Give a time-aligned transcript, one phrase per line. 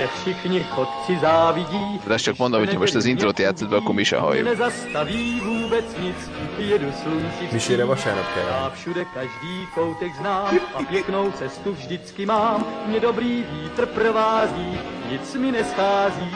[0.00, 2.00] Mě všichni chodci závidí.
[2.10, 4.44] Ezt csak mondom, hogy most az introt játszod be, akkor mi se halljuk.
[4.44, 6.16] Nezastaví vůbec nic,
[6.58, 8.46] jedu slunci Misére vasárnap kell.
[8.46, 12.66] Já všude každý koutek znám a pěknou cestu vždycky mám.
[12.86, 14.78] Mě dobrý vítr provází,
[15.10, 16.30] nic mi neschází.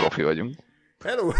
[0.00, 0.56] Profi vagyunk.
[1.04, 1.32] Hello!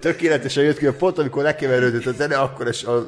[0.00, 3.06] Tökéletesen jött ki a pont, amikor lekeverődött a zene, akkor is a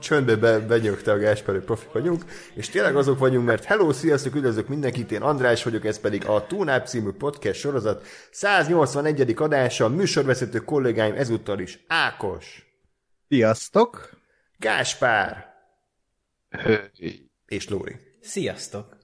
[0.00, 4.34] csöndbe be, benyögte a Gáspár, hogy profi vagyunk, és tényleg azok vagyunk, mert hello, sziasztok,
[4.34, 9.34] üdvözlök mindenkit, én András vagyok, ez pedig a Túnáp című podcast sorozat 181.
[9.36, 12.66] adása, műsorvezető kollégáim ezúttal is Ákos,
[13.28, 14.10] Sziasztok!
[14.58, 15.54] Gáspár
[17.46, 17.96] és Lóri.
[18.20, 18.97] Sziasztok!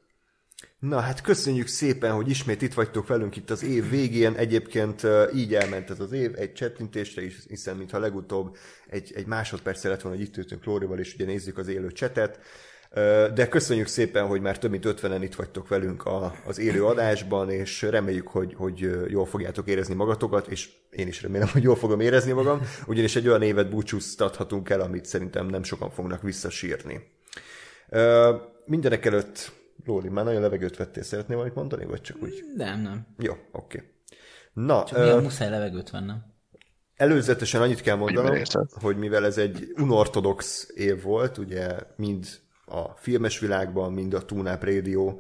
[0.89, 4.35] Na hát köszönjük szépen, hogy ismét itt vagytok velünk itt az év végén.
[4.35, 8.57] Egyébként így elment ez az év, egy csettintésre is, hiszen mintha legutóbb
[8.87, 12.39] egy, egy másodperccel lett volna, hogy itt ültünk Lórival, és ugye nézzük az élő csetet.
[13.35, 17.51] De köszönjük szépen, hogy már több mint 50-en itt vagytok velünk a, az élő adásban,
[17.51, 22.01] és reméljük, hogy, hogy jól fogjátok érezni magatokat, és én is remélem, hogy jól fogom
[22.01, 27.11] érezni magam, ugyanis egy olyan évet búcsúztathatunk el, amit szerintem nem sokan fognak visszasírni.
[28.67, 29.53] Mindenek előtt
[29.85, 32.45] Lóri, már nagyon levegőt vettél, szeretnél valamit mondani, vagy csak úgy?
[32.57, 33.07] Nem, nem.
[33.19, 33.83] Jó, oké.
[34.53, 36.25] Na, Csak ö, muszáj levegőt vennem.
[36.97, 38.37] előzetesen annyit kell mondanom,
[38.81, 42.27] hogy mivel ez egy unortodox év volt, ugye mind
[42.67, 45.19] a filmes világban, mind a Tunap Radio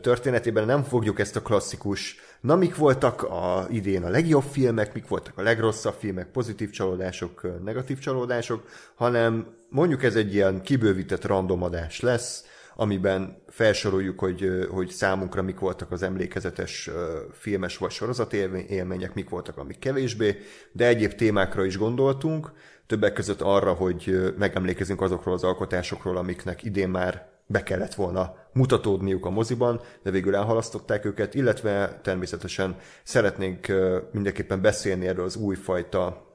[0.00, 5.08] történetében nem fogjuk ezt a klasszikus, na mik voltak a, idén a legjobb filmek, mik
[5.08, 12.00] voltak a legrosszabb filmek, pozitív csalódások, negatív csalódások, hanem mondjuk ez egy ilyen kibővített randomadás
[12.00, 12.44] lesz,
[12.76, 16.90] amiben felsoroljuk, hogy, hogy számunkra mik voltak az emlékezetes
[17.32, 20.36] filmes vagy sorozat élmény- élmények, mik voltak, amik kevésbé,
[20.72, 22.52] de egyéb témákra is gondoltunk,
[22.86, 29.26] többek között arra, hogy megemlékezünk azokról az alkotásokról, amiknek idén már be kellett volna mutatódniuk
[29.26, 33.66] a moziban, de végül elhalasztották őket, illetve természetesen szeretnénk
[34.12, 36.26] mindenképpen beszélni erről az újfajta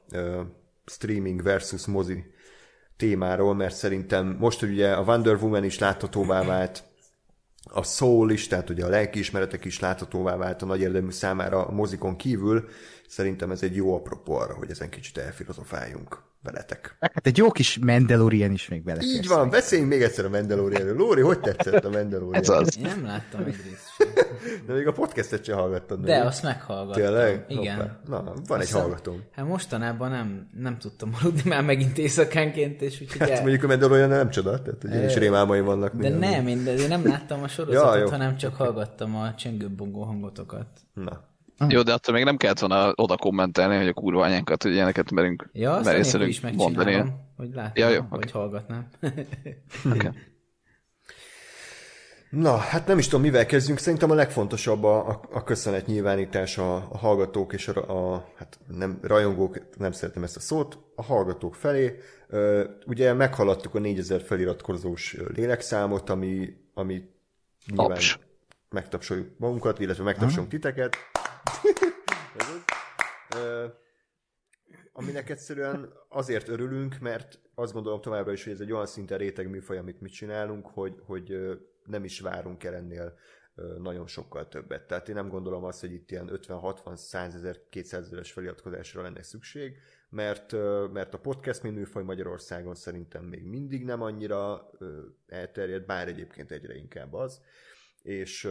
[0.86, 2.24] streaming versus mozi
[2.98, 6.84] témáról, mert szerintem most hogy ugye a Wonder Woman is láthatóvá vált,
[7.74, 11.72] a Soul is, tehát ugye a lelkiismeretek is láthatóvá vált a nagy érdemű számára a
[11.72, 12.68] mozikon kívül.
[13.08, 16.96] Szerintem ez egy jó apropó arra, hogy ezen kicsit elfilozofáljunk veletek.
[17.00, 19.02] Hát egy jó kis Mandalorian is még bele.
[19.04, 20.96] Így van, beszéljünk még egyszer a Mandalorianről.
[20.96, 22.34] Lóri, hogy tetszett a Mandalorian?
[22.42, 22.78] Ez az.
[22.78, 24.14] Én nem láttam egy részt.
[24.66, 26.04] De még a podcastet sem hallgattad.
[26.06, 26.28] De meg.
[26.28, 27.02] azt meghallgattam.
[27.04, 27.46] Tényleg?
[27.48, 27.76] Igen.
[27.78, 28.00] Hoppá.
[28.08, 29.24] Na, van egy Aztán- hallgatóm.
[29.32, 33.42] Hát mostanában nem, nem tudtam aludni már megint éjszakánként, és úgyhogy Hát el...
[33.42, 35.94] mondjuk a Mandalorian nem csoda, tehát én is rémálmaim vannak.
[35.96, 38.10] De nem, én, de én nem láttam a sorozatot, Ja, jó.
[38.10, 40.68] hanem csak hallgattam a csengőbongó hangotokat.
[40.94, 41.24] Na,
[41.68, 45.12] Jó, de attól még nem kellett volna oda kommentelni, hogy a kurva anyánkat, hogy ilyeneket
[45.12, 48.32] merünk Ja, azt is megcsinálom, hogy láttam, Ja, jó, vagy oké.
[48.32, 48.88] hallgatnám.
[49.96, 50.12] Okay.
[52.30, 53.80] Na, hát nem is tudom, mivel kezdjünk.
[53.80, 59.00] Szerintem a legfontosabb a, a, a köszönetnyilvánítás a, a hallgatók és a, a hát nem
[59.02, 62.00] rajongók, nem szeretem ezt a szót, a hallgatók felé.
[62.28, 67.04] Ö, ugye meghaladtuk a 4000 feliratkozós lélekszámot, ami, ami
[67.68, 68.20] nyilván Taps.
[68.70, 70.96] megtapsoljuk magunkat, illetve megtapsolunk titeket.
[72.38, 72.64] Ez az.
[73.36, 73.66] Ö,
[74.92, 79.50] aminek egyszerűen azért örülünk, mert azt gondolom továbbra is, hogy ez egy olyan szinten réteg
[79.50, 81.38] műfaj, amit mi csinálunk, hogy, hogy
[81.86, 83.18] nem is várunk el ennél
[83.78, 84.88] nagyon sokkal többet.
[84.88, 89.78] Tehát én nem gondolom azt, hogy itt ilyen 50-60-100 ezer, 200 ezeres feliratkozásra lenne szükség,
[90.10, 90.52] mert,
[90.92, 96.52] mert a podcast mint műfaj Magyarországon szerintem még mindig nem annyira ö, elterjed, bár egyébként
[96.52, 97.42] egyre inkább az.
[98.02, 98.50] És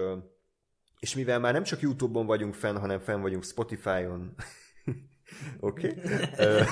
[1.06, 4.34] és mivel már nem csak YouTube-on vagyunk fenn, hanem fenn vagyunk Spotify-on,
[5.60, 5.94] Oké.
[6.04, 6.64] Okay.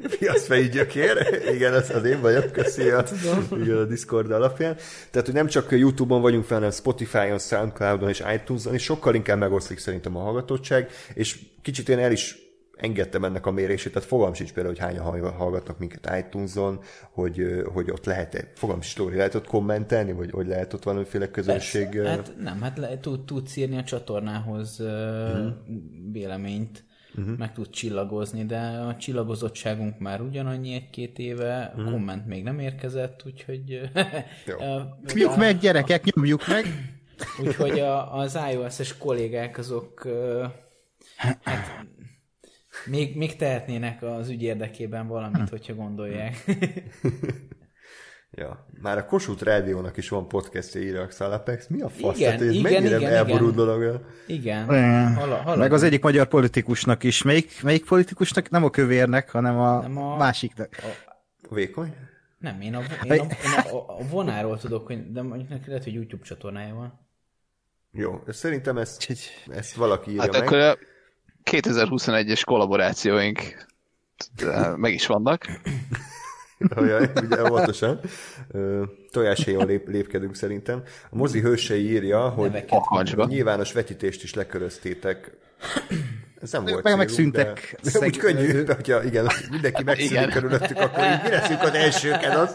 [0.18, 1.40] Piacfejű gyökér.
[1.54, 3.04] Igen, az, az én vagyok, köszi a,
[3.50, 4.76] a Discord alapján.
[5.10, 9.38] Tehát, hogy nem csak YouTube-on vagyunk fel, hanem Spotify-on, Soundcloud-on és iTunes-on, és sokkal inkább
[9.38, 12.36] megoszlik szerintem a hallgatottság, és kicsit én el is
[12.80, 16.80] engedtem ennek a mérését, tehát fogalmam sincs például, hogy hányan hall- hallgatnak minket iTunes-on,
[17.10, 21.30] hogy, hogy ott lehet, fogalmam sincs, Lóri, lehet ott kommentelni, vagy hogy lehet ott valamiféle
[21.30, 21.94] közönség.
[21.94, 25.52] ö, Hát nem, hát le, tud, tudsz írni a csatornához uh-huh.
[26.12, 26.84] véleményt,
[27.16, 27.38] uh-huh.
[27.38, 31.90] meg tud csillagozni, de a csillagozottságunk már ugyanannyi egy-két éve, uh-huh.
[31.90, 33.80] komment még nem érkezett, úgyhogy...
[34.46, 34.56] Jó.
[35.06, 36.64] Nyomjuk meg, gyerekek, nyomjuk meg!
[37.40, 40.08] Úgyhogy a, az iOS-es kollégák azok
[41.16, 41.86] hát,
[42.86, 46.44] még, még tehetnének az ügy érdekében valamit, hogyha gondolják.
[48.30, 51.66] Ja, már a Kossuth Rádiónak is van podcastja, írja a Xalapex.
[51.68, 52.16] Mi a fasz?
[52.16, 53.66] Igen, Tehát, hogy ez igen, mennyire igen, elborult igen.
[53.66, 54.04] dolog?
[54.26, 54.64] Igen.
[55.14, 57.22] Hala, hala, Meg az egyik magyar politikusnak is.
[57.22, 58.50] Melyik, melyik politikusnak?
[58.50, 60.68] Nem a kövérnek, hanem a, Nem a- másiknak.
[61.50, 61.94] Vékony?
[62.38, 65.84] Nem, én a, én a, én a, a vonáról tudok, hogy, de mondjuk neki lehet,
[65.84, 67.06] hogy YouTube csatornája van.
[67.92, 69.16] Jó, szerintem ezt,
[69.48, 70.42] ezt valaki írja Hát meg.
[70.42, 70.76] akkor a
[71.50, 73.66] 2021-es kollaborációink
[74.76, 75.46] meg is vannak.
[76.74, 78.00] Ajaj, ugye óvatosan.
[78.48, 80.82] Ö, Tojáshéjon lép, lépkedünk szerintem.
[81.10, 82.64] A mozi hősei írja, hogy
[83.26, 85.36] nyilvános vetítést is leköröztétek.
[86.40, 90.30] Ez nem volt meg célunk, megszűntek De, szeg- úgy könnyű, de hogyha igen, mindenki megszűnik
[90.30, 92.54] körülöttük, akkor így mi leszünk az elsőket az.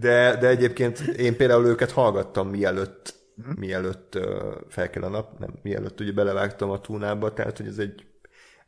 [0.00, 3.14] De, de egyébként én például őket hallgattam mielőtt
[3.56, 7.78] mielőtt ö, fel kell a nap, nem, mielőtt ugye belevágtam a túnába, tehát hogy ez
[7.78, 8.06] egy,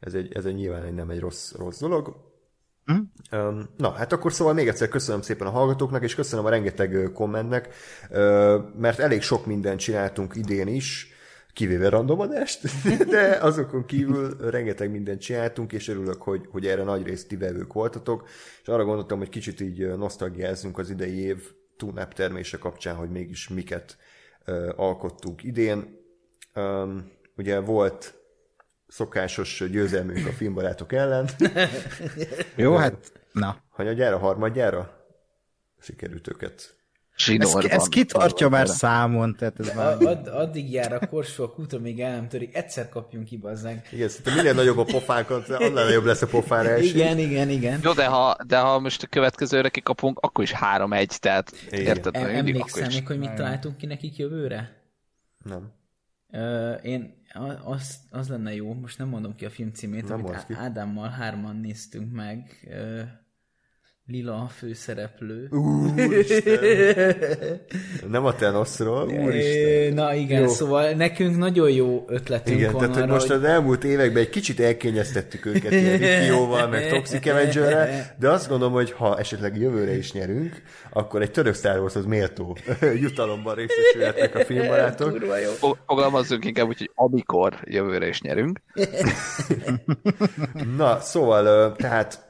[0.00, 2.24] ez egy, ez egy nyilván egy, nem egy rossz, rossz dolog.
[3.32, 7.10] Um, na, hát akkor szóval még egyszer köszönöm szépen a hallgatóknak, és köszönöm a rengeteg
[7.14, 7.74] kommentnek,
[8.76, 11.14] mert elég sok mindent csináltunk idén is,
[11.56, 12.60] kivéve randomadást,
[13.10, 17.72] de azokon kívül rengeteg mindent csináltunk, és örülök, hogy, hogy erre nagy részt ti vevők
[17.72, 18.28] voltatok,
[18.62, 23.48] és arra gondoltam, hogy kicsit így nosztalgiázzunk az idei év túnáp termése kapcsán, hogy mégis
[23.48, 23.96] miket
[24.46, 26.04] ö, alkottunk idén.
[27.36, 28.14] Ugye volt
[28.88, 31.28] szokásos győzelmünk a filmbarátok ellen,
[32.56, 33.62] Jó, hát na.
[33.68, 35.06] Hanyagyára, harmadjára
[35.80, 36.75] sikerült őket.
[37.16, 37.70] Ez, Zsinórban.
[37.70, 39.96] ez kitartja már számon, tehát ez már...
[40.02, 42.56] Ad, addig jár a korsó a kútra, még el nem törik.
[42.56, 43.92] Egyszer kapjunk ki, bazzánk.
[43.92, 46.84] Igen, szerintem minél nagyobb a pofánkat, annál jobb lesz a pofára első.
[46.84, 47.80] Igen, igen, igen.
[47.82, 51.84] Jó, de ha, de ha most a következőre kikapunk, akkor is 3-1, tehát Igen.
[51.86, 52.16] érted?
[52.16, 54.82] Em- Emlékszem még, hogy mit találtunk ki nekik jövőre?
[55.44, 55.72] Nem.
[56.32, 57.22] Ö, én
[57.64, 61.56] az, az lenne jó, most nem mondom ki a film címét, Nem amit Ádámmal hárman
[61.56, 62.66] néztünk meg.
[62.70, 63.00] Ö,
[64.08, 65.48] Lila a főszereplő.
[68.08, 69.94] Nem a Thanosról, úristen.
[69.94, 70.48] Na igen, Jó.
[70.48, 74.28] szóval nekünk nagyon jó ötletünk Igen, van tehát hogy arra, most az elmúlt években egy
[74.28, 79.96] kicsit elkényeztettük őket ilyen Rikióval, meg Toxic avenger de azt gondolom, hogy ha esetleg jövőre
[79.96, 82.56] is nyerünk, akkor egy török Star Warshoz méltó
[83.04, 85.24] jutalomban részesülhetnek a filmbarátok.
[85.86, 88.60] Fogalmazzunk inkább úgy, hogy amikor jövőre is nyerünk.
[90.76, 92.25] Na, szóval, tehát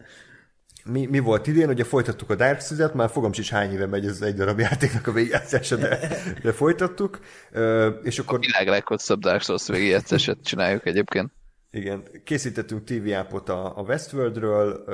[0.87, 1.69] mi, mi volt idén?
[1.69, 5.06] Ugye folytattuk a Dark Souls-et, már fogom is hány éve megy ez egy darab játéknak
[5.06, 5.99] a végigjátszása, de,
[6.43, 7.19] de folytattuk.
[7.53, 11.33] Ö, és akkor Világ leghosszabb Dark Souls végigjátszását csináljuk egyébként.
[11.71, 14.85] igen, készítettünk TV appot a, a Westworldről,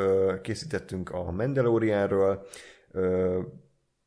[0.40, 2.46] készítettünk a Mandalorianről,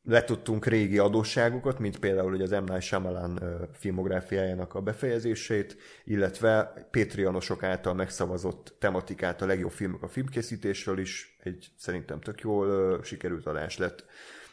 [0.06, 2.72] letudtunk régi adósságokat, mint például ugye az M.
[2.72, 3.40] Night Shyamalan
[3.72, 11.66] filmográfiájának a befejezését, illetve Patreonosok által megszavazott tematikát a legjobb filmek a filmkészítésről is, egy
[11.78, 14.04] szerintem tök jól sikerült adás lett.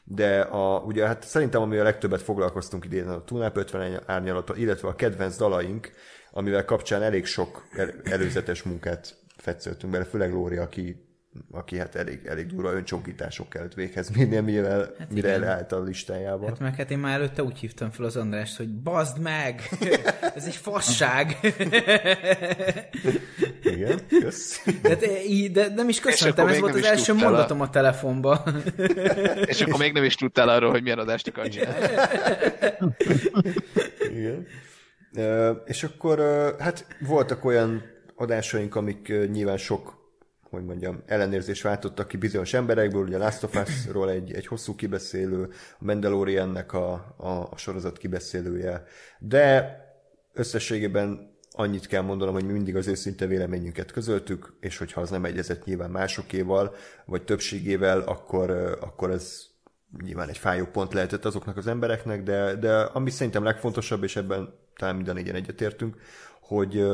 [0.04, 4.88] De a, ugye hát szerintem ami a legtöbbet foglalkoztunk idén a Tunap 50 árnyalata, illetve
[4.88, 5.92] a kedvenc dalaink,
[6.32, 11.13] amivel kapcsán elég sok el, előzetes munkát fetszöltünk bele, főleg Lóri, aki
[11.52, 16.48] aki hát elég, elég durva öncsonkítások kellett véghez vinnie, mivel, hát mire elállt a listájába.
[16.48, 19.62] Hát meg hát én már előtte úgy hívtam fel az Andrást, hogy bazd meg!
[20.36, 21.38] Ez egy fasság!
[23.64, 24.66] Igen, kösz.
[24.82, 27.70] De, de, így- de nem is köszöntem, ez volt az első tudtál a- mondatom a
[27.70, 28.44] telefonba.
[29.46, 31.88] És akkor még nem is tudtál arról, hogy milyen adást akar csinálni.
[34.18, 34.48] Igen.
[35.66, 36.20] És akkor
[36.60, 37.82] hát voltak olyan
[38.16, 40.02] adásaink, amik nyilván sok
[40.54, 45.50] hogy mondjam, ellenérzés váltottak ki bizonyos emberekből, ugye Last of Us-ról egy, egy hosszú kibeszélő,
[45.80, 48.84] a Mandaloriannek a, a, a sorozat kibeszélője,
[49.20, 49.78] de
[50.34, 55.26] összességében annyit kell mondanom, hogy mi mindig az őszinte véleményünket közöltük, és hogyha az nem
[55.26, 58.50] egyezett nyilván másokéval, vagy többségével, akkor,
[58.82, 59.46] akkor ez
[60.04, 64.54] nyilván egy fájó pont lehetett azoknak az embereknek, de, de ami szerintem legfontosabb, és ebben
[64.76, 65.98] talán minden négyen egyetértünk,
[66.40, 66.86] hogy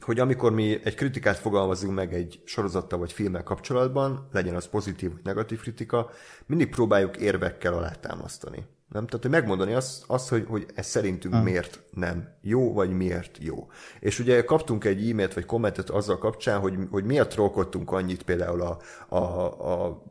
[0.00, 5.12] hogy amikor mi egy kritikát fogalmazunk meg egy sorozattal vagy filmmel kapcsolatban, legyen az pozitív
[5.12, 6.10] vagy negatív kritika,
[6.46, 8.66] mindig próbáljuk érvekkel alátámasztani.
[8.88, 9.06] Nem?
[9.06, 11.42] Tehát, hogy megmondani azt, azt hogy, hogy ez szerintünk hmm.
[11.42, 13.70] miért nem jó, vagy miért jó.
[14.00, 18.60] És ugye kaptunk egy e-mailt vagy kommentet azzal kapcsán, hogy, hogy miért trollkodtunk annyit például
[18.60, 19.18] a, a,
[19.72, 20.02] a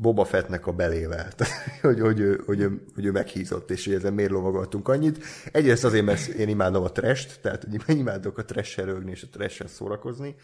[0.00, 1.28] Boba Fettnek a belével,
[1.82, 5.24] hogy, hogy, ő, hogy, ő, hogy ő meghízott, és hogy ezen miért lovagoltunk annyit.
[5.52, 9.26] Egyrészt azért, mert én imádom a trest, tehát hogy imádok a trash rögni és a
[9.30, 10.34] trash szórakozni,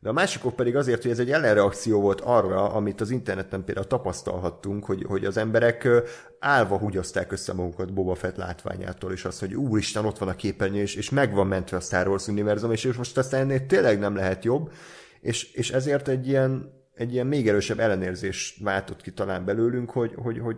[0.00, 3.86] de a másikok pedig azért, hogy ez egy ellenreakció volt arra, amit az interneten például
[3.86, 6.02] tapasztalhattunk, hogy, hogy az emberek ö,
[6.38, 10.80] állva húgyozták össze magukat Boba Fett látványától, és azt, hogy úristen, ott van a képernyő,
[10.80, 14.44] és, és meg mentve a Star Wars univerzum, és most aztán ennél tényleg nem lehet
[14.44, 14.72] jobb,
[15.20, 20.12] és, és ezért egy ilyen, egy ilyen még erősebb ellenérzés váltott ki talán belőlünk, hogy,
[20.16, 20.56] hogy, hogy,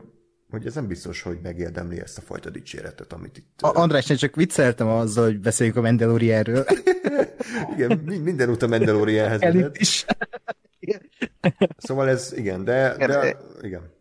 [0.51, 3.63] hogy ez nem biztos, hogy megérdemli ezt a fajta dicséretet, amit itt...
[3.63, 6.65] A András, én csak vicceltem azzal, hogy beszéljünk a Mandalorianről.
[7.75, 9.81] Igen, mi- minden út a Mandalorianhez Elit vezet.
[9.81, 10.05] is.
[11.77, 13.97] Szóval ez, igen, de, de igen.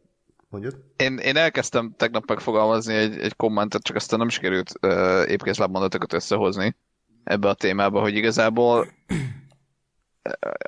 [0.50, 0.75] Mondjad?
[0.96, 6.13] Én, én elkezdtem tegnap megfogalmazni egy, egy kommentet, csak aztán nem sikerült uh, épkészláb mondatokat
[6.13, 6.75] összehozni
[7.24, 8.88] ebbe a témába, hogy igazából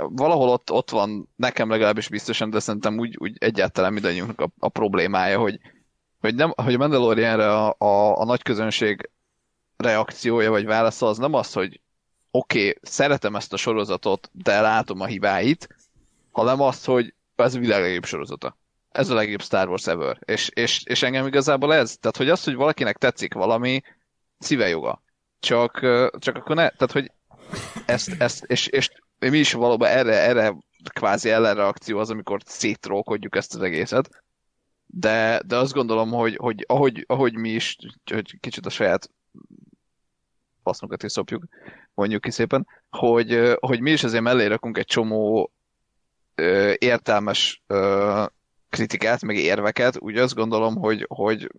[0.10, 4.70] valahol ott, ott van, nekem legalábbis biztosan, de szerintem úgy, úgy egyáltalán mindannyiunknak a, a
[4.70, 5.60] problémája, hogy,
[6.20, 9.10] hogy, nem, hogy a Mandalorianre a, a, a nagy közönség
[9.78, 11.82] reakciója vagy válasza az nem az, hogy
[12.32, 15.68] oké, okay, szeretem ezt a sorozatot, de látom a hibáit,
[16.32, 18.58] hanem az, hogy ez a világ legjobb sorozata.
[18.90, 20.20] Ez a legjobb Star Wars ever.
[20.26, 23.82] És, és, és engem igazából ez, tehát hogy az, hogy valakinek tetszik valami,
[24.40, 25.02] szíve joga.
[25.40, 25.80] Csak,
[26.20, 27.12] csak akkor ne, tehát hogy
[27.86, 28.90] ezt, ezt és, és
[29.20, 30.56] mi is valóban erre, erre
[30.94, 34.10] kvázi ellenreakció az, amikor szétrókodjuk ezt az egészet.
[34.86, 37.78] De, de azt gondolom, hogy, hogy ahogy, ahogy mi is,
[38.12, 39.10] hogy kicsit a saját
[40.64, 41.44] fasznunkat is szopjuk,
[41.94, 45.52] mondjuk ki szépen, hogy, hogy mi is azért mellé rakunk egy csomó
[46.36, 48.24] ö, értelmes ö,
[48.70, 51.50] kritikát, meg érveket, úgy azt gondolom, hogy, hogy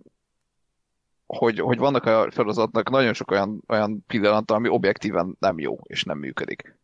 [1.27, 6.05] hogy, hogy vannak a sorozatnak nagyon sok olyan, olyan pillanata, ami objektíven nem jó, és
[6.05, 6.80] nem működik.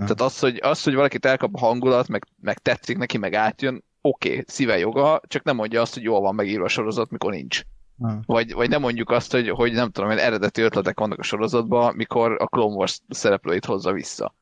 [0.00, 3.84] Tehát az, hogy, az, hogy valakit elkap a hangulat, meg, meg tetszik neki, meg átjön,
[4.00, 7.32] oké, okay, szíve joga, csak nem mondja azt, hogy jól van megírva a sorozat, mikor
[7.32, 7.62] nincs.
[8.26, 11.94] Vagy, vagy nem mondjuk azt, hogy, hogy nem tudom, hogy eredeti ötletek vannak a sorozatban,
[11.94, 14.34] mikor a Clone Wars szereplőit hozza vissza.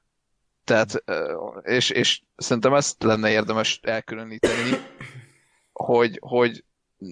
[0.65, 1.05] Tehát,
[1.63, 4.71] és, és szerintem ezt lenne érdemes elkülöníteni,
[5.73, 6.65] hogy, hogy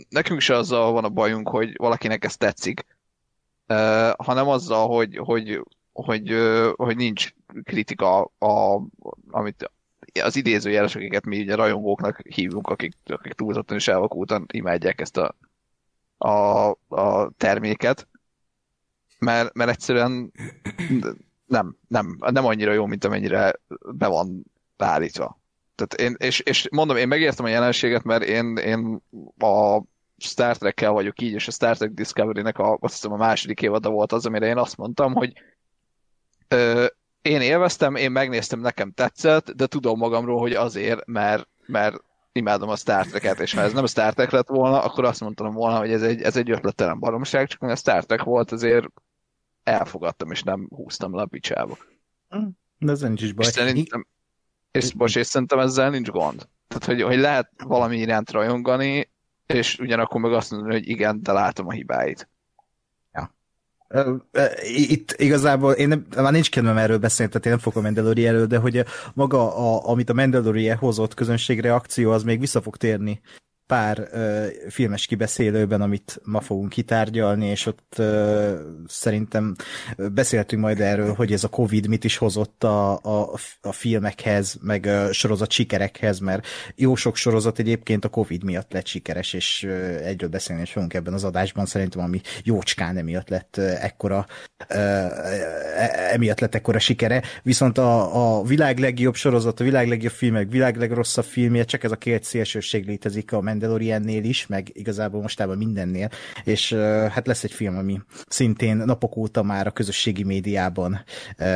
[0.09, 2.87] nekünk se azzal van a bajunk, hogy valakinek ez tetszik,
[4.17, 5.63] hanem azzal, hogy, hogy,
[5.93, 6.37] hogy,
[6.77, 8.83] hogy nincs kritika, a,
[9.31, 9.71] amit
[10.23, 15.35] az idézőjeles, akiket mi ugye rajongóknak hívunk, akik, akik túlzottan és elvakultan imádják ezt a,
[16.19, 18.09] a, a terméket,
[19.19, 20.33] mert, mert egyszerűen
[21.47, 23.55] nem, nem, nem annyira jó, mint amennyire
[23.93, 24.45] be van
[24.77, 25.41] beállítva.
[25.75, 29.03] Tehát én, és, és mondom, én megértem a jelenséget, mert én, én
[29.39, 29.83] a
[30.19, 33.91] Star Trek-kel vagyok így, és a Star Trek Discovery-nek a, azt hiszem a második évada
[33.91, 35.33] volt az, amire én azt mondtam, hogy
[36.49, 36.87] ö,
[37.27, 41.97] én élveztem, én megnéztem, nekem tetszett, de tudom magamról, hogy azért, mert, mert
[42.33, 45.21] imádom a Star Trek-et, és ha ez nem a Star Trek lett volna, akkor azt
[45.21, 48.87] mondtam volna, hogy ez egy, ez egy ötletelen baromság, csak a Star Trek volt, azért
[49.63, 51.79] elfogadtam, és nem húztam le a picsába.
[52.79, 53.47] De ez nincs is baj.
[53.47, 54.07] És szerintem,
[54.71, 56.49] és, most és szerintem ezzel nincs gond.
[56.69, 59.11] Tehát, hogy, hogy lehet valami iránt rajongani,
[59.47, 62.29] és ugyanakkor meg azt mondani, hogy igen, de látom a hibáit.
[64.63, 68.49] Itt igazából én nem, már nincs kedvem erről beszélni, tehát én nem fogok a Mandalorian
[68.49, 73.21] de hogy maga, a, amit a Mandalorian hozott közönségreakció, az még vissza fog térni
[73.67, 78.53] pár uh, filmes kibeszélőben, amit ma fogunk kitárgyalni, és ott uh,
[78.87, 79.55] szerintem
[79.97, 84.87] beszéltünk majd erről, hogy ez a Covid mit is hozott a, a, a filmekhez, meg
[84.87, 90.07] a sorozat sikerekhez, mert jó sok sorozat egyébként a Covid miatt lett sikeres, és uh,
[90.07, 94.27] egyről beszélni is fogunk ebben az adásban, szerintem ami jócskán emiatt lett ekkora
[94.69, 100.51] uh, emiatt lett ekkora sikere, viszont a, a világ legjobb sorozat, a világ legjobb filmek,
[100.51, 105.57] világ legrosszabb filmje, csak ez a két szélsőség létezik a Mandaloriannél is, meg igazából mostában
[105.57, 106.11] mindennél,
[106.45, 106.73] és
[107.11, 111.05] hát lesz egy film, ami szintén napok óta már a közösségi médiában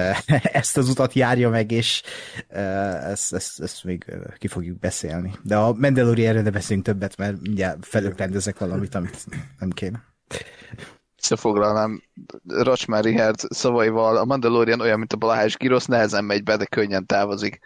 [0.43, 2.03] ezt az utat járja meg, és
[2.49, 4.05] ezt, ezt, ezt még
[4.39, 5.33] ki fogjuk beszélni.
[5.43, 9.27] De a Mandalorianre ne beszélünk többet, mert mindjárt felökrendezek valamit, amit
[9.59, 10.03] nem kéne.
[11.23, 12.03] Összefoglalnám
[12.47, 17.07] Racsmár Richard szavaival, a Mandalorian olyan, mint a Balázs Girosz, nehezen megy be, de könnyen
[17.07, 17.61] távozik.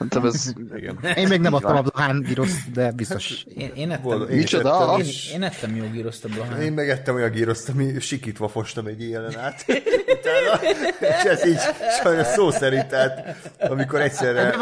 [0.00, 0.52] Mondtam, ez...
[0.74, 0.98] Igen.
[1.16, 3.44] Én még nem adtam a Blahán gíroszt, de biztos.
[3.56, 4.92] Én, én ettem, Volna, én Micsoda?
[4.92, 6.60] ettem, én, én ettem jó gíroszt a Blahán.
[6.62, 9.64] Én megettem olyan gíroszt, ami sikítva fostam egy éjjelen át.
[9.68, 10.60] Utána,
[11.00, 11.58] és ez így
[12.02, 14.54] sajnos szó szerint, tehát amikor egyszerre...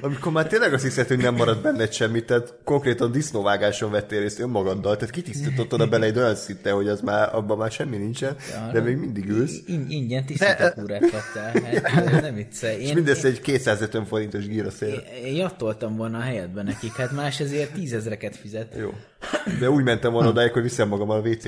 [0.00, 4.40] amikor már tényleg azt hiszed, hogy nem marad benned semmit, tehát konkrétan disznóvágáson vettél részt
[4.40, 8.36] önmagaddal, tehát kitisztítottad a bele egy olyan szinte, hogy az már, abban már semmi nincsen,
[8.72, 9.60] de még mindig ülsz.
[9.66, 11.80] In, ingyen tisztítókúrát kaptál.
[11.82, 12.80] Hát, nem viccelj.
[12.80, 14.88] És Én, mindez egy 250 forintos gíroszél.
[14.88, 18.74] én, én jattoltam volna a helyedben nekik, hát más ezért tízezreket fizet.
[18.78, 18.90] Jó.
[19.60, 21.44] De úgy mentem volna odáig, hogy viszem magammal a WC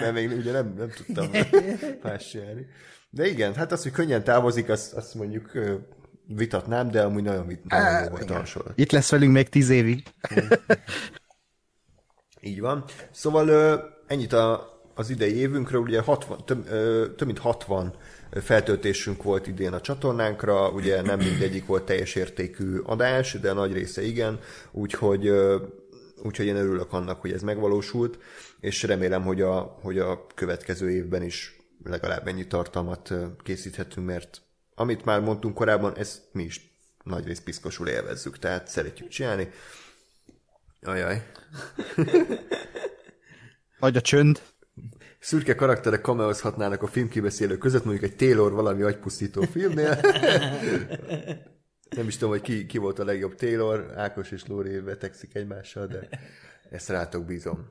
[0.00, 1.30] mert még ugye nem, nem tudtam
[2.02, 2.66] más csinálni.
[3.10, 5.52] De igen, hát az, hogy könnyen távozik, azt, azt mondjuk
[6.36, 8.78] vitatnám, de amúgy nagyon, vit, nagyon jó volt a sorozat.
[8.78, 10.02] Itt lesz velünk még tíz évig.
[12.40, 12.84] Így van.
[13.10, 13.74] Szóval ö,
[14.06, 17.94] ennyit a, az idei évünkről, ugye 60, több, ö, több mint 60
[18.30, 24.02] feltöltésünk volt idén a csatornánkra, ugye nem mindegyik volt teljes értékű adás, de nagy része
[24.02, 24.38] igen,
[24.70, 25.56] úgyhogy, ö,
[26.22, 28.18] úgyhogy én örülök annak, hogy ez megvalósult,
[28.60, 34.42] és remélem, hogy a, hogy a következő évben is legalább ennyi tartalmat készíthetünk, mert
[34.78, 39.48] amit már mondtunk korábban, ezt mi is nagyrészt piszkosul élvezzük, tehát szeretjük csinálni.
[40.82, 41.26] Ajaj.
[43.78, 44.42] Nagy a csönd.
[45.18, 50.00] Szürke karakterek kameozhatnának a filmkibeszélő között, mondjuk egy Taylor valami agypusztító filmnél.
[51.88, 55.86] Nem is tudom, hogy ki, ki volt a legjobb Taylor, Ákos és Lóri vetekszik egymással,
[55.86, 56.08] de
[56.70, 57.70] ezt rátok bízom.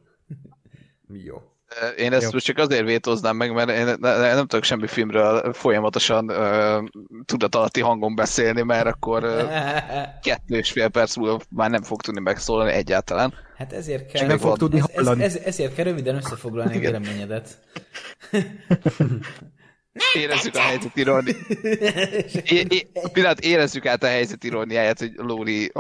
[1.08, 1.57] Jó.
[1.98, 5.54] Én ezt most csak azért vétóznám meg, mert én ne- ne- nem tudok semmi filmről
[5.54, 9.42] folyamatosan uh, tudatalatti hangon beszélni, mert akkor uh,
[10.28, 13.34] kettő és fél perc múlva már nem fog tudni megszólalni egyáltalán.
[13.58, 16.78] Hát ezért Csak kell, nem fog tudni ez, ez, ez, ezért kell röviden összefoglalni a
[16.78, 17.44] Igen.
[20.14, 20.46] véleményedet.
[20.46, 21.36] Érezzük a helyzet iróni.
[22.44, 25.72] É, pillanat, érezzük át a helyzet iróniáját, hogy Lóri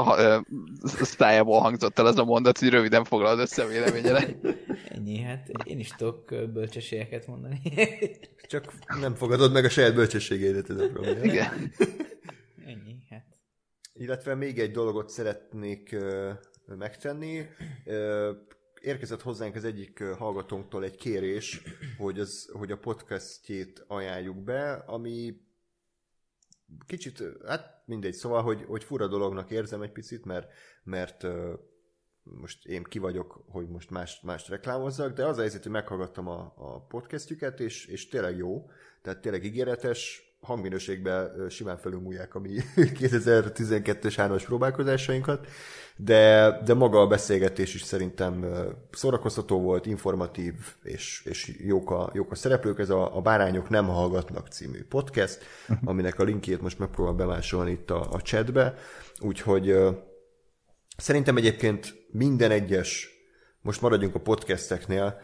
[0.83, 4.35] sztájából hangzott el az a mondat, hogy röviden foglalod össze a véleményedet.
[4.89, 7.61] Ennyi, hát én is tudok bölcsességeket mondani.
[8.47, 11.23] Csak nem fogadod meg a saját bölcsességeidet, ez a probléma.
[11.23, 11.71] Igen.
[12.71, 13.25] Ennyi, hát.
[13.93, 15.95] Illetve még egy dolgot szeretnék
[16.65, 17.45] megtenni.
[18.87, 21.61] Érkezett hozzánk az egyik hallgatónktól egy kérés,
[21.97, 25.41] hogy, az, hogy a podcastjét ajánljuk be, ami
[26.85, 30.51] kicsit, hát mindegy, szóval, hogy, hogy fura dolognak érzem egy picit, mert,
[30.83, 31.27] mert
[32.23, 36.27] most én ki vagyok, hogy most más, mást reklámozzak, de az a helyzet, hogy meghallgattam
[36.27, 38.69] a, a podcastjüket, és, és tényleg jó,
[39.01, 45.47] tehát tényleg ígéretes, hangminőségben simán felülmúlják a mi 2012-es hármas próbálkozásainkat,
[45.97, 48.45] de, de maga a beszélgetés is szerintem
[48.91, 52.79] szórakoztató volt, informatív, és, és jók, a, jók a szereplők.
[52.79, 55.39] Ez a, a Bárányok nem hallgatnak című podcast,
[55.85, 58.75] aminek a linkjét most megpróbálom bemásolni itt a, a chatbe,
[59.19, 59.75] úgyhogy
[60.97, 63.09] Szerintem egyébként minden egyes,
[63.61, 65.21] most maradjunk a podcasteknél,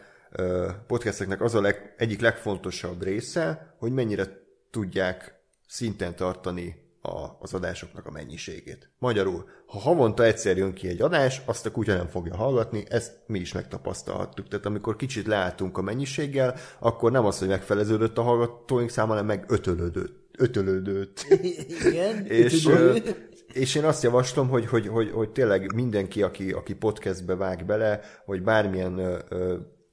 [0.86, 4.24] podcasteknek az a leg, egyik legfontosabb része, hogy mennyire
[4.70, 8.90] tudják szinten tartani a, az adásoknak a mennyiségét.
[8.98, 13.12] Magyarul, ha havonta egyszer jön ki egy adás, azt a kutya nem fogja hallgatni, ezt
[13.26, 14.48] mi is megtapasztalhattuk.
[14.48, 19.26] Tehát amikor kicsit leálltunk a mennyiséggel, akkor nem az, hogy megfeleződött a hallgatóink száma, hanem
[19.26, 20.28] meg ötölődött.
[20.38, 21.26] ötölődött.
[21.84, 22.26] Igen.
[22.44, 22.68] És,
[23.52, 28.00] és én azt javaslom, hogy, hogy, hogy, hogy tényleg mindenki, aki, aki podcastbe vág bele,
[28.24, 29.24] vagy bármilyen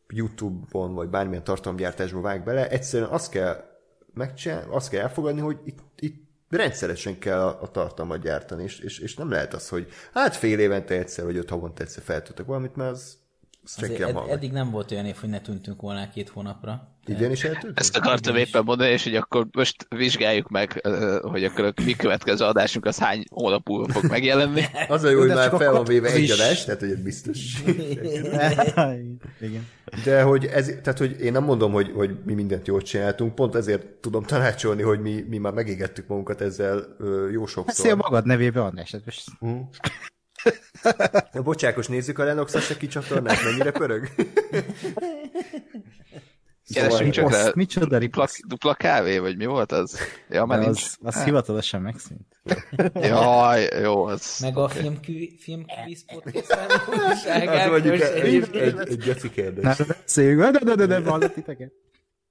[0.08, 3.72] YouTube-on, vagy bármilyen tartalomgyártásba vág bele, egyszerűen azt kell
[4.14, 6.21] megcsinálni, azt kell elfogadni, hogy itt, itt
[6.52, 10.60] rendszeresen kell a, a tartalmat gyártani, és, és, és nem lehet az, hogy hát fél
[10.60, 13.18] évente egyszer, vagy öt havonta egyszer feltudtak valamit, mert az,
[13.64, 16.91] az ed- eddig nem volt olyan év, hogy ne tűntünk volna két hónapra.
[17.06, 17.80] Igen, is eltűnt?
[17.80, 20.88] Ezt akartam éppen mondani, és hogy akkor most vizsgáljuk meg,
[21.22, 24.62] hogy akkor a mi következő adásunk az hány hónap múlva fog megjelenni.
[24.88, 27.38] Az a jó, hogy már fel van véve egy adás, tehát hogy ez biztos.
[29.40, 29.68] Igen.
[30.04, 33.56] De hogy ez, tehát hogy én nem mondom, hogy, hogy mi mindent jól csináltunk, pont
[33.56, 37.96] ezért tudom tanácsolni, hogy mi, mi már megégettük magunkat ezzel ö, jó Beszél sokszor.
[37.96, 38.92] magad nevébe, András.
[38.92, 39.24] hát most
[41.32, 44.08] Na, bocsákos, nézzük a Lennox Aseki csatornát, mennyire pörög?
[46.74, 47.52] Keresünk csak rá.
[47.56, 49.98] micsoda Dupla, dupla kávé, vagy mi volt az?
[50.30, 50.82] Ja, már nincs.
[50.82, 52.28] Az, az hivatalosan megszűnt.
[52.94, 54.38] Jaj, jó, az...
[54.42, 56.52] Meg a filmkvi- filmkvíz podcast
[57.28, 59.64] Hát mondjuk egy, egy, egy, egy geci kérdés.
[59.64, 61.72] Na, beszéljünk, de, de, de, de, hallott titeket?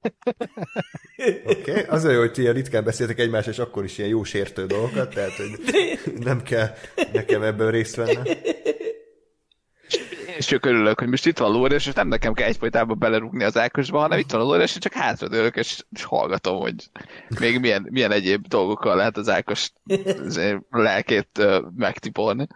[1.44, 1.82] Oké, okay.
[1.82, 4.66] az a jó, hogy ti ilyen ritkán beszéltek egymás, és akkor is ilyen jó sértő
[4.66, 5.60] dolgokat, tehát hogy
[6.28, 6.68] nem kell
[7.12, 8.22] nekem ebben részt vennem.
[10.40, 13.56] Is csak örülök, hogy most itt van Lóri, és nem nekem kell egyfolytában belerúgni az
[13.56, 16.74] Ákosba, hanem itt van a Lóri, és csak hátradőlök, és, és hallgatom, hogy
[17.38, 19.72] még milyen, milyen egyéb dolgokkal lehet az Ákos
[20.70, 22.46] lelkét uh, megtipolni.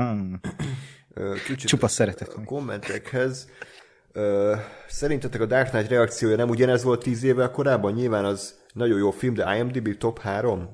[0.00, 0.34] Mm.
[1.14, 3.48] Ö, Kicsit Csupa szeretet a kommentekhez.
[4.12, 4.56] Ö,
[4.88, 7.92] Szerintetek a Dark Knight reakciója nem ugyanez volt tíz évvel korábban?
[7.92, 10.68] Nyilván az nagyon jó film, de IMDb top 3?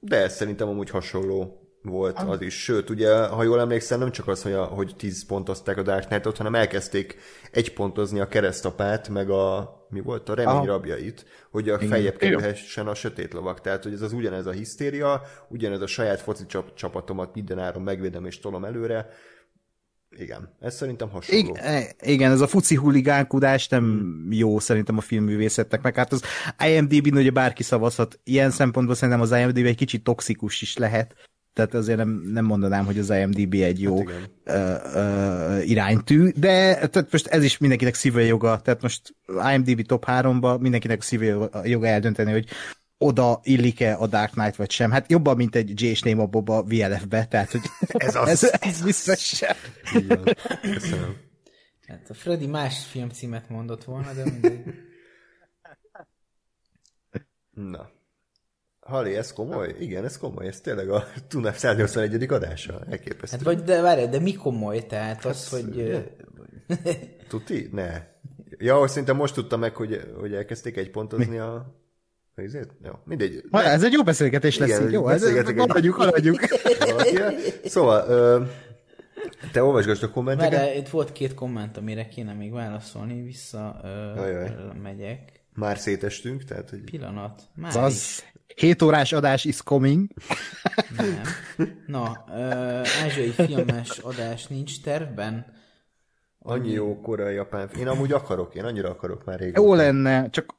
[0.00, 2.62] De szerintem amúgy hasonló volt az is.
[2.62, 6.06] Sőt, ugye, ha jól emlékszem, nem csak az, hogy, a, hogy 10 pontozták a Dark
[6.06, 7.16] Knight-ot, hanem elkezdték
[7.50, 10.66] egy pontozni a keresztapát, meg a, mi volt, a remény Aha.
[10.66, 13.60] rabjait, hogy a feljebb kerülhessen a sötét lovak.
[13.60, 18.24] Tehát, hogy ez az ugyanez a hisztéria, ugyanez a saját foci csap, csapatomat mindenáron megvédem
[18.24, 19.08] és tolom előre.
[20.16, 21.40] Igen, ez szerintem hasonló.
[21.40, 26.22] Igen, igen, ez a fuci huligánkodás nem jó szerintem a filmművészetnek, meg hát az
[26.66, 31.14] IMDb-n ugye bárki szavazhat, ilyen szempontból szerintem az IMDb egy kicsit toxikus is lehet,
[31.52, 36.74] tehát azért nem, nem mondanám, hogy az IMDb egy jó Hát ö, ö, iránytű, de
[36.74, 39.14] tehát most ez is mindenkinek szíve joga, tehát most
[39.52, 42.48] IMDb top 3-ba mindenkinek szíve joga eldönteni, hogy
[43.02, 44.90] oda illik-e a Dark Knight vagy sem.
[44.90, 45.84] Hát jobban, mint egy J.
[45.84, 48.28] és Néma Bob a VLF-be, tehát hogy Ez az.
[48.28, 49.56] ez, ez biztos sem.
[50.62, 51.16] Köszönöm.
[51.86, 54.62] Hát a Freddy más filmcímet mondott volna, de mindegy.
[57.50, 57.90] Na.
[58.86, 59.74] Hali, ez komoly?
[59.80, 60.46] Igen, ez komoly.
[60.46, 62.26] Ez tényleg a Tunap 181.
[62.32, 62.80] adása.
[62.90, 63.36] Elképesztő.
[63.36, 64.86] Hát vagy, de várj, de mi komoly?
[64.86, 65.74] Tehát az, Hát, hogy...
[65.74, 66.02] ugye?
[66.66, 66.74] ö,
[67.28, 67.68] Tuti?
[67.72, 68.02] Ne.
[68.58, 71.80] Ja, hogy szerintem most tudtam meg, hogy, hogy elkezdték egy pontozni a...
[72.34, 72.70] Ezért?
[72.84, 73.42] Jó, mindegy.
[73.50, 75.08] Ha, ez egy jó beszélgetés lesz, Igen, így, jó?
[75.08, 76.40] Ez, beszélgetek egy- haladjuk, haladjuk.
[76.90, 77.32] Valakire.
[77.64, 78.42] Szóval, ö,
[79.52, 80.58] te olvasgassd a kommenteket.
[80.60, 83.88] Várj, itt volt két komment, amire kéne még válaszolni, vissza ö,
[84.20, 84.54] Ajaj.
[84.82, 85.41] megyek.
[85.54, 87.42] Már szétestünk, tehát, hogy Pillanat.
[87.54, 88.24] Már Az az
[88.56, 90.10] 7 órás adás is coming.
[90.96, 91.22] Nem.
[91.86, 92.40] Na, ö,
[93.04, 95.46] ázsiai filmes adás nincs tervben.
[96.42, 97.70] Annyi jó korai japán.
[97.78, 99.60] Én amúgy akarok, én annyira akarok már régóta.
[99.60, 100.54] Jó lenne, csak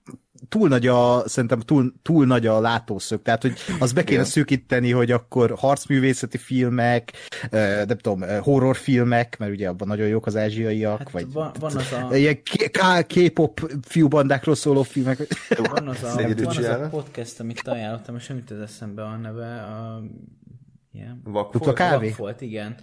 [0.50, 4.91] túl nagy a, szerintem túl, túl nagy a látószög, tehát hogy az be kéne szűkíteni,
[4.91, 7.12] hogy akkor harcművészeti filmek,
[7.88, 11.91] nem tudom, horrorfilmek, mert ugye abban nagyon jók az ázsiaiak, Hát vagy van, van az
[11.91, 12.15] a...
[12.15, 12.41] ilyen
[13.08, 15.17] K-pop fiúbandákról szóló filmek.
[15.69, 19.17] Van az a, van az a podcast, amit ajánlottam, és nem jut ez eszembe a
[19.17, 19.62] neve.
[19.62, 20.04] A,
[20.94, 21.18] yeah.
[21.24, 21.52] Vakfolt?
[21.54, 22.14] Dupla kávé?
[22.18, 22.76] volt, igen.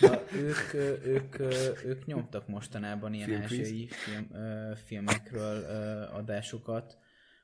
[0.00, 0.74] Na, ők,
[1.06, 3.60] ők, ö, ők nyomtak mostanában ilyen Filmkvíz?
[3.60, 4.28] ázsiai film,
[4.74, 5.62] filmekről
[6.12, 6.98] adásokat,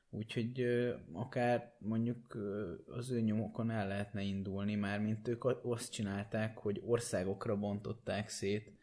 [0.09, 0.65] úgyhogy
[1.13, 2.37] akár mondjuk
[2.85, 8.29] az ő nyomokon el lehetne indulni, már mint ők a- azt csinálták, hogy országokra bontották
[8.29, 8.73] szét,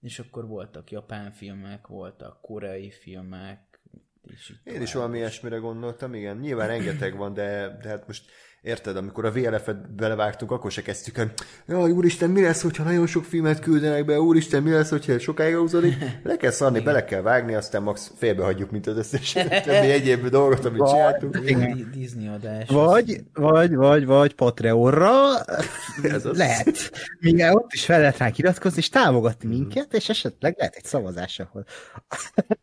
[0.00, 3.80] és akkor voltak japán filmek, voltak koreai filmek,
[4.22, 6.36] és így Én is valami ilyesmire gondoltam, igen.
[6.36, 8.30] Nyilván rengeteg van, de, de hát most
[8.62, 11.32] érted, amikor a VLF-et belevágtunk, akkor se kezdtük el,
[11.66, 15.56] jaj, úristen, mi lesz, hogyha nagyon sok filmet küldenek be, úristen, mi lesz, hogyha sokáig
[15.56, 19.32] húzódik, le kell szarni, bele kell vágni, aztán max félbehagyjuk, mint az összes
[19.64, 21.36] többi egyéb dolgot, amit csináltunk.
[21.38, 22.68] Di- Disney adás.
[22.68, 25.44] Vagy, vagy, vagy, vagy Patreonra
[26.02, 26.36] Ez az.
[26.36, 26.90] lehet.
[27.20, 31.40] Mindjárt ott is fel lehet ránk iratkozni, és támogatni minket, és esetleg lehet egy szavazás,
[31.40, 31.64] ahol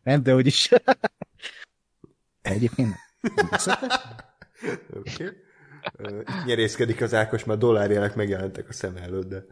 [0.02, 0.70] nem, de úgyis.
[2.42, 3.48] Egyébként nem.
[4.96, 5.24] Oké.
[5.24, 5.48] Okay.
[6.02, 9.44] Itt nyerészkedik az Ákos, mert dollárjelek megjelentek a szem előtt, de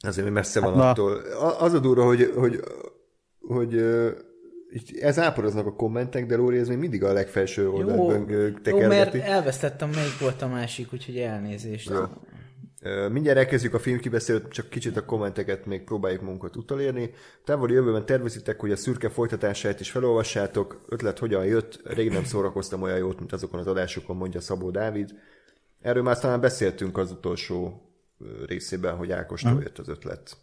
[0.00, 0.88] azért messze van Hát na.
[0.90, 1.16] attól.
[1.16, 2.60] A- Az a durva, hogy, hogy,
[3.40, 4.10] hogy ö,
[4.72, 8.62] így ez áporoznak a kommentek, de Lóri ez még mindig a legfelső oldalban jó, mert
[8.62, 9.20] tekergeti.
[9.20, 11.90] elvesztettem, melyik volt a másik, úgyhogy elnézést.
[11.90, 12.04] Jó.
[13.10, 17.10] Mindjárt elkezdjük a filmkibeszélőt, csak kicsit a kommenteket még próbáljuk munkat utolérni.
[17.44, 20.84] Távoli jövőben tervezitek, hogy a szürke folytatását is felolvassátok.
[20.88, 25.14] Ötlet hogyan jött, rég nem szórakoztam olyan jót, mint azokon az adásokon, mondja Szabó Dávid.
[25.80, 27.80] Erről már talán beszéltünk az utolsó
[28.46, 30.36] részében, hogy Ákostól jött az ötlet.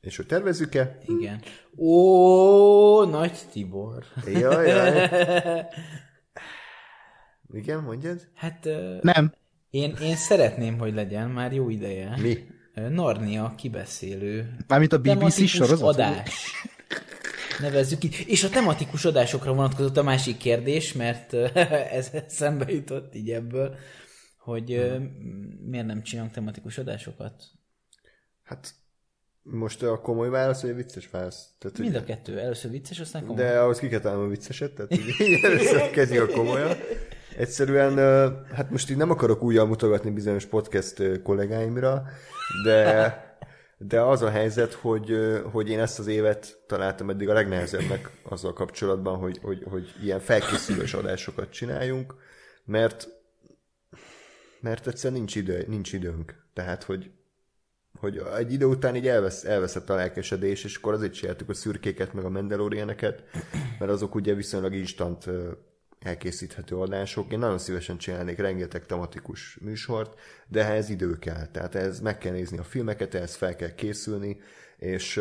[0.00, 0.98] És hogy tervezzük-e?
[1.06, 1.42] Igen.
[1.76, 4.04] Ó, Nagy Tibor.
[4.26, 5.08] Jaj, jaj.
[7.52, 8.28] Igen, mondjad?
[8.34, 9.32] Hát ö, Nem.
[9.76, 12.16] Én, én szeretném, hogy legyen már jó ideje.
[12.20, 12.46] Mi?
[12.88, 14.56] Narnia kibeszélő.
[14.66, 15.88] Mármint a BBC sorozat?
[15.88, 16.52] adás.
[17.60, 18.24] Nevezzük így.
[18.26, 21.32] És a tematikus adásokra vonatkozott a másik kérdés, mert
[21.98, 23.74] ez szembe jutott így ebből,
[24.38, 24.98] hogy ö,
[25.66, 27.44] miért nem csinálunk tematikus adásokat?
[28.42, 28.74] Hát
[29.42, 31.48] most a komoly válasz, vagy a vicces válasz?
[31.58, 32.38] Tehát, Mind a kettő.
[32.38, 33.44] Először vicces, aztán komoly.
[33.44, 36.76] De ahhoz ki kell a vicceset, tehát így először kezdjük a komolyan.
[37.36, 37.96] Egyszerűen,
[38.52, 42.02] hát most így nem akarok újjal mutogatni bizonyos podcast kollégáimra,
[42.64, 43.38] de,
[43.78, 45.12] de az a helyzet, hogy,
[45.52, 50.20] hogy én ezt az évet találtam eddig a legnehezebbnek azzal kapcsolatban, hogy, hogy, hogy ilyen
[50.20, 52.14] felkészülős adásokat csináljunk,
[52.64, 53.08] mert
[54.60, 56.34] mert egyszerűen nincs, idő, nincs időnk.
[56.52, 57.10] Tehát, hogy,
[57.98, 62.12] hogy egy idő után így elvesz, elveszett a lelkesedés, és akkor azért csináltuk a szürkéket,
[62.12, 63.22] meg a Mandalorianeket,
[63.78, 65.30] mert azok ugye viszonylag instant
[66.06, 67.32] elkészíthető adások.
[67.32, 71.46] Én nagyon szívesen csinálnék rengeteg tematikus műsort, de ehhez idő kell.
[71.46, 74.40] Tehát ehhez meg kell nézni a filmeket, ehhez fel kell készülni,
[74.76, 75.20] és,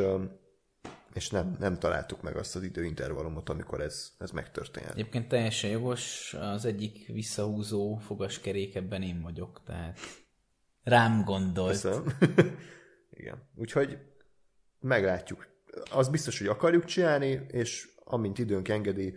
[1.14, 4.94] és nem, nem találtuk meg azt az időintervallumot, amikor ez, ez megtörténhet.
[4.94, 10.00] Egyébként teljesen jogos, az egyik visszahúzó fogaskerék ebben én vagyok, tehát
[10.84, 11.72] rám gondolt.
[11.72, 12.18] Köszönöm.
[13.20, 13.50] Igen.
[13.56, 13.98] Úgyhogy
[14.80, 15.48] meglátjuk.
[15.92, 19.14] Az biztos, hogy akarjuk csinálni, és amint időnk engedi,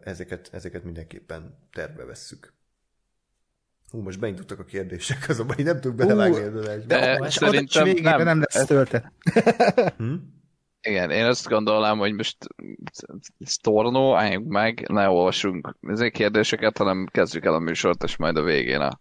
[0.00, 2.52] ezeket, ezeket mindenképpen tervbe vesszük.
[3.90, 6.86] Hú, most beindultak a kérdések, azonban így nem tudok belevágni az adásba.
[6.86, 9.12] De szerintem nem, nem lesz töltet.
[10.86, 12.36] Igen, én azt gondolnám, hogy most
[13.38, 18.42] sztornó, álljunk meg, ne olvasunk ezért kérdéseket, hanem kezdjük el a műsort, és majd a
[18.42, 19.00] végén a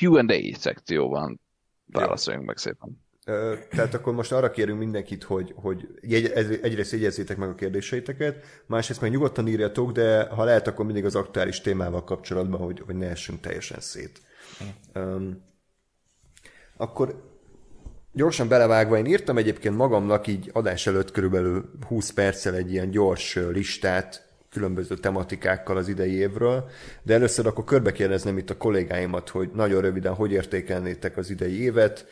[0.00, 1.40] Q&A szekcióban
[1.86, 3.07] válaszoljunk meg szépen.
[3.70, 5.88] Tehát akkor most arra kérünk mindenkit, hogy, hogy
[6.62, 11.14] egyrészt jegyezzétek meg a kérdéseiteket, másrészt meg nyugodtan írjatok, de ha lehet, akkor mindig az
[11.14, 14.20] aktuális témával kapcsolatban, hogy, hogy ne essünk teljesen szét.
[14.94, 15.42] Um,
[16.76, 17.22] akkor
[18.12, 23.38] gyorsan belevágva, én írtam egyébként magamnak így adás előtt körülbelül 20 perccel egy ilyen gyors
[23.52, 26.70] listát különböző tematikákkal az idei évről,
[27.02, 31.62] de először akkor körbe kérdezném itt a kollégáimat, hogy nagyon röviden hogy értékelnétek az idei
[31.62, 32.06] évet,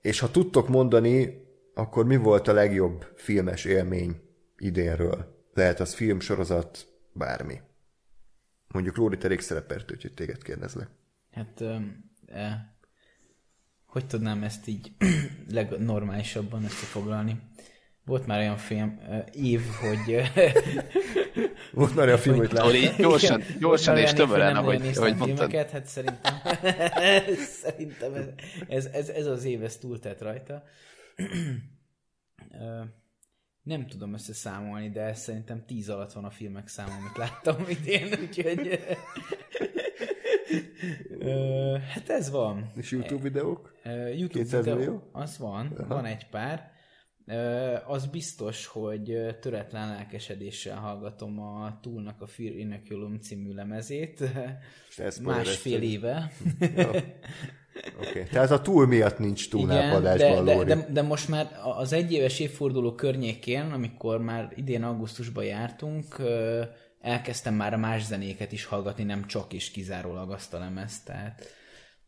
[0.00, 4.20] és ha tudtok mondani, akkor mi volt a legjobb filmes élmény
[4.56, 5.48] idénről?
[5.54, 7.60] Lehet az film, sorozat, bármi.
[8.68, 10.88] Mondjuk Lóri, te rég szerepelt, úgyhogy téged kérdezlek.
[11.30, 11.60] Hát,
[12.26, 12.74] e,
[13.86, 14.92] hogy tudnám ezt így
[15.48, 17.40] legnormálisabban összefoglalni?
[18.10, 19.00] Volt már olyan film,
[19.32, 20.22] év, hogy...
[21.72, 22.96] Volt már olyan film, hogy, hogy láttam.
[22.96, 25.52] Gyorsan, gyorsan és tömören, ahogy, ahogy mondtad.
[25.52, 26.34] Hát szerintem,
[27.62, 28.12] szerintem
[28.68, 30.62] ez, ez, ez, az év, ez túltett rajta.
[33.62, 38.80] Nem tudom összeszámolni, de szerintem tíz alatt van a filmek száma, amit láttam idén, úgyhogy...
[41.88, 42.70] hát ez van.
[42.76, 43.74] És YouTube videók?
[44.16, 45.08] YouTube videó, millió?
[45.12, 45.94] az van, Aha.
[45.94, 46.78] van egy pár.
[47.86, 54.22] Az biztos, hogy töretlen lelkesedéssel hallgatom a Túlnak a Fear Inoculum című lemezét.
[55.22, 56.32] Másfél éve.
[58.00, 58.22] Okay.
[58.30, 62.94] Tehát a túl miatt nincs túlnápadásban de, de, de, de, most már az egyéves évforduló
[62.94, 66.16] környékén, amikor már idén augusztusban jártunk,
[67.00, 71.42] elkezdtem már más zenéket is hallgatni, nem csak és kizárólag azt a lemezt, tehát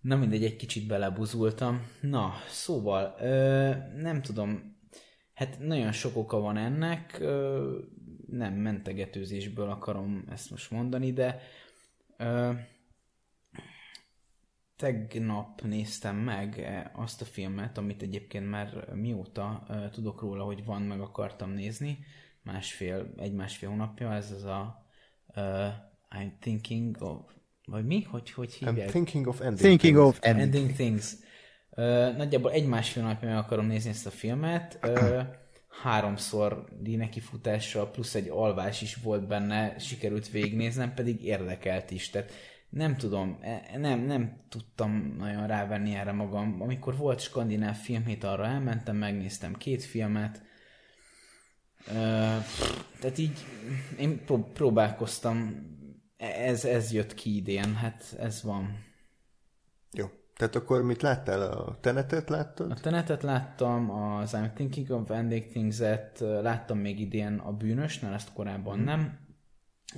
[0.03, 1.87] na mindegy, egy kicsit belebuzultam.
[2.01, 3.15] Na, szóval,
[3.97, 4.72] nem tudom,
[5.45, 7.19] hát nagyon sok oka van ennek,
[8.27, 11.41] nem mentegetőzésből akarom ezt most mondani, de
[14.77, 21.01] tegnap néztem meg azt a filmet, amit egyébként már mióta tudok róla, hogy van, meg
[21.01, 21.99] akartam nézni,
[22.43, 24.87] másfél, egy-másfél hónapja, ez az a
[25.35, 25.69] uh,
[26.11, 27.21] I'm thinking of,
[27.65, 28.03] vagy mi?
[28.03, 28.89] Hogy, hogy hívják?
[28.89, 30.09] I'm thinking of ending thinking things.
[30.09, 31.15] Of ending, ending things.
[31.77, 34.79] Uh, nagyjából egy-másfél napja meg akarom nézni ezt a filmet.
[34.83, 35.23] Uh,
[35.83, 42.11] háromszor nekifutásra, plusz egy alvás is volt benne, sikerült végignéznem, pedig érdekelt is.
[42.11, 42.33] Tehát
[42.69, 46.61] nem tudom, e, nem, nem tudtam nagyon rávenni erre magam.
[46.61, 50.43] Amikor volt skandináv filmhét, arra elmentem, megnéztem két filmet,
[53.01, 53.45] tehát így
[53.99, 55.67] én próbálkoztam,
[56.17, 58.85] e, ez, ez jött ki idén, hát ez van.
[59.93, 60.07] Jó.
[60.43, 61.43] Tehát akkor mit láttál?
[61.43, 62.71] A Tenetet láttad?
[62.71, 68.33] A Tenetet láttam, az I'm Thinking of Ending Things-et, láttam még idén a Bűnösnél, ezt
[68.33, 68.85] korábban hmm.
[68.85, 69.19] nem.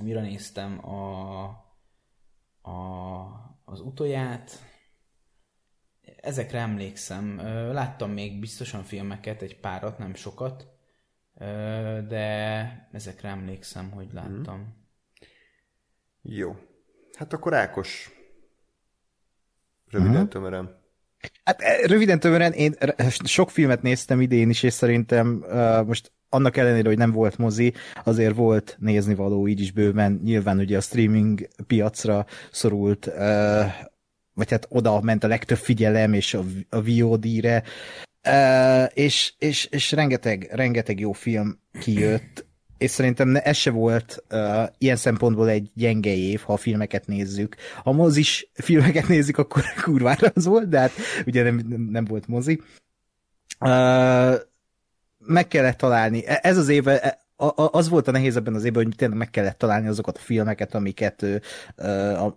[0.01, 1.43] Mire néztem a
[2.61, 3.25] a,
[3.65, 4.51] az utoját,
[6.21, 7.37] ezekre emlékszem.
[7.71, 10.67] Láttam még biztosan filmeket, egy párat, nem sokat,
[12.07, 14.15] de ezekre emlékszem, hogy mhm.
[14.15, 14.59] láttam.
[14.59, 14.67] Mm.
[16.21, 16.55] Jó.
[17.17, 18.14] Hát akkor Ákos.
[19.95, 20.27] Röviden, mm.
[20.27, 20.83] tömören.
[21.43, 22.75] Hát röviden tömören, én
[23.23, 27.73] sok filmet néztem idén is, és szerintem uh, most annak ellenére, hogy nem volt mozi,
[28.03, 30.19] azért volt nézni való így is bőven.
[30.23, 33.05] Nyilván ugye a streaming piacra szorult,
[34.33, 37.63] vagy hát oda ment a legtöbb figyelem, és a, a VOD-re,
[38.93, 42.45] és, és, és rengeteg, rengeteg jó film kijött,
[42.77, 47.55] és szerintem ez se volt uh, ilyen szempontból egy gyenge év, ha a filmeket nézzük.
[47.83, 50.91] Ha mozis filmeket nézzük, akkor kurvára az volt, de hát
[51.25, 52.61] ugye nem, nem volt mozi.
[53.59, 54.35] Uh,
[55.17, 56.25] meg kellett találni.
[56.25, 57.24] E, ez az éve,
[57.71, 60.75] az volt a nehéz ebben az évben, hogy tényleg meg kellett találni azokat a filmeket,
[60.75, 61.25] amiket,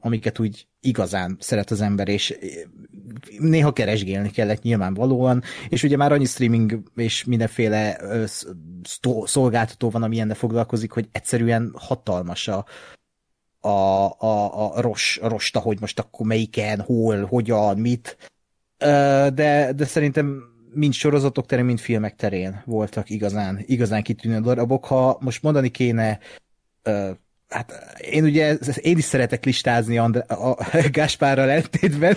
[0.00, 2.38] amiket úgy igazán szeret az ember, és
[3.38, 8.00] néha keresgélni kellett nyilvánvalóan, és ugye már annyi streaming és mindenféle
[9.24, 12.64] szolgáltató van, ami ilyenne foglalkozik, hogy egyszerűen hatalmas a,
[13.60, 13.68] a,
[14.18, 18.16] a, a ros, rosta, hogy most akkor melyiken, hol, hogyan, mit,
[18.78, 24.84] de, de szerintem mind sorozatok terén, mind filmek terén voltak igazán, igazán kitűnő darabok.
[24.84, 26.18] Ha most mondani kéne,
[26.84, 27.10] uh,
[27.48, 30.56] hát én ugye, én is szeretek listázni Andrá, a, a
[30.92, 32.16] Gáspárral eltétben.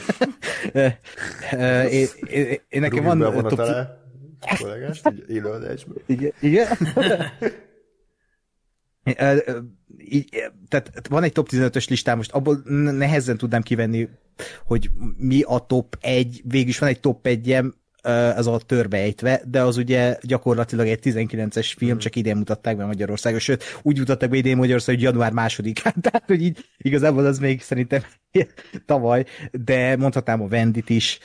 [1.89, 3.19] én, én, én, nekem van...
[3.19, 3.59] Top...
[3.59, 3.97] Alá,
[4.59, 5.13] kollégást,
[6.05, 6.67] Igen, igen.
[9.97, 12.61] így, tehát van egy top 15-ös listám, most abból
[12.91, 14.09] nehezen tudnám kivenni,
[14.65, 17.47] hogy mi a top 1, végülis van egy top 1
[18.01, 21.97] ez a törbejtve, de az ugye gyakorlatilag egy 19-es film, mm.
[21.97, 26.23] csak idén mutatták be Magyarországon, sőt, úgy mutatták be idén Magyarországon, hogy január másodikán, tehát
[26.25, 28.01] hogy így igazából az még szerintem
[28.85, 31.19] tavaly, de mondhatnám a Vendit is,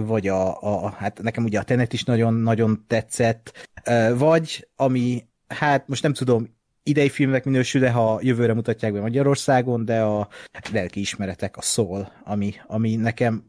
[0.00, 3.68] vagy a, a, hát nekem ugye a Tenet is nagyon-nagyon tetszett,
[4.14, 9.84] vagy ami, hát most nem tudom, idei filmnek minősül, de ha jövőre mutatják be Magyarországon,
[9.84, 10.28] de a
[10.72, 13.44] lelki ismeretek, a Soul, ami, ami nekem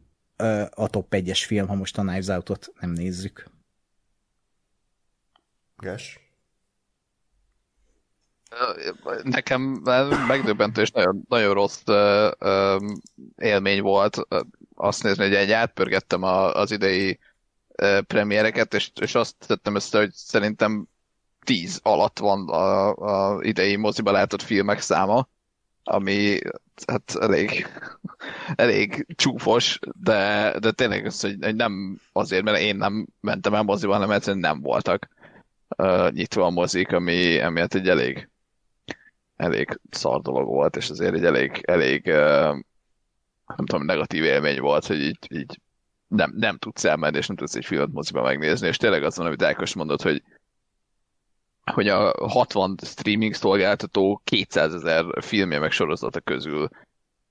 [0.70, 3.50] a top 1-es film, ha most a Knives Out-ot nem nézzük.
[5.76, 6.28] Gás?
[9.22, 9.60] nekem
[10.28, 11.82] megdöbbentő és nagyon, nagyon rossz
[13.36, 14.16] élmény volt
[14.74, 17.18] azt nézni, hogy egy átpörgettem a, az idei
[18.06, 20.88] premiereket, és, és azt tettem össze, hogy szerintem
[21.44, 25.28] 10 alatt van a, a idei moziba látott filmek száma,
[25.88, 26.38] ami
[26.86, 27.66] hát elég,
[28.54, 33.62] elég csúfos, de, de tényleg az, hogy, hogy nem azért, mert én nem mentem el
[33.62, 35.08] moziba, hanem egyszerűen nem voltak
[35.76, 38.28] uh, nyitva a mozik, ami, hát egy elég
[39.36, 42.58] elég szar dolog volt, és azért egy elég, elég uh,
[43.56, 45.60] nem tudom, negatív élmény volt, hogy így, így
[46.08, 49.26] nem, nem tudsz elmenni, és nem tudsz egy filmet moziba megnézni, és tényleg az van,
[49.26, 50.22] amit Ákos mondott, hogy
[51.72, 56.68] hogy a 60 streaming szolgáltató 200 ezer filmje meg sorozata közül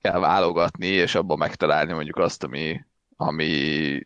[0.02, 4.02] kell válogatni, és abban megtalálni mondjuk azt, ami, ami,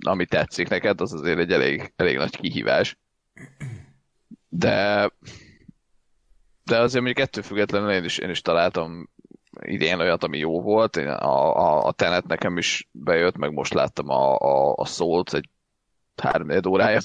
[0.00, 2.98] ami tetszik neked, az azért egy elég, elég nagy kihívás.
[4.48, 5.08] De
[6.70, 9.08] de azért mondjuk ettől függetlenül én is, én is találtam
[9.60, 10.96] idén olyat, ami jó volt.
[10.96, 15.32] Én a, a, a Tenet nekem is bejött, meg most láttam a, a, a Souls
[15.32, 15.48] egy
[16.16, 17.00] három órája.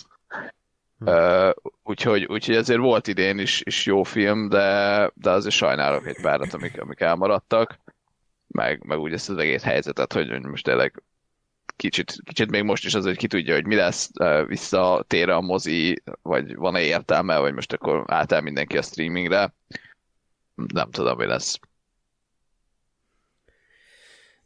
[1.00, 1.08] Hm.
[1.08, 1.52] Uh,
[1.84, 6.54] úgyhogy, úgyhogy ezért volt idén is, is jó film, de, de azért sajnálok egy párat,
[6.54, 7.80] amik, amik elmaradtak.
[8.48, 11.04] Meg, meg úgy ezt az egész helyzetet, hogy most tényleg
[11.76, 14.10] kicsit, kicsit még most is az, hogy ki tudja, hogy mi lesz,
[14.48, 19.54] visszatér a mozi, vagy van-e értelme, vagy most akkor átáll mindenki a streamingre.
[20.56, 21.60] Nem tudom, mi lesz.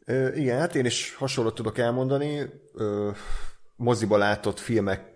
[0.04, 2.50] Ö, igen, hát én is hasonlót tudok elmondani.
[2.74, 3.10] Ö,
[3.76, 5.09] moziba látott filmek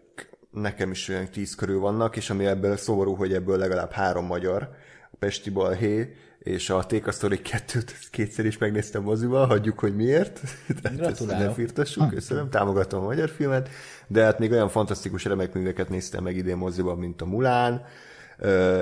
[0.54, 4.68] nekem is olyan tíz körül vannak, és ami ebből szomorú, hogy ebből legalább három magyar.
[5.10, 9.96] A Pesti Balhé, és a Take a Story 2-t kétszer is megnéztem moziba, hagyjuk, hogy
[9.96, 10.40] miért.
[10.82, 13.68] Tehát ezt ne firtassuk, köszönöm, támogatom a magyar filmet,
[14.06, 17.84] de hát még olyan fantasztikus remek műveket néztem meg idén moziba, mint a Mulán,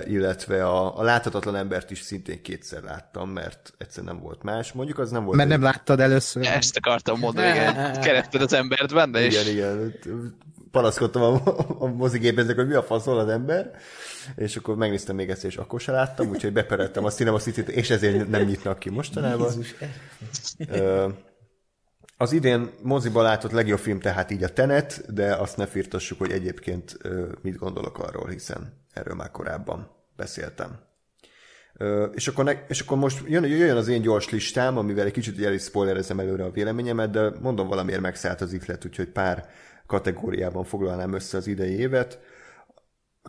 [0.05, 4.73] illetve a, a láthatatlan embert is szintén kétszer láttam, mert egyszer nem volt más.
[4.73, 5.37] Mondjuk az nem volt...
[5.37, 5.59] Mert egy...
[5.59, 6.47] nem láttad először.
[6.47, 7.93] Ezt akartam mondani, igen.
[8.05, 9.49] Kerested az embert benne, és...
[9.49, 9.95] Igen, igen.
[10.73, 11.43] Panaszkodtam a,
[11.79, 13.71] a mozigépeznek, hogy mi a faszol az ember
[14.37, 17.91] és akkor megnéztem még ezt, és akkor se láttam, úgyhogy bepereltem a Cinema city és
[17.91, 19.53] ezért nem nyitnak ki mostanában.
[22.17, 26.31] Az idén moziba látott legjobb film tehát így a Tenet, de azt ne firtassuk, hogy
[26.31, 26.99] egyébként
[27.43, 30.81] mit gondolok arról, hiszen erről már korábban beszéltem.
[32.13, 35.45] És akkor, ne, és akkor most jön, jöjjön az én gyors listám, amivel egy kicsit
[35.45, 39.49] el is spoilerezem előre a véleményemet, de mondom valamiért megszállt az ihlet, úgyhogy pár
[39.87, 42.19] kategóriában foglalnám össze az idei évet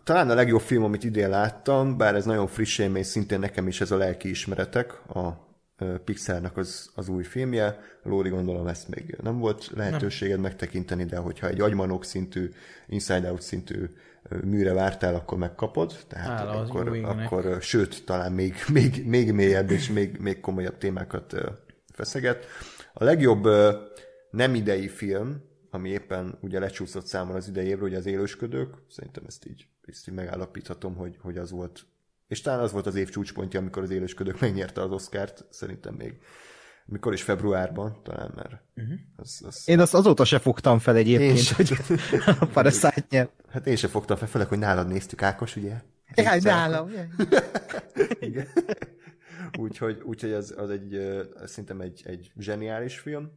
[0.04, 3.80] talán a legjobb film, amit idén láttam, bár ez nagyon friss élmény, szintén nekem is
[3.80, 5.42] ez a lelki ismeretek, a
[6.04, 7.80] Pixarnak az, az új filmje.
[8.02, 10.44] Lóri gondolom ezt még nem volt lehetőséged nem.
[10.44, 12.50] megtekinteni, de hogyha egy agymanok szintű,
[12.86, 13.90] Inside Out szintű
[14.44, 15.94] műre vártál, akkor megkapod.
[16.08, 21.34] Tehát Hála akkor, akkor, sőt, talán még, még, még mélyebb és még, még komolyabb témákat
[21.92, 22.46] feszeget.
[22.92, 23.48] A legjobb
[24.30, 25.42] nem idei film,
[25.74, 30.08] ami éppen ugye lecsúszott számon az idei évről, ugye az élősködők, szerintem ezt így, ezt
[30.08, 31.86] így megállapíthatom, hogy, hogy az volt,
[32.28, 36.18] és talán az volt az év csúcspontja, amikor az élősködők megnyerte az Oscárt, szerintem még
[36.86, 38.62] mikor is februárban, talán már.
[38.76, 38.98] Uh-huh.
[39.16, 39.62] Az, az...
[39.68, 41.72] Én azt azóta se fogtam fel egyébként, én hogy
[42.40, 43.30] a Parasite nyert.
[43.48, 45.80] Hát én se fogtam fel, főleg, hogy nálad néztük, Ákos, ugye?
[46.14, 46.90] Ja, nálam.
[48.20, 48.46] Igen.
[49.58, 53.30] úgyhogy, úgyhogy az, az egy, szerintem egy, egy zseniális film.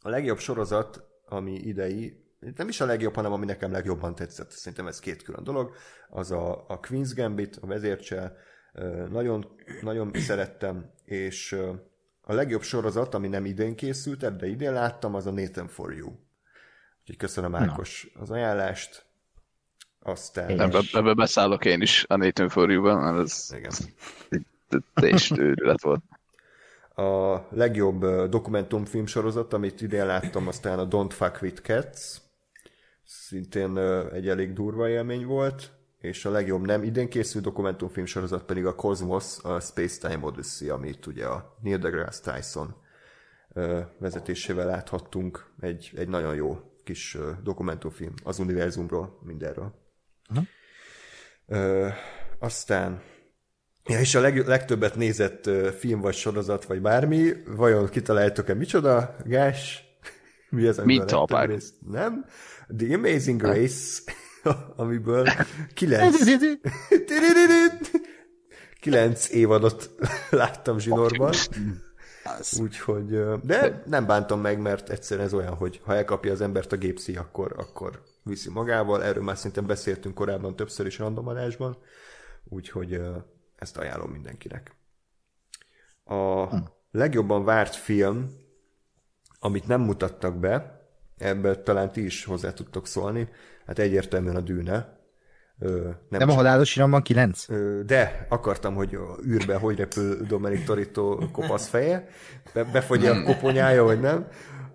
[0.00, 2.22] A legjobb sorozat ami idei,
[2.56, 5.74] nem is a legjobb, hanem ami nekem legjobban tetszett, szerintem ez két külön dolog,
[6.08, 8.36] az a, a Queen's Gambit, a vezércsel,
[9.10, 9.46] nagyon,
[9.80, 11.56] nagyon szerettem, és
[12.20, 16.08] a legjobb sorozat, ami nem idén készült, de idén láttam, az a Nathan for You.
[17.00, 19.06] Úgyhogy köszönöm Ákos az ajánlást.
[20.00, 20.60] Aztán...
[20.60, 23.72] Ebbe, ebbe beszállok én is a Nathan for You-ban, mert ez Igen.
[25.12, 26.02] és őrület volt.
[26.94, 32.16] A legjobb dokumentumfilm sorozat, amit idén láttam, aztán a Don't Fuck With Cats,
[33.04, 33.78] szintén
[34.12, 38.74] egy elég durva élmény volt, és a legjobb nem idén készült dokumentumfilm sorozat pedig a
[38.74, 42.74] Cosmos, a Space Time Odyssey, amit ugye a Neil deGrasse Tyson
[43.98, 45.46] vezetésével láthattunk.
[45.60, 49.74] Egy, egy nagyon jó kis dokumentumfilm az univerzumról, mindenről.
[50.30, 50.46] Uh-huh.
[51.46, 51.88] Ö,
[52.38, 53.02] aztán
[53.86, 59.16] Ja, és a leg, legtöbbet nézett film vagy sorozat, vagy bármi, vajon kitaláltok-e micsoda?
[59.24, 59.84] Gás?
[60.50, 61.48] Mi az, Mint a
[61.90, 62.24] Nem?
[62.76, 64.02] The Amazing Grace,
[64.76, 65.26] amiből
[65.74, 66.16] kilenc...
[68.80, 69.90] kilenc évadot
[70.30, 71.32] láttam zsinórban.
[72.60, 76.76] Úgyhogy, de nem bántam meg, mert egyszerűen ez olyan, hogy ha elkapja az embert a
[76.76, 79.04] gépszi, akkor, akkor viszi magával.
[79.04, 81.76] Erről már szerintem beszéltünk korábban többször is randomadásban.
[82.48, 83.00] Úgyhogy
[83.64, 84.76] ezt ajánlom mindenkinek.
[86.04, 86.46] A
[86.90, 88.30] legjobban várt film,
[89.38, 90.80] amit nem mutattak be,
[91.18, 93.28] ebből talán ti is hozzá tudtok szólni,
[93.66, 94.98] hát egyértelműen a dűne.
[95.58, 97.48] Ö, nem, Nem a halálos iramban 9?
[97.48, 102.08] Ö, De akartam, hogy a űrbe hogy repül Dominic Torito kopasz feje,
[102.54, 104.28] be, befogy a koponyája, vagy nem.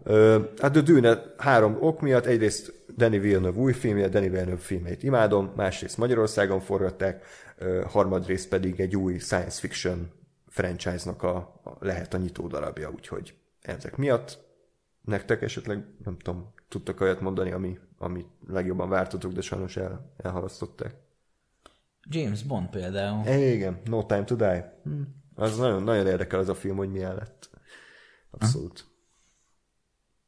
[0.03, 5.03] Ö, Hát a Dűne három ok miatt, egyrészt Danny Villeneuve új filmje, Danny Villeneuve filmeit
[5.03, 7.23] imádom, másrészt Magyarországon forgatták,
[7.59, 10.11] ö, harmadrészt pedig egy új science fiction
[10.47, 14.39] franchise-nak a, a lehet a nyitó darabja, úgyhogy ezek miatt
[15.01, 20.95] nektek esetleg, nem tudom, tudtak olyat mondani, ami, ami legjobban vártatok, de sajnos el, elhalasztották.
[22.09, 23.25] James Bond például.
[23.25, 24.81] É, igen, No Time to Die.
[25.35, 27.49] Az nagyon, nagyon érdekel az a film, hogy milyen lett.
[28.31, 28.85] Abszolút.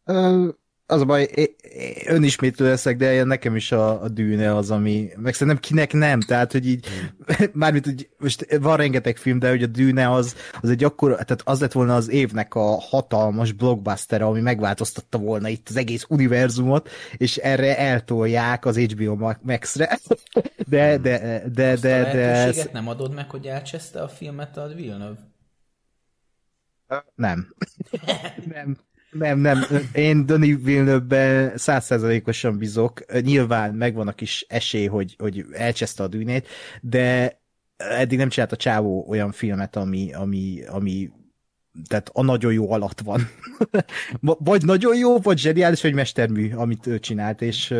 [0.05, 0.49] Ö,
[0.91, 5.09] az a baj, é- é- önismétlő leszek, de nekem is a, a dűne az, ami,
[5.17, 6.85] meg szerintem kinek nem, tehát, hogy így,
[7.53, 11.41] mármint, hogy most van rengeteg film, de hogy a dűne az, az egy akkor, tehát
[11.43, 16.89] az lett volna az évnek a hatalmas blockbuster, ami megváltoztatta volna itt az egész univerzumot,
[17.17, 19.99] és erre eltolják az HBO Ma- Max-re.
[20.67, 24.07] De, de, de, de, Azt a de, de, lehetőséget nem adod meg, hogy elcseszte a
[24.07, 25.29] filmet a Villeneuve?
[27.15, 27.55] Nem.
[28.53, 28.77] nem.
[29.11, 29.63] Nem, nem.
[29.93, 33.21] Én Denis Villeneuve-ben százszerzalékosan bízok.
[33.21, 36.47] Nyilván megvan a kis esély, hogy, hogy elcseszte a dűnét,
[36.81, 37.39] de
[37.77, 41.11] eddig nem csinált a csávó olyan filmet, ami, ami, ami
[41.87, 43.29] tehát a nagyon jó alatt van.
[44.49, 47.75] vagy nagyon jó, vagy zseniális, vagy mestermű, amit ő csinált, és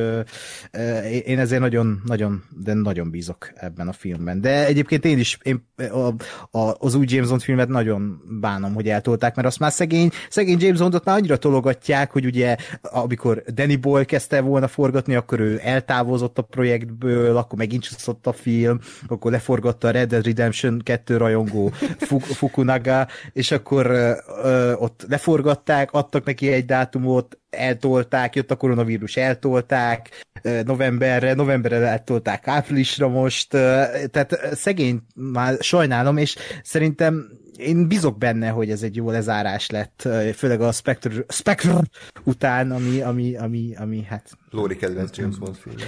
[1.26, 4.42] én ezért nagyon, nagyon, de nagyon bízok ebben a filmben.
[4.42, 6.14] De egyébként én is, én a,
[6.58, 10.60] a, az új James Bond filmet nagyon bánom, hogy eltolták, mert azt már szegény, szegény
[10.60, 15.60] James Bondot már annyira tologatják, hogy ugye amikor Danny Boyle kezdte volna forgatni, akkor ő
[15.64, 21.18] eltávozott a projektből, akkor megint csúszott a film, akkor leforgatta a Red Dead Redemption 2
[21.18, 24.14] rajongó Fuk- Fukunaga, és akkor ö,
[24.44, 31.88] ö, ott leforgatták, adtak neki egy dátumot, eltolták, jött a koronavírus, eltolták ö, novemberre, novemberre
[31.88, 38.84] eltolták áprilisra most, ö, tehát szegény már sajnálom, és szerintem én bizok benne, hogy ez
[38.84, 41.82] egy jó lezárás lett, főleg a Spectre, Spectre
[42.24, 45.86] után, ami, ami, ami, ami hát Lóri kedvenc James Bond filmje.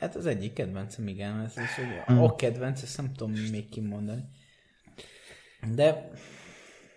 [0.00, 1.40] Hát az egyik kedvencem, igen.
[1.40, 2.22] Ez, ez, hogy Hmm.
[2.22, 4.22] a kedvenc, ezt nem tudom még kimondani.
[5.74, 6.10] De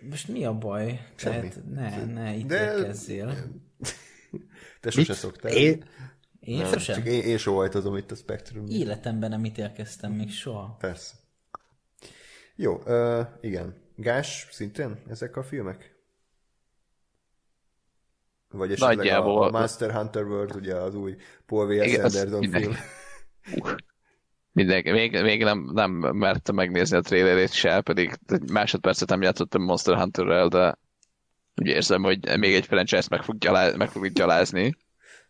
[0.08, 1.06] most mi a baj?
[1.16, 1.48] Semmi.
[1.48, 3.34] Tehát ne, ne De- ítélkezzél.
[4.80, 5.52] Te sose szoktál.
[5.52, 5.84] én,
[6.40, 6.96] Én Nem, sosem.
[6.96, 8.66] Csak én, én sóhajtozom itt a Spectrum.
[8.68, 10.76] Életemben nem ítélkeztem még soha.
[10.80, 11.14] Persze.
[12.56, 13.74] Jó, uh, igen.
[13.96, 15.94] Gás szintén ezek a filmek?
[18.50, 19.42] Vagy esetleg Nagyjából.
[19.42, 22.76] a, a Monster Hunter World, ugye az új Paul az Anderson film.
[24.56, 28.18] Mindenki, még, még nem, nem mertem megnézni a trailerét se, pedig
[28.52, 30.78] másodpercet nem játszottam Monster Hunterrel, de
[31.54, 34.76] úgy érzem, hogy még egy franchise meg fog, gyalá, meg fog gyalázni.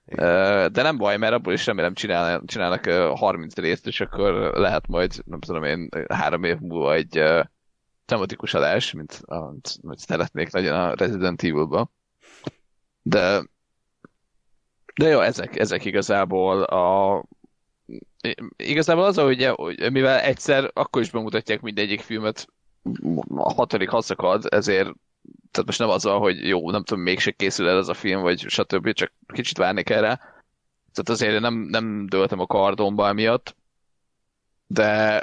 [0.05, 4.87] De nem baj, mert abból is remélem csinálnak, csinálnak ö, 30 részt, és akkor lehet
[4.87, 7.23] majd, nem tudom én, három év múlva egy
[8.05, 11.91] tematikus adás, mint amit amit szeretnék nagyon a Resident Evil-ba.
[13.03, 13.43] De
[14.97, 17.25] de jó, ezek, ezek igazából a
[18.57, 22.47] igazából az, hogy, hogy mivel egyszer akkor is bemutatják mindegyik filmet,
[23.29, 24.93] a hatodik haszakad, ezért
[25.51, 28.39] tehát most nem az hogy jó, nem tudom, mégse készül el ez a film, vagy
[28.39, 30.15] stb., csak kicsit várni kell rá.
[30.93, 33.57] Tehát azért nem, nem döltem a kardomba emiatt,
[34.67, 35.23] de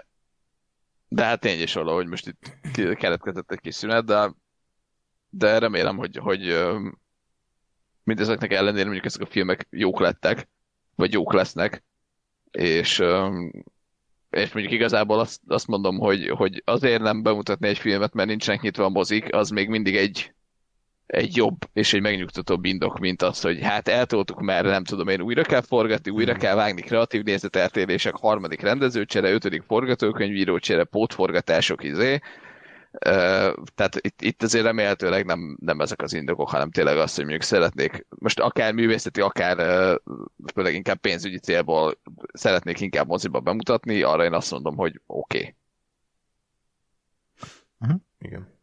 [1.13, 4.33] de hát tény is való, hogy most itt keletkezett egy kis szünet, de,
[5.29, 6.59] de remélem, hogy, hogy
[8.03, 10.49] mindezeknek ellenére mondjuk ezek a filmek jók lettek,
[10.95, 11.83] vagy jók lesznek,
[12.57, 13.03] és,
[14.29, 18.61] és mondjuk igazából azt, azt mondom, hogy, hogy azért nem bemutatni egy filmet, mert nincsenek
[18.61, 20.33] nyitva a mozik, az még mindig egy,
[21.05, 25.21] egy jobb és egy megnyugtatóbb indok, mint az, hogy hát eltoltuk, mert nem tudom én,
[25.21, 32.19] újra kell forgatni, újra kell vágni kreatív nézeteltérések, harmadik rendezőcsere, ötödik forgatókönyvírócsere, pótforgatások, izé.
[33.75, 37.43] Tehát itt, itt azért remélhetőleg nem, nem ezek az indokok, hanem tényleg azt, hogy mondjuk
[37.43, 39.57] szeretnék, most akár művészeti, akár
[40.53, 41.99] főleg inkább pénzügyi célból
[42.33, 45.55] szeretnék inkább moziba bemutatni, arra én azt mondom, hogy oké.
[47.79, 47.97] Okay.
[48.19, 48.53] Igen.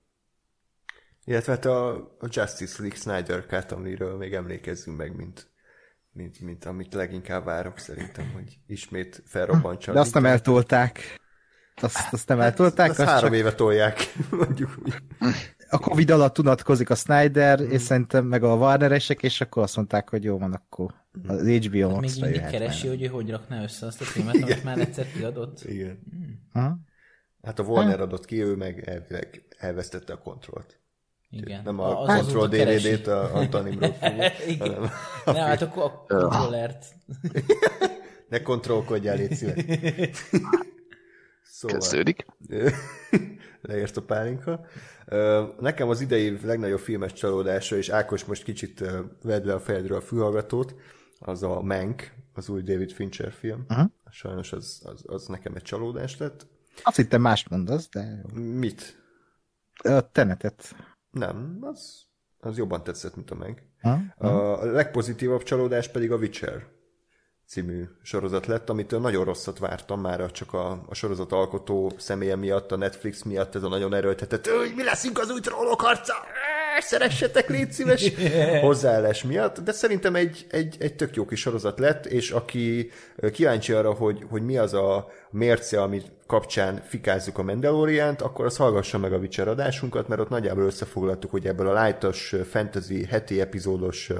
[1.24, 5.50] Illetve hát a, a Justice League Snyder Cut, amiről még emlékezzünk meg, mint,
[6.12, 9.92] mint, mint amit leginkább várok szerintem, hogy ismét felrobbantsa.
[9.92, 11.20] de azt nem eltolták.
[11.82, 14.78] Azt, azt nem eltolták, Azt azt három csak éve tolják, mondjuk
[15.72, 20.08] a Covid alatt unatkozik a Snyder, és szerintem meg a Warneresek, és akkor azt mondták,
[20.08, 20.94] hogy jó van, akkor
[21.26, 22.96] az HBO Még Max-ra mindig jöhet keresi, már.
[22.96, 25.64] hogy ő hogy rakná össze azt a filmet, amit már egyszer kiadott.
[25.64, 25.98] Igen.
[26.52, 26.78] Aha.
[27.42, 30.80] Hát a Warner adott ki, ő meg elvileg elvesztette a kontrollt.
[31.30, 31.62] Igen.
[31.64, 32.48] Nem a Az Control.
[32.48, 34.58] DVD-t a fogja, Igen.
[34.58, 34.90] hanem
[35.24, 36.84] Ne, hát akkor a kontrollert.
[38.28, 39.54] ne kontrollkodjál, légy szíves.
[41.60, 42.26] Szóval, Kezdődik.
[43.60, 44.66] leért a pálinka.
[45.58, 48.84] Nekem az idei legnagyobb filmes csalódása, és Ákos most kicsit
[49.22, 50.74] vedd le a fejedről a fülhallgatót,
[51.18, 53.64] az a Mank, az új David Fincher film.
[53.68, 53.90] Aha.
[54.10, 56.46] Sajnos az, az, az nekem egy csalódás lett.
[56.82, 58.22] Azt hittem mást mondasz, de.
[58.34, 59.02] Mit?
[59.82, 60.76] A tenetet.
[61.10, 62.02] Nem, az,
[62.38, 63.62] az jobban tetszett, mint a Mank.
[63.80, 64.00] Ha?
[64.28, 66.66] A legpozitívabb csalódás pedig a Witcher
[67.50, 72.72] című sorozat lett, amitől nagyon rosszat vártam már csak a, a sorozat alkotó személye miatt,
[72.72, 76.14] a Netflix miatt, ez a nagyon erőltetett, hogy mi leszünk az új trollok harca,
[76.78, 78.12] szeressetek, légy szíves,
[78.60, 82.90] hozzáállás miatt, de szerintem egy, egy, egy tök jó kis sorozat lett, és aki
[83.32, 88.56] kíváncsi arra, hogy, hogy mi az a mérce, ami kapcsán fikázzuk a Mandaloriant, akkor az
[88.56, 93.40] hallgassa meg a Witcher adásunkat, mert ott nagyjából összefoglaltuk, hogy ebből a lightos fantasy heti
[93.40, 94.10] epizódos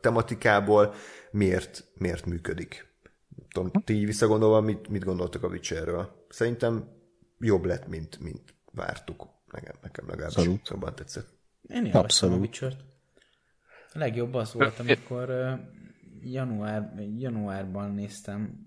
[0.00, 0.94] tematikából
[1.30, 2.86] miért, miért működik.
[3.48, 6.26] Tudom, ti így visszagondolva, mit, mit gondoltok a Witcherről?
[6.28, 6.88] Szerintem
[7.38, 9.28] jobb lett, mint, mint vártuk.
[9.52, 10.68] Nekem, nekem legalábbis Abszolút.
[10.68, 11.28] jobban tetszett.
[11.62, 12.36] Én Abszolút.
[12.36, 12.84] a Witcher-t.
[13.92, 15.30] A legjobb az volt, amikor
[16.22, 18.66] január, januárban néztem,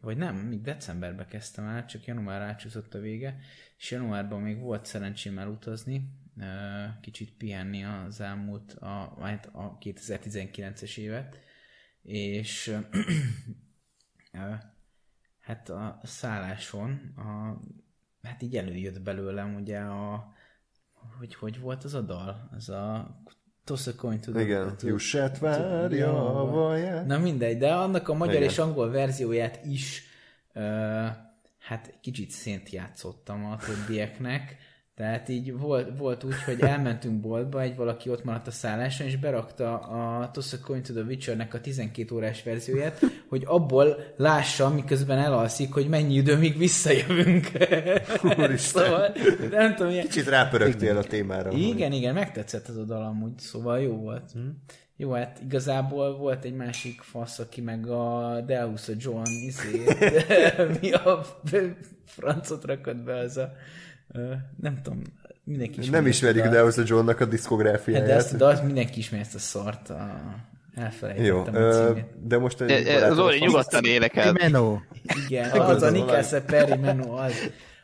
[0.00, 3.38] vagy nem, még decemberben kezdtem el, csak január átsúszott a vége,
[3.78, 6.08] és januárban még volt szerencsém elutazni,
[7.00, 11.38] kicsit pihenni az elmúlt, a, hát a 2019-es évet,
[12.02, 12.76] és
[15.40, 17.60] hát a szálláson, a,
[18.22, 20.32] hát így előjött belőlem ugye a,
[21.18, 22.48] hogy hogy volt az a dal?
[22.56, 23.16] Az a
[23.64, 24.40] Toss a coin to the...
[24.40, 27.06] Igen, Jussát várja a vaját.
[27.06, 28.48] Na mindegy, de annak a magyar Igen.
[28.48, 30.02] és angol verzióját is
[30.52, 31.06] ö,
[31.58, 34.56] hát kicsit szént játszottam a többieknek,
[34.94, 39.16] tehát így volt, volt úgy, hogy elmentünk boltba, egy valaki ott maradt a szálláson, és
[39.16, 44.68] berakta a Toss a Coin to the Witchernek a 12 órás verzióját, hogy abból lássa,
[44.68, 47.50] miközben elalszik, hogy mennyi idő, míg visszajövünk.
[48.38, 48.84] Úristen.
[48.84, 49.12] szóval,
[49.50, 50.04] nem tudom, ilyen...
[50.04, 51.50] Kicsit rápörögtél a témára.
[51.50, 54.32] Igen, igen, megtetszett ez a dal amúgy, szóval jó volt.
[54.32, 54.48] Hm?
[54.96, 60.92] Jó, hát igazából volt egy másik fasz, aki meg a Deus a John izét, mi
[60.92, 61.24] a
[62.04, 63.52] francot rakott be az a,
[64.60, 65.02] nem tudom,
[65.44, 66.54] mindenki ismeri Nem a ismerjük dalt.
[66.54, 68.06] Deus a Johnnak a Hát diszkográfiáját.
[68.06, 70.10] de azt a dalt mindenki ismeri ezt a szart, a...
[70.76, 72.26] Jó, elfelejtettem a ö, címét.
[72.26, 74.32] de most egy E- e, barátom- Zoli, nyugodtan énekel.
[74.32, 74.82] Menó.
[75.28, 77.32] Igen, Akkor az a az Nikelsze Perry Menno az.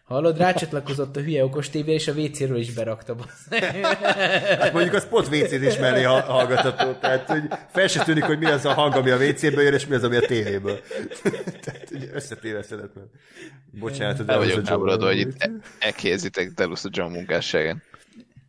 [0.09, 3.17] Hallod, rácsatlakozott a hülye okos tévé, és a WC-ről is berakta.
[4.59, 8.45] Hát mondjuk az pont WC-s mellé ha- hallgatható, tehát hogy fel se tűnik, hogy mi
[8.45, 10.79] az a hang, ami a WC-ből jön, és mi az, ami a tévéből.
[11.65, 13.07] tehát ugye összetéveszedett, mert
[13.71, 17.83] bocsánat, a vagyok háborodva, hogy itt e- elkézitek Delusz a John munkásságán.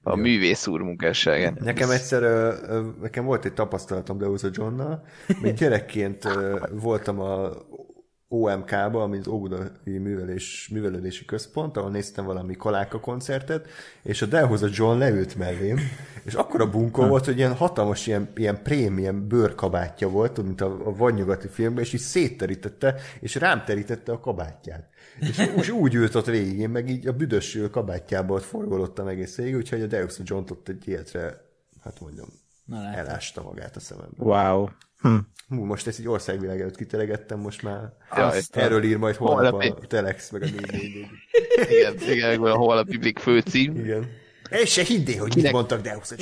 [0.04, 1.58] A művész úr munkásságán.
[1.62, 2.54] Nekem egyszer,
[3.02, 5.06] nekem volt egy tapasztalatom Deus a Johnnal.
[5.42, 6.28] Még gyerekként
[6.72, 7.52] voltam a
[8.32, 13.68] OMK-ba, ami az Óbudai Művelés, Művelődési Központ, ahol néztem valami Koláka koncertet,
[14.04, 15.80] és a Deus a John leült mellém,
[16.26, 20.62] és akkor a bunkó volt, hogy ilyen hatalmas, ilyen, ilyen prém, ilyen bőrkabátja volt, mint
[20.62, 24.90] a, a vadnyugati filmben, és így szétterítette, és rám terítette a kabátját.
[25.20, 29.36] És úgy, úgy ült ott végig, én meg így a büdös kabátjába ott forgolottam egész
[29.36, 31.42] végig, úgyhogy a Deus a John ott egy életre,
[31.84, 32.28] hát mondjam,
[32.66, 34.24] Na elásta magát a szemembe.
[34.24, 34.68] Wow.
[35.02, 35.16] Hm.
[35.48, 37.94] Hú, most ezt egy országvilág előtt kitelegettem, most már.
[38.10, 39.84] Azt erről ír majd holnap Holnapi.
[39.84, 41.08] a Telex, meg a 444.
[41.78, 43.76] Igen, igen, a holnapi Big főcím.
[43.76, 44.12] Igen.
[44.50, 46.16] El se hiddé, hogy mit Kinek- mondtak Deus a.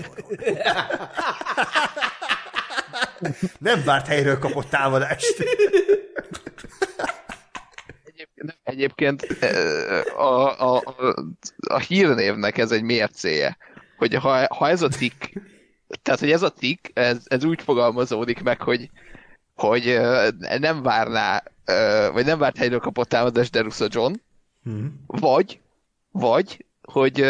[3.60, 5.36] Nem várt helyről kapott támadást.
[8.06, 11.16] Egyébként, egyébként ö, a, a, a,
[11.68, 13.58] a hírnévnek ez egy mércéje,
[13.98, 15.34] hogy ha, ha ez a tik,
[16.02, 18.90] tehát hogy ez a tik, ez, ez úgy fogalmazódik meg, hogy,
[19.56, 20.00] hogy
[20.60, 21.44] nem várná,
[22.14, 24.14] vagy nem várt helyről kapott támadást Derusa John,
[25.06, 25.60] vagy,
[26.12, 27.26] vagy, hogy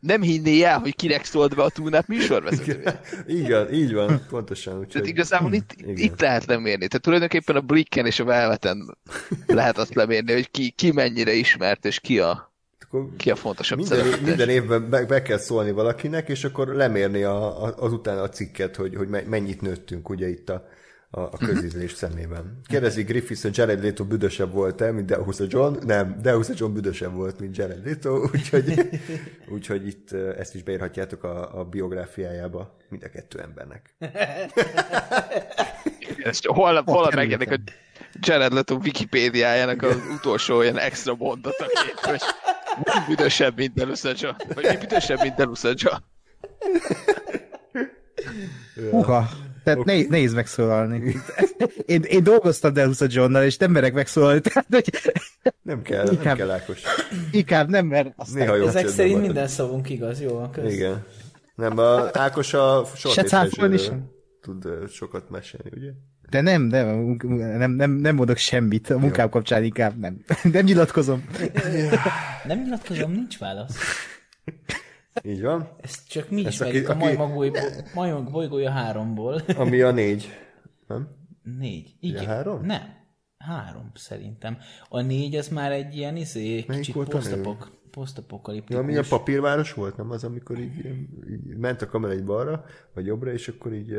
[0.00, 3.00] nem hinné el, hogy kinek szólt be a túlnap műsorvezetője.
[3.26, 4.74] Igen, így van, pontosan.
[4.74, 4.92] Úgyhogy...
[4.92, 5.96] Tehát igazából itt, Igen.
[5.96, 6.86] itt lehet lemérni.
[6.86, 8.98] Tehát tulajdonképpen a Blicken és a Velveten
[9.46, 12.49] lehet azt lemérni, hogy ki, ki mennyire ismert, és ki a,
[12.92, 14.26] Akkor ki a fontosabb minden, szereplő.
[14.26, 18.76] minden évben be, be, kell szólni valakinek, és akkor lemérni a, a, azután a cikket,
[18.76, 20.68] hogy, hogy me- mennyit nőttünk ugye itt a,
[21.10, 22.60] a, a közízlés szemében.
[22.66, 25.76] Kérdezi Griffiths, hogy Jared Leto büdösebb volt-e, mint Deus a John?
[25.86, 28.90] Nem, Deus a John büdösebb volt, mint Jared Leto, úgyhogy,
[29.48, 33.94] úgyhogy itt ezt is beírhatjátok a, a biográfiájába mind a kettő embernek.
[36.22, 37.60] Ezt holnap, holnap megjelenik, hogy
[38.20, 42.20] Jared Leto Wikipédiájának az utolsó ilyen extra mondataként, hogy
[42.76, 44.36] mi büdösebb, mint Delusaja.
[44.54, 46.02] Vagy mi büdösebb, mint Delusaja.
[48.90, 49.28] Uha,
[49.64, 51.14] tehát ne, nehéz megszólalni.
[51.86, 54.90] Én, én dolgoztam Delusa Johnnal, és nem merek megszólalni, tehát hogy
[55.62, 56.82] Nem kell, nem Inkább- kell Ákos.
[57.30, 58.38] inkább nem, mert aztán...
[58.42, 59.26] Néha jó Ezek szerint marad.
[59.26, 60.48] minden szavunk igaz, jó?
[60.52, 60.72] Kösz.
[60.72, 61.04] Igen.
[61.54, 64.10] Nem, a Ákos a Se cáfolni sem.
[64.40, 65.90] tud sokat mesélni, ugye?
[66.30, 70.24] De nem, nem, nem, nem, nem mondok semmit, a munkám kapcsán inkább nem.
[70.52, 71.24] Nem nyilatkozom.
[72.46, 73.78] Nem nyilatkozom, nincs válasz.
[75.22, 75.68] Így van.
[75.80, 77.34] Ezt csak mi Ezt ismerjük aki- a aki- majmok,
[77.94, 79.40] bolygó, bolygója háromból.
[79.56, 80.38] Ami a négy.
[80.86, 81.08] Nem?
[81.42, 81.94] Négy.
[82.00, 82.26] Igen.
[82.26, 82.64] három?
[82.64, 82.98] Nem.
[83.38, 84.58] Három, szerintem.
[84.88, 88.76] A négy az már egy ilyen izé, kicsit posztapok, posztapokaliptikus.
[88.76, 90.86] Ja, ami a papírváros volt, nem az, amikor így,
[91.30, 92.64] így ment a kamera egy balra,
[92.94, 93.96] vagy jobbra, és akkor így...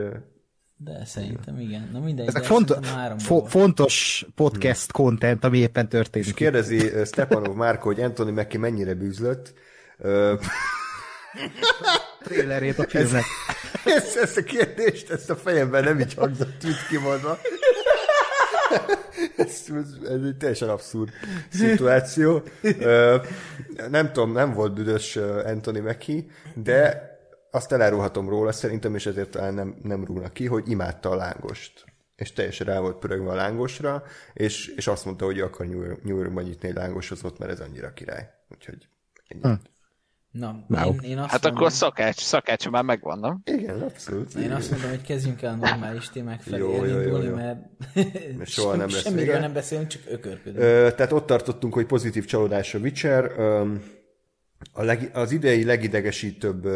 [0.84, 1.90] De szerintem igen.
[1.94, 6.28] Na mindegy, Ezek háromból fo- fontos podcast content, ami éppen történik.
[6.28, 9.54] És kérdezi Stepanov Márko, hogy Anthony Mackie mennyire bűzlött.
[9.98, 10.34] Ö,
[12.24, 13.24] trailerét a filmnek.
[13.86, 17.38] ezt, ezt a kérdést, ezt a fejemben nem így hangzott itt kimondva.
[19.38, 21.10] Ez, ez, ez egy teljesen abszurd
[21.50, 22.44] szituáció.
[22.80, 23.18] Ö,
[23.90, 25.16] nem tudom, nem volt büdös
[25.46, 26.22] Anthony Mackie,
[26.54, 27.10] de
[27.52, 31.86] azt elárulhatom róla szerintem, és ezért talán nem, nem rúgnak ki, hogy imádta a lángost.
[32.16, 36.04] És teljesen rá volt pörögve a lángosra, és, és azt mondta, hogy akar New York-
[36.04, 38.30] New Yorkban nyitni egy lángosozót, mert ez annyira király.
[38.50, 38.88] Úgyhogy
[39.28, 39.42] ennyi.
[39.42, 39.52] Hm.
[40.32, 40.94] Na, Wow.
[40.94, 43.42] én, én azt Hát mondom, akkor szakács, szakácsa már megvan, nem?
[43.46, 44.34] Igen, abszolút.
[44.34, 47.36] Én azt mondom, hogy kezdjünk el normális témák felé Jó, jó, jó, elindulni, jó.
[47.36, 47.60] mert
[48.38, 50.58] Mert soha nem lesz semmiről nem beszélünk, csak ökörködünk.
[50.64, 53.24] Ö, tehát ott tartottunk, hogy pozitív csalódás a Witcher.
[53.38, 53.74] Ö,
[54.74, 56.68] a leg, az idei legidegesítőbb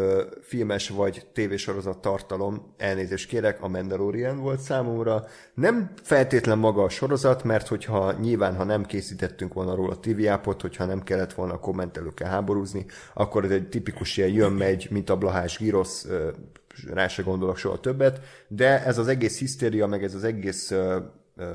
[0.42, 5.24] filmes vagy tévésorozat tartalom, elnézést kérek, a Mandalorian volt számomra.
[5.54, 10.60] Nem feltétlen maga a sorozat, mert hogyha nyilván, ha nem készítettünk volna róla TV appot,
[10.60, 15.16] hogyha nem kellett volna a kommentelőkkel háborúzni, akkor ez egy tipikus ilyen jön-megy, mint a
[15.16, 16.30] Blahás Girosz, ö,
[16.92, 20.98] rá se gondolok soha többet, de ez az egész hisztéria, meg ez az egész ö,
[21.36, 21.52] ö,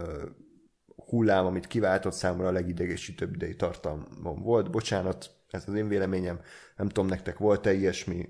[0.96, 4.72] hullám, amit kiváltott számomra a legidegesítőbb idei tartalmam volt.
[4.72, 6.42] Bocsánat, ez az én véleményem.
[6.76, 8.30] Nem tudom, nektek volt-e ilyesmi?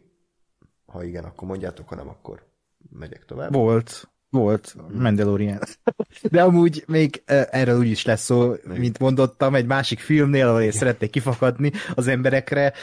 [0.85, 2.47] Ha igen, akkor mondjátok, ha nem, akkor
[2.89, 3.53] megyek tovább.
[3.53, 5.59] Volt, volt, Mandalorian.
[6.21, 7.21] De amúgy még
[7.51, 12.07] erről úgy is lesz szó, mint mondottam, egy másik filmnél, ahol én szeretnék kifakadni az
[12.07, 12.73] emberekre.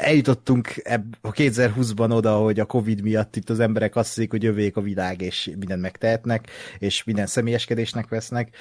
[0.00, 4.42] Eljutottunk ebb, a 2020-ban oda, hogy a Covid miatt itt az emberek azt hiszik, hogy
[4.42, 6.46] jövék a világ, és mindent megtehetnek,
[6.78, 8.56] és minden személyeskedésnek vesznek.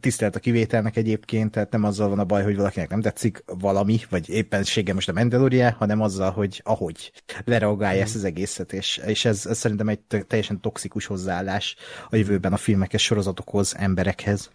[0.00, 4.00] Tisztelt a kivételnek egyébként, tehát nem azzal van a baj, hogy valakinek nem tetszik valami,
[4.10, 7.12] vagy éppenséggel most a Mandalorian, hanem azzal, hogy ahogy
[7.44, 11.76] lereagálja ezt az egészet, és, és ez, ez szerintem egy te- teljesen toxikus hozzáállás
[12.10, 14.50] a jövőben a filmekhez, sorozatokhoz, emberekhez.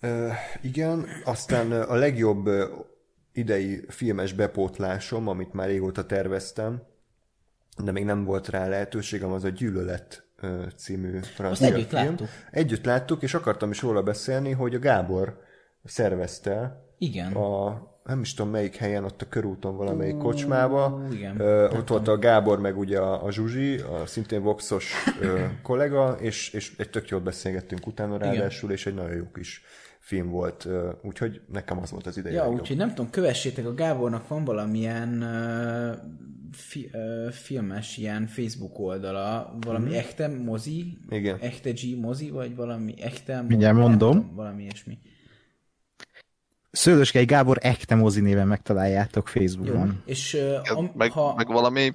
[0.00, 0.28] Ö,
[0.62, 2.48] igen, aztán a legjobb
[3.32, 6.82] idei filmes bepótlásom, amit már régóta terveztem,
[7.84, 10.24] de még nem volt rá lehetőségem, az a Gyűlölet
[10.76, 12.04] című francia együtt film.
[12.04, 12.28] láttuk.
[12.50, 15.40] Együtt láttuk, és akartam is róla beszélni, hogy a Gábor
[15.84, 17.32] szervezte Igen.
[17.32, 21.02] a nem is tudom melyik helyen, ott a körúton valamelyik kocsmába.
[21.12, 21.40] igen.
[21.40, 26.16] Ö, ott volt a Gábor, meg ugye a, a Zsuzsi, a szintén Voxos ö, kollega,
[26.20, 29.62] és, és egy tök jót beszélgettünk utána ráadásul, és egy nagyon jó kis
[29.98, 30.68] film volt.
[31.02, 35.22] Úgyhogy nekem az volt az idei Ja, úgyhogy nem tudom, kövessétek, a Gábornak van valamilyen
[35.22, 35.96] uh,
[36.52, 39.92] fi, uh, filmes ilyen Facebook oldala, valami mm.
[39.92, 41.38] echte mozi, Igen.
[41.40, 44.12] echte G mozi, vagy valami echte Mindjárt nem mondom.
[44.12, 44.98] tudom, valami ilyesmi.
[46.70, 49.42] Szőlőskei Gábor ekte mozi néven megtaláljátok Jó.
[49.42, 50.02] Facebookon.
[50.04, 51.94] És uh, am, Meg, ha, meg valami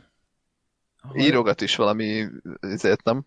[0.97, 2.25] ha, írogat is valami,
[2.59, 3.25] ezért nem?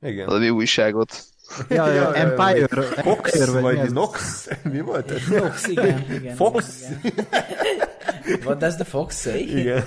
[0.00, 0.26] Igen.
[0.26, 1.24] Valami újságot.
[1.68, 2.66] Ja, ja, Empire,
[3.02, 3.92] Fox, Empire, vagy vagy?
[3.92, 4.48] Nox?
[4.62, 5.22] Mi volt ez?
[5.22, 6.36] Fox, igen, igen.
[6.36, 6.84] Fox?
[7.02, 7.26] Igen.
[8.44, 9.58] What does the fox say?
[9.58, 9.84] Igen.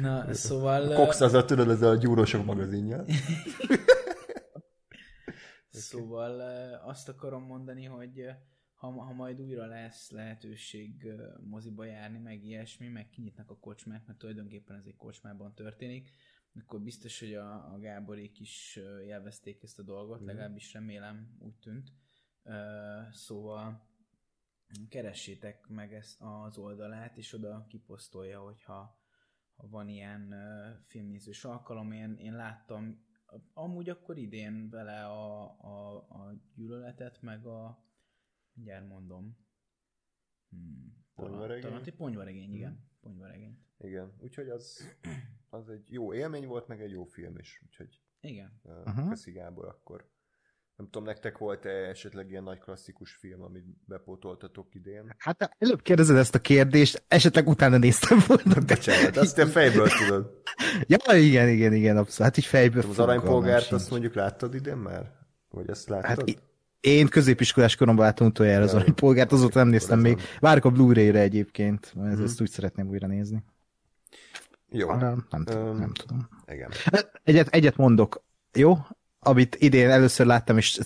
[0.00, 0.94] Na, szóval...
[0.94, 3.04] Cox az a, tudod, ez a gyúrósok magazinja.
[5.70, 6.40] Szóval
[6.86, 8.26] azt akarom mondani, hogy
[8.78, 14.06] ha, ha majd újra lesz lehetőség eh, moziba járni, meg ilyesmi, meg kinyitnak a kocsmát,
[14.06, 16.10] mert tulajdonképpen ez egy kocsmában történik,
[16.54, 21.92] akkor biztos, hogy a, a Gáborék is élvezték ezt a dolgot, legalábbis remélem, úgy tűnt.
[23.10, 23.86] Szóval
[24.88, 28.98] keressétek meg ezt az oldalát, és oda kiposztolja, hogyha
[29.56, 30.34] ha van ilyen
[30.82, 33.06] filmnézős alkalom, én, én láttam
[33.52, 37.87] amúgy akkor idén vele a, a, a gyűlöletet, meg a
[38.58, 39.36] mindjárt mondom.
[40.50, 41.62] Hmm, Ponyvaregény?
[41.62, 42.84] talán- talán- Ponyvaregény, igen.
[43.00, 43.58] Ponyvaregény.
[43.78, 44.96] Igen, úgyhogy az,
[45.48, 47.62] az egy jó élmény volt, meg egy jó film is.
[47.66, 48.60] Úgyhogy Igen.
[48.62, 49.08] Uh-huh.
[49.08, 50.10] Köszi Gábor, akkor
[50.76, 55.14] nem tudom, nektek volt-e esetleg ilyen nagy klasszikus film, amit bepótoltatok idén?
[55.18, 58.60] Hát előbb kérdezed ezt a kérdést, esetleg utána néztem volna.
[58.66, 60.42] Bocsánat, azt te fejből tudod.
[60.94, 62.22] ja, igen, igen, igen, abszolút.
[62.32, 62.82] Hát így fejből.
[62.82, 65.16] Az aranypolgárt azt mondjuk láttad idén már?
[65.48, 66.08] Vagy ezt láttad?
[66.08, 66.47] Hát
[66.80, 70.20] én középiskolás koromban láttam utoljára az aranypolgárt, azóta nem néztem még.
[70.40, 72.24] Várok a Blu-ray-re egyébként, mert hmm.
[72.24, 73.44] ezt úgy szeretném újra nézni.
[74.70, 74.88] Jó.
[74.88, 76.28] Arra nem, tudom, nem tudom.
[76.46, 76.70] Igen.
[77.24, 78.78] Egyet, egyet mondok, jó?
[79.20, 80.80] Amit idén először láttam, és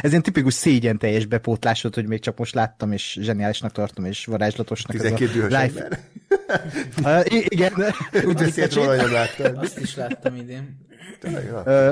[0.00, 4.24] ez ilyen tipikus szégyen teljes bepótlásod, hogy még csak most láttam, és zseniálisnak tartom, és
[4.24, 4.96] varázslatosnak.
[4.96, 5.88] 12 dühös life...
[7.02, 7.72] uh, igen.
[8.24, 9.58] Úgy beszélt róla, hogy láttam.
[9.58, 10.86] Azt is láttam idén.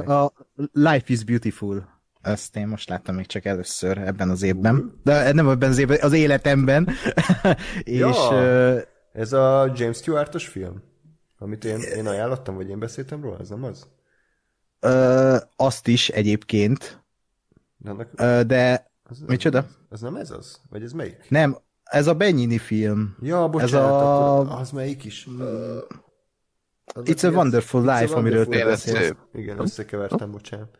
[0.07, 0.33] A
[0.73, 1.96] Life is Beautiful
[2.27, 5.01] ezt én most láttam még csak először ebben az évben.
[5.05, 6.89] De nem ebben az évben, az életemben.
[7.83, 10.83] és, ja, uh, ez a James Stewart-os film?
[11.39, 13.87] Amit én, én ajánlottam, vagy én beszéltem róla, ez nem az?
[14.83, 17.05] Uh, azt is egyébként.
[17.77, 18.09] De, annak...
[18.19, 19.59] uh, de az micsoda?
[19.59, 20.61] Az, az nem ez az?
[20.71, 21.27] Vagy ez melyik?
[21.29, 23.17] Nem, ez a Benyini film.
[23.23, 24.59] Ja, bocsánat, ez a...
[24.59, 25.27] az melyik is?
[25.27, 25.45] Uh,
[26.95, 29.15] az It's a Wonderful Life, a amiről te beszélsz.
[29.33, 30.79] Igen, összekevertem, bocsánat.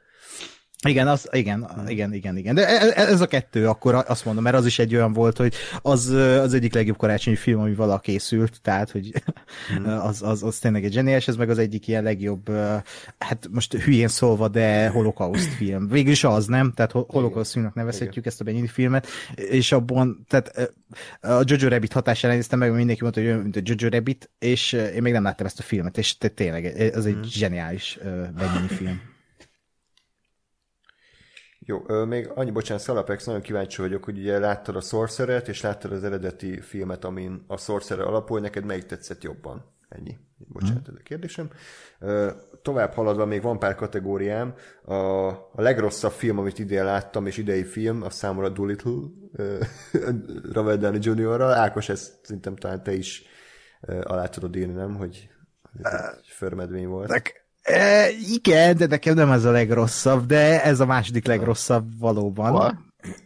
[0.89, 2.55] Igen, az, igen, igen, igen, igen.
[2.55, 5.37] De e, e, ez a kettő, akkor azt mondom, mert az is egy olyan volt,
[5.37, 6.07] hogy az
[6.41, 9.13] az egyik legjobb karácsonyi film, ami vala készült, tehát, hogy
[9.79, 9.85] mm.
[10.09, 12.51] az, az, az tényleg egy zseniás, ez meg az egyik ilyen legjobb,
[13.19, 15.89] hát most hülyén szólva, de holokauszt film.
[15.89, 16.73] Végül is az, nem?
[16.73, 18.29] Tehát holokauszt filmnek nevezhetjük igen.
[18.29, 20.75] ezt a Benyini filmet, és abban, tehát
[21.21, 24.73] a Jojo Rabbit hatására néztem meg, mindenki mondta, hogy olyan, mint a Jojo Rabbit, és
[24.73, 27.23] én még nem láttam ezt a filmet, és tényleg, ez egy mm.
[27.23, 27.99] zseniális
[28.37, 29.15] Benyini film.
[31.69, 35.93] Jó, még annyi, bocsánat, Szalapex, nagyon kíváncsi vagyok, hogy ugye láttad a sorcerer és láttad
[35.93, 39.75] az eredeti filmet, amin a Sorcerer alapul, neked melyik tetszett jobban?
[39.89, 40.19] Ennyi.
[40.37, 41.51] Bocsánat, ez a kérdésem.
[42.63, 44.55] Tovább haladva még van pár kategóriám.
[44.85, 44.95] A,
[45.29, 49.03] a legrosszabb film, amit idén láttam, és idei film, a számomra Doolittle,
[50.53, 51.53] Robert Downey Jr.-ral.
[51.53, 53.25] Ákos, ezt szerintem talán te is
[54.03, 54.95] alá tudod írni, nem?
[54.95, 55.31] Hogy
[55.83, 57.09] ez egy förmedvény volt.
[57.09, 62.51] Nek- E, igen, de nekem nem ez a legrosszabb, de ez a második legrosszabb valóban.
[62.51, 62.79] Hol?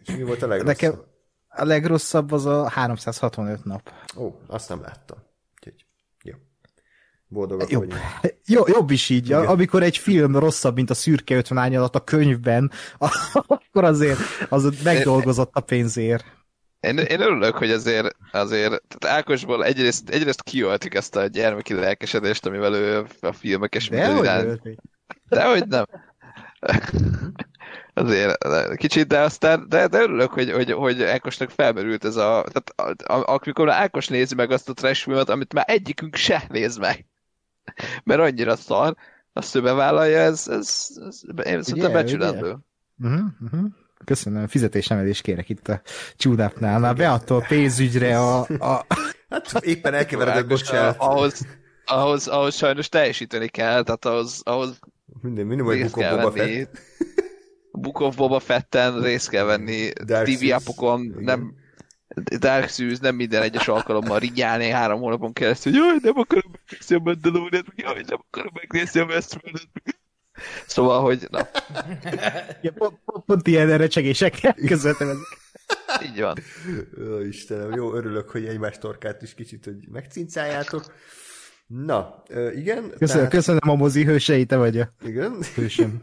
[0.04, 0.66] És mi volt a legrosszabb?
[0.66, 1.00] Nekem
[1.48, 3.92] a legrosszabb az a 365 nap.
[4.16, 5.18] Ó, azt nem láttam.
[5.54, 5.86] Úgyhogy,
[6.22, 6.34] jó.
[7.28, 7.94] Boldogak jobb.
[8.46, 9.26] Jó, jobb is így.
[9.26, 9.46] Igen.
[9.46, 12.70] Amikor egy film rosszabb, mint a szürke 50 alatt a könyvben,
[13.46, 14.18] akkor azért
[14.48, 16.24] az megdolgozott a pénzért.
[16.80, 22.46] Én, én örülök, hogy azért, azért tehát Ákosból egyrészt, egyrészt kiöltük ezt a gyermeki lelkesedést,
[22.46, 24.60] amivel ő a filmek és minden irán.
[25.28, 25.84] De hogy nem.
[27.94, 33.02] azért kicsit, de aztán, de, de örülök, hogy, hogy, hogy Ákosnak felmerült ez a, tehát
[33.02, 37.06] amikor Ákos nézi meg azt a trash filmet, amit már egyikünk se néz meg.
[38.04, 38.96] Mert annyira szar,
[39.32, 42.56] azt ő bevállalja, ez, ez, ez én szerintem becsülendő.
[42.98, 43.70] Uh-huh, uh-huh.
[44.04, 45.80] Köszönöm, fizetésemelést kérek itt a
[46.16, 46.78] csúdápnál.
[46.78, 48.38] Már beadta a pénzügyre a...
[48.40, 48.86] a...
[49.28, 50.96] Hát éppen elkeveredett, bocsánat.
[50.98, 51.46] Ahhoz,
[51.84, 54.78] ahhoz, ahhoz sajnos teljesíteni kell, tehát ahhoz, ahhoz
[55.22, 56.78] minden, minimum egy of Boba Fett.
[57.72, 59.90] Book of Boba Fetten részt kell venni,
[60.24, 61.54] TV appokon nem
[62.38, 66.96] Dark Souls nem minden egyes alkalommal rigyálni három hónapon keresztül, hogy jaj, nem akarom megnézni
[66.96, 69.60] a Mandalorian, jaj, nem akarom megnézni a Westworld,
[70.66, 71.48] Szóval, hogy na.
[72.62, 75.38] Ja, pont, pont, pont ilyen recsegésekkel közöltem ezek.
[76.04, 76.38] Így van.
[77.02, 80.84] Ó, Istenem, jó, örülök, hogy egymás torkát is kicsit, hogy megcincáljátok.
[81.66, 82.22] Na,
[82.54, 82.82] igen.
[82.82, 83.30] Köszönöm, tehát...
[83.30, 85.36] köszönöm a mozi hősei, te vagy a igen.
[85.54, 86.02] hősöm.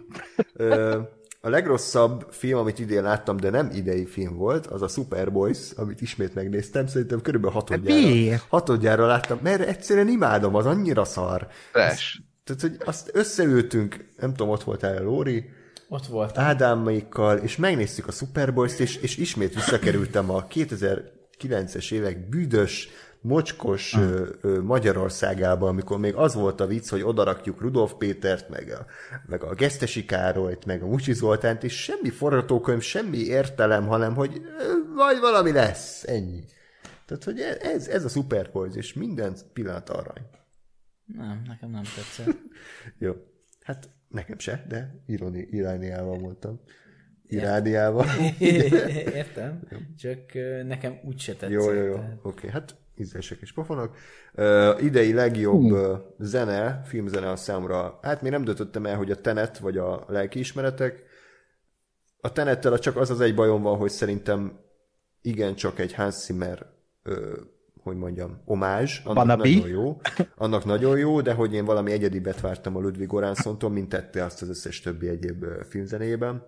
[1.42, 6.02] a legrosszabb film, amit idén láttam, de nem idei film volt, az a Superboys, amit
[6.02, 11.48] ismét megnéztem, szerintem körülbelül hatodjára, hát hatodjára láttam, mert egyszerűen imádom, az annyira szar.
[11.72, 12.20] Fresh.
[12.48, 15.50] Tehát, hogy azt összeültünk, nem tudom, ott voltál Lóri,
[15.90, 16.38] ott volt.
[16.38, 22.90] Ádámaikkal, és megnéztük a Super Bowl-t, és, és ismét visszakerültem a 2009-es évek büdös,
[23.22, 24.04] mocskos hmm.
[24.04, 28.86] ö, ö, Magyarországába, amikor még az volt a vicc, hogy odarakjuk Rudolf Pétert, meg a,
[29.28, 34.42] meg a Gesztesi Károlyt, meg a Mucsi Zoltánt, és semmi forgatókönyv, semmi értelem, hanem, hogy
[34.96, 36.44] vagy valami lesz, ennyi.
[37.06, 40.22] Tehát, hogy ez, ez a Super Bowl, és minden pillanat arany.
[41.16, 42.38] Nem, nekem nem tetszett.
[42.98, 43.14] Jó.
[43.62, 46.60] Hát nekem se, de ironi, irániával mondtam.
[47.28, 48.06] Irániával.
[49.20, 50.20] Értem, csak
[50.66, 51.50] nekem úgy se tetszett.
[51.50, 51.94] Jó, jó, jó.
[51.94, 52.18] Tehát...
[52.22, 53.96] Oké, okay, hát ízlések és pofonok.
[54.34, 59.22] Uh, idei legjobb uh, zene, filmzene a számra, hát még nem döntöttem el, hogy a
[59.22, 61.04] Tenet vagy a lelkiismeretek.
[62.22, 64.60] A Tenettel csak az az egy bajom van, hogy szerintem
[65.22, 66.66] igen csak egy Hans Zimmer
[67.06, 67.16] uh,
[67.88, 69.50] hogy mondjam, omázs, annak Wannabe.
[69.50, 70.02] nagyon jó,
[70.36, 74.42] annak nagyon jó, de hogy én valami egyedibet vártam a Ludwig Oransontól, mint tette azt
[74.42, 76.46] az összes többi egyéb filmzenében.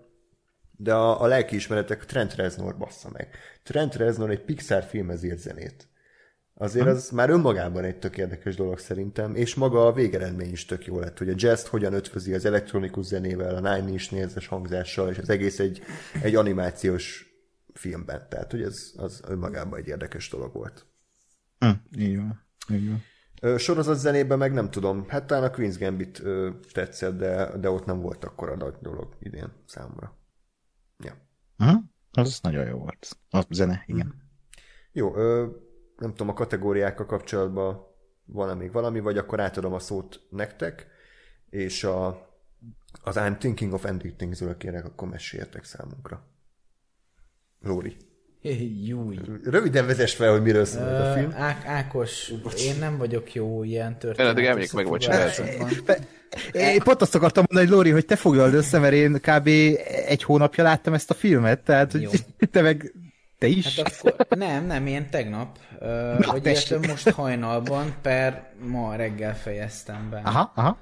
[0.72, 3.28] De a, a lelkiismeretek Trent Reznor bassza meg.
[3.64, 5.88] Trent Reznor egy Pixar filmhez írt zenét.
[6.62, 10.86] Azért az már önmagában egy tök érdekes dolog szerintem, és maga a végeredmény is tök
[10.86, 15.10] jó lett, hogy a jazz hogyan ötvözi az elektronikus zenével, a Nine Inch Nails-es hangzással,
[15.10, 15.82] és az egész egy,
[16.22, 17.34] egy animációs
[17.74, 18.26] filmben.
[18.30, 20.86] Tehát, hogy ez az önmagában egy érdekes dolog volt.
[21.60, 22.44] Hm, így van.
[22.72, 23.04] Így van.
[23.58, 27.86] Sorozat zenében meg nem tudom, hát talán a Queen's Gambit ö, tetszett, de, de ott
[27.86, 30.18] nem volt akkora nagy dolog idén számomra.
[30.98, 31.14] Ja.
[31.58, 31.76] Hm?
[32.12, 33.18] Az nagyon jó volt.
[33.30, 34.14] A zene, igen.
[34.92, 35.48] Jó, ö,
[35.98, 37.88] nem tudom, a kategóriákkal kapcsolatban
[38.26, 40.88] van-e még valami, vagy akkor átadom a szót nektek,
[41.50, 42.08] és a,
[43.04, 46.28] az I'm thinking of ending things-ről kérek, akkor meséljetek számunkra.
[47.62, 47.98] Lóri.
[48.88, 49.20] Júj.
[49.44, 51.34] Röviden vezess fel, hogy miről szól a film.
[51.38, 54.38] Á- Ákos, én nem vagyok jó ilyen történet.
[54.38, 55.98] emlék meg, bocs, összefoglalásokban.
[56.52, 59.48] Én pont azt akartam mondani, hogy Lóri, hogy te foglald össze, mert én kb.
[60.06, 62.94] egy hónapja láttam ezt a filmet, tehát hogy te meg
[63.38, 63.80] te is.
[63.80, 70.10] Hát akkor, nem, nem, én tegnap, uh, vagy illetve most hajnalban, per ma reggel fejeztem
[70.10, 70.22] be.
[70.24, 70.78] Aha, aha.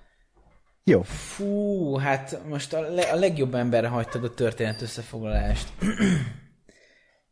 [0.84, 1.02] Jó.
[1.02, 5.68] Fú, hát most a, le, a legjobb emberre hagytad a történet összefoglalást.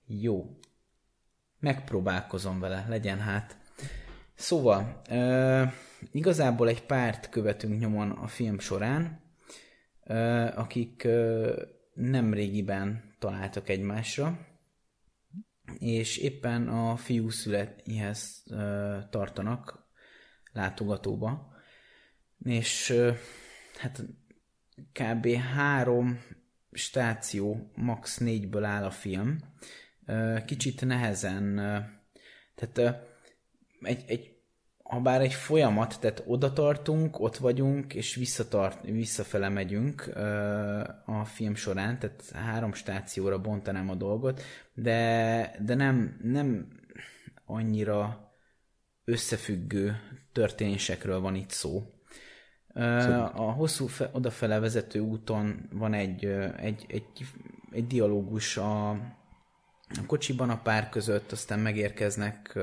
[0.08, 0.58] Jó.
[1.60, 3.58] Megpróbálkozom vele, legyen hát.
[4.34, 5.64] Szóval, ö,
[6.12, 9.22] igazából egy párt követünk nyomon a film során,
[10.03, 10.16] ö,
[10.56, 11.62] akik ö,
[11.93, 14.47] nem régiben találtak egymásra,
[15.78, 18.43] és éppen a fiú születihez
[19.10, 19.88] tartanak
[20.51, 21.53] látogatóba,
[22.43, 23.12] és ö,
[23.78, 24.03] hát
[24.91, 25.28] kb.
[25.28, 26.20] három
[26.72, 28.18] stáció, max.
[28.18, 29.38] négyből áll a film.
[30.45, 31.56] Kicsit nehezen,
[32.56, 33.06] tehát
[33.82, 34.36] egy, egy,
[34.84, 40.24] ha bár egy folyamat, tehát oda tartunk, ott vagyunk, és visszatart, visszafele megyünk ö,
[41.06, 44.41] a film során, tehát három stációra bontanám a dolgot,
[44.74, 46.68] de, de nem, nem
[47.45, 48.32] annyira
[49.03, 49.95] összefüggő
[50.32, 51.84] történésekről van itt szó.
[52.74, 52.82] Ö,
[53.34, 56.26] A hosszú fe, odafele vezető úton van egy,
[56.58, 57.12] egy, egy,
[57.72, 58.97] egy dialógus a,
[59.89, 62.59] a kocsiban a pár között, aztán megérkeznek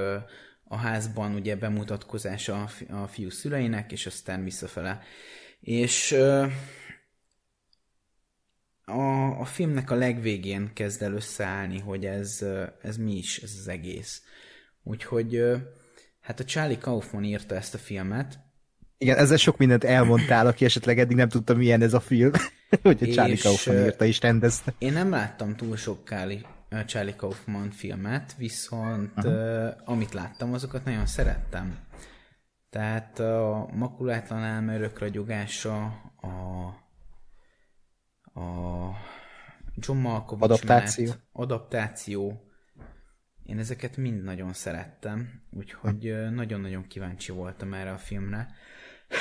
[0.64, 5.00] a házban ugye bemutatkozása a, fi, a fiú szüleinek, és aztán visszafele.
[5.60, 6.12] És
[8.84, 12.44] a, a filmnek a legvégén kezd el összeállni, hogy ez,
[12.82, 14.22] ez mi is, ez az egész.
[14.82, 15.42] Úgyhogy
[16.20, 18.38] hát a Charlie Kaufman írta ezt a filmet,
[18.98, 22.30] Igen, ezzel sok mindent elmondtál, aki esetleg eddig nem tudta, milyen ez a film.
[22.82, 24.74] hogy a Charlie Kaufman írta és rendezte.
[24.78, 26.04] Én nem láttam túl sok
[26.86, 31.78] Charlie Kaufman filmet, viszont uh, amit láttam, azokat nagyon szerettem.
[32.70, 35.84] Tehát a makulátlan elmerők ragyogása,
[36.20, 36.28] a,
[38.40, 38.96] a
[39.74, 41.04] John Malkovich Adaptáció.
[41.04, 42.52] Menet, adaptáció,
[43.42, 48.48] én ezeket mind nagyon szerettem, úgyhogy ö, nagyon-nagyon kíváncsi voltam erre a filmre,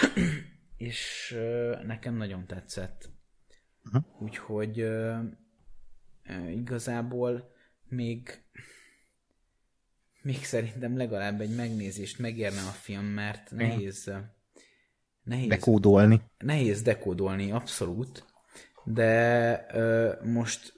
[0.77, 1.35] és
[1.85, 3.09] nekem nagyon tetszett.
[4.19, 5.23] Úgyhogy ö, ö,
[6.51, 7.51] igazából
[7.87, 8.43] még
[10.21, 14.11] még szerintem legalább egy megnézést megérne a film, mert nehéz
[15.23, 16.21] nehéz, Bekódolni.
[16.37, 18.25] nehéz dekódolni, abszolút,
[18.83, 20.73] de ö, most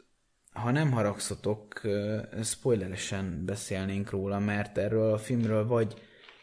[0.51, 5.93] ha nem haragszotok, ö, spoileresen beszélnénk róla, mert erről a filmről vagy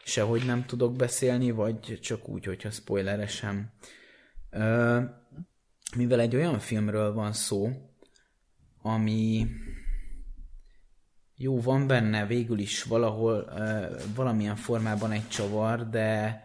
[0.03, 3.73] sehogy nem tudok beszélni, vagy csak úgy, hogyha spoileresen.
[4.49, 4.99] Ö,
[5.95, 7.69] mivel egy olyan filmről van szó,
[8.81, 9.47] ami
[11.35, 13.53] jó, van benne végül is valahol
[14.15, 16.39] valamilyen formában egy csavar, de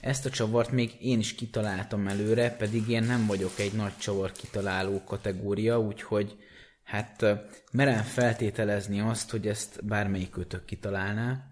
[0.00, 4.32] ezt a csavart még én is kitaláltam előre, pedig én nem vagyok egy nagy csavar
[4.32, 6.36] kitaláló kategória, úgyhogy
[6.82, 7.34] hát ö,
[7.72, 11.46] merem feltételezni azt, hogy ezt bármelyik őtök kitalálná.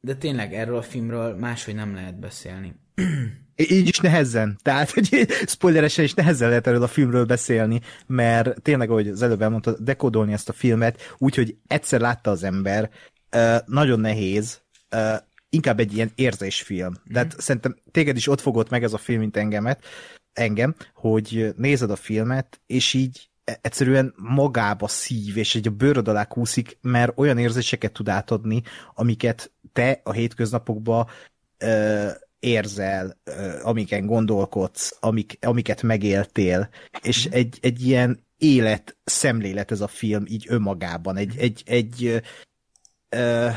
[0.00, 2.74] De tényleg erről a filmről máshogy nem lehet beszélni.
[3.56, 4.58] Így is nehezen.
[4.62, 9.42] Tehát, hogy spoileresen is nehezen lehet erről a filmről beszélni, mert tényleg, ahogy az előbb
[9.42, 12.90] elmondta, dekódolni ezt a filmet, úgyhogy egyszer látta az ember,
[13.66, 14.60] nagyon nehéz,
[15.50, 16.94] inkább egy ilyen érzésfilm.
[17.12, 19.84] Tehát szerintem téged is ott fogott meg ez a film, mint engemet,
[20.32, 23.30] engem, hogy nézed a filmet, és így
[23.60, 28.62] egyszerűen magába szív, és egy a bőröd alá kúszik, mert olyan érzéseket tud átadni,
[28.94, 31.06] amiket te a hétköznapokban
[31.58, 32.08] ö,
[32.38, 33.20] érzel,
[33.62, 36.68] amiken gondolkodsz, amik, amiket megéltél,
[37.02, 41.16] és egy, egy ilyen élet szemlélet ez a film így önmagában.
[41.16, 42.22] Egy, egy, egy
[43.08, 43.48] ö,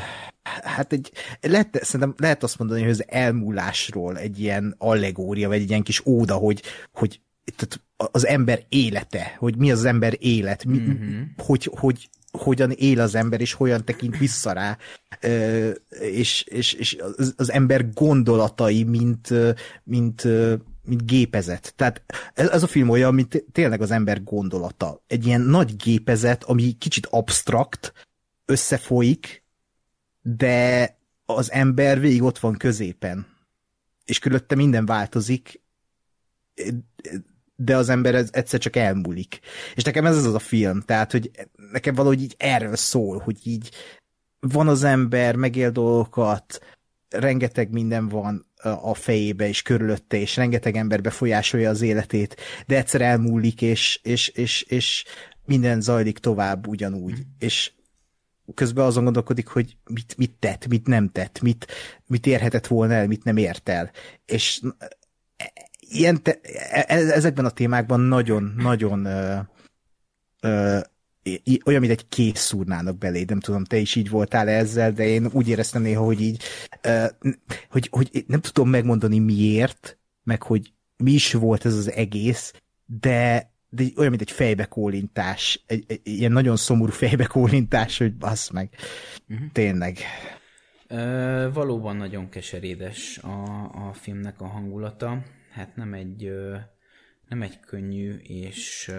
[0.62, 5.68] hát egy, lehet, szerintem lehet azt mondani, hogy az elmúlásról egy ilyen allegória, vagy egy
[5.68, 6.62] ilyen kis óda, hogy,
[6.92, 7.20] hogy
[7.56, 7.80] tehát
[8.12, 11.22] az ember élete, hogy mi az ember élet, mi, mm-hmm.
[11.36, 14.78] hogy, hogy hogyan él az ember, és hogyan tekint vissza rá,
[16.00, 16.98] és, és, és
[17.36, 19.28] az, ember gondolatai, mint,
[19.84, 20.24] mint,
[20.84, 21.72] mint gépezet.
[21.76, 22.02] Tehát
[22.34, 25.02] ez, ez a film olyan, mint tényleg az ember gondolata.
[25.06, 27.92] Egy ilyen nagy gépezet, ami kicsit abstrakt,
[28.44, 29.44] összefolyik,
[30.22, 33.26] de az ember végig ott van középen.
[34.04, 35.60] És körülötte minden változik,
[37.62, 39.40] de az ember ez egyszer csak elmúlik.
[39.74, 41.30] És nekem ez az a film, tehát, hogy
[41.72, 43.70] nekem valahogy így erről szól, hogy így
[44.40, 46.60] van az ember, megél dolgokat,
[47.08, 52.36] rengeteg minden van a fejébe és körülötte, és rengeteg ember befolyásolja az életét,
[52.66, 55.04] de egyszer elmúlik, és, és, és, és
[55.44, 57.18] minden zajlik tovább ugyanúgy.
[57.18, 57.22] Mm.
[57.38, 57.72] És
[58.54, 61.66] közben azon gondolkodik, hogy mit, mit tett, mit nem tett, mit,
[62.06, 63.90] mit érhetett volna el, mit nem ért el.
[64.24, 64.60] És
[65.90, 69.06] ilyen te, e, e, ezekben a témákban nagyon-nagyon
[71.64, 75.06] olyan, mint egy kész szúrnának belé, nem tudom, te is így voltál -e ezzel, de
[75.06, 76.42] én úgy éreztem néha, hogy így,
[76.82, 77.04] ö,
[77.70, 82.52] hogy, hogy nem tudom megmondani miért, meg hogy mi is volt ez az egész,
[82.86, 88.70] de, de olyan, mint egy fejbekólintás, egy, egy ilyen nagyon szomorú fejbekólintás, hogy bassz meg.
[89.28, 89.46] Uh-huh.
[89.52, 89.98] Tényleg.
[90.88, 96.32] Ö, valóban nagyon keserédes a, a filmnek a hangulata hát nem egy,
[97.28, 98.92] nem egy könnyű és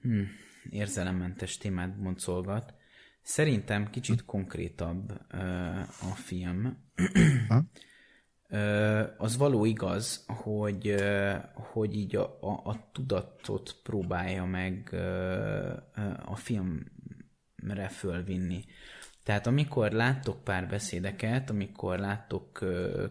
[0.00, 0.22] hm,
[0.70, 2.74] érzelemmentes témát boncolgat.
[3.22, 5.10] Szerintem kicsit konkrétabb
[6.00, 6.78] a film.
[9.16, 10.94] az való igaz, hogy,
[11.54, 14.94] hogy így a, a, a tudatot próbálja meg
[16.24, 18.64] a filmre fölvinni.
[19.22, 22.64] Tehát amikor láttok pár beszédeket, amikor láttok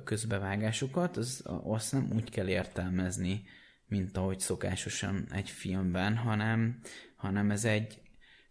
[0.04, 3.44] közbevágásokat, az, azt nem úgy kell értelmezni,
[3.88, 6.80] mint ahogy szokásosan egy filmben, hanem,
[7.16, 8.02] hanem ez egy,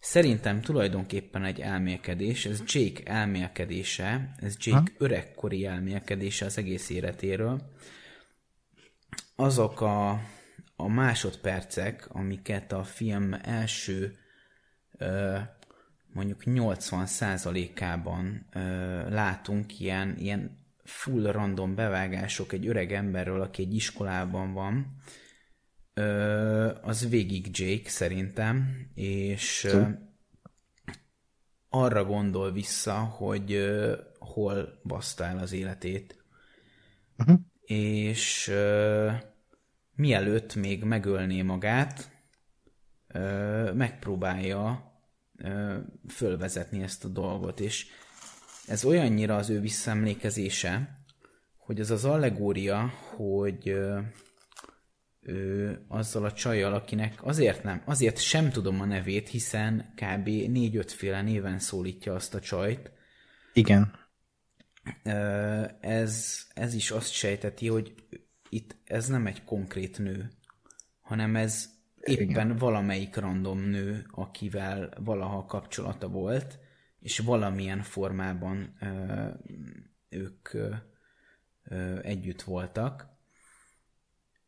[0.01, 5.05] szerintem tulajdonképpen egy elmélkedés, ez Jake elmélkedése, ez Jake ha?
[5.05, 7.71] öregkori elmélkedése az egész életéről.
[9.37, 10.11] Azok a,
[10.77, 14.19] a másodpercek, amiket a film első
[16.13, 18.47] mondjuk 80%-ában
[19.09, 24.97] látunk ilyen, ilyen full random bevágások egy öreg emberről, aki egy iskolában van,
[25.95, 29.83] ö, az végig Jake szerintem, és ö,
[31.69, 36.25] arra gondol vissza, hogy ö, hol baszta el az életét.
[37.19, 37.39] Uh-huh.
[37.61, 39.11] És ö,
[39.95, 42.11] mielőtt még megölné magát,
[43.07, 44.90] ö, megpróbálja
[46.09, 47.87] fölvezetni ezt a dolgot, és
[48.67, 50.99] ez olyannyira az ő visszaemlékezése,
[51.57, 53.77] hogy az az allegória, hogy
[55.21, 60.27] ő azzal a csajjal, akinek azért nem, azért sem tudom a nevét, hiszen kb.
[60.27, 62.93] négy-öt féle néven szólítja azt a csajt.
[63.53, 63.99] Igen.
[65.81, 67.95] Ez, ez is azt sejteti, hogy
[68.49, 70.31] itt ez nem egy konkrét nő,
[71.01, 71.69] hanem ez
[72.01, 72.57] éppen Igen.
[72.57, 76.59] valamelyik random nő, akivel valaha kapcsolata volt,
[77.01, 79.29] és valamilyen formában ö,
[80.09, 80.75] ők ö,
[81.65, 83.09] ö, együtt voltak.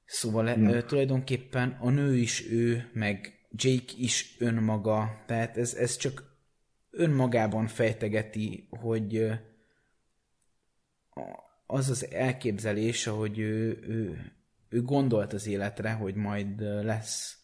[0.04, 6.36] Szóval ö, tulajdonképpen a nő is ő, meg Jake is önmaga, tehát ez, ez csak
[6.90, 9.30] önmagában fejtegeti, hogy
[11.66, 14.32] az az elképzelés, ahogy ő, ő,
[14.68, 17.41] ő gondolt az életre, hogy majd lesz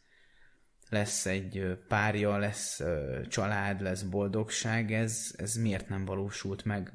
[0.88, 2.82] lesz egy párja, lesz
[3.28, 6.92] család, lesz boldogság, ez, ez miért nem valósult meg?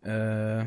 [0.00, 0.62] Ö,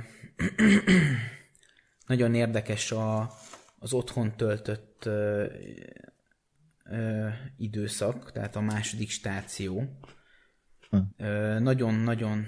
[2.07, 3.31] nagyon érdekes a,
[3.79, 5.45] az otthon töltött ö,
[6.83, 7.27] ö,
[7.57, 9.99] időszak, tehát a második stáció.
[11.59, 12.45] Nagyon-nagyon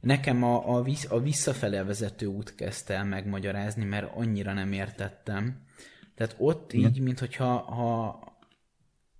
[0.00, 5.63] nekem a, a, a visszafele vezető út kezdte el megmagyarázni, mert annyira nem értettem
[6.14, 8.22] tehát ott így, mintha ha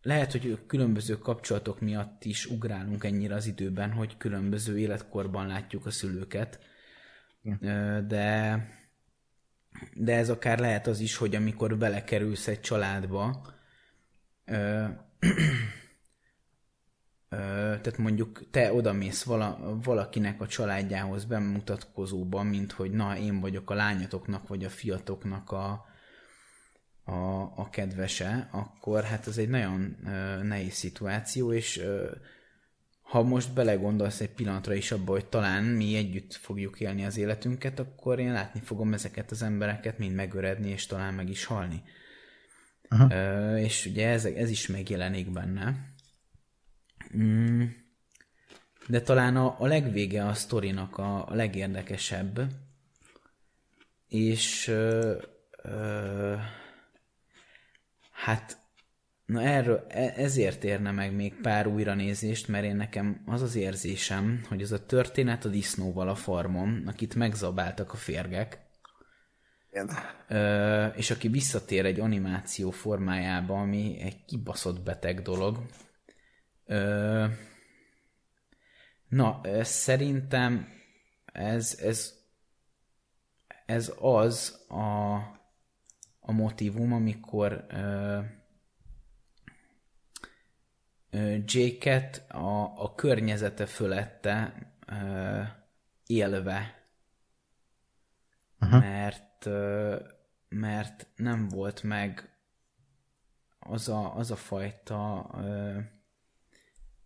[0.03, 5.91] lehet, hogy különböző kapcsolatok miatt is ugrálunk ennyire az időben, hogy különböző életkorban látjuk a
[5.91, 6.61] szülőket.
[7.43, 8.09] Igen.
[8.09, 8.59] De
[9.95, 13.55] de ez akár lehet az is, hogy amikor belekerülsz egy családba,
[14.45, 14.55] ö,
[17.29, 17.37] ö,
[17.81, 23.75] tehát mondjuk te odamész vala, valakinek a családjához bemutatkozóban, mint hogy na, én vagyok a
[23.75, 25.87] lányatoknak vagy a fiatoknak a,
[27.05, 32.11] a, a kedvese, akkor hát ez egy nagyon ö, nehéz szituáció, és ö,
[33.03, 37.79] ha most belegondolsz egy pillanatra is abba, hogy talán mi együtt fogjuk élni az életünket,
[37.79, 41.83] akkor én látni fogom ezeket az embereket mind megöredni, és talán meg is halni.
[42.91, 43.13] Uh-huh.
[43.13, 45.93] Ö, és ugye ez, ez is megjelenik benne.
[47.17, 47.63] Mm.
[48.89, 52.41] De talán a, a legvége a sztorinak a, a legérdekesebb,
[54.09, 55.17] és ö,
[55.63, 56.35] ö,
[58.25, 58.59] hát
[59.27, 64.45] na erről, e, ezért érne meg még pár újranézést, mert én nekem az az érzésem,
[64.49, 68.63] hogy ez a történet a disznóval a farmon, akit megzabáltak a férgek,
[69.71, 69.91] Igen.
[70.29, 75.67] Ö, és aki visszatér egy animáció formájába, ami egy kibaszott beteg dolog.
[76.67, 77.27] Ö,
[79.09, 80.69] na, szerintem
[81.33, 82.15] ez, ez,
[83.67, 85.19] ez az a,
[86.27, 88.21] a motivum, amikor ö,
[91.11, 94.55] ö, Jake-et a, a környezete fölette
[94.87, 95.43] ö,
[96.07, 96.85] élve
[98.61, 98.81] uh-huh.
[98.81, 100.01] mert, ö,
[100.49, 102.29] mert nem volt meg
[103.59, 105.79] az a, az a fajta ö,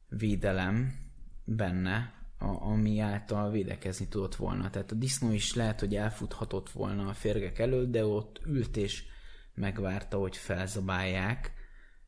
[0.09, 1.07] védelem
[1.45, 4.71] benne, a, ami által védekezni tudott volna.
[4.71, 9.05] Tehát a disznó is lehet, hogy elfuthatott volna a férgek előtt, de ott ült és
[9.55, 11.53] megvárta, hogy felzabálják,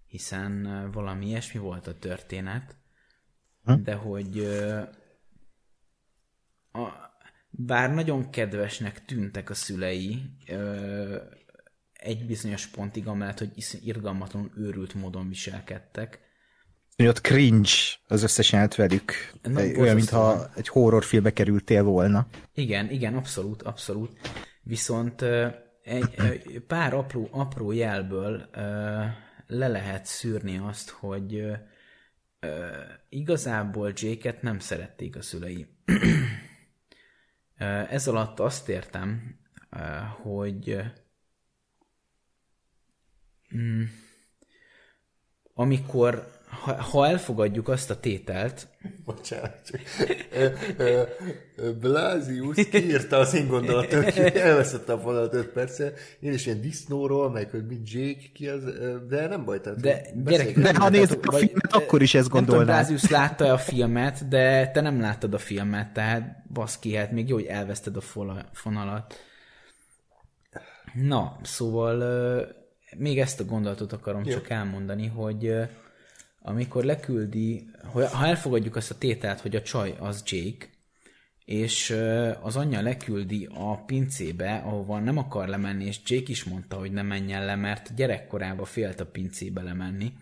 [0.07, 0.63] hiszen
[0.93, 2.77] valami ilyesmi volt a történet.
[3.65, 3.83] Hm?
[3.83, 4.39] De hogy
[6.73, 6.89] a,
[7.51, 10.23] bár nagyon kedvesnek tűntek a szülei,
[11.93, 16.30] egy bizonyos pontig, amellett, hogy irgalmatlanul őrült módon viselkedtek,
[17.09, 17.71] Ott cringe
[18.07, 19.13] az összes jelent velük.
[19.43, 19.95] Na, Olyan, borzasztóan.
[19.95, 22.27] mintha egy horrorfilmbe kerültél volna.
[22.55, 24.19] Igen, igen, abszolút, abszolút.
[24.63, 25.23] Viszont
[25.83, 26.35] egy ö,
[26.67, 28.49] pár apró, apró jelből
[29.47, 31.47] le lehet szűrni azt, hogy
[33.09, 35.67] igazából Jake-et nem szerették a szülei.
[37.91, 39.39] Ez alatt azt értem,
[40.23, 40.77] hogy
[43.57, 43.83] mm,
[45.55, 48.69] amikor ha, ha elfogadjuk azt a tételt,
[49.05, 49.55] Bocsánat.
[49.65, 49.81] csak-
[51.81, 55.93] Blázius kiírta az én gondolatot, elvesztettem a fonalat 5 perccel.
[56.21, 58.63] Én is ilyen disznóról, meg hogy mit Jake ki az,
[59.09, 59.61] de nem baj.
[59.61, 62.87] Tehát De gyerek, De ha nézzük a filmet, akkor is ezt Nem tudom, gondolnád.
[62.87, 67.35] Blázius látta a filmet, de te nem láttad a filmet, tehát baszki, hát még jó,
[67.35, 68.01] hogy elveszted a
[68.53, 69.15] fonalat.
[70.95, 72.05] Na, szóval
[72.97, 74.33] még ezt a gondolatot akarom jó.
[74.33, 75.55] csak elmondani, hogy
[76.43, 80.67] amikor leküldi, ha elfogadjuk azt a tételt, hogy a csaj az Jake,
[81.45, 81.97] és
[82.43, 87.03] az anyja leküldi a pincébe, ahova nem akar lemenni, és Jake is mondta, hogy ne
[87.03, 90.13] menjen le, mert gyerekkorában félt a pincébe lemenni,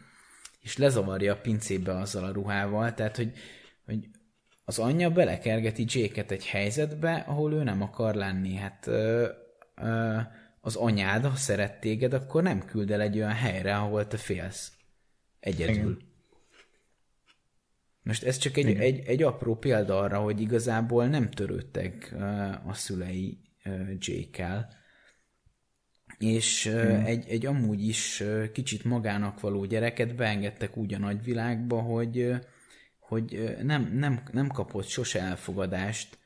[0.60, 3.32] és lezavarja a pincébe azzal a ruhával, tehát hogy,
[3.84, 4.08] hogy
[4.64, 8.54] az anyja belekergeti Jake-et egy helyzetbe, ahol ő nem akar lenni.
[8.54, 9.28] Hát ö,
[9.74, 10.18] ö,
[10.60, 14.72] az anyád, ha szeret téged, akkor nem küld el egy olyan helyre, ahol te félsz.
[15.40, 15.74] Egyedül.
[15.74, 16.07] Igen.
[18.08, 22.24] Most ez csak egy, egy, egy apró példa arra, hogy igazából nem törődtek ö,
[22.66, 24.68] a szülei ö, Jake-kel,
[26.18, 27.04] és hmm.
[27.04, 32.34] egy, egy amúgy is kicsit magának való gyereket beengedtek úgy a nagyvilágba, hogy,
[32.98, 36.18] hogy nem, nem, nem kapott sose elfogadást,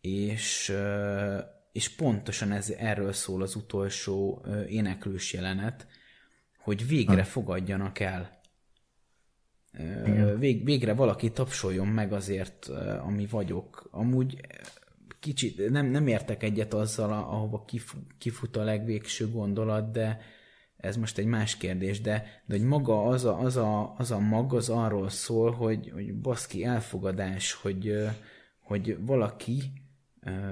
[0.00, 0.72] és,
[1.72, 5.86] és pontosan ez, erről szól az utolsó éneklős jelenet,
[6.58, 8.37] hogy végre fogadjanak el.
[10.38, 12.68] Vég, végre valaki tapsoljon meg azért,
[13.04, 13.88] ami vagyok.
[13.90, 14.40] Amúgy
[15.20, 20.20] kicsit nem, nem értek egyet azzal, ahova kif, kifut a legvégső gondolat, de
[20.76, 24.18] ez most egy más kérdés, de, de hogy maga az a, az, a, az a
[24.18, 28.08] mag az arról szól, hogy, hogy baszki elfogadás, hogy,
[28.60, 29.62] hogy valaki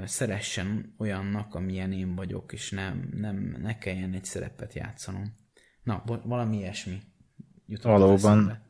[0.05, 5.35] szeressen olyannak, amilyen én vagyok, és nem, nem ne kelljen egy szerepet játszanom.
[5.83, 7.03] Na, valami ilyesmi
[7.83, 8.15] Valóban.
[8.15, 8.66] eszembe.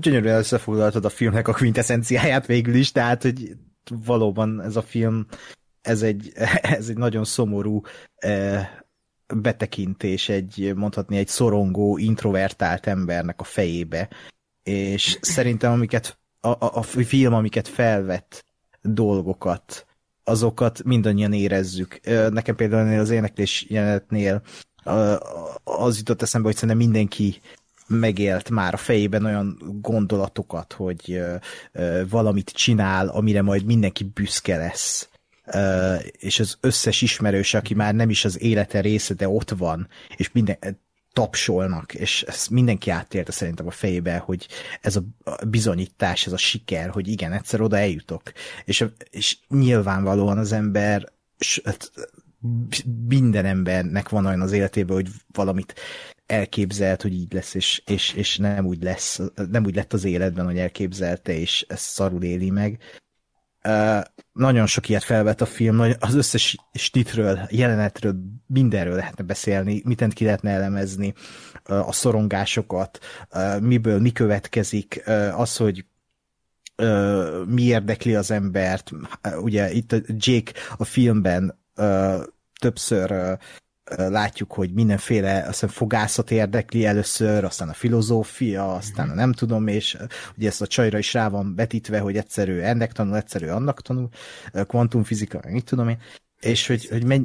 [0.00, 3.56] Gyönyörűen összefoglaltad a filmnek a quintessenciáját végül is, tehát, hogy
[4.04, 5.26] valóban ez a film,
[5.80, 6.32] ez egy,
[6.76, 7.82] ez egy nagyon szomorú
[9.34, 14.08] betekintés, egy, mondhatni, egy szorongó, introvertált embernek a fejébe,
[14.62, 18.44] és szerintem amiket a, a, a film, amiket felvett
[18.82, 19.86] dolgokat,
[20.24, 22.00] azokat mindannyian érezzük.
[22.30, 24.42] Nekem például az éneklés jelenetnél
[25.64, 27.40] az jutott eszembe, hogy szerintem mindenki
[27.88, 31.22] megélt már a fejében olyan gondolatokat, hogy
[32.08, 35.08] valamit csinál, amire majd mindenki büszke lesz.
[36.12, 40.32] és az összes ismerős, aki már nem is az élete része, de ott van, és
[40.32, 40.56] minden,
[41.12, 44.46] tapsolnak, és ezt mindenki átélte szerintem a fejébe, hogy
[44.80, 45.02] ez a
[45.46, 48.22] bizonyítás, ez a siker, hogy igen, egyszer oda eljutok.
[48.64, 51.12] És, és nyilvánvalóan az ember
[53.08, 55.74] minden embernek van olyan az életében, hogy valamit
[56.28, 60.44] elképzelt, hogy így lesz, és, és, és nem úgy lesz, nem úgy lett az életben,
[60.44, 62.78] hogy elképzelte, és ezt szarul éli meg.
[63.64, 64.00] Uh,
[64.32, 68.14] nagyon sok ilyet felvett a film, az összes stitről, jelenetről,
[68.46, 71.14] mindenről lehetne beszélni, mitent ki lehetne elemezni,
[71.68, 72.98] uh, a szorongásokat,
[73.34, 75.84] uh, miből mi következik, uh, az, hogy
[76.76, 78.90] uh, mi érdekli az embert.
[78.90, 82.22] Uh, ugye itt Jake a filmben uh,
[82.60, 83.32] többször uh,
[83.96, 89.96] látjuk, hogy mindenféle aztán fogászat érdekli először, aztán a filozófia, aztán a nem tudom, és
[90.36, 94.08] ugye ezt a csajra is rá van betítve, hogy egyszerű ennek tanul, egyszerű annak tanul,
[94.52, 95.98] kvantumfizika, mit tudom én,
[96.40, 97.24] és hogy, hogy menj,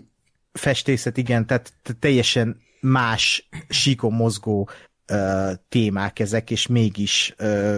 [0.51, 4.69] festészet, igen, tehát teljesen más síkon mozgó
[5.69, 7.75] témák ezek, és mégis uh,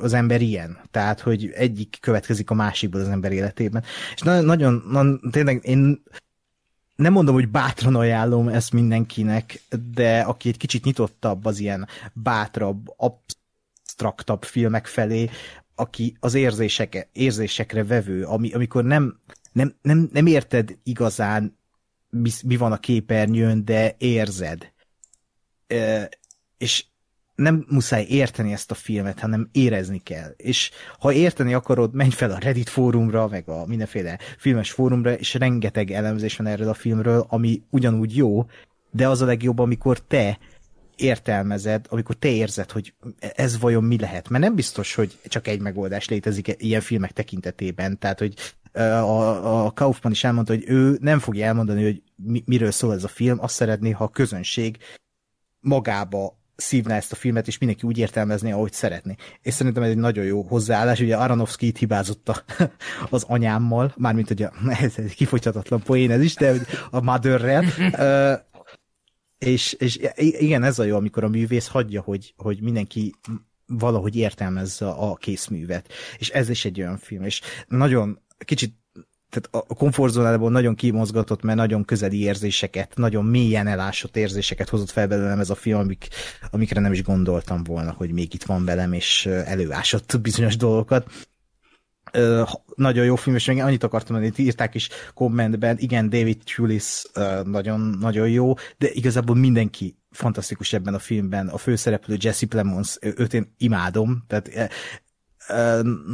[0.00, 0.78] az ember ilyen.
[0.90, 3.84] Tehát, hogy egyik következik a másikból az ember életében.
[4.14, 6.02] És na- nagyon, na- tényleg én
[6.96, 9.62] nem mondom, hogy bátran ajánlom ezt mindenkinek,
[9.92, 15.30] de aki egy kicsit nyitottabb az ilyen bátrabb, abstraktabb filmek felé,
[15.74, 19.18] aki az érzések, érzésekre vevő, ami, amikor nem,
[19.52, 21.58] nem, nem, nem érted igazán,
[22.10, 24.72] mi, mi van a képernyőn, de érzed.
[25.66, 26.08] E,
[26.58, 26.86] és
[27.34, 30.34] nem muszáj érteni ezt a filmet, hanem érezni kell.
[30.36, 35.34] És ha érteni akarod, menj fel a Reddit fórumra, meg a mindenféle filmes fórumra, és
[35.34, 38.46] rengeteg elemzés van erről a filmről, ami ugyanúgy jó,
[38.90, 40.38] de az a legjobb, amikor te
[40.96, 44.28] értelmezed, amikor te érzed, hogy ez vajon mi lehet.
[44.28, 47.98] Mert nem biztos, hogy csak egy megoldás létezik ilyen filmek tekintetében.
[47.98, 48.34] Tehát, hogy
[48.72, 53.04] a, a Kaufman is elmondta, hogy ő nem fogja elmondani, hogy mi, miről szól ez
[53.04, 54.78] a film, azt szeretné, ha a közönség
[55.60, 59.14] magába szívná ezt a filmet, és mindenki úgy értelmezni, ahogy szeretné.
[59.42, 61.00] És szerintem ez egy nagyon jó hozzáállás.
[61.00, 62.44] Ugye Aronofsky itt hibázott a,
[63.10, 64.52] az anyámmal, mármint a,
[64.82, 66.54] ez egy kifogyhatatlan poén ez is, de
[66.90, 67.64] a motherrel.
[69.38, 73.14] És, és igen, ez a jó, amikor a művész hagyja, hogy, hogy mindenki
[73.66, 75.92] valahogy értelmezze a készművet.
[76.18, 78.74] És ez is egy olyan film, és nagyon kicsit
[79.34, 85.08] tehát a komfortzónából nagyon kimozgatott, mert nagyon közeli érzéseket, nagyon mélyen elásott érzéseket hozott fel
[85.08, 86.08] belőlem ez a film, amik,
[86.50, 91.10] amikre nem is gondoltam volna, hogy még itt van velem, és előásott bizonyos dolgokat.
[92.74, 97.44] Nagyon jó film, és még annyit akartam mondani, írták is kommentben, igen, David Tulis uh,
[97.44, 101.48] nagyon, nagyon jó, de igazából mindenki fantasztikus ebben a filmben.
[101.48, 104.70] A főszereplő Jesse Plemons, őt én imádom, tehát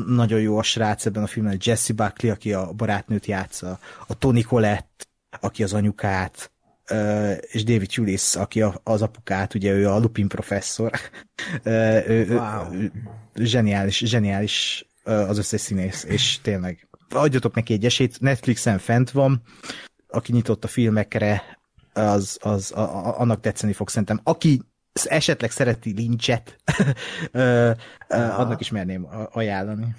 [0.07, 4.45] nagyon jó a srác ebben a filmben, Jesse Buckley, aki a barátnőt játsza, a Tony
[4.45, 5.05] Collette,
[5.41, 6.51] aki az anyukát,
[7.41, 10.91] és David Julis, aki az apukát, ugye ő a Lupin professzor.
[12.07, 12.73] ő, wow.
[12.73, 12.93] ő,
[13.35, 19.43] zseniális, zseniális az összes színész, és tényleg adjatok neki egy esélyt, Netflixen fent van,
[20.09, 21.59] aki nyitott a filmekre,
[21.93, 24.21] az, az a, a, annak tetszeni fog szerintem.
[24.23, 24.63] Aki
[24.93, 26.57] esetleg szereti lincset,
[28.09, 29.95] annak is merném ajánlani.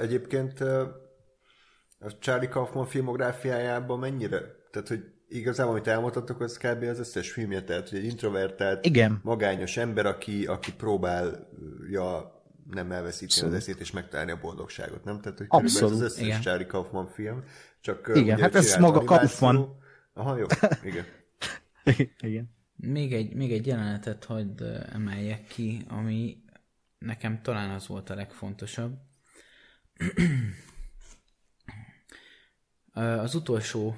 [0.00, 0.60] Egyébként
[1.98, 4.40] a Charlie Kaufman filmográfiájában mennyire,
[4.70, 6.82] tehát hogy igazából, amit elmondhatok, az kb.
[6.82, 9.20] az összes filmje, tehát hogy egy introvertált, Igen.
[9.22, 12.36] magányos ember, aki, aki próbálja
[12.70, 13.54] nem elveszíteni Abszolút.
[13.54, 15.20] az eszét és megtalálni a boldogságot, nem?
[15.20, 15.94] Tehát, hogy Abszolút.
[15.94, 16.40] az összes Igen.
[16.40, 17.42] Charlie Kaufman film,
[17.80, 19.76] csak Igen, hát ez maga Kaufman.
[20.14, 20.46] Aha, jó,
[20.90, 21.04] igen.
[22.20, 22.56] igen.
[22.80, 24.60] Még egy, még egy jelenetet hagyd
[24.92, 26.42] emeljek ki, ami
[26.98, 28.98] nekem talán az volt a legfontosabb.
[32.92, 33.96] Az utolsó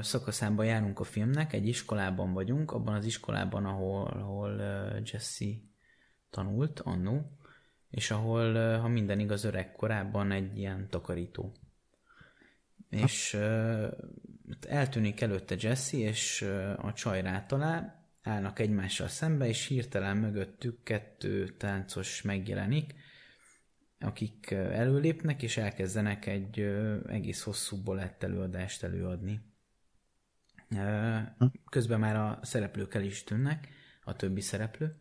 [0.00, 4.60] szakaszában járunk a filmnek, egy iskolában vagyunk, abban az iskolában, ahol, ahol
[5.04, 5.46] Jesse
[6.30, 7.38] tanult annó,
[7.90, 11.52] és ahol, ha minden igaz, öreg korábban egy ilyen takarító.
[12.90, 13.34] És
[14.68, 16.42] eltűnik előtte Jesse, és
[16.76, 17.97] a csaj rátalál,
[18.28, 22.94] állnak egymással szembe, és hirtelen mögöttük kettő táncos megjelenik,
[24.00, 26.60] akik előlépnek, és elkezdenek egy
[27.06, 29.40] egész hosszú bolett előadást előadni.
[31.70, 33.68] Közben már a szereplők el is tűnnek,
[34.04, 34.96] a többi szereplő,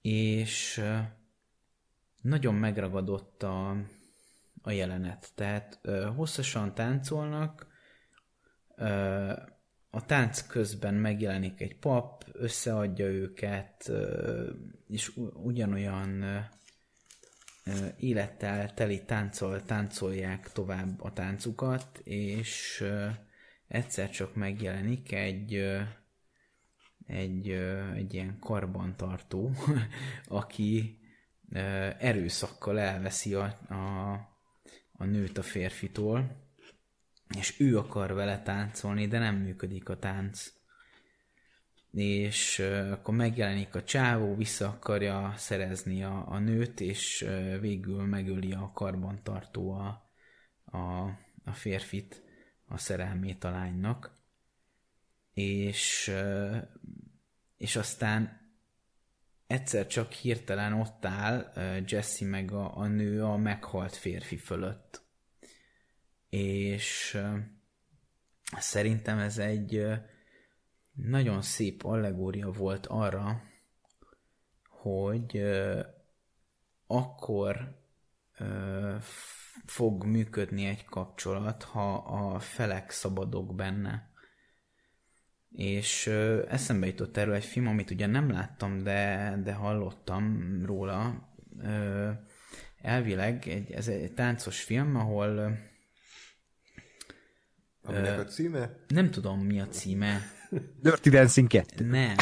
[0.00, 0.82] és
[2.22, 3.70] nagyon megragadott a,
[4.62, 5.32] a jelenet.
[5.34, 5.80] Tehát
[6.16, 7.66] hosszasan táncolnak,
[9.90, 13.92] a tánc közben megjelenik egy pap, összeadja őket,
[14.88, 15.12] és
[15.42, 16.24] ugyanolyan
[17.96, 22.84] élettel teli táncol táncolják tovább a táncukat, és
[23.68, 25.78] egyszer csak megjelenik egy
[27.08, 27.48] egy,
[27.94, 29.50] egy ilyen karbantartó,
[30.24, 30.98] aki
[31.98, 34.12] erőszakkal elveszi a, a,
[34.92, 36.47] a nőt a férfitól,
[37.36, 40.52] és ő akar vele táncolni, de nem működik a tánc.
[41.92, 42.58] És
[42.90, 47.26] akkor megjelenik a csávó, vissza akarja szerezni a, a nőt, és
[47.60, 50.10] végül megöli a karbantartó a,
[50.64, 51.04] a,
[51.44, 52.22] a férfit,
[52.66, 54.16] a szerelmét a lánynak.
[55.34, 56.12] És,
[57.56, 58.40] és aztán
[59.46, 61.52] egyszer csak hirtelen ott áll
[61.86, 65.07] Jesse meg a, a nő a meghalt férfi fölött.
[66.30, 67.18] És
[68.58, 69.86] szerintem ez egy
[70.92, 73.42] nagyon szép allegória volt arra,
[74.68, 75.42] hogy
[76.86, 77.76] akkor
[79.66, 84.10] fog működni egy kapcsolat, ha a felek szabadok benne.
[85.50, 86.06] És
[86.48, 91.28] eszembe jutott erről egy film, amit ugye nem láttam, de, de hallottam róla.
[92.82, 95.58] Elvileg egy, ez egy táncos film, ahol
[97.88, 98.70] Aminek a címe?
[98.88, 100.20] nem tudom mi a címe,
[100.82, 101.84] Dirty Dancing 2.
[101.84, 102.16] Nem.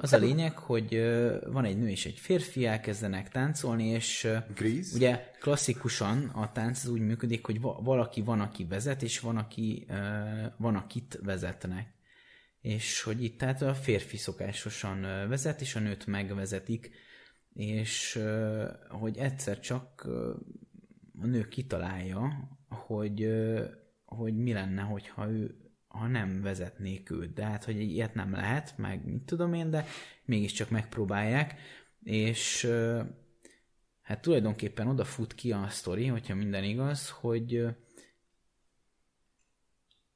[0.00, 1.02] Az a lényeg, hogy
[1.46, 4.94] van egy nő és egy férfi, elkezdenek táncolni, és Grease?
[4.94, 9.36] ugye klasszikusan a tánc az úgy működik, hogy va- valaki van, aki vezet, és van,
[9.36, 9.86] aki,
[10.56, 11.88] van, akit vezetnek.
[12.60, 16.90] És hogy itt tehát a férfi szokásosan vezet, és a nőt megvezetik,
[17.52, 18.20] és
[18.88, 20.08] hogy egyszer csak
[21.20, 23.28] a nő kitalálja, hogy,
[24.16, 25.54] hogy mi lenne, hogyha ő
[25.88, 27.32] ha nem vezetnék őt.
[27.32, 29.86] De hát, hogy ilyet nem lehet, meg mit tudom én, de
[30.24, 31.54] mégiscsak megpróbálják,
[32.02, 32.68] és
[34.02, 37.66] hát tulajdonképpen oda fut ki a sztori, hogyha minden igaz, hogy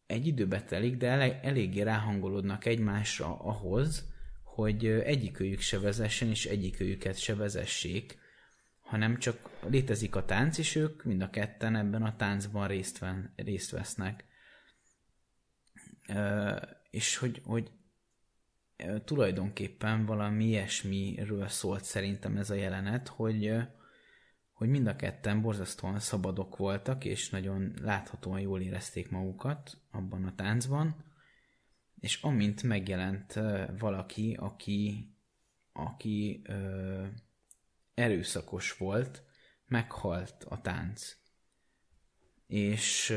[0.07, 4.13] egy időbe telik, de ele- eléggé ráhangolódnak egymásra ahhoz,
[4.43, 8.19] hogy egyikőjük se vezessen, és egyikőjüket se vezessék,
[8.95, 13.33] hanem csak létezik a tánc, és ők mind a ketten ebben a táncban részt, ven,
[13.37, 14.25] részt vesznek.
[16.91, 17.71] És hogy, hogy
[19.05, 23.53] tulajdonképpen valami ilyesmiről szólt szerintem ez a jelenet, hogy,
[24.53, 30.35] hogy mind a ketten borzasztóan szabadok voltak, és nagyon láthatóan jól érezték magukat abban a
[30.35, 31.05] táncban,
[32.01, 33.41] és amint megjelent
[33.79, 35.09] valaki, aki,
[35.73, 37.07] aki ö,
[37.95, 39.23] erőszakos volt,
[39.67, 41.17] meghalt a tánc.
[42.47, 43.11] És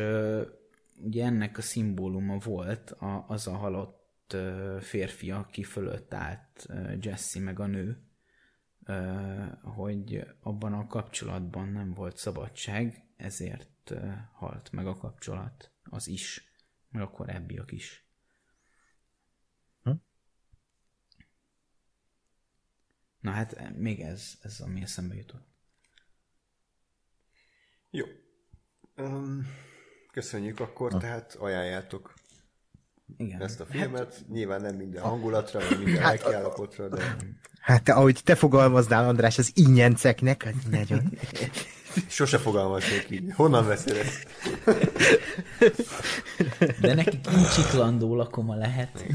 [0.96, 6.68] ugye ennek a szimbóluma volt a, az a halott ö, férfi, aki fölött állt
[7.00, 8.08] Jesse meg a nő,
[9.62, 13.94] hogy abban a kapcsolatban nem volt szabadság, ezért
[14.34, 16.52] halt meg a kapcsolat, az is,
[16.90, 18.07] meg a korábbiak is.
[23.28, 25.48] Na hát még ez, ez ami eszembe jutott.
[27.90, 28.06] Jó.
[28.98, 29.48] Um,
[30.12, 32.14] köszönjük akkor, tehát ajánljátok
[33.18, 33.42] Igen.
[33.42, 34.14] ezt a filmet.
[34.14, 37.16] Hát, Nyilván nem minden hangulatra, vagy minden lelkiállapotra, de
[37.62, 41.12] Hát te, ahogy te fogalmaznál, András, az ingyenceknek, az nagyon...
[42.08, 43.32] sose fogalmaznék így.
[43.34, 44.28] Honnan veszél ezt?
[46.82, 49.06] De neki kincsiklandó lakoma lehet.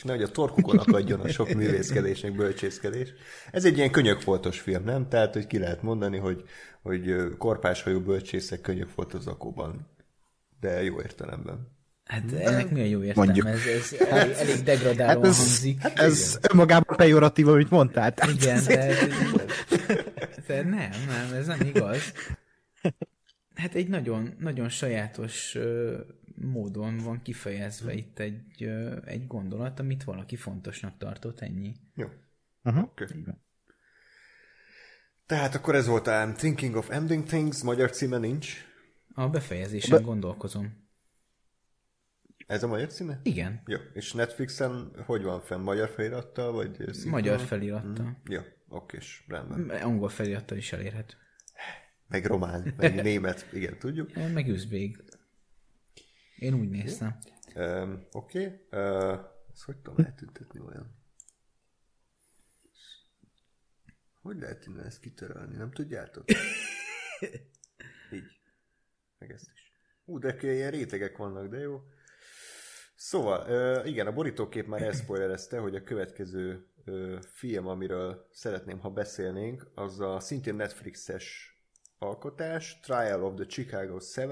[0.00, 3.08] És nehogy a torkukon akadjon a sok művészkedésnek bölcsészkedés.
[3.50, 5.08] Ez egy ilyen könyökfoltos film, nem?
[5.08, 6.44] Tehát, hogy ki lehet mondani, hogy,
[6.82, 9.88] hogy korpáshajú bölcsészek könyökfolt az zakóban.
[10.60, 11.68] De jó értelemben.
[12.04, 13.32] Hát ennek mi a jó értelme?
[13.32, 13.46] Mondjuk.
[13.46, 15.80] Ez, ez elég, elég degradálóan Hát ez, hangzik.
[15.94, 18.14] ez önmagában pejoratív, amit mondtál.
[18.14, 18.94] Tehát Igen, de,
[20.46, 22.12] de nem, nem, ez nem igaz.
[23.54, 25.56] Hát egy nagyon, nagyon sajátos
[26.40, 28.64] módon van kifejezve itt egy,
[29.04, 31.74] egy gondolat, amit valaki fontosnak tartott, ennyi.
[31.94, 32.08] Jó.
[32.62, 32.80] Aha.
[32.80, 33.24] Okay.
[35.26, 38.66] Tehát akkor ez volt a I'm Thinking of Ending Things, magyar címe nincs.
[39.14, 40.88] A befejezésen gondolkozom.
[42.46, 43.20] Ez a magyar címe?
[43.22, 43.78] Igen, Jó.
[43.92, 45.60] És Netflixen hogy van fenn?
[45.60, 47.10] Magyar felirattal, vagy szinkron?
[47.10, 48.20] magyar felirattal.
[48.28, 49.82] Jó, okés, rendben.
[49.82, 51.14] Angol felirattal is elérhető.
[52.08, 54.10] Meg román, meg német, igen, tudjuk.
[54.34, 55.04] Meg üzbég.
[56.40, 57.18] Én úgy néztem.
[57.54, 58.44] Um, Oké.
[58.44, 58.80] Okay.
[58.82, 59.20] Uh,
[59.52, 60.98] ezt hogy tudom eltüntetni olyan?
[64.22, 65.56] Hogy lehet innen ezt kitörölni?
[65.56, 66.24] Nem tudjátok?
[68.12, 68.40] Így.
[69.18, 69.72] Meg ezt is.
[70.04, 71.80] Ú, de ilyen rétegek vannak, de jó.
[72.94, 76.66] Szóval, igen, a borítókép már elszpoilerezte, hogy a következő
[77.20, 81.58] film, amiről szeretném, ha beszélnénk, az a szintén Netflixes
[81.98, 84.26] alkotás, Trial of the Chicago 7,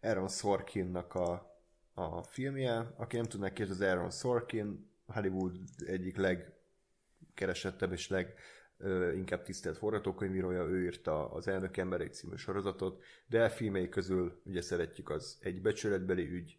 [0.00, 1.58] Aaron Sorkinnak a,
[1.94, 2.94] a filmje.
[2.96, 5.56] Aki nem tudná ki, az Aaron Sorkin, Hollywood
[5.86, 8.34] egyik legkeresettebb és leg
[8.78, 14.40] ö, inkább tisztelt forgatókönyvírója, ő írta az Elnök Ember egy című sorozatot, de filmei közül
[14.44, 16.58] ugye szeretjük az egy becsületbeli ügy,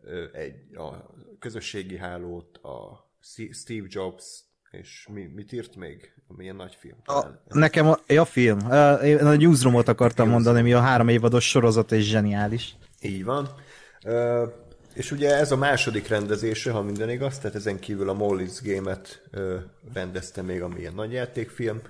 [0.00, 3.08] ö, egy, a közösségi hálót, a
[3.52, 6.12] Steve Jobs, és mi, mit írt még?
[6.36, 6.96] Milyen nagy film?
[7.04, 8.58] A, nekem a, a film.
[9.02, 12.76] Én a Newsroomot akartam mondani, mi a három évados sorozat és zseniális.
[13.00, 13.48] Így van.
[14.04, 14.48] Uh,
[14.94, 19.22] és ugye ez a második rendezése, ha minden igaz, tehát ezen kívül a Molly's Game-et
[19.32, 19.54] uh,
[19.92, 21.80] rendezte még, ami ilyen nagy játékfilm.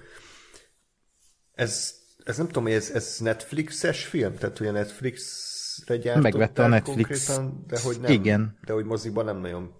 [1.55, 1.95] Ez,
[2.25, 4.35] ez nem tudom, hogy ez, ez Netflixes film?
[4.35, 7.27] Tehát ugye Netflixre gyártották Megvette a Netflix.
[7.27, 8.59] Konkrétan, de hogy nem, Igen.
[8.65, 9.80] De hogy moziban nem nagyon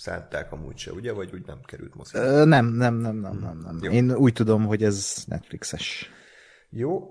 [0.00, 1.12] szánták amúgy se, ugye?
[1.12, 2.24] Vagy úgy nem került moziba?
[2.24, 3.78] Ö, nem, nem, nem, nem, nem, nem.
[3.82, 3.90] Jó.
[3.90, 6.10] Én úgy tudom, hogy ez Netflixes.
[6.70, 7.10] Jó,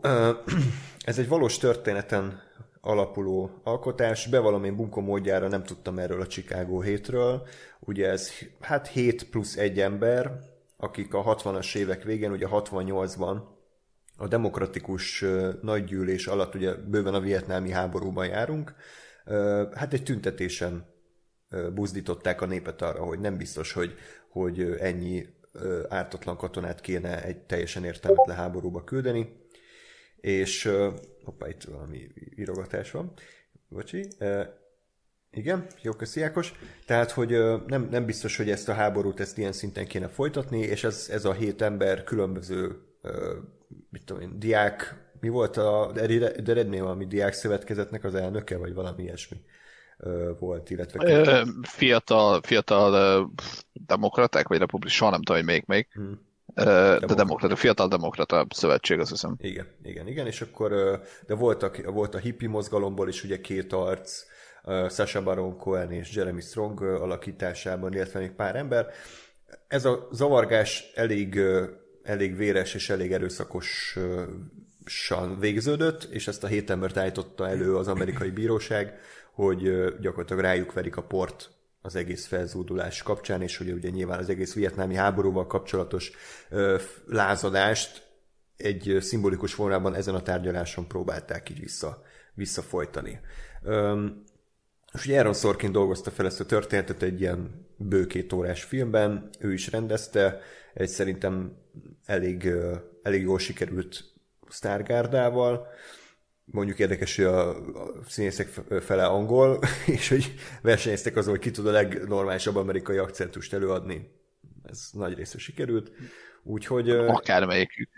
[0.99, 2.41] ez egy valós történeten
[2.82, 4.28] alapuló alkotás.
[4.28, 7.48] Bevallom, én bunkó módjára nem tudtam erről a Chicago hétről.
[7.80, 10.40] Ugye ez hát 7 plusz egy ember,
[10.78, 13.41] akik a 60-as évek végén, ugye 68-ban
[14.18, 15.26] a demokratikus
[15.61, 18.74] nagygyűlés alatt, ugye bőven a vietnámi háborúban járunk,
[19.74, 20.86] hát egy tüntetésen
[21.74, 23.94] buzdították a népet arra, hogy nem biztos, hogy,
[24.30, 25.26] hogy ennyi
[25.90, 29.38] ártatlan katonát kéne egy teljesen értelmetlen háborúba küldeni,
[30.22, 30.72] és
[31.24, 33.14] hoppá, itt valami írogatás van,
[33.68, 34.08] bocsi,
[35.32, 36.54] igen, jó, köszi Ákos.
[36.86, 37.30] Tehát, hogy
[37.68, 41.26] nem, nem biztos, hogy ezt a háborút ezt ilyen szinten kéne folytatni, és ez, ez
[41.26, 42.82] a hét ember különböző,
[43.90, 48.74] mit tudom én, diák, mi volt a de eredmény valami diák szövetkezetnek az elnöke, vagy
[48.74, 49.38] valami ilyesmi
[50.40, 53.32] volt, illetve Ö, Fiatal, fiatal
[53.74, 55.88] demokraták, vagy republik, soha nem tudom, hogy melyik még.
[55.94, 56.28] Hmm.
[56.54, 59.36] De demokrata, fiatal demokrata szövetség, azt hiszem.
[59.38, 64.24] Igen, igen, igen, és akkor, de voltak, volt a hippi mozgalomból is ugye két arc,
[64.64, 68.88] ö, Sacha Baron Cohen és Jeremy Strong alakításában, illetve még pár ember.
[69.68, 71.40] Ez a zavargás elég,
[72.04, 78.30] elég véres és elég erőszakosan végződött, és ezt a hét embert állította elő az amerikai
[78.30, 79.00] bíróság,
[79.40, 81.49] hogy gyakorlatilag rájuk verik a port
[81.82, 86.11] az egész felzúdulás kapcsán, és ugye, ugye nyilván az egész vietnámi háborúval kapcsolatos
[87.06, 88.07] lázadást
[88.57, 92.02] egy szimbolikus formában ezen a tárgyaláson próbálták így vissza,
[92.34, 93.20] visszafolytani.
[94.94, 99.30] És ugye Aaron Sorkin dolgozta fel ezt a történetet egy ilyen bő két órás filmben,
[99.40, 100.41] ő is rendezte,
[100.74, 101.57] egy szerintem
[102.06, 102.52] elég,
[103.03, 104.03] elég jól sikerült
[104.49, 105.68] sztárgárdával,
[106.52, 108.48] mondjuk érdekes, hogy a, a színészek
[108.82, 109.60] fele angol,
[109.98, 114.12] és hogy versenyeztek azon, hogy ki tud a legnormálisabb amerikai akcentust előadni.
[114.70, 115.92] Ez nagy része sikerült.
[116.44, 117.90] Úgyhogy Akármelyikük.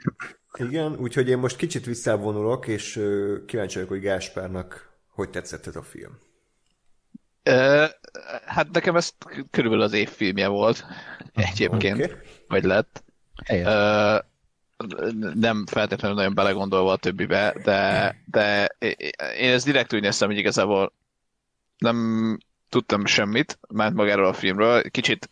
[0.54, 2.94] igen, úgyhogy én most kicsit visszavonulok, és
[3.46, 6.20] kíváncsi vagyok, hogy Gáspárnak hogy tetszett ez a film.
[8.46, 9.12] Hát nekem ez
[9.52, 10.86] körülbelül az évfilmje volt
[11.34, 12.16] egyébként, Oké.
[12.48, 13.04] vagy lett.
[13.46, 13.68] Helyes.
[15.34, 18.66] Nem feltétlenül nagyon belegondolva a többibe, de, de
[19.38, 20.94] én ezt direkt úgy néztem, hogy igazából
[21.78, 22.38] nem
[22.70, 24.90] tudtam semmit, mert magáról a filmről.
[24.90, 25.28] Kicsit,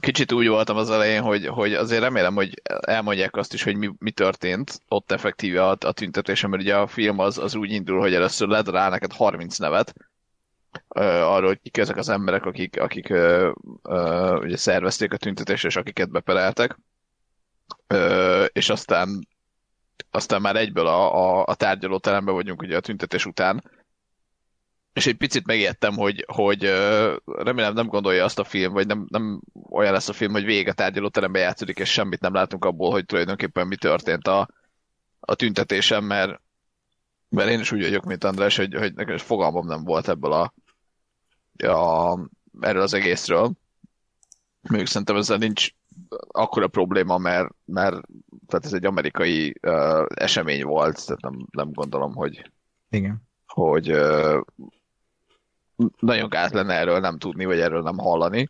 [0.00, 3.90] kicsit úgy voltam az elején, hogy, hogy azért remélem, hogy elmondják azt is, hogy mi,
[3.98, 8.00] mi történt ott effektíve a, a tüntetésen, mert ugye a film az, az úgy indul,
[8.00, 9.94] hogy először ledrál neked 30 nevet,
[10.88, 13.50] arról, hogy kik ezek az emberek, akik, akik ö,
[13.82, 16.78] ö, ugye szervezték a tüntetést, és akiket bepereltek.
[18.52, 19.26] És aztán
[20.10, 23.70] aztán már egyből a, a, a tárgyalóteremben vagyunk ugye a tüntetés után,
[24.92, 26.62] és egy picit megijedtem, hogy, hogy
[27.24, 29.40] remélem nem gondolja azt a film, vagy nem, nem
[29.70, 33.06] olyan lesz a film, hogy végig a tárgyalóteremben játszódik, és semmit nem látunk abból, hogy
[33.06, 34.48] tulajdonképpen mi történt a,
[35.20, 36.40] a tüntetésen, mert,
[37.28, 40.32] mert én is úgy vagyok, mint András, hogy, hogy nekem is fogalmam nem volt ebből
[40.32, 40.54] a,
[41.66, 42.18] a
[42.60, 43.52] erről az egészről.
[44.60, 45.70] Még szerintem ezzel nincs
[46.28, 48.00] akkora probléma, mert, mert
[48.46, 52.50] tehát ez egy amerikai uh, esemény volt, tehát nem, nem gondolom, hogy,
[52.90, 53.22] Igen.
[53.46, 54.40] hogy uh,
[55.98, 58.48] nagyon gáz lenne erről nem tudni, vagy erről nem hallani.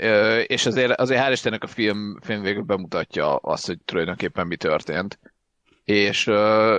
[0.00, 4.56] Ö, és azért, azért hál' Istennek a film, film végül bemutatja azt, hogy tulajdonképpen mi
[4.56, 5.18] történt.
[5.84, 6.78] És uh,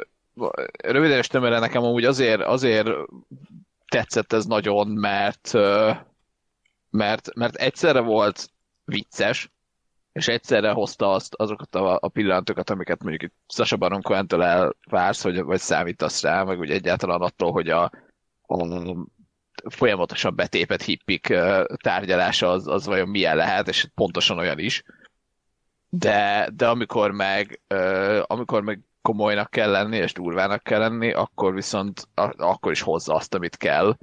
[0.84, 2.90] röviden és tömören nekem amúgy azért, azért
[3.88, 5.96] tetszett ez nagyon, mert, uh,
[6.90, 8.50] mert, mert egyszerre volt
[8.86, 9.52] vicces,
[10.12, 15.24] és egyszerre hozta azt, azokat a, a pillanatokat, amiket mondjuk itt Sasha Baron Cohen-től elvársz,
[15.24, 17.92] vagy, vagy számítasz rá, meg ugye egyáltalán attól, hogy a,
[18.42, 18.96] a
[19.70, 21.34] folyamatosan betépet hippik
[21.84, 24.84] tárgyalása az, az vajon milyen lehet, és pontosan olyan is.
[25.90, 27.62] De, de amikor meg,
[28.22, 32.08] amikor meg komolynak kell lenni, és durvának kell lenni, akkor viszont
[32.38, 33.98] akkor is hozza azt, amit kell,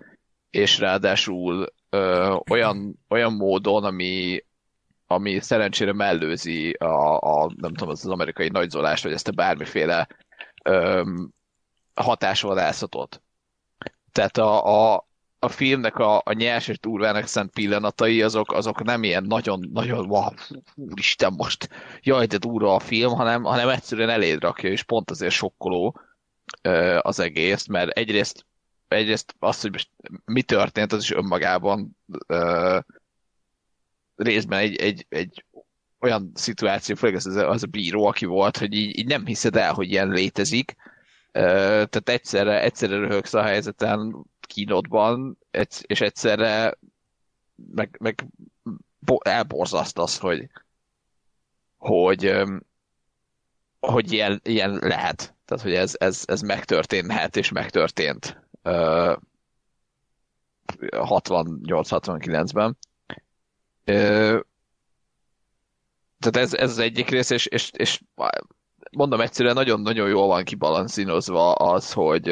[0.51, 4.44] és ráadásul ö, olyan, olyan módon, ami,
[5.12, 10.09] ami szerencsére mellőzi a, a nem tudom, az, az amerikai nagyzolást, vagy ezt a bármiféle
[10.65, 11.03] ö,
[11.95, 13.23] hatásvadászatot.
[14.12, 15.09] Tehát a, a,
[15.39, 20.28] a filmnek a, a nyers és durvának szent pillanatai, azok, azok nem ilyen nagyon-nagyon, wow,
[20.74, 21.69] úristen most,
[22.03, 26.01] jaj, de durva a film, hanem, hanem egyszerűen eléd rakja, és pont azért sokkoló
[26.62, 28.47] ö, az egész, mert egyrészt,
[28.89, 29.89] egyrészt az, hogy
[30.24, 31.97] mi történt, az is önmagában
[32.27, 32.78] ö,
[34.22, 35.44] részben egy, egy, egy
[36.01, 39.72] olyan szituáció, főleg az, az a bíró, aki volt, hogy így, így nem hiszed el,
[39.72, 40.74] hogy ilyen létezik,
[41.32, 45.38] tehát egyszerre, egyszerre röhögsz a helyzeten kínodban,
[45.80, 46.78] és egyszerre
[47.74, 48.26] meg, meg
[49.24, 50.48] elborzasztasz, hogy
[51.80, 52.42] hogy,
[53.80, 55.34] hogy ilyen, ilyen lehet.
[55.44, 58.48] Tehát, hogy ez, ez, ez megtörténhet, és megtörtént
[60.80, 62.78] 68-69-ben.
[66.18, 68.00] Tehát ez, ez az egyik rész, és, és, és
[68.90, 72.28] mondom egyszerűen nagyon-nagyon jól van kibalanszínozva az, hogy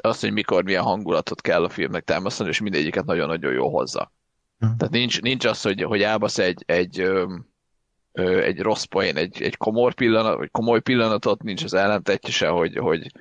[0.00, 4.12] az, hogy mikor milyen hangulatot kell a filmnek támasztani, és mindegyiket nagyon-nagyon jó hozza.
[4.60, 4.76] Uh-huh.
[4.76, 9.56] Tehát nincs, nincs az, hogy, hogy elbasz egy, egy, ö, egy rossz poén, egy, egy
[9.56, 13.12] komor pillanat, vagy komoly pillanatot, nincs az ellentetje se, hogy, hogy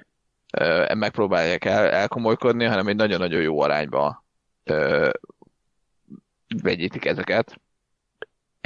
[0.53, 4.25] ö, megpróbálják el, elkomolykodni, hanem egy nagyon-nagyon jó arányba
[4.63, 5.09] ö,
[6.61, 7.61] vegyítik ezeket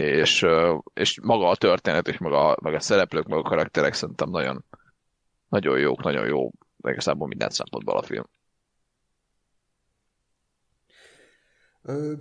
[0.02, 0.46] és,
[0.94, 4.66] és maga a történet, és maga, maga a szereplők, maga a karakterek szerintem nagyon,
[5.50, 6.52] nagyon jók, nagyon jó
[6.88, 8.26] igazából minden szempontból a film.
[11.84, 12.14] Ö,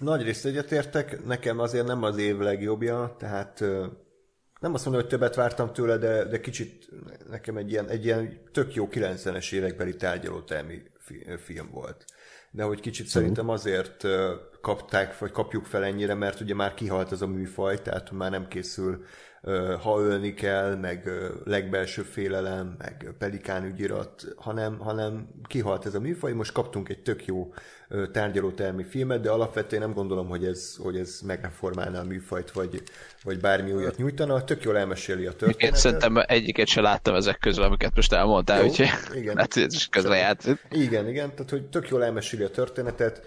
[0.00, 3.86] nagy részt egyetértek, nekem azért nem az év legjobbja, tehát ö,
[4.60, 6.88] nem azt mondom, hogy többet vártam tőle, de, de kicsit
[7.28, 10.82] nekem egy ilyen, egy ilyen tök jó 90-es évekbeli tárgyalótelmi
[11.38, 12.04] film volt
[12.54, 13.20] de hogy kicsit szóval.
[13.20, 14.06] szerintem azért
[14.60, 18.48] kapták, vagy kapjuk fel ennyire, mert ugye már kihalt ez a műfaj, tehát már nem
[18.48, 19.04] készül
[19.82, 21.10] ha ölni kell, meg
[21.44, 27.26] legbelső félelem, meg pelikán ügyirat, hanem, hanem kihalt ez a műfaj, most kaptunk egy tök
[27.26, 27.52] jó
[28.12, 32.82] tárgyalótermi filmet, de alapvetően nem gondolom, hogy ez, hogy ez megreformálná a műfajt, vagy,
[33.22, 35.62] vagy bármi újat nyújtana, tök jól elmeséli a történetet.
[35.62, 39.36] Én szerintem egyiket se láttam ezek közül, amiket most elmondtál, jó, úgyhogy igen.
[39.38, 40.36] hát ez is közre
[40.70, 43.22] Igen, igen, tehát hogy tök jól elmeséli a történetet,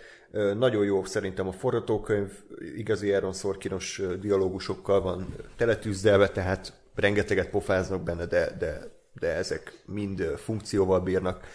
[0.58, 2.32] nagyon jó szerintem a forgatókönyv,
[2.76, 8.80] igazi Aaron Sorkinos dialógusokkal van teletűzdelve, tehát rengeteget pofáznak benne, de, de,
[9.20, 11.48] de ezek mind funkcióval bírnak,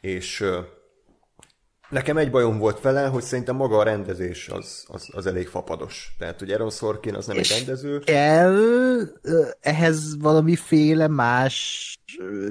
[0.00, 0.44] és
[1.90, 6.14] Nekem egy bajom volt vele, hogy szerintem maga a rendezés az, az, az elég fapados.
[6.18, 7.98] Tehát, hogy Aaron Sorkin az nem egy rendező.
[7.98, 8.58] Kell
[9.60, 11.99] ehhez valamiféle más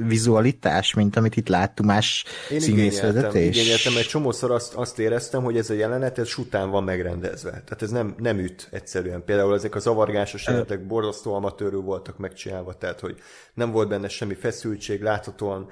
[0.08, 3.56] vizualitás, mint amit itt láttunk, más Én színészvezetés?
[3.56, 7.50] Én igényeltem, egy csomószor azt, azt éreztem, hogy ez a jelenet, ez után van megrendezve.
[7.50, 9.24] Tehát ez nem, nem üt egyszerűen.
[9.24, 13.18] Például ezek a zavargásos jelenetek borzasztó amatőrül voltak megcsinálva, tehát hogy
[13.54, 15.70] nem volt benne semmi feszültség, láthatóan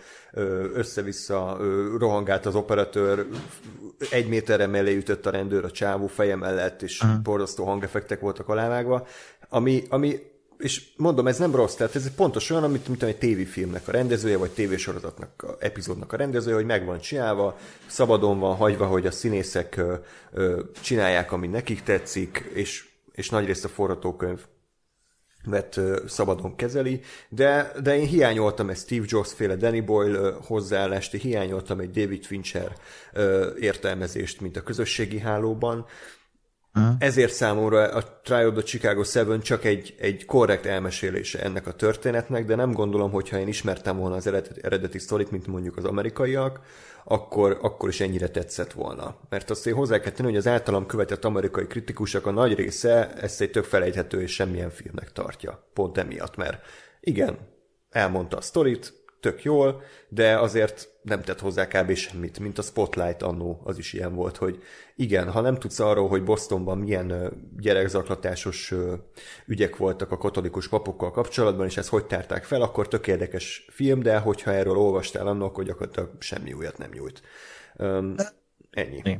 [0.74, 1.58] össze-vissza
[1.98, 3.26] rohangált az operatőr,
[4.12, 7.22] egy méterre mellé ütött a rendőr a csávó feje mellett, és uh-huh.
[7.22, 9.08] borzasztó hangefektek voltak alávágva,
[9.50, 10.20] ami, ami
[10.58, 14.38] és mondom, ez nem rossz, tehát ez pontos olyan, amit mint egy tévéfilmnek a rendezője,
[14.38, 17.58] vagy tévésorozatnak, a epizódnak a rendezője, hogy meg van csinálva,
[17.88, 19.94] szabadon van hagyva, hogy a színészek ö,
[20.32, 24.40] ö, csinálják, ami nekik tetszik, és, és nagyrészt a forgatókönyv
[25.48, 31.80] mert szabadon kezeli, de, de én hiányoltam egy Steve Jobs féle Danny Boyle hozzáállást, hiányoltam
[31.80, 32.76] egy David Fincher
[33.60, 35.86] értelmezést, mint a közösségi hálóban,
[36.78, 36.96] Uh-huh.
[37.00, 41.72] Ezért számomra a Trial of the Chicago 7 csak egy, egy korrekt elmesélése ennek a
[41.72, 45.86] történetnek, de nem gondolom, hogyha én ismertem volna az eredeti, eredeti sztorit, mint mondjuk az
[45.86, 46.60] amerikaiak,
[47.04, 49.16] akkor, akkor is ennyire tetszett volna.
[49.30, 53.14] Mert azt én hozzá kell tenni, hogy az általam követett amerikai kritikusok a nagy része
[53.14, 55.68] ezt egy tök felejthető és semmilyen filmnek tartja.
[55.74, 56.66] Pont emiatt, mert
[57.00, 57.38] igen,
[57.90, 61.94] elmondta a sztorit, tök jól, de azért nem tett hozzá kb.
[61.94, 64.64] semmit, mint a Spotlight annó, az is ilyen volt, hogy
[64.96, 68.74] igen, ha nem tudsz arról, hogy Bostonban milyen gyerekzaklatásos
[69.46, 74.00] ügyek voltak a katolikus papokkal kapcsolatban, és ezt hogy tárták fel, akkor tök érdekes film,
[74.00, 77.22] de hogyha erről olvastál annak, hogy gyakorlatilag semmi újat nem nyújt.
[77.76, 78.16] Um,
[78.72, 79.20] ennyi.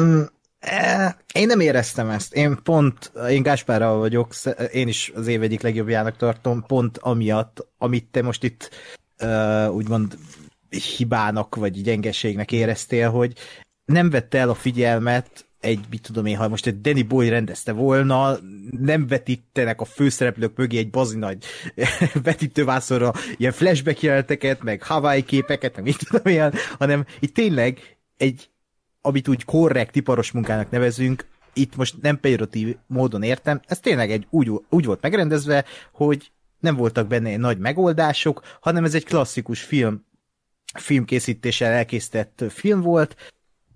[0.00, 0.22] Mm,
[0.58, 2.34] e, én nem éreztem ezt.
[2.34, 4.34] Én pont, én Gáspárral vagyok,
[4.72, 8.70] én is az év egyik legjobbjának tartom, pont amiatt, amit te most itt
[9.22, 10.18] uh, úgymond
[10.70, 13.32] hibának vagy gyengeségnek éreztél, hogy
[13.84, 17.72] nem vette el a figyelmet egy, mit tudom én, ha most egy Danny Boy rendezte
[17.72, 18.36] volna,
[18.70, 21.44] nem vetítenek a főszereplők mögé egy bazi nagy
[22.22, 28.50] vetítővászorra ilyen flashback jeleneteket, meg Hawaii képeket, meg mit tudom ilyen, hanem itt tényleg egy,
[29.00, 34.26] amit úgy korrekt, iparos munkának nevezünk, itt most nem pejoratív módon értem, ez tényleg egy
[34.30, 36.30] úgy, úgy volt megrendezve, hogy
[36.60, 40.04] nem voltak benne nagy megoldások, hanem ez egy klasszikus film,
[40.80, 43.16] filmkészítéssel elkészített film volt,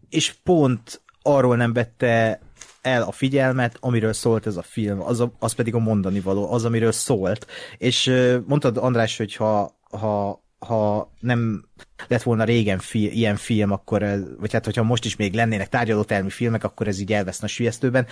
[0.09, 2.41] és pont arról nem vette
[2.83, 6.53] el a figyelmet, amiről szólt ez a film, az, a, az pedig a mondani való,
[6.53, 7.47] az, amiről szólt.
[7.79, 8.13] És
[8.47, 11.65] mondtad, András, hogy ha, ha, ha nem
[12.09, 14.05] lett volna régen fi, ilyen film, akkor,
[14.39, 18.07] vagy hát hogyha most is még lennének tárgyalótermi filmek, akkor ez így elveszne a sülyeztőben.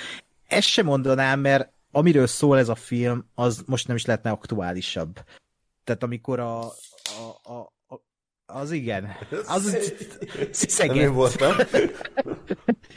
[0.47, 5.25] Ezt sem mondanám, mert amiről szól ez a film, az most nem is lehetne aktuálisabb.
[5.85, 7.73] Tehát amikor a, a, a,
[8.51, 9.17] az igen.
[9.47, 9.77] Az
[10.51, 11.09] sziszeget.
[11.09, 11.57] voltam.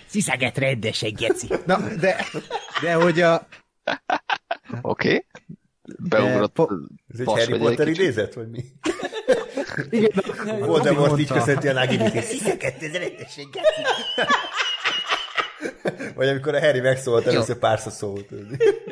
[0.07, 1.47] sziszeget rendesen, geci.
[1.65, 2.25] Na, de,
[2.81, 3.47] de hogy a...
[4.81, 5.07] Oké.
[5.07, 5.25] Okay.
[5.97, 6.53] Beugrott.
[6.53, 6.67] Po...
[7.13, 8.63] Ez egy Harry Potter egy idézet, vagy mi?
[9.89, 10.11] Igen.
[10.59, 12.21] Voldemort így köszönti a Nagini.
[12.21, 13.81] Sziszeget, ez rendesen, geci.
[16.15, 18.29] Vagy amikor a Harry megszólalt, először párszor szólt.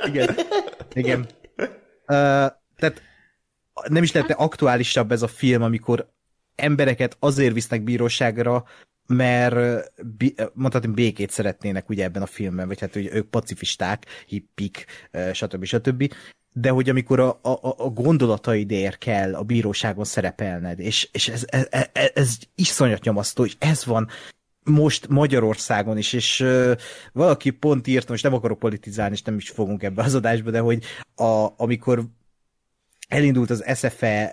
[0.06, 0.36] Igen.
[0.94, 1.20] Igen.
[1.60, 1.66] Uh,
[2.76, 3.02] tehát
[3.88, 6.10] nem is lenne aktuálisabb ez a film, amikor
[6.60, 8.66] embereket azért visznek bíróságra,
[9.08, 9.92] mert
[10.54, 14.86] mondhatom békét szeretnének ugye ebben a filmben, vagy hát hogy ők pacifisták, hippik,
[15.34, 15.66] stb.
[15.66, 16.14] stb.
[16.54, 21.68] De hogy amikor a, a, a gondolataidért kell a bíróságon szerepelned, és, és ez, ez,
[21.72, 24.08] ez, ez iszonyat nyomasztó, és ez van
[24.64, 26.46] most Magyarországon is, és
[27.14, 30.60] valaki pont írta, most nem akarok politizálni, és nem is fogunk ebbe az adásba, de
[30.60, 30.84] hogy
[31.16, 32.04] a, amikor
[33.08, 34.32] elindult az SFE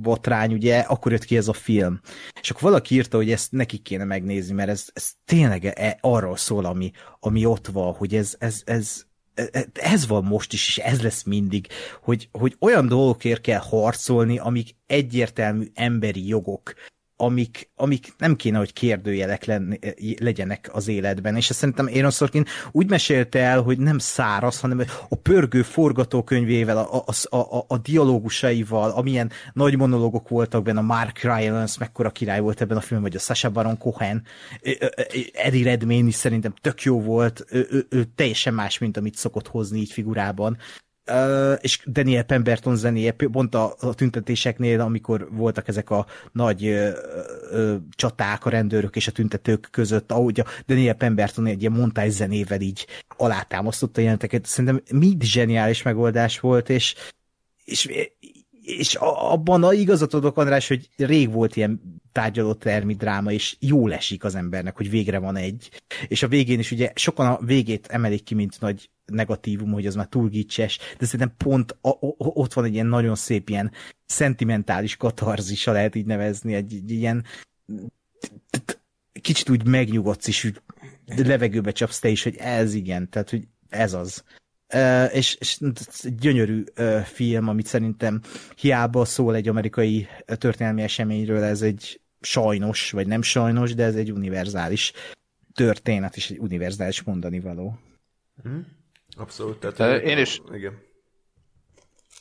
[0.00, 2.00] botrány, ugye, akkor jött ki ez a film.
[2.40, 6.36] És akkor valaki írta, hogy ezt nekik kéne megnézni, mert ez, ez tényleg e, arról
[6.36, 6.90] szól, ami,
[7.20, 9.04] ami ott van, hogy ez, ez, ez,
[9.34, 11.66] ez, ez van most is, és ez lesz mindig,
[12.02, 16.74] hogy, hogy olyan dolgokért kell harcolni, amik egyértelmű emberi jogok,
[17.20, 19.78] amik, amik nem kéne, hogy kérdőjelek lenni,
[20.18, 21.36] legyenek az életben.
[21.36, 26.78] És ezt szerintem Aaron Sorkin úgy mesélte el, hogy nem száraz, hanem a pörgő forgatókönyvével,
[26.78, 32.40] a, a, a, a dialógusaival, amilyen nagy monológok voltak benne, a Mark Rylance, mekkora király
[32.40, 34.22] volt ebben a filmben, vagy a Sasha Baron Cohen,
[35.32, 39.48] Eddie Redmayne is szerintem tök jó volt, ő, ő, ő teljesen más, mint amit szokott
[39.48, 40.56] hozni így figurában.
[41.60, 46.88] És Daniel Pemberton zenéje, pont a, a tüntetéseknél, amikor voltak ezek a nagy uh,
[47.52, 52.08] uh, csaták a rendőrök és a tüntetők között, ahogy a Daniel Pemberton egy ilyen montáj
[52.08, 52.86] zenével így
[53.16, 56.94] alátámasztotta jelenteket, szerintem mind zseniális megoldás volt, és,
[57.64, 57.88] és
[58.68, 63.92] és abban a igazat adok, András, hogy rég volt ilyen tárgyaló termi dráma, és jól
[63.92, 65.70] esik az embernek, hogy végre van egy.
[66.08, 69.94] És a végén is ugye sokan a végét emelik ki, mint nagy negatívum, hogy az
[69.94, 73.72] már túl gicses, de szerintem pont a, a, ott van egy ilyen nagyon szép ilyen
[74.06, 77.24] szentimentális katarzisa, lehet így nevezni, egy, egy ilyen
[79.20, 80.60] kicsit úgy megnyugodsz, és úgy
[81.06, 84.24] levegőbe csapsz te is, hogy ez igen, tehát hogy ez az.
[84.74, 85.58] Uh, és, és
[86.18, 88.20] gyönyörű uh, film, amit szerintem
[88.56, 94.12] hiába szól egy amerikai történelmi eseményről, ez egy sajnos, vagy nem sajnos, de ez egy
[94.12, 94.92] univerzális
[95.54, 97.78] történet, és egy univerzális mondani való.
[98.48, 98.60] Mm.
[99.16, 99.74] Abszolút.
[99.74, 100.86] Tehát, én is, igen.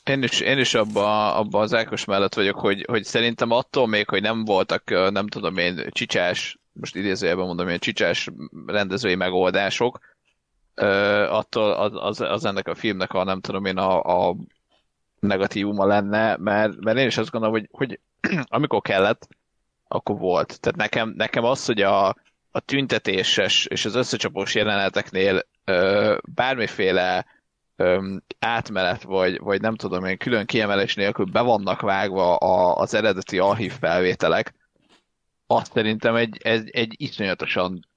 [0.03, 4.09] Én is, én is abba, abba az Ákos mellett vagyok, hogy, hogy szerintem attól még,
[4.09, 8.29] hogy nem voltak, nem tudom én, csicsás, most idézőjelben mondom, hogy csicsás
[8.65, 9.99] rendezői megoldások,
[11.29, 14.35] attól az, az, ennek a filmnek a nem tudom én a, a
[15.19, 17.99] negatívuma lenne, mert, mert én is azt gondolom, hogy, hogy
[18.55, 19.27] amikor kellett,
[19.87, 20.59] akkor volt.
[20.59, 22.07] Tehát nekem, nekem az, hogy a,
[22.51, 27.25] a tüntetéses és az összecsapós jeleneteknél ö, bármiféle
[27.75, 32.93] ö, átmenet, vagy, vagy nem tudom én, külön kiemelés nélkül be vannak vágva a, az
[32.93, 34.53] eredeti archív felvételek,
[35.47, 37.87] azt szerintem egy, egy, egy iszonyatosan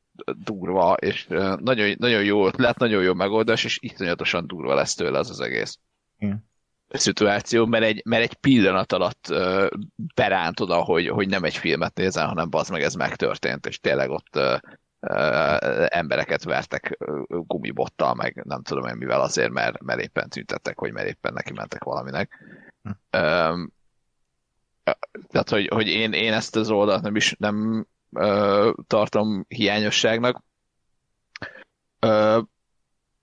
[0.45, 1.27] durva, és
[1.61, 5.79] nagyon, nagyon jó ötlet, nagyon jó megoldás, és iszonyatosan durva lesz tőle az az egész.
[6.19, 6.49] Igen.
[6.89, 9.67] szituáció, mert egy, mert egy pillanat alatt uh,
[10.15, 14.11] beránt oda, hogy, hogy nem egy filmet nézel, hanem az meg ez megtörtént, és tényleg
[14.11, 14.59] ott uh,
[15.01, 20.81] uh, embereket vertek uh, gumibottal, meg nem tudom én mivel azért, mert, mert éppen tüntettek,
[20.81, 22.45] vagy mert éppen neki mentek valaminek.
[22.83, 23.19] Hm.
[23.21, 23.73] Um,
[25.29, 27.87] tehát, hogy, hogy én, én ezt az oldalt nem is nem
[28.87, 30.43] tartom hiányosságnak.
[32.07, 32.43] Uh,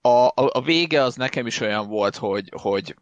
[0.01, 2.95] a, a, a vége az nekem is olyan volt, hogy, hogy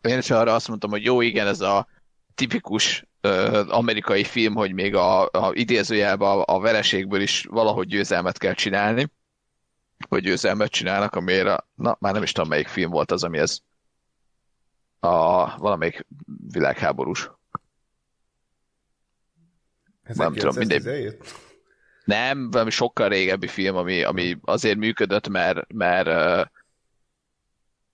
[0.00, 1.86] én is arra azt mondtam, hogy jó, igen, ez a
[2.34, 8.38] tipikus ö, amerikai film, hogy még a, a idézőjelben a, a vereségből is valahogy győzelmet
[8.38, 9.10] kell csinálni,
[10.08, 13.58] vagy győzelmet csinálnak, amire, na, már nem is tudom, melyik film volt az, ami ez
[15.00, 16.06] a valamelyik
[16.48, 17.30] világháborús.
[20.14, 20.86] Nem tudom, mindegy.
[20.86, 21.44] 1917?
[22.04, 26.08] Nem, valami sokkal régebbi film, ami, ami azért működött, mert, mert,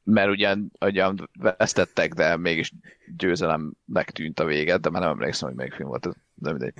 [0.04, 2.72] mert ugyan, ugyan vesztettek, de mégis
[3.16, 6.74] győzelemnek tűnt a vége, de már nem emlékszem, hogy melyik film volt ez, de mindegy.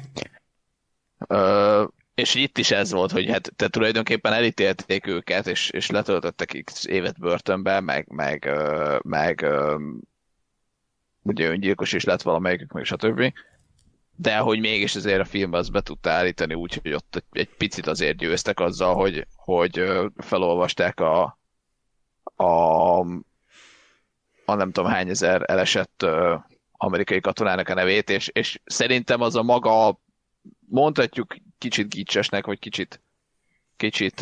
[1.28, 1.84] Ö,
[2.14, 6.84] és itt is ez volt, hogy hát te tulajdonképpen elítélték őket, és, és letöltöttek x
[6.86, 8.50] évet börtönbe, meg, meg,
[9.02, 9.46] meg
[11.22, 13.32] ugye öngyilkos is lett valamelyikük, meg stb.
[14.16, 17.86] De hogy mégis azért a filmben azt be tudta állítani úgy, hogy ott egy, picit
[17.86, 19.82] azért győztek azzal, hogy, hogy
[20.16, 21.38] felolvasták a,
[22.36, 22.98] a,
[24.44, 26.06] a nem tudom hány ezer elesett
[26.72, 30.00] amerikai katonának a nevét, és, és szerintem az a maga,
[30.68, 33.00] mondhatjuk kicsit gicsesnek, vagy kicsit,
[33.76, 34.20] kicsit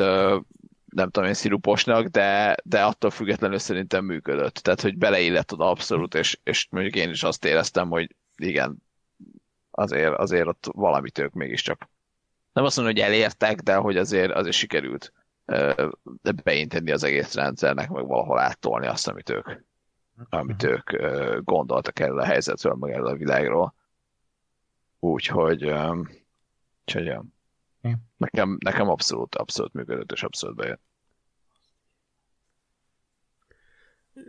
[0.91, 4.55] nem tudom én, sziruposnak, de, de attól függetlenül szerintem működött.
[4.55, 8.83] Tehát, hogy beleillett oda abszolút, és, és mondjuk én is azt éreztem, hogy igen,
[9.81, 11.89] azért, azért ott valamit ők mégiscsak.
[12.53, 15.13] Nem azt mondom, hogy elértek, de hogy azért, azért sikerült
[16.45, 19.49] beinteni az egész rendszernek, meg valahol áttolni azt, amit ők,
[20.29, 20.91] amit ők
[21.45, 23.75] gondoltak erről a helyzetről, meg erről a világról.
[24.99, 25.73] Úgyhogy,
[26.85, 27.15] úgyhogy
[28.17, 30.83] nekem, nekem abszolút, abszolút működött, és abszolút bejött.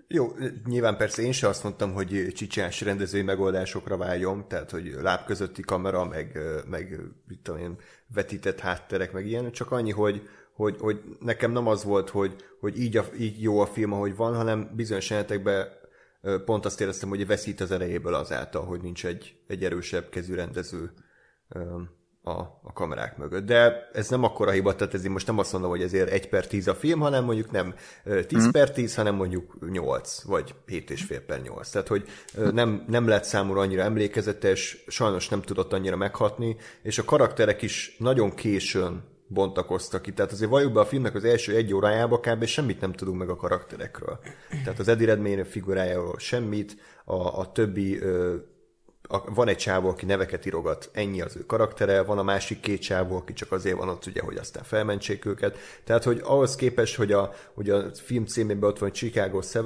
[0.07, 0.35] Jó,
[0.65, 5.61] nyilván persze én sem azt mondtam, hogy csicsás rendezői megoldásokra váljon, tehát hogy láb közötti
[5.61, 6.39] kamera, meg,
[6.69, 7.77] meg mit tudom én,
[8.13, 12.80] vetített hátterek, meg ilyen, csak annyi, hogy, hogy, hogy nekem nem az volt, hogy, hogy
[12.80, 15.68] így, a, így jó a film, ahogy van, hanem bizonyos jelenetekben
[16.22, 20.34] ö, pont azt éreztem, hogy veszít az erejéből azáltal, hogy nincs egy, egy erősebb kezű
[20.34, 20.91] rendező
[22.23, 22.31] a,
[22.64, 23.45] a kamerák mögött.
[23.45, 26.48] De ez nem akkora hiba, tehát ezért most nem azt mondom, hogy ezért 1 per
[26.48, 27.73] 10 a film, hanem mondjuk nem
[28.03, 28.49] ö, 10 mm.
[28.49, 31.69] per 10, hanem mondjuk 8, vagy 7 és fél per 8.
[31.69, 36.98] Tehát, hogy ö, nem, nem lett számomra annyira emlékezetes, sajnos nem tudott annyira meghatni, és
[36.98, 40.14] a karakterek is nagyon későn bontakoztak ki.
[40.14, 42.45] Tehát azért valljuk be a filmnek az első egy órájába kb.
[42.45, 44.19] semmit nem tudunk meg a karakterekről.
[44.64, 46.76] Tehát az Eddie Redmayne figurájáról semmit,
[47.06, 48.35] a, a többi ö,
[49.12, 52.82] a, van egy csávó, aki neveket írogat, ennyi az ő karaktere, van a másik két
[52.82, 55.58] csávó, aki csak azért van ott, ugye, hogy aztán felmentsék őket.
[55.84, 59.64] Tehát, hogy ahhoz képest, hogy a, hogy a film címében ott van Chicago 7,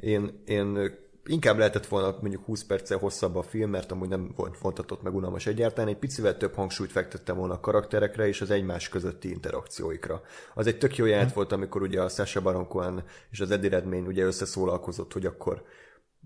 [0.00, 0.92] én, én
[1.26, 5.14] inkább lehetett volna mondjuk 20 perccel hosszabb a film, mert amúgy nem volt fontatott meg
[5.14, 10.22] unalmas egyáltalán, egy picivel több hangsúlyt fektettem volna a karakterekre és az egymás közötti interakcióikra.
[10.54, 13.70] Az egy tök jó jelent volt, amikor ugye a Sasha Baron Cohen és az Eddie
[13.70, 15.62] Redmayne ugye összeszólalkozott, hogy akkor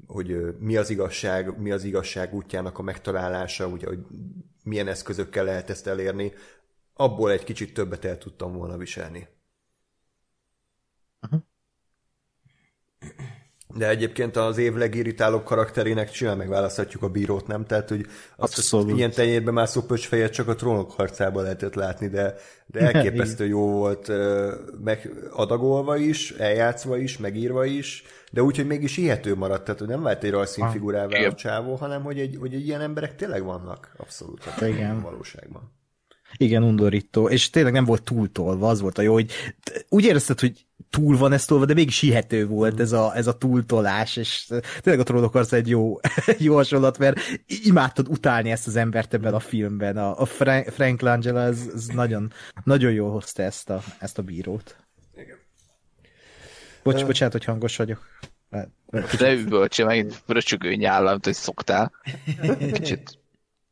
[0.07, 3.99] hogy mi az igazság, mi az igazság útjának a megtalálása, ugye, hogy
[4.65, 6.33] milyen eszközökkel lehet ezt elérni,
[6.93, 9.29] abból egy kicsit többet el tudtam volna viselni.
[13.79, 17.67] De egyébként az év legirritálóbb karakterének simán megválaszthatjuk a bírót, nem?
[17.67, 18.07] Tehát, hogy
[18.37, 18.97] azt Abszolút.
[18.97, 22.35] ilyen tenyérbe mászó pöcsfejet csak a trónok harcában lehetett látni, de,
[22.67, 24.11] de elképesztő jó volt
[24.85, 29.89] meg adagolva is, eljátszva is, megírva is, de úgy, hogy mégis ihető maradt, tehát hogy
[29.89, 33.93] nem vált egy rajszínfigurává a csávó, hanem hogy, egy, hogy egy ilyen emberek tényleg vannak
[33.97, 35.01] abszolút a Igen.
[35.03, 35.77] valóságban.
[36.37, 37.29] Igen, undorító.
[37.29, 39.33] És tényleg nem volt túltolva, az volt a jó, hogy
[39.89, 43.39] úgy érezted, hogy túl van ez tolva, de mégis hihető volt ez a, ez a
[43.39, 46.01] túltolás, és tényleg a trónok arca egy jó,
[46.39, 49.97] jó hasonlat, mert imádtad utálni ezt az embert ebben a filmben.
[49.97, 52.33] A, a Frank, Frank Langella, ez, ez nagyon,
[52.65, 54.77] nagyon jól hozta ezt a, ezt a bírót.
[55.17, 55.37] Igen.
[56.83, 58.07] Bocs, bocsánat, hogy hangos vagyok.
[59.19, 61.93] De üvöltse, megint fröcsögő nyállam, hogy szoktál.
[62.73, 63.19] Kicsit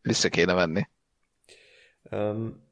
[0.02, 0.88] vissza kéne venni.
[2.10, 2.64] Um,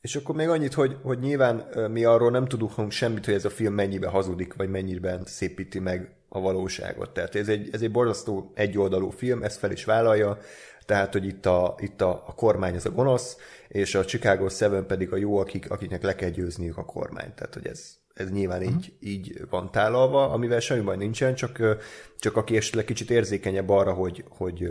[0.00, 3.50] és akkor még annyit, hogy, hogy nyilván mi arról nem tudunk semmit, hogy ez a
[3.50, 7.10] film mennyibe hazudik, vagy mennyiben szépíti meg a valóságot.
[7.10, 10.38] Tehát ez egy, ez egy borzasztó egyoldalú film, ezt fel is vállalja,
[10.86, 13.36] tehát, hogy itt a, itt a, a kormány az a gonosz,
[13.68, 17.34] és a Chicago 7 pedig a jó, akik, akiknek le kell győzniük a kormányt.
[17.34, 21.78] Tehát, hogy ez, ez nyilván így, így van tálalva, amivel semmi baj nincsen, csak,
[22.18, 24.68] csak aki esetleg kicsit érzékenyebb arra, hogy, hogy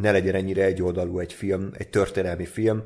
[0.00, 2.82] ne legyen ennyire egyoldalú egy film, egy történelmi film,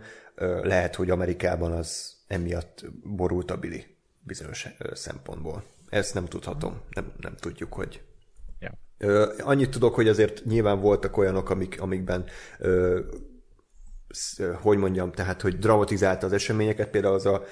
[0.63, 3.87] lehet, hogy Amerikában az emiatt borult a bili
[4.21, 5.65] bizonyos szempontból.
[5.89, 8.03] Ezt nem tudhatom, nem, nem tudjuk, hogy.
[8.99, 12.25] Ö, annyit tudok, hogy azért nyilván voltak olyanok, amik, amikben
[12.59, 13.01] ö,
[14.09, 17.45] sz- ö, hogy mondjam, tehát, hogy dramatizálta az eseményeket, például az a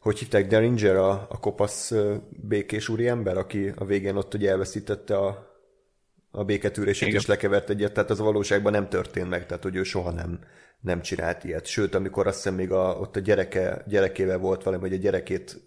[0.00, 1.92] hogy hívták Derringer, a, a kopasz
[2.30, 5.51] békés úriember, aki a végén ott ugye elveszítette a,
[6.34, 7.20] a béketűrését Igen.
[7.20, 10.38] is lekevert egyet, tehát az a valóságban nem történt meg, tehát hogy ő soha nem,
[10.80, 11.66] nem csinált ilyet.
[11.66, 15.60] Sőt, amikor azt hiszem még a, ott a gyereke, gyerekével volt valami, hogy a gyerekét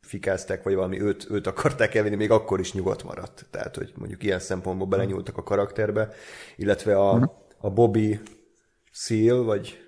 [0.00, 3.46] fikázták, vagy valami őt, őt akarták elvinni, még akkor is nyugodt maradt.
[3.50, 6.12] Tehát, hogy mondjuk ilyen szempontból belenyúltak a karakterbe,
[6.56, 8.20] illetve a, a Bobby
[8.92, 9.78] Seal, vagy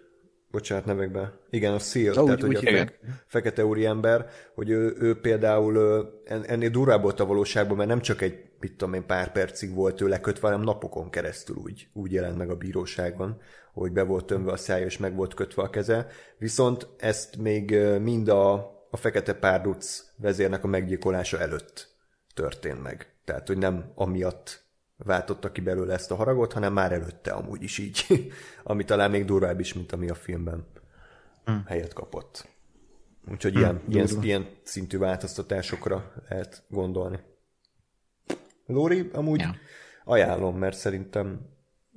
[0.51, 2.93] bocsánat nevekben, igen, a Seal, Ó, tehát úgy- hogy úgy a fe,
[3.27, 8.50] fekete úriember, hogy ő, ő például ennél durvább volt a valóságban, mert nem csak egy,
[8.61, 12.51] mit tudom én, pár percig volt ő lekötve, hanem napokon keresztül úgy, úgy jelent meg
[12.51, 13.41] a bíróságon,
[13.73, 16.07] hogy be volt tömve a szája, és meg volt kötve a keze.
[16.39, 18.53] Viszont ezt még mind a,
[18.91, 21.97] a fekete párduc vezérnek a meggyilkolása előtt
[22.35, 23.15] történt meg.
[23.25, 24.65] Tehát, hogy nem amiatt
[24.97, 28.07] váltotta ki belőle ezt a haragot, hanem már előtte amúgy is így,
[28.63, 30.67] ami talán még durvább is, mint ami a filmben
[31.67, 32.49] helyet kapott.
[33.31, 37.19] Úgyhogy ilyen, ilyen, ilyen szintű változtatásokra lehet gondolni.
[38.73, 39.55] Lóri, amúgy Ja.
[40.05, 41.41] ajánlom, mert szerintem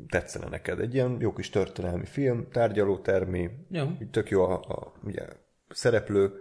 [0.09, 0.79] tetszene neked.
[0.79, 3.83] Egy ilyen jó kis történelmi film, tárgyalótermi, Jó.
[4.01, 5.25] így tök jó a, a ugye,
[5.69, 6.31] szereplő.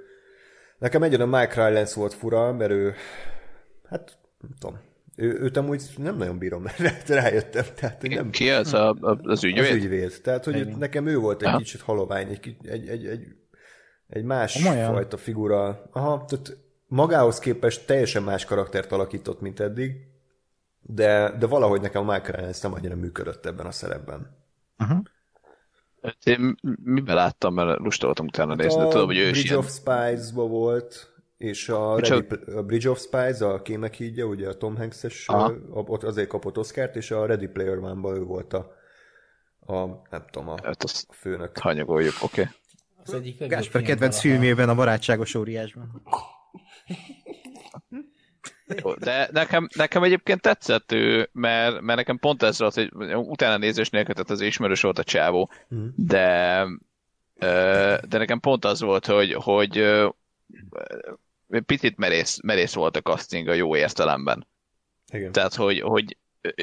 [0.78, 2.94] Nekem egyen a Mike Rylance volt fura, mert ő,
[3.88, 4.78] hát nem tudom,
[5.16, 7.64] ő, őt amúgy nem nagyon bírom, mert rájöttem.
[7.74, 9.74] Tehát, nem, Ki az a, a, az az ügyvéd?
[9.74, 10.20] ügyvéd.
[10.22, 10.78] Tehát, hogy Igen.
[10.78, 11.56] nekem ő volt egy Aha.
[11.58, 13.26] kicsit halovány, egy, egy, egy, egy,
[14.08, 14.92] egy más Komolyan?
[14.92, 15.88] fajta figura.
[15.92, 16.56] Aha, tehát
[16.86, 19.92] magához képest teljesen más karaktert alakított, mint eddig,
[20.82, 24.40] de, de valahogy nekem a Michael Rylance nem annyira működött ebben a szerepben.
[26.24, 29.30] Én miben láttam, mert lusta voltam utána nézni, de Hát a tudom, hogy ő is
[29.30, 29.58] Bridge ilyen.
[29.58, 31.98] of Spies-ba volt, és a?
[31.98, 32.26] Ready,
[32.56, 35.28] a Bridge of Spies, a Kémek hídja, ugye a Tom Hanks-es,
[35.70, 38.72] ott azért kapott Oscárt, és a Ready Player One-ba ő volt a,
[39.66, 41.58] a nem tudom, a, Hát azt a főnök.
[41.58, 42.40] hanyagoljuk, oké.
[42.40, 42.54] Okay.
[43.04, 43.36] Az egyik
[43.70, 46.02] film kedvenc filmjében, a barátságos óriásban.
[48.82, 53.56] Jó, de nekem, nekem egyébként tetszett ő, mert, mert nekem pont ez volt, hogy utána
[53.56, 55.50] nézés nélkül, tehát az ismerős volt a csávó,
[55.96, 56.66] de,
[57.38, 59.84] ö, de nekem pont az volt, hogy, hogy
[61.66, 64.46] picit merész, merész volt a casting a jó értelemben.
[65.12, 65.32] Igen.
[65.32, 66.16] Tehát, hogy, hogy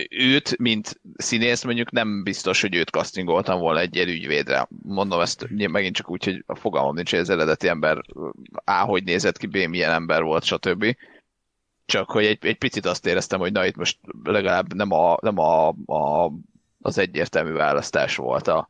[0.09, 4.67] őt, mint színész, mondjuk nem biztos, hogy őt castingoltam volna egy ilyen ügyvédre.
[4.81, 8.01] Mondom ezt megint csak úgy, hogy a fogalmam nincs, hogy az eredeti ember
[8.63, 10.95] A, hogy nézett ki, B, milyen ember volt, stb.
[11.89, 15.37] Csak, hogy egy, egy picit azt éreztem, hogy na itt most legalább nem, a, nem
[15.37, 16.31] a, a,
[16.81, 18.69] az egyértelmű választás volt a,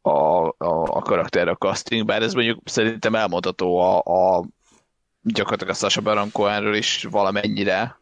[0.00, 0.10] a,
[0.46, 0.52] a,
[0.84, 3.98] a karakter a casting, bár ez mondjuk szerintem elmondható a,
[4.38, 4.44] a
[5.22, 7.98] gyakorlatilag a Sasha Baron Cohenről is valamennyire,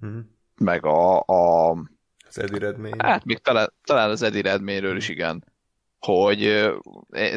[0.00, 0.18] Mhm.
[0.56, 1.70] meg a, a
[2.28, 3.06] Az Eddie Redmayne.
[3.08, 5.44] hát még talán, talán az Eddie Redmayről is igen,
[5.98, 6.38] hogy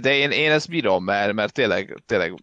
[0.02, 2.34] de én, én ezt bírom, mert, mert tényleg, tényleg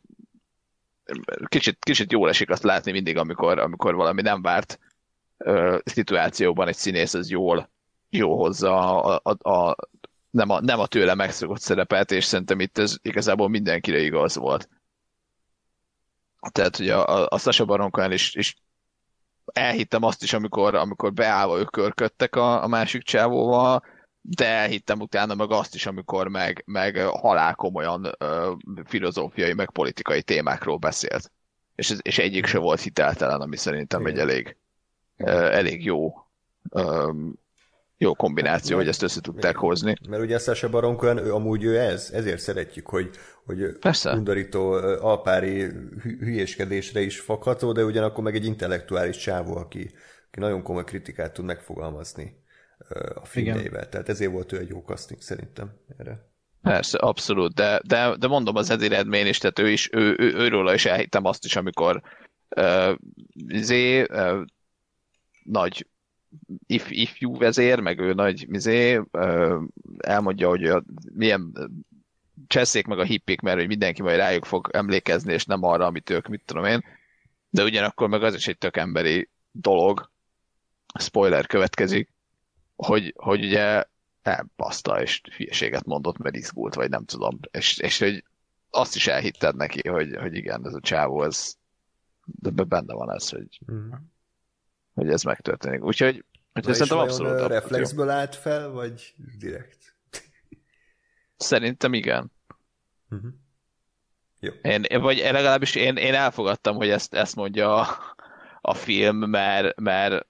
[1.47, 4.78] kicsit, kicsit jól esik azt látni mindig, amikor, amikor valami nem várt
[5.37, 7.70] ö, szituációban egy színész az jól,
[8.11, 9.77] jó hozza a, a, a,
[10.31, 14.69] nem, a, nem a tőle megszokott szerepet, és szerintem itt ez igazából mindenkire igaz volt.
[16.53, 18.57] Tehát, hogy a, a, a Sasha Baron Cohen is, is
[19.45, 23.85] elhittem azt is, amikor, amikor beállva ők körködtek a, a másik csávóval,
[24.28, 28.53] de elhittem utána meg azt is, amikor meg, meg halál komolyan ö,
[28.85, 31.32] filozófiai, meg politikai témákról beszélt.
[31.74, 34.57] És, és egyik se volt hiteltelen, ami szerintem egy elég,
[35.16, 36.15] ö, elég jó
[36.70, 37.12] ö,
[37.98, 39.94] jó kombináció, hogy ezt össze tudták hozni.
[40.09, 43.11] Mert ugye Sasha Baron Cohen, ő, amúgy ő ez, ezért szeretjük, hogy,
[43.44, 44.12] hogy Persze.
[44.12, 45.61] undorító alpári
[46.03, 49.90] hü- hülyéskedésre is fogható, de ugyanakkor meg egy intellektuális csávó, aki,
[50.27, 52.44] aki nagyon komoly kritikát tud megfogalmazni
[53.15, 53.89] a filmjeivel.
[53.89, 56.35] Tehát ezért volt ő egy jó casting szerintem erre.
[56.62, 60.35] Persze, abszolút, de, de, de mondom az Eddie Redmayne is, tehát ő is, ő, ő,
[60.35, 62.03] őről is elhittem azt is, amikor
[62.57, 62.94] uh,
[63.55, 64.44] zé, uh,
[65.43, 65.86] nagy
[66.66, 69.62] if, ifjú vezér, meg ő nagy mizé, uh,
[69.98, 70.85] elmondja, hogy a,
[71.15, 71.53] milyen
[72.47, 76.11] cseszék meg a hippik, mert hogy mindenki majd rájuk fog emlékezni, és nem arra, amit
[76.11, 76.85] ők, mit tudom én.
[77.51, 80.11] De ugyanakkor meg az is egy tök emberi dolog,
[80.98, 82.15] spoiler következik,
[82.77, 83.85] hogy, hogy ugye
[84.23, 87.39] elbaszta, és hülyeséget mondott, mert izgult, vagy nem tudom.
[87.51, 88.24] És, és hogy
[88.70, 91.55] azt is elhitted neki, hogy, hogy igen, ez a csávó, ez
[92.24, 93.90] de be- benne van ez, hogy, Mm.
[94.94, 95.85] hogy ez megtörténik.
[95.85, 96.24] Úgyhogy,
[96.55, 97.47] úgyhogy szerintem abszolút, jó.
[97.47, 99.97] reflexből állt fel, vagy direkt?
[101.36, 102.32] Szerintem igen.
[103.09, 103.27] Mhm.
[104.40, 104.53] Jó.
[104.62, 107.98] Én, vagy én legalábbis én, én elfogadtam, hogy ezt, ezt mondja a,
[108.61, 110.27] a film, mert, mert,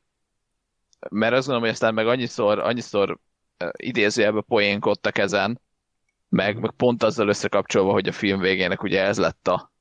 [1.11, 3.19] mert azt gondolom, hogy aztán meg annyiszor, annyiszor
[3.77, 5.61] idézőjelben poénkodtak ezen,
[6.29, 9.73] meg, meg pont azzal összekapcsolva, hogy a film végének ugye ez lett a,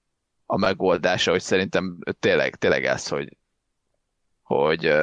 [0.46, 3.38] a megoldása, hogy szerintem tényleg, tényleg ez, hogy,
[4.42, 4.94] hogy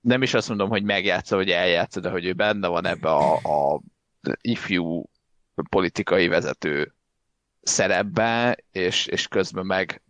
[0.00, 3.34] nem is azt mondom, hogy megjátsza, hogy eljátsza, de hogy ő benne van ebbe a,
[3.34, 3.80] a
[4.40, 5.04] ifjú
[5.70, 6.94] politikai vezető
[7.62, 10.02] szerepbe, és, és közben meg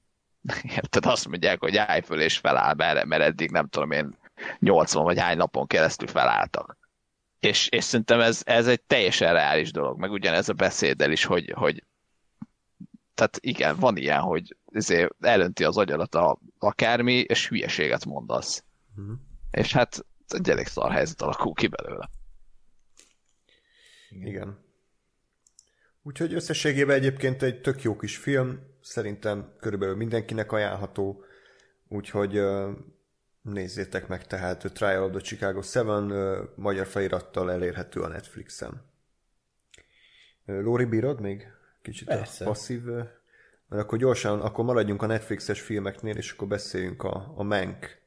[0.77, 4.17] érted, azt mondják, hogy állj föl és feláll, mert, mert eddig nem tudom én
[4.59, 6.79] 80 vagy hány napon keresztül felálltak.
[7.41, 11.53] És, és szerintem ez, ez egy teljesen reális dolog, meg ugyanez a beszéddel is, hogy,
[11.57, 11.85] hogy
[13.15, 18.65] tehát igen, van ilyen, hogy ezért elönti az agyarat a, akármi, és hülyeséget mondasz.
[19.01, 19.13] Mm.
[19.51, 22.11] És hát egy elég szar helyzet alakul ki belőle.
[24.11, 24.27] Igen.
[24.27, 24.65] Igen.
[26.03, 31.25] Úgyhogy összességében egyébként egy tök jó kis film, szerintem körülbelül mindenkinek ajánlható,
[31.89, 32.41] úgyhogy
[33.53, 38.83] nézzétek meg tehát a Trial of the Chicago 7 magyar felirattal elérhető a Netflixen.
[40.45, 41.47] Lóri, bírod még?
[41.83, 42.45] Kicsit Persze.
[42.45, 42.85] a passzív...
[43.69, 48.03] Mert akkor gyorsan, akkor maradjunk a Netflixes filmeknél, és akkor beszéljünk a, a Mank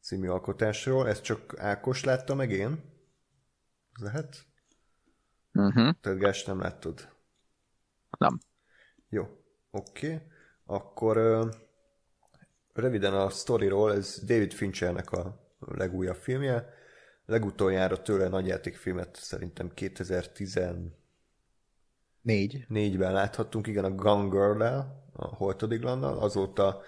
[0.00, 1.08] című alkotásról.
[1.08, 2.92] Ezt csak Ákos látta meg én?
[4.00, 4.44] Lehet?
[5.52, 5.94] Uh-huh.
[6.00, 7.08] Tehát Gás nem láttad?
[8.18, 8.40] Nem.
[9.08, 9.22] Jó,
[9.70, 10.06] oké.
[10.06, 10.26] Okay.
[10.64, 11.16] Akkor
[12.72, 16.68] röviden a storyról, ez David Finchernek a legújabb filmje.
[17.26, 20.92] Legutoljára tőle nagyjátékfilmet szerintem 2014
[22.22, 22.64] Négy.
[22.68, 24.62] Négyben láthattunk, igen, a Gone girl
[25.12, 26.80] a Holtodiglannal, azóta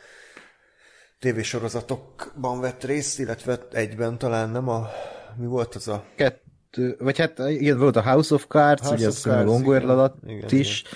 [1.19, 4.89] tévésorozatokban vett részt, illetve egyben talán nem a...
[5.36, 6.05] Mi volt az a...
[6.15, 10.16] Kettő, vagy hát igen, volt a House of Cards, House ugye az a Long alatt
[10.51, 10.93] is, igen.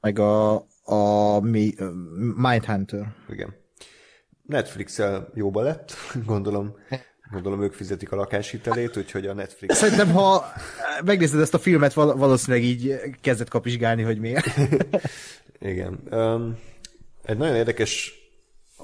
[0.00, 1.74] meg a, a mi,
[2.36, 3.14] Mindhunter.
[3.28, 3.54] Igen.
[4.46, 5.92] Netflix-el jóba lett,
[6.26, 6.76] gondolom.
[7.30, 9.76] Gondolom ők fizetik a lakáshitelét, úgyhogy a Netflix...
[9.76, 10.44] Szerintem, ha
[11.04, 14.46] megnézed ezt a filmet, valószínűleg így kezdett kapizsgálni, hogy miért.
[15.58, 16.00] Igen.
[16.10, 16.58] Um,
[17.24, 18.14] egy nagyon érdekes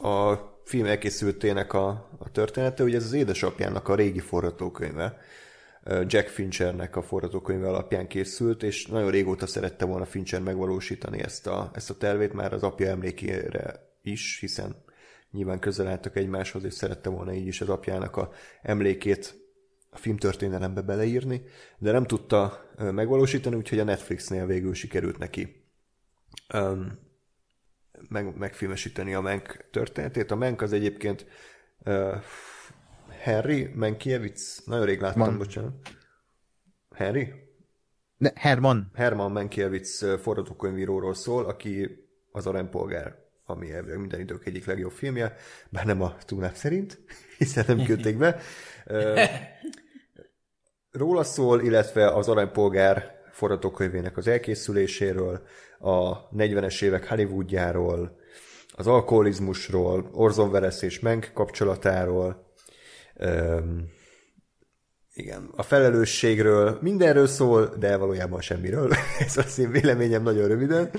[0.03, 0.35] a
[0.65, 5.19] film elkészültének a, a története, ugye ez az édesapjának a régi forgatókönyve.
[5.85, 11.71] Jack Finchernek a forgatókönyve alapján készült, és nagyon régóta szerette volna Fincher megvalósítani ezt a,
[11.75, 14.77] ezt a tervét már az apja emlékére is, hiszen
[15.33, 18.31] nyilván közel álltak egymáshoz, és szerette volna így is az apjának a
[18.63, 19.41] emlékét
[19.91, 21.43] a filmtörténelembe beleírni,
[21.79, 25.65] de nem tudta megvalósítani, úgyhogy a Netflixnél végül sikerült neki
[26.55, 26.99] um,
[28.09, 30.31] meg, megfilmesíteni a Menk történetét.
[30.31, 31.27] A Menk az egyébként
[31.85, 32.15] uh,
[33.23, 35.39] Harry Mankiewicz, nagyon rég láttam, Man.
[35.39, 35.73] bocsánat.
[36.91, 37.33] Harry?
[38.17, 38.91] Ne, Herman.
[38.95, 45.37] Herman Mankiewicz forgatókönyvíróról szól, aki az aranypolgár ami elvileg minden idők egyik legjobb filmje,
[45.69, 47.01] bár nem a túlnáp szerint,
[47.39, 48.41] hiszen nem küldték be.
[50.91, 55.47] Róla szól, illetve az Aranypolgár forgatókönyvének az elkészüléséről,
[55.79, 58.21] a 40-es évek Hollywoodjáról,
[58.73, 62.53] az alkoholizmusról, Orson Welles és Menk kapcsolatáról,
[65.15, 68.91] igen, a felelősségről mindenről szól, de valójában semmiről.
[69.27, 70.91] Ez az én véleményem nagyon röviden.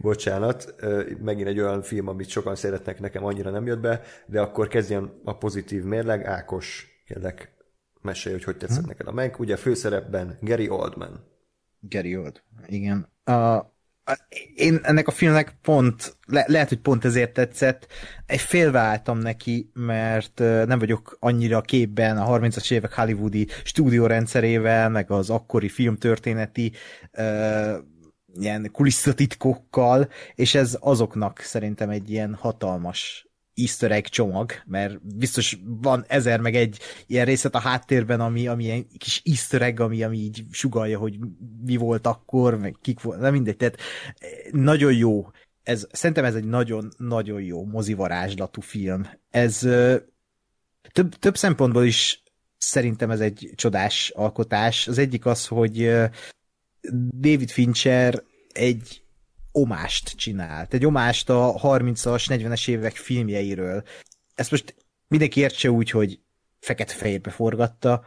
[0.00, 0.74] Bocsánat,
[1.22, 5.20] megint egy olyan film, amit sokan szeretnek, nekem annyira nem jött be, de akkor kezdjen
[5.24, 6.24] a pozitív mérleg.
[6.24, 7.54] Ákos, kérlek,
[8.00, 8.88] mesélj, hogy hogy tetszett hmm.
[8.88, 9.34] neked a meg.
[9.38, 11.30] Ugye főszerepben Gary Oldman.
[11.80, 13.08] Gary Old, igen.
[13.24, 13.71] A,
[14.54, 17.86] én ennek a filmnek pont, le, lehet, hogy pont ezért tetszett,
[18.26, 25.30] egy félváltam neki, mert nem vagyok annyira képben a 30-as évek hollywoodi stúdiórendszerével, meg az
[25.30, 26.72] akkori filmtörténeti
[27.12, 27.74] uh,
[28.34, 36.04] ilyen kulisszatitkokkal, és ez azoknak szerintem egy ilyen hatalmas easter egg csomag, mert biztos van
[36.08, 40.16] ezer meg egy ilyen részlet a háttérben, ami, ami ilyen kis easter egg, ami, ami
[40.16, 41.18] így sugalja, hogy
[41.64, 43.78] mi volt akkor, meg kik volt, nem mindegy, tehát
[44.18, 45.30] eh, nagyon jó.
[45.62, 49.08] Ez, szerintem ez egy nagyon-nagyon jó mozivarázslatú film.
[49.30, 49.58] Ez
[50.92, 52.22] több, több szempontból is
[52.58, 54.88] szerintem ez egy csodás alkotás.
[54.88, 55.90] Az egyik az, hogy
[57.20, 58.22] David Fincher
[58.52, 59.01] egy
[59.52, 60.74] omást csinált.
[60.74, 63.82] Egy omást a 30-as, 40-es évek filmjeiről.
[64.34, 64.74] Ezt most
[65.08, 66.20] mindenki értse úgy, hogy
[66.60, 68.04] fekete-fehérbe forgatta,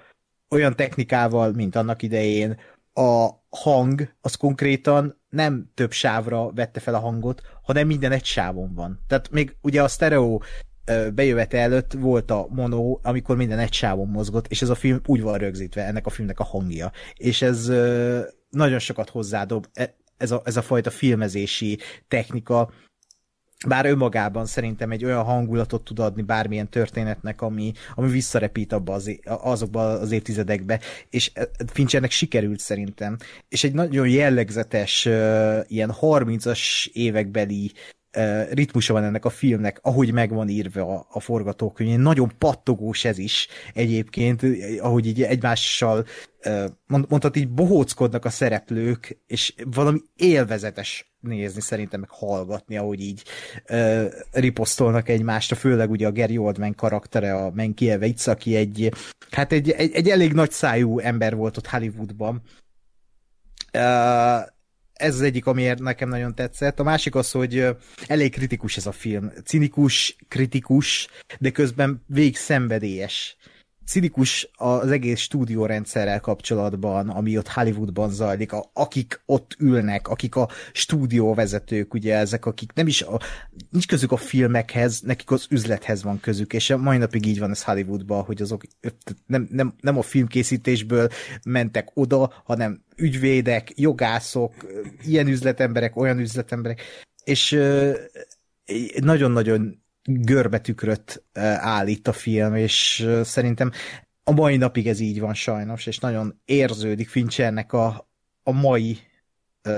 [0.50, 2.60] olyan technikával, mint annak idején,
[2.94, 8.74] a hang az konkrétan nem több sávra vette fel a hangot, hanem minden egy sávon
[8.74, 9.00] van.
[9.08, 10.40] Tehát még ugye a stereo
[11.14, 15.22] bejövete előtt volt a mono, amikor minden egy sávon mozgott, és ez a film úgy
[15.22, 16.92] van rögzítve, ennek a filmnek a hangja.
[17.16, 17.68] És ez
[18.50, 22.72] nagyon sokat hozzádob e, ez a, ez a fajta filmezési technika,
[23.68, 29.20] bár önmagában szerintem egy olyan hangulatot tud adni bármilyen történetnek, ami, ami visszarepít abba az,
[29.24, 30.80] azokba az évtizedekbe,
[31.10, 33.18] és e, Finchernek sikerült szerintem.
[33.50, 35.06] És egy nagyon jellegzetes,
[35.68, 37.72] ilyen 30-as évekbeli
[38.52, 42.00] ritmusa van ennek a filmnek, ahogy meg van írva a, a forgatókönyv.
[42.00, 44.42] Nagyon pattogós ez is egyébként,
[44.80, 46.06] ahogy így egymással
[46.88, 53.24] mondhat így bohóckodnak a szereplők, és valami élvezetes nézni, szerintem meg hallgatni, ahogy így
[53.70, 58.92] uh, riposztolnak egymást, főleg ugye a Gary Oldman karaktere, a Menkiewicz, aki egy,
[59.32, 62.42] hát egy, egy, egy elég nagy szájú ember volt ott Hollywoodban.
[63.74, 64.54] Uh,
[64.96, 66.80] ez az egyik, amiért nekem nagyon tetszett.
[66.80, 67.68] A másik az, hogy
[68.08, 69.32] elég kritikus ez a film.
[69.46, 71.08] Cinikus, kritikus,
[71.40, 73.38] de közben végig szenvedélyes
[73.86, 80.50] cinikus az egész stúdiórendszerrel kapcsolatban, ami ott Hollywoodban zajlik, a, akik ott ülnek, akik a
[80.74, 83.20] stúdióvezetők, ugye ezek, akik nem is, a,
[83.70, 87.52] nincs közük a filmekhez, nekik az üzlethez van közük, és a mai napig így van
[87.52, 88.64] ez Hollywoodban, hogy azok
[89.26, 91.10] nem, nem, nem a filmkészítésből
[91.44, 94.54] mentek oda, hanem ügyvédek, jogászok,
[95.06, 96.82] ilyen üzletemberek, olyan üzletemberek,
[97.24, 97.60] és
[99.00, 101.24] nagyon-nagyon görbetükröt
[101.58, 103.72] áll itt a film, és szerintem
[104.24, 108.10] a mai napig ez így van sajnos, és nagyon érződik Finchernek a,
[108.44, 108.98] a mai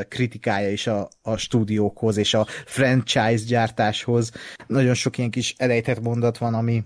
[0.07, 4.31] kritikája is a, a stúdiókhoz és a franchise gyártáshoz.
[4.67, 6.83] Nagyon sok ilyen kis elejtett mondat van, ami,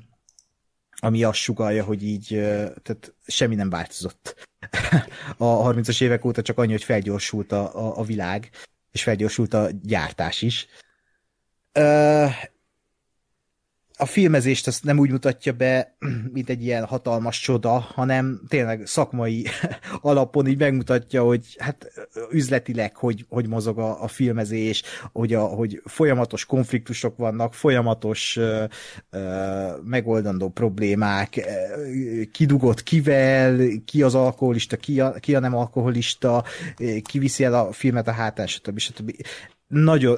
[0.95, 2.27] ami azt sugalja, hogy így
[2.83, 4.47] tehát semmi nem változott.
[5.37, 8.49] a 30-as évek óta csak annyi, hogy felgyorsult a, a, a világ,
[8.91, 10.67] és felgyorsult a gyártás is
[14.01, 15.95] a filmezést azt nem úgy mutatja be,
[16.33, 19.45] mint egy ilyen hatalmas csoda, hanem tényleg szakmai
[20.01, 21.91] alapon így megmutatja, hogy hát
[22.31, 28.63] üzletileg, hogy, hogy mozog a, a filmezés, hogy, a, hogy folyamatos konfliktusok vannak, folyamatos uh,
[29.11, 31.49] uh, megoldandó problémák,
[32.31, 36.43] kidugott kivel, ki az alkoholista, ki a, ki a nem alkoholista,
[37.03, 38.79] ki viszi el a filmet a hátán, stb.
[38.79, 39.11] stb.
[39.67, 40.17] Nagyon,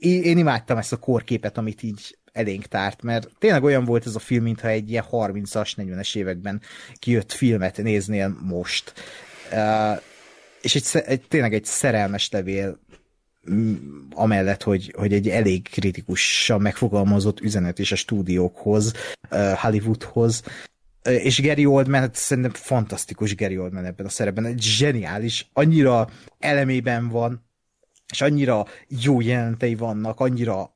[0.00, 4.18] én imádtam ezt a korképet, amit így elénk tárt, mert tényleg olyan volt ez a
[4.18, 6.60] film, mintha egy ilyen 30-as, 40-es években
[6.98, 8.92] kijött filmet néznél most.
[9.52, 10.00] Uh,
[10.62, 12.78] és egy, egy, tényleg egy szerelmes levél
[14.10, 18.92] amellett, hogy, hogy egy elég kritikusan megfogalmazott üzenet is a stúdiókhoz,
[19.54, 20.42] Hollywoodhoz,
[21.02, 26.08] és Gary Oldman, hát szerintem fantasztikus Gary Oldman ebben a szerepben, egy zseniális, annyira
[26.38, 27.44] elemében van,
[28.12, 30.74] és annyira jó jelentei vannak, annyira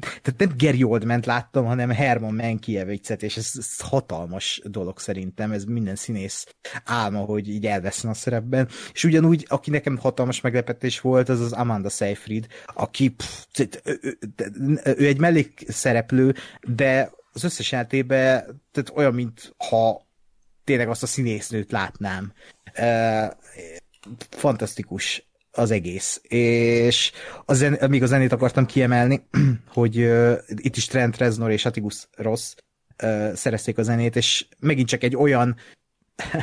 [0.00, 5.64] tehát nem Gary Oldman láttam, hanem Herman Mankiewicz-et, és ez, ez hatalmas dolog szerintem, ez
[5.64, 6.54] minden színész
[6.84, 11.52] álma, hogy így elveszne a szerepben, és ugyanúgy, aki nekem hatalmas meglepetés volt, az az
[11.52, 13.68] Amanda Seyfried, aki pff, ő,
[14.02, 14.18] ő,
[14.84, 20.06] ő egy mellékszereplő, de az összes jelentében tehát olyan, mint ha
[20.64, 22.32] tényleg azt a színésznőt látnám.
[22.78, 23.32] Uh,
[24.30, 26.20] fantasztikus az egész.
[26.28, 27.12] És
[27.44, 29.26] a zen, még a zenét akartam kiemelni,
[29.74, 32.54] hogy uh, itt is Trent Reznor és Atticus Ross
[33.02, 35.56] uh, szerezték a zenét, és megint csak egy olyan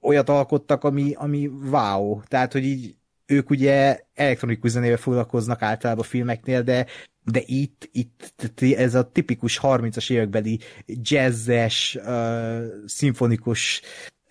[0.00, 2.20] olyat alkottak, ami, ami wow.
[2.22, 2.94] Tehát, hogy így
[3.26, 6.86] ők ugye elektronikus zenével foglalkoznak általában a filmeknél, de
[7.26, 13.82] de itt, itt ez a tipikus 30-as évekbeli jazzes, uh, szimfonikus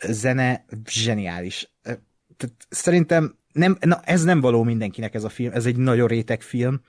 [0.07, 1.73] zene zseniális.
[2.37, 6.41] Tehát szerintem nem, na, ez nem való mindenkinek ez a film, ez egy nagyon réteg
[6.41, 6.81] film.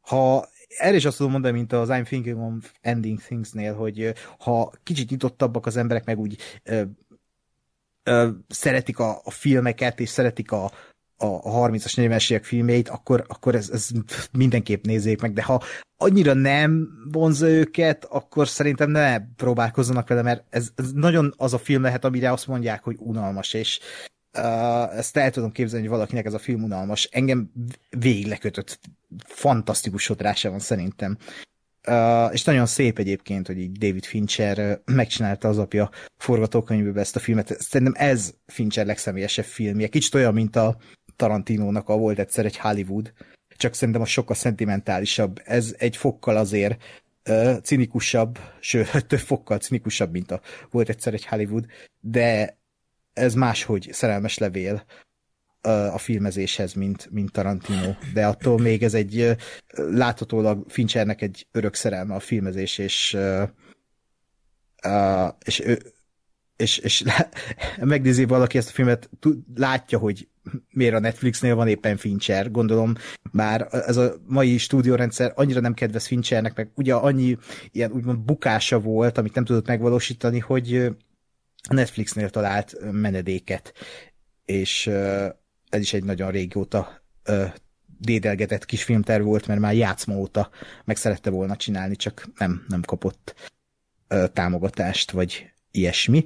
[0.00, 4.72] Ha erre is azt tudom mondani, mint az I'm Thinking of Ending Things-nél, hogy ha
[4.82, 6.82] kicsit nyitottabbak az emberek, meg úgy ö,
[8.02, 10.64] ö, szeretik a, a filmeket, és szeretik a,
[11.16, 13.88] a, a 30-as, 40-es évek filmjeit, akkor, akkor ez, ez
[14.32, 15.62] mindenképp nézzék meg, de ha
[15.96, 21.58] annyira nem vonza őket, akkor szerintem ne próbálkozzanak vele, mert ez, ez nagyon az a
[21.58, 23.80] film lehet, amire azt mondják, hogy unalmas, és
[24.38, 27.04] Uh, ezt el tudom képzelni, hogy valakinek ez a film unalmas.
[27.04, 27.50] Engem
[27.90, 28.80] végig lekötött.
[29.24, 31.16] Fantasztikus sodrása van szerintem.
[31.88, 37.20] Uh, és nagyon szép egyébként, hogy így David Fincher megcsinálta az apja forgatókönyvbe ezt a
[37.20, 37.60] filmet.
[37.60, 39.88] Szerintem ez Fincher legszemélyesebb filmje.
[39.88, 40.76] Kicsit olyan, mint a
[41.16, 43.12] Tarantinónak a volt egyszer egy Hollywood,
[43.56, 45.40] csak szerintem a sokkal szentimentálisabb.
[45.44, 46.82] Ez egy fokkal azért
[47.28, 50.40] uh, cinikusabb, sőt, több fokkal cinikusabb, mint a
[50.70, 51.66] volt egyszer egy Hollywood,
[52.00, 52.56] de
[53.16, 54.84] ez máshogy szerelmes levél
[55.92, 59.36] a filmezéshez, mint, mint Tarantino, de attól még ez egy
[59.74, 63.16] láthatólag Finchernek egy örök szerelme a filmezés, és
[65.44, 65.62] és,
[66.56, 67.04] és, és
[67.80, 69.10] megnézi valaki ezt a filmet,
[69.54, 70.28] látja, hogy
[70.70, 72.94] miért a Netflixnél van éppen Fincher, gondolom,
[73.32, 77.36] már ez a mai stúdiórendszer annyira nem kedves Finchernek, meg ugye annyi
[77.70, 80.90] ilyen úgymond bukása volt, amit nem tudott megvalósítani, hogy
[81.68, 83.72] Netflixnél talált menedéket,
[84.44, 84.86] és
[85.68, 87.02] ez is egy nagyon régóta
[87.98, 90.50] dédelgetett kis filmterv volt, mert már játszma óta
[90.84, 93.52] meg szerette volna csinálni, csak nem, nem kapott
[94.32, 96.24] támogatást, vagy ilyesmi.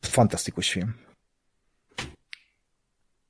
[0.00, 0.96] Fantasztikus film.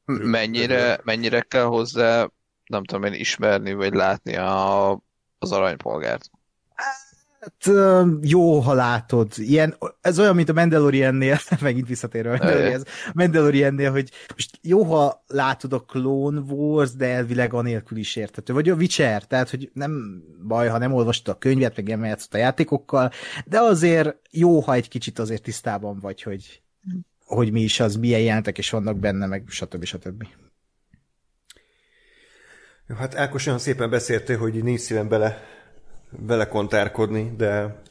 [0.04, 2.28] Mennyire, mennyire kell hozzá,
[2.66, 4.90] nem tudom én, ismerni vagy látni a,
[5.38, 6.30] az aranypolgárt?
[7.42, 7.74] Hát,
[8.20, 9.32] jó, ha látod.
[9.36, 15.24] Ilyen, ez olyan, mint a Mandaloriannél, megint visszatérve a Mandalorian, Mandaloriannél, hogy most jó, ha
[15.26, 18.52] látod a Clone Wars, de elvileg anélkül is értető.
[18.52, 22.36] Vagy a Witcher, tehát, hogy nem baj, ha nem olvastad a könyvet, meg nem a
[22.36, 23.10] játékokkal,
[23.44, 26.62] de azért jó, ha egy kicsit azért tisztában vagy, hogy,
[27.24, 29.84] hogy mi is az, milyen jelentek és vannak benne, meg stb.
[29.84, 30.26] stb.
[32.88, 35.60] Jó, hát Ákos olyan szépen beszéltél, hogy nincs szívem bele
[36.18, 37.82] vele kontárkodni, de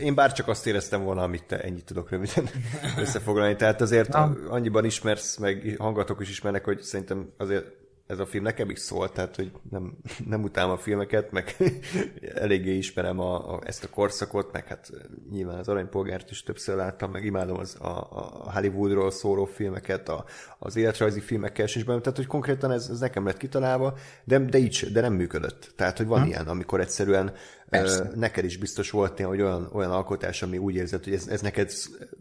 [0.00, 2.48] én bár csak azt éreztem volna, amit te ennyit tudok röviden
[3.02, 3.56] összefoglalni.
[3.56, 4.36] Tehát azért Na.
[4.48, 7.66] annyiban ismersz, meg hangatok is ismernek, hogy szerintem azért
[8.06, 11.56] ez a film nekem is szólt, tehát hogy nem, nem utálom a filmeket, meg
[12.34, 14.90] eléggé ismerem a, a, ezt a korszakot, meg hát
[15.30, 20.24] nyilván az Aranypolgárt is többször láttam, meg imádom az, a, a Hollywoodról szóló filmeket, a,
[20.58, 23.94] az életrajzi filmekkel is benne, tehát hogy konkrétan ez, ez nekem lett kitalálva,
[24.24, 25.72] de, de így, de nem működött.
[25.76, 26.26] Tehát, hogy van ha.
[26.26, 27.32] ilyen, amikor egyszerűen
[27.68, 28.10] Persze.
[28.14, 31.72] neked is biztos volt hogy olyan, olyan alkotás, ami úgy érzed, hogy ez, ez neked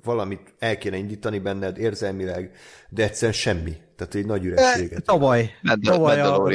[0.04, 2.52] valamit el kéne indítani benned érzelmileg,
[2.90, 3.78] de egyszerűen semmi.
[3.96, 5.04] Tehát egy nagy ürességet.
[5.04, 5.50] Tavaly.
[5.82, 6.52] tavaly a,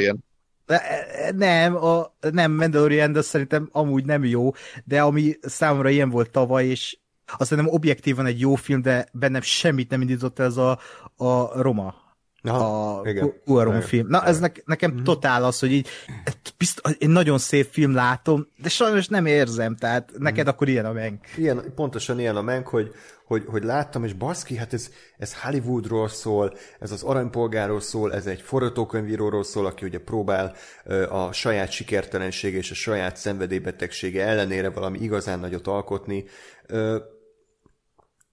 [1.35, 4.51] nem, a, nem Mandalorian, de szerintem amúgy nem jó,
[4.83, 6.97] de ami számomra ilyen volt tavaly, és
[7.37, 10.79] azt nem objektívan egy jó film, de bennem semmit nem indított ez a,
[11.15, 12.08] a Roma
[12.43, 14.07] Aha, a Cuaron film.
[14.07, 15.03] Na, ez ne, nekem mm-hmm.
[15.03, 15.87] totál az, hogy így
[16.57, 20.49] bizt, egy nagyon szép film látom, de sajnos nem érzem, tehát neked mm.
[20.49, 21.25] akkor ilyen a menk.
[21.37, 22.91] Ilyen, pontosan ilyen a menk, hogy,
[23.25, 28.25] hogy, hogy láttam, és baszki, hát ez, ez Hollywoodról szól, ez az aranypolgáról szól, ez
[28.25, 30.53] egy forgatókönyvíróról szól, aki ugye próbál
[31.09, 36.25] a saját sikertelensége és a saját szenvedélybetegsége ellenére valami igazán nagyot alkotni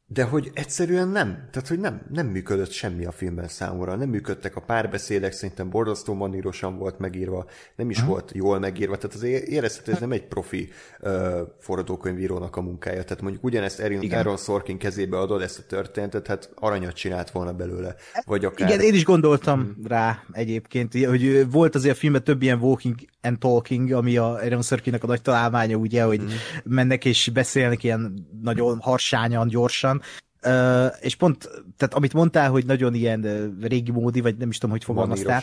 [0.09, 4.57] de hogy egyszerűen nem, tehát hogy nem, nem működött semmi a filmben számomra, nem működtek
[4.57, 7.47] a párbeszédek, szerintem borzasztó manírosan volt megírva,
[7.77, 8.12] nem is uh-huh.
[8.12, 10.69] volt jól megírva, tehát azért érezhető, ez nem egy profi
[11.01, 11.12] uh,
[11.61, 16.51] forradókönyvírónak a munkája, tehát mondjuk ugyanezt Aaron, Aaron Sorkin kezébe adod ezt a történetet, hát
[16.55, 18.69] aranyat csinált volna belőle, vagy akár...
[18.69, 19.87] Igen, én is gondoltam hmm.
[19.87, 24.62] rá egyébként, hogy volt azért a filmben több ilyen walking and talking, ami a Aaron
[24.62, 26.28] Sorkinnak a nagy találmánya, ugye, hogy hmm.
[26.65, 29.95] mennek és beszélnek ilyen nagyon harsányan, gyorsan,
[30.43, 34.70] Uh, és pont, tehát amit mondtál, hogy nagyon ilyen régi módi, vagy nem is tudom,
[34.70, 35.43] hogy fogalmaztál,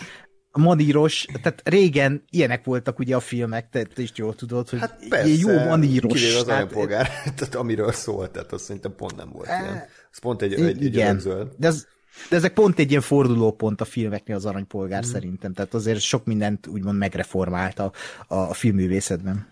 [0.54, 5.08] maníros, tehát régen ilyenek voltak ugye a filmek, te, te is jól tudod, hogy hát
[5.10, 6.22] persze, jó maníros.
[6.22, 9.84] Kivéve az hát, polgár, tehát amiről szólt, tehát az szerintem pont nem volt e, ilyen.
[10.12, 11.86] Ez pont egy, egy, igen, egy de, ez,
[12.30, 15.12] de ezek pont egy ilyen fordulópont a filmeknél az aranypolgár hmm.
[15.12, 17.92] szerintem, tehát azért sok mindent úgymond megreformált a,
[18.28, 19.48] a filmművészetben.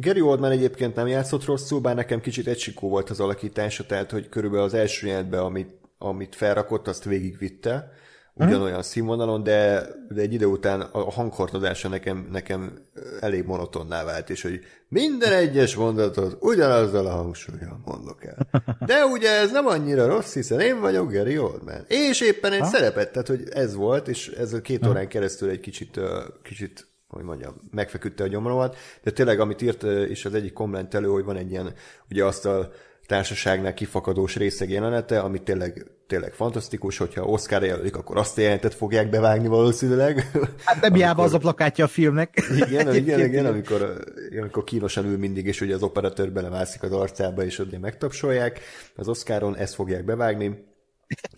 [0.00, 4.28] Gary Oldman egyébként nem játszott rosszul, bár nekem kicsit egysikó volt az alakítása, tehát hogy
[4.28, 7.92] körülbelül az első jelentben, amit, amit felrakott, azt végigvitte,
[8.34, 8.82] ugyanolyan hmm.
[8.82, 12.78] színvonalon, de, de egy idő után a hangkortodása nekem, nekem
[13.20, 18.64] elég monotonná vált, és hogy minden egyes mondatot ugyanazzal a hangsúlyjal mondok el.
[18.86, 21.84] De ugye ez nem annyira rossz, hiszen én vagyok Gary Oldman.
[21.88, 22.66] És éppen egy ha?
[22.66, 26.00] szerepet, tehát hogy ez volt, és ez a két órán keresztül egy kicsit,
[26.42, 31.24] kicsit hogy mondjam, megfeküdte a gyomromat, de tényleg, amit írt és az egyik kommentelő, hogy
[31.24, 31.74] van egy ilyen,
[32.08, 32.70] ugye azt a
[33.06, 38.74] társaságnál kifakadós részeg jelenete, ami tényleg, tényleg fantasztikus, hogyha Oscar jelölik, akkor azt a jelentet
[38.74, 40.30] fogják bevágni valószínűleg.
[40.64, 42.42] Hát nem hiába az a plakátja a filmnek.
[42.56, 44.04] Igen, igen, igen, amikor,
[44.40, 48.60] amikor kínosan ül mindig, és ugye az operatőr belemászik az arcába, és ugye megtapsolják.
[48.96, 50.68] Az Oscaron ezt fogják bevágni.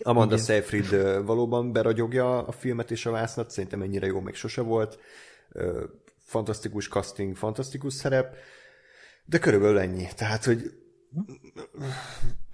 [0.01, 4.99] Amanda Seyfried valóban beragyogja a filmet és a vásznat, szerintem ennyire jó még sose volt
[6.25, 8.35] fantasztikus casting, fantasztikus szerep,
[9.25, 10.07] de körülbelül ennyi.
[10.15, 10.71] Tehát, hogy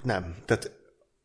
[0.03, 0.35] nem.
[0.45, 0.71] Tehát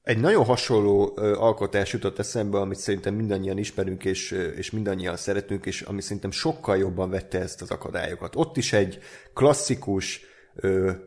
[0.02, 5.82] egy nagyon hasonló alkotás jutott eszembe, amit szerintem mindannyian ismerünk, és, és mindannyian szeretünk, és
[5.82, 8.36] ami szerintem sokkal jobban vette ezt az akadályokat.
[8.36, 8.98] Ott is egy
[9.32, 10.20] klasszikus,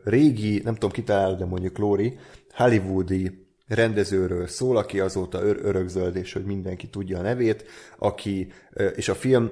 [0.04, 2.18] régi, nem tudom kitalálni, de mondjuk Lóri,
[2.52, 7.64] hollywoodi rendezőről szól, aki azóta ör- örökzöld, és hogy mindenki tudja a nevét,
[7.98, 8.52] aki,
[8.96, 9.50] és a film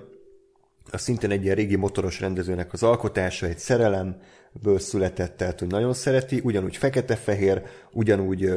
[0.97, 5.94] a szintén egy ilyen régi motoros rendezőnek az alkotása, egy szerelemből született, tehát hogy nagyon
[5.94, 7.62] szereti, ugyanúgy fekete-fehér,
[7.93, 8.51] ugyanúgy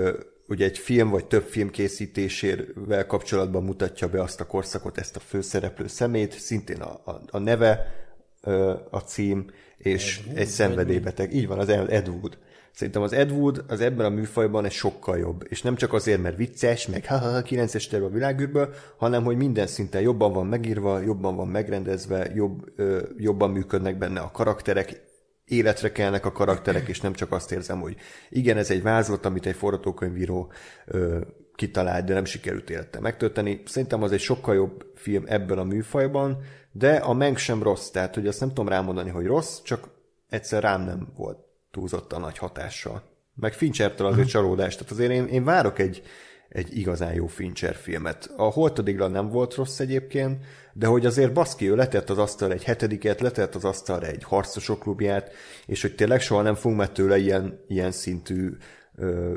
[0.47, 5.19] ugye egy film vagy több film készítésével kapcsolatban mutatja be azt a korszakot, ezt a
[5.19, 7.85] főszereplő szemét, szintén a, a, a neve
[8.89, 9.45] a cím,
[9.77, 11.33] és Ed egy szenvedélybeteg.
[11.33, 12.37] Így van, az Ed Wood.
[12.71, 13.33] Szerintem az Ed
[13.67, 15.45] az ebben a műfajban egy sokkal jobb.
[15.49, 19.67] És nem csak azért, mert vicces, meg ha 9-es terve a világűrből, hanem hogy minden
[19.67, 25.01] szinten jobban van megírva, jobban van megrendezve, jobb, ö, jobban működnek benne a karakterek,
[25.45, 27.95] életre kelnek a karakterek, és nem csak azt érzem, hogy
[28.29, 30.51] igen, ez egy vázlat, amit egy forgatókönyvíró
[30.85, 31.19] ö,
[31.55, 33.61] kitalált, de nem sikerült élettel megtölteni.
[33.65, 36.37] Szerintem az egy sokkal jobb film ebben a műfajban,
[36.71, 39.89] de a Meng sem rossz, tehát hogy azt nem tudom rámondani, hogy rossz, csak
[40.29, 43.03] egyszer rám nem volt túlzottan nagy hatással.
[43.35, 46.01] Meg Finchertől azért csalódás, tehát azért én, én várok egy,
[46.49, 48.31] egy igazán jó Fincher filmet.
[48.37, 52.63] A Holtodigla nem volt rossz egyébként, de hogy azért baszki, ő letett az asztal egy
[52.63, 55.31] hetediket, letett az asztalra egy harcosok klubját,
[55.65, 58.49] és hogy tényleg soha nem fogunk meg tőle ilyen, ilyen szintű
[58.95, 59.35] ö,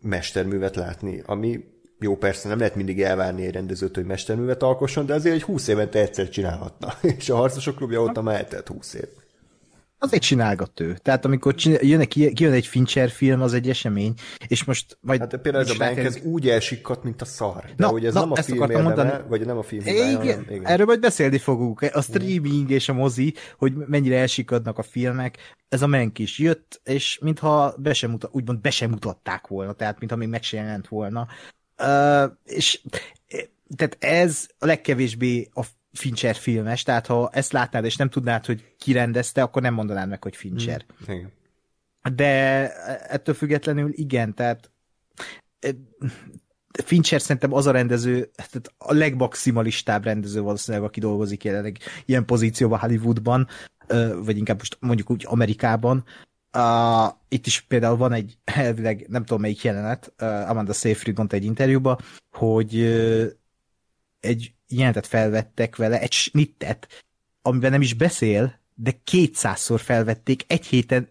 [0.00, 1.64] mesterművet látni, ami
[1.98, 5.68] jó, persze nem lehet mindig elvárni egy rendezőt, hogy mesterművet alkosson, de azért egy 20
[5.68, 6.94] évente egyszer csinálhatna.
[7.18, 9.08] És a harcosok klubja óta már eltelt 20 év.
[10.02, 10.96] Azért csinálgat ő.
[11.02, 14.14] Tehát amikor csinál, jön, kijön egy Fincher film, az egy esemény,
[14.48, 15.20] és most majd...
[15.20, 17.64] Hát például ez a bank, ez úgy elsikkadt, mint a szar.
[17.64, 19.12] De na, hogy ez na, nem a film érdeme, mondani.
[19.28, 20.66] vagy nem a film hibája, igen, hanem, igen.
[20.66, 21.82] Erről majd beszélni fogunk.
[21.92, 25.38] A streaming és a mozi, hogy mennyire elsikadnak a filmek.
[25.68, 29.72] Ez a menk is jött, és mintha be sem mutat, úgymond be sem mutatták volna,
[29.72, 31.26] tehát mintha még meg sem jelent volna.
[31.78, 32.80] Uh, és
[33.76, 35.62] tehát ez a legkevésbé a
[35.92, 40.08] Fincher filmes, tehát ha ezt látnád és nem tudnád, hogy ki rendezte, akkor nem mondanád
[40.08, 40.84] meg, hogy Fincher.
[41.10, 41.32] Mm, igen.
[42.14, 42.72] De
[43.08, 44.70] ettől függetlenül igen, tehát
[46.84, 52.78] Fincher szerintem az a rendező, tehát a legmaximalistább rendező valószínűleg, aki dolgozik jelenleg ilyen pozícióban
[52.78, 53.48] Hollywoodban,
[54.24, 56.04] vagy inkább most mondjuk úgy Amerikában.
[56.56, 61.36] Uh, itt is például van egy, elvileg nem tudom melyik jelenet, uh, Amanda Seyfried mondta
[61.36, 61.98] egy interjúban,
[62.30, 62.74] hogy
[64.22, 67.04] egy jelentet felvettek vele, egy snittet,
[67.42, 71.08] amiben nem is beszél, de kétszázszor felvették egy héten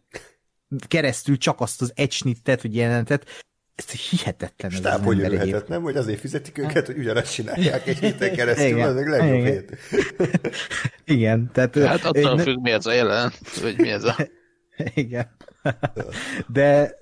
[0.87, 3.25] keresztül csak azt az egy snittet, vagy jelentet,
[3.75, 4.71] ez hihetetlen.
[4.71, 5.81] Stáb, hogy örülhetett, nem?
[5.81, 8.87] Hogy azért fizetik őket, hogy ugyanazt csinálják egy héten keresztül, Igen.
[8.87, 9.45] az a legjobb Igen.
[9.45, 9.77] hét.
[11.15, 11.77] Igen, tehát...
[11.77, 13.31] Hát attól függ, mi ez a jelen,
[13.61, 14.15] vagy mi ez a...
[14.93, 15.35] Igen.
[16.47, 16.97] De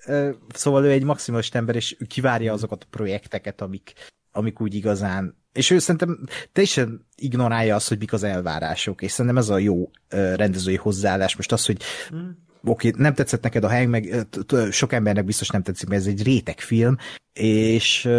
[0.53, 3.93] szóval ő egy maximalist ember, és kivárja azokat a projekteket, amik,
[4.31, 6.19] amik úgy igazán és ő szerintem
[6.51, 11.35] teljesen ignorálja azt, hogy mik az elvárások, és szerintem ez a jó rendezői hozzáállás.
[11.35, 11.81] Most az, hogy
[12.15, 12.29] mm.
[12.63, 14.27] oké, okay, nem tetszett neked a hang, meg
[14.71, 16.97] sok embernek biztos nem tetszik, mert ez egy réteg film,
[17.33, 18.09] és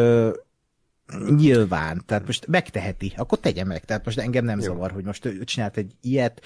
[1.36, 4.64] Nyilván, tehát most megteheti, akkor tegye meg, tehát most engem nem Jó.
[4.64, 6.42] zavar, hogy most ő csinált egy ilyet,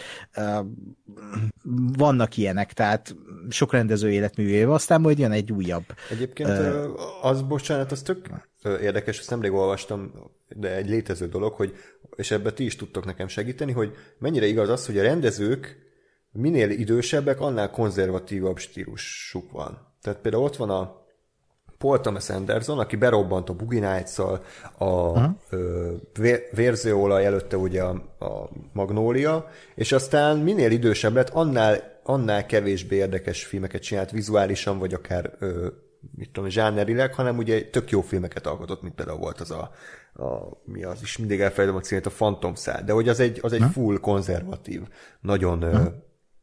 [1.96, 3.16] vannak ilyenek, tehát
[3.48, 5.84] sok rendező életművéve, aztán majd jön egy újabb.
[6.10, 8.28] Egyébként uh, az, bocsánat, az tök
[8.64, 10.12] érdekes, ezt nemrég olvastam,
[10.48, 11.74] de egy létező dolog, hogy,
[12.16, 15.76] és ebben ti is tudtok nekem segíteni, hogy mennyire igaz az, hogy a rendezők
[16.32, 19.92] minél idősebbek, annál konzervatívabb stílusuk van.
[20.02, 21.02] Tehát például ott van a
[21.78, 24.18] Paul Thomas Anderson, aki berobbant a Boogie nights
[24.78, 25.12] a
[26.50, 33.44] vérzőolaj előtte ugye a, a Magnólia, és aztán minél idősebb lett, annál, annál kevésbé érdekes
[33.44, 35.66] filmeket csinált vizuálisan, vagy akár ö,
[36.14, 39.70] mit tudom, zsánerileg, hanem ugye tök jó filmeket alkotott, mint például volt az a,
[40.24, 43.38] a mi az is, mindig elfelejtem a címét, a Phantom Szál, de hogy az egy,
[43.42, 44.82] az egy full konzervatív,
[45.20, 45.86] nagyon ö,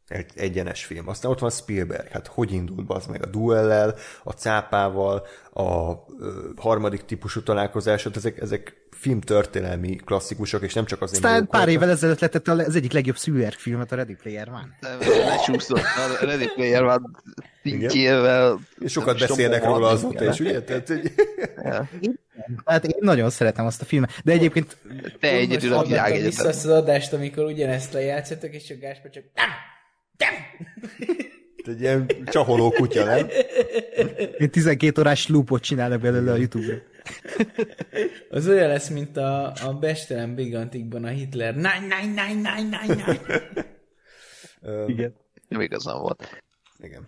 [0.06, 1.08] egy egyenes film.
[1.08, 6.50] Aztán ott van Spielberg, hát hogy indult az meg a duellel, a cápával, a ö,
[6.56, 12.20] harmadik típusú találkozásot, ezek, ezek filmtörténelmi klasszikusok, és nem csak azért Aztán pár évvel ezelőtt
[12.20, 14.78] lett az egyik legjobb Spielberg filmet, a Ready Player One.
[15.24, 15.78] Lecsúszott,
[16.20, 17.10] a Ready Player One
[17.62, 18.58] szintjével.
[18.78, 20.62] És sokat beszélnek róla azóta is, ugye?
[20.62, 21.12] Tehát, hogy...
[22.64, 24.76] Hát én nagyon szeretem azt a filmet, de egyébként...
[25.20, 26.24] Te egyedül a világ egyetem.
[26.24, 29.24] Vissza azt az adást, amikor ugyanezt lejátszottak, és a Gáspár csak...
[31.68, 33.28] Egy ilyen csaholó kutya, nem?
[34.38, 36.76] Én 12 órás loopot csinálnak belőle a Youtube-ra.
[38.30, 41.54] Az olyan lesz, mint a, a Bestelen Bigantikban a Hitler.
[41.54, 43.40] Nine, nine, nine, nine, nine, nine.
[44.86, 45.14] Igen.
[45.48, 46.42] Nem igazán volt.
[46.78, 47.06] Igen.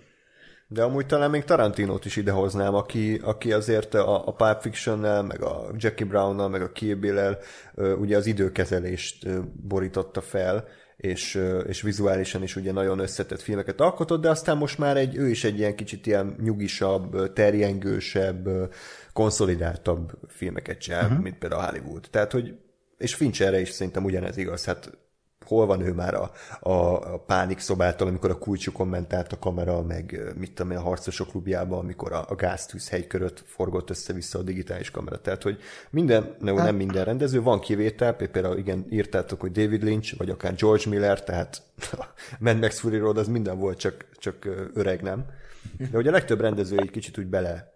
[0.69, 5.43] De amúgy talán még Tarantinót is idehoznám, aki, aki azért a, a Pulp Fiction-nel, meg
[5.43, 7.39] a Jackie Brown-nal, meg a Kill Bill-el
[7.75, 9.29] ugye az időkezelést
[9.67, 14.97] borította fel, és, és vizuálisan is ugye nagyon összetett filmeket alkotott, de aztán most már
[14.97, 18.49] egy, ő is egy ilyen kicsit ilyen nyugisabb, terjengősebb,
[19.13, 21.23] konszolidáltabb filmeket csinál, uh-huh.
[21.23, 22.07] mint például Hollywood.
[22.11, 22.55] Tehát, hogy
[22.99, 24.91] és Fincherre is szerintem ugyanez igaz, hát
[25.47, 26.31] hol van ő már a,
[26.61, 26.73] a,
[27.15, 31.29] a pánik szobától, amikor a kulcsú kommentált a kamera, meg mit tudom én, a harcosok
[31.29, 35.21] klubjában, amikor a, a gáztűz helyköröt forgott össze-vissza a digitális kamera.
[35.21, 35.59] Tehát, hogy
[35.91, 40.55] minden, nem, nem minden rendező, van kivétel, például igen, írtátok, hogy David Lynch, vagy akár
[40.55, 41.63] George Miller, tehát
[42.41, 45.25] Mad Max Fury Road az minden volt, csak, csak öreg nem.
[45.79, 47.73] De hogy a legtöbb rendező egy kicsit úgy bele,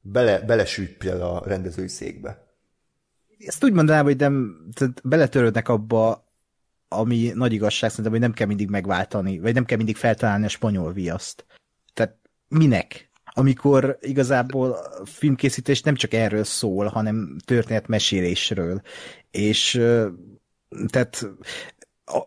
[0.00, 2.48] bele, belesült például a rendezői székbe.
[3.38, 6.29] Ezt úgy mondanám, hogy nem, tehát beletörődnek abba,
[6.92, 10.48] ami nagy igazság szerintem, hogy nem kell mindig megváltani, vagy nem kell mindig feltalálni a
[10.48, 11.46] spanyol viaszt.
[11.94, 12.16] Tehát
[12.48, 13.10] minek?
[13.32, 18.80] Amikor igazából a filmkészítés nem csak erről szól, hanem történetmesélésről.
[19.30, 19.80] És
[20.88, 21.26] tehát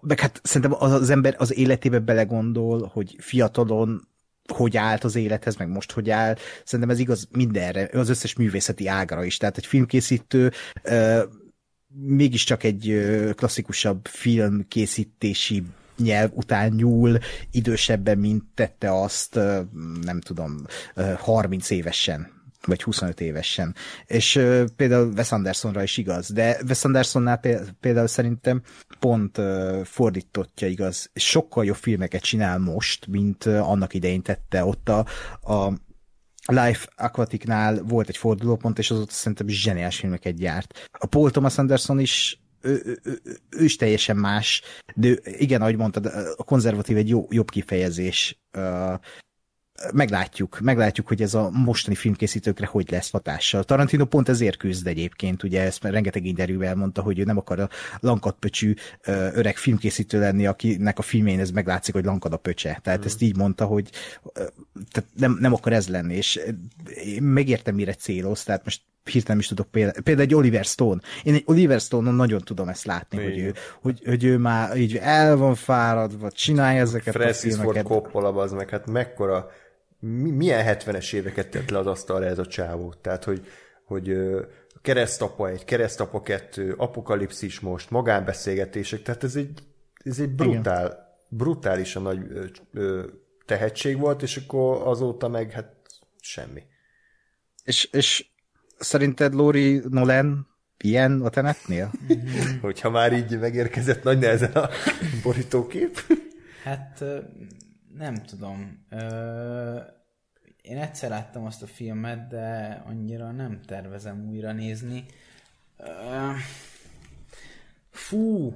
[0.02, 4.07] meg hát szerintem az, az ember az életébe belegondol, hogy fiatalon
[4.48, 6.35] hogy állt az élethez, meg most hogy áll.
[6.64, 9.38] Szerintem ez igaz mindenre, az összes művészeti ágra is.
[9.38, 10.52] Tehát egy filmkészítő
[11.94, 13.03] mégiscsak egy
[13.36, 15.64] klasszikusabb filmkészítési
[15.98, 17.18] nyelv után nyúl
[17.52, 19.40] idősebben, mint tette azt,
[20.02, 20.65] nem tudom,
[21.18, 22.34] 30 évesen
[22.65, 23.76] vagy 25 évesen.
[24.06, 27.40] És uh, például Wes Andersonra is igaz, de Wes Andersonnál
[27.80, 28.61] például szerintem
[28.99, 31.10] pont uh, fordítottja igaz.
[31.14, 35.06] Sokkal jobb filmeket csinál most, mint uh, annak idején tette ott a,
[35.41, 35.74] a
[36.45, 40.90] Life Aquaticnál volt egy fordulópont, és azóta szerintem zseniás filmeket gyárt.
[40.91, 44.61] A Paul Thomas Anderson is ő, ő, ő, ő is teljesen más,
[44.95, 46.06] de igen, ahogy mondtad,
[46.38, 48.41] a konzervatív egy jó, jobb kifejezés.
[49.93, 53.63] Meglátjuk, meglátjuk, hogy ez a mostani filmkészítőkre hogy lesz hatással.
[53.63, 57.69] Tarantino pont ezért küzd egyébként, ugye ezt rengeteg interjúvel mondta, hogy ő nem akar a
[57.99, 58.73] lankadpöcsű
[59.33, 62.79] öreg filmkészítő lenni, akinek a filmén ez meglátszik, hogy lankad a pöcse.
[62.83, 63.05] Tehát mm.
[63.05, 63.89] ezt így mondta, hogy
[64.91, 66.39] tehát nem, nem akar ez lenni, és
[67.03, 71.01] én megértem, mire céloz, tehát most hirtelen is tudok például, például egy Oliver Stone.
[71.23, 74.97] Én egy Oliver Stone-on nagyon tudom ezt látni, hogy ő, hogy, hogy ő már így
[74.97, 77.88] el van fáradva, csinálja ezeket Francis a filmeket.
[77.88, 79.49] Ford Coppola, az meg, hát mekkora
[80.35, 82.93] milyen 70-es éveket tett le az asztalra ez a csávó.
[83.01, 83.47] Tehát, hogy,
[83.85, 84.17] hogy
[84.81, 89.59] keresztapa egy, keresztapa kettő, apokalipszis most, magánbeszélgetések, tehát ez egy,
[90.03, 90.97] ez egy brutál, Igen.
[91.30, 93.05] brutálisan nagy ö, ö,
[93.45, 95.75] tehetség volt, és akkor azóta meg hát
[96.19, 96.63] semmi.
[97.63, 98.25] És, és
[98.84, 100.47] szerinted Lori Nolan
[100.77, 101.91] ilyen a tenetnél?
[102.61, 104.69] Hogyha már így megérkezett nagy nehezen a
[105.23, 105.97] borítókép.
[106.64, 107.03] Hát
[107.97, 108.85] nem tudom.
[110.61, 115.05] Én egyszer láttam azt a filmet, de annyira nem tervezem újra nézni.
[117.89, 118.53] Fú!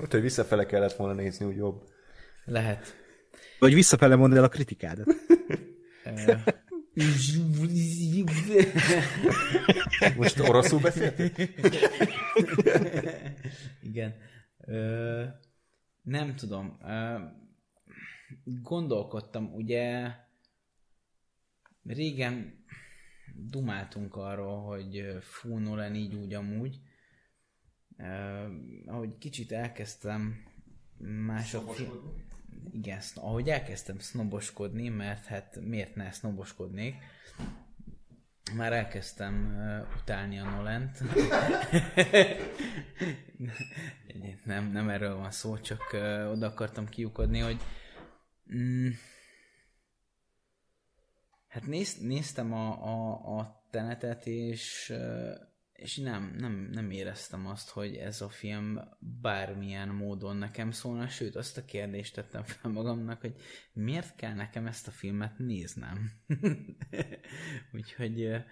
[0.00, 1.82] Hát, hogy visszafele kellett volna nézni, úgy jobb.
[2.44, 2.96] Lehet.
[3.58, 5.14] Vagy visszafele mondd el a kritikádat.
[10.16, 11.48] Most oroszul beszéltél?
[13.82, 14.14] Igen.
[14.58, 15.24] Ö,
[16.02, 16.78] nem tudom.
[16.82, 17.18] Ö,
[18.44, 20.12] gondolkodtam, ugye
[21.82, 22.64] régen
[23.34, 26.80] dumáltunk arról, hogy fú, Nolan így úgy amúgy.
[27.98, 28.50] Uh,
[28.86, 30.44] ahogy kicsit elkezdtem
[30.98, 31.76] mások...
[32.72, 36.94] Igen, ahogy elkezdtem sznoboskodni, mert hát miért ne sznoboskodnék,
[38.56, 41.00] már elkezdtem uh, utálni a Nolent.
[44.44, 47.60] nem, nem erről van szó, csak uh, oda akartam kiukodni, hogy
[48.54, 48.88] Mm.
[51.48, 54.92] Hát néz, néztem a, a, a tenetet, és,
[55.80, 61.36] és nem, nem, nem éreztem azt, hogy ez a film bármilyen módon nekem szólna, sőt
[61.36, 63.34] azt a kérdést tettem fel magamnak, hogy
[63.72, 66.10] miért kell nekem ezt a filmet néznem.
[67.72, 68.44] Úgyhogy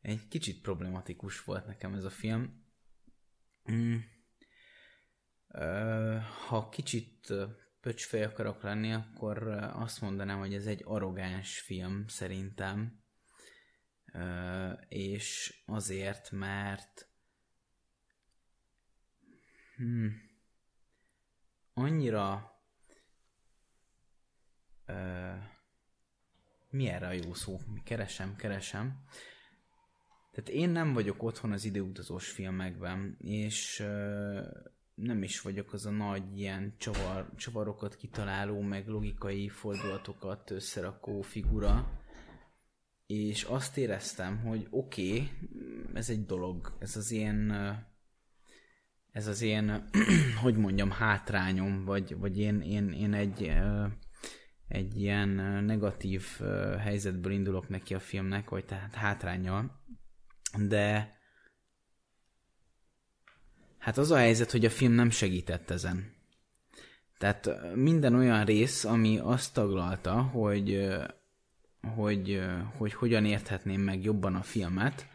[0.00, 2.64] egy kicsit problematikus volt nekem ez a film.
[3.72, 3.96] Mm.
[6.48, 7.32] Ha kicsit
[7.80, 13.03] pöcsfej akarok lenni, akkor azt mondanám, hogy ez egy arrogáns film szerintem.
[14.88, 17.08] És azért, mert
[19.76, 20.12] hmm,
[21.74, 22.52] annyira
[26.70, 27.58] mi erre a jó szó?
[27.84, 29.02] Keresem, keresem.
[30.30, 33.78] Tehát én nem vagyok otthon az időutazós filmekben, és
[34.94, 42.03] nem is vagyok az a nagy ilyen csavar, csavarokat kitaláló, meg logikai fordulatokat összerakó figura,
[43.14, 45.30] és azt éreztem, hogy oké, okay,
[45.94, 47.52] ez egy dolog, ez az ilyen
[49.12, 49.88] ez az én,
[50.42, 53.52] hogy mondjam, hátrányom, vagy, vagy én, én, én egy,
[54.68, 55.28] egy ilyen
[55.64, 56.26] negatív
[56.78, 59.82] helyzetből indulok neki a filmnek, vagy tehát hátrányjal,
[60.68, 61.14] de
[63.84, 66.12] Hát az a helyzet, hogy a film nem segített ezen.
[67.18, 70.88] Tehát minden olyan rész, ami azt taglalta, hogy,
[71.84, 72.42] hogy,
[72.76, 75.06] hogy hogyan érthetném meg jobban a filmet,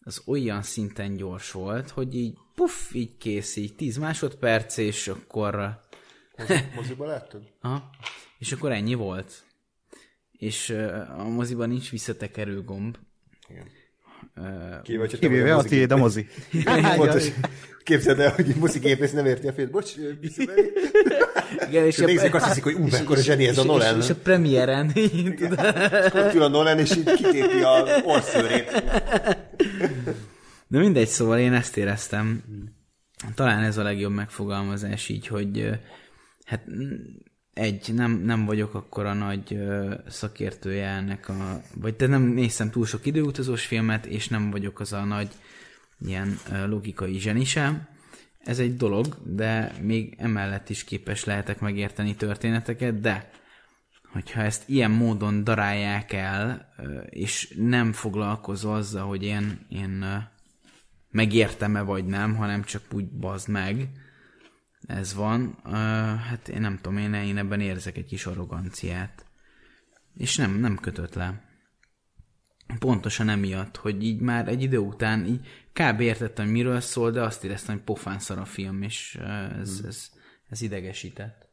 [0.00, 5.80] az olyan szinten gyors volt, hogy így puff, így kész, így 10 másodperc, és akkor...
[6.76, 7.42] Moziba láttad?
[7.60, 7.90] Aha.
[8.38, 9.44] És akkor ennyi volt.
[10.32, 10.70] És
[11.18, 12.96] a moziban nincs visszatekerő gomb.
[13.48, 13.66] Igen.
[14.36, 16.26] Uh, Kivéve, Kivéve a mozi- tiéd a mozi.
[16.96, 17.28] Pontos.
[17.82, 19.70] Képzeld el, hogy egy moszigépész nem érti a film.
[19.70, 20.70] Bocs, visszabeli.
[21.68, 23.98] igen, és, És nézzük, azt hiszik, hogy ú, mekkora zseni ez a Nolan.
[23.98, 24.92] És, és a premiéren,
[25.36, 25.74] tudod,
[26.06, 28.82] És ott ül a Nolan, és így kitépi a orszőrét.
[30.66, 32.42] De mindegy, szóval én ezt éreztem.
[33.34, 35.70] Talán ez a legjobb megfogalmazás így, hogy
[36.44, 36.94] hát mm,
[37.52, 39.58] egy, nem, nem vagyok akkora nagy
[40.08, 44.92] szakértője ennek a, vagy te nem néztem túl sok időutazós filmet, és nem vagyok az
[44.92, 45.28] a nagy
[46.06, 47.88] ilyen logikai zseni sem.
[48.46, 53.30] Ez egy dolog, de még emellett is képes lehetek megérteni történeteket, de
[54.12, 56.72] hogyha ezt ilyen módon darálják el,
[57.10, 60.04] és nem foglalkozol azzal, hogy én, én
[61.10, 63.88] megértem-e vagy nem, hanem csak úgy bazd meg,
[64.86, 65.58] ez van,
[66.28, 69.26] hát én nem tudom, én, én ebben érzek egy kis arroganciát.
[70.16, 71.44] És nem, nem kötött le.
[72.78, 76.00] Pontosan emiatt, hogy így már egy idő után így kb.
[76.00, 79.14] értettem, hogy miről szól, de azt éreztem, hogy pofán szar a film, és
[79.60, 80.10] ez, ez,
[80.48, 81.48] ez idegesített.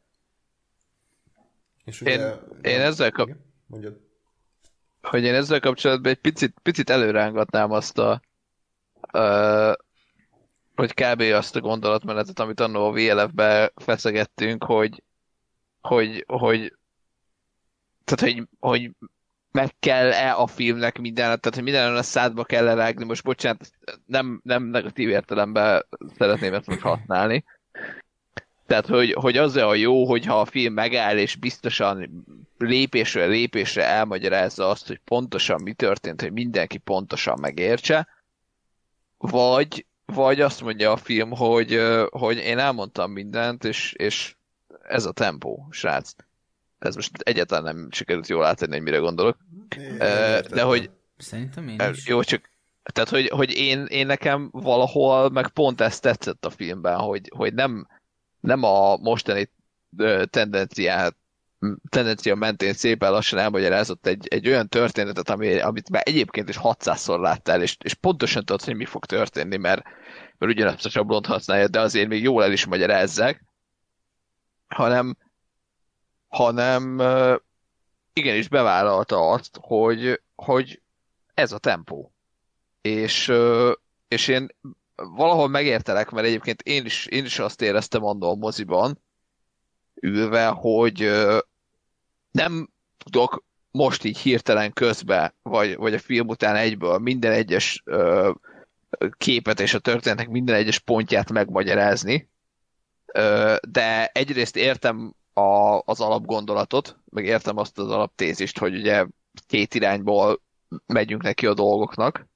[1.84, 2.20] És Én,
[2.62, 4.00] én ezzel kap, Igen, Mondjad.
[5.02, 8.22] hogy én ezzel kapcsolatban egy picit, picit előrángatnám azt a
[9.12, 9.72] ö,
[10.74, 11.20] hogy kb.
[11.20, 15.02] azt a gondolatmenetet, amit annó a VLF-be feszegettünk, hogy
[15.80, 16.76] hogy, hogy
[18.04, 18.90] tehát, hogy, hogy
[19.54, 23.04] meg kell-e a filmnek minden, tehát, hogy minden a szádba kell -e rágni.
[23.04, 23.70] Most bocsánat,
[24.06, 25.86] nem, nem negatív értelemben
[26.18, 27.44] szeretném ezt most használni.
[28.66, 32.24] Tehát, hogy, hogy az a jó, hogyha a film megáll, és biztosan
[32.58, 38.08] lépésről lépésre elmagyarázza azt, hogy pontosan mi történt, hogy mindenki pontosan megértse,
[39.18, 44.36] vagy, vagy azt mondja a film, hogy, hogy én elmondtam mindent, és, és
[44.82, 46.14] ez a tempó, srác.
[46.84, 49.36] Ez most egyáltalán nem sikerült jól átadni, hogy mire gondolok.
[49.98, 52.06] Ö, De hogy, Szerintem én is.
[52.06, 52.50] Jó, csak
[52.92, 57.54] tehát, hogy, hogy én, én nekem valahol meg pont ezt tetszett a filmben, hogy, hogy
[57.54, 57.86] nem,
[58.40, 59.50] nem a mostani
[60.30, 61.16] tendenciát
[61.88, 67.20] tendencia mentén szépen lassan elmagyarázott egy, egy olyan történetet, ami, amit már egyébként is 600-szor
[67.20, 69.82] láttál, és, és pontosan tudod, hogy mi fog történni, mert,
[70.38, 73.44] mert ugyanazt a sablont használja, de azért még jól el is magyarázzák,
[74.66, 75.16] hanem,
[76.34, 77.02] hanem
[78.12, 80.80] igenis bevállalta azt, hogy, hogy
[81.34, 82.12] ez a tempó.
[82.80, 83.32] És,
[84.08, 84.48] és én
[84.94, 89.02] valahol megértelek, mert egyébként én is, én is azt éreztem annól a moziban,
[89.94, 91.10] ülve, hogy
[92.30, 98.30] nem tudok most így hirtelen közbe, vagy, vagy a film után egyből minden egyes ö,
[99.16, 102.28] képet és a történetnek minden egyes pontját megmagyarázni,
[103.06, 109.06] ö, de egyrészt értem a, az alapgondolatot, meg értem azt az alaptézist, hogy ugye
[109.46, 110.40] két irányból
[110.86, 112.26] megyünk neki a dolgoknak,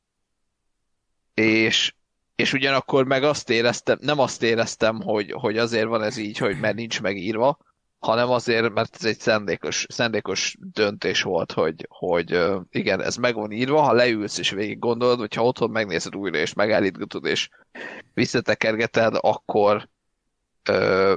[1.34, 1.94] és,
[2.34, 6.58] és ugyanakkor meg azt éreztem, nem azt éreztem, hogy, hogy azért van ez így, hogy
[6.60, 7.58] mert nincs megírva,
[7.98, 13.50] hanem azért, mert ez egy szándékos, szándékos döntés volt, hogy, hogy igen, ez meg van
[13.50, 17.48] írva, ha leülsz és végig gondolod, vagy ha otthon megnézed újra és megállítgatod és
[18.14, 19.88] visszatekergeted, akkor
[20.62, 21.14] ö,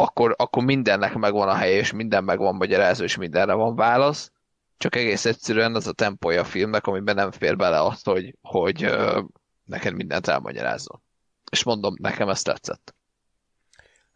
[0.00, 4.32] akkor, akkor mindennek megvan a helye, és minden megvan magyarázó, és mindenre van válasz.
[4.76, 8.84] Csak egész egyszerűen az a tempója a filmnek, amiben nem fér bele azt, hogy, hogy
[8.84, 9.20] ö,
[9.64, 11.02] neked mindent elmagyarázol.
[11.50, 12.94] És mondom, nekem ez tetszett.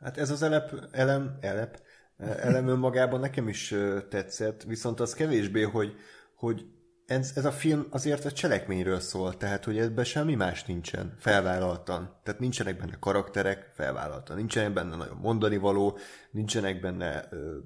[0.00, 1.80] Hát ez az elep, elem, elep,
[2.18, 3.74] elem önmagában nekem is
[4.08, 5.96] tetszett, viszont az kevésbé, hogy,
[6.34, 6.64] hogy
[7.06, 12.20] ez, ez a film azért a cselekményről szól, tehát hogy ebben semmi más nincsen, felvállaltan.
[12.22, 14.36] Tehát nincsenek benne karakterek, felvállaltan.
[14.36, 15.98] Nincsenek benne nagyon mondani való,
[16.30, 17.56] nincsenek benne ö,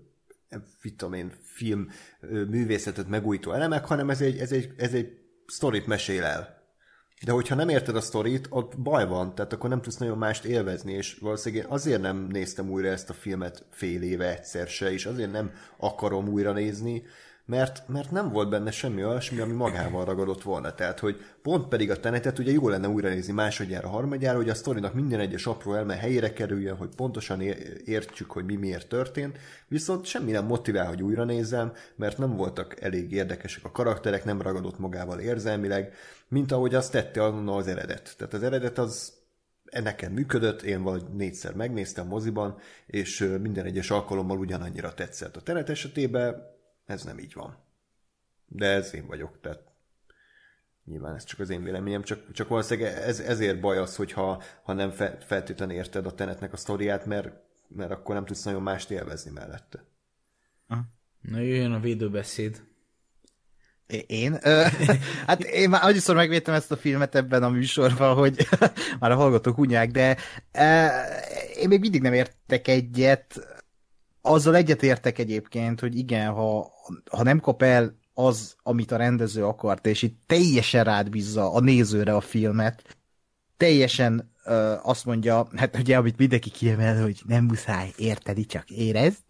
[0.96, 1.88] tudom film
[2.20, 6.54] ö, művészetet megújító elemek, hanem ez egy, ez egy, ez egy sztorit mesél el.
[7.24, 10.44] De hogyha nem érted a sztorit, ott baj van, tehát akkor nem tudsz nagyon mást
[10.44, 14.92] élvezni, és valószínűleg én azért nem néztem újra ezt a filmet fél éve egyszer se,
[14.92, 17.02] és azért nem akarom újra nézni,
[17.46, 20.74] mert, mert nem volt benne semmi olyasmi, ami magával ragadott volna.
[20.74, 24.54] Tehát, hogy pont pedig a tenetet ugye jó lenne újra nézni másodjára, harmadjára, hogy a
[24.54, 27.40] sztorinak minden egyes apró elme helyére kerüljön, hogy pontosan
[27.84, 32.80] értsük, hogy mi miért történt, viszont semmi nem motivál, hogy újra nézzem, mert nem voltak
[32.80, 35.92] elég érdekesek a karakterek, nem ragadott magával érzelmileg,
[36.28, 38.14] mint ahogy azt tette annól az eredet.
[38.16, 39.12] Tehát az eredet az
[39.82, 45.36] nekem működött, én vagy négyszer megnéztem moziban, és minden egyes alkalommal ugyanannyira tetszett.
[45.36, 46.54] A tenet esetében
[46.86, 47.56] ez nem így van.
[48.46, 49.62] De ez én vagyok, tehát
[50.84, 54.72] nyilván ez csak az én véleményem, csak, csak valószínűleg ez, ezért baj az, hogyha ha
[54.72, 57.28] nem fe, feltétlenül érted a tenetnek a sztoriát, mert,
[57.68, 59.84] mert akkor nem tudsz nagyon mást élvezni mellette.
[61.30, 62.62] Na jöjjön a védőbeszéd.
[64.06, 64.38] Én?
[65.26, 68.48] hát én már annyiszor megvédtem ezt a filmet ebben a műsorban, hogy
[69.00, 70.16] már a hallgatók unják, de
[71.56, 73.55] én még mindig nem értek egyet.
[74.26, 76.72] Azzal egyet értek egyébként, hogy igen, ha,
[77.10, 81.60] ha nem kap el az, amit a rendező akart, és itt teljesen rád bízza a
[81.60, 82.96] nézőre a filmet,
[83.56, 84.32] teljesen
[84.82, 89.22] azt mondja, hát ugye, amit mindenki kiemel, hogy nem muszáj érteni, csak érezd,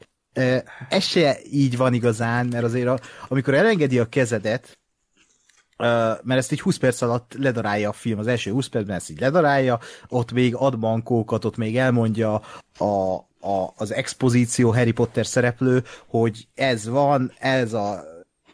[0.89, 2.99] ez se így van igazán, mert azért a,
[3.29, 4.79] amikor elengedi a kezedet,
[6.23, 9.21] mert ezt így 20 perc alatt ledarálja a film, az első 20 percben ezt így
[9.21, 12.35] ledarálja, ott még ad bankókat, ott még elmondja
[12.79, 13.17] a,
[13.47, 18.05] a, az expozíció Harry Potter szereplő, hogy ez van, ez a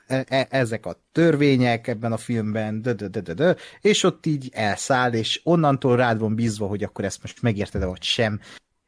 [0.06, 4.26] e, e, ezek a törvények ebben a filmben, dö, dö, dö, dö, dö, és ott
[4.26, 8.40] így elszáll, és onnantól rád van bízva, hogy akkor ezt most megérted-e vagy sem,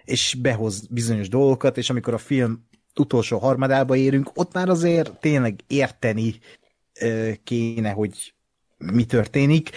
[0.04, 5.60] és behoz bizonyos dolgokat, és amikor a film utolsó harmadába érünk, ott már azért tényleg
[5.66, 6.40] érteni
[7.44, 8.34] kéne, hogy
[8.78, 9.70] mi történik,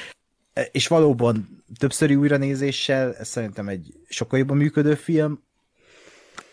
[0.71, 5.43] és valóban többszöri újranézéssel, ez szerintem egy sokkal jobban működő film,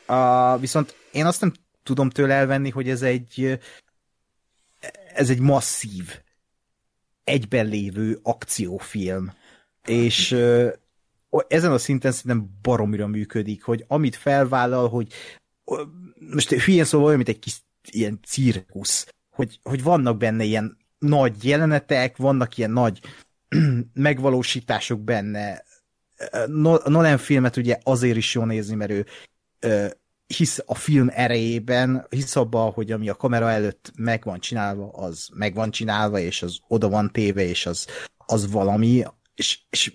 [0.08, 1.52] uh, viszont én azt nem
[1.82, 3.58] tudom tőle elvenni, hogy ez egy
[5.14, 6.20] ez egy masszív,
[7.24, 9.32] egyben lévő akciófilm,
[9.84, 10.72] és uh,
[11.48, 15.12] ezen a szinten szerintem baromira működik, hogy amit felvállal, hogy
[16.32, 21.44] most hülyén szóval olyan, mint egy kis ilyen cirkusz, hogy, hogy vannak benne ilyen nagy
[21.44, 23.00] jelenetek, vannak ilyen nagy
[23.92, 25.64] megvalósítások benne.
[26.84, 29.06] Nolan filmet ugye azért is jó nézni, mert ő
[30.26, 35.28] hisz a film erejében, hisz abban, hogy ami a kamera előtt meg van csinálva, az
[35.34, 37.86] meg van csinálva, és az oda van téve, és az,
[38.16, 39.04] az valami,
[39.34, 39.92] és, és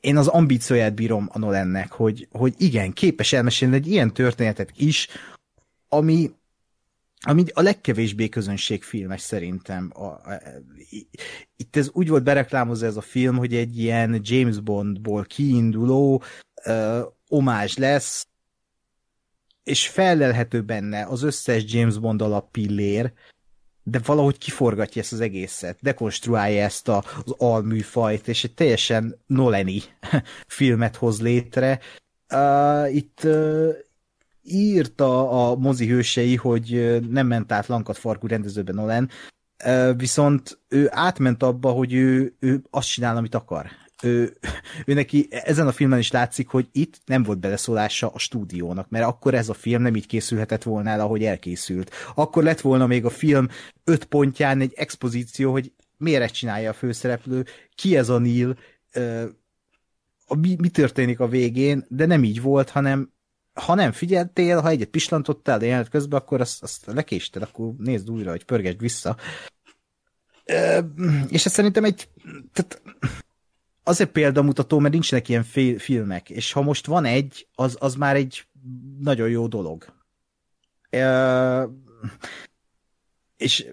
[0.00, 5.08] én az ambícióját bírom a Nolannek, hogy, hogy igen, képes elmesélni egy ilyen történetet is,
[5.88, 6.30] ami,
[7.20, 9.90] ami a legkevésbé közönségfilmes szerintem.
[9.94, 10.42] A, a,
[11.56, 16.22] itt ez úgy volt bereklámozva ez a film, hogy egy ilyen James Bondból kiinduló
[16.66, 18.26] uh, omázs lesz,
[19.64, 23.12] és felelhető benne az összes James Bond alap pillér,
[23.82, 29.82] de valahogy kiforgatja ezt az egészet, dekonstruálja ezt a, az alműfajt, és egy teljesen Noleni
[30.46, 31.80] filmet hoz létre.
[32.34, 33.68] Uh, itt uh,
[34.42, 39.08] írta a mozi hősei, hogy nem ment át lankat farkú rendezőben Nolan,
[39.64, 43.66] uh, viszont ő átment abba, hogy ő, ő azt csinál, amit akar
[44.02, 44.36] ő,
[44.84, 49.34] neki ezen a filmen is látszik, hogy itt nem volt beleszólása a stúdiónak, mert akkor
[49.34, 51.90] ez a film nem így készülhetett volna el, ahogy elkészült.
[52.14, 53.48] Akkor lett volna még a film
[53.84, 57.44] öt pontján egy expozíció, hogy miért ezt csinálja a főszereplő,
[57.74, 58.56] ki ez a Neil,
[60.40, 63.12] mi, mi történik a végén, de nem így volt, hanem
[63.52, 68.10] ha nem figyeltél, ha egyet pislantottál, de jelenet közben, akkor azt, azt lekésted, akkor nézd
[68.10, 69.16] újra, hogy pörgesd vissza.
[71.28, 72.08] és ez szerintem egy
[72.52, 72.82] tehát
[73.82, 75.44] azért példamutató, mert nincsenek ilyen
[75.78, 78.46] filmek, és ha most van egy, az, az már egy
[79.00, 79.84] nagyon jó dolog.
[80.90, 81.68] E,
[83.36, 83.66] és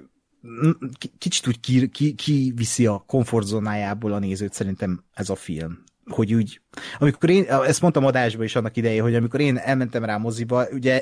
[1.17, 5.83] kicsit úgy ki, ki, ki viszi a komfortzónájából a nézőt szerintem ez a film.
[6.05, 6.61] Hogy úgy,
[6.97, 10.99] amikor én, ezt mondtam adásban is annak idején, hogy amikor én elmentem rá moziba, ugye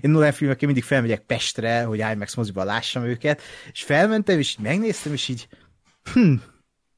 [0.00, 5.12] én Nolan filmekkel mindig felmegyek Pestre, hogy IMAX moziba lássam őket, és felmentem, és megnéztem,
[5.12, 5.48] és így
[6.12, 6.34] hm,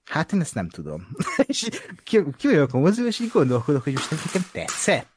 [0.05, 1.08] Hát én ezt nem tudom.
[1.47, 1.68] és
[2.05, 5.12] ki, ki a moziba, és így gondolkodok, hogy most nekem tetszett.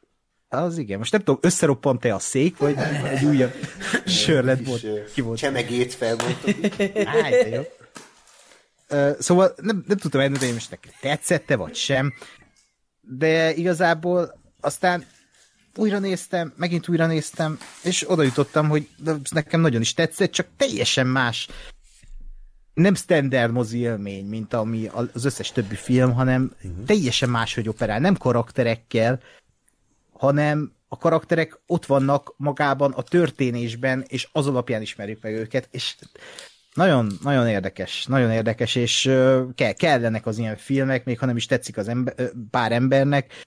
[0.50, 3.54] Az igen, most nem tudom, összeroppant-e a szék, vagy egy újabb
[4.06, 5.12] sörlet volt.
[5.14, 5.38] Ki volt.
[5.38, 6.54] Csemegét felmondtam.
[7.24, 7.62] Áj, jó.
[8.90, 12.14] Uh, szóval nem, nem tudtam eldönteni, hogy most nekem tetszette, vagy sem.
[13.02, 15.06] De igazából aztán
[15.76, 18.90] újra néztem, megint újra néztem, és oda jutottam, hogy
[19.32, 21.48] nekem nagyon is tetszett, csak teljesen más
[22.78, 26.86] nem standard mozi élmény, mint ami az összes többi film, hanem uh-huh.
[26.86, 28.00] teljesen máshogy operál.
[28.00, 29.20] Nem karakterekkel,
[30.12, 35.96] hanem a karakterek ott vannak magában a történésben, és az alapján ismerjük meg őket, és
[36.74, 39.02] nagyon, nagyon érdekes, nagyon érdekes, és
[39.56, 43.46] kell, kellenek az ilyen filmek, még ha nem is tetszik az ember, pár embernek,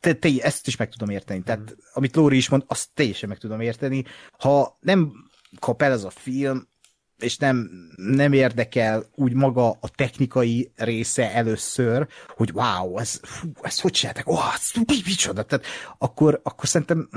[0.00, 1.42] te, te, ezt is meg tudom érteni.
[1.42, 1.76] Tehát, uh-huh.
[1.92, 4.04] amit Lóri is mond, azt teljesen meg tudom érteni.
[4.38, 5.12] Ha nem
[5.58, 6.70] kap el ez a film,
[7.22, 13.80] és nem, nem érdekel úgy maga a technikai része először, hogy wow, ez, fú, ez
[13.80, 15.66] hogy csináltak, oh, ez mi, micsoda, tehát
[15.98, 17.08] akkor, akkor szerintem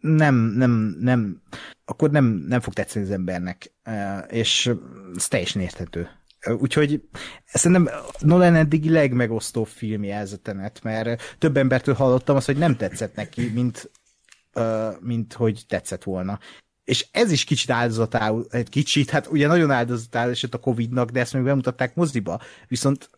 [0.00, 1.42] nem, nem, nem,
[1.84, 3.72] akkor nem, nem fog tetszeni az embernek,
[4.28, 4.72] és
[5.16, 6.08] ez teljesen érthető.
[6.58, 7.02] Úgyhogy
[7.44, 10.32] szerintem Nolan eddigi legmegosztóbb filmje ez
[10.82, 13.90] mert több embertől hallottam azt, hogy nem tetszett neki, mint,
[15.00, 16.38] mint hogy tetszett volna.
[16.92, 21.20] És ez is kicsit áldozatául, egy kicsit, hát ugye nagyon áldozatául esett a Covid-nak, de
[21.20, 23.10] ezt még bemutatták moziba, viszont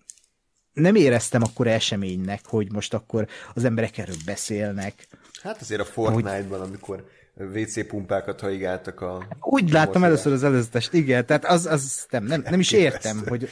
[0.73, 5.07] nem éreztem akkor eseménynek, hogy most akkor az emberek erről beszélnek.
[5.43, 7.09] Hát azért a Fortnite-ban, amikor
[7.55, 9.27] WC pumpákat haigáltak a...
[9.41, 13.49] Úgy láttam először az előzetest, igen, tehát az, az nem, nem, nem is értem, hogy...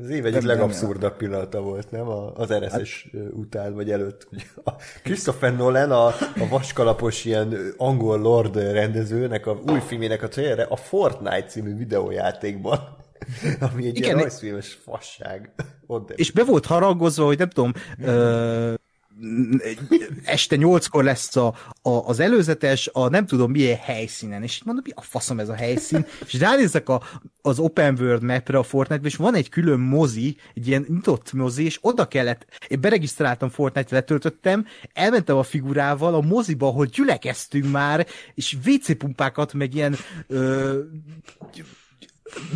[0.00, 2.08] Az év egyik legabszurdabb pillanata volt, nem?
[2.34, 3.22] Az RSS hát...
[3.32, 4.28] után, vagy előtt.
[4.64, 4.70] A
[5.02, 10.76] Christopher Nolan, a, a vaskalapos ilyen angol lord rendezőnek a új filmének a trailerre a
[10.76, 12.78] Fortnite című videójátékban,
[13.72, 15.54] ami egy Igen, ilyen rajzfilmes fasság.
[15.86, 17.72] Ott és be volt haragozva, hogy nem tudom,
[18.04, 18.74] ö,
[20.24, 24.92] este nyolckor lesz a, a, az előzetes, a nem tudom milyen helyszínen, és mondom, mi
[24.94, 27.02] a faszom ez a helyszín, és ránézek a,
[27.42, 31.64] az open world mapre a Fortnite-be, és van egy külön mozi, egy ilyen nyitott mozi,
[31.64, 38.06] és oda kellett, én beregisztráltam Fortnite, letöltöttem, elmentem a figurával a moziba, ahol gyülekeztünk már,
[38.34, 40.78] és WC pumpákat, meg ilyen ö,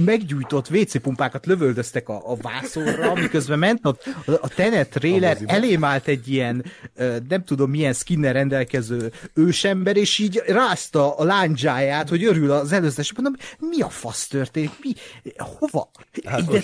[0.04, 3.96] meggyújtott WC pumpákat lövöldöztek a, a vászorra, miközben ment a,
[4.40, 6.64] a Tenet trailer, elém állt egy ilyen,
[7.28, 13.14] nem tudom milyen skinner rendelkező ősember, és így rázta a lándzsáját, hogy örül az előzetes.
[13.14, 14.70] Mondom, mi a fasz történik?
[14.82, 14.92] Mi?
[15.36, 15.90] Hova?
[16.14, 16.60] Ide...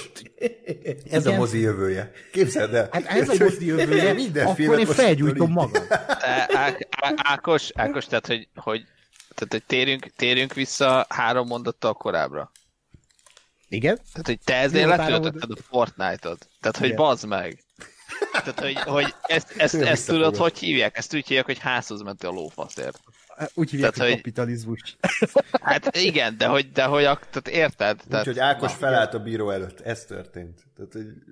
[1.11, 1.35] Ez Igen.
[1.35, 2.13] a mozi jövője.
[2.33, 2.89] Képzeld el.
[2.93, 5.83] Hát ez a mozi jövője, Minden akkor én felgyújtom magam.
[7.17, 8.85] Ákos, Ákos, tehát, hogy, hogy
[9.35, 12.51] tehát, hogy térjünk, térjünk vissza három mondattal korábbra.
[13.73, 13.97] Igen?
[14.13, 16.49] Tehát, hogy te ezért letöltötted a Fortnite-ot.
[16.61, 17.65] Tehát, hogy bazd meg.
[18.33, 20.97] Tehát, hogy, hogy ezt, ezt, ezt tudod, hogy hívják?
[20.97, 23.01] Ezt úgy hívják, hogy házhoz mentél a lófaszért.
[23.55, 24.97] Úgy hívják, tehát, hogy kapitalizmus.
[25.63, 28.01] Hát igen, de hogy, de hogy tehát érted?
[28.09, 29.81] Tehát, Úgyhogy Ákos felállt a bíró előtt.
[29.81, 30.63] Ez történt.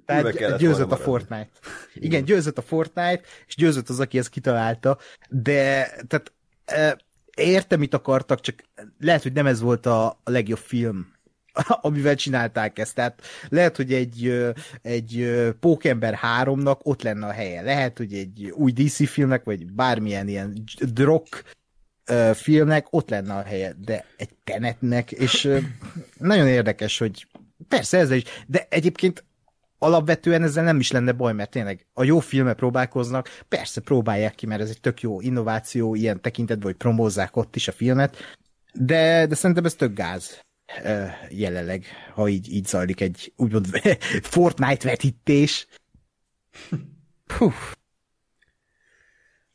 [0.07, 1.51] Tehát, hogy tehát győzött a Fortnite.
[1.95, 6.33] Igen, győzött a Fortnite, és győzött az, aki ezt kitalálta, de tehát
[7.35, 8.65] értem, mit akartak, csak
[8.99, 11.19] lehet, hogy nem ez volt a, a legjobb film
[11.81, 12.95] amivel csinálták ezt.
[12.95, 14.45] Tehát lehet, hogy egy,
[14.83, 17.63] egy Pókember 3-nak ott lenne a helye.
[17.63, 21.27] Lehet, hogy egy új DC filmnek, vagy bármilyen ilyen drog
[22.35, 25.49] filmnek ott lenne a helye, de egy tenetnek, és
[26.19, 27.27] nagyon érdekes, hogy
[27.69, 29.25] persze ez is, de egyébként
[29.79, 34.47] alapvetően ezzel nem is lenne baj, mert tényleg a jó filmek próbálkoznak, persze próbálják ki,
[34.47, 38.17] mert ez egy tök jó innováció ilyen tekintetben, hogy promózzák ott is a filmet,
[38.73, 40.41] de, de szerintem ez tök gáz
[41.29, 41.85] jelenleg,
[42.15, 43.67] ha így, így zajlik egy úgymond
[44.33, 45.67] Fortnite vetítés.
[47.27, 47.55] Puh.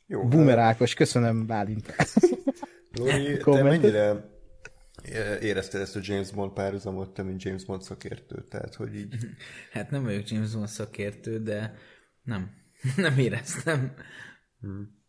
[0.06, 1.94] Jó, Boomerákos, köszönöm Bálint.
[2.92, 4.34] Lóri, te mennyire
[5.40, 8.46] érezted ezt a James Bond párhuzamot, te, mint James Bond szakértő?
[8.48, 9.14] Tehát, hogy így...
[9.72, 11.74] Hát nem vagyok James Bond szakértő, de
[12.22, 12.50] nem.
[12.96, 13.94] Nem éreztem.
[14.60, 15.04] Hmm.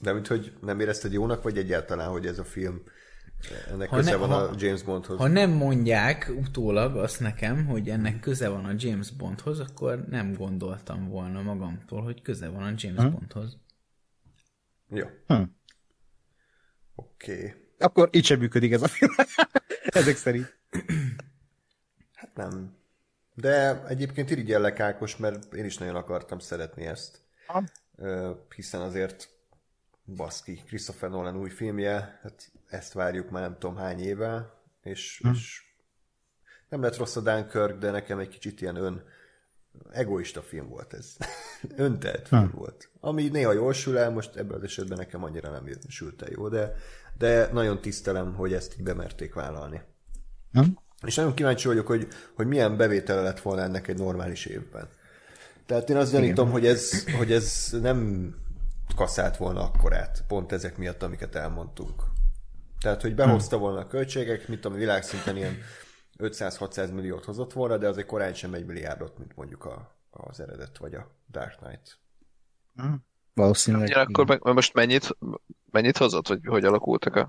[0.00, 2.82] De mint hogy nem érezted jónak, vagy egyáltalán, hogy ez a film
[3.70, 5.18] ennek ha köze ne, van ha, a James Bondhoz.
[5.18, 10.34] Ha nem mondják utólag azt nekem, hogy ennek köze van a James Bondhoz, akkor nem
[10.34, 13.10] gondoltam volna magamtól, hogy köze van a James hm?
[13.10, 13.58] Bondhoz.
[14.88, 15.06] Jó.
[15.26, 15.42] Hm.
[16.94, 17.32] Oké.
[17.34, 17.54] Okay.
[17.78, 19.14] Akkor így sem működik ez a film.
[19.84, 20.56] Ezek szerint.
[22.12, 22.76] Hát nem.
[23.34, 27.20] De egyébként irigyellek Ákos, mert én is nagyon akartam szeretni ezt.
[27.46, 27.64] Ha.
[28.54, 29.31] Hiszen azért
[30.16, 35.30] baszki, Christopher Nolan új filmje, hát ezt várjuk már nem tudom hány éve, és, hm.
[35.30, 35.62] és
[36.68, 39.02] nem lett rossz a Dunkirk, de nekem egy kicsit ilyen ön
[39.92, 41.16] egoista film volt ez.
[41.76, 42.56] Öntelt film hm.
[42.56, 42.90] volt.
[43.00, 46.48] Ami néha jól sül el, most ebben az esetben nekem annyira nem sült el jó,
[46.48, 46.74] de,
[47.18, 49.82] de nagyon tisztelem, hogy ezt így bemerték vállalni.
[50.52, 50.62] Hm.
[51.06, 54.88] És nagyon kíváncsi vagyok, hogy, hogy milyen bevétele lett volna ennek egy normális évben.
[55.66, 58.30] Tehát én azt gyanítom, hogy ez, hogy ez nem
[58.94, 62.02] kaszált volna akkorát, pont ezek miatt, amiket elmondtunk.
[62.80, 65.58] Tehát, hogy behozta volna a költségek, mint a világszinten ilyen
[66.18, 70.78] 500-600 milliót hozott volna, de azért korán sem egy milliárdot, mint mondjuk a, az eredet
[70.78, 71.98] vagy a Dark Knight.
[72.76, 72.94] Hm.
[73.34, 73.88] Valószínűleg.
[73.88, 75.16] Ja, akkor meg, most mennyit,
[75.70, 77.28] mennyit hozott, vagy hogy alakultak a...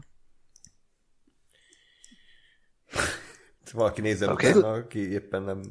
[3.73, 4.51] Valaki nézze okay.
[4.51, 5.61] utána, aki éppen nem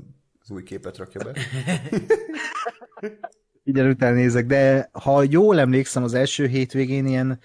[0.40, 1.40] az új képet rakja be.
[3.65, 7.41] Igen, utána nézek, de ha jól emlékszem, az első hétvégén ilyen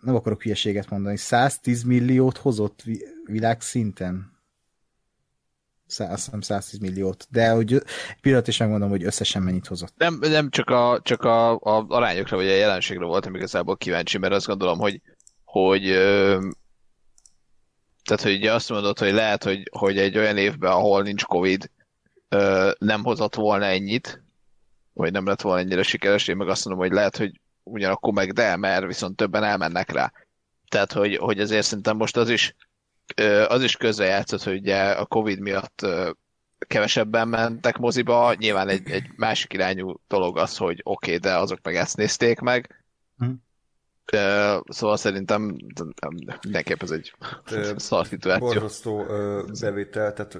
[0.00, 2.82] nem akarok hülyeséget mondani, 110 milliót hozott
[3.24, 4.34] világszinten.
[5.86, 7.82] Azt hiszem 110 milliót, de hogy
[8.20, 9.92] pillanat is megmondom, hogy összesen mennyit hozott.
[9.96, 14.32] Nem, nem csak, a, csak a, a arányokra vagy a jelenségre voltam igazából kíváncsi, mert
[14.32, 15.00] azt gondolom, hogy,
[15.44, 15.82] hogy
[18.04, 21.70] tehát, hogy ugye azt mondod, hogy lehet, hogy, hogy egy olyan évben, ahol nincs Covid,
[22.78, 24.25] nem hozott volna ennyit,
[24.96, 28.32] vagy nem lett volna ennyire sikeres, én meg azt mondom, hogy lehet, hogy ugyanakkor meg
[28.32, 30.12] de, mert viszont többen elmennek rá.
[30.68, 32.54] Tehát, hogy, hogy azért szerintem most az is,
[33.48, 35.86] az is közrejátszott, hogy ugye a Covid miatt
[36.58, 41.58] kevesebben mentek moziba, nyilván egy, egy másik irányú dolog az, hogy oké, okay, de azok
[41.62, 42.84] meg ezt nézték meg.
[43.16, 43.30] Hm.
[44.68, 45.56] Szóval szerintem
[46.42, 47.12] mindenképp ez egy
[47.76, 48.46] szar szituáció.
[48.46, 49.04] Borzasztó
[49.60, 50.38] bevétel, tehát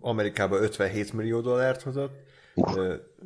[0.00, 2.28] Amerikában 57 millió dollárt hozott,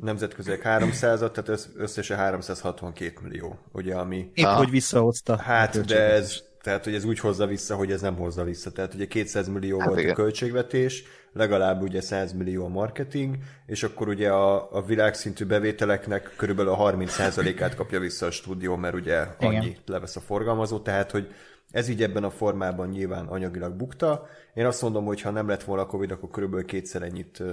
[0.01, 4.31] nemzetközileg 300 tehát összesen 362 millió, ugye, ami...
[4.33, 5.37] Épp, hogy visszahozta.
[5.37, 8.71] Hát, de ez, tehát, hogy ez úgy hozza vissza, hogy ez nem hozza vissza.
[8.71, 10.11] Tehát ugye 200 millió hát volt igen.
[10.11, 16.33] a költségvetés, legalább ugye 100 millió a marketing, és akkor ugye a, a világszintű bevételeknek
[16.37, 19.75] körülbelül a 30%-át kapja vissza a stúdió, mert ugye annyi igen.
[19.85, 21.27] levesz a forgalmazó, tehát hogy
[21.71, 24.27] ez így ebben a formában nyilván anyagilag bukta.
[24.53, 27.43] Én azt mondom, hogy ha nem lett volna a Covid, akkor körülbelül kétszer ennyit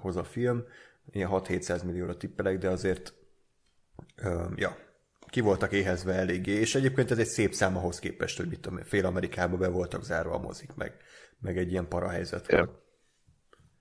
[0.00, 0.64] hoz a film,
[1.10, 3.14] ilyen 6-700 millióra tippelek, de azért
[4.24, 4.76] um, ja,
[5.26, 8.78] ki voltak éhezve eléggé, és egyébként ez egy szép szám ahhoz képest, hogy mit tudom,
[8.82, 10.96] fél Amerikába be voltak zárva a mozik, meg,
[11.40, 12.56] meg egy ilyen parahelyzet ja.
[12.56, 12.80] volt.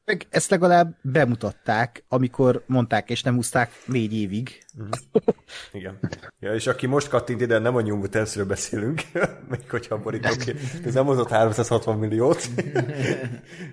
[0.06, 4.64] Meg ezt legalább bemutatták, amikor mondták, és nem húzták négy évig.
[4.78, 5.36] Uh-huh.
[5.72, 6.00] Igen.
[6.40, 9.02] Ja, és aki most kattint ide, nem a New Mutants-ről beszélünk,
[9.50, 10.54] még hogyha borítok ki.
[10.86, 12.50] Ez nem hozott 360 milliót.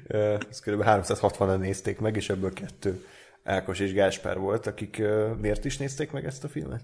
[0.09, 0.83] Ezt kb.
[0.85, 3.05] 360-an nézték meg, és ebből kettő
[3.49, 5.03] Ákos és Gáspár volt, akik
[5.41, 6.83] miért is nézték meg ezt a filmet?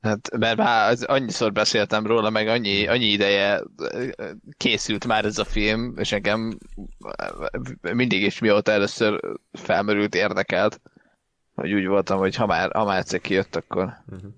[0.00, 3.62] Hát, mert már az, annyiszor beszéltem róla, meg annyi, annyi ideje
[4.56, 6.58] készült már ez a film, és engem
[7.80, 9.20] mindig is mióta először
[9.52, 10.80] felmerült, érdekelt,
[11.54, 14.30] hogy úgy voltam, hogy ha már, ha már egyszer kijött, akkor, uh-huh.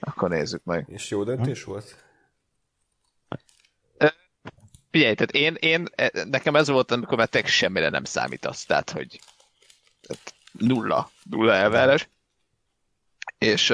[0.00, 0.84] akkor nézzük meg.
[0.88, 1.74] És jó döntés uh-huh.
[1.74, 2.04] volt?
[4.90, 5.88] Figyelj, tehát én, én,
[6.30, 9.20] nekem ez volt, amikor már tek semmire nem számítasz, tehát hogy
[10.06, 12.08] tehát nulla, nulla elvárás.
[13.38, 13.72] És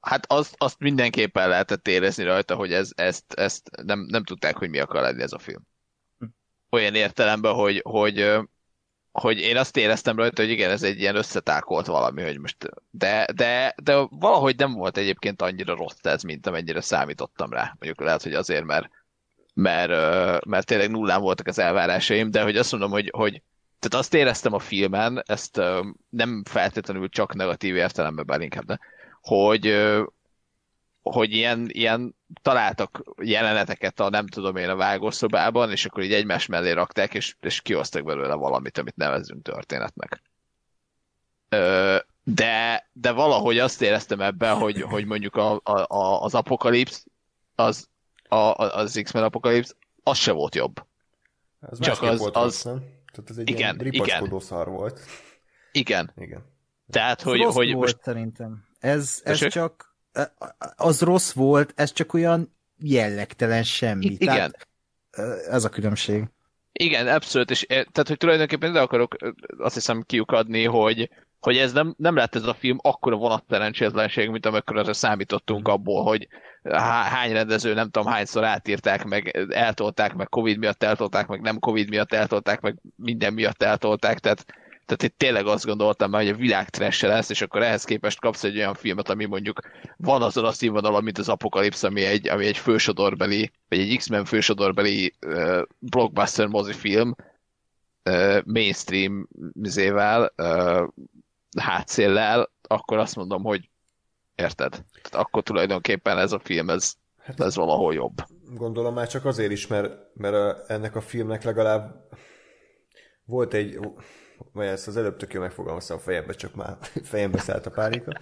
[0.00, 4.70] hát azt, azt mindenképpen lehetett érezni rajta, hogy ez, ezt, ezt nem, nem tudták, hogy
[4.70, 5.62] mi akar lenni ez a film.
[6.18, 6.26] Hm.
[6.70, 8.40] Olyan értelemben, hogy, hogy,
[9.12, 12.56] hogy én azt éreztem rajta, hogy igen, ez egy ilyen összetákolt valami, hogy most,
[12.90, 17.76] de, de, de valahogy nem volt egyébként annyira rossz ez, mint amennyire számítottam rá.
[17.78, 18.88] Mondjuk lehet, hogy azért, mert,
[19.54, 19.90] mert,
[20.44, 23.42] mert tényleg nullán voltak az elvárásaim, de hogy azt mondom, hogy, hogy
[23.80, 25.60] tehát azt éreztem a filmen, ezt
[26.08, 28.78] nem feltétlenül csak negatív értelemben, bár inkább, de,
[29.20, 29.86] hogy,
[31.02, 36.46] hogy ilyen, ilyen találtak jeleneteket a nem tudom én a vágószobában, és akkor így egymás
[36.46, 40.22] mellé rakták, és, és kihoztak belőle valamit, amit nevezünk történetnek.
[42.24, 47.06] De, de valahogy azt éreztem ebben, hogy, hogy mondjuk a, a, a, az apokalipsz,
[47.54, 47.88] az,
[48.28, 50.84] a, az X-Men apokalipsz, az se volt jobb.
[51.70, 52.98] Ez Csak az, volt az, nem?
[53.12, 54.40] Tehát ez egy igen, ilyen igen.
[54.40, 55.00] szar volt.
[55.72, 56.12] Igen.
[56.16, 56.44] Igen.
[56.90, 57.40] Tehát, hogy...
[57.40, 58.02] rossz hogy volt most...
[58.02, 58.64] szerintem.
[58.78, 59.94] Ez, ez csak...
[60.76, 64.06] Az rossz volt, ez csak olyan jellegtelen semmi.
[64.06, 64.26] I- igen.
[64.26, 64.68] Tehát,
[65.48, 66.24] ez a különbség.
[66.72, 69.16] Igen, abszolút, és tehát, hogy tulajdonképpen ide akarok
[69.58, 71.10] azt hiszem kiukadni, hogy,
[71.40, 76.28] hogy ez nem, nem lett ez a film akkora vonatszerencsétlenség, mint amikor számítottunk abból, hogy
[76.62, 81.88] hány rendező, nem tudom hányszor átírták, meg eltolták, meg Covid miatt eltolták, meg nem Covid
[81.88, 84.44] miatt eltolták, meg minden miatt eltolták, tehát
[84.90, 88.44] tehát itt tényleg azt gondoltam hogy a világ trash lesz, és akkor ehhez képest kapsz
[88.44, 89.60] egy olyan filmet, ami mondjuk
[89.96, 94.24] van azon a színvonalon, mint az Apokalipsz, ami egy, ami egy fősodorbeli, vagy egy X-Men
[94.24, 97.16] fősodorbeli uh, blockbuster mozifilm,
[98.04, 100.88] uh, mainstream mizével, uh,
[101.58, 103.70] hátszéllel, akkor azt mondom, hogy
[104.34, 104.70] érted?
[104.70, 108.24] Tehát akkor tulajdonképpen ez a film, ez, hát, ez valahol jobb.
[108.54, 112.08] Gondolom már csak azért is, mert, mert ennek a filmnek legalább
[113.24, 113.78] volt egy
[114.52, 118.12] vagy ezt az előbb tök megfogalmaztam a fejembe, csak már fejembe szállt a párika.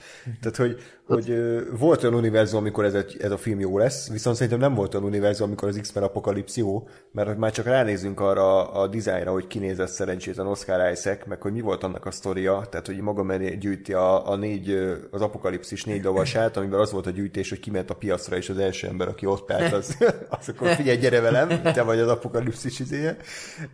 [0.40, 1.34] Tehát, hogy, hogy
[1.78, 4.94] volt olyan univerzum, amikor ez a, ez a film jó lesz, viszont szerintem nem volt
[4.94, 9.46] olyan univerzum, amikor az X-Men Apokalipsz jó, mert már csak ránézünk arra a dizájnra, hogy
[9.46, 13.56] kinézett szerencsétlen Oscar Isaac, meg hogy mi volt annak a sztoria, tehát hogy maga mellé
[13.56, 14.70] gyűjti a, a négy,
[15.10, 18.58] az apokalipszis négy lovasát, amiben az volt a gyűjtés, hogy kiment a piacra, és az
[18.58, 19.96] első ember, aki ott állt, az,
[20.40, 23.16] az akkor figyelj, gyere velem, te vagy az apokalipszis izéje.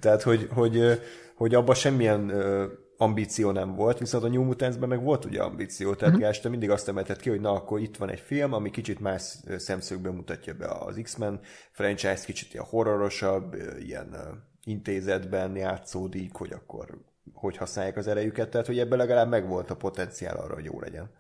[0.01, 1.01] Tehát, hogy, hogy
[1.35, 5.95] hogy abban semmilyen ö, ambíció nem volt, viszont a New Mutantsben meg volt ugye ambíció,
[5.95, 6.37] tehát uh-huh.
[6.37, 9.23] te mindig azt emelted ki, hogy na akkor itt van egy film, ami kicsit más
[9.57, 11.41] szemszögben mutatja be az X-Men
[11.73, 14.17] franchise, kicsit ilyen horrorosabb, ilyen
[14.65, 16.99] intézetben játszódik, hogy akkor
[17.33, 21.11] hogy használják az erejüket, tehát hogy ebben legalább megvolt a potenciál arra, hogy jó legyen.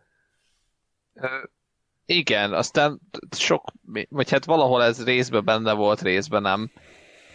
[2.06, 3.72] Igen, aztán sok,
[4.08, 6.70] vagy hát valahol ez részben benne volt, részben nem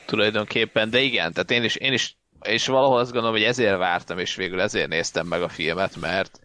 [0.06, 4.18] tulajdonképpen, de igen, tehát én is, én is és valahol azt gondolom, hogy ezért vártam,
[4.18, 6.40] és végül ezért néztem meg a filmet, mert,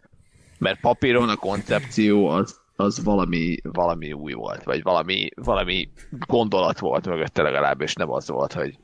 [0.59, 7.07] mert papíron a koncepció az, az valami, valami új volt, vagy valami, valami gondolat volt
[7.07, 8.79] mögötte legalább, és nem az volt, hogy,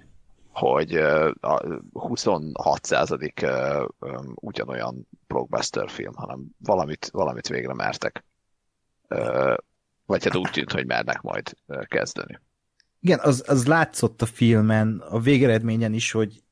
[0.53, 0.95] hogy
[1.41, 1.61] a
[1.93, 3.47] 26 századik
[4.35, 8.25] ugyanolyan blockbuster film, hanem valamit, valamit végre mertek.
[10.07, 12.39] Vagy hát úgy tűnt, hogy mernek majd kezdeni.
[13.01, 16.43] Igen, az, az látszott a filmen, a végeredményen is, hogy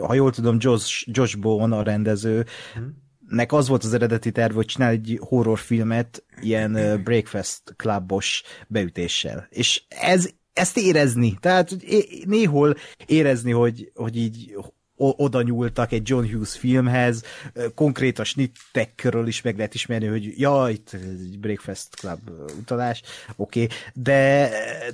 [0.00, 3.02] ha jól tudom, Josh, Josh Bowen a rendező, hmm.
[3.28, 9.46] nek az volt az eredeti terv, hogy csinál egy horrorfilmet ilyen Breakfast Clubos beütéssel.
[9.50, 11.76] És ez, ezt érezni, tehát
[12.24, 12.74] néhol
[13.06, 14.56] érezni, hogy, hogy így
[14.98, 17.22] oda nyúltak egy John Hughes filmhez,
[17.74, 23.02] konkrét a snittekről is meg lehet ismerni, hogy ja, itt egy Breakfast Club utalás,
[23.36, 23.76] oké, okay.
[23.94, 24.50] de,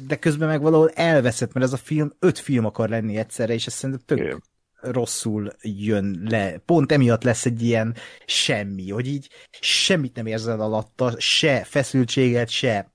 [0.06, 3.66] de közben meg valahol elveszett, mert ez a film öt film akar lenni egyszerre, és
[3.66, 4.42] ezt szerintem tök Igen.
[4.80, 6.58] rosszul jön le.
[6.64, 7.94] Pont emiatt lesz egy ilyen
[8.26, 9.28] semmi, hogy így
[9.60, 12.93] semmit nem érzel alatta, se feszültséget, se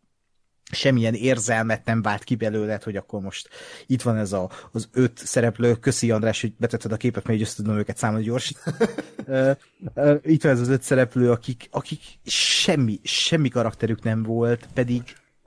[0.72, 3.49] semmilyen érzelmet nem vált ki belőled, hogy akkor most
[3.85, 7.45] itt van ez a, az öt szereplő, köszi András, hogy betetted a képet, mert így
[7.45, 8.53] össze tudom őket számolni gyors.
[10.23, 15.03] itt van ez az öt szereplő, akik, akik semmi, semmi karakterük nem volt, pedig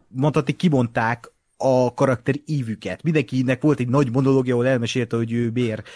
[0.09, 3.02] mondhatni kibonták a karakter ívüket.
[3.02, 5.89] Mindenkinek volt egy nagy monológia, ahol elmesélte, hogy ő miért,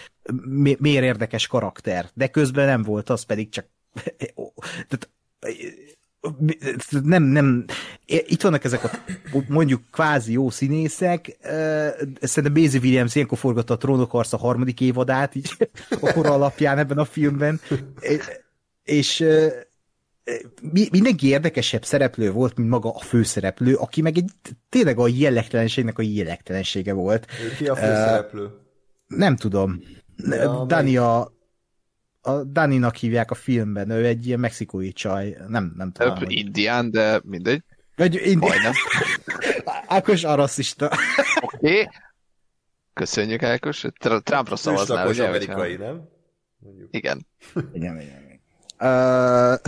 [0.79, 3.67] miért érdekes karakter, de közben nem volt, az pedig csak
[4.89, 5.09] tehát
[7.03, 7.65] nem, nem,
[8.07, 8.91] itt vannak ezek a
[9.49, 11.37] mondjuk kvázi jó színészek,
[12.21, 15.69] szerintem Maisie Williams ilyenkor forgatta a Trónok a harmadik évadát, így
[16.01, 17.61] a kor alapján ebben a filmben,
[18.85, 19.25] és
[20.91, 24.31] mindenki érdekesebb szereplő volt, mint maga a főszereplő, aki meg egy
[24.69, 27.27] tényleg a jellegtelenségnek a jellegtelensége volt.
[27.59, 28.45] Ki a főszereplő?
[28.45, 28.51] Uh,
[29.07, 29.83] nem tudom.
[30.17, 30.97] Ja, Dani
[32.27, 36.19] a, Daninak hívják a filmben, ő egy ilyen mexikói csaj, nem, nem tudom.
[36.19, 37.63] Több indián, de mindegy.
[37.97, 38.73] Vagy indián.
[39.87, 40.91] Ákos a rasszista.
[41.41, 41.57] Oké.
[41.57, 41.89] Okay.
[42.93, 43.85] Köszönjük, Ákos.
[43.99, 45.27] Trumpra szavaznál, ugye?
[45.29, 46.09] amerikai, nem?
[46.59, 46.89] Mondjuk.
[46.91, 47.27] Igen.
[47.73, 48.25] igen, igen.
[48.79, 49.59] Uh,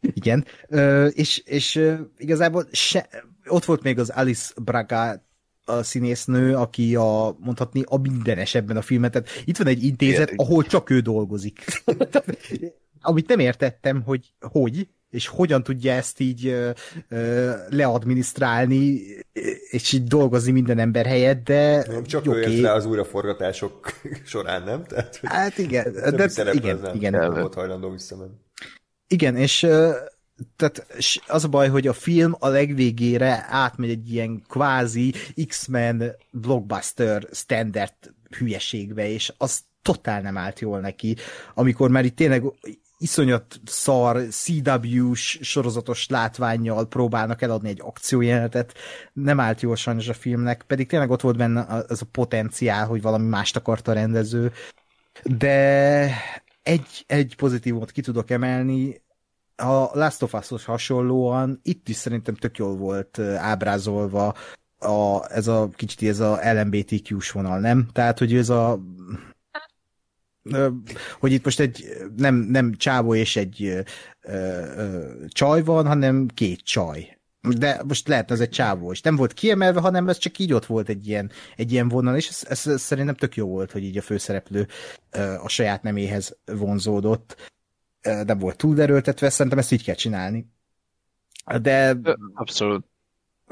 [0.00, 3.08] igen, uh, és, és uh, igazából se,
[3.46, 5.29] ott volt még az Alice Braga
[5.70, 9.12] a színésznő, aki a, mondhatni, a mindenes ebben a filmet.
[9.12, 11.64] Tehát itt van egy intézet, ahol csak ő dolgozik.
[13.02, 16.70] Amit nem értettem, hogy hogy, és hogyan tudja ezt így ö,
[17.08, 19.00] ö, leadminisztrálni,
[19.70, 21.84] és így dolgozni minden ember helyett, de...
[21.88, 22.58] Nem csak okay.
[22.58, 23.92] ő le az újraforgatások
[24.24, 24.84] során, nem?
[24.84, 27.12] Tehát, hát igen, de, igen, igen.
[27.12, 28.34] Nem volt hajlandó visszamenni.
[29.06, 29.66] Igen, és
[30.56, 30.86] tehát
[31.26, 35.14] az a baj, hogy a film a legvégére átmegy egy ilyen kvázi
[35.46, 37.94] X-Men blockbuster standard
[38.38, 41.16] hülyeségbe, és az totál nem állt jól neki,
[41.54, 42.42] amikor már itt tényleg
[42.98, 48.74] iszonyat szar CW-s sorozatos látványjal próbálnak eladni egy akciójelenetet,
[49.12, 53.02] nem állt jól sajnos a filmnek, pedig tényleg ott volt benne az a potenciál, hogy
[53.02, 54.52] valami mást akart a rendező,
[55.24, 56.10] de
[56.62, 59.02] egy, egy pozitívumot ki tudok emelni,
[59.60, 64.34] a Last of Us-hoz hasonlóan itt is szerintem tök jól volt ábrázolva
[64.78, 67.88] a, ez a kicsit ez a LMBTQ-s vonal, nem?
[67.92, 68.80] Tehát, hogy ez a
[71.20, 71.84] hogy itt most egy
[72.16, 73.80] nem, nem csávó és egy ö,
[74.22, 77.18] ö, csaj van, hanem két csaj.
[77.58, 80.66] De most lehet ez egy csávó, és nem volt kiemelve, hanem ez csak így ott
[80.66, 83.82] volt egy ilyen, egy ilyen vonal, és ez, ez, ez szerintem tök jó volt, hogy
[83.82, 84.66] így a főszereplő
[85.10, 87.50] ö, a saját neméhez vonzódott
[88.02, 90.46] nem volt túl erőltetve, szerintem ezt így kell csinálni.
[91.60, 91.96] De...
[92.34, 92.88] Abszolút.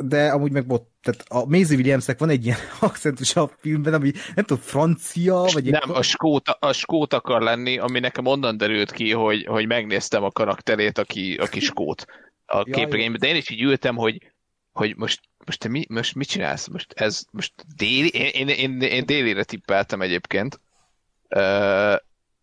[0.03, 4.13] De amúgy meg bot, tehát a Maisie Williamsnek van egy ilyen akcentus a filmben, ami
[4.35, 5.65] nem tudom, francia, vagy...
[5.65, 5.97] Nem, egy...
[5.97, 10.31] a, skót, a skót akar lenni, ami nekem onnan derült ki, hogy, hogy megnéztem a
[10.31, 12.07] karakterét, aki, aki skót
[12.47, 14.33] a képregényben, de én is így ültem, hogy,
[14.73, 16.67] hogy most, most te mi, most mit csinálsz?
[16.67, 20.61] Most ez, most déli, én, én, én, én délire tippeltem egyébként,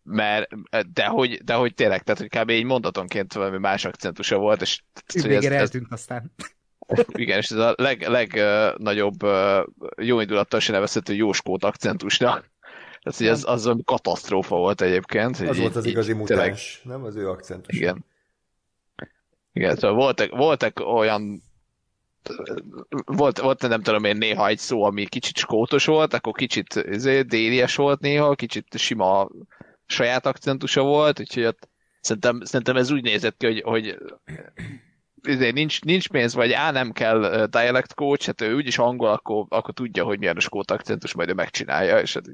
[0.06, 0.48] mert
[0.92, 2.50] de hogy, de hogy tényleg, tehát hogy kb.
[2.50, 6.32] egy mondatonként valami más akcentusa volt, és ez, ez, aztán.
[7.12, 9.64] Igen, és ez a legnagyobb leg,
[9.96, 12.50] uh, jó indulattal se nevezhető jóskót akcentusnak
[13.02, 15.36] Tehát, hogy az, az olyan katasztrófa volt egyébként.
[15.36, 17.04] hogy Az így- volt az így igazi tényleg- mutáns, nem?
[17.04, 17.76] Az ő akcentus.
[17.76, 18.04] Igen.
[19.52, 21.42] Igen, szóval voltak, voltak olyan
[23.04, 27.22] volt, volt, nem tudom én, néha egy szó, ami kicsit skótos volt, akkor kicsit izé,
[27.22, 29.28] délies volt néha, kicsit sima
[29.86, 31.68] saját akcentusa volt, úgyhogy ott
[32.00, 33.98] szerintem, szerintem ez úgy nézett ki, hogy, hogy
[35.22, 39.44] izé, nincs, nincs pénz, vagy á, nem kell dialect coach, hát ő úgyis angol, akkor,
[39.48, 42.24] akkor tudja, hogy milyen a skót akcentus, majd ő megcsinálja, és hát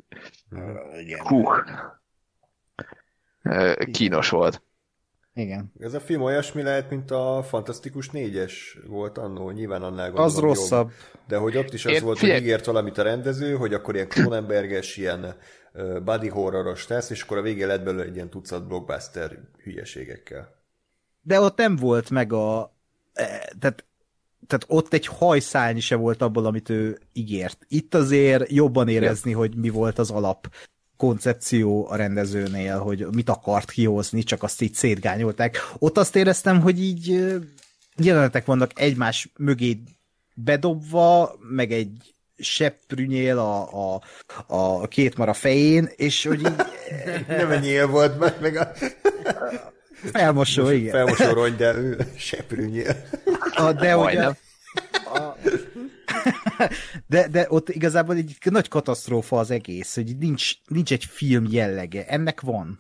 [1.01, 1.27] Igen.
[1.27, 1.45] hú,
[3.93, 4.63] kínos volt.
[5.35, 5.73] Igen.
[5.81, 10.39] Ez a film olyasmi lehet, mint a Fantasztikus négyes volt annó, nyilván annál gondolom Az
[10.39, 10.89] rosszabb.
[10.89, 11.21] Jobb.
[11.29, 13.95] De hogy ott is az Én- volt, figyelj- hogy ígért valamit a rendező, hogy akkor
[13.95, 15.37] ilyen Cronenberges, ilyen
[16.05, 20.61] body horroros tesz, és akkor a végén lett belőle egy ilyen tucat blockbuster hülyeségekkel.
[21.23, 22.77] De ott nem volt meg a...
[23.13, 23.85] eh, Tehát,
[24.47, 27.65] tehát ott egy hajszálni se volt abból, amit ő ígért.
[27.69, 30.49] Itt azért jobban érezni, hogy mi volt az alap
[30.97, 35.57] koncepció a rendezőnél, hogy mit akart kihozni, csak azt így szétgányolták.
[35.79, 37.25] Ott azt éreztem, hogy így
[37.97, 39.79] jelenetek vannak egymás mögé
[40.35, 44.03] bedobva, meg egy seprűnyél a, a,
[44.47, 46.57] a két mara fején, és hogy így
[47.29, 48.73] Nem ennyi él volt meg, meg a
[49.93, 50.93] felmosó, igen.
[50.93, 52.97] felmosó rongy, de ő seprűnyél.
[53.55, 54.11] A, de a,
[57.07, 62.07] de, de ott igazából egy nagy katasztrófa az egész, hogy nincs, nincs egy film jellege.
[62.07, 62.79] Ennek van.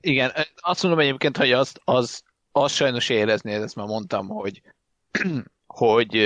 [0.00, 4.62] Igen, azt mondom egyébként, hogy azt, az, az sajnos érezni, ezt már mondtam, hogy,
[5.66, 6.16] hogy,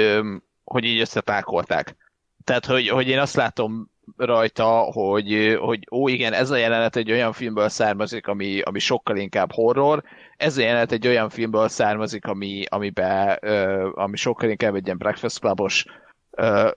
[0.67, 1.97] hogy így összepákolták.
[2.45, 7.11] Tehát, hogy, hogy én azt látom rajta, hogy, hogy ó igen, ez a jelenet egy
[7.11, 10.03] olyan filmből származik, ami, ami sokkal inkább horror,
[10.37, 14.99] ez a jelenet egy olyan filmből származik, ami, amiben, ö, ami sokkal inkább egy ilyen
[14.99, 15.85] breakfast clubos
[16.31, 16.71] ö,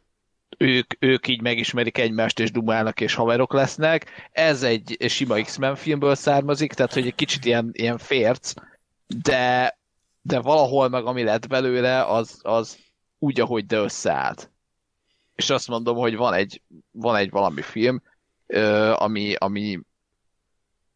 [0.58, 4.30] ők, ők így megismerik egymást, és dumálnak, és haverok lesznek.
[4.32, 8.53] Ez egy sima X-Men filmből származik, tehát hogy egy kicsit ilyen, ilyen férc,
[9.08, 9.77] de,
[10.22, 12.77] de valahol meg ami lett belőle, az, az
[13.19, 14.51] úgy, ahogy de összeállt.
[15.35, 18.01] És azt mondom, hogy van egy, van egy valami film,
[18.93, 19.80] ami, ami,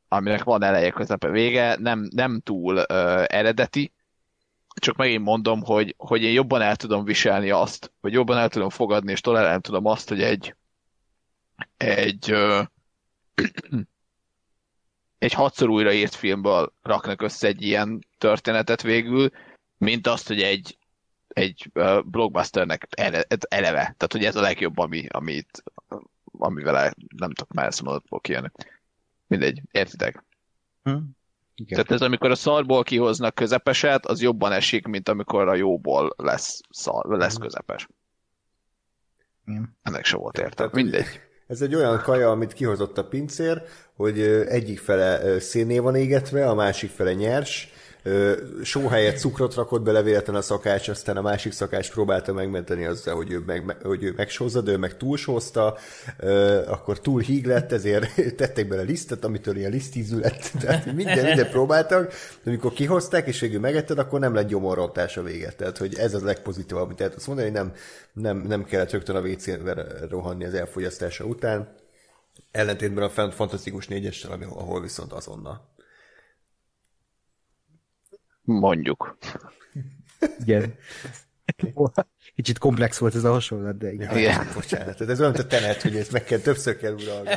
[0.08, 3.94] aminek van eleje, közepe, vége, nem, nem túl ö, eredeti,
[4.74, 8.70] csak megint mondom, hogy, hogy én jobban el tudom viselni azt, vagy jobban el tudom
[8.70, 10.56] fogadni, és tolerálni tudom azt, hogy egy
[11.78, 12.62] egy ö,
[15.18, 19.30] egy hatszor újraírt filmből raknak össze egy ilyen történetet végül,
[19.78, 20.78] mint azt, hogy egy
[21.34, 21.72] egy
[22.06, 23.82] blockbusternek ele, eleve.
[23.82, 25.64] Tehát, hogy ez a legjobb, ami, amit,
[26.32, 28.50] amivel el, nem tudok már ezt mondatból kijönni.
[29.28, 30.24] Mindegy, értitek?
[30.84, 30.98] Hm?
[31.56, 31.74] Igen.
[31.74, 36.62] Tehát ez amikor a szarból kihoznak közepeset, az jobban esik, mint amikor a jóból lesz,
[36.70, 37.88] szar, lesz közepes.
[39.46, 39.78] Igen.
[39.82, 40.72] Ennek se volt értelme.
[40.74, 41.22] Mindegy.
[41.48, 43.62] Ez egy olyan kaja, amit kihozott a pincér,
[43.96, 47.74] hogy egyik fele szénné van égetve, a másik fele nyers,
[48.64, 53.16] só helyett cukrot rakott bele véletlen a szakács, aztán a másik szakács próbálta megmenteni azzal,
[53.16, 55.78] hogy ő, meg, hogy ő megsózza, de ő meg túlsózta,
[56.68, 61.50] akkor túl híg lett, ezért tettek bele lisztet, amitől ilyen lisztízű lett, tehát minden, minden
[61.50, 62.08] próbáltak,
[62.44, 65.52] de amikor kihozták, és végül megetted, akkor nem lett gyomorrontás a vége.
[65.52, 67.74] Tehát, hogy ez az legpozitívabb, amit el tudsz mondani, hogy nem,
[68.14, 71.76] nem, nem kellett rögtön a WC-be rohanni az elfogyasztása után,
[72.52, 75.73] ellentétben a Fan- Fantasztikus négyessel, ahol viszont azonnal.
[78.44, 79.18] Mondjuk.
[80.40, 80.76] Igen.
[82.36, 84.18] Kicsit komplex volt ez a hasonlat, de igen.
[84.18, 84.48] Igen.
[84.54, 87.30] Bocsánat, tehát ez olyan, a tenet, hogy ezt meg kell, többször kell uralni.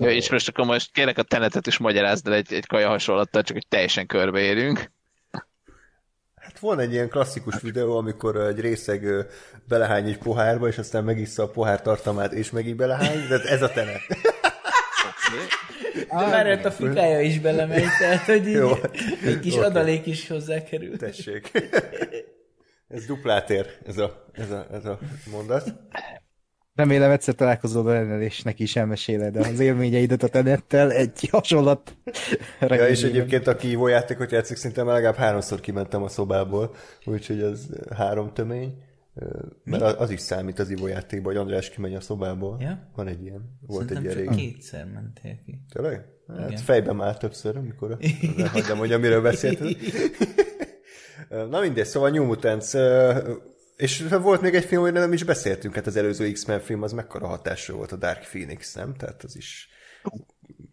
[0.00, 3.42] Ja, és most akkor most kérlek a tenetet is magyarázd el egy, egy kaja hasonlattal,
[3.42, 4.90] csak hogy teljesen körbeérünk.
[6.34, 9.26] Hát van egy ilyen klasszikus videó, amikor egy részeg
[9.68, 13.68] belehány egy pohárba, és aztán megissza a pohár tartalmát, és megint belehány, tehát ez a
[13.68, 14.00] tenet.
[15.94, 18.70] De már ott a fikája is belemegy, tehát hogy így Jó.
[19.24, 19.64] egy kis Oké.
[19.64, 20.98] adalék is hozzákerült.
[20.98, 21.50] Tessék.
[22.88, 24.98] Ez duplát ér, ez a, ez a, ez a
[25.30, 25.74] mondat.
[26.74, 31.96] Remélem egyszer találkozol vele, és neki is elmeséled az élményeidet a tenettel egy hasonlat.
[32.60, 37.42] Ja, és egyébként aki jó játékot játszik, szinte már legalább háromszor kimentem a szobából, úgyhogy
[37.42, 38.74] ez három tömény.
[39.64, 42.56] Mert az is számít az ivójátékban, hogy András kimegy a szobából.
[42.60, 42.90] Ja?
[42.94, 43.58] Van egy ilyen.
[43.66, 44.52] Volt Szerintem egy ilyen csak régi.
[44.52, 45.64] kétszer mentél ki.
[45.72, 46.06] Tényleg?
[46.28, 46.62] Hát Igen.
[46.62, 47.98] fejben már többször, amikor
[48.36, 49.76] nem hagyjam, hogy amiről beszéltünk.
[51.28, 52.72] Na mindegy, szóval New Mutants,
[53.76, 56.92] és volt még egy film, hogy nem is beszéltünk, hát az előző X-Men film az
[56.92, 58.94] mekkora hatásra volt a Dark Phoenix, nem?
[58.94, 59.68] Tehát az is...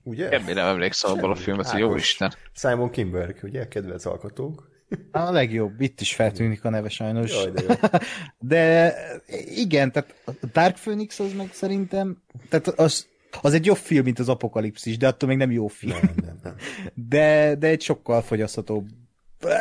[0.03, 0.30] Ugye?
[0.30, 1.95] Én nem emlékszem abból a filmet, hogy jó.
[1.95, 2.34] Isten.
[2.53, 3.68] Simon Kimberg, ugye?
[3.68, 4.68] Kedvenc alkotók.
[5.11, 7.32] A legjobb, itt is feltűnik a neve sajnos.
[7.32, 7.76] Jaj, de jó.
[8.40, 8.95] De
[9.56, 13.08] igen, tehát a Dark Phoenix az meg szerintem, tehát az,
[13.42, 15.98] az egy jobb film, mint az Apokalipszis, de attól még nem jó film.
[16.01, 16.56] Nem, nem, nem.
[16.93, 18.88] De, de egy sokkal fogyaszthatóbb.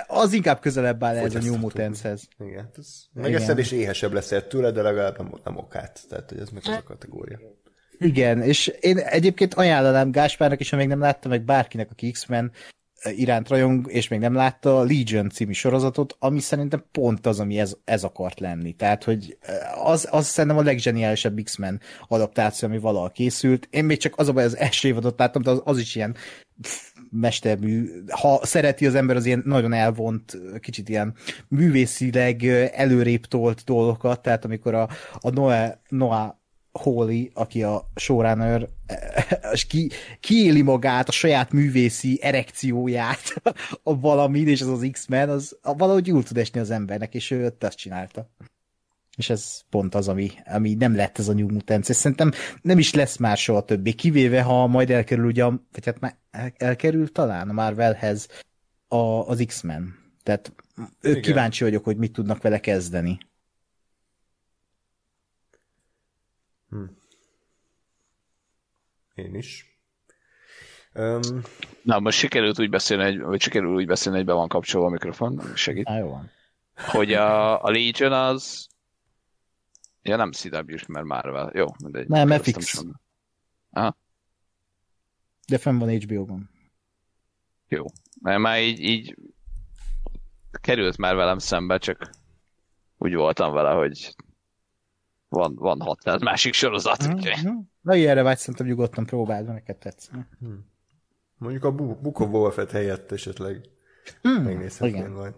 [0.07, 1.57] Az inkább közelebb áll ez a New.
[1.57, 2.29] Mutants-hez.
[2.39, 6.01] Igen, ez megeszed és éhesebb leszel tőle, de legalább nem, nem okát.
[6.09, 7.39] Tehát, hogy ez meg az a kategória.
[7.99, 12.53] Igen, és én egyébként ajánlanám Gáspárnak is, ha még nem látta, meg bárkinek, aki X-Men
[13.05, 17.59] iránt rajong, és még nem látta a Legion című sorozatot, ami szerintem pont az, ami
[17.59, 18.73] ez, ez akart lenni.
[18.73, 19.39] Tehát, hogy
[19.85, 23.69] az, az szerintem a leggeniálisabb X-Men adaptáció, ami valaha készült.
[23.71, 26.17] Én még csak az a baj, az első évadot láttam, de az, az is ilyen
[26.61, 27.91] pff, mestermű.
[28.11, 31.15] Ha szereti az ember az ilyen nagyon elvont, kicsit ilyen
[31.49, 32.45] művészileg
[32.75, 36.38] előrébb tolt dolgokat, tehát amikor a, a Noah, Noah
[36.79, 38.69] Hawley, aki a showrunner,
[39.53, 39.91] és ki,
[40.21, 43.43] kiéli magát, a saját művészi erekcióját
[43.83, 47.45] a valamin, és az az X-Men, az valahogy jól tud esni az embernek, és ő
[47.45, 48.31] ott azt csinálta.
[49.17, 52.33] És ez pont az, ami, ami nem lett ez a New Mutants, és szerintem
[52.63, 56.53] nem is lesz már soha többé, kivéve, ha majd elkerül ugye, vagy hát már el-
[56.57, 58.29] elkerül talán a Marvelhez
[58.89, 59.95] a, az X-Men.
[60.23, 60.53] Tehát
[61.01, 63.19] ők kíváncsi vagyok, hogy mit tudnak vele kezdeni.
[69.15, 69.79] Én is.
[70.95, 71.21] Um,
[71.83, 75.55] Na, most sikerült úgy beszélni, vagy sikerül úgy beszélni, hogy be van kapcsolva a mikrofon,
[75.55, 75.89] segít.
[75.89, 76.31] Á, jó van.
[76.75, 78.67] Hogy a, a Legion az...
[80.03, 81.51] Ja, nem CW-s, mert Marvel.
[81.55, 82.09] Jó, mindegy.
[82.09, 82.67] Nem, Kérdeztem FX.
[82.69, 83.01] sem.
[83.71, 83.97] Aha,
[85.47, 86.51] De fenn van HBO-ban.
[87.69, 87.85] jó.
[88.23, 89.17] Mert már így, így
[90.51, 92.11] került már velem szembe, csak
[92.99, 94.15] úgy voltam vele, hogy
[95.29, 97.45] van, van 600 másik sorozat, úgyhogy...
[97.45, 97.57] Mhm.
[97.81, 100.11] Na, ilyenre vágy, szerintem nyugodtan próbáld, mert neked tetsz.
[101.37, 103.69] mondjuk a Book of Boba Fett helyett esetleg
[104.23, 105.11] Hmm, megnézhetnél igen.
[105.11, 105.35] majd.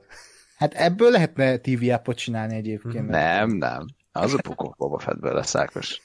[0.57, 3.09] Hát ebből lehetne TV appot csinálni egyébként.
[3.09, 3.86] mert- Nem, nem.
[4.12, 6.02] Az a pukó Boba Fettből lesz Ákos.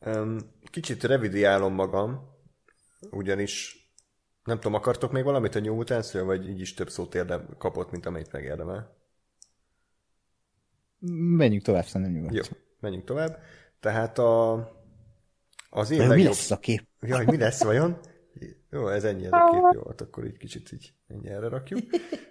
[0.00, 0.36] Um,
[0.70, 2.20] kicsit revidiálom magam,
[3.10, 3.80] ugyanis
[4.44, 7.90] nem tudom, akartok még valamit a New mutants vagy így is több szót érdem, kapott,
[7.90, 8.96] mint amit megérdemel?
[11.36, 12.58] Menjünk tovább, szerintem Jó, nyugodtan.
[12.80, 13.38] menjünk tovább.
[13.80, 14.52] Tehát a,
[15.70, 16.26] az én Mi legjobb...
[16.26, 16.86] lesz a kép?
[17.00, 17.98] Jaj, mi lesz vajon?
[18.70, 21.80] Jó, ez ennyi, ez a kép jó, hát akkor így kicsit így ennyi erre rakjuk.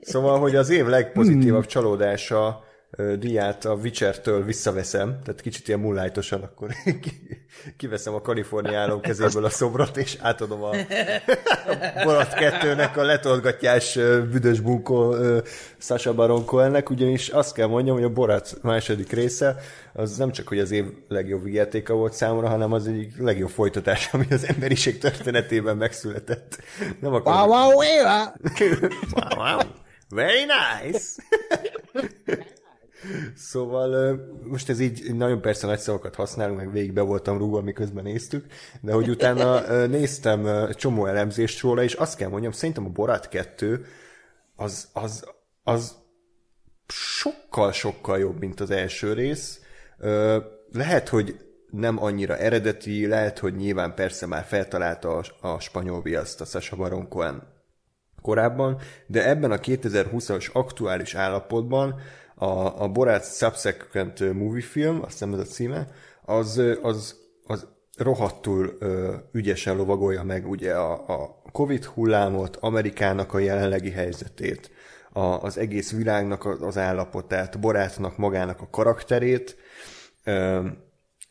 [0.02, 2.74] Szóval, hogy az év legpozitívabb csalódása ö,
[3.20, 6.70] díját a Witcher-től visszaveszem, tehát kicsit ilyen mullájtosan, akkor
[7.02, 7.46] ki-
[7.78, 14.00] kiveszem a Kalifornia állam kezéből a szobrot, és átadom a, a Borat 2-nek a letolgatjás
[14.32, 15.16] büdös bunkó
[15.78, 19.56] Sasha Baron Cohennek, ugyanis azt kell mondjam, hogy a Borat második része
[19.94, 24.10] az nem csak, hogy az év legjobb vigyátéka volt számomra, hanem az egyik legjobb folytatás,
[24.14, 26.58] ami az emberiség történetében megszületett.
[27.00, 27.50] Nem akarom...
[27.50, 28.26] Wow, wow, wow.
[29.16, 29.60] wow, wow.
[30.10, 31.22] Very nice!
[33.36, 38.04] Szóval most ez így nagyon persze nagy szavakat használunk, meg végig be voltam rúgva, miközben
[38.04, 38.46] néztük,
[38.82, 43.86] de hogy utána néztem csomó elemzést róla, és azt kell mondjam, szerintem a Borat 2
[44.56, 45.26] az, az,
[45.64, 45.96] az
[46.88, 49.60] sokkal-sokkal jobb, mint az első rész.
[50.72, 51.36] Lehet, hogy
[51.72, 56.76] nem annyira eredeti, lehet, hogy nyilván persze már feltalálta a, a spanyol viaszt a Sasha
[56.76, 57.54] Baron Cohen
[58.22, 58.78] korábban,
[59.08, 62.00] de ebben a 2020-as aktuális állapotban
[62.36, 65.88] a, a Borat Subsequent Movie Film, azt hiszem ez a címe,
[66.22, 67.16] az, az,
[67.48, 74.72] az rohadtul ö, ügyesen lovagolja meg ugye a, a Covid hullámot, Amerikának a jelenlegi helyzetét,
[75.12, 79.58] a, az egész világnak a- az állapotát, Borátnak magának a karakterét,
[80.24, 80.66] ö,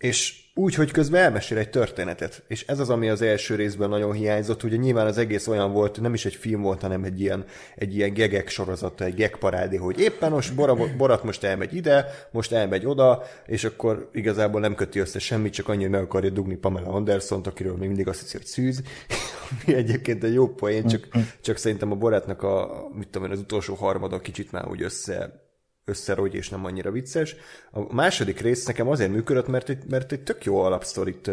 [0.05, 2.42] és úgy, hogy közben elmesél egy történetet.
[2.49, 4.62] És ez az, ami az első részben nagyon hiányzott.
[4.62, 7.44] Ugye nyilván az egész olyan volt, nem is egy film volt, hanem egy ilyen,
[7.76, 12.07] egy ilyen gegek sorozata, egy geg parádé, hogy éppen most Bora, Borat most elmegy ide,
[12.31, 16.31] most elmegy oda, és akkor igazából nem köti össze semmit, csak annyi, hogy meg akarja
[16.31, 18.83] dugni Pamela Andersont, akiről még mindig azt hiszi, hogy szűz.
[19.50, 21.08] Ami egyébként egy jó poén, csak,
[21.41, 25.43] csak szerintem a Boratnak a, mit tudom én, az utolsó harmada kicsit már úgy össze
[25.84, 27.36] összerogy és nem annyira vicces.
[27.70, 31.30] A második rész nekem azért működött, mert egy, mert egy tök jó alapsztorit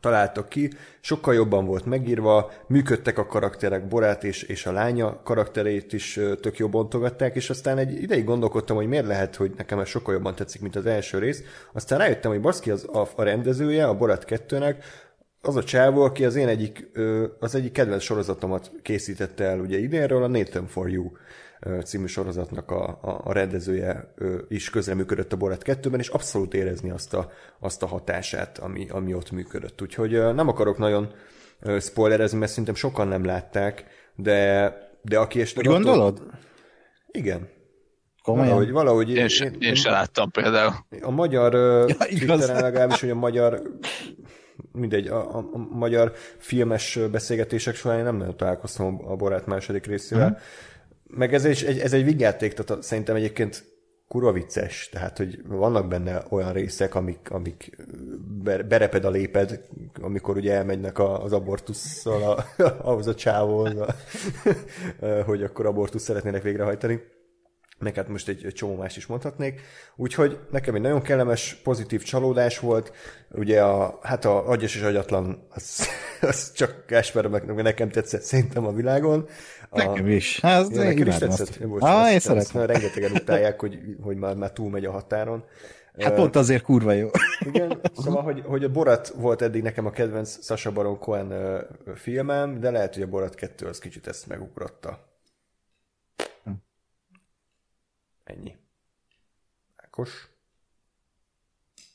[0.00, 5.92] találtak ki, sokkal jobban volt megírva, működtek a karakterek, Borát és, és a lánya karakterét
[5.92, 9.88] is tök jó bontogatták, és aztán egy ideig gondolkodtam, hogy miért lehet, hogy nekem ez
[9.88, 11.42] sokkal jobban tetszik, mint az első rész.
[11.72, 14.76] Aztán rájöttem, hogy baszki az, a, a rendezője, a Borát 2-nek,
[15.40, 16.90] az a csávó, aki az én egyik,
[17.38, 21.10] az egyik kedvenc sorozatomat készítette el ugye idénről, a Nathan for You
[21.84, 24.14] című sorozatnak a, a, a rendezője
[24.48, 29.14] is közreműködött a Borat 2-ben, és abszolút érezni azt a, azt a hatását, ami, ami
[29.14, 29.82] ott működött.
[29.82, 31.12] Úgyhogy nem akarok nagyon
[31.80, 33.84] spoilerezni, mert szerintem sokan nem látták,
[34.16, 35.66] de De aki esetleg...
[35.66, 36.22] Úgy attól- gondolod?
[37.10, 37.48] Igen.
[38.22, 38.46] Komolyan?
[38.48, 40.72] Valahogy, valahogy Én, se, én se láttam például.
[41.00, 41.54] A magyar
[41.88, 41.94] ja.
[41.96, 43.62] Twitteren legalábbis, hogy a magyar
[44.72, 49.86] mindegy, a, a, a magyar filmes beszélgetések során én nem nagyon találkoztam a Borát második
[49.86, 50.28] részével.
[50.28, 50.38] Mhm.
[51.06, 53.64] Meg ez egy, ez egy vigyáték, tehát szerintem egyébként
[54.08, 57.76] kurva vicces, tehát hogy vannak benne olyan részek, amik, amik
[58.42, 59.60] be- bereped a léped,
[60.00, 63.94] amikor ugye elmegynek az abortusszal a, ahhoz a csávóhoz, a,
[65.26, 67.00] hogy akkor abortusz szeretnének végrehajtani
[67.78, 69.60] meg hát most egy, csomó más is mondhatnék.
[69.96, 72.92] Úgyhogy nekem egy nagyon kellemes, pozitív csalódás volt.
[73.30, 75.88] Ugye a, hát a agyas és agyatlan, az,
[76.20, 79.28] az csak Kásper, meg nekem tetszett szerintem a világon.
[79.74, 80.40] Nekem is.
[80.40, 81.48] Hát, Ja, nekem is tetszett.
[81.48, 81.60] azt.
[81.64, 82.62] Most, Ah, én szeretem.
[82.66, 85.44] rengetegen utálják, hogy, hogy már, már túlmegy a határon.
[85.98, 87.08] Hát pont azért kurva jó.
[87.40, 91.60] Igen, szóval, hogy, hogy a Borat volt eddig nekem a kedvenc Sasha Baron Cohen
[91.94, 95.12] filmem, de lehet, hogy a Borat 2 az kicsit ezt megugrotta.
[98.24, 98.56] Ennyi.
[99.76, 100.28] Ákos?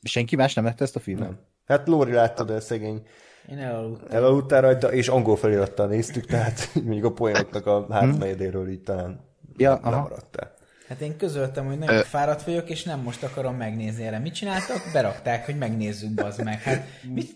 [0.04, 1.30] Senki más nem lett ezt a filmet?
[1.30, 1.40] Nem.
[1.66, 3.08] Hát Lóri látta, de szegény
[3.52, 4.08] Én elaludtam.
[4.12, 9.80] elaludtál rajta, és angol felirattal néztük, tehát mondjuk a poénoknak a hátmegyedéről így talán Ja,
[9.84, 10.54] lemaradtál.
[10.88, 14.20] Hát én közöltem, hogy nagyon fáradt vagyok, és nem most akarom megnézni erre.
[14.20, 14.78] Mit csináltak?
[14.94, 16.62] Berakták, hogy megnézzük, bazd meg.
[16.62, 17.36] Hát, mit?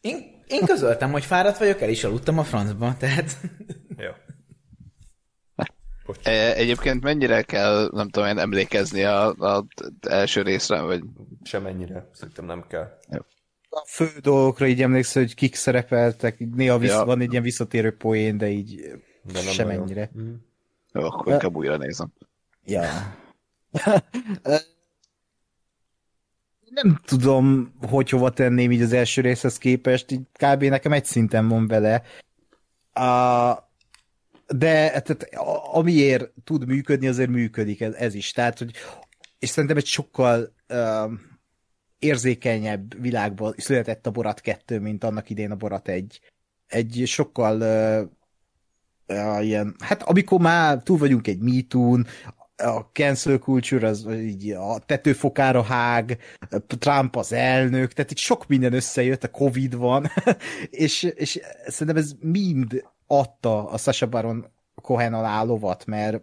[0.00, 3.36] Én, én közöltem, hogy fáradt vagyok, el is aludtam a francba, tehát...
[3.96, 4.10] Jó.
[6.22, 9.66] E, Egyébként mennyire kell, nem tudom én, emlékezni a, a
[10.08, 11.02] első részre, vagy
[11.42, 12.98] Semennyire, szerintem nem kell.
[13.74, 17.04] A fő dolgokra így emlékszel, hogy kik szerepeltek, néha visz, Ja.
[17.04, 18.80] van egy ilyen visszatérő poén, de így
[19.22, 20.10] De nem semennyire.
[20.92, 22.12] jó, akkor inkább újra nézem.
[22.64, 22.82] Ja.
[26.74, 30.62] nem tudom, hogy hova tenném így az első részhez képest, így kb.
[30.62, 32.02] nekem egy szinten van vele.
[32.92, 33.52] A,
[34.46, 35.28] de tehát,
[35.72, 38.32] amiért tud működni, azért működik ez, ez is.
[38.32, 38.70] Tehát, hogy,
[39.38, 41.12] és szerintem egy sokkal uh,
[42.02, 46.20] érzékenyebb világban született a Borat 2, mint annak idén a Borat 1.
[46.66, 52.06] Egy sokkal uh, uh, ilyen, hát amikor már túl vagyunk egy MeToo-n,
[52.56, 56.18] a cancel culture az így a tetőfokára hág,
[56.78, 60.10] Trump az elnök, tehát itt sok minden összejött, a Covid van,
[60.70, 64.46] és, és szerintem ez mind adta a Sasha Baron
[64.82, 66.22] Cohen alá lovat, mert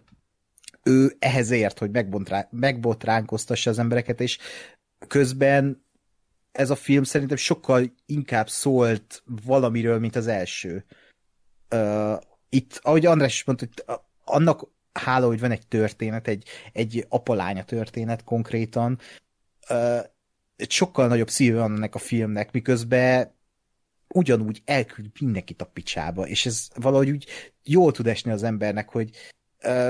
[0.84, 1.92] ő ehhez ért, hogy
[2.50, 4.38] megbotránkoztassa az embereket, és
[5.08, 5.84] közben
[6.52, 10.86] ez a film szerintem sokkal inkább szólt valamiről, mint az első.
[11.72, 12.20] Uh,
[12.50, 18.24] itt, ahogy András is mondta, annak hála, hogy van egy történet, egy, egy apalánya történet
[18.24, 19.00] konkrétan,
[19.70, 20.00] uh,
[20.68, 23.38] sokkal nagyobb szíve van ennek a filmnek, miközben
[24.08, 27.28] ugyanúgy elküld mindenkit a picsába, és ez valahogy úgy
[27.64, 29.10] jól tud esni az embernek, hogy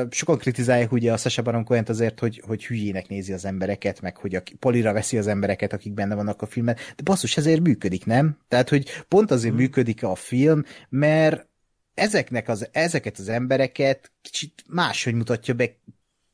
[0.09, 4.17] sokan kritizálják ugye a Sasha Baron cohen azért, hogy, hogy hülyének nézi az embereket, meg
[4.17, 8.05] hogy a, polira veszi az embereket, akik benne vannak a filmben, de basszus, ezért működik,
[8.05, 8.37] nem?
[8.47, 9.61] Tehát, hogy pont azért hmm.
[9.61, 11.47] működik a film, mert
[11.93, 15.75] ezeknek az, ezeket az embereket kicsit máshogy mutatja be,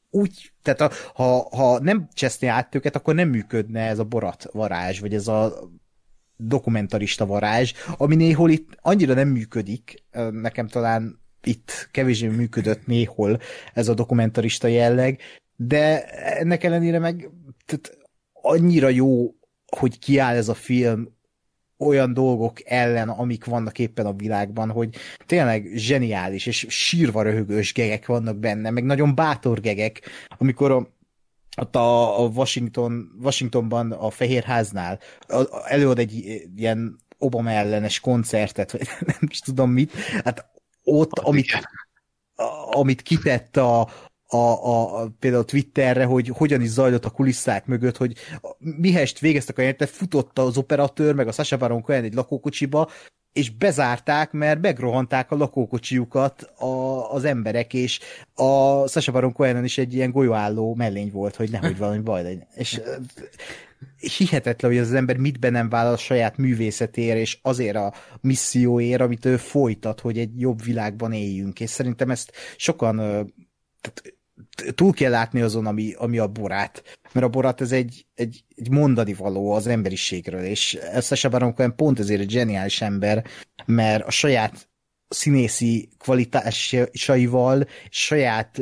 [0.10, 4.46] úgy, tehát a, ha, ha nem cseszné át őket, akkor nem működne ez a borat
[4.52, 5.70] varázs, vagy ez a
[6.38, 13.40] dokumentarista varázs, ami néhol itt annyira nem működik, nekem talán itt kevésbé működött néhol
[13.74, 15.20] ez a dokumentarista jelleg,
[15.56, 16.04] de
[16.38, 17.30] ennek ellenére meg
[17.66, 17.98] tehát
[18.34, 19.34] annyira jó,
[19.66, 21.14] hogy kiáll ez a film
[21.78, 28.06] olyan dolgok ellen, amik vannak éppen a világban, hogy tényleg zseniális, és sírva röhögős gegek
[28.06, 30.02] vannak benne, meg nagyon bátor gegek,
[30.38, 30.88] amikor a,
[31.58, 35.00] ott a, a Washington, Washingtonban a Fehérháznál
[35.66, 38.88] előad egy ilyen Obama ellenes koncertet, vagy
[39.20, 39.94] nem is tudom mit,
[40.24, 40.55] hát
[40.86, 41.52] ott, amit,
[42.36, 43.82] a, amit kitett a,
[44.28, 48.14] a, a, a, például Twitterre, hogy hogyan is zajlott a kulisszák mögött, hogy
[48.58, 52.90] mihest végeztek a jelentet, futott az operatőr, meg a Sasha Baron Cohen egy lakókocsiba,
[53.34, 58.00] és bezárták, mert megrohanták a lakókocsiukat a, az emberek, és
[58.34, 62.48] a Sasha Baron Cohen is egy ilyen golyóálló mellény volt, hogy nehogy valami baj legyen.
[62.56, 62.82] És
[64.18, 69.26] hihetetlen, hogy az ember mit nem vállal a saját művészetére, és azért a misszióért, amit
[69.26, 71.60] ő folytat, hogy egy jobb világban éljünk.
[71.60, 72.96] És szerintem ezt sokan
[73.82, 74.16] tehát,
[74.76, 77.00] túl kell látni azon, ami, ami a borát.
[77.12, 81.76] Mert a borát ez egy, egy, egy mondani való az emberiségről, és Sasha Baron Cohen
[81.76, 83.26] pont ezért egy zseniális ember,
[83.66, 84.70] mert a saját
[85.16, 88.62] színészi kvalitásaival, saját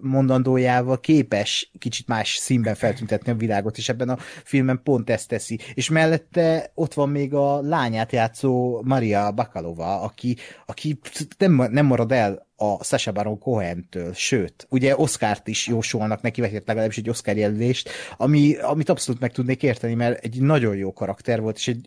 [0.00, 5.58] mondandójával képes kicsit más színben feltüntetni a világot, és ebben a filmben pont ezt teszi.
[5.74, 10.36] És mellette ott van még a lányát játszó Maria Bakalova, aki,
[10.66, 10.98] aki
[11.38, 16.52] nem, nem marad el a Sasha Baron Cohen-től, sőt, ugye Oscárt is jósolnak neki, vagy
[16.52, 20.92] hát legalábbis egy Oscar jelölést, ami, amit abszolút meg tudnék érteni, mert egy nagyon jó
[20.92, 21.86] karakter volt, és egy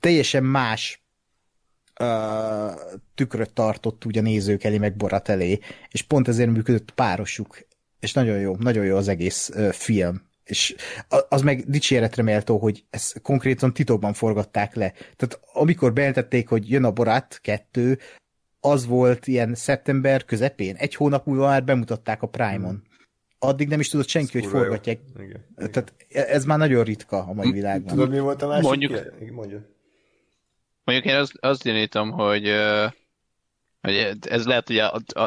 [0.00, 1.02] teljesen más
[2.00, 2.80] uh,
[3.14, 5.58] tükröt tartott úgy a nézők elé, meg Borat elé,
[5.90, 7.58] és pont ezért működött párosuk,
[8.00, 10.74] és nagyon jó, nagyon jó az egész uh, film, és
[11.28, 14.90] az meg dicséretre méltó, hogy ezt konkrétan titokban forgatták le.
[14.90, 17.98] Tehát amikor bejelentették, hogy jön a Borat 2,
[18.60, 22.70] az volt ilyen szeptember közepén, egy hónap múlva már bemutatták a Prime-on.
[22.70, 22.82] Hmm.
[23.38, 24.98] Addig nem is tudott senki, ez hogy forgatják.
[25.14, 25.70] Igen, igen.
[25.70, 27.94] Tehát ez már nagyon ritka a mai világban.
[27.94, 28.64] Tudod, mi volt a másik?
[28.64, 29.62] Mondjuk, Mondjuk.
[30.88, 32.54] Mondjuk én azt, azt gyanítom, hogy,
[33.80, 34.82] hogy ez lehet, hogy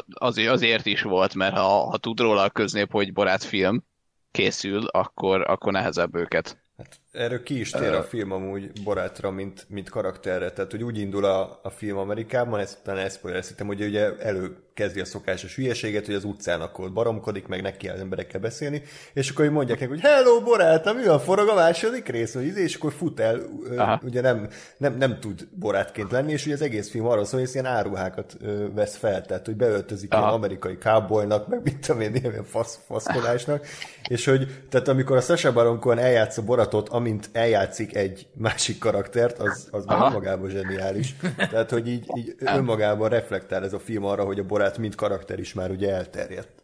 [0.09, 3.83] azért, azért is volt, mert ha, ha tud róla a köznép, hogy barátfilm
[4.31, 6.57] készül, akkor, akkor nehezebb őket.
[6.77, 10.51] Hát erről ki is tér a film amúgy barátra, mint, mint karakterre.
[10.51, 14.99] Tehát, hogy úgy indul a, a film Amerikában, ezt talán ezt spoilerezhetem, hogy ugye előkezdi
[14.99, 18.81] a szokásos hülyeséget, hogy az utcán akkor baromkodik, meg neki az emberekkel beszélni,
[19.14, 22.45] és akkor hogy mondják neki, hogy hello barátom, mi a forog a második rész, vagy
[22.45, 23.41] izé, és akkor fut el,
[23.77, 24.01] Aha.
[24.03, 27.49] ugye nem, nem, nem tud barátként lenni, és ugye az egész film arról szól, hogy
[27.53, 28.38] ilyen áruhákat
[28.73, 30.22] vesz fel, tehát hogy beöltözik Aha.
[30.22, 33.65] ilyen amerikai cowboynak, meg mit tudom én, ilyen fasz, faszkodásnak,
[34.09, 39.39] és hogy tehát amikor a Sasha Baron Cohen eljátsza Boratot, amint eljátszik egy másik karaktert,
[39.39, 41.15] az, az már önmagában zseniális.
[41.38, 45.39] Tehát, hogy így, így önmagában reflektál ez a film arra, hogy a Borát mint karakter
[45.39, 46.63] is már ugye elterjedt.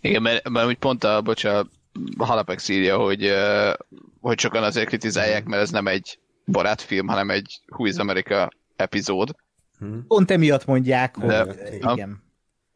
[0.00, 1.68] Igen, mert, mert úgy pont a, bocsánat,
[2.18, 3.32] Halapex írja, hogy,
[4.20, 9.34] hogy sokan azért kritizálják, mert ez nem egy barátfilm, hanem egy Who is America epizód.
[9.78, 10.04] Hmm.
[10.06, 12.22] Pont emiatt mondják, hogy de, igen.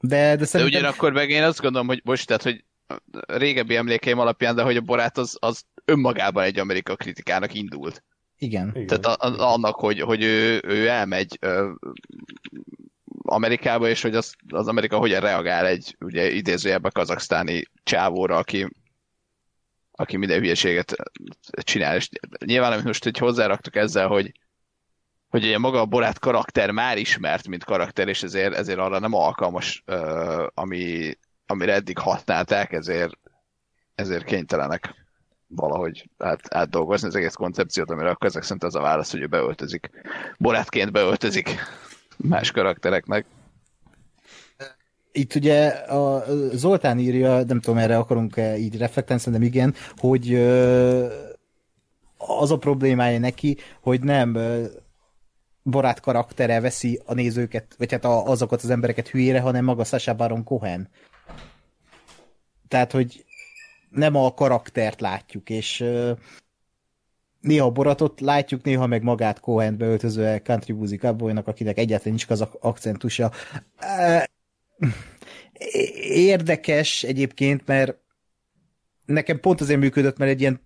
[0.01, 0.61] De, de, szerintem...
[0.61, 2.65] de ugyanakkor meg én azt gondolom, hogy most, tehát, hogy
[3.27, 8.05] régebbi emlékeim alapján, de hogy a barát az, az önmagában egy Amerika kritikának indult.
[8.39, 8.73] Igen.
[8.73, 11.73] Tehát a, a, annak, hogy, hogy ő, ő elmegy ö,
[13.23, 18.69] Amerikába, és hogy az, az Amerika hogyan reagál egy ugye idézőjelben kazaksztáni csávóra, aki,
[19.91, 20.95] aki minden hülyeséget
[21.63, 21.97] csinál.
[21.97, 22.09] És
[22.45, 24.33] nyilván, amit most hogy hozzáraktuk ezzel, hogy,
[25.29, 29.15] hogy ugye maga a borát karakter már ismert, mint karakter, és ezért, ezért arra nem
[29.15, 31.15] alkalmas, uh, ami,
[31.47, 33.19] amire eddig használták, ezért,
[33.95, 34.95] ezért kénytelenek
[35.55, 39.27] valahogy át, átdolgozni az egész koncepciót, amire akkor ezek szerint az a válasz, hogy ő
[39.27, 39.91] beöltözik.
[40.39, 41.59] Borátként beöltözik
[42.17, 43.27] más karaktereknek.
[45.13, 50.35] Itt ugye a Zoltán írja, nem tudom, erre akarunk -e így reflektálni, szerintem igen, hogy
[52.17, 54.39] az a problémája neki, hogy nem
[55.65, 60.45] barát karaktere veszi a nézőket, vagy hát azokat az embereket hülyére, hanem maga Sasha Baron
[60.45, 60.89] Cohen.
[62.73, 63.25] Tehát, hogy
[63.91, 65.85] nem a karaktert látjuk, és
[67.41, 72.49] néha Boratot látjuk, néha meg magát Cohen beöltöző country music cowboynak, akinek egyáltalán nincs az
[72.61, 73.33] akcentusa.
[76.11, 77.99] Érdekes egyébként, mert
[79.05, 80.61] nekem pont azért működött, mert egy ilyen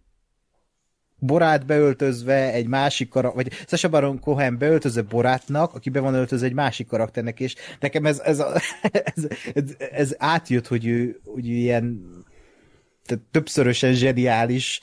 [1.18, 6.46] Borát beöltözve egy másik karakter, vagy Sasha Baron Cohen beöltözve Borátnak, aki be van öltözve
[6.46, 8.40] egy másik karakternek, és nekem ez, ez,
[9.14, 12.14] ez, ez, ez átjött, hogy ő, hogy ő ilyen
[13.04, 14.80] tehát többszörösen zseniális,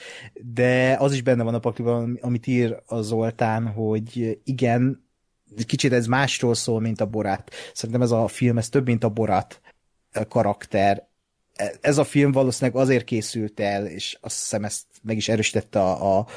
[0.53, 5.03] de az is benne van a pakliban, amit ír a Zoltán, hogy igen,
[5.65, 7.51] kicsit ez másról szól, mint a Borát.
[7.73, 9.61] Szerintem ez a film, ez több, mint a Borát
[10.27, 11.07] karakter.
[11.81, 16.17] Ez a film valószínűleg azért készült el, és azt hiszem ezt meg is erősítette a,
[16.17, 16.27] a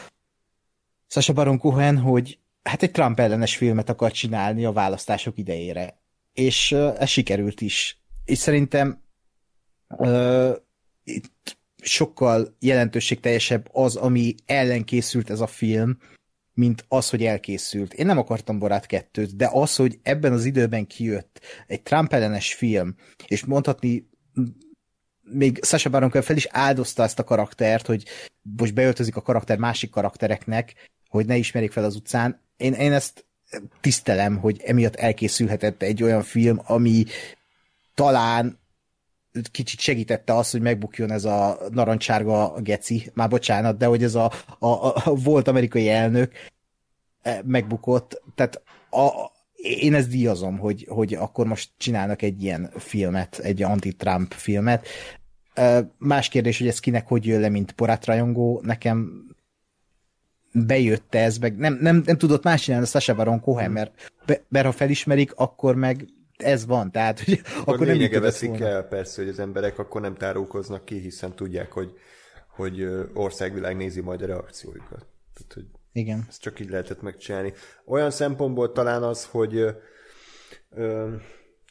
[1.07, 6.01] Sasha Baron Cohen, hogy hát egy Trump ellenes filmet akar csinálni a választások idejére.
[6.33, 8.01] És ez sikerült is.
[8.25, 9.03] És szerintem
[9.89, 10.57] uh,
[11.05, 15.99] itt sokkal jelentőségteljesebb az, ami ellen készült ez a film,
[16.53, 17.95] mint az, hogy elkészült.
[17.95, 22.55] Én nem akartam Borát kettőt, de az, hogy ebben az időben kijött egy Trump ellenes
[22.55, 22.95] film,
[23.27, 24.09] és mondhatni
[25.31, 28.05] még Sasha Baron fel is áldozta ezt a karaktert, hogy
[28.57, 32.41] most beöltözik a karakter másik karaktereknek, hogy ne ismerik fel az utcán.
[32.57, 33.25] Én, én ezt
[33.81, 37.05] tisztelem, hogy emiatt elkészülhetett egy olyan film, ami
[37.95, 38.59] talán
[39.51, 44.33] kicsit segítette azt, hogy megbukjon ez a narancsárga geci, már bocsánat, de hogy ez a,
[44.59, 46.33] a, a volt amerikai elnök
[47.23, 49.35] e, megbukott, tehát a,
[49.67, 54.87] én ezt díjazom, hogy, hogy akkor most csinálnak egy ilyen filmet, egy anti-Trump filmet.
[55.99, 59.25] Más kérdés, hogy ez kinek hogy jön le, mint borátrajongó, nekem
[60.53, 64.13] bejött ez, meg nem, nem, nem tudott más csinálni a Sasha Baron Cohen, mert,
[64.49, 68.67] mert ha felismerik, akkor meg ez van, tehát hogy Akkor, akkor nem lényege veszik volna.
[68.67, 71.93] el persze, hogy az emberek akkor nem tárulkoznak ki, hiszen tudják, hogy,
[72.49, 75.07] hogy országvilág nézi majd a reakciójukat.
[75.35, 76.25] Tehát, hogy Igen.
[76.29, 77.53] ezt csak így lehetett megcsinálni.
[77.85, 79.65] Olyan szempontból talán az, hogy
[80.71, 81.09] ö,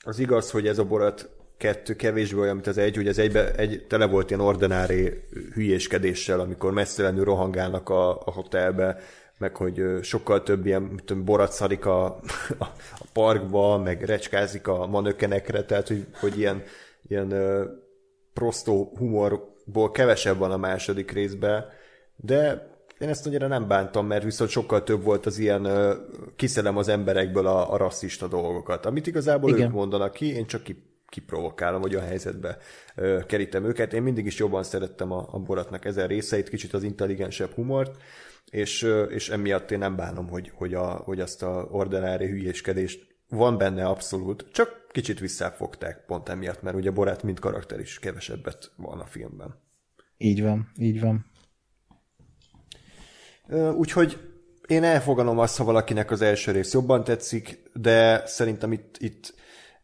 [0.03, 3.55] az igaz, hogy ez a borat kettő kevésbé olyan, mint az egy, hogy az egybe,
[3.55, 5.21] egy tele volt ilyen ordinári
[5.53, 8.99] hülyéskedéssel, amikor messzelenül rohangálnak a, a hotelbe,
[9.37, 12.65] meg hogy sokkal több ilyen tudom, borat szarik a, a,
[12.97, 16.63] a parkba, meg recskázik a manökenekre, tehát hogy, hogy ilyen,
[17.07, 17.65] ilyen ö,
[18.33, 21.65] prostó humorból kevesebb van a második részben,
[22.15, 25.67] de én ezt annyira nem bántam, mert viszont sokkal több volt az ilyen
[26.35, 29.67] kiszedem az emberekből a, a rasszista dolgokat, amit igazából Igen.
[29.67, 32.57] ők mondanak ki, én csak ki, kiprovokálom, hogy a helyzetbe
[32.95, 33.93] ö, kerítem őket.
[33.93, 38.01] Én mindig is jobban szerettem a, a Boratnak ezen részeit, kicsit az intelligensebb humort,
[38.49, 43.57] és, és emiatt én nem bánom, hogy, hogy, a, hogy azt a ordinári hülyéskedést van
[43.57, 48.99] benne abszolút, csak kicsit visszafogták pont emiatt, mert ugye Borát mint karakter is kevesebbet van
[48.99, 49.55] a filmben.
[50.17, 51.25] Így van, így van.
[53.75, 54.19] Úgyhogy
[54.67, 59.33] én elfogadom azt, ha valakinek az első rész jobban tetszik, de szerintem itt, itt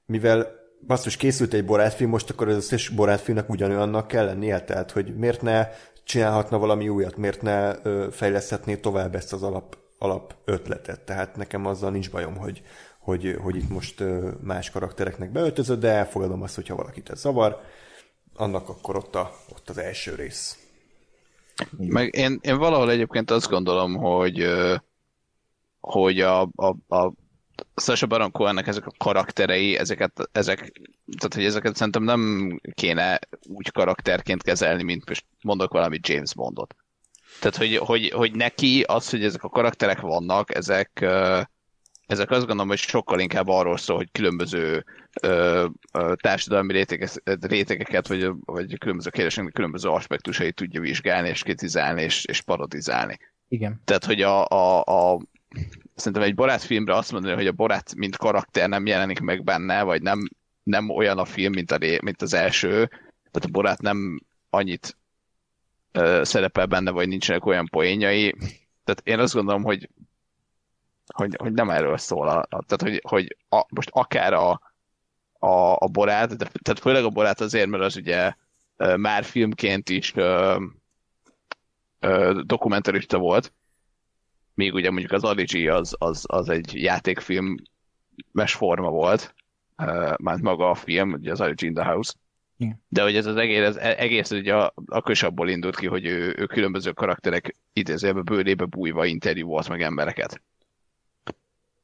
[0.05, 0.47] mivel
[0.87, 5.41] basszus készült egy borátfilm, most akkor az összes borátfilmnek ugyanolyannak kell lennie, tehát hogy miért
[5.41, 5.67] ne
[6.03, 7.75] csinálhatna valami újat, miért ne
[8.11, 11.01] fejleszthetné tovább ezt az alap, alap ötletet.
[11.01, 12.61] Tehát nekem azzal nincs bajom, hogy,
[12.99, 14.03] hogy, hogy itt most
[14.41, 17.61] más karaktereknek beöltözött, de elfogadom azt, hogyha valakit ez zavar,
[18.33, 20.60] annak akkor ott, a, ott az első rész.
[21.77, 24.47] Meg én, én valahol egyébként azt gondolom, hogy
[25.81, 27.13] hogy a, a, a
[27.75, 30.57] Sasha Baron Cohennek ezek a karakterei, ezeket, ezek,
[31.17, 36.75] tehát hogy ezeket szerintem nem kéne úgy karakterként kezelni, mint most mondok valami James Bondot.
[37.39, 41.05] Tehát, hogy, hogy, hogy neki az, hogy ezek a karakterek vannak, ezek,
[42.11, 44.85] ezek azt gondolom, hogy sokkal inkább arról szól, hogy különböző
[45.21, 52.01] ö, ö, társadalmi réteges, rétegeket, vagy, vagy különböző kérdéseknek különböző aspektusait tudja vizsgálni, és kritizálni,
[52.01, 53.17] és, és parodizálni.
[53.47, 53.81] Igen.
[53.85, 55.19] Tehát, hogy a, a, a
[55.95, 60.01] szerintem egy barátfilmre azt mondani, hogy a barát mint karakter nem jelenik meg benne, vagy
[60.01, 60.29] nem,
[60.63, 62.87] nem olyan a film, mint, a, mint az első,
[63.31, 64.97] tehát a barát nem annyit
[65.91, 68.35] ö, szerepel benne, vagy nincsenek olyan poénjai.
[68.83, 69.89] Tehát én azt gondolom, hogy
[71.13, 72.27] hogy, hogy nem erről szól.
[72.27, 74.49] A, a, tehát, hogy, hogy a, most akár a,
[75.39, 78.33] a, a borát, de, tehát főleg a borát azért, mert az ugye
[78.77, 80.57] ö, már filmként is ö,
[81.99, 83.53] ö, dokumentarista volt,
[84.53, 89.33] még ugye mondjuk az Aligi az, az, az egy játékfilmes forma volt,
[89.77, 92.13] uh, már maga a film, ugye az Aligi in the House.
[92.87, 96.05] De hogy ez az egész, ez egész ugye a- akkor is abból indult ki, hogy
[96.05, 100.41] ő, ő különböző karakterek idézőjelben bőrébe bújva interjúolt meg embereket.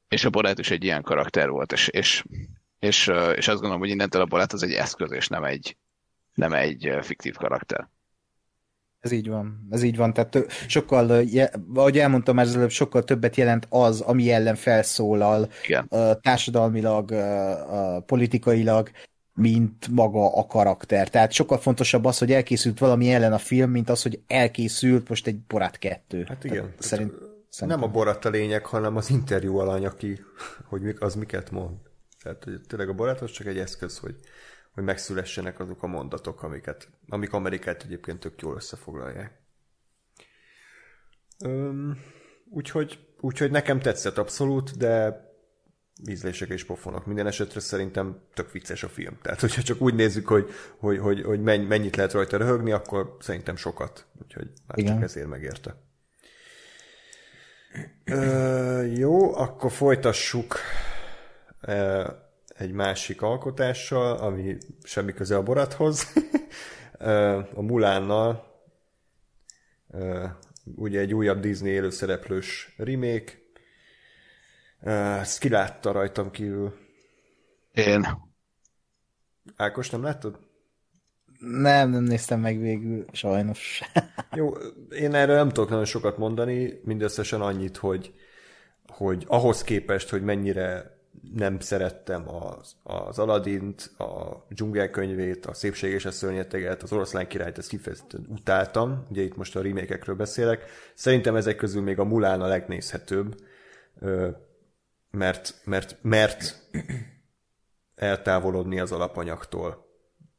[0.09, 2.23] És a Borát is egy ilyen karakter volt, és, és,
[2.79, 5.77] és, és azt gondolom, hogy innentől a Borát az egy eszköz, és nem egy,
[6.33, 7.89] nem egy fiktív karakter.
[8.99, 11.25] Ez így van, ez így van, tehát sokkal,
[11.73, 15.89] ahogy elmondtam már előbb, sokkal többet jelent az, ami ellen felszólal Igen.
[16.21, 17.13] társadalmilag,
[18.05, 18.91] politikailag,
[19.33, 21.09] mint maga a karakter.
[21.09, 25.27] Tehát sokkal fontosabb az, hogy elkészült valami ellen a film, mint az, hogy elkészült most
[25.27, 26.25] egy Borát kettő.
[26.27, 26.61] Hát igen.
[26.61, 27.13] Tehát Szerint,
[27.59, 30.19] Nem a Borat a lényeg, hanem az interjú alany, aki,
[30.63, 31.77] hogy az miket mond.
[32.21, 34.15] Tehát hogy tényleg a Borat az csak egy eszköz, hogy,
[34.73, 39.41] hogy megszülessenek azok a mondatok, amiket, amik Amerikát egyébként tök jól összefoglalják.
[41.43, 41.97] Öm,
[42.49, 45.25] úgyhogy, úgyhogy nekem tetszett abszolút, de
[46.09, 47.05] ízlések és pofonok.
[47.05, 49.17] Minden esetre szerintem tök vicces a film.
[49.21, 53.17] Tehát, hogyha csak úgy nézzük, hogy, hogy, hogy, hogy menny- mennyit lehet rajta röhögni, akkor
[53.19, 54.05] szerintem sokat.
[54.21, 54.93] Úgyhogy már Igen.
[54.93, 55.75] csak ezért megérte.
[58.05, 60.55] Ö, jó, akkor folytassuk
[61.61, 62.07] ö,
[62.47, 66.13] egy másik alkotással, ami semmi köze a Borathoz.
[66.99, 68.61] Ö, a Mulánnal
[69.91, 70.25] ö,
[70.75, 73.33] ugye egy újabb Disney élőszereplős remake.
[74.81, 76.77] Ö, Ezt ki látta rajtam kívül.
[77.73, 78.07] Én.
[79.55, 80.46] Ákos, nem láttad?
[81.39, 83.81] Nem, nem néztem meg végül, sajnos.
[84.35, 84.53] Jó,
[84.89, 88.13] én erről nem tudok nagyon sokat mondani, mindösszesen annyit, hogy,
[88.87, 90.97] hogy ahhoz képest, hogy mennyire
[91.35, 97.57] nem szerettem az, az Aladint, a dzsungelkönyvét, a Szépség és a Szörnyeteget, az Oroszlán királyt,
[97.57, 100.65] ezt kifejezetten utáltam, ugye itt most a remékekről beszélek.
[100.93, 103.35] Szerintem ezek közül még a Mulán a legnézhetőbb,
[105.11, 106.61] mert, mert, mert
[107.95, 109.86] eltávolodni az alapanyagtól.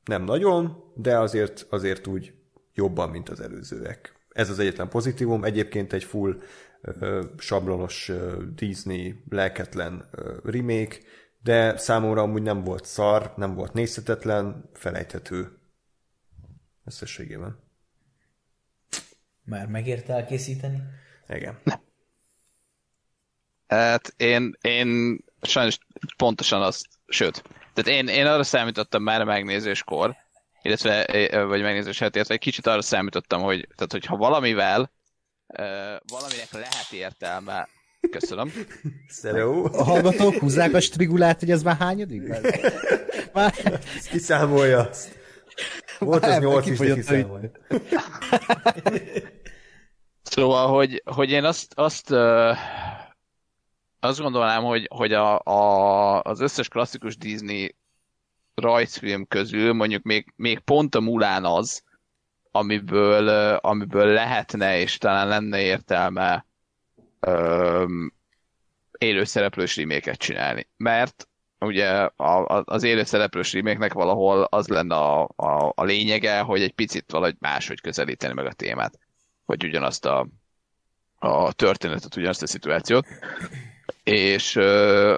[0.09, 2.35] Nem nagyon, de azért, azért úgy
[2.75, 4.12] jobban, mint az előzőek.
[4.28, 5.45] Ez az egyetlen pozitívum.
[5.45, 6.43] Egyébként egy full
[6.81, 10.97] ö, sablonos ö, Disney lelketlen ö, remake,
[11.43, 15.59] de számomra amúgy nem volt szar, nem volt nézhetetlen, felejthető
[16.85, 17.59] összességében.
[19.45, 20.83] Már megérte elkészíteni?
[21.28, 21.59] Igen.
[23.67, 25.78] Hát én, én sajnos
[26.17, 27.43] pontosan azt, sőt,
[27.82, 30.16] tehát én, én arra számítottam már a megnézéskor,
[30.62, 31.07] illetve,
[31.47, 34.92] vagy megnézés helyett, illetve egy kicsit arra számítottam, hogy, tehát, hogy ha valamivel,
[36.08, 37.68] valaminek lehet értelme,
[38.10, 38.52] köszönöm,
[39.08, 39.65] Szeró.
[39.73, 42.23] A hallgatók húzzák a strigulát, hogy ez már hányadik?
[43.32, 43.55] Már...
[44.10, 45.18] Kiszámolja azt.
[45.98, 47.50] Volt az Már nyolc is, de kiszámolja.
[50.23, 52.52] Szóval, hogy, hogy én azt, azt, ö,
[54.01, 57.77] azt gondolnám, hogy, hogy a, a, az összes klasszikus Disney
[58.55, 61.83] rajzfilm közül mondjuk még, még pont a Mulán az,
[62.51, 66.47] amiből, amiből lehetne és talán lenne értelme
[67.20, 68.12] öm,
[68.99, 70.68] élőszereplős reméket csinálni.
[70.77, 71.28] Mert
[71.59, 76.73] ugye a, a, az élőszereplős reméknek valahol az lenne a, a, a lényege, hogy egy
[76.73, 78.99] picit valahogy máshogy közelíteni meg a témát.
[79.44, 80.27] Vagy ugyanazt a,
[81.18, 83.07] a történetet, ugyanazt a szituációt.
[84.09, 85.17] És ö,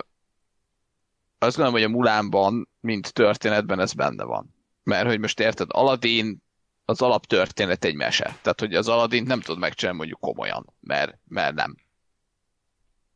[1.38, 4.54] azt gondolom, hogy a Mulánban, mint történetben ez benne van.
[4.82, 6.42] Mert hogy most érted, Aladdin
[6.84, 8.38] az alaptörténet egy mese.
[8.42, 11.76] Tehát, hogy az Aladdin nem tud megcsinálni mondjuk komolyan, mert, mert nem.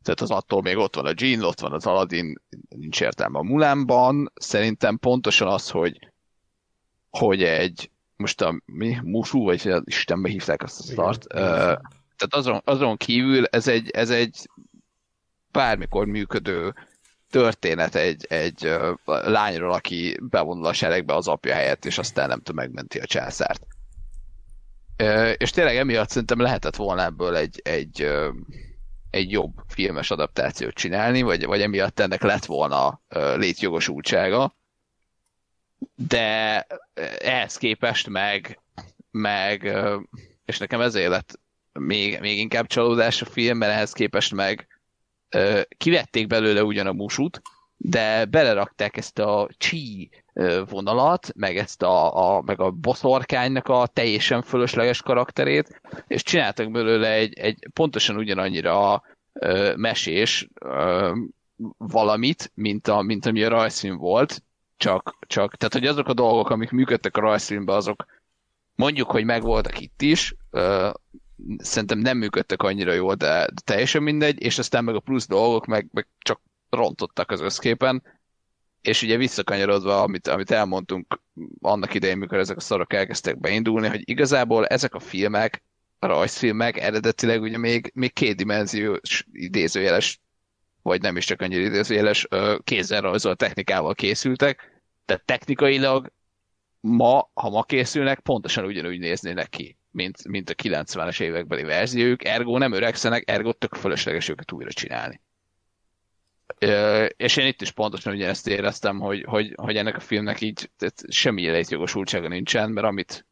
[0.03, 2.39] Tehát az attól még ott van a Jean, ott van az Aladdin,
[2.69, 4.33] nincs értelme a Mulánban.
[4.35, 6.09] Szerintem pontosan az, hogy,
[7.11, 11.27] hogy egy, most a mi, Musú, vagy Istenbe hívták azt a szart,
[12.17, 14.49] tehát azon, azon kívül ez egy, ez egy
[15.55, 16.75] bármikor működő
[17.31, 22.55] történet egy, egy lányról, aki bevonul a seregbe az apja helyett, és aztán nem tud
[22.55, 23.67] megmenti a császárt.
[25.37, 28.09] És tényleg emiatt szerintem lehetett volna ebből egy, egy,
[29.11, 33.01] egy jobb filmes adaptációt csinálni, vagy, vagy emiatt ennek lett volna
[33.37, 34.55] létjogosultsága.
[35.95, 36.61] De
[37.19, 38.61] ehhez képest meg,
[39.11, 39.77] meg
[40.45, 41.41] és nekem ezért lett
[41.73, 44.74] még, még inkább csalódás a film, mert ehhez képest meg
[45.77, 47.43] kivették belőle ugyan a musut,
[47.77, 50.11] de belerakták ezt a csí
[50.69, 57.13] vonalat, meg ezt a, a, meg a boszorkánynak a teljesen fölösleges karakterét, és csináltak belőle
[57.13, 61.13] egy, egy pontosan ugyanannyira ö, mesés ö,
[61.79, 64.43] valamit, mint, a, mint ami a rajzfilm volt,
[64.77, 68.05] csak, csak, tehát hogy azok a dolgok, amik működtek a rajzfilmben, azok
[68.75, 70.91] mondjuk, hogy megvoltak itt is, ö,
[71.59, 75.89] szerintem nem működtek annyira jól, de, teljesen mindegy, és aztán meg a plusz dolgok meg,
[75.93, 76.41] meg csak
[76.71, 78.03] rontottak az összképen,
[78.81, 81.21] és ugye visszakanyarodva, amit, amit elmondtunk
[81.61, 85.63] annak idején, mikor ezek a szarok elkezdtek beindulni, hogy igazából ezek a filmek,
[85.99, 90.21] a rajzfilmek eredetileg ugye még, még kétdimenziós idézőjeles,
[90.83, 92.29] vagy nem is csak annyira idézőjeles,
[92.65, 96.13] kézzel rajzolt technikával készültek, tehát technikailag
[96.81, 102.59] ma, ha ma készülnek, pontosan ugyanúgy néznének ki, mint, mint a 90-es évekbeli verziók, ergo
[102.59, 105.21] nem öregszenek, ergo tök fölösleges őket újra csinálni.
[107.17, 111.03] És én itt is pontosan ugyanezt éreztem, hogy, hogy, hogy ennek a filmnek így tehát
[111.09, 113.27] semmi létjogosultsága nincsen, mert amit,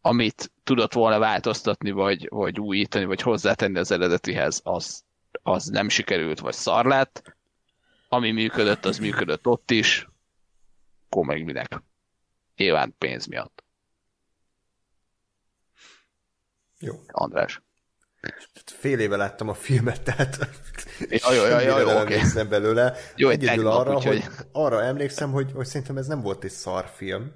[0.00, 5.04] amit tudott volna változtatni, vagy, vagy újítani, vagy hozzátenni az eredetihez, az,
[5.42, 7.36] az nem sikerült, vagy szar lett.
[8.08, 10.08] Ami működött, az működött ott is.
[11.08, 11.82] Akkor meg minek?
[12.56, 13.63] Nyilván pénz miatt.
[16.84, 16.94] Jó.
[17.06, 17.62] András.
[18.64, 20.48] Fél éve láttam a filmet, tehát
[21.08, 22.14] Ja, jó, jó, jó, semmire jó, nem oké.
[22.14, 22.94] emlékszem belőle.
[23.16, 26.50] Jó, egy Egyedül arra, úgyhogy- hogy, arra emlékszem, hogy, hogy szerintem ez nem volt egy
[26.50, 27.32] szar film,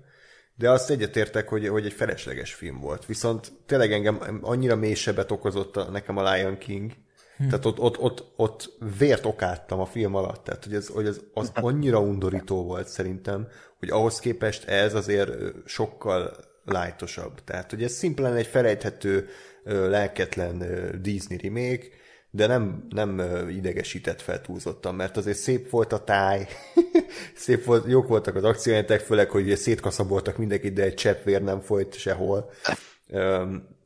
[0.54, 3.06] de azt egyetértek, hogy, hogy egy felesleges film volt.
[3.06, 6.92] Viszont tényleg engem annyira mélysebbet okozott a, nekem a Lion King,
[7.36, 7.48] hm.
[7.48, 11.20] tehát ott, ott, ott, ott vért okáttam a film alatt, tehát hogy, ez, hogy ez,
[11.34, 15.30] az annyira undorító volt szerintem, hogy ahhoz képest ez azért
[15.66, 16.36] sokkal
[16.70, 17.44] lájtosabb.
[17.44, 19.28] Tehát, hogy ez szimplán egy felejthető,
[19.64, 20.62] lelketlen
[21.02, 21.86] Disney remake,
[22.30, 26.46] de nem, nem idegesített fel túlzottan, mert azért szép volt a táj,
[27.34, 31.60] szép volt, jók voltak az akciójelentek, főleg, hogy szétkaszaboltak mindenkit, de egy csepp vér nem
[31.60, 32.50] folyt sehol.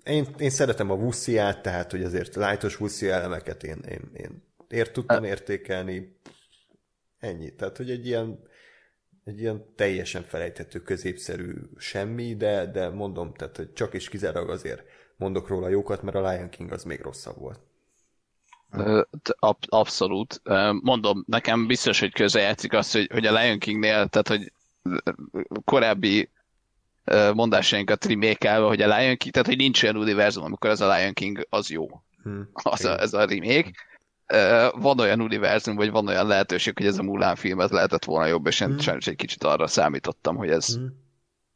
[0.04, 4.92] Én, én szeretem a Wussziát, tehát, hogy azért lájtos Wussi elemeket én, én, én ért
[4.92, 6.20] tudtam értékelni.
[7.18, 7.54] Ennyi.
[7.54, 8.38] Tehát, hogy egy ilyen,
[9.24, 14.82] egy ilyen teljesen felejthető, középszerű semmi, de, de mondom, tehát hogy csak és kizárólag azért
[15.16, 17.60] mondok róla jókat, mert a Lion King az még rosszabb volt.
[19.38, 20.42] Ab- Abszolút.
[20.80, 24.52] Mondom, nekem biztos, hogy közrejátszik az, hogy, hogy a Lion Kingnél, tehát hogy
[25.64, 26.30] korábbi
[27.34, 31.12] mondásainkat remékelve, hogy a Lion King, tehát hogy nincs olyan univerzum, amikor az a Lion
[31.12, 31.88] King az jó.
[32.22, 32.48] Hmm.
[32.52, 33.70] az a, ez a remake.
[34.74, 38.26] Van olyan univerzum, vagy van olyan lehetőség, hogy ez a Mulan film ez lehetett volna
[38.26, 38.78] jobb, és én Hmm.
[38.78, 40.74] sajnos egy kicsit arra számítottam, hogy ez...
[40.74, 41.00] Hmm.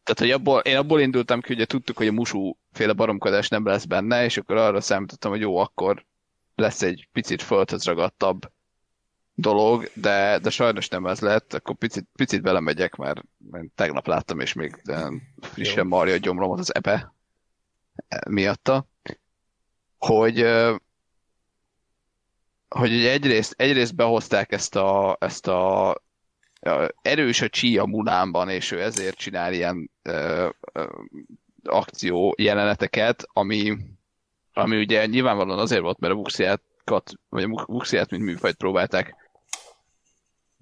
[0.02, 3.66] Tehát, hogy abból, én abból indultam ki, hogy tudtuk, hogy a Musú féle baromkodás nem
[3.66, 6.05] lesz benne, és akkor arra számítottam, hogy jó, akkor
[6.55, 8.50] lesz egy picit földhöz ragadtabb
[9.34, 13.22] dolog, de, de sajnos nem ez lett, akkor picit, picit belemegyek, mert
[13.52, 14.82] én tegnap láttam, és még
[15.40, 17.14] frissen marja a gyomromat az epe
[18.28, 18.86] miatta,
[19.98, 20.46] hogy
[22.76, 25.98] hogy ugye egyrészt, egyrészt behozták ezt a, ezt a, a
[27.02, 30.86] erős a csí a Mulánban, és ő ezért csinál ilyen ö, ö,
[31.64, 33.76] akció jeleneteket, ami,
[34.52, 39.14] ami ugye nyilvánvalóan azért volt, mert a Vuxiákat, vagy a Vuxiát, mint műfajt próbálták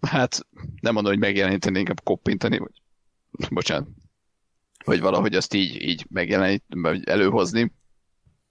[0.05, 0.47] hát
[0.81, 2.83] nem mondom, hogy megjeleníteni, inkább koppintani, vagy
[3.51, 3.89] bocsánat,
[4.85, 7.73] vagy valahogy azt így, így megjeleníteni, vagy előhozni.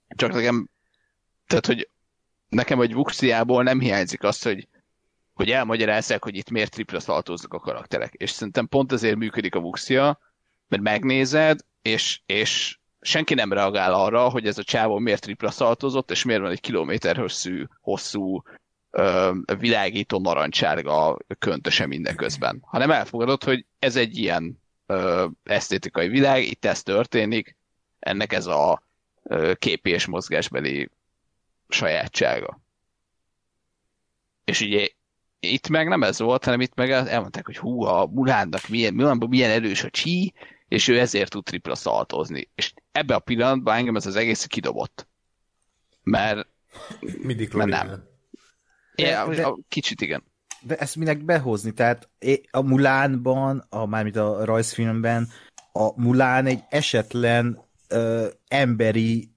[0.08, 0.68] Csak nekem,
[1.46, 1.88] tehát, hogy
[2.54, 4.68] nekem egy Vuxiából nem hiányzik az, hogy,
[5.32, 8.12] hogy elmagyarázzák, hogy itt miért tripla szaltóznak a karakterek.
[8.12, 10.18] És szerintem pont ezért működik a Vuxia,
[10.68, 16.10] mert megnézed, és, és senki nem reagál arra, hogy ez a csávó miért tripla szaltozott,
[16.10, 18.42] és miért van egy kilométer hosszú, hosszú
[18.90, 22.58] ö, világító narancsárga köntöse mindeközben.
[22.62, 27.56] Hanem elfogadod, hogy ez egy ilyen ö, esztétikai világ, itt ez történik,
[27.98, 28.82] ennek ez a
[29.22, 30.90] ö, képi és mozgásbeli
[31.74, 32.60] sajátsága.
[34.44, 34.88] És ugye
[35.40, 39.28] itt meg nem ez volt, hanem itt meg elmondták, hogy hú, a Mulánnak milyen, Mulánban
[39.28, 40.32] milyen erős a csí,
[40.68, 42.50] és ő ezért tud tripla szaltozni.
[42.54, 45.08] És ebbe a pillanatban engem ez az egész kidobott.
[46.02, 46.48] Mert
[47.00, 48.04] Mindig Mert nem.
[48.94, 50.24] Ja, de- kicsit igen.
[50.60, 51.72] De ezt minek behozni?
[51.72, 52.08] Tehát
[52.50, 55.28] a Mulánban, a, mármint a rajzfilmben,
[55.72, 59.33] a Mulán egy esetlen ö, emberi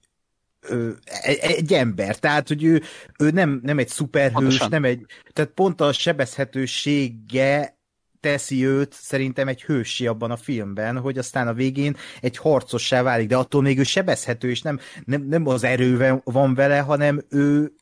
[1.22, 2.82] egy, egy ember, tehát hogy ő,
[3.18, 4.68] ő nem, nem egy szuperhős, Pontosan.
[4.70, 7.76] nem egy, tehát pont a sebezhetősége
[8.20, 13.28] teszi őt szerintem egy hősi abban a filmben, hogy aztán a végén egy harcossá válik,
[13.28, 17.72] de attól még ő sebezhető, és nem, nem, nem az erővel van vele, hanem ő,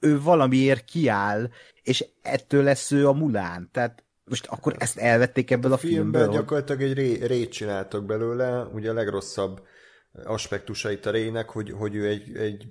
[0.00, 1.48] ő valamiért kiáll,
[1.82, 3.68] és ettől lesz ő a Mulán.
[3.72, 6.26] Tehát most akkor ezt elvették ebből a, A filmből?
[6.26, 9.62] hogy- gyakorlatilag egy ré, rét csináltak belőle, ugye a legrosszabb
[10.24, 12.68] aspektusait a rének, hogy, hogy ő egy, egy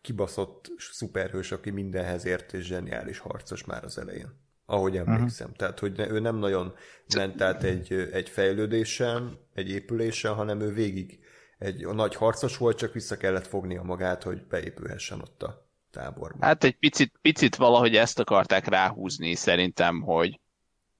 [0.00, 4.46] kibaszott szuperhős, aki mindenhez ért, és zseniális harcos már az elején.
[4.66, 5.46] Ahogy emlékszem.
[5.46, 5.58] Uh-huh.
[5.58, 6.74] Tehát, hogy ne, ő nem nagyon
[7.14, 11.20] ment át egy, egy fejlődésen, egy épülésen, hanem ő végig
[11.58, 16.48] egy a nagy harcos volt, csak vissza kellett fognia magát, hogy beépülhessen ott a táborban.
[16.48, 20.40] Hát egy picit, picit valahogy ezt akarták ráhúzni szerintem, hogy,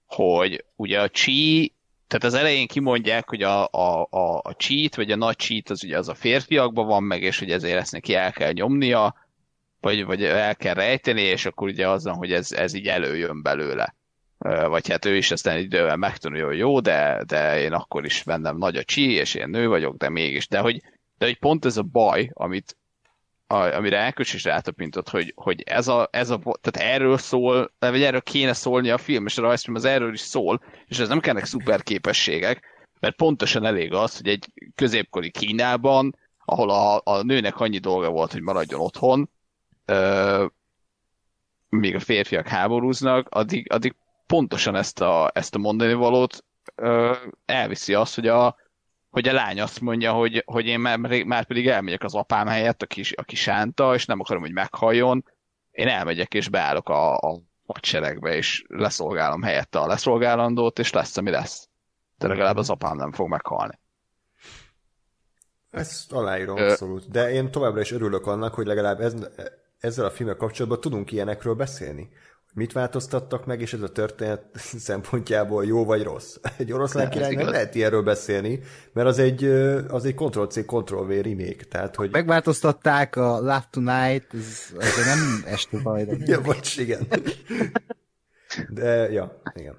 [0.07, 1.75] hogy ugye a csí,
[2.09, 5.85] tehát az elején kimondják, hogy a, a, a, a cheat, vagy a nagy cheat az
[5.85, 9.15] ugye az a férfiakban van meg, és hogy ezért ezt neki el kell nyomnia,
[9.81, 13.95] vagy, vagy el kell rejteni, és akkor ugye azon, hogy ez, ez így előjön belőle.
[14.39, 18.57] Vagy hát ő is aztán idővel megtanulja, hogy jó, de, de én akkor is bennem
[18.57, 20.49] nagy a csí, és én nő vagyok, de mégis.
[20.49, 20.83] De hogy,
[21.19, 22.77] de hogy pont ez a baj, amit,
[23.51, 28.03] a, amire Ákos is rátapintott, hogy, hogy ez a, ez a, tehát erről szól, vagy
[28.03, 31.21] erről kéne szólni a film, és a rajzfilm az erről is szól, és ez nem
[31.21, 32.65] kellnek szuper képességek,
[33.01, 38.33] mert pontosan elég az, hogy egy középkori Kínában, ahol a, a nőnek annyi dolga volt,
[38.33, 39.31] hogy maradjon otthon,
[39.85, 40.47] ö,
[41.69, 43.95] míg a férfiak háborúznak, addig, addig
[44.27, 46.45] pontosan ezt a, ezt a mondani valót
[46.75, 48.57] ö, elviszi azt, hogy a,
[49.11, 52.83] hogy a lány azt mondja, hogy, hogy én már, már pedig elmegyek az apám helyett,
[52.83, 55.25] aki, aki sánta, és nem akarom, hogy meghalljon.
[55.71, 61.31] Én elmegyek és beállok a, a hadseregbe, és leszolgálom helyette a leszolgálandót, és lesz, ami
[61.31, 61.69] lesz.
[62.19, 63.79] De legalább az apám nem fog meghalni.
[65.71, 67.11] Ezt aláírom Ö- abszolút.
[67.11, 69.15] De én továbbra is örülök annak, hogy legalább ez,
[69.79, 72.11] ezzel a filmmel kapcsolatban tudunk ilyenekről beszélni.
[72.59, 74.45] Mit változtattak meg, és ez a történet
[74.89, 76.37] szempontjából jó vagy rossz.
[76.59, 77.53] Egy oroszlán király nem igaz.
[77.53, 78.61] lehet ilyenről beszélni,
[78.93, 79.45] mert az egy,
[79.89, 81.65] az egy Ctrl-C, Ctrl-V remake.
[81.69, 82.11] Tehát, hogy...
[82.11, 86.17] Megváltoztatták a Love Tonight, ez, ez nem este baj, de...
[86.25, 87.07] Ja, bocs, igen.
[88.69, 89.77] De, ja, igen.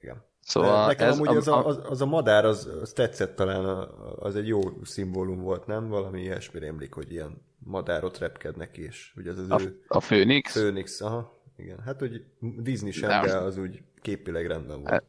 [0.00, 0.24] Igen.
[0.40, 3.64] Szóval Nekem ez amúgy az, a, a, az, az a madár, az, az tetszett talán,
[3.64, 5.88] a- az egy jó szimbólum volt, nem?
[5.88, 10.52] Valami ilyesmi rémlik, hogy ilyen madárot repkednek, és ugye az az a, ő a Főnix.
[10.52, 11.80] Phoenix, aha, igen.
[11.80, 13.26] Hát, hogy Disney sem, Nem.
[13.26, 15.04] de az úgy képileg rendben volt.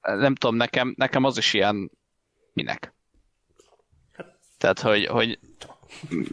[0.00, 1.90] nem tudom, nekem, nekem az is ilyen
[2.52, 2.94] minek.
[4.58, 5.38] Tehát, hogy, hogy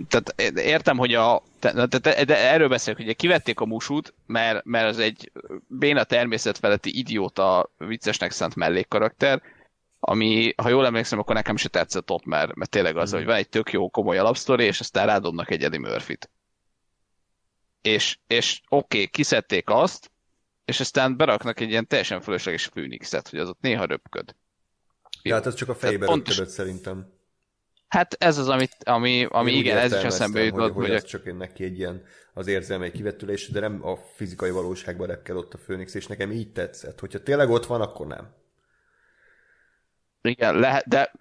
[0.08, 4.66] tehát értem, hogy a te, te, te, de erről beszélek, hogy kivették a musút, mert,
[4.66, 5.32] mert az egy
[5.68, 9.42] béna természetfeletti idióta viccesnek szánt mellékkarakter,
[10.00, 13.36] ami, ha jól emlékszem, akkor nekem se tetszett ott, mert, mert tényleg az, hogy van
[13.36, 16.30] egy tök jó komoly alapsztori, és aztán rádobnak egy Eddie Murphy-t.
[17.82, 20.12] És, és oké, okay, kiszedték azt,
[20.66, 24.36] és aztán beraknak egy ilyen teljesen fölösleges Phoenixet, hogy az ott néha röpköd.
[25.22, 26.38] Ja, hát ez csak a fejébe pontos...
[26.38, 27.18] röpködött szerintem.
[27.88, 30.62] Hát ez az, amit, ami, ami igen, ez is eszembe jutott.
[30.62, 34.52] Hogy, hogy, hogy ez csak neki egy ilyen az érzelmei kivetülés, de nem a fizikai
[34.52, 37.00] valóságban repkel ott a Főnix, és nekem így tetszett.
[37.00, 38.36] Hogyha tényleg ott van, akkor nem.
[40.22, 41.12] Igen, lehet, de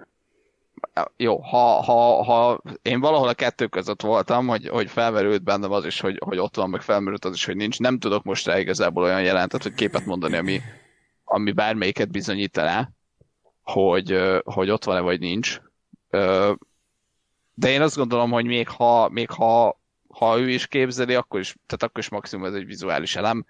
[1.17, 5.85] jó, ha, ha, ha én valahol a kettő között voltam, hogy, hogy felmerült bennem az
[5.85, 8.59] is, hogy, hogy ott van, meg felmerült az is, hogy nincs, nem tudok most rá
[8.59, 10.61] igazából olyan jelentet, hogy képet mondani, ami,
[11.25, 12.91] ami bármelyiket bizonyítaná,
[13.63, 15.61] hogy, hogy ott van-e vagy nincs.
[17.55, 21.55] De én azt gondolom, hogy még ha, még ha, ha ő is képzeli, akkor is,
[21.67, 23.47] tehát akkor is maximum ez egy vizuális elem,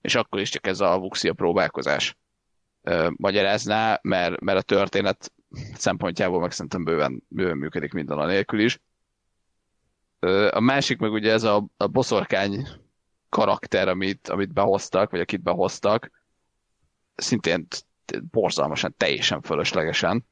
[0.00, 2.16] és akkor is csak ez a vuxia próbálkozás
[3.16, 5.32] magyarázná, mert, mert a történet
[5.74, 8.80] szempontjából meg szerintem bőven, bőven működik minden a nélkül is.
[10.50, 12.68] A másik meg ugye ez a, a boszorkány
[13.28, 16.10] karakter, amit, amit behoztak, vagy akit behoztak,
[17.14, 17.66] szintén
[18.30, 20.26] borzalmasan, teljesen fölöslegesen.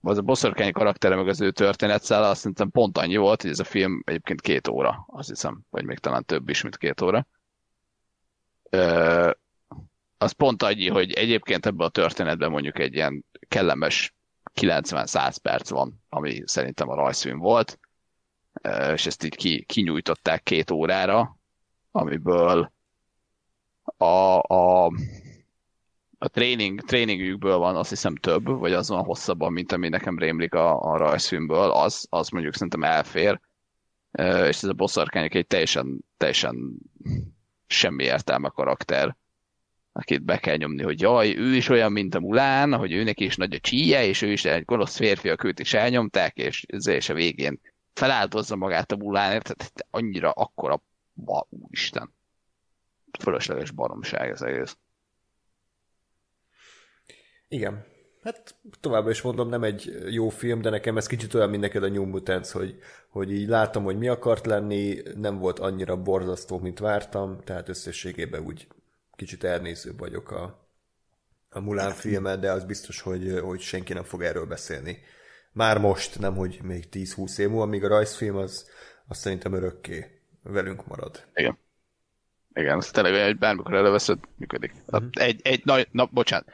[0.00, 3.58] Az a boszorkány karaktere, meg az ő történetszála, azt szerintem pont annyi volt, hogy ez
[3.58, 7.26] a film egyébként két óra, azt hiszem, vagy még talán több is, mint két óra
[10.18, 14.14] az pont annyi, hogy egyébként ebben a történetben mondjuk egy ilyen kellemes
[14.60, 17.78] 90-100 perc van, ami szerintem a rajzfilm volt,
[18.92, 21.38] és ezt így ki, kinyújtották két órára,
[21.90, 22.72] amiből
[23.96, 24.04] a,
[24.54, 24.86] a,
[26.18, 30.54] a tréning, tréningükből van azt hiszem több, vagy az van hosszabban, mint ami nekem rémlik
[30.54, 33.40] a, a rajzfilmből, az, az mondjuk szerintem elfér,
[34.48, 36.78] és ez a bosszarkányok egy teljesen, teljesen
[37.66, 39.16] semmi értelme karakter
[39.98, 43.36] akit be kell nyomni, hogy jaj, ő is olyan, mint a Mulán, hogy őnek is
[43.36, 47.08] nagy a csíje, és ő is egy gonosz férfi, a őt is elnyomták, és, és
[47.08, 47.60] a végén
[47.92, 52.14] feláldozza magát a Mulánért, tehát annyira akkora, ma, úristen,
[53.20, 54.76] fölösleges baromság ez egész.
[57.48, 57.84] Igen.
[58.22, 61.82] Hát továbbra is mondom, nem egy jó film, de nekem ez kicsit olyan, mint neked
[61.82, 62.78] a New Mutants, hogy,
[63.08, 68.44] hogy így látom, hogy mi akart lenni, nem volt annyira borzasztó, mint vártam, tehát összességében
[68.44, 68.66] úgy
[69.18, 70.68] kicsit elnézőbb vagyok a,
[71.50, 74.98] a Mulán filmet, de az biztos, hogy, hogy senki nem fog erről beszélni.
[75.52, 78.70] Már most, nem hogy még 10-20 év múlva, míg a rajzfilm az,
[79.06, 81.24] az szerintem örökké velünk marad.
[81.34, 81.58] Igen.
[82.54, 84.72] Igen, ez tényleg olyan, hogy bármikor előveszed, működik.
[84.86, 85.08] Uh-huh.
[85.12, 86.48] Egy, egy, na, na, bocsánat,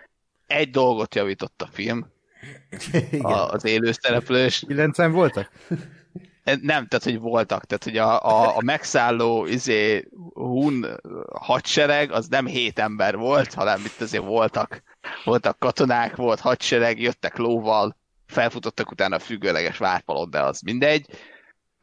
[0.47, 2.13] egy dolgot javított a film,
[3.11, 3.25] Igen.
[3.25, 4.65] A, az élő szereplős.
[4.67, 5.51] Kilencen voltak?
[6.45, 7.65] Nem, tehát, hogy voltak.
[7.65, 11.01] Tehát, hogy a, a, a megszálló izé, hun
[11.33, 14.83] hadsereg az nem hét ember volt, hanem itt azért voltak,
[15.25, 21.07] voltak katonák, volt hadsereg, jöttek lóval, felfutottak utána a függőleges várpalon, de az mindegy.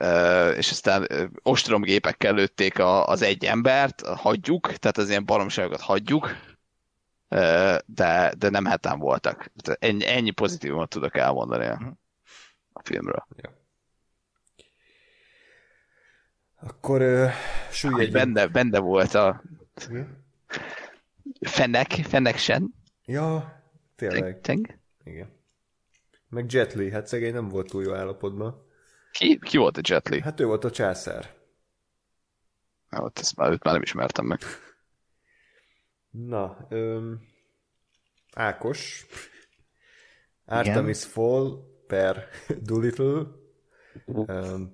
[0.03, 1.07] Uh, és aztán
[1.43, 6.35] ostromgépekkel lőtték a, az egy embert, hagyjuk, tehát az ilyen baromságokat hagyjuk,
[7.85, 9.51] de, de nem heten voltak.
[9.79, 11.97] Ennyi, ennyi pozitívumot tudok elmondani a,
[12.73, 13.25] a filmről.
[13.35, 13.60] Ja.
[16.63, 17.31] Akkor uh,
[17.99, 18.11] egy...
[18.11, 19.43] Benne, benne volt a
[21.39, 22.73] Fennek, Fennek sen.
[23.05, 23.61] Ja,
[23.95, 24.41] tényleg.
[24.41, 24.79] Teng?
[25.03, 25.29] Igen.
[26.29, 28.65] Meg Jet Li, hát szegény nem volt túl jó állapotban.
[29.11, 30.21] Ki, ki volt a Jet Li?
[30.21, 31.33] Hát ő volt a császár.
[32.89, 34.39] Na, ott ezt már, őt már nem ismertem meg.
[36.09, 37.21] Na, öm,
[38.33, 39.05] Ákos.
[40.45, 42.27] Artemis Fall per
[42.61, 43.25] Doolittle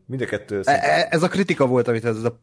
[0.05, 0.61] Mind a kettő...
[0.63, 2.39] E, e, ez a kritika volt, amit ez a...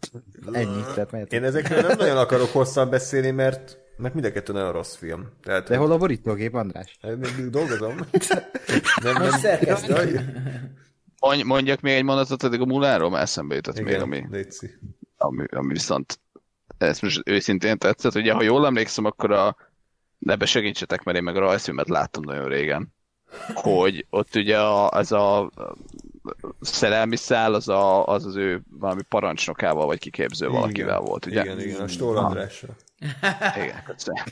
[0.52, 0.82] Ennyi.
[0.94, 4.94] Tehát Én ezekről nem nagyon akarok hosszan beszélni, mert mert mind a kettő nagyon rossz
[4.94, 5.28] film.
[5.42, 6.98] Tehát, De hol a borítógép, András?
[7.02, 7.96] Még dolgozom.
[9.02, 9.22] nem,
[9.88, 10.00] nem,
[11.20, 14.46] Mondj, mondjak még egy mondatot addig a Muláról, mert eszembe jutott Igen, még, ami,
[15.16, 16.20] ami, ami viszont
[16.78, 18.14] ez most őszintén tetszett.
[18.14, 19.56] Ugye, ha jól emlékszem, akkor a
[20.26, 22.92] ebbe segítsetek, mert én meg a rajzfilmet láttam nagyon régen
[23.54, 25.50] hogy ott ugye a, ez a
[26.60, 31.42] szerelmi szál az, a, az az ő valami parancsnokával vagy kiképző igen, valakivel volt, ugye?
[31.42, 32.68] Igen, igen, a Stór Andrásra.
[33.56, 34.24] Igen, köszönöm.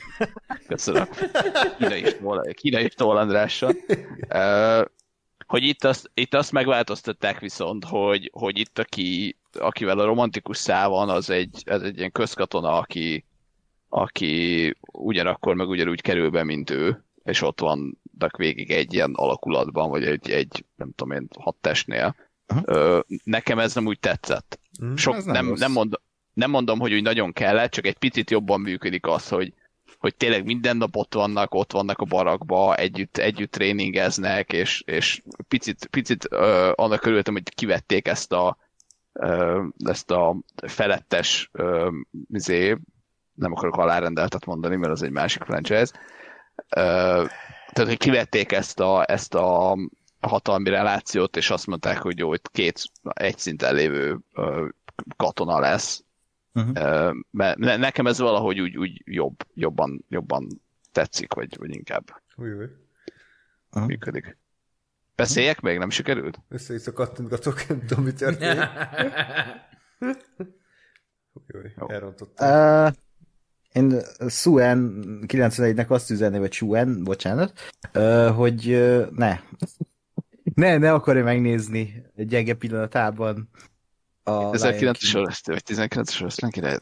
[0.67, 1.07] Köszönöm.
[2.53, 3.69] Kínai Andrásra.
[4.29, 4.85] Uh,
[5.47, 10.89] hogy itt azt, itt azt megváltoztatták viszont, hogy, hogy itt aki, akivel a romantikus szál
[10.89, 13.25] van, az egy, ez egy ilyen közkatona, aki,
[13.89, 18.01] aki ugyanakkor meg ugyanúgy kerül be, mint ő, és ott van
[18.37, 22.15] végig egy ilyen alakulatban, vagy egy, egy nem tudom én, hat testnél.
[22.63, 24.59] Ö, nekem ez nem úgy tetszett.
[24.83, 26.01] Mm, Sok, nem, nem, nem, mondom,
[26.33, 29.53] nem mondom, hogy úgy nagyon kellett, csak egy picit jobban működik az, hogy,
[29.97, 35.21] hogy tényleg minden nap ott vannak, ott vannak a barakba, együtt, együtt tréningeznek, és, és
[35.47, 38.57] picit, picit uh, annak körülöttem, hogy kivették ezt a
[39.13, 40.35] uh, ezt a
[40.67, 41.93] felettes uh,
[42.31, 42.77] izé,
[43.33, 45.91] nem akarok alárendeltet mondani, mert az egy másik franchise.
[46.75, 47.29] Uh,
[47.73, 49.77] tehát, hogy kivették ezt a, ezt a
[50.19, 54.69] hatalmi relációt, és azt mondták, hogy jó, itt két egy szinten lévő uh,
[55.15, 56.03] katona lesz.
[56.53, 57.09] Uh-huh.
[57.09, 60.61] Uh, mert nekem ez valahogy úgy, úgy jobb, jobban, jobban
[60.91, 62.49] tetszik, vagy, vagy inkább új.
[62.49, 63.87] uh-huh.
[63.87, 64.37] működik.
[65.15, 65.77] Beszéljek még?
[65.77, 66.39] Nem sikerült?
[66.49, 68.69] Össze-vissza kattintgatok, nem tudom, mi történik.
[71.77, 71.89] Jó.
[71.89, 72.49] elrontottam.
[72.49, 72.93] Uh,
[73.73, 77.53] én Suen 91-nek azt üzenni, vagy Suen, bocsánat,
[77.93, 79.39] uh, hogy uh, ne.
[80.53, 83.49] ne, ne akarja megnézni egy gyenge pillanatában
[84.23, 86.77] a 19-es orosz, vagy 19-es orosz, király.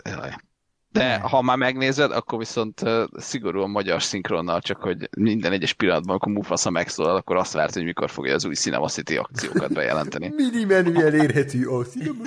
[0.92, 6.10] De ha már megnézed, akkor viszont uh, szigorúan magyar szinkronnal, csak hogy minden egyes pillanatban,
[6.10, 10.34] amikor Mufasa megszólal, akkor azt várt, hogy mikor fogja az új Cinema City akciókat bejelenteni.
[10.36, 12.24] Mini menü elérhető a Cinema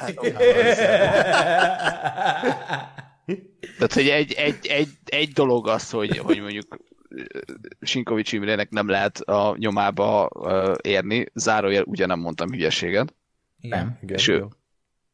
[3.76, 6.78] Tehát, hogy egy, egy, egy, egy dolog az, hogy, hogy mondjuk
[7.80, 13.14] Sinkovics Imrének nem lehet a nyomába uh, érni, zárójel ugye nem mondtam hülyeséget,
[13.60, 13.98] Igen.
[14.02, 14.46] Igen, és ő,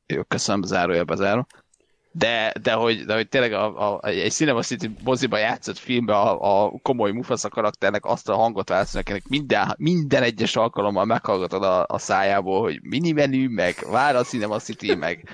[0.06, 1.46] jó, köszönöm, zárójelbe zárom.
[2.12, 6.64] De, de, hogy, de hogy tényleg a, a, egy Cinema City moziba játszott filmben a,
[6.64, 11.84] a komoly Mufasa karakternek azt a hangot változnak, akinek minden, minden egyes alkalommal meghallgatod a,
[11.88, 15.28] a szájából, hogy minimenü, meg vár a Cinema City, meg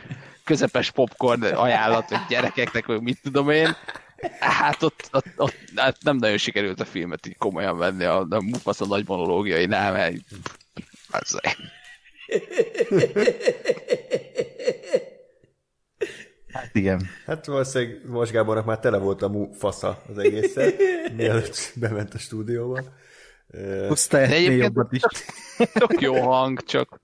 [0.46, 3.76] közepes popcorn ajánlat, vagy gyerekeknek, vagy mit tudom én.
[4.40, 8.40] Hát ott, ott, ott hát nem nagyon sikerült a filmet így komolyan venni, a, a
[8.40, 10.14] Mufasa nagy monológiainál, mert
[11.10, 11.40] az,
[16.52, 17.08] Hát igen.
[17.26, 20.72] Hát valószínűleg Most Gábornak már tele volt a fasza az egészen,
[21.16, 22.82] mielőtt bement a stúdióba.
[23.88, 25.02] Hozta ennél jobbat is.
[25.72, 27.00] tök jó hang, csak,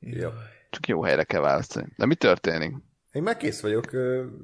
[0.00, 0.28] Jó.
[0.76, 1.86] Csak jó helyre kell választani.
[1.96, 2.74] De mi történik?
[3.12, 3.92] Én már kész vagyok.
[3.92, 4.00] Ja,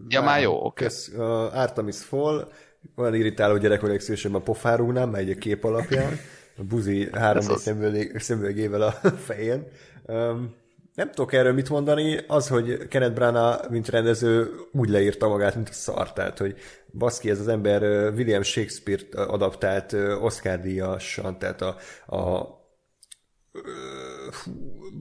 [0.09, 0.25] várom.
[0.25, 0.85] már jó, oké.
[0.85, 1.11] Kész.
[1.17, 2.53] Uh, Artemis Fall,
[2.97, 6.19] olyan irritáló gyerek, hogy legszívesebben pofárúgnám, már egy kép alapján.
[6.59, 7.43] A buzi három
[8.15, 8.91] szemüvegével a
[9.27, 9.67] fején.
[10.07, 10.55] Um,
[10.95, 15.69] nem tudok erről mit mondani, az, hogy Kenneth Branagh, mint rendező, úgy leírta magát, mint
[15.69, 16.57] a szar, tehát, hogy
[16.93, 21.77] baszki, ez az ember William Shakespeare-t adaptált Oscar-díjasan, tehát a,
[22.17, 22.62] a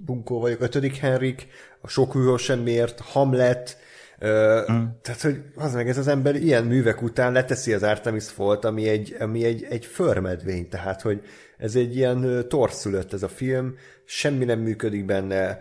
[0.06, 1.48] bunkó vagyok, ötödik Henrik,
[1.82, 3.78] a sok hűhó semmiért, Hamlet,
[4.20, 4.84] ö, mm.
[5.02, 8.88] tehát, hogy az meg ez az ember ilyen művek után leteszi az Artemis Folt, ami
[8.88, 11.22] egy, ami egy, egy förmedvény, tehát, hogy
[11.58, 15.60] ez egy ilyen torszülött ez a film, semmi nem működik benne,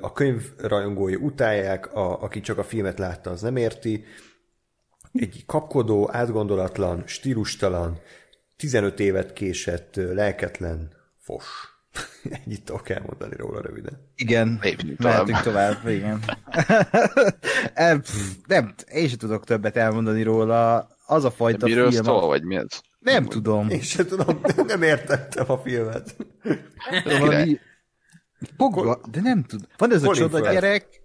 [0.00, 4.04] a könyv rajongói utálják, a, aki csak a filmet látta, az nem érti,
[5.12, 8.00] egy kapkodó, átgondolatlan, stílustalan,
[8.56, 11.69] 15 évet késett, lelketlen fos.
[12.44, 14.12] Ennyit tudok elmondani róla röviden.
[14.16, 14.60] Igen,
[14.98, 16.24] mehetünk tovább, igen.
[18.46, 20.88] Nem, én sem tudok többet elmondani róla.
[21.06, 22.80] Az a fajta Miről film, szól, vagy mi ez?
[23.00, 23.68] nem tudom.
[23.68, 26.16] Én sem tudom, nem értettem a filmet.
[27.04, 27.58] Valami...
[28.56, 29.66] Pogba, de nem tudom.
[29.76, 30.52] Van ez a Colin csoda Firth.
[30.52, 31.02] gyerek.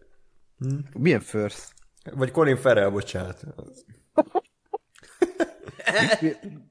[0.94, 1.58] Milyen Firth?
[2.14, 3.44] Vagy Colin Farrell, bocsánat.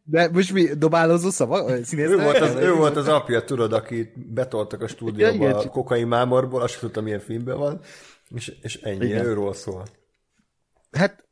[0.03, 1.85] De most mi dobálózó szava?
[1.85, 6.07] Színész Ő volt, az, ő volt az apja, tudod, akit betoltak a stúdióba a kokain
[6.07, 7.81] mámorból, azt tudtam, milyen filmben van,
[8.35, 9.25] és, és ennyi, Igen.
[9.25, 9.85] őről szól.
[10.93, 11.29] Hát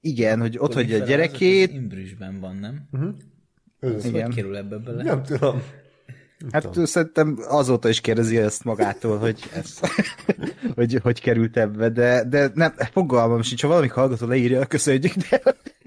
[0.00, 1.68] igen, hogy ott hagyja a gyerekét.
[1.68, 2.88] az Imbrüsben van, nem?
[3.80, 4.24] Ő, Igen.
[4.24, 5.02] Hogy kerül ebbe bele?
[5.02, 5.62] nem tudom.
[6.50, 9.78] Hát ő szerintem azóta is kérdezi ezt magától, hogy ez,
[10.76, 15.42] hogy, hogy került ebbe, de, de nem, fogalmam sincs, ha valami hallgató leírja, köszönjük, de,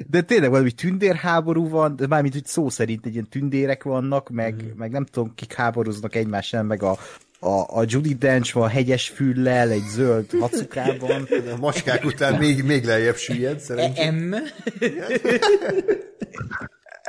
[0.09, 4.55] de tényleg valami tündérháború van, de mármint, hogy szó szerint egy ilyen tündérek vannak, meg,
[4.55, 4.77] Mhm.
[4.77, 6.97] meg nem tudom, kik háborúznak egymás ellen, meg a,
[7.39, 11.27] a, a Judy Dench van hegyes füllel, egy zöld hacukában.
[11.55, 14.15] A macskák után még, még lejjebb süllyed, szerintem.
[14.15, 14.33] M.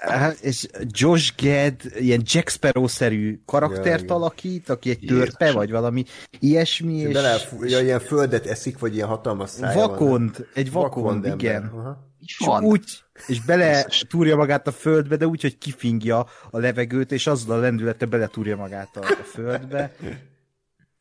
[0.03, 6.05] Hát, és Josh Gad ilyen Jack Sparrow-szerű karaktert Ja, alakít, aki egy törpe, vagy valami
[6.39, 9.89] ilyesmi, és, Bele, ja, ilyen földet eszik, vagy ilyen hatalmas szája van.
[9.89, 11.33] vakond, egy vakond, ember.
[11.33, 11.71] igen.
[11.75, 12.05] Aha.
[12.19, 12.65] És Van.
[12.65, 12.85] úgy,
[13.27, 17.61] és bele túrja magát a földbe, de úgy, hogy kifingja a levegőt, és azzal a
[17.61, 19.93] lendülete beletúrja magát a, a földbe.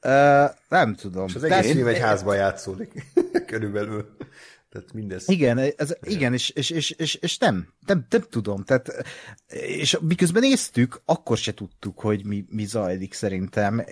[0.05, 1.25] Uh, nem tudom.
[1.27, 3.05] És az egész film egy házban játszódik.
[3.47, 4.15] Körülbelül.
[4.75, 5.29] Tehát mindez.
[5.29, 8.63] Igen, ez, igen és, és, és, és, és nem, nem, nem tudom.
[8.63, 9.05] Tehát,
[9.47, 13.85] és miközben néztük, akkor se tudtuk, hogy mi, mi zajlik szerintem.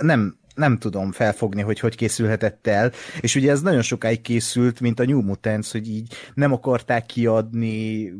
[0.00, 5.00] Nem, nem tudom felfogni, hogy hogy készülhetett el, és ugye ez nagyon sokáig készült, mint
[5.00, 8.12] a New Mutants, hogy így nem akarták kiadni,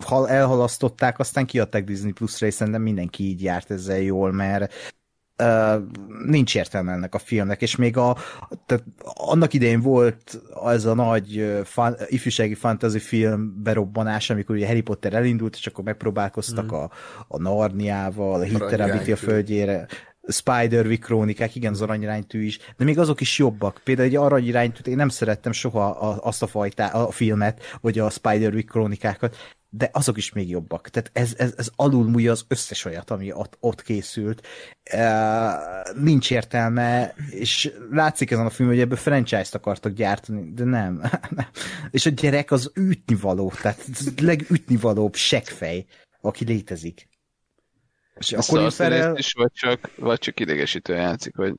[0.00, 4.74] hal elhalasztották, aztán kiadták Disney Plus-ra, és szerintem mindenki így járt ezzel jól, mert
[6.26, 8.16] nincs értelme ennek a filmnek, és még a,
[8.66, 14.80] tehát annak idején volt ez a nagy fan, ifjúsági fantasy film berobbanás, amikor ugye Harry
[14.80, 16.74] Potter elindult, és akkor megpróbálkoztak mm.
[16.74, 16.90] a,
[17.28, 19.86] a Narniával, a Hitterabiti a földjére,
[20.28, 23.80] Spider-Wick krónikák, igen, az aranyránytű is, de még azok is jobbak.
[23.84, 28.70] Például egy aranyiránytűt én nem szerettem soha azt a fajta a filmet, vagy a Spider-Wick
[28.70, 29.36] krónikákat,
[29.74, 30.88] de azok is még jobbak.
[30.88, 34.46] Tehát ez, ez, ez alulmúlja az összes olyat, ami ott, ott készült.
[34.94, 41.02] Uh, nincs értelme, és látszik ezen a film, hogy ebből franchise-t akartak gyártani, de nem.
[41.90, 43.84] és a gyerek az ütnivaló, tehát
[44.20, 45.84] legütnivalóbb seggfej,
[46.20, 47.08] aki létezik.
[48.14, 49.16] És akkor Colin Farrell...
[49.16, 51.54] is, vagy csak, vagy csak idegesítő játszik, vagy,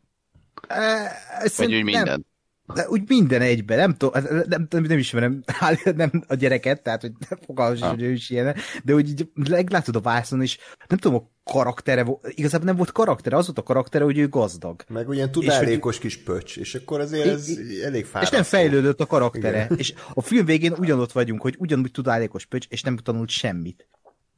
[0.70, 2.04] uh, vagy úgy minden.
[2.06, 2.32] Nem
[2.66, 5.44] de úgy minden egyben, nem tudom, nem, nem, nem ismerem
[5.96, 9.28] nem a gyereket, tehát hogy nem fogalmam is, hogy ő is ilyen, de úgy így
[9.70, 13.64] látod a vászon, és nem tudom, a karaktere, igazából nem volt karaktere, az volt a
[13.64, 14.84] karaktere, hogy ő gazdag.
[14.88, 18.32] Meg olyan tudálékos kis pöcs, és akkor azért ez é, elég fáradt.
[18.32, 19.64] És nem fejlődött a karaktere.
[19.64, 19.78] Igen.
[19.78, 23.88] És a film végén ugyanott vagyunk, hogy ugyanúgy tudálékos pöcs, és nem tanult semmit.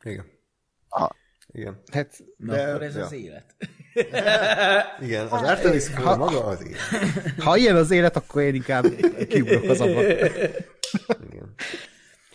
[0.04, 0.26] Igen.
[0.88, 1.16] Ha.
[1.52, 1.82] Igen.
[1.92, 3.04] Hát, Na, de, akkor ez ja.
[3.04, 3.56] az élet.
[5.06, 6.80] Igen, az Artemis ha, maga az élet.
[7.44, 8.86] Ha ilyen az élet, akkor én inkább
[9.30, 10.04] kiugrok az abba.
[10.04, 11.54] Igen.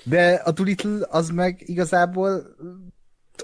[0.02, 2.56] De a Doolittle az meg igazából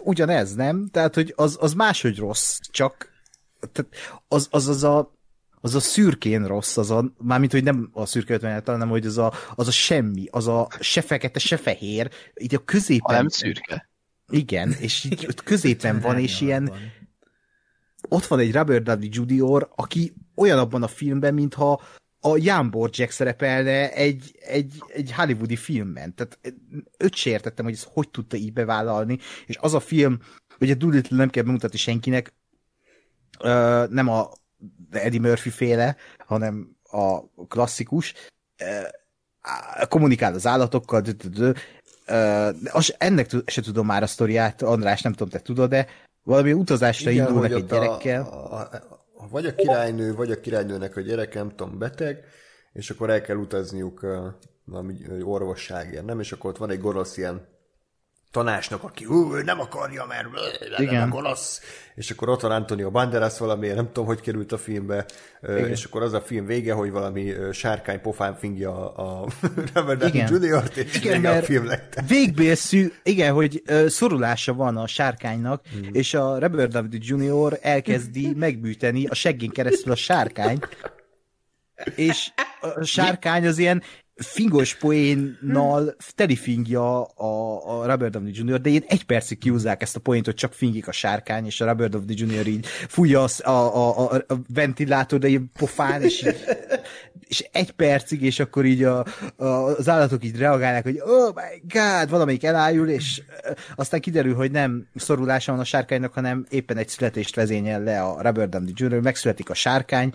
[0.03, 0.89] ugyanez, nem?
[0.93, 3.09] Tehát, hogy az, az máshogy rossz, csak
[3.73, 3.95] tehát
[4.29, 5.15] az, az, az a
[5.61, 9.19] az a szürkén rossz, az a, mármint, hogy nem a szürke 50 hanem, hogy az
[9.19, 13.15] a, az a semmi, az a se fekete, se fehér, így a középen.
[13.15, 13.89] A nem szürke.
[14.29, 16.73] Igen, és így ott középen van, és ilyen
[18.09, 21.83] ott van egy Robert Downey Jr., aki olyan abban a filmben, mintha
[22.21, 26.15] a Jan Borjak szerepelne egy, egy, egy hollywoodi filmben.
[26.15, 26.39] Tehát
[26.99, 30.19] őt se értettem, hogy ezt hogy tudta így bevállalni, és az a film,
[30.59, 32.33] a Doolittle nem kell bemutatni senkinek,
[33.89, 34.31] nem a
[34.91, 38.15] Eddie Murphy féle, hanem a klasszikus,
[39.89, 41.53] kommunikál az állatokkal, de
[42.71, 45.87] az, ennek se tudom már a sztoriát, András, nem tudom, te tudod, de
[46.27, 48.23] valami utazásra Igen, indulnak egy gyerekkel.
[48.23, 48.69] A, a,
[49.15, 52.25] a, vagy a királynő, vagy a királynőnek a gyereke, nem tudom, beteg,
[52.73, 54.07] és akkor el kell utazniuk
[54.65, 56.21] valami orvosságért, nem?
[56.21, 57.47] És akkor ott van egy gonosz ilyen
[58.37, 60.27] tanácsnak, aki ú, ő nem akarja, mert
[60.79, 61.09] Igen.
[61.09, 61.61] gonosz.
[61.95, 65.05] És akkor ott van Antonio Banderas valamiért, nem tudom, hogy került a filmbe,
[65.43, 65.69] Igen.
[65.69, 69.29] és akkor az a film vége, hogy valami sárkány pofán fingja a
[69.75, 72.01] Robert Downey Jr.-t, és igen, mert a film lett.
[72.09, 75.89] Végbélszű, igen, hogy szorulása van a sárkánynak, hmm.
[75.93, 77.59] és a Robert Downey Jr.
[77.63, 80.69] elkezdi megbűteni a seggén keresztül a sárkányt,
[81.95, 82.29] és
[82.61, 83.83] a sárkány az ilyen
[84.17, 90.01] fingos poénnal telifingja a, a Robert Downey Jr., de én egy percig kiúzzák ezt a
[90.01, 92.47] poént, hogy csak fingik a sárkány, és a Robert Downey Jr.
[92.47, 96.45] így fújja a, a, a, a ventilátor, de ilyen pofán, és, így,
[97.29, 101.63] és egy percig, és akkor így a, a, az állatok így reagálnak, hogy oh my
[101.69, 103.23] god, valamelyik elájul, és
[103.75, 108.23] aztán kiderül, hogy nem szorulása van a sárkánynak, hanem éppen egy születést vezényel le a
[108.23, 110.13] Robert Downey Jr., megszületik a sárkány,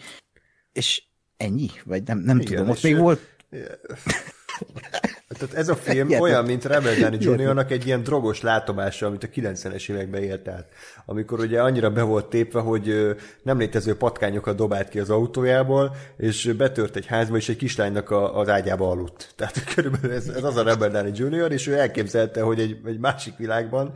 [0.74, 1.04] és
[1.38, 3.32] ennyi, vagy nem, nem Igen, tudom, ott még volt
[5.40, 9.24] Tehát ez a film Ilyen, olyan, mint Rebel Downey Jr.-nak egy ilyen drogos látomása, amit
[9.24, 10.70] a 90-es években élt át.
[11.06, 16.54] Amikor ugye annyira be volt tépve, hogy nem létező patkányokat dobált ki az autójából, és
[16.58, 19.34] betört egy házba, és egy kislánynak a, az ágyába aludt.
[19.36, 23.00] Tehát körülbelül ez, ez az a Rebel Downey Jr., és ő elképzelte, hogy egy, egy
[23.00, 23.94] másik világban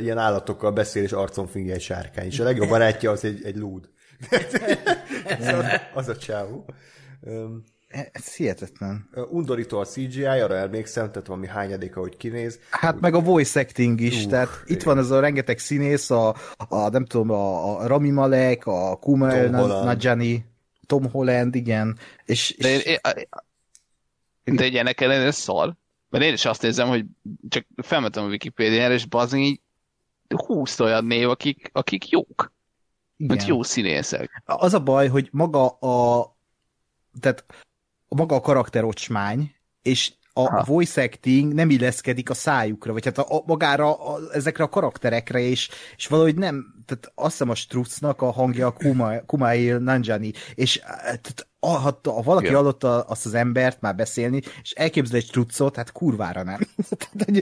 [0.00, 2.26] ilyen állatokkal beszél, és arcon fingja egy sárkány.
[2.26, 3.88] És a legjobb barátja az egy, egy lúd.
[5.38, 6.64] az, a, az a csávó.
[7.94, 9.08] Um, ez hihetetlen.
[9.30, 12.58] Undorító a CGI, arra emlékszem, tehát valami hányadéka, hogy kinéz.
[12.70, 14.76] Hát meg a voice acting is, uh, tehát igen.
[14.76, 18.96] itt van ez a rengeteg színész, a, a nem tudom, a, a Rami Malek, a
[18.96, 20.44] Kumail Najani,
[20.86, 21.98] Tom Holland, igen.
[22.24, 22.98] És, de, én,
[24.44, 25.74] én, de egy ennek ellenére szar.
[26.10, 27.04] Mert én is azt érzem, hogy
[27.48, 29.60] csak felmentem a Wikipédiára, és bazni így
[30.46, 32.52] húsz olyan név, akik, akik jók.
[33.16, 33.36] Igen.
[33.36, 34.42] Mert jó színészek.
[34.44, 36.36] Az a baj, hogy maga a
[37.20, 37.44] tehát
[38.16, 40.64] maga a karakterocsmány, és a ha.
[40.64, 45.40] voice acting nem illeszkedik a szájukra, vagy hát a, a magára, a, ezekre a karakterekre,
[45.40, 50.32] és, és valahogy nem, tehát azt hiszem a Strutznak a hangja a Kuma, Kumail Nanjani,
[50.54, 52.56] és e, tehát, a, ha, ha valaki ja.
[52.56, 56.58] hallotta azt az embert már beszélni, és elképzel egy Strutzot, hát kurvára nem.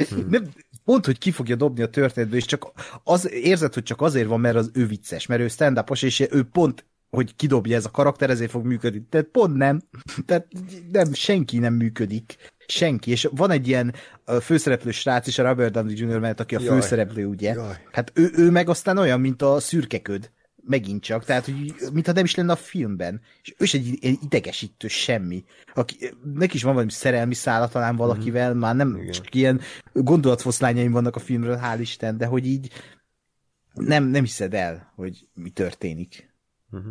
[0.09, 0.29] hmm.
[0.29, 0.49] nem
[0.85, 2.73] pont, hogy ki fogja dobni a történetből, és csak
[3.05, 6.45] az érzed, hogy csak azért van, mert az ő vicces, mert ő stand és ő
[6.45, 6.85] pont
[7.17, 9.07] hogy kidobja ez a karakter, ezért fog működni.
[9.11, 9.83] Tehát pont nem.
[10.27, 10.47] Tehát
[10.93, 12.37] nem, senki nem működik.
[12.67, 13.11] Senki.
[13.11, 13.95] És van egy ilyen
[14.41, 16.19] főszereplő srác is, a Robert Downey Jr.
[16.19, 16.81] mellett, aki a Jaj.
[16.81, 17.53] főszereplő, ugye?
[17.53, 17.77] Jaj.
[17.93, 20.31] Hát ő, ő meg aztán olyan, mint a szürkeköd.
[20.69, 21.25] Megint csak.
[21.25, 23.21] Tehát, hogy mintha nem is lenne a filmben.
[23.43, 25.45] És ő is egy, idegesítő semmi.
[25.75, 25.97] Aki,
[26.35, 29.11] neki is van valami szerelmi szála talán valakivel, már nem Igen.
[29.11, 29.61] csak ilyen
[29.93, 32.71] gondolatfoszlányaim vannak a filmről, hál' Isten, de hogy így
[33.75, 36.35] nem, nem hiszed el, hogy mi történik.
[36.71, 36.89] Mhm.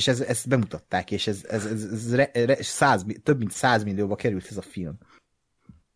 [0.00, 3.84] És ez, ezt bemutatták, és ez, ez, ez, ez re, re, száz, több mint 100
[3.84, 4.98] millióba került ez a film.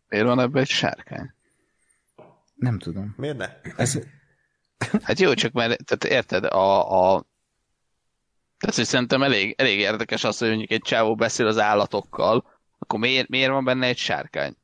[0.07, 1.33] Miért van ebben egy sárkány?
[2.55, 3.13] Nem tudom.
[3.17, 3.61] Miért ne?
[3.75, 3.99] Ez,
[5.01, 7.25] Hát jó, csak mert, tehát érted, a, a
[8.57, 12.99] tehát, hogy szerintem elég, elég érdekes az, hogy mondjuk egy csávó beszél az állatokkal, akkor
[12.99, 14.55] miért, miért van benne egy sárkány?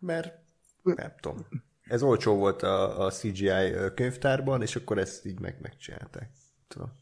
[0.00, 0.32] Mert
[0.82, 1.46] nem tudom.
[1.82, 6.30] Ez olcsó volt a, a CGI könyvtárban, és akkor ezt így meg megcsinálták.
[6.68, 6.92] Tudom.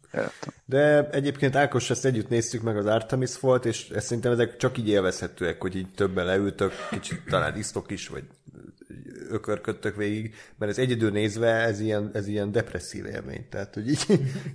[0.65, 4.79] De egyébként Ákos, ezt együtt néztük meg az Artemis volt, és ezt szerintem ezek csak
[4.79, 8.25] így élvezhetőek, hogy így többen leültök, kicsit talán isztok is, vagy
[9.29, 13.47] ökörködtök végig, mert ez egyedül nézve ez ilyen, ez ilyen depresszív élmény.
[13.51, 14.05] Tehát, hogy így,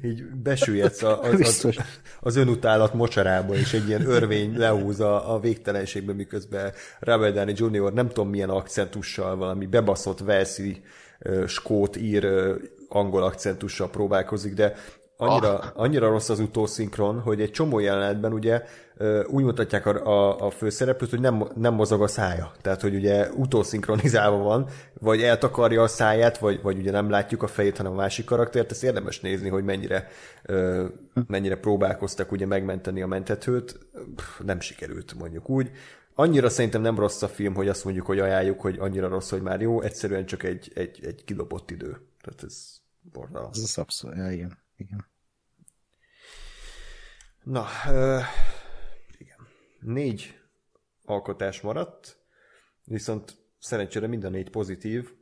[0.04, 1.76] így besüllyedsz a- az, az,
[2.20, 7.94] az önutálat mocsarába, és egy ilyen örvény lehúz a, a végtelenségbe, miközben Robert Downey Jr.
[7.94, 10.82] nem tudom milyen akcentussal, valami bebaszott velszi,
[11.48, 12.28] skót, ír,
[12.90, 14.76] angol akcentussal próbálkozik, de
[15.20, 18.64] annyira, annyira rossz az utószinkron, hogy egy csomó jelenetben ugye
[19.28, 22.52] úgy mutatják a, a, a főszereplőt, hogy nem, nem mozog a szája.
[22.62, 24.68] Tehát, hogy ugye utószinkronizálva van,
[25.00, 28.72] vagy eltakarja a száját, vagy, vagy ugye nem látjuk a fejét, hanem a másik karaktert.
[28.72, 30.08] Ezt érdemes nézni, hogy mennyire,
[30.44, 30.86] ö,
[31.28, 33.80] mennyire próbálkoztak ugye megmenteni a mentetőt.
[34.16, 35.72] Pff, Nem sikerült, mondjuk úgy.
[36.16, 39.42] Annyira szerintem nem rossz a film, hogy azt mondjuk, hogy ajánljuk, hogy annyira rossz, hogy
[39.42, 41.98] már jó, egyszerűen csak egy, egy, egy kidobott idő.
[42.22, 42.78] Tehát ez
[43.12, 43.58] borzalmas.
[43.58, 44.58] ez az abszolút, ja, igen.
[44.80, 45.06] Igen.
[47.44, 48.20] Na, ö,
[49.18, 49.48] igen.
[49.80, 50.40] Négy
[51.04, 52.18] alkotás maradt,
[52.84, 55.14] viszont szerencsére mind a négy pozitív.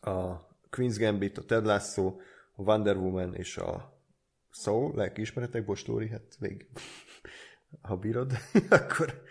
[0.00, 2.16] A Queen's Gambit, a Ted Lasso,
[2.52, 4.02] a Wonder Woman és a
[4.50, 6.68] Soul, lelkiismeretek, bocs Lóri, hát még
[7.80, 8.32] ha bírod,
[8.70, 9.22] akkor,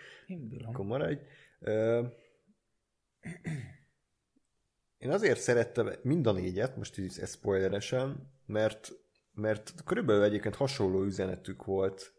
[0.64, 1.20] akkor maradj.
[1.58, 2.06] Ö,
[4.98, 8.92] én azért szerettem mind a négyet, most így ez spoileresen, mert,
[9.38, 12.12] mert körülbelül egyébként hasonló üzenetük volt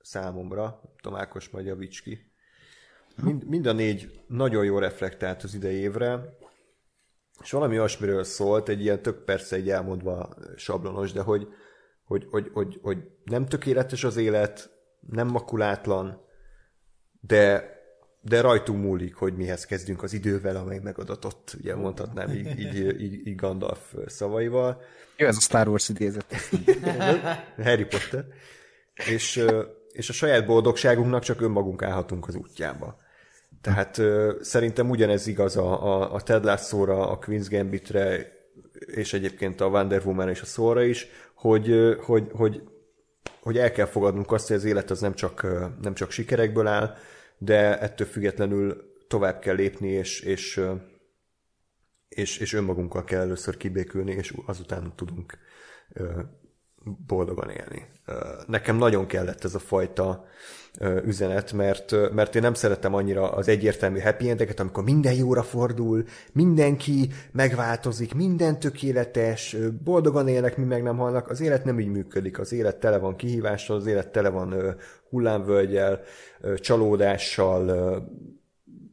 [0.00, 2.32] számomra, nem tudom, Ákos majd javíts ki.
[3.22, 6.36] Mind, mind a négy nagyon jól reflektált az idei évre,
[7.42, 11.48] és valami olyasmiről szólt, egy ilyen tök persze egy elmondva sablonos, de hogy,
[12.04, 14.70] hogy, hogy, hogy, hogy nem tökéletes az élet,
[15.00, 16.20] nem makulátlan,
[17.20, 17.74] de,
[18.28, 23.26] de rajtunk múlik, hogy mihez kezdünk az idővel, amely megadatott, ugye mondhatnám így, így, így,
[23.26, 24.82] így Gandalf szavaival.
[25.16, 26.34] Jó, ez a Star Wars idézet.
[27.62, 28.24] Harry Potter.
[29.10, 29.44] És,
[29.92, 32.98] és a saját boldogságunknak csak önmagunk állhatunk az útjába.
[33.60, 34.00] Tehát
[34.40, 38.32] szerintem ugyanez igaz a, a, a Ted Lasso-ra, a Queen's Gambitre,
[38.86, 42.62] és egyébként a Wonder Woman és a Szóra is, hogy, hogy, hogy,
[43.40, 45.46] hogy el kell fogadnunk azt, hogy az élet az nem csak,
[45.82, 46.96] nem csak sikerekből áll,
[47.38, 50.60] de ettől függetlenül tovább kell lépni, és, és,
[52.08, 55.38] és, és önmagunkkal kell először kibékülni, és azután tudunk
[57.06, 57.86] boldogan élni.
[58.46, 60.26] Nekem nagyon kellett ez a fajta
[61.04, 66.04] üzenet, mert, mert én nem szeretem annyira az egyértelmű happy endeket, amikor minden jóra fordul,
[66.32, 71.28] mindenki megváltozik, minden tökéletes, boldogan élnek, mi meg nem halnak.
[71.28, 72.38] Az élet nem így működik.
[72.38, 74.76] Az élet tele van kihívással, az élet tele van
[75.10, 76.00] hullámvölgyel,
[76.56, 77.70] csalódással,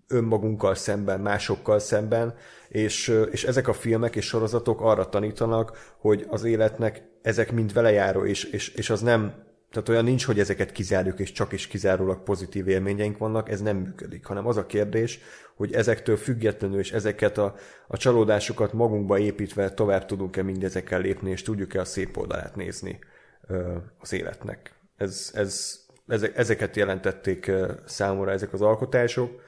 [0.07, 2.33] önmagunkkal szemben, másokkal szemben,
[2.67, 8.25] és, és ezek a filmek és sorozatok arra tanítanak, hogy az életnek ezek mind velejáró,
[8.25, 9.33] és, és, és az nem,
[9.73, 13.77] tehát olyan nincs, hogy ezeket kizárjuk, és csak is kizárólag pozitív élményeink vannak, ez nem
[13.77, 15.19] működik, hanem az a kérdés,
[15.55, 17.55] hogy ezektől függetlenül, és ezeket a,
[17.87, 22.99] a csalódásokat magunkba építve tovább tudunk-e mindezekkel lépni, és tudjuk-e a szép oldalát nézni
[23.47, 24.75] ö, az életnek.
[24.97, 27.51] Ez, ez, ezek, ezeket jelentették
[27.85, 29.41] számomra ezek az alkotások,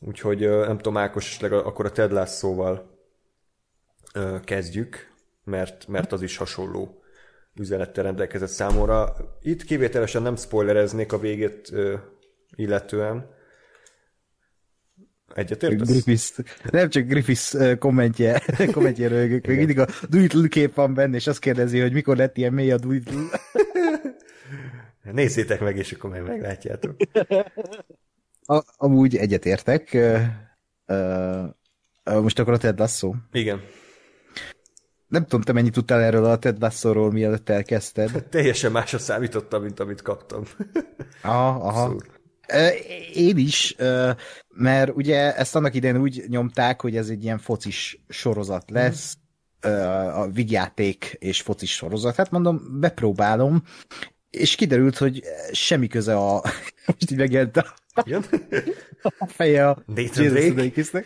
[0.00, 2.98] úgyhogy nem tudom, Ákos, akkor a Ted Lasso-val
[4.44, 5.12] kezdjük,
[5.44, 7.00] mert, mert az is hasonló
[7.58, 9.16] üzenettel rendelkezett számomra.
[9.42, 11.72] Itt kivételesen nem spoilereznék a végét
[12.56, 13.34] illetően.
[15.34, 15.88] Egyetértesz?
[15.88, 16.32] Griffiths,
[16.70, 21.26] nem csak Griffiths ö, kommentje, kommentje rögök, még mindig a Doolittle kép van benne, és
[21.26, 23.20] azt kérdezi, hogy mikor lett ilyen mély a Doolittle.
[25.12, 26.96] Nézzétek meg, és akkor meg meglátjátok.
[28.48, 29.92] A, amúgy egyetértek.
[29.94, 30.18] Ö,
[30.86, 31.42] ö,
[32.04, 33.14] most akkor a Ted Lasso.
[33.32, 33.60] Igen.
[35.08, 38.24] Nem tudom, te mennyit tudtál erről a Ted Lasso-ról, mielőtt elkezdted.
[38.30, 40.42] Teljesen másra számítottam, mint amit kaptam.
[41.22, 41.96] Aha, aha.
[43.12, 43.76] Én is,
[44.48, 49.16] mert ugye ezt annak idején úgy nyomták, hogy ez egy ilyen focis sorozat lesz,
[49.60, 49.68] ö,
[50.14, 52.16] a vigyáték és focis sorozat.
[52.16, 53.62] Hát mondom, bepróbálom,
[54.30, 56.42] és kiderült, hogy semmi köze a...
[56.86, 58.24] Most így megjelent a, Igen?
[59.18, 61.04] a feje a Nathan Drake?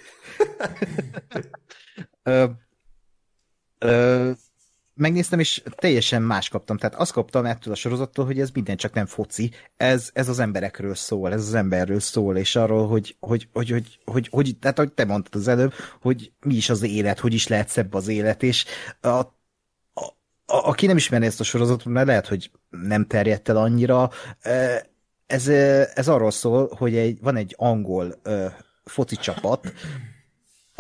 [3.81, 4.31] Ö,
[4.95, 6.77] megnéztem, és teljesen más kaptam.
[6.77, 9.51] Tehát azt kaptam ettől a sorozattól, hogy ez minden csak nem foci.
[9.77, 13.99] Ez, ez az emberekről szól, ez az emberről szól, és arról, hogy, hogy, hogy, hogy,
[14.05, 17.47] hogy, hogy tehát ahogy te mondtad az előbb, hogy mi is az élet, hogy is
[17.47, 18.65] lehet szebb az élet, és
[19.01, 19.33] a, a,
[20.47, 24.11] aki nem ismeri ezt a sorozatot, mert lehet, hogy nem terjedt el annyira,
[25.27, 25.49] ez,
[25.95, 28.47] ez arról szól, hogy egy, van egy angol ö,
[28.85, 29.73] foci csapat,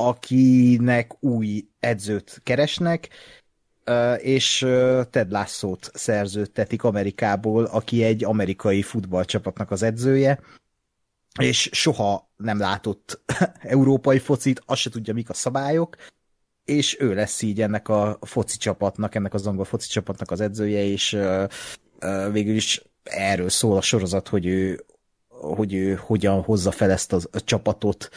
[0.09, 3.09] akinek új edzőt keresnek,
[4.19, 4.59] és
[5.11, 10.41] Ted Lasso-t szerződtetik Amerikából, aki egy amerikai futballcsapatnak az edzője,
[11.41, 13.20] és soha nem látott
[13.77, 15.97] európai focit, azt se tudja, mik a szabályok,
[16.65, 20.83] és ő lesz így ennek a foci csapatnak, ennek az angol foci csapatnak az edzője,
[20.83, 21.19] és
[22.33, 24.85] végül is erről szól a sorozat, hogy ő
[25.41, 28.09] hogy ő hogyan hozza fel ezt a csapatot,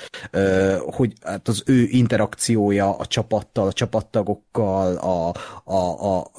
[0.79, 6.31] hogy hát az ő interakciója a csapattal, a csapattagokkal, a, a, a, a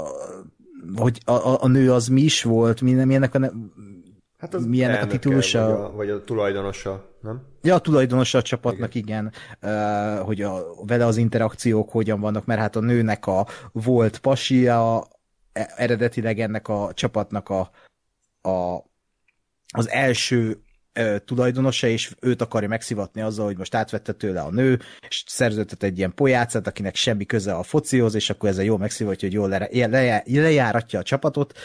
[0.96, 3.48] hogy a, a, a nő az mi is volt, mi, mi ennek a ne,
[4.38, 5.66] Hát az Mi ennek a titulusa?
[5.66, 7.42] Vagy a, vagy a tulajdonosa, nem?
[7.62, 9.72] Ja, a tulajdonosa a csapatnak, igen, igen.
[9.72, 15.06] Uh, hogy a, vele az interakciók hogyan vannak, mert hát a nőnek a volt pasia,
[15.52, 17.70] e- eredetileg ennek a csapatnak a,
[18.48, 18.84] a
[19.76, 20.62] az első
[20.94, 25.82] ö, tulajdonosa, és őt akarja megszivatni azzal, hogy most átvette tőle a nő, és szerződtet
[25.82, 29.48] egy ilyen pojácát, akinek semmi köze a focihoz, és akkor ezzel jól megszivatja, hogy jól
[29.48, 31.58] le, le, lejáratja a csapatot,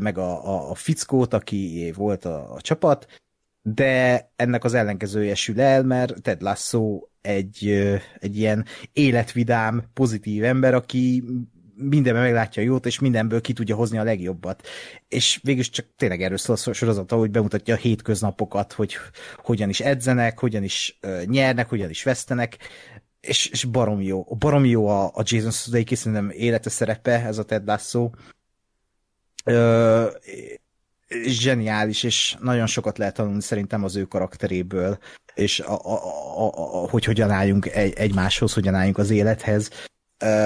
[0.00, 3.06] meg a, a, a fickót, aki volt a, a csapat,
[3.62, 7.68] de ennek az ellenkezője sül el, mert Ted Lasso egy,
[8.18, 11.24] egy ilyen életvidám, pozitív ember, aki
[11.76, 14.66] mindenben meglátja a jót, és mindenből ki tudja hozni a legjobbat.
[15.08, 18.96] És végül csak tényleg erről szól a sorozat, hogy bemutatja a hétköznapokat, hogy
[19.36, 22.58] hogyan is edzenek, hogyan is nyernek, hogyan is vesztenek,
[23.20, 24.24] és, és barom jó.
[24.24, 28.10] Barom jó a, a Jason Sudeikis, szerintem élete szerepe, ez a Ted Lasso.
[29.44, 30.08] Ö,
[31.26, 34.98] zseniális, és nagyon sokat lehet tanulni szerintem az ő karakteréből,
[35.34, 35.92] és a, a,
[36.38, 39.70] a, a, hogy hogyan álljunk egy, egymáshoz, hogyan álljunk az élethez.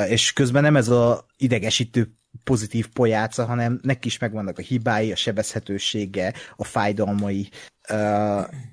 [0.09, 2.13] És közben nem ez a idegesítő
[2.45, 7.49] pozitív pojáca, hanem neki is megvannak a hibái, a sebezhetősége, a fájdalmai,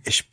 [0.04, 0.26] és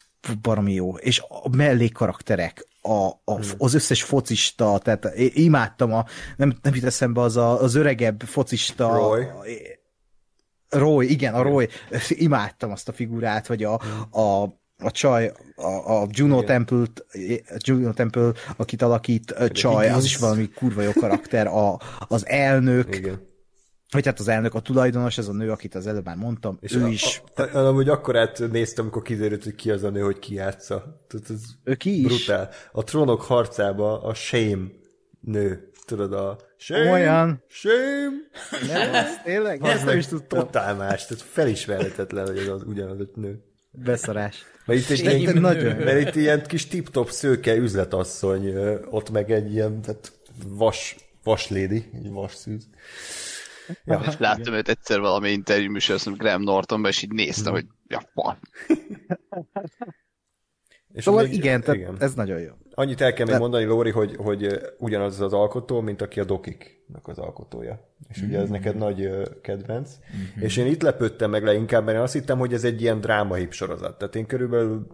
[0.43, 0.97] baromi jó.
[0.97, 6.05] És a mellékkarakterek, a, a, az összes focista, tehát én imádtam a,
[6.37, 8.95] nem, nem jut eszembe az a, az öregebb focista.
[8.95, 9.27] Roy.
[10.69, 11.69] Roy, igen, a Roy.
[12.09, 16.47] Imádtam azt a figurát, vagy a, a, a csaj, a, a Juno Igen.
[16.47, 16.85] Temple,
[17.59, 22.97] Juno Temple, akit alakít a csaj, az is valami kurva jó karakter, a, az elnök,
[22.97, 23.21] Igen.
[23.91, 26.75] vagy hát az elnök, a tulajdonos, ez a nő, akit az előbb már mondtam, és
[26.75, 29.91] ő a, is, A, a, amúgy akkor át néztem, amikor kiderült, hogy ki az a
[29.91, 31.05] nő, hogy ki játsza.
[31.09, 32.07] Tehát ez ő ki is.
[32.07, 32.49] brutál.
[32.73, 34.67] A trónok harcába a Shame
[35.21, 35.71] nő.
[35.87, 37.43] Tudod, a Shame, Olyan.
[37.49, 38.11] Shame.
[38.73, 39.63] Nem, ez tényleg?
[39.65, 40.39] Ezt nem is tudtam.
[40.39, 43.45] Totál más, tehát felismerhetetlen, hogy ez az ugyanaz a nő.
[43.73, 44.45] Beszarás.
[44.65, 45.77] Mert itt, egy Shame ilyen, nagyon.
[45.77, 48.57] mert itt ilyen kis tip-top szőke üzletasszony,
[48.91, 50.13] ott meg egy ilyen tehát
[50.47, 52.69] vas, vaslédi, egy vasszűz.
[53.85, 57.53] Ja, És láttam őt egyszer valami interjú műsor, azt mondom, Graham Nortonban, és így néztem,
[57.53, 58.39] hogy ja, van.
[60.93, 61.97] és Szóval még- igen, tehát igen.
[61.99, 62.51] ez nagyon jó.
[62.75, 66.25] Annyit el kell még De- mondani, Lóri, hogy, hogy ugyanaz az alkotó, mint aki a
[66.25, 67.81] Dokiknak az alkotója.
[68.09, 69.11] És ugye ez neked nagy
[69.43, 69.91] kedvenc.
[70.41, 73.53] És én itt lepődtem meg leginkább, mert én azt hittem, hogy ez egy ilyen drámahip
[73.53, 73.99] sorozat.
[73.99, 74.87] Tehát én körülbelül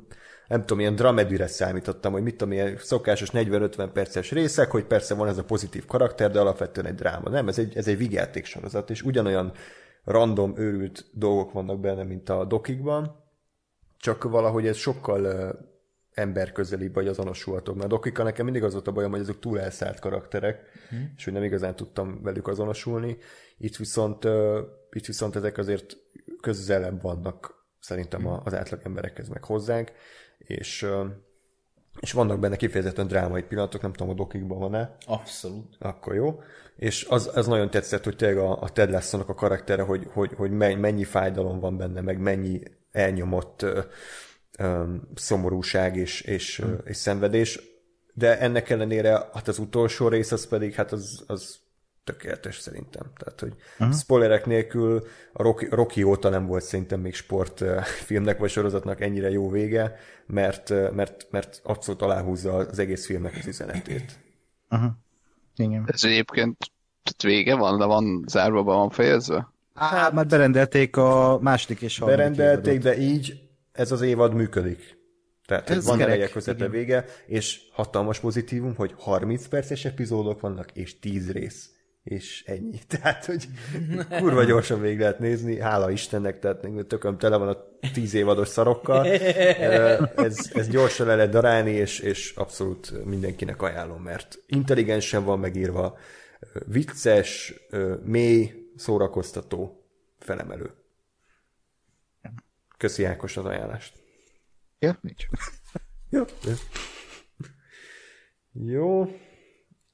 [0.48, 5.14] nem tudom, ilyen dramedűre számítottam, hogy mit tudom, ilyen szokásos 40-50 perces részek, hogy persze
[5.14, 7.28] van ez a pozitív karakter, de alapvetően egy dráma.
[7.30, 9.52] Nem, ez egy, ez egy vigyáték sorozat, és ugyanolyan
[10.04, 13.24] random, őrült dolgok vannak benne, mint a dokikban,
[13.98, 15.52] csak valahogy ez sokkal
[16.18, 17.74] ö, emberközelibb vagy azonosulható.
[17.74, 21.12] Mert dokika nekem mindig az volt a bajom, hogy ezek túl elszállt karakterek, hmm.
[21.16, 23.16] és hogy nem igazán tudtam velük azonosulni.
[23.58, 25.97] Itt viszont, ö, itt viszont ezek azért
[26.40, 29.92] közelebb vannak szerintem a- az átlag emberekhez meg hozzánk,
[30.38, 31.05] és, ö,
[32.00, 35.76] és vannak benne kifejezetten drámai pillanatok, nem tudom, a dokikban van-e, Abszolút.
[35.78, 36.40] akkor jó.
[36.76, 40.32] És az, az nagyon tetszett, hogy tényleg a, a Ted Lasso-nak a karaktere, hogy, hogy,
[40.36, 43.64] hogy men- mennyi fájdalom van benne, meg mennyi elnyomott
[45.14, 47.60] szomorúság és, és, ö, és szenvedés.
[48.14, 51.58] De ennek ellenére, hát az utolsó rész az pedig, hát az, az
[52.04, 53.10] tökéletes szerintem.
[53.16, 53.96] Tehát, hogy uh-huh.
[53.96, 59.50] spoilerek nélkül a Rocky, Rocky óta nem volt szerintem még sportfilmnek vagy sorozatnak ennyire jó
[59.50, 59.96] vége,
[60.26, 64.18] mert, mert, mert abszolút aláhúzza az egész filmnek az üzenetét.
[64.70, 64.90] Uh-huh.
[65.56, 65.84] Igen.
[65.92, 66.56] Ez egyébként
[67.22, 69.52] vége van, de van zárva, be van fejezve?
[69.74, 72.96] Hát, már berendelték a második és harmadik Berendelték, évadot.
[72.96, 73.47] de így
[73.78, 74.98] ez az évad működik.
[75.47, 76.70] Tehát Ez van eleje közepe igen.
[76.70, 81.70] vége, és hatalmas pozitívum, hogy 30 perces epizódok vannak, és 10 rész.
[82.02, 82.78] És ennyi.
[83.00, 83.48] Tehát, hogy
[84.18, 87.57] kurva gyorsan végig lehet nézni, hála Istennek, tehát tököm tele van a
[87.92, 89.07] 10 évados szarokkal.
[90.26, 95.98] Ez, ez gyorsan le lehet darálni, és, és abszolút mindenkinek ajánlom, mert intelligensen van megírva,
[96.66, 97.55] vicces,
[98.05, 99.84] mély, szórakoztató,
[100.18, 100.70] felemelő.
[102.78, 103.94] Köszi Ákos az ajánlást.
[104.78, 105.26] Ja, nincs.
[106.10, 106.24] Jó.
[108.52, 109.07] Jó.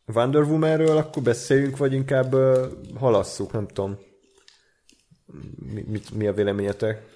[0.07, 2.67] Wonder Woman-ről akkor beszéljünk, vagy inkább uh,
[2.99, 3.99] halasszuk, nem tudom.
[5.73, 7.13] Mi, mit, mi a véleményetek?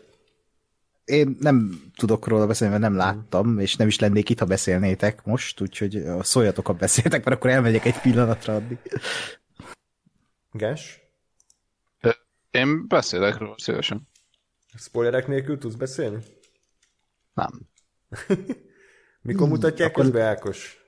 [1.05, 5.25] Én nem tudok róla beszélni, mert nem láttam, és nem is lennék itt, ha beszélnétek
[5.25, 8.79] most, úgyhogy szóljatok, ha beszéltek, mert akkor elmegyek egy pillanatra addig.
[10.51, 11.01] Gás?
[12.51, 14.09] Én beszélek róla szívesen.
[14.77, 16.23] Spoilerek nélkül tudsz beszélni?
[17.35, 17.51] Nem.
[19.23, 20.03] Mikor hmm, mutatják akkor...
[20.03, 20.79] közbe Ákos?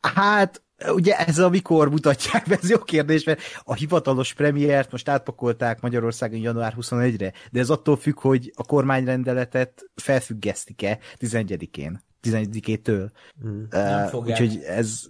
[0.00, 5.08] Hát, ugye ez a mikor mutatják be, ez jó kérdés, mert a hivatalos premiért most
[5.08, 13.10] átpakolták Magyarországon január 21-re, de ez attól függ, hogy a kormányrendeletet felfüggesztik-e 11-én, 11-től.
[13.40, 13.66] Hmm.
[13.70, 15.06] Nem Uh, úgyhogy ez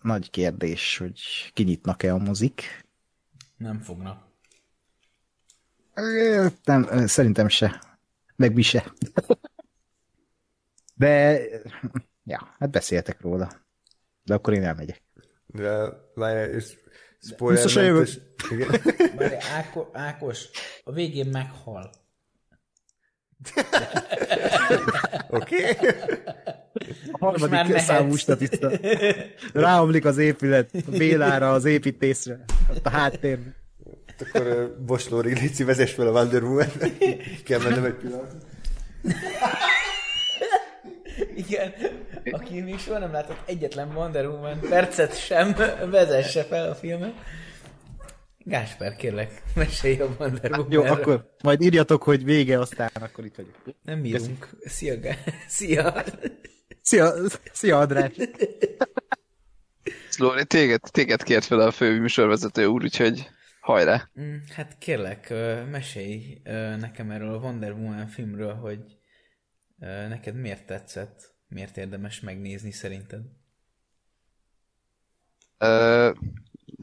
[0.00, 1.20] nagy kérdés, hogy
[1.52, 2.84] kinyitnak-e a mozik.
[3.56, 4.31] Nem fognak.
[6.64, 7.80] Nem, szerintem se.
[8.36, 8.92] Meg mi se.
[10.94, 11.40] De,
[12.24, 13.52] ja, hát beszéltek róla.
[14.24, 15.02] De akkor én elmegyek.
[15.46, 16.78] De várjál, és
[17.20, 18.08] spoiler Biztosan jövök.
[18.50, 18.68] Igen.
[19.16, 20.48] Várj, Áko, Ákos,
[20.84, 21.90] a végén meghal.
[25.28, 25.70] Oké.
[25.70, 25.90] Okay.
[27.12, 28.70] A Most már harmadik számú statiszta.
[29.52, 33.61] Ráomlik az épület, Bélára az építésre, ott a háttérben.
[34.28, 36.68] Akkor uh, Bos Lóri, Léci, vezess fel a Wonder woman
[37.44, 38.34] Kell mennem egy pillanat.
[41.36, 41.72] Igen,
[42.30, 45.54] aki még soha nem látott egyetlen Wonder Woman percet sem,
[45.90, 47.12] vezesse fel a filmet.
[48.38, 53.36] Gásper, kérlek, mesélj a Wonder woman Jó, akkor majd írjatok, hogy vége, aztán akkor itt
[53.36, 53.76] vagyok.
[53.82, 54.48] Nem írunk.
[54.64, 55.14] Szia, Gá...
[55.48, 56.04] Szia.
[56.82, 57.12] Szia,
[57.52, 58.12] szia András!
[60.16, 63.28] Lóri, téged, téged kért fel a fő műsorvezető úr, úgyhogy
[63.62, 64.08] hajrá.
[64.20, 65.30] Mm, Hát kérlek,
[65.70, 66.40] mesélj
[66.78, 68.98] nekem erről a Wonder Woman filmről, hogy
[70.08, 73.22] neked miért tetszett, miért érdemes megnézni szerinted?
[75.58, 76.10] Ö,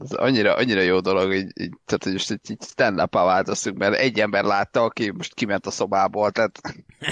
[0.00, 3.76] ez annyira, annyira jó dolog, így, így, tehát hogy most így, így stand up változtunk,
[3.76, 6.60] mert egy ember látta, aki most kiment a szobából, tehát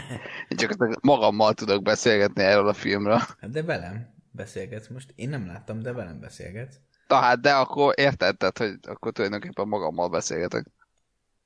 [0.49, 3.19] én csak magammal tudok beszélgetni erről a filmről.
[3.41, 5.13] Hát de velem beszélgetsz most.
[5.17, 6.77] Én nem láttam, de velem beszélgetsz.
[7.09, 10.67] Na hát, de akkor érted, tehát, hogy akkor tulajdonképpen magammal beszélgetek.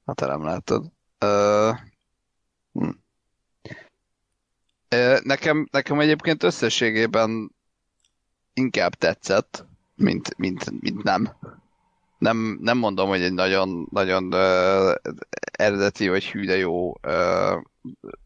[0.06, 0.92] Hát te nem láttad.
[1.18, 1.70] Ö,
[2.72, 2.90] hm.
[4.88, 7.54] Ö, nekem, nekem egyébként összességében
[8.54, 11.36] inkább tetszett, mint, mint, mint nem.
[12.18, 14.94] Nem, nem mondom, hogy egy nagyon, nagyon ö,
[15.52, 17.56] eredeti, vagy hű, de jó, ö,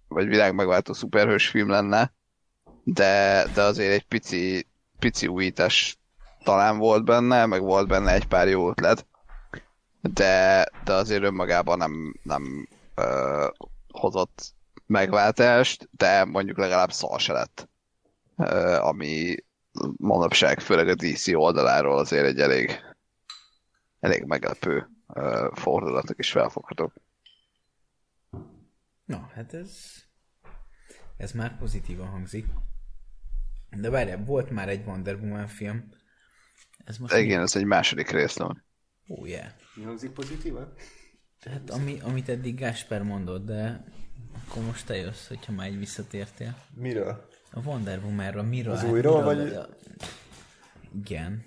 [0.08, 2.12] vagy világmegváltó szuperhős film lenne,
[2.84, 4.66] de, de azért egy pici,
[4.98, 5.98] pici újítás
[6.46, 9.06] talán volt benne, meg volt benne egy pár jó ötlet,
[10.00, 13.48] de, de azért önmagában nem, nem ö,
[13.88, 14.54] hozott
[14.86, 17.68] megváltást, de mondjuk legalább szar se lett.
[18.36, 19.34] Ö, ami
[19.96, 22.80] manapság, főleg a DC oldaláról azért egy elég,
[24.00, 24.90] elég meglepő
[25.52, 26.92] fordulatok is felfoghatók.
[29.04, 29.70] Na, hát ez...
[31.16, 32.46] Ez már pozitívan hangzik.
[33.70, 35.88] De várjál, volt már egy Wonder Woman film.
[36.86, 38.64] Ez most Igen, ez egy második rész van.
[39.06, 39.14] mi?
[39.14, 39.46] Oh, yeah.
[39.74, 40.72] Mi hangzik pozitívan?
[41.42, 43.84] Tehát ami, amit eddig Gásper mondott, de
[44.48, 46.56] akkor most te jössz, hogyha már egy visszatértél.
[46.74, 47.28] Miről?
[47.52, 48.72] A Wonder Woman-ról miről?
[48.72, 49.66] Az hát újról, miről- vagy-
[51.02, 51.44] Igen.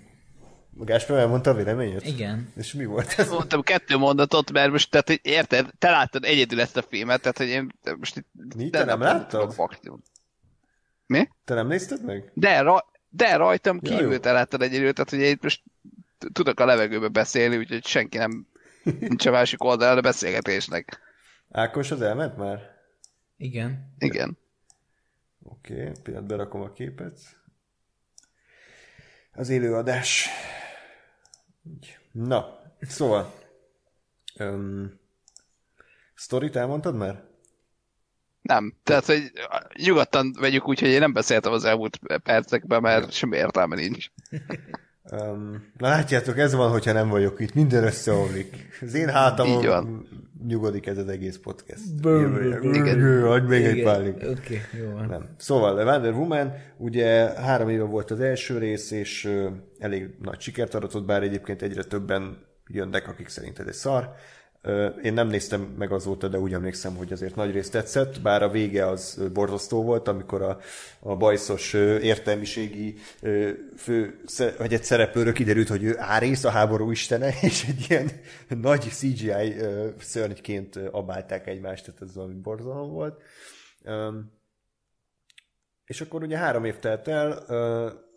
[0.74, 2.06] Gáspár elmondta a véleményét?
[2.06, 2.52] Igen.
[2.56, 3.28] És mi volt ez?
[3.30, 7.38] Mondtam kettő mondatot, mert most, tehát, hogy érted, te láttad egyedül ezt a filmet, tehát,
[7.38, 8.26] hogy én most itt...
[8.56, 8.70] Mi?
[8.70, 9.52] Te nem láttad?
[9.52, 10.02] Faktum.
[11.06, 11.28] Mi?
[11.44, 12.30] Te nem nézted meg?
[12.34, 14.18] De, ra, de rajtam jó.
[14.18, 15.62] te láttad egyedül, tehát, hogy én itt most
[16.32, 18.46] tudok a levegőbe beszélni, úgyhogy senki nem
[19.00, 21.00] nincs a másik oldalán a beszélgetésnek.
[21.50, 22.78] Ákos az elment már?
[23.36, 23.94] Igen.
[23.98, 24.38] Igen.
[25.42, 27.18] Oké, okay, pillanat berakom a képet.
[29.32, 30.28] Az élőadás.
[32.12, 33.34] Na, szóval...
[34.38, 34.98] Um,
[36.14, 37.24] Storyt elmondtad már?
[38.50, 38.74] Nem.
[38.82, 39.32] Tehát, hogy
[39.84, 44.06] nyugodtan vegyük úgy, hogy én nem beszéltem az elmúlt percekben, mert semmi értelme nincs.
[45.12, 47.54] Um, na látjátok, ez van, hogyha nem vagyok itt.
[47.54, 48.78] Minden összeomlik.
[48.80, 50.06] Az én hátamon
[50.46, 51.82] nyugodik ez az egész podcast.
[53.24, 54.14] Adj még egy pálik.
[54.14, 55.06] Oké, okay, jó van.
[55.06, 55.28] Nem.
[55.36, 59.46] Szóval, Wonder Woman, ugye három éve volt az első rész, és uh,
[59.78, 64.14] elég nagy sikert aratott, bár egyébként egyre többen jönnek, akik szerint ez egy szar.
[65.02, 68.48] Én nem néztem meg azóta, de úgy emlékszem, hogy azért nagy részt tetszett, bár a
[68.48, 70.58] vége az borzasztó volt, amikor a,
[71.00, 71.72] a bajszos
[72.02, 72.96] értelmiségi
[73.76, 74.22] fő,
[74.58, 78.10] vagy egy szereplőről kiderült, hogy ő Árész, a háború istene, és egy ilyen
[78.48, 79.54] nagy CGI
[79.98, 83.22] szörnyként abálták egymást, tehát ez valami borzalom volt.
[85.84, 87.44] És akkor ugye három év telt el,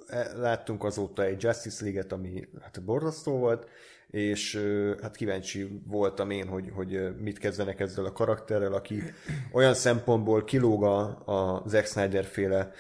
[0.08, 3.68] e, láttunk azóta egy Justice League-et, ami hát borzasztó volt,
[4.14, 4.62] és
[5.02, 9.04] hát kíváncsi voltam én, hogy, hogy mit kezdenek ezzel a karakterrel, aki
[9.52, 12.72] olyan szempontból kilóg a, Zack Snyder féle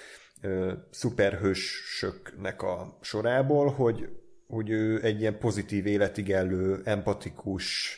[0.90, 4.10] szuperhősöknek a sorából, hogy,
[4.48, 7.98] hogy ő egy ilyen pozitív életig elő, empatikus,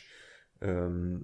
[0.58, 1.20] öm,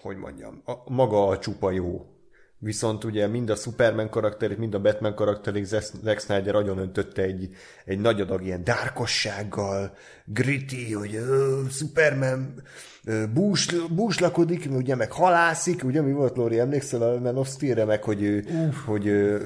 [0.00, 2.17] hogy mondjam, a, maga a csupa jó
[2.60, 7.48] Viszont ugye mind a Superman karakterét, mind a Batman karakterét Zack Snyder agyon öntötte egy,
[7.84, 12.62] egy nagy adag ilyen dárkossággal, gritty, hogy uh, Superman
[13.34, 18.02] bús, búslakodik, ugye meg halászik, ugye mi volt Lóri, emlékszel a Man of Steel-re, meg
[18.02, 18.44] hogy, ő,
[18.86, 19.40] hogy uh,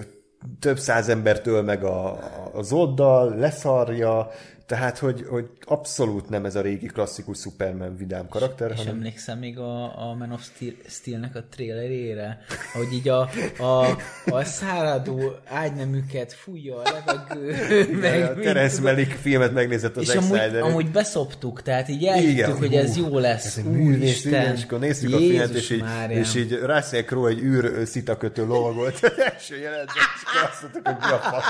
[0.58, 2.18] több száz embert öl meg a,
[2.52, 4.30] az oddal, leszarja,
[4.72, 8.70] tehát, hogy, hogy abszolút nem ez a régi klasszikus Superman vidám karakter.
[8.70, 8.94] És, hanem...
[8.94, 14.44] emlékszem még a, a Man of Steel, Steel-nek a trailerére, hogy így a, a, a
[14.44, 17.98] száradó ágynemüket fújja a levegő.
[18.00, 22.74] meg a Terence Malick filmet megnézett az És amúgy, amúgy beszoptuk, tehát így elhittük, hogy
[22.74, 23.56] ez jó lesz.
[23.56, 27.30] Ez művész, igen, és akkor néztük Jézus a filmet, és így, és így Russell Crowe
[27.30, 31.46] egy űr szitakötő lovagolt az első jelentben, és azt mondtuk, hogy mi a fasz.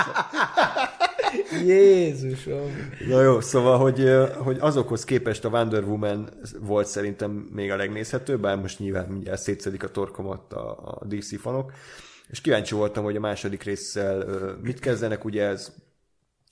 [1.66, 2.90] Jézusom.
[3.12, 8.40] Na jó, szóval, hogy, hogy azokhoz képest a Wonder Woman volt szerintem még a legnézhetőbb,
[8.40, 11.72] bár most nyilván mindjárt szétszedik a torkomat a, a DC fanok,
[12.28, 14.24] és kíváncsi voltam, hogy a második résszel
[14.62, 15.72] mit kezdenek, ugye ez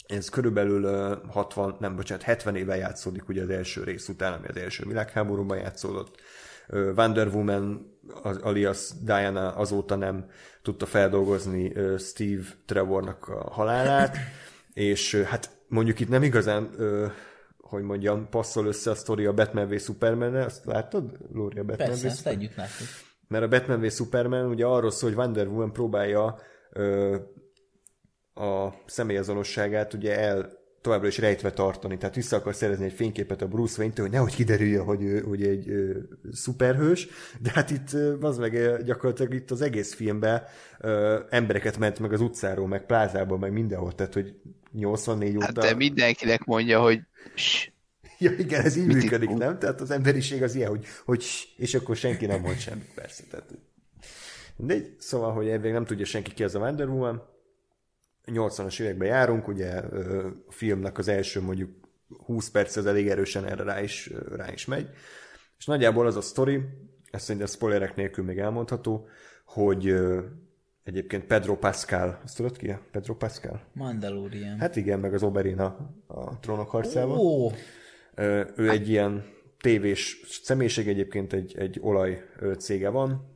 [0.06, 0.84] ez körülbelül
[1.28, 5.58] 60, nem bocsánat, 70 éve játszódik ugye az első rész után, ami az első világháborúban
[5.58, 6.14] játszódott.
[6.96, 10.30] Wonder Woman alias Diana azóta nem
[10.62, 14.16] tudta feldolgozni Steve Trevornak a halálát,
[14.72, 17.06] és hát mondjuk itt nem igazán, ö,
[17.58, 21.88] hogy mondjam, passzol össze a sztori a Batman v Superman Azt láttad, Lóri, a Batman
[21.88, 22.86] Persze, v ezt együtt láttuk.
[23.28, 26.38] Mert a Batman v Superman ugye arról szól, hogy Wonder Woman próbálja
[26.72, 27.16] ö,
[28.34, 33.46] a személyazonosságát ugye el továbbra is rejtve tartani, tehát vissza akar szerezni egy fényképet a
[33.46, 35.98] Bruce Wayne-től, hogy nehogy kiderüljön, hogy ő hogy egy ö,
[36.32, 37.08] szuperhős,
[37.40, 37.90] de hát itt
[38.20, 40.42] az meg gyakorlatilag itt az egész filmben
[40.78, 44.34] ö, embereket ment meg az utcáról, meg plázából, meg mindenhol, tehát hogy
[44.72, 45.44] 84 óta...
[45.44, 47.00] Hát de mindenkinek mondja, hogy
[48.18, 49.58] Ja, igen, ez így Mit működik, nem?
[49.58, 51.24] Tehát az emberiség az ilyen, hogy, hogy
[51.56, 53.22] és akkor senki nem mond semmit, persze.
[53.30, 53.46] Tehát,
[54.56, 57.28] de szóval, hogy elvég nem tudja senki ki az a Wonder Woman.
[58.26, 61.70] 80-as években járunk, ugye a filmnek az első mondjuk
[62.24, 64.88] 20 perc az elég erősen erre rá is, rá is megy.
[65.58, 66.60] És nagyjából az a sztori,
[67.10, 69.08] ezt szerintem spoilerek nélkül még elmondható,
[69.44, 69.94] hogy
[70.90, 72.76] Egyébként Pedro Pascal, azt tudod ki?
[72.90, 73.60] Pedro Pascal?
[73.72, 74.58] Mandalorian.
[74.58, 77.18] Hát igen, meg az Oberina a trónok harcában.
[77.18, 77.52] Oh.
[78.56, 79.24] Ő egy ilyen
[79.60, 82.24] tévés személyiség, egyébként egy, egy olaj
[82.58, 83.26] cége van,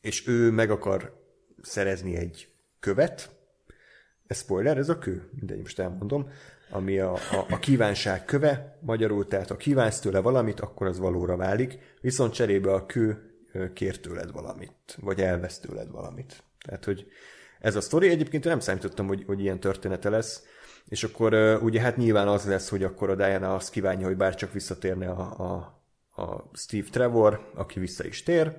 [0.00, 1.22] és ő meg akar
[1.62, 2.48] szerezni egy
[2.80, 3.30] követ,
[4.26, 6.28] ez spoiler, ez a kő, de most elmondom,
[6.70, 11.36] ami a, a, a kívánság köve, magyarul, tehát ha kívánsz tőle valamit, akkor az valóra
[11.36, 13.22] válik, viszont cserébe a kő
[13.72, 16.42] kér tőled valamit, vagy elvesz tőled valamit.
[16.64, 17.06] Tehát, hogy
[17.60, 20.42] ez a sztori, egyébként nem számítottam, hogy, hogy ilyen története lesz,
[20.88, 24.52] és akkor ugye hát nyilván az lesz, hogy akkor a Diana azt kívánja, hogy bárcsak
[24.52, 25.82] visszatérne a, a,
[26.22, 28.56] a Steve Trevor, aki vissza is tér,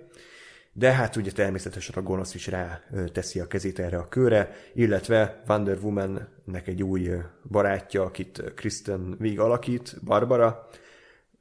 [0.74, 5.44] de hát ugye természetesen a gonosz is rá teszi a kezét erre a kőre, illetve
[5.48, 7.10] Wonder Woman-nek egy új
[7.44, 10.70] barátja, akit Kristen Wiig alakít, Barbara,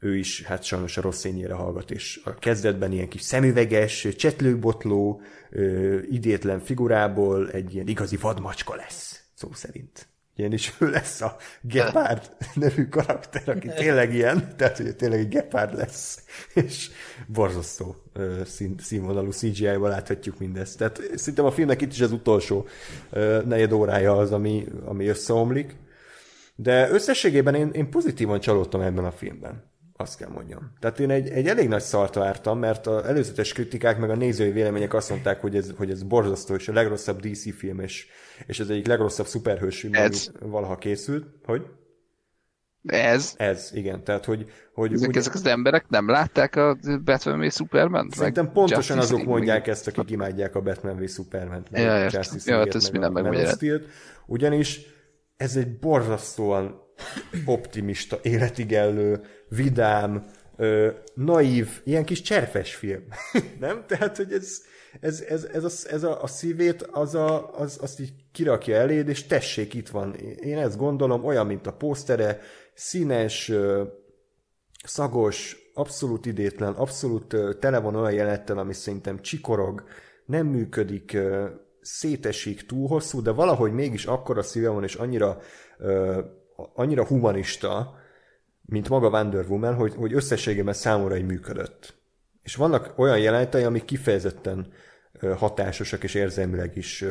[0.01, 5.21] ő is hát sajnos a rossz szényére hallgat, és a kezdetben ilyen kis szemüveges, csetlőbotló,
[5.51, 10.09] ö, idétlen figurából egy ilyen igazi vadmacska lesz, szó szerint.
[10.37, 15.29] Ilyen is ő lesz a Gepard nevű karakter, aki tényleg ilyen, tehát hogy tényleg egy
[15.29, 16.91] Gepard lesz, és
[17.27, 20.79] borzasztó ö, szín, színvonalú CGI-val láthatjuk mindezt.
[20.79, 22.67] Tehát szerintem a filmnek itt is az utolsó
[23.11, 25.77] ö, negyed órája az, ami, ami összeomlik,
[26.61, 29.63] De összességében én, én pozitívan csalódtam ebben a filmben.
[30.01, 30.73] Azt kell mondjam.
[30.81, 34.51] Tehát én egy, egy elég nagy szart vártam, mert az előzetes kritikák meg a nézői
[34.51, 38.07] vélemények azt mondták, hogy ez, hogy ez borzasztó, és a legrosszabb DC film, és,
[38.47, 40.31] és ez egyik legrosszabb szuperhős film, Ez.
[40.41, 41.27] ami valaha készült.
[41.45, 41.67] Hogy?
[42.87, 44.05] Ez, Ez, igen.
[44.05, 48.09] Tehát, hogy, hogy ezek, ugye- ezek az emberek nem látták a Batman v Superman?
[48.11, 51.67] Szerintem pontosan azok mondják ezt, akik imádják a Batman v Superman.
[51.71, 52.09] meg Ja, a.
[52.13, 53.55] Justice Ja, hát ezt meg a megmagyaráz.
[53.55, 53.87] Steel-t.
[54.27, 54.81] Ugyanis
[55.37, 56.81] ez egy borzasztóan
[57.45, 63.03] optimista, életigellő, vidám, ö, naív, ilyen kis cserfes film.
[63.61, 63.85] Nem?
[63.87, 64.63] Tehát, hogy ez,
[65.01, 69.09] ez, ez, ez, a, ez a, a szívét, az a, az, azt így kirakja eléd,
[69.09, 70.15] és tessék, itt van.
[70.41, 72.41] Én ezt gondolom, olyan, mint a pósztere,
[72.75, 73.83] színes, ö,
[74.85, 79.85] szagos, abszolút idétlen, abszolút ö, tele van olyan jelenettel, ami szerintem csikorog,
[80.27, 81.47] nem működik, ö,
[81.81, 85.39] szétesik, túl hosszú, de valahogy mégis akkora szíve van, és annyira,
[86.75, 87.98] annyira humanista,
[88.71, 91.95] mint maga Wonder Woman, hogy, hogy összességében számomra egy működött.
[92.43, 94.73] És vannak olyan jelenetei, amik kifejezetten
[95.37, 97.05] hatásosak és érzelmileg is,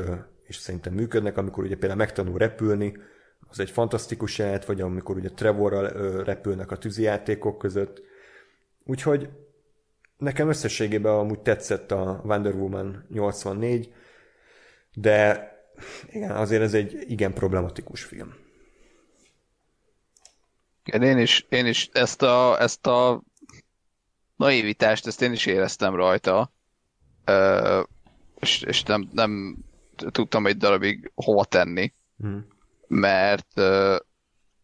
[0.43, 2.97] és szerintem működnek, amikor ugye például megtanul repülni,
[3.49, 5.87] az egy fantasztikus jelenet, vagy amikor ugye Trevorral
[6.23, 8.01] repülnek a tűzijátékok között.
[8.85, 9.29] Úgyhogy
[10.17, 13.93] nekem összességében amúgy tetszett a Wonder Woman 84,
[14.93, 15.51] de
[16.09, 18.33] igen, azért ez egy igen problematikus film.
[20.87, 23.21] Én is, én is ezt a, ezt a
[24.35, 26.51] naivitást, ezt én is éreztem rajta,
[27.25, 27.81] Ö,
[28.39, 29.57] és, és nem, nem
[29.95, 32.37] tudtam egy darabig hova tenni, Mhm.
[32.87, 33.53] mert,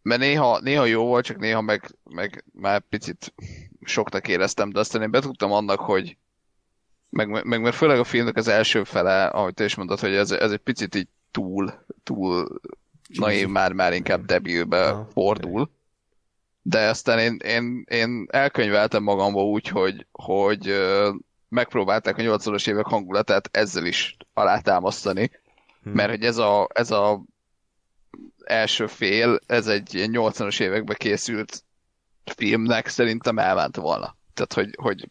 [0.01, 3.33] mert néha, néha jó volt, csak néha meg, meg már picit
[3.81, 6.17] soknak éreztem, de aztán én betudtam annak, hogy
[7.09, 10.31] meg, meg mert főleg a filmnek az első fele, ahogy te is mondtad, hogy ez,
[10.31, 12.61] ez egy picit így túl, túl
[13.07, 15.69] naív, már, már inkább debilbe fordul.
[16.65, 20.73] De aztán én, én, én elkönyveltem magamba úgy, hogy, hogy
[21.49, 25.31] megpróbálták a 80-as évek hangulatát ezzel is alátámasztani,
[25.83, 25.93] Hmm.
[25.93, 27.23] mert hogy ez a, ez a
[28.43, 31.63] első fél, ez egy ilyen 80-as években készült
[32.35, 34.17] filmnek szerintem elvánt volna.
[34.33, 35.09] Tehát, hogy, hogy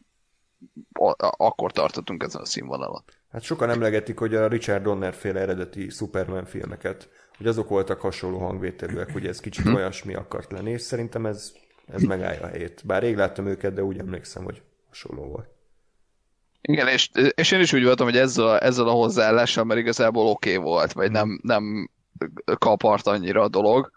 [1.37, 3.03] akkor tartottunk ezen a színvonalon.
[3.31, 8.39] Hát sokan emlegetik, hogy a Richard Donner féle eredeti Superman filmeket, hogy azok voltak hasonló
[8.39, 9.75] hangvételűek, hogy ez kicsit Hm.
[9.75, 11.53] olyasmi akart lenni, és szerintem ez,
[11.87, 12.83] ez megállja a helyét.
[12.85, 15.49] Bár rég láttam őket, de úgy emlékszem, hogy hasonló volt.
[16.61, 20.27] Igen, és, és én is úgy voltam, hogy ezzel, a- ezzel a hozzáállással már igazából
[20.27, 21.91] oké okay volt, vagy nem, nem
[22.59, 23.91] kapart annyira a dolog.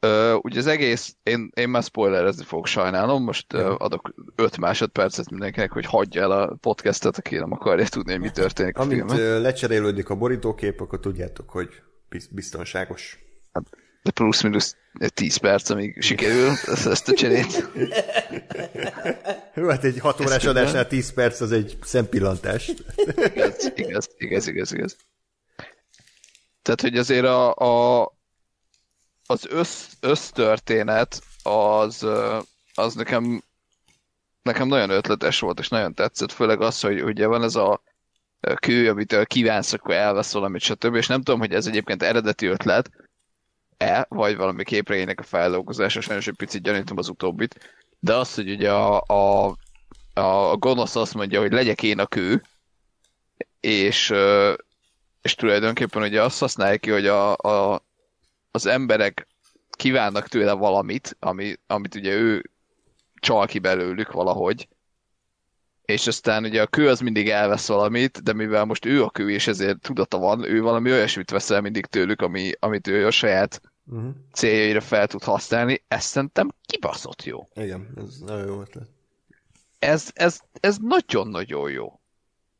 [0.00, 5.30] Ö, ugye az egész, én, én már spoilerezni fogok sajnálom, most ö, adok 5 másodpercet
[5.30, 9.12] mindenkinek, hogy hagyja el a podcastet, aki nem akarja tudni, hogy mi történik a Amint
[9.12, 11.68] ö, lecserélődik a borítókép, akkor tudjátok, hogy
[12.30, 13.18] biztonságos.
[14.02, 14.76] De plusz-minusz
[15.14, 17.70] 10 perc, amíg sikerül ezt, a cserét.
[19.54, 22.72] Jó, hát egy hat órás Ezt adásnál 10 perc az egy szempillantás.
[23.34, 24.96] igaz, igaz, igaz, igaz, igaz.
[26.62, 28.12] Tehát, hogy azért a, a,
[29.26, 32.06] az össz, össztörténet az,
[32.74, 33.42] az nekem,
[34.42, 37.82] nekem nagyon ötletes volt, és nagyon tetszett, főleg az, hogy ugye van ez a
[38.40, 40.94] kő, amitől kívánsz, akkor elvesz valamit, stb.
[40.94, 42.90] És nem tudom, hogy ez egyébként eredeti ötlet,
[43.76, 48.50] e, vagy valami képregénynek a feldolgozása, sajnos egy picit gyanítom az utóbbit, de az, hogy
[48.50, 49.56] ugye a, a,
[50.14, 52.42] a gonosz azt mondja, hogy legyek én a kő,
[53.60, 54.12] és,
[55.22, 57.82] és tulajdonképpen ugye azt használja ki, hogy a, a,
[58.50, 59.26] az emberek
[59.70, 62.50] kívánnak tőle valamit, ami, amit ugye ő
[63.14, 64.68] csal ki belőlük valahogy,
[65.88, 69.30] és aztán ugye a kő az mindig elvesz valamit, de mivel most ő a kő,
[69.30, 73.10] és ezért tudata van, ő valami olyasmit vesz el mindig tőlük, ami, amit ő a
[73.10, 73.60] saját
[73.90, 74.10] Uh-huh.
[74.32, 77.48] céljaira fel tud használni, ez szerintem kibaszott jó.
[77.54, 78.88] Igen, ez nagyon jó ötlet.
[79.78, 82.00] Ez, ez, ez nagyon-nagyon jó.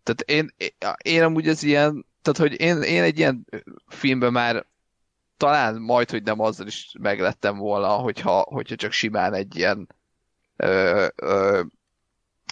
[0.03, 0.55] Tehát én,
[1.03, 3.47] én amúgy ez ilyen, tehát hogy én, én egy ilyen
[3.87, 4.67] filmben már
[5.37, 9.89] talán majd, hogy nem azzal is meglettem volna, hogyha, hogyha csak simán egy ilyen
[10.57, 11.63] ö, ö,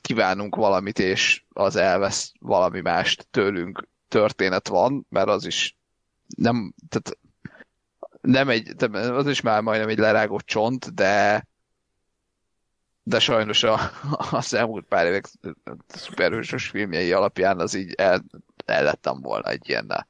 [0.06, 5.76] kívánunk valamit, és az elvesz valami mást tőlünk történet van, mert az is
[6.36, 7.18] nem, tehát
[8.20, 11.46] nem egy, az is már majdnem egy lerágott csont, de
[13.02, 13.78] de sajnos a,
[14.30, 15.26] az elmúlt pár évek
[15.86, 18.24] szuperhősös filmjei alapján az így el,
[18.64, 20.08] el lettem volna egy ilyennel.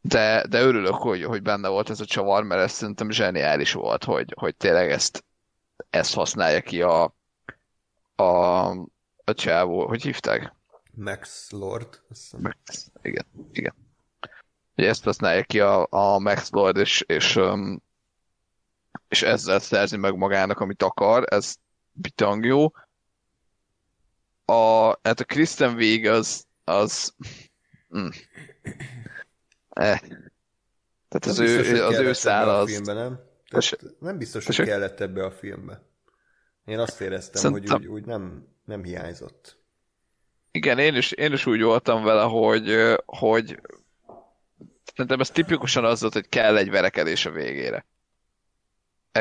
[0.00, 4.04] De, de örülök, hogy, hogy benne volt ez a csavar, mert ez szerintem zseniális volt,
[4.04, 5.25] hogy, hogy tényleg ezt,
[5.96, 7.14] ezt használja ki a,
[8.14, 8.24] a,
[9.24, 10.54] a csávó, hogy hívták?
[10.94, 12.02] Max Lord.
[12.38, 12.56] Meg-
[13.02, 13.74] Igen, igen.
[14.74, 17.40] hogy ezt használja ki a, a Max Lord, és, és,
[19.08, 21.56] és ezzel szerzi meg magának, amit akar, ez
[21.92, 22.70] bitang jó.
[24.44, 27.14] A, hát a Kristen Wiig az, az
[27.96, 28.08] mm.
[29.68, 30.00] eh.
[31.08, 32.70] Tehát az biztos, ő, az ő a az...
[32.70, 33.20] filmbe, nem?
[33.48, 34.72] Tehát nem biztos, hogy Tessék?
[34.72, 35.82] kellett ebbe a filmbe.
[36.66, 39.58] Én azt éreztem, Szerintem- hogy úgy, úgy nem, nem hiányzott.
[40.50, 43.60] Igen, én is, én is úgy voltam vele, hogy, hogy
[44.84, 47.86] szerintem ez tipikusan az volt, hogy kell egy verekedés a végére.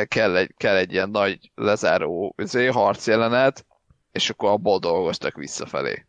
[0.07, 3.65] Kell egy, kell egy ilyen nagy lezáró izé, harcjelenet,
[4.11, 6.05] és akkor abból dolgoztak visszafelé.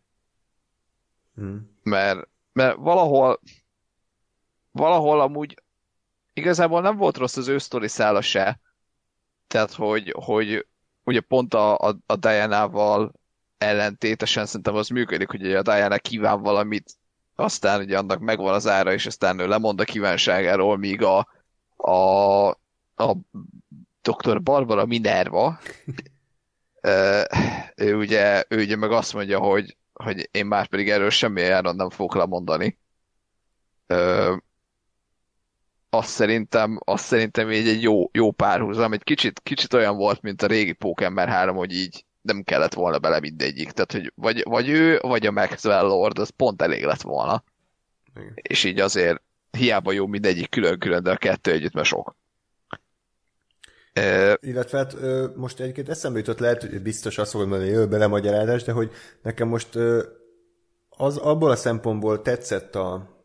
[1.35, 1.55] Hm.
[1.83, 3.39] Mert, mert valahol
[4.71, 5.61] valahol amúgy
[6.33, 8.59] igazából nem volt rossz az ő sztori szála se.
[9.47, 10.67] Tehát, hogy, hogy
[11.07, 13.11] ugye pont a, a, a Diana-val
[13.57, 16.91] ellentétesen szerintem az működik, hogy a Diana kíván valamit,
[17.35, 21.27] aztán ugye annak megvan az ára, és aztán ő lemond a kívánságáról, míg a,
[21.75, 22.47] a,
[22.95, 23.17] a
[24.01, 24.41] dr.
[24.41, 25.59] Barbara Minerva,
[27.75, 31.75] ő ugye, ő ugye meg azt mondja, hogy, hogy én már pedig erről semmilyen áron
[31.75, 32.77] nem fogok lemondani.
[33.87, 34.35] Ö,
[35.89, 38.93] azt szerintem, azt szerintem így egy jó, jó párhuzam.
[38.93, 42.99] Egy kicsit, kicsit olyan volt, mint a régi Pokémon 3, hogy így nem kellett volna
[42.99, 43.71] bele mindegyik.
[43.71, 47.43] Tehát, hogy vagy, vagy ő, vagy a Maxwell Lord, az pont elég lett volna.
[48.15, 48.33] Igen.
[48.35, 52.15] És így azért hiába jó mindegyik külön-külön, de a kettő együtt már sok.
[54.39, 57.85] Illetve hát ö, most egyébként eszembe jutott, lehet, hogy biztos azt fogod mondani, hogy jö,
[57.87, 58.91] belemagyarázás, de hogy
[59.21, 60.03] nekem most ö,
[60.89, 63.16] az abból a szempontból tetszett a,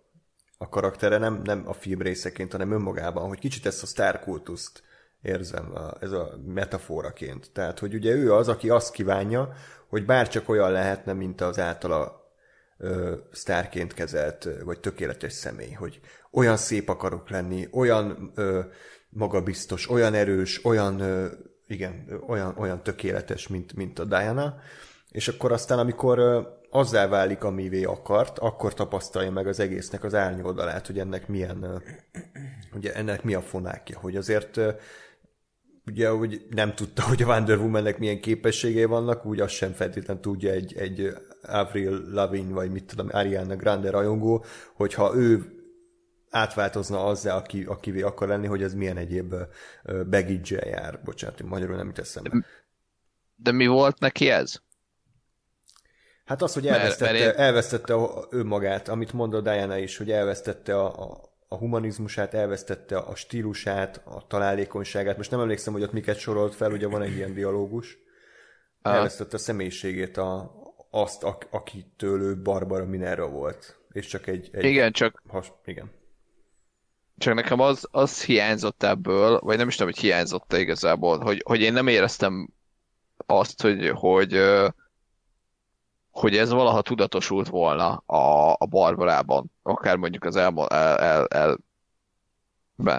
[0.62, 4.82] a karaktere, nem, nem a film részeként, hanem önmagában, hogy kicsit ezt a sztárkultuszt
[5.22, 7.50] érzem a, ez a metaforaként.
[7.52, 9.52] Tehát, hogy ugye ő az, aki azt kívánja,
[9.88, 12.30] hogy bárcsak olyan lehetne, mint az általa
[12.78, 16.00] ö, sztárként kezelt, vagy tökéletes személy, hogy
[16.30, 18.60] olyan szép akarok lenni, olyan ö,
[19.08, 21.26] magabiztos, olyan erős, olyan, ö,
[21.66, 24.56] igen, olyan, olyan tökéletes, mint, mint a Diana,
[25.10, 26.18] és akkor aztán, amikor
[26.74, 31.82] azzá válik, amivé akart, akkor tapasztalja meg az egésznek az árnyoldalát, hogy ennek milyen,
[32.74, 34.60] ugye ennek mi a fonákja, hogy azért
[35.86, 40.20] ugye, hogy nem tudta, hogy a Wonder Womannek milyen képességei vannak, úgy azt sem feltétlen
[40.20, 44.44] tudja egy, egy Avril Lavigne, vagy mit tudom, Ariana Grande rajongó,
[44.74, 45.44] hogyha ő
[46.30, 49.34] átváltozna azzá, aki, akivé akar lenni, hogy ez milyen egyéb
[49.84, 51.00] baggage jár.
[51.04, 52.44] Bocsánat, magyarul nem jut eszembe.
[53.36, 54.60] de mi volt neki ez?
[56.32, 60.10] Hát az, hogy Mert- elvesztette, mert én- elvesztette a- önmagát, amit mondott Diana is, hogy
[60.10, 65.16] elvesztette a, a, a humanizmusát, elvesztette a stílusát, a találékonyságát.
[65.16, 67.98] Most nem emlékszem, hogy ott miket sorolt fel, ugye van egy ilyen dialógus.
[68.82, 70.52] Elvesztette a személyiségét, a,
[70.90, 73.78] azt, ak, akitől ő Barbara Minerva volt.
[73.90, 74.48] És csak egy...
[74.52, 75.90] egy Igen, csak Has, igen.
[77.18, 81.60] Csak nekem az, az hiányzott ebből, vagy nem is tudom, hogy hiányzott-e igazából, hogy, hogy
[81.60, 82.48] én nem éreztem
[83.26, 84.68] azt, hogy, hogy, ö,
[86.12, 91.58] hogy ez valaha tudatosult volna a, a Barbarában, akár mondjuk az el, el, el, el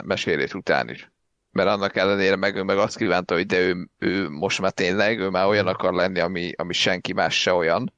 [0.03, 1.11] mesélés után is.
[1.51, 5.19] Mert annak ellenére meg ő meg azt kívánta, hogy de ő, ő most már tényleg,
[5.19, 7.93] ő már olyan akar lenni, ami, ami senki más se olyan,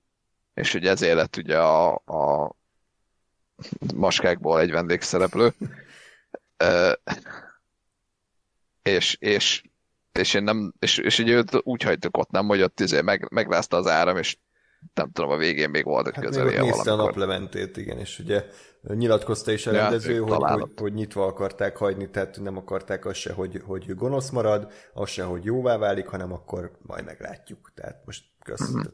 [0.54, 2.56] és hogy ezért lett ugye a, a
[3.96, 5.54] maskákból egy vendégszereplő.
[6.58, 6.92] Ö,
[8.82, 9.64] és, és,
[10.12, 13.28] és én nem, és, és így őt úgy hagytuk ott, nem, hogy ott izé meg,
[13.32, 14.38] megrázta az áram, és
[14.94, 17.06] nem tudom, a végén még volt egy Hát még ott nézte a valamikor.
[17.06, 18.46] naplementét, igen, és ugye
[18.82, 23.06] nyilatkozta is a Ja, rendező, ők hogy, hogy, hogy nyitva akarták hagyni, tehát nem akarták
[23.06, 27.72] azt se, hogy, hogy gonosz marad, azt se, hogy jóvá válik, hanem akkor majd meglátjuk.
[27.76, 28.70] Tehát most kösz.
[28.70, 28.86] Mhm.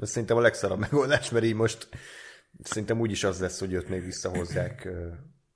[0.00, 1.88] Ez szerintem a legszarabb megoldás, mert így most
[2.62, 4.88] szerintem úgyis az lesz, hogy őt még visszahozzák,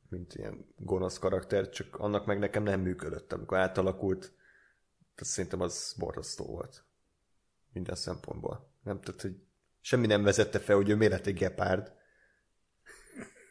[0.08, 4.20] mint ilyen gonosz karakter, csak annak meg nekem nem működött, amikor átalakult.
[5.15, 6.84] Tehát szerintem az borzasztó volt.
[7.73, 8.70] Minden szempontból.
[8.83, 9.36] Nem tehát, hogy
[9.89, 11.92] semmi nem vezette fel, hogy ő miért lett egy gepárd.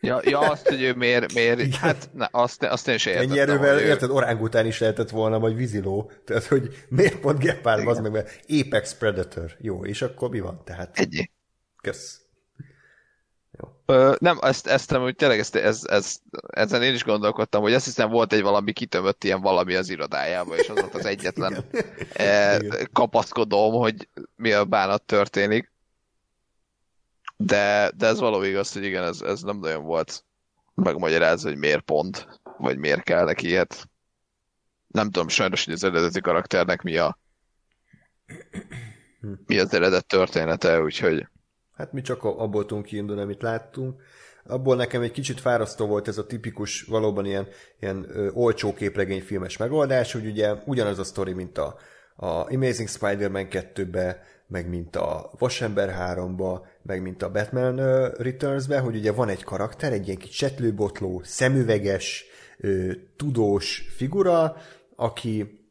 [0.02, 3.32] Ja, ja, azt, hogy ő miért, miért hát ne, azt, azt én sem értettem.
[3.32, 6.12] Ennyi erővel, ő- érted, orángután is lehetett volna, vagy víziló.
[6.26, 9.56] Tehát, hogy miért pont gepárd, az meg, mert Apex Predator.
[9.60, 10.62] Jó, és akkor mi van?
[10.66, 11.32] Tehát, Ennyi.
[11.82, 12.22] kösz.
[13.86, 16.16] Ö, nem, ezt, ezt nem, hogy tényleg ezt, ez, ez,
[16.48, 20.56] ezen én is gondolkodtam, hogy azt hiszem volt egy valami kitömött ilyen valami az irodájába,
[20.56, 21.66] és az volt az egyetlen
[22.14, 22.90] eh, Igen.
[22.94, 25.76] kapaszkodóm, hogy mi a bánat történik.
[27.38, 30.24] De, de ez való igaz, hogy igen, ez, ez nem nagyon volt
[30.76, 33.90] megmagyarázva, hogy miért pont, vagy miért kell neki ilyet.
[34.88, 37.18] Nem tudom sajnos, hogy az eredeti karakternek mi a
[39.46, 41.28] mi az eredet története, úgyhogy
[41.78, 44.02] Hát mi csak abból tudunk kiindulni, amit láttunk.
[44.46, 47.48] Abból nekem egy kicsit fárasztó volt ez a tipikus, valóban ilyen,
[47.80, 51.78] ilyen olcsó képregényfilmes megoldás, hogy ugye ugyanaz a sztori, mint a,
[52.16, 57.76] a Amazing Spider-Man 2-be, meg mint a Vasember 3-ba, meg mint a Batman
[58.10, 62.26] Returns-be, hogy ugye van egy karakter, egy ilyen kis csetlőbotló, szemüveges,
[63.16, 64.56] tudós figura,
[64.96, 65.62] aki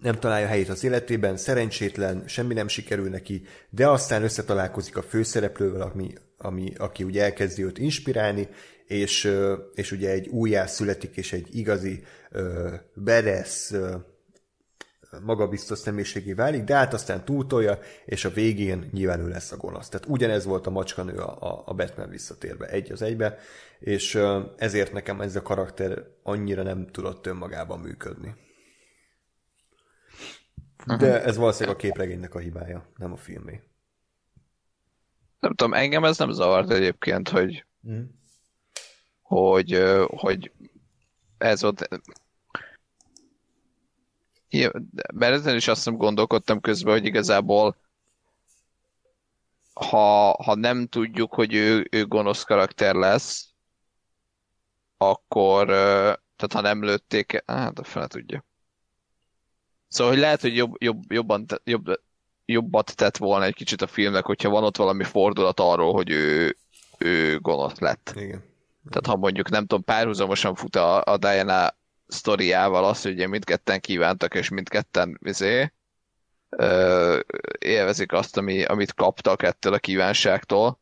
[0.00, 5.80] nem találja helyét az életében, szerencsétlen, semmi nem sikerül neki, de aztán összetalálkozik a főszereplővel,
[5.80, 8.48] ami, ami, aki ugye elkezdi őt inspirálni,
[8.86, 9.32] és,
[9.74, 12.02] és ugye egy újjá születik, és egy igazi
[12.94, 13.94] beresz, uh,
[15.22, 19.88] magabiztos személyiségé válik, de hát aztán túltolja, és a végén nyilván ő lesz a gonosz.
[19.88, 23.38] Tehát ugyanez volt a macskanő a, a Batman visszatérbe, egy az egybe,
[23.78, 24.20] és
[24.56, 28.34] ezért nekem ez a karakter annyira nem tudott önmagában működni.
[30.98, 33.62] De ez valószínűleg a képregénynek a hibája, nem a filmé.
[35.40, 38.02] Nem tudom, engem ez nem zavart egyébként, hogy, mm.
[39.22, 40.52] hogy, hogy
[41.38, 41.88] ez ott
[45.14, 47.76] mert ezen is azt hiszem gondolkodtam közben, hogy igazából
[49.72, 53.48] ha, ha nem tudjuk, hogy ő, ő gonosz karakter lesz,
[54.96, 58.44] akkor, tehát ha nem lőtték, hát a fele tudja.
[59.88, 62.00] Szóval, hogy lehet, hogy jobb, jobb, jobban, jobb,
[62.44, 66.56] jobbat tett volna egy kicsit a filmnek, hogyha van ott valami fordulat arról, hogy ő,
[66.98, 68.12] ő gonosz lett.
[68.14, 68.44] Igen.
[68.90, 71.76] Tehát ha mondjuk, nem tudom, párhuzamosan fut a, a Diana
[72.08, 75.72] sztoriával az, hogy ugye mindketten kívántak, és mindketten izé,
[76.48, 77.18] ö,
[77.58, 80.80] élvezik azt, ami, amit kaptak ettől a kívánságtól,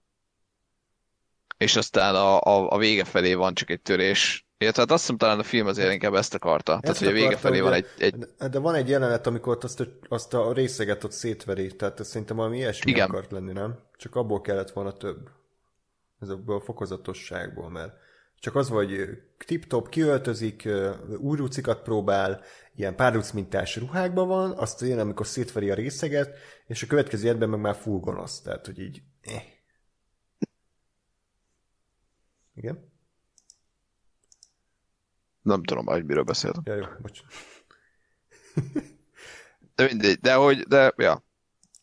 [1.56, 4.46] és aztán a, a, a vége felé van csak egy törés.
[4.58, 6.72] Illetve hát azt hiszem talán a film azért inkább ezt akarta.
[6.72, 8.16] Ezt Tehát, hogy a vége akarta, felé van egy, egy...
[8.50, 12.36] De van egy jelenet, amikor azt a, azt a részeget ott szétveri, tehát ez szerintem
[12.36, 13.08] valami ilyesmi Igen.
[13.08, 13.78] akart lenni, nem?
[13.96, 15.30] Csak abból kellett volna több.
[16.20, 17.92] Ezekből a fokozatosságból, mert
[18.38, 20.68] csak az, hogy tip-top kiöltözik,
[21.18, 22.42] új rucikat próbál,
[22.74, 27.60] ilyen párrucmintás ruhákban van, azt jön, amikor szétveri a részeget, és a következő ebben meg
[27.60, 29.02] már full gonosz, tehát, hogy így...
[29.22, 29.42] Eh.
[32.54, 32.92] Igen?
[35.42, 36.62] Nem tudom, hogy miről beszéltem.
[36.66, 37.20] Ja, jó, bocs.
[39.74, 41.24] de mindegy, de hogy, de, ja.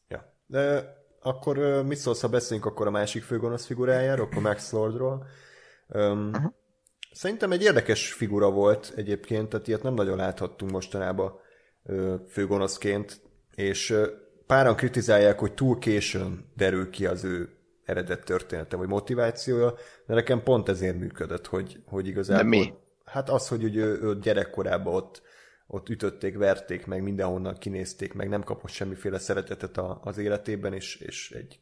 [0.07, 0.35] Ja.
[0.45, 5.27] De akkor mit szólsz, ha beszélünk akkor a másik főgonosz figurájáról, akkor Max Lordról,
[5.93, 6.53] Um, uh-huh.
[7.11, 11.39] Szerintem egy érdekes figura volt egyébként, tehát ilyet nem nagyon láthattunk mostanában
[12.29, 13.21] főgonoszként,
[13.55, 13.95] és
[14.45, 17.49] páran kritizálják, hogy túl későn derül ki az ő
[17.83, 19.73] eredet története, vagy motivációja,
[20.05, 22.43] de nekem pont ezért működött, hogy, hogy igazából...
[22.43, 22.73] De mi?
[23.05, 25.21] Hát az, hogy ő, ő gyerekkorában ott,
[25.67, 30.95] ott ütötték, verték meg, mindenhonnan kinézték meg, nem kapott semmiféle szeretetet a, az életében, és,
[30.95, 31.59] és egy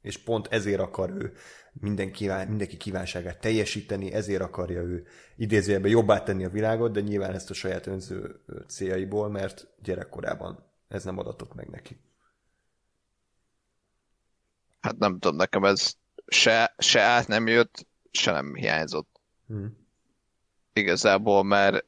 [0.00, 1.32] és pont ezért akar ő
[1.80, 7.34] minden kíván, mindenki kívánságát teljesíteni, ezért akarja ő idézőjelben jobbá tenni a világot, de nyilván
[7.34, 12.00] ezt a saját önző céljaiból, mert gyerekkorában ez nem adatott meg neki.
[14.80, 15.94] Hát nem tudom, nekem ez
[16.26, 19.20] se, se át nem jött, se nem hiányzott.
[19.46, 19.86] Hmm.
[20.72, 21.84] Igazából, mert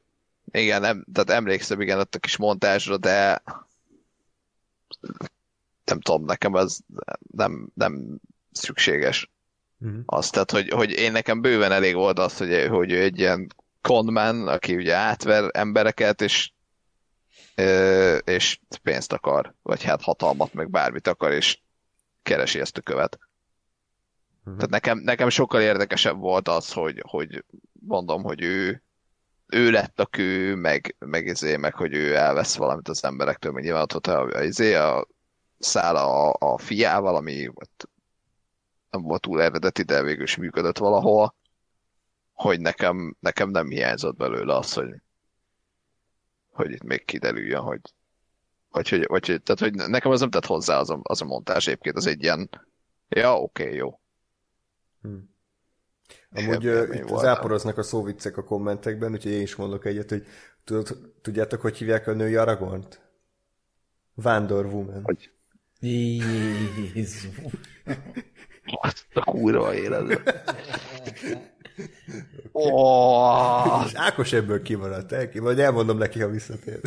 [0.51, 3.43] igen, nem, tehát emlékszem igen ott a kis montázsra, de
[5.83, 6.77] nem tudom, nekem ez
[7.31, 8.19] nem, nem
[8.51, 9.31] szükséges.
[9.81, 10.01] Uh-huh.
[10.05, 13.47] Azt, tehát, hogy, hogy én nekem bőven elég volt az, hogy, hogy ő egy ilyen
[13.81, 16.51] conman, aki ugye átver embereket, és
[18.23, 21.59] és pénzt akar, vagy hát hatalmat, meg bármit akar, és
[22.23, 23.19] keresi ezt a követ.
[24.39, 24.55] Uh-huh.
[24.55, 28.83] Tehát nekem, nekem sokkal érdekesebb volt az, hogy, hogy mondom, hogy ő
[29.51, 33.63] ő lett a kő, meg, meg, izé, meg hogy ő elvesz valamit az emberektől, meg
[33.63, 35.07] nyilván ott a, izé, a
[35.59, 37.51] száll a, a fiával, ami
[38.91, 41.35] nem volt túl eredeti, de végül is működött valahol,
[42.33, 45.01] hogy nekem, nekem nem hiányzott belőle az, hogy,
[46.49, 47.81] hogy itt még kiderüljön, hogy
[48.71, 51.25] vagy hogy, vagy, hogy, tehát, hogy nekem az nem tett hozzá az a, az a
[51.25, 52.49] montás egyébként, az egy ilyen
[53.09, 53.99] ja, oké, okay, jó.
[55.01, 55.29] Hmm.
[56.31, 60.25] Amúgy uh, itt záporoznak a szóviccek a kommentekben, úgyhogy én is mondok egyet, hogy
[61.21, 63.01] tudjátok, hogy hívják a női Aragont?
[64.13, 65.03] Vándor Woman.
[65.03, 65.31] Hogy?
[65.79, 67.27] Jézus.
[68.65, 70.43] Azt a kurva életet.
[72.51, 73.83] Oh.
[73.85, 76.79] És Ákos ebből kimaradt, el, vagy elmondom neki, ha visszatér.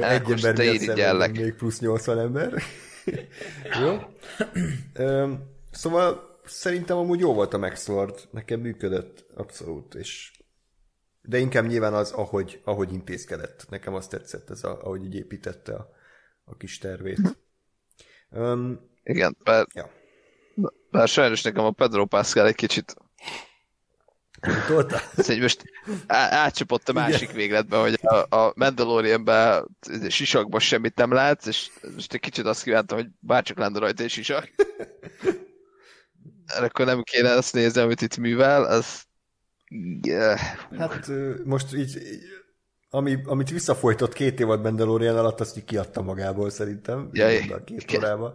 [0.00, 0.56] Egy ember
[0.94, 2.62] miatt még plusz 80 ember.
[3.80, 3.98] jó?
[5.70, 10.32] Szóval szerintem amúgy jó volt a Max Lord, nekem működött abszolút, és
[11.22, 13.66] de inkább nyilván az, ahogy, ahogy intézkedett.
[13.68, 15.88] Nekem azt tetszett, ez a, ahogy így építette a,
[16.44, 17.36] a kis tervét.
[18.34, 19.90] Um, Igen, bár, Ja.
[20.90, 22.96] bár sajnos nekem a Pedro Pascal egy kicsit
[24.66, 25.00] tolta?
[25.16, 25.62] egy most
[26.06, 29.68] átcsapott a másik végletbe, hogy a, a Mandalorianben
[30.08, 34.10] sisakban semmit nem látsz, és most egy kicsit azt kívántam, hogy bárcsak lenne rajta egy
[34.10, 34.48] sisak.
[36.60, 39.04] Akkor nem kéne azt nézni, amit itt művel, az...
[40.02, 40.38] Yeah.
[40.78, 41.10] Hát
[41.44, 42.22] most így, így
[42.94, 47.08] ami, amit visszafolytott két évad Mandalorian alatt, azt így kiadta magából szerintem.
[47.12, 48.02] Jaj, a két igen.
[48.04, 48.34] órában.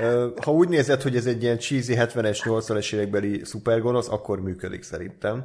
[0.00, 4.82] Ö, Ha úgy nézed, hogy ez egy ilyen cheesy 70-es, 80-es évekbeli szupergonosz, akkor működik
[4.82, 5.44] szerintem.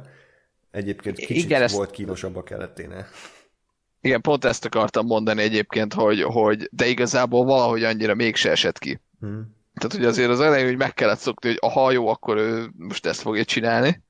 [0.70, 3.06] Egyébként kicsit Igen, Igen, ezt- volt kínosabb a keleténél.
[4.00, 9.00] Igen, pont ezt akartam mondani egyébként, hogy, hogy de igazából valahogy annyira mégse esett ki.
[9.20, 9.56] Hmm.
[9.74, 13.06] Tehát, hogy azért az elején hogy meg kellett szokni, hogy aha, jó, akkor ő most
[13.06, 14.02] ezt fogja csinálni.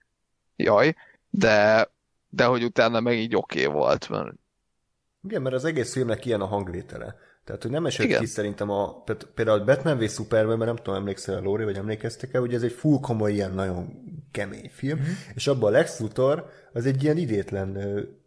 [0.57, 0.95] Jaj,
[1.31, 1.89] de,
[2.29, 4.09] de hogy utána meg így oké okay volt.
[4.09, 4.29] Mert
[5.23, 7.17] Igen, mert az egész filmnek ilyen a hangvétele.
[7.45, 8.21] Tehát, hogy nem esett Igen.
[8.21, 9.03] ki szerintem a,
[9.35, 12.63] például a Batman v Superman, mert nem tudom, emlékszel a Lóri, vagy emlékeztek-e, hogy ez
[12.63, 13.89] egy full komoly, ilyen nagyon
[14.31, 15.11] kemény film, mm-hmm.
[15.35, 17.79] és abban a Lex Luthor az egy ilyen idétlen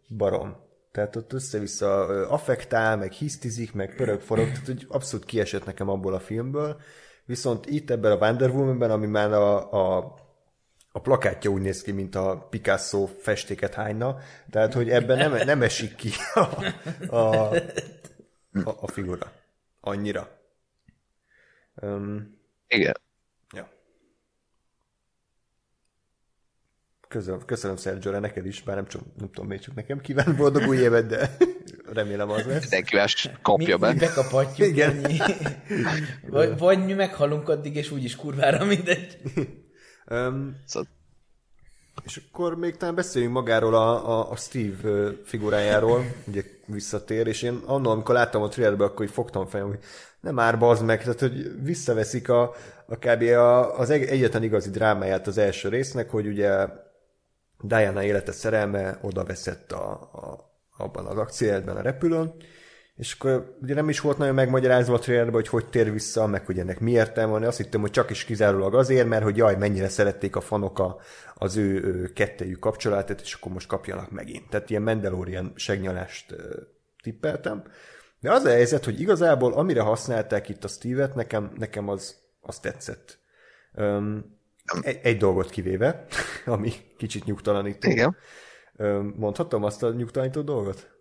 [0.08, 0.56] barom.
[0.92, 6.14] Tehát ott össze-vissza affektál, meg hisztizik, meg pörög forog, tehát hogy abszolút kiesett nekem abból
[6.14, 6.76] a filmből.
[7.24, 10.14] Viszont itt ebben a Wonder Woman-ben, ami már a, a
[10.96, 14.18] a plakátja úgy néz ki, mint a Picasso festéket hányna,
[14.50, 16.40] tehát, hogy ebben nem, nem esik ki a,
[17.16, 17.54] a,
[18.64, 19.32] a, a figura.
[19.80, 20.40] Annyira.
[21.74, 23.00] Um, igen.
[23.54, 23.68] ja.
[27.08, 30.68] Köszönöm, köszönöm Sergio, neked is, bár nem, csak, nem tudom, még csak nekem kíván boldog
[30.68, 31.36] új évet, de
[31.92, 32.60] remélem az lesz.
[32.60, 33.92] Mindenki más kapja mi, be.
[33.92, 35.06] mi Igen.
[36.26, 39.18] vagy, vagy mi meghalunk addig, és úgyis kurvára mindegy.
[40.10, 40.88] Um, Szóval,
[42.04, 47.60] És akkor még talán beszéljünk magáról a, a, a Steve figurájáról, ugye visszatér, és én
[47.66, 49.78] annól, amikor láttam a trailerbe, akkor így fogtam fejem, hogy
[50.20, 52.42] nem már bazd meg, tehát hogy visszaveszik a,
[52.86, 53.22] a kb.
[53.22, 56.66] A, az egy- egyetlen igazi drámáját az első résznek, hogy ugye
[57.60, 62.34] Diana élete szerelme oda veszett a, a, abban az akciójában a repülőn,
[62.96, 66.46] és akkor ugye nem is volt nagyon megmagyarázva a trailerben, hogy hogy tér vissza, meg
[66.46, 67.42] hogy ennek mi értelme van.
[67.42, 71.00] Azt hittem, hogy csak is kizárólag azért, mert hogy jaj, mennyire szerették a fanok a,
[71.34, 74.48] az ő, ő kettejük kapcsolatát, és akkor most kapjanak megint.
[74.48, 76.34] Tehát ilyen Mandalorian segnyalást
[77.02, 77.62] tippeltem.
[78.20, 82.58] De az a helyzet, hogy igazából amire használták itt a Steve-et, nekem, nekem az, az
[82.58, 83.18] tetszett.
[83.74, 84.38] Öm,
[84.80, 86.04] egy, egy dolgot kivéve,
[86.44, 87.90] ami kicsit nyugtalanító.
[87.90, 88.16] igen.
[88.76, 90.93] Öm, mondhatom azt a nyugtalanító dolgot?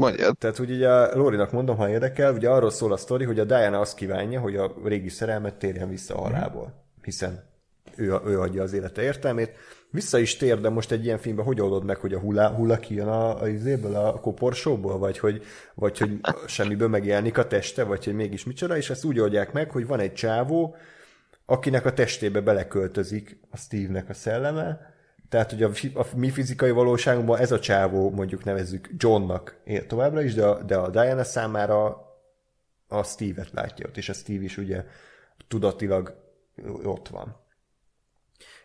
[0.00, 0.06] Jó.
[0.06, 0.32] Mondja.
[0.32, 3.44] Tehát, hogy ugye a Lórinak mondom, ha érdekel, ugye arról szól a sztori, hogy a
[3.44, 7.48] Diana azt kívánja, hogy a régi szerelmet térjen vissza a halálból, hiszen
[7.96, 9.52] ő, ő adja az élete értelmét.
[9.90, 12.76] Vissza is tér, de most egy ilyen filmben hogy oldod meg, hogy a hulla, hulla
[12.76, 15.42] kijön a, a, izéből, a koporsóból, vagy hogy,
[15.74, 19.70] vagy hogy semmiből megjelenik a teste, vagy hogy mégis micsoda, és ezt úgy oldják meg,
[19.70, 20.76] hogy van egy csávó,
[21.46, 24.94] akinek a testébe beleköltözik a Steve-nek a szelleme,
[25.30, 30.34] tehát, hogy a, a mi fizikai valóságunkban ez a csávó, mondjuk nevezzük Johnnak továbbra is,
[30.34, 32.08] de a, de a Diana számára
[32.88, 34.84] a Steve-et látja ott, és a Steve is ugye
[35.48, 36.14] tudatilag
[36.84, 37.39] ott van.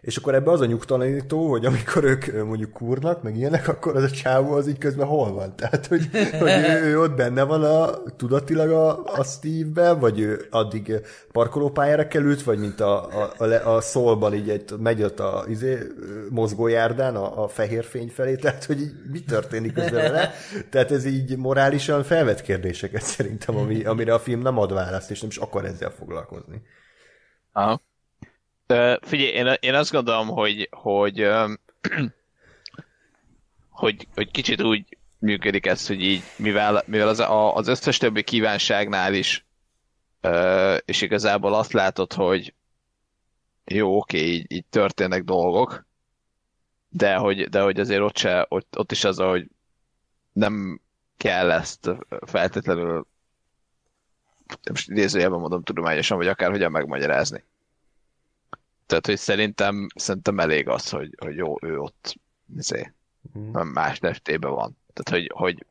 [0.06, 4.03] És akkor ebbe az a nyugtalanító, hogy amikor ők mondjuk kurnak, meg ilyenek, akkor az
[4.03, 5.56] a csávó az így közben hol van?
[5.58, 6.09] Tehát, hogy,
[6.40, 11.01] hogy ő, ő, ott benne van a, tudatilag a, a Steve-ben, vagy ő addig
[11.32, 15.77] parkolópályára került, vagy mint a, a, a, a szólban így egy, megy ott a izé,
[16.30, 20.32] mozgójárdán a, a fehér fény felé, tehát, hogy így mi történik közben vele?
[20.69, 25.19] Tehát ez így morálisan felvet kérdéseket szerintem, ami, amire a film nem ad választ, és
[25.19, 26.61] nem is akar ezzel foglalkozni.
[27.51, 27.82] Aha.
[28.68, 31.19] Ö, figyelj, én, én azt gondolom, hogy, hogy,
[33.69, 38.24] hogy, hogy kicsit úgy működik ez, hogy így, mivel, mivel az, a, az összes többi
[38.24, 39.45] kívánságnál is,
[40.22, 42.53] ö, és igazából azt látod, hogy
[43.66, 45.85] jó, oké, így, így történnek dolgok,
[46.90, 49.48] de hogy, de hogy azért ott, se, ott, ott is az, hogy
[50.34, 50.82] nem
[51.18, 51.90] kell ezt
[52.26, 53.08] feltétlenül
[54.69, 57.44] most idézőjelben mondom tudományosan, vagy akár hogyan megmagyarázni.
[58.86, 62.16] Tehát, hogy szerintem, szerintem elég az, hogy, hogy jó, ő ott
[62.58, 62.94] izé,
[63.52, 64.78] nem más testében van.
[64.94, 65.66] Tehát, hogy, hogy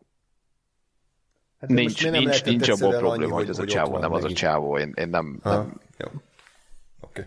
[1.60, 4.12] Hát nincs, nem nincs, lehetett nincs abból egyszerűen annyi, probléma, hogy az a csávó nem
[4.12, 4.78] az a csávó.
[4.78, 6.06] Én, én nem, Ha, nem, jó.
[7.00, 7.26] Oké.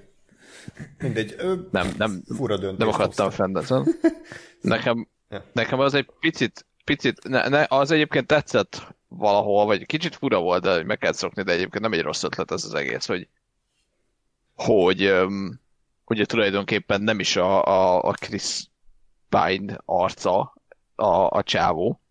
[1.00, 1.36] Mindegy.
[1.38, 2.78] Ö, nem, nem, Fura döntés.
[2.78, 3.88] nem akadtam fenn ezen.
[4.62, 5.44] Nekem, Ja.
[5.54, 10.64] nekem az egy picit, picit ne, ne, az egyébként tetszett valahol, vagy kicsit fura volt,
[10.64, 13.28] de meg kell szokni, de egyébként nem egy rossz ötlet ez az egész, hogy
[14.56, 15.60] hogy um,
[16.08, 18.66] ugye tulajdonképpen nem is a, a, a Chris
[19.30, 20.53] Pine arca
[20.95, 22.02] a, a csávó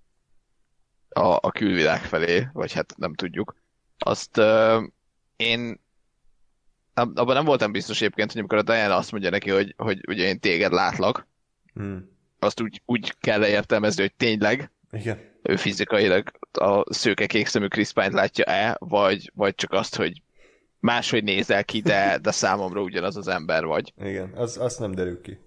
[1.09, 3.57] a, a külvilág felé, vagy hát nem tudjuk.
[3.99, 4.83] Azt uh,
[5.37, 5.81] én
[6.95, 10.01] ab- abban nem voltam biztos egyébként, hogy amikor a Diana azt mondja neki, hogy, hogy
[10.09, 11.27] ugye én téged látlak,
[11.75, 12.09] Hmm.
[12.39, 15.39] azt úgy, úgy kell értelmezni, hogy tényleg Igen.
[15.43, 20.23] ő fizikailag a szőke kék szemű Chris Pine látja-e, vagy, vagy csak azt, hogy
[20.87, 23.93] máshogy nézel ki, de, de számomra ugyanaz az ember vagy.
[24.05, 25.39] Igen, az, azt nem derül ki.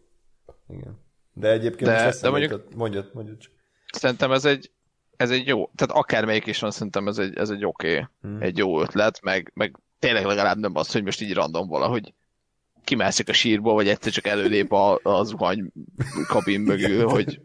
[0.70, 1.00] Igen.
[1.34, 3.52] De egyébként De- most de mondjuk- mondjad, mondjad csak.
[3.92, 4.72] Szerintem ez egy,
[5.18, 8.42] ez egy jó, tehát akármelyik is van, szerintem ez egy, ez egy oké, okay, Hmm.
[8.42, 12.14] egy jó ötlet, meg, meg tényleg legalább nem az, hogy most így random valahogy
[12.84, 15.72] kimászik a sírból, vagy egyszer csak előlép a, a zuhany
[16.28, 17.42] kabin mögül, hogy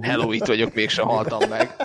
[0.00, 1.76] hello, itt vagyok, mégsem haltam meg.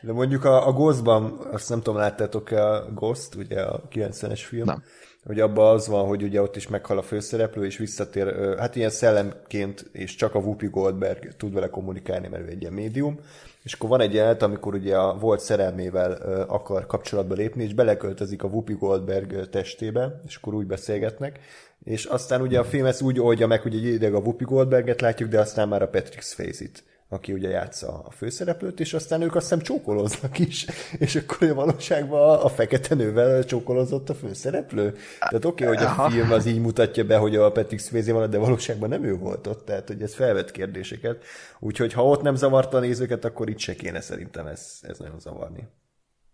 [0.00, 4.64] De mondjuk a, a Ghostban, azt nem tudom, láttátok a Ghost, ugye a 90-es film,
[4.64, 4.82] Nem.
[5.24, 8.90] hogy abban az van, hogy ugye ott is meghal a főszereplő, és visszatér, hát ilyen
[8.90, 13.18] szellemként, és csak a Whoopi Goldberg tud vele kommunikálni, mert ő egy ilyen médium,
[13.62, 16.12] és akkor van egy jelenet, amikor ugye a volt szerelmével
[16.48, 21.40] akar kapcsolatba lépni, és beleköltözik a Whoopi Goldberg testébe, és akkor úgy beszélgetnek,
[21.84, 25.00] és aztán ugye a film ezt úgy oldja meg, hogy egy ideig a Whoopi Goldberget
[25.00, 29.34] látjuk, de aztán már a Patrick Swayze-t aki ugye játsza a főszereplőt, és aztán ők
[29.34, 30.66] azt hiszem csókoloznak is,
[30.98, 34.96] és akkor a valóságban a fekete nővel csókolozott a főszereplő.
[35.18, 38.30] Tehát oké, okay, hogy a film az így mutatja be, hogy a Patrick Swayze van,
[38.30, 41.24] de valóságban nem ő volt ott, tehát hogy ez felvet kérdéseket.
[41.60, 45.20] Úgyhogy ha ott nem zavarta a nézőket, akkor itt se kéne szerintem ez, ez nagyon
[45.20, 45.68] zavarni.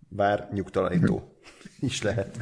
[0.09, 1.37] Bár nyugtalanító
[1.81, 2.37] is lehet.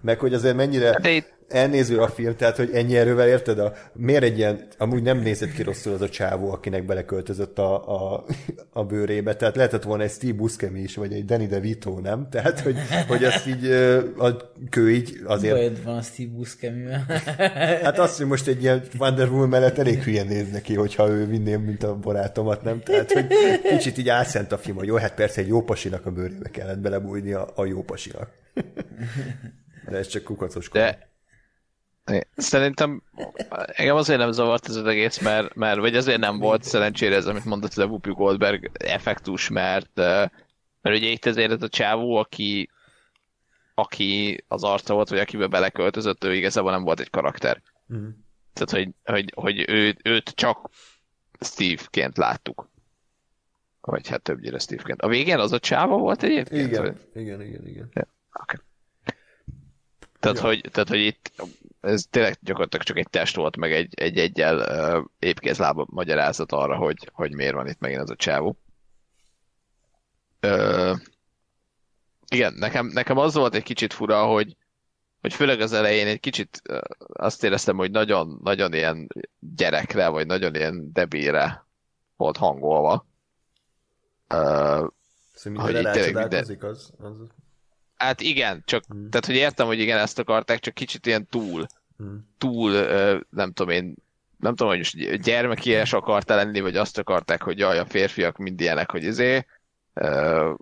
[0.00, 3.72] Meg hogy azért mennyire De itt- elnéző a film, tehát hogy ennyi erővel érted, a,
[3.92, 8.24] miért egy ilyen, amúgy nem nézett ki rosszul az a csávó, akinek beleköltözött a, a,
[8.72, 12.28] a bőrébe, tehát lehetett volna egy Steve Buscemi is, vagy egy Danny DeVito, nem?
[12.30, 12.76] Tehát, hogy,
[13.08, 13.70] hogy azt így
[14.18, 17.04] a kő így azért Bajod van a Steve Buscemivel.
[17.82, 21.26] Hát azt, hogy most egy ilyen Wonder Woman mellett elég hülyen néz neki, hogyha ő
[21.26, 22.80] vinném, mint a barátomat, nem?
[22.82, 23.26] Tehát, hogy
[23.68, 26.78] kicsit így álszent a film, hogy jó, hát persze egy jó pasinak a bőrébe kellett
[26.78, 28.28] belebújni a, a jó pasinak.
[29.90, 30.68] De ez csak kukacos.
[30.68, 31.12] De
[32.36, 33.02] szerintem
[33.66, 37.26] engem azért nem zavart ez az egész, mert, mert vagy azért nem volt szerencsére ez,
[37.26, 39.96] amit mondott ez a Whoopi Goldberg effektus, mert,
[40.80, 42.68] mert ugye itt ezért ez a csávó, aki
[43.74, 47.62] aki az arca volt, vagy akibe beleköltözött, ő igazából nem volt egy karakter.
[47.86, 48.06] Mhm.
[48.52, 50.70] Tehát, hogy, hogy, hogy ő, őt csak
[51.40, 52.68] Steve-ként láttuk.
[53.80, 55.02] Vagy hát többnyire Steve-ként.
[55.02, 56.66] A végén az a csáva volt egyébként?
[56.66, 57.22] Igen, Vagy?
[57.22, 57.90] igen, igen, igen.
[58.32, 58.60] Okay.
[60.24, 60.44] Tehát, Ja.
[60.44, 61.32] hogy, tehát, hogy itt
[61.80, 66.76] ez tényleg gyakorlatilag csak egy test volt, meg egy, egy egyel uh, épkézlába magyarázat arra,
[66.76, 68.56] hogy, hogy miért van itt megint ez a csávó.
[70.42, 70.98] Uh,
[72.28, 74.56] igen, nekem, nekem az volt egy kicsit fura, hogy,
[75.20, 76.78] hogy főleg az elején egy kicsit uh,
[77.12, 81.66] azt éreztem, hogy nagyon, nagyon ilyen gyerekre, vagy nagyon ilyen debére
[82.16, 83.06] volt hangolva.
[84.34, 84.88] Uh,
[85.34, 87.12] Szóval Hogy minden tényleg rácsodálkozik, az, az...
[88.04, 89.10] Hát igen, csak, Hmm.
[89.10, 91.66] tehát hogy értem, hogy igen, ezt akarták, csak kicsit ilyen túl,
[91.96, 92.28] Hmm.
[92.38, 92.70] túl,
[93.30, 93.94] nem tudom én,
[94.38, 98.60] nem tudom, hogy most gyermekies akarta lenni, vagy azt akarták, hogy jaj, a férfiak mind
[98.60, 99.46] ilyenek, hogy izé,
[99.94, 100.52] ö,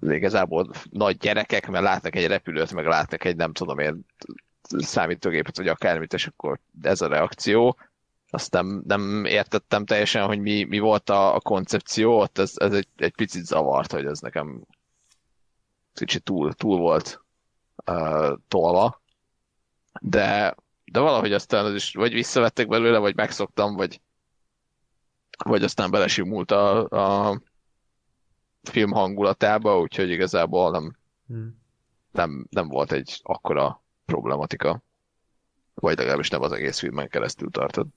[0.00, 4.06] igazából nagy gyerekek, mert látnak egy repülőt, meg látnak egy nem tudom én
[4.78, 7.76] számítógépet, vagy akármit, és akkor ez a reakció.
[8.30, 12.72] Azt nem, nem értettem teljesen, hogy mi, mi volt a, a koncepció, ott ez, ez
[12.72, 14.62] egy, egy picit zavart, hogy ez nekem
[15.98, 17.24] kicsit túl, túl volt
[17.86, 19.02] uh, tolva,
[20.00, 20.54] de,
[20.84, 24.00] de valahogy aztán az is, vagy visszavettek belőle, vagy megszoktam, vagy,
[25.44, 27.40] vagy aztán belesimult a, a
[28.62, 30.96] film hangulatába, úgyhogy igazából nem,
[31.28, 31.60] Hmm.
[32.12, 34.82] nem, nem volt egy akkora problematika.
[35.74, 37.94] Vagy legalábbis nem az egész filmen keresztül tartott.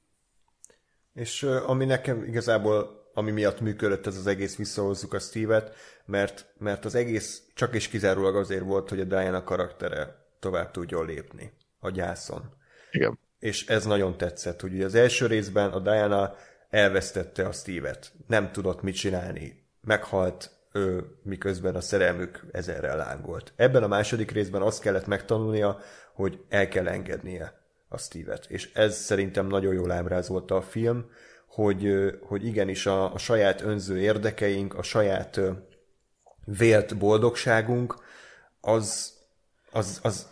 [1.14, 5.76] És ami nekem igazából, ami miatt működött ez az egész, visszahozzuk a Steve-et,
[6.06, 11.06] mert, mert az egész csak és kizárólag azért volt, hogy a Diana karaktere tovább tudjon
[11.06, 12.54] lépni a gyászon.
[12.92, 13.20] Igen.
[13.40, 16.36] És ez nagyon tetszett, hogy az első részben a Diana
[16.70, 18.12] elvesztette a Steve-et.
[18.28, 19.64] Nem tudott mit csinálni.
[19.82, 23.54] Meghalt, ő, miközben a szerelmük ezerrel lángolt.
[23.56, 25.80] Ebben a második részben azt kellett megtanulnia,
[26.14, 28.46] hogy el kell engednie a Steve-et.
[28.50, 31.06] És ez szerintem nagyon jól ábrázolta a film,
[31.54, 35.40] hogy, hogy igenis a, a saját önző érdekeink, a saját
[36.46, 37.96] vélt boldogságunk,
[38.62, 39.14] az,
[39.72, 40.28] az, az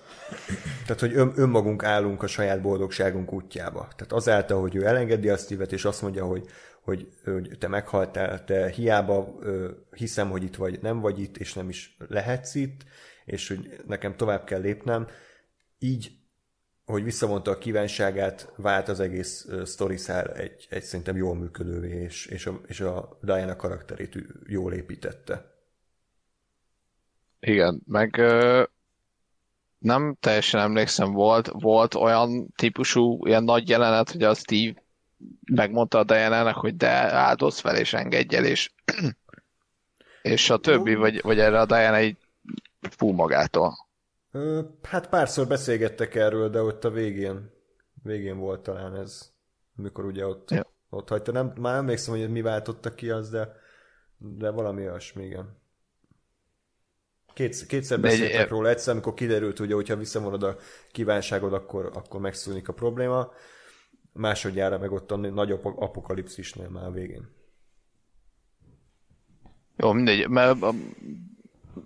[0.86, 3.80] tehát, hogy ön, önmagunk állunk a saját boldogságunk útjába.
[3.80, 6.48] Tehát azáltal, hogy ő elengedi a Steve-et, és azt mondja, hogy,
[6.82, 11.54] hogy, hogy te meghaltál, te hiába ö, hiszem, hogy itt vagy, nem vagy itt, és
[11.54, 12.82] nem is lehetsz itt,
[13.26, 15.08] és hogy nekem tovább kell lépnem,
[15.80, 16.12] így,
[16.90, 22.26] hogy visszavonta a kívánságát, vált az egész ö, sztoriszál egy, egy szerintem jól működővé, és,
[22.26, 25.54] és, a, és a Diana karakterét jól építette.
[27.40, 28.64] Igen, meg ö,
[29.78, 34.84] nem teljesen emlékszem, volt, volt olyan típusú, ilyen nagy jelenet, hogy a Steve
[35.52, 38.72] megmondta a diana hogy de áldoz fel és engedj el, és,
[40.22, 42.18] és a többi, vagy, vagy erre a Diana így
[42.82, 43.89] fú magától.
[44.82, 47.52] Hát párszor beszélgettek erről, de ott a végén,
[48.04, 49.34] végén volt talán ez,
[49.78, 50.72] amikor ugye ott, ja.
[50.90, 51.32] ott hagyta.
[51.32, 53.56] Nem, már emlékszem, hogy mi váltotta ki az, de,
[54.18, 55.58] de valami olyasmi, igen.
[57.34, 60.58] Kétszer, kétszer beszéltek egy, róla, egyszer, amikor kiderült, ugye, hogyha visszavonod a
[60.92, 63.32] kívánságod, akkor, akkor megszűnik a probléma.
[64.14, 67.30] Másodjára meg ott a nagy apokalipszisnél már a végén.
[69.76, 70.58] Jó, mindegy, mert,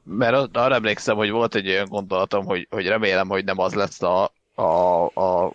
[0.03, 4.01] mert arra emlékszem, hogy volt egy olyan gondolatom, hogy, hogy remélem, hogy nem az lesz
[4.01, 5.53] a, a, a,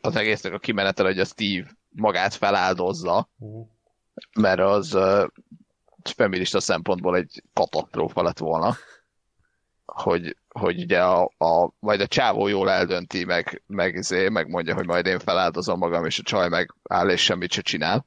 [0.00, 3.28] az egésznek a kimenetel, hogy a Steve magát feláldozza,
[4.40, 5.26] mert az uh,
[6.14, 8.76] feminista szempontból egy katasztrófa lett volna
[9.92, 14.86] hogy, hogy ugye a, a, majd a csávó jól eldönti, meg, meg izé, megmondja, hogy
[14.86, 18.06] majd én feláldozom magam, és a csaj meg áll és semmit se csinál.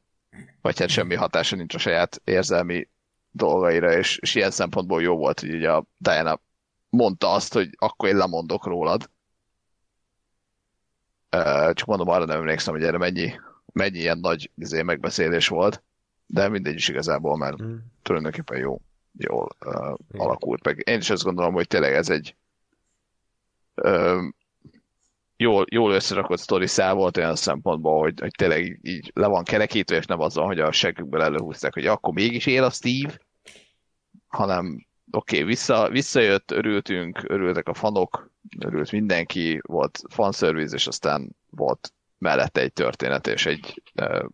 [0.62, 2.88] Vagy hát semmi hatása nincs a saját érzelmi
[3.36, 6.40] dolgaira, és, és ilyen szempontból jó volt, hogy ugye a Diana
[6.90, 9.10] mondta azt, hogy akkor én lemondok rólad.
[11.74, 13.34] Csak mondom, arra nem emlékszem, hogy erre mennyi,
[13.74, 15.84] mennyi ilyen nagy izé, megbeszélés volt,
[16.26, 17.76] de mindegy is igazából, mert mm.
[18.02, 18.82] tulajdonképpen jó
[19.18, 20.82] jól uh, alakult meg.
[20.86, 22.36] Én is azt gondolom, hogy tényleg ez egy
[23.76, 24.24] uh,
[25.38, 29.44] jól, jól összerakott sztori szál volt olyan szempontból, hogy, hogy tényleg így, így le van
[29.44, 33.20] kerekítve, és nem azzal, hogy a seggükből előhúzták, hogy akkor mégis él a Steve,
[34.36, 41.36] hanem oké, okay, vissza, visszajött, örültünk, örültek a fanok, örült mindenki, volt fanservice, és aztán
[41.50, 44.26] volt mellette egy történet, és egy uh,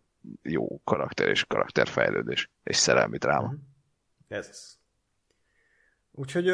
[0.42, 3.46] jó karakter és karakterfejlődés, és szerelmi dráma.
[3.46, 3.58] Mm-hmm.
[4.28, 4.76] Ez.
[6.10, 6.48] Úgyhogy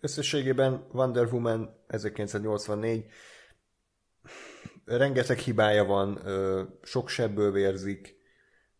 [0.00, 3.04] összességében Wonder Woman 1984
[4.84, 6.20] rengeteg hibája van,
[6.82, 8.19] sok sebből vérzik,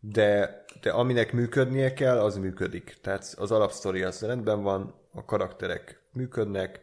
[0.01, 2.99] de, de aminek működnie kell, az működik.
[3.03, 6.81] Tehát az alapsztori az rendben van, a karakterek működnek,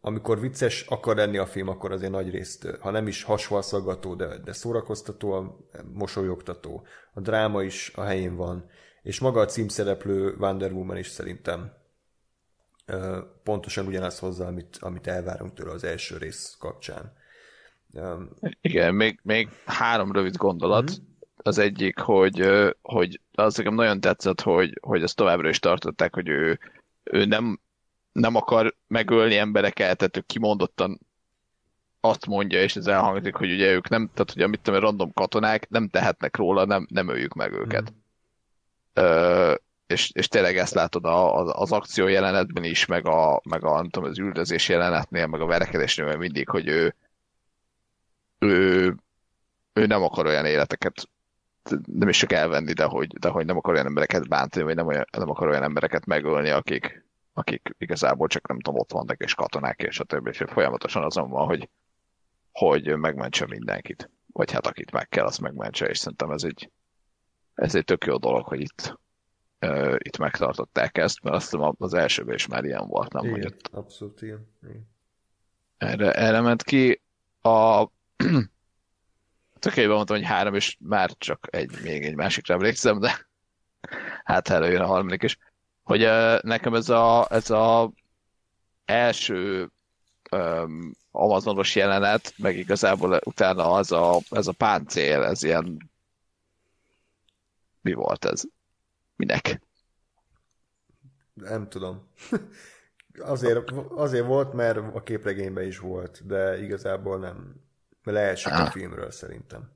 [0.00, 4.38] amikor vicces akar lenni a film, akkor azért nagy részt, ha nem is hasvalszaggató, de,
[4.38, 5.56] de szórakoztató,
[5.92, 6.86] mosolyogtató.
[7.12, 8.70] A dráma is a helyén van,
[9.02, 11.72] és maga a címszereplő Wonder Woman is szerintem
[13.42, 17.12] pontosan ugyanazt hozza, amit, amit elvárunk tőle az első rész kapcsán.
[18.60, 20.90] Igen, még, még három rövid gondolat.
[20.90, 21.07] Mm-hmm.
[21.48, 22.50] Az egyik, hogy,
[22.82, 26.58] hogy az nekem nagyon tetszett, hogy, hogy ezt továbbra is tartották, hogy ő,
[27.02, 27.60] ő nem,
[28.12, 31.00] nem akar megölni embereket, tehát ő kimondottan
[32.00, 35.68] azt mondja, és ez elhangzik, hogy ugye ők nem, tehát hogy amit tudom, random katonák
[35.68, 37.92] nem tehetnek róla, nem, nem öljük meg őket.
[37.92, 37.96] Mm
[39.88, 43.88] és, és tényleg ezt látod az, az akció jelenetben is, meg, a, meg a, nem
[43.88, 46.94] tudom, az üldözés jelenetnél, meg a verekedésnél mindig, hogy ő,
[48.38, 48.94] ő,
[49.72, 51.08] ő nem akar olyan életeket
[51.84, 54.86] nem is csak elvenni, de hogy, de hogy nem akar olyan embereket bántani, vagy nem,
[54.86, 59.34] olyan, nem akar olyan embereket megölni, akik, akik igazából csak nem tudom, ott vannak, és
[59.34, 61.68] katonák, és a többi, és folyamatosan azon van, hogy,
[62.52, 64.10] hogy megmentse mindenkit.
[64.32, 66.70] Vagy hát akit meg kell, azt megmentse, és szerintem ez egy,
[67.54, 68.98] ez egy tök jó dolog, hogy itt,
[69.60, 73.24] uh, itt megtartották ezt, mert azt hiszem az elsőben is már ilyen volt, nem?
[73.24, 74.48] Igen, ott abszolút ilyen.
[74.62, 74.88] Igen.
[75.76, 77.00] Erre, erre ment ki
[77.42, 77.86] a
[79.58, 83.26] tökéletben mondtam, hogy három, és már csak egy, még egy másikra emlékszem, de
[84.24, 85.38] hát előjön a harmadik is.
[85.82, 87.92] Hogy uh, nekem ez a, ez a
[88.84, 89.70] első
[90.30, 95.90] um, Amazonos jelenet, meg igazából utána az a, ez a páncél, ez ilyen
[97.80, 98.42] mi volt ez?
[99.16, 99.60] Minek?
[101.34, 102.08] Nem tudom.
[103.18, 107.66] azért, azért volt, mert a képregényben is volt, de igazából nem.
[108.04, 109.70] Leesik a filmről szerintem.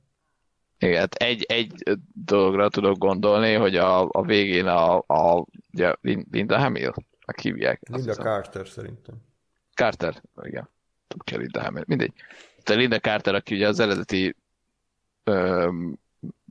[0.79, 5.95] Igen, hát egy, egy dologra tudok gondolni, hogy a, a végén a, a ugye
[6.31, 7.81] Linda Hamill, a hívják.
[7.91, 9.15] Linda Carter szerintem.
[9.75, 10.69] Carter, igen.
[11.07, 12.13] Tudja Linda Hamill, mindegy.
[12.63, 14.37] Tehát Linda Carter, aki ugye az eredeti
[15.25, 15.99] öm,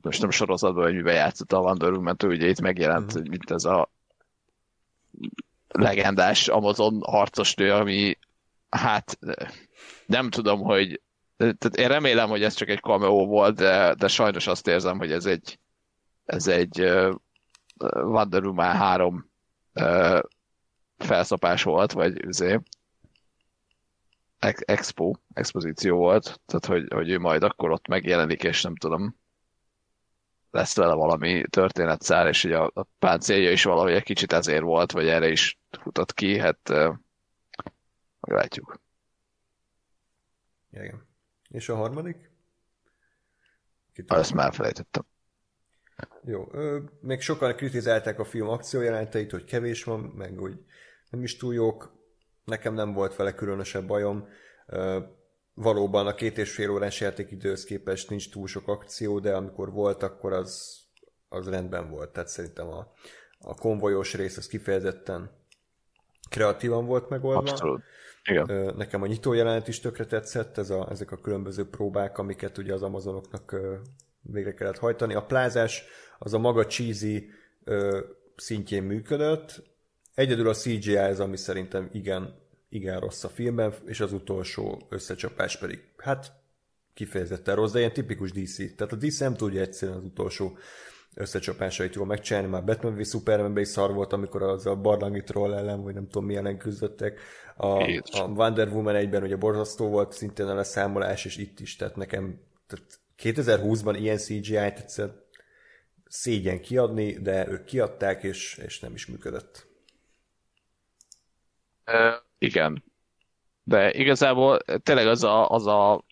[0.02, 3.28] most nem sorozatban, hogy miben játszott a Wonder Woman, ugye itt megjelent, uh-huh.
[3.28, 3.90] mint ez a
[5.68, 8.18] legendás Amazon harcos nő, ami
[8.68, 9.18] hát
[10.06, 11.00] nem tudom, hogy
[11.42, 15.12] tehát én remélem, hogy ez csak egy cameo volt, de, de sajnos azt érzem, hogy
[15.12, 15.58] ez egy
[16.24, 17.14] ez egy uh,
[17.94, 19.30] Wonder Woman 3
[19.74, 20.20] uh,
[20.98, 22.60] felszapás volt, vagy üzé,
[24.38, 29.16] expo, expozíció volt, tehát hogy, hogy ő majd akkor ott megjelenik, és nem tudom,
[30.50, 34.92] lesz vele valami történetszár, és ugye a, a páncélja is valahogy egy kicsit ezért volt,
[34.92, 36.72] vagy erre is futott ki, hát
[38.26, 38.80] Meglátjuk.
[40.70, 41.06] Igen.
[41.52, 42.30] És a harmadik?
[44.06, 45.04] Ezt már elfelejtettem.
[46.24, 50.64] Jó, ö, még sokan kritizálták a film akciójelenteit, hogy kevés van, meg hogy
[51.10, 51.92] nem is túl jók.
[52.44, 54.28] Nekem nem volt vele különösebb bajom.
[54.66, 55.00] Ö,
[55.54, 60.02] valóban a két és fél órás játékidőhöz képest nincs túl sok akció, de amikor volt,
[60.02, 60.80] akkor az,
[61.28, 62.12] az rendben volt.
[62.12, 62.92] Tehát szerintem a,
[63.38, 65.30] a konvojos rész az kifejezetten
[66.30, 67.50] kreatívan volt megoldva.
[67.50, 67.82] Abszolút.
[68.24, 68.74] Igen.
[68.76, 72.72] Nekem a nyitó jelenet is tökre tetszett, ez a, ezek a különböző próbák, amiket ugye
[72.72, 73.56] az Amazonoknak
[74.20, 75.14] végre kellett hajtani.
[75.14, 75.84] A plázás
[76.18, 77.30] az a maga cheesy
[78.36, 79.62] szintjén működött.
[80.14, 82.34] Egyedül a CGI ez, ami szerintem igen,
[82.68, 86.32] igen rossz a filmben, és az utolsó összecsapás pedig, hát
[86.94, 88.56] kifejezetten rossz, de ilyen tipikus DC.
[88.76, 90.56] Tehát a DC nem tudja egyszerűen az utolsó
[91.14, 95.54] összecsapásait jól megcsinálni, már Batman v Superman is szar volt, amikor az a barlangi troll
[95.54, 97.20] ellen, vagy nem tudom milyen küzdöttek.
[97.56, 98.20] A, Jézus.
[98.20, 102.40] a Wonder Woman egyben ugye borzasztó volt szintén a leszámolás, és itt is, tehát nekem
[102.66, 105.10] tehát 2020-ban ilyen CGI-t egyszer
[106.08, 109.66] szégyen kiadni, de ők kiadták, és, és nem is működött.
[111.84, 112.84] Ö, igen.
[113.64, 116.04] De igazából tényleg az a, az a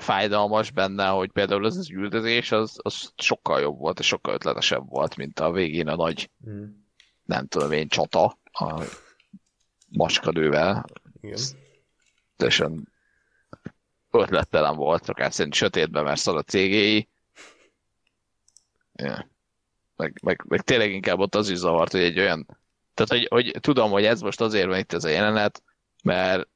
[0.00, 4.88] fájdalmas benne, hogy például az az üldözés, az, az sokkal jobb volt, és sokkal ötletesebb
[4.88, 6.64] volt, mint a végén a nagy, Mm.
[7.24, 8.82] nem tudom én, csata a
[9.88, 10.84] macskadővel.
[11.20, 11.38] Igen.
[12.36, 12.92] Teljesen
[14.10, 17.08] ötlettelen volt, akár szerint sötétben, mert szar a cégéi.
[18.92, 19.28] Ja.
[19.96, 22.46] Meg, meg, meg, tényleg inkább ott az is zavart, hogy egy olyan
[22.94, 25.62] tehát, hogy, hogy tudom, hogy ez most azért van itt ez a jelenet,
[26.02, 26.48] mert,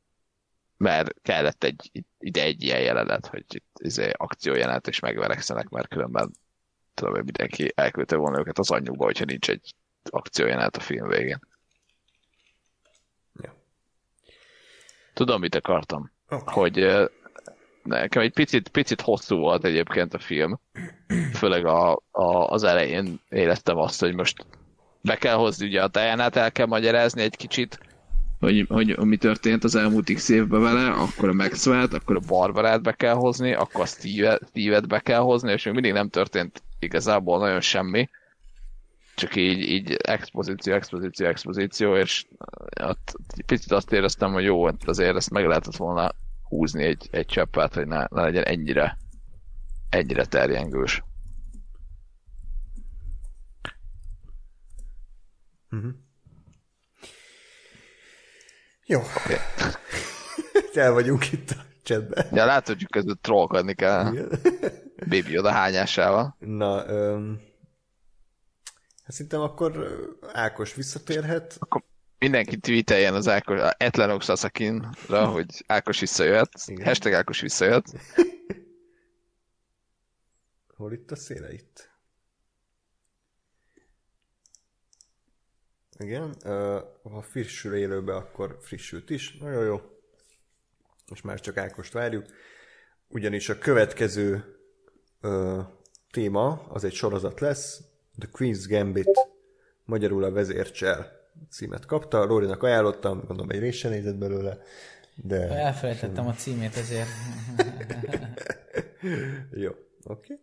[0.76, 6.30] mert kellett egy, ide egy ilyen jelenet, hogy itt izé, akciójelenet, és megverekszenek, mert különben
[6.94, 9.74] tudom, hogy mindenki elküldte volna őket az anyjukba, hogyha nincs egy
[10.10, 11.40] akciójelenet a film végén.
[13.42, 13.55] Ja.
[15.14, 16.12] Tudom, mit akartam.
[16.28, 16.42] Oké.
[16.44, 17.08] Hogy
[17.82, 20.60] nekem egy picit, picit hosszú volt egyébként a film.
[21.32, 24.47] Főleg a, a, az elején éreztem azt, hogy most
[25.00, 27.78] be kell hozni ugye a Diana-t, el kell magyarázni egy kicsit,
[28.39, 32.83] hogy, hogy mi történt az elmúlt x évben vele, akkor a Maxwell-t, akkor a Barbarát
[32.83, 36.62] be kell hozni, akkor a Steve- Steve-et be kell hozni, és még mindig nem történt
[36.78, 38.08] igazából nagyon semmi.
[39.15, 42.26] Csak így, így expozíció, expozíció, expozíció, és
[42.83, 46.12] ott picit azt éreztem, hogy jó, hát azért ezt meg lehetett volna
[46.49, 48.99] húzni egy, egy cseppet, hogy ne, ne legyen ennyire
[49.89, 51.02] ennyire terjengős.
[58.89, 59.00] Jó.
[60.75, 62.26] El vagyunk itt a chatben.
[62.33, 64.28] Ja, látod, hogy között trollkodni kell Igen.
[65.10, 66.36] Baby oda hányásával.
[66.39, 67.41] Na, öm,
[69.02, 69.89] hát szerintem akkor
[70.33, 71.57] Ákos visszatérhet.
[71.58, 71.83] Akkor
[72.18, 76.50] mindenki tweeteljen az Ákos, a Etlenok Sasakinra, hogy Ákos visszajöhet.
[76.67, 76.86] Igen.
[76.86, 77.86] Hashtag Ákos visszajöhet.
[80.76, 81.52] Hol itt a széle?
[81.52, 81.88] Itt.
[85.99, 86.35] Igen,
[87.02, 89.36] ha frissül élőbe, akkor frissült is.
[89.36, 89.81] Nagyon jó.
[91.09, 92.27] Most már csak Ákost várjuk.
[93.09, 94.44] Ugyanis a következő
[95.20, 95.60] ö,
[96.10, 97.81] téma, az egy sorozat lesz,
[98.18, 99.28] The Queen's Gambit,
[99.85, 101.18] magyarul a vezércsel
[101.51, 102.25] címet kapta.
[102.25, 104.59] Lórinak ajánlottam, gondolom egy rész sem nézett belőle,
[105.15, 107.09] de Elfelejtettem a címét ezért.
[109.65, 109.70] Jó,
[110.05, 110.39] oké.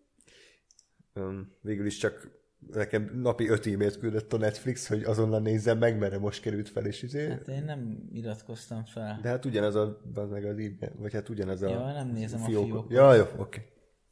[1.13, 2.29] Um, végül is csak
[2.73, 6.85] nekem napi öt e-mailt küldött a Netflix, hogy azonnal nézzem meg, mert most került fel,
[6.85, 7.29] és izé.
[7.29, 9.19] Hát én nem iratkoztam fel.
[9.21, 12.41] De hát ugyanaz a, az meg az e vagy hát ugyanaz a Ja, nem nézem
[12.41, 12.91] a fiók- fiókot.
[12.91, 13.61] Ja, jó, oké.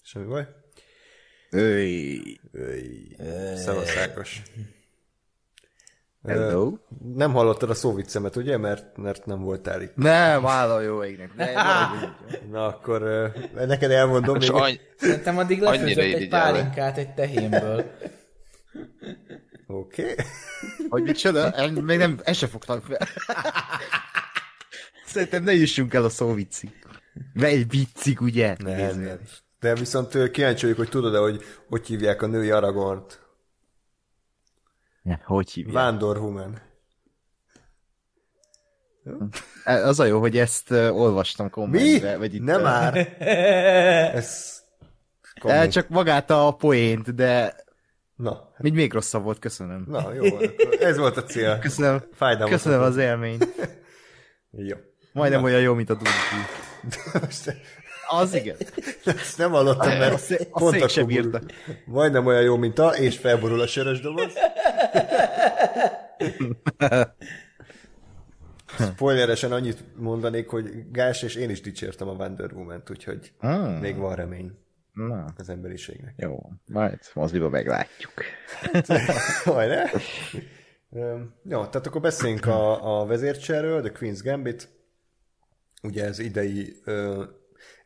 [0.03, 0.47] Semmi baj.
[1.51, 2.19] Öj.
[2.51, 3.15] Öj.
[3.55, 4.41] Szevasz, Ákos.
[6.27, 6.77] Hello.
[7.15, 8.57] Nem hallottad a szóviccemet, ugye?
[8.57, 9.95] Mert, mert nem voltál itt.
[9.95, 11.33] Nem, álló jó égnek.
[11.35, 11.53] De
[12.51, 13.27] Na akkor ö,
[13.65, 14.51] neked elmondom még.
[14.51, 14.79] any...
[14.97, 17.91] Szerintem addig lefőzött egy pálinkát egy tehénből.
[19.67, 20.11] Oké.
[20.11, 20.15] Okay.
[20.89, 21.71] hogy micsoda?
[21.81, 23.07] Még nem, ezt se fogtam fel.
[25.05, 26.71] Szerintem ne jussunk el a szó viccig.
[27.33, 28.55] Mert egy viccig, ugye?
[28.59, 29.19] Nem, nem.
[29.59, 33.21] De viszont kíváncsi vagyok, hogy tudod-e, hogy hogy hívják a női Aragornt?
[35.03, 35.73] Ja, Hogy hívják?
[35.73, 36.61] Vándor Woman.
[39.63, 41.51] Az a jó, hogy ezt olvastam Mi?
[41.51, 42.17] kommentbe.
[42.17, 42.97] Vagy itt, Nem már.
[44.15, 44.61] Ez...
[45.41, 47.55] El, csak magát a poént, de
[48.15, 49.83] Na, még még rosszabb volt, köszönöm.
[49.87, 51.59] na, jó, akkor ez volt a cél.
[51.59, 52.55] Köszönöm, Fájdalmas.
[52.55, 53.47] köszönöm az élményt.
[54.51, 54.77] Jó.
[55.13, 56.09] Majdnem olyan jó, mint a Dunki.
[58.07, 58.55] Az igen.
[59.05, 61.41] ezt nem hallottam, A mert szé- a pont szék sem bírta.
[61.85, 64.33] Majdnem olyan jó, mint a, és felborul a sörös doboz.
[68.93, 73.73] Spoileresen annyit mondanék, hogy Gás és én is dicsértem a Wonder Woman-t, úgyhogy Hmm.
[73.73, 74.51] még van remény
[74.93, 76.13] Na, az emberiségnek.
[76.17, 76.49] jó.
[76.65, 78.13] Majd moziba meglátjuk.
[79.45, 79.83] Majd ne?
[81.43, 84.69] Jó, tehát akkor beszéljünk a, a vezércserről, The Queen's Gambit.
[85.83, 86.75] Ugye ez idei...
[86.83, 87.23] Ö,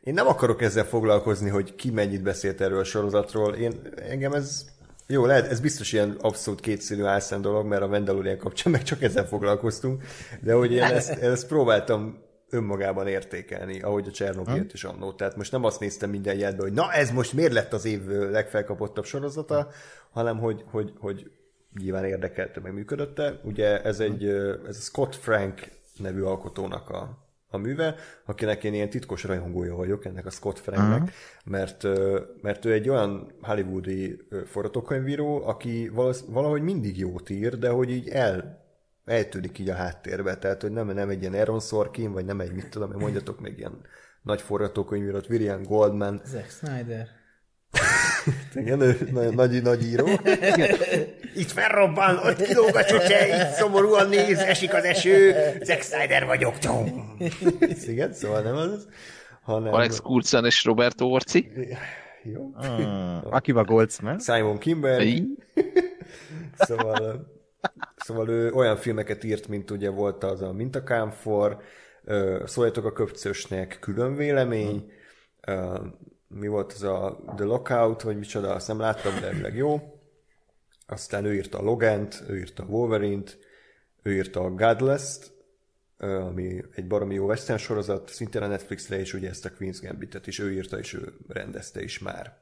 [0.00, 3.54] én nem akarok ezzel foglalkozni, hogy ki mennyit beszélt erről a sorozatról.
[3.54, 4.66] Én, engem ez...
[5.06, 9.02] Jó, lehet, ez biztos ilyen abszolút kétszínű álszent dolog, mert a Mandalorian kapcsán meg csak
[9.02, 10.02] ezzel foglalkoztunk,
[10.40, 12.18] de hogy én ezt, ezt próbáltam
[12.50, 15.12] önmagában értékelni, ahogy a Csernobylt is annó.
[15.12, 18.06] Tehát most nem azt néztem minden jelben, hogy na ez most miért lett az év
[18.06, 19.68] legfelkapottabb sorozata,
[20.10, 21.30] hanem hogy, hogy, hogy
[21.78, 23.40] nyilván érdekelte, meg működötte.
[23.42, 24.24] Ugye ez egy
[24.68, 25.68] ez a Scott Frank
[25.98, 27.18] nevű alkotónak a,
[27.50, 27.94] a műve,
[28.24, 31.12] akinek én ilyen titkos rajongója vagyok, ennek a Scott Franknek,
[31.44, 31.82] mert,
[32.42, 35.90] mert ő egy olyan hollywoodi forgatókönyvíró, aki
[36.26, 38.66] valahogy mindig jót ír, de hogy így el,
[39.08, 42.52] eltűnik így a háttérbe, tehát hogy nem, nem egy ilyen Aaron Sorkin, vagy nem egy,
[42.52, 43.80] mit tudom, mondjatok még ilyen
[44.22, 47.08] nagy forgatókönyvírót, William Goldman, Zack Snyder.
[48.54, 50.08] igen, ő nagy, nagy, nagy író.
[51.34, 56.54] Itt felrobban, ott kilóg a csocse, itt szomorúan néz, esik az eső, Zack Snyder vagyok.
[57.86, 58.88] Igen, szóval nem az,
[59.42, 59.72] hanem...
[59.72, 61.50] Alex Kurzen és Roberto Orci.
[62.22, 62.50] Jó.
[62.54, 63.20] Hmm.
[63.24, 64.18] Akiva Goldsman.
[64.18, 65.02] Simon Kimber,
[66.58, 67.26] szóval,
[67.96, 71.62] szóval ő olyan filmeket írt, mint ugye volt az a Mintakámfor,
[72.44, 74.92] Szóljatok a köpcösnek, külön vélemény,
[75.46, 75.84] ö,
[76.28, 80.00] mi volt az a The Lockout, vagy micsoda, azt nem láttam, de elvileg jó.
[80.86, 83.38] Aztán ő írta a Logant, ő írta a Wolverine-t,
[84.02, 85.32] ő írta a Godless-t,
[85.98, 90.26] ami egy baromi jó western sorozat, szintén a Netflixre, és ugye ezt a Queen's Gambit-et
[90.26, 92.36] is ő írta, és ő rendezte is már.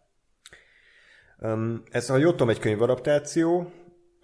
[1.38, 3.72] Um, ez, ha jól tudom, egy könyvadaptáció,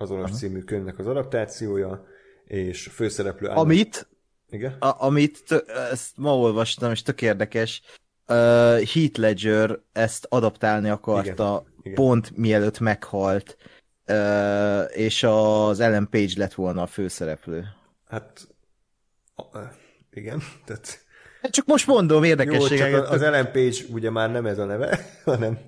[0.02, 0.38] azonos uh-huh.
[0.38, 2.06] című könyvnek az adaptációja,
[2.44, 3.48] és főszereplő...
[3.48, 4.08] Anna- Amit,
[4.50, 4.76] Igen?
[4.78, 7.82] a, amit ezt ma olvastam, és tök érdekes,
[8.28, 8.36] uh,
[8.82, 11.94] Heath Ledger ezt adaptálni akarta Igen, igen.
[11.94, 13.56] pont mielőtt meghalt,
[14.06, 17.64] uh, és az Ellen Page lett volna a főszereplő.
[18.08, 18.48] Hát...
[19.52, 19.60] Ö,
[20.10, 21.00] igen, tehát...
[21.50, 22.92] Csak most mondom Jó, érdekességeket.
[22.92, 25.58] csak az Ellen Page ugye már nem ez a neve, hanem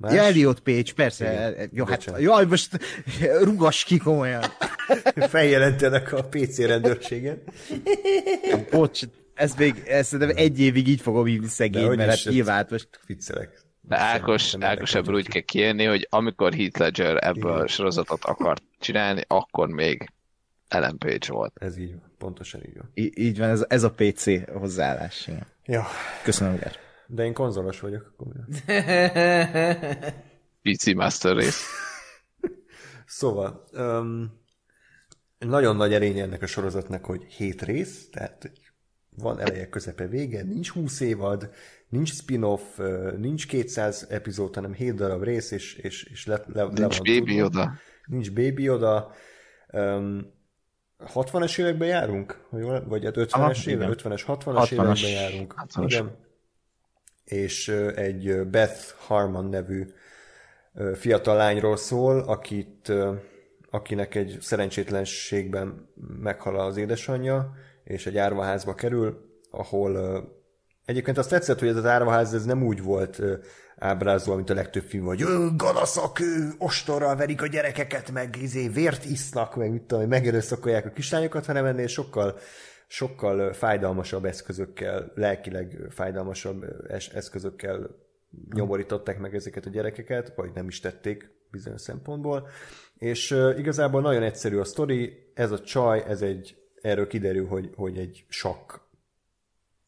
[0.00, 0.12] más.
[0.14, 1.32] Ja, Elliot Page, persze.
[1.54, 1.70] Igen.
[1.72, 2.20] Jó, hát, Bocsánat.
[2.20, 2.78] jaj, most
[3.42, 4.42] rugas ki komolyan.
[5.28, 7.42] Feljelentenek a PC rendőrségen.
[8.70, 9.00] Bocs,
[9.34, 13.60] ez még, ezt nem egy évig így fogom hívni szegény, mert hát nyilván most Viccelek.
[13.80, 17.62] De Ákos, Ákos ebből úgy kell kijönni, hogy amikor Heath Ledger ebből Igen.
[17.64, 20.10] a sorozatot akart csinálni, akkor még
[20.68, 21.52] Ellen Page volt.
[21.60, 22.90] Ez így van, pontosan így van.
[22.94, 25.26] í- így van, ez, ez a PC hozzáállás.
[25.26, 25.46] Igen.
[25.64, 25.86] Ja,
[26.22, 26.72] Köszönöm, Gár.
[27.10, 28.12] De én konzolos vagyok.
[28.16, 28.40] Akkor mi?
[30.72, 31.64] PC Master Race.
[33.06, 34.38] Szóval, um,
[35.38, 38.52] nagyon nagy erénye ennek a sorozatnak, hogy hét rész, tehát
[39.16, 41.50] van eleje, közepe, vége, nincs 20 évad,
[41.88, 42.78] nincs spin-off,
[43.16, 47.14] nincs 200 epizód, hanem 7 darab rész, és, és, és le, le, le Nincs van
[47.16, 47.44] baby tudva.
[47.44, 47.72] oda.
[48.06, 49.12] Nincs baby oda.
[49.72, 50.32] Um,
[51.14, 52.46] 60-es években járunk?
[52.84, 53.94] Vagy hát 50-es Aha, évek, igen.
[53.98, 54.72] 50-es, 60-as 60-as.
[54.72, 55.54] években járunk.
[55.56, 55.84] 60-as.
[55.86, 56.28] Igen.
[57.30, 59.86] És egy Beth Harmon nevű
[60.94, 62.92] fiatal lányról szól, akit,
[63.70, 65.88] akinek egy szerencsétlenségben
[66.20, 67.52] meghal az édesanyja,
[67.84, 70.22] és egy árvaházba kerül, ahol
[70.84, 73.22] Egyébként azt tetszett, hogy ez az árvaház ez nem úgy volt
[73.78, 76.18] ábrázolva, mint a legtöbb film, hogy "Ö, galaszak,
[76.58, 81.64] ostorral verik a gyerekeket, meg izé, vért isznak, meg mit tudom, megerőszakolják a kislányokat, hanem
[81.64, 82.38] ennél sokkal,
[82.92, 86.64] sokkal fájdalmasabb eszközökkel, lelkileg fájdalmasabb
[87.12, 87.96] eszközökkel
[88.52, 92.48] nyomorították meg ezeket a gyerekeket, vagy nem is tették bizonyos szempontból.
[92.98, 97.98] És igazából nagyon egyszerű a sztori, ez a csaj, ez egy, erről kiderül, hogy, hogy
[97.98, 98.72] egy sakk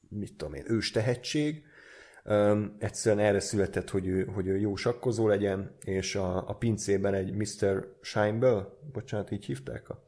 [0.09, 1.65] mit tudom én, ős tehetség.
[2.25, 7.15] Um, egyszerűen erre született, hogy ő, hogy ő jó sakkozó legyen, és a, a pincében
[7.15, 7.97] egy Mr.
[8.01, 9.89] Scheinbel, bocsánat, így hívták?
[9.89, 10.05] A.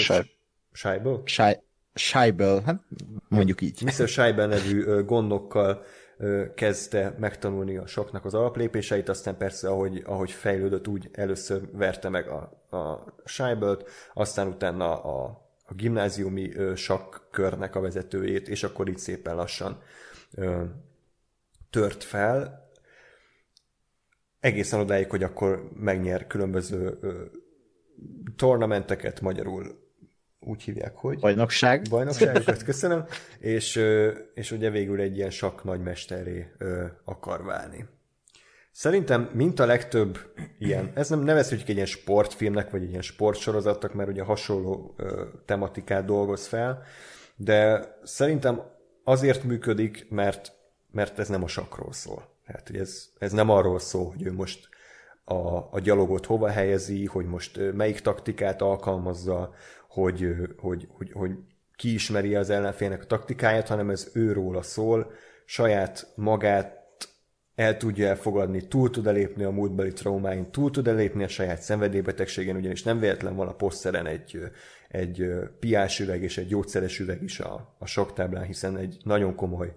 [0.00, 0.26] Scheib.
[0.72, 1.22] Scheibel?
[1.94, 2.82] Scheibel, hát
[3.28, 3.82] mondjuk így.
[3.82, 4.08] Mr.
[4.08, 5.84] Scheibel nevű gondokkal
[6.54, 12.28] kezdte megtanulni a saknak az alaplépéseit, aztán persze, ahogy, ahogy fejlődött, úgy először verte meg
[12.28, 12.36] a,
[12.76, 15.24] a Scheibelt, aztán utána a,
[15.64, 19.82] a gimnáziumi sakkörnek a vezetőjét, és akkor így szépen lassan
[20.34, 20.64] ö,
[21.70, 22.70] tört fel,
[24.40, 27.24] egészen odáig, hogy akkor megnyer különböző ö,
[28.36, 29.81] tornamenteket, magyarul
[30.44, 31.82] úgy hívják, hogy Bajnokság.
[31.90, 33.04] bajnokságokat, köszönöm,
[33.38, 33.80] és,
[34.34, 36.52] és ugye végül egy ilyen sakk nagymesteré
[37.04, 37.86] akar válni.
[38.72, 40.18] Szerintem, mint a legtöbb
[40.58, 45.24] ilyen, ez nem nevezhetjük egy ilyen sportfilmnek, vagy egy ilyen sportsorozatnak, mert ugye hasonló ö,
[45.44, 46.82] tematikát dolgoz fel,
[47.36, 48.62] de szerintem
[49.04, 50.52] azért működik, mert,
[50.90, 52.28] mert ez nem a sakról szól.
[52.46, 54.68] Tehát, hogy ez, ez nem arról szól, hogy ő most
[55.24, 59.54] a, a gyalogot hova helyezi, hogy most melyik taktikát alkalmazza,
[59.92, 61.30] hogy, hogy, hogy, hogy
[61.76, 65.12] kiismeri az ellenfélnek a taktikáját, hanem ez őróla szól,
[65.44, 66.80] saját magát
[67.54, 72.56] el tudja elfogadni, túl tud elépni a múltbeli traumáin, túl tud elépni a saját szenvedélybetegségen,
[72.56, 74.40] ugyanis nem véletlen van a poszteren egy,
[74.88, 75.26] egy
[75.60, 79.74] piás üveg és egy gyógyszeres üveg is a, a soktáblán, hiszen egy nagyon komoly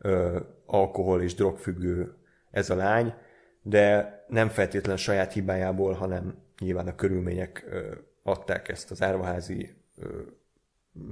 [0.00, 2.14] ö, alkohol és drogfüggő
[2.50, 3.14] ez a lány,
[3.62, 7.92] de nem feltétlen saját hibájából, hanem nyilván a körülmények ö,
[8.30, 9.74] adták ezt az árvaházi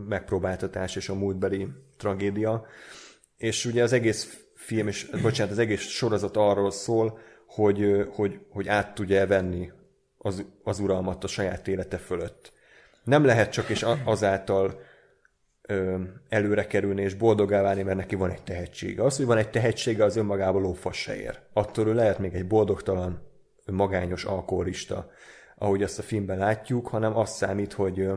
[0.07, 2.67] megpróbáltatás és a múltbeli tragédia.
[3.37, 8.69] És ugye az egész film, és bocsánat, az egész sorozat arról szól, hogy, hogy, hogy
[8.69, 9.73] át tudja venni
[10.19, 12.53] az, az uralmat a saját élete fölött.
[13.05, 14.81] Nem lehet csak és azáltal
[15.63, 19.03] ö, előre kerülni és boldogá válni, mert neki van egy tehetsége.
[19.03, 21.39] Az, hogy van egy tehetsége, az önmagában lófasz se ér.
[21.53, 23.23] Attól ő lehet még egy boldogtalan,
[23.67, 25.11] magányos alkoholista,
[25.59, 28.09] ahogy azt a filmben látjuk, hanem az számít, hogy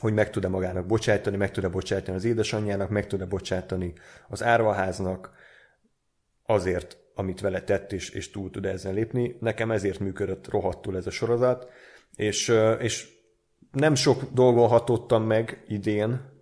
[0.00, 3.92] hogy meg tud-e magának bocsátani, meg tud-e bocsátani az édesanyjának, meg tud-e bocsátani
[4.28, 5.32] az árvaháznak,
[6.46, 9.36] azért, amit vele tett, és, és túl tud ezen lépni.
[9.40, 11.68] Nekem ezért működött rohadtul ez a sorozat,
[12.16, 13.08] és, és
[13.72, 16.32] nem sok dolgon hatottam meg idén,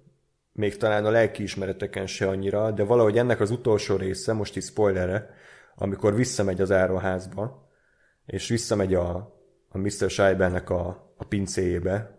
[0.53, 5.35] még talán a lelkiismereteken se annyira, de valahogy ennek az utolsó része, most is spoilerre,
[5.75, 7.71] amikor visszamegy az árvaházba,
[8.27, 9.32] és visszamegy a,
[9.73, 10.11] a Mr.
[10.11, 12.19] Scheibelnek a, a pincéjébe,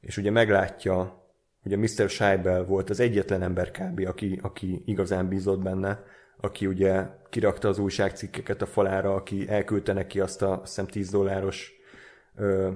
[0.00, 1.22] és ugye meglátja,
[1.62, 2.08] hogy a Mr.
[2.08, 6.04] Scheibel volt az egyetlen ember kb., aki, aki igazán bízott benne,
[6.40, 11.10] aki ugye kirakta az újságcikkeket a falára, aki elküldte neki azt a, azt hiszem 10
[11.10, 11.72] dolláros
[12.36, 12.70] ö,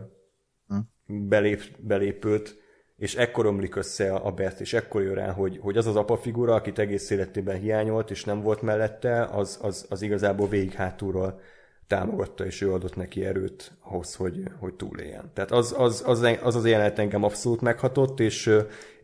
[0.68, 0.78] hm.
[1.06, 2.56] belép, belépőt,
[2.96, 6.16] és ekkor omlik össze a Bert, és ekkor jön rá, hogy, hogy az az apa
[6.16, 11.40] figura, akit egész életében hiányolt, és nem volt mellette, az, az, az igazából végig hátulról
[11.88, 15.30] támogatta, és ő adott neki erőt ahhoz, hogy, hogy túléljen.
[15.34, 18.50] Tehát az az, az, az, az jelenet engem abszolút meghatott, és,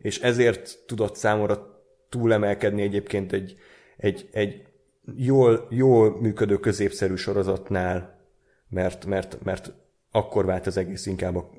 [0.01, 3.57] és ezért tudott számomra túlemelkedni egyébként egy,
[3.97, 4.63] egy, egy
[5.15, 8.19] jól, jól működő középszerű sorozatnál,
[8.69, 9.73] mert, mert, mert
[10.11, 11.49] akkor vált az egész inkább a,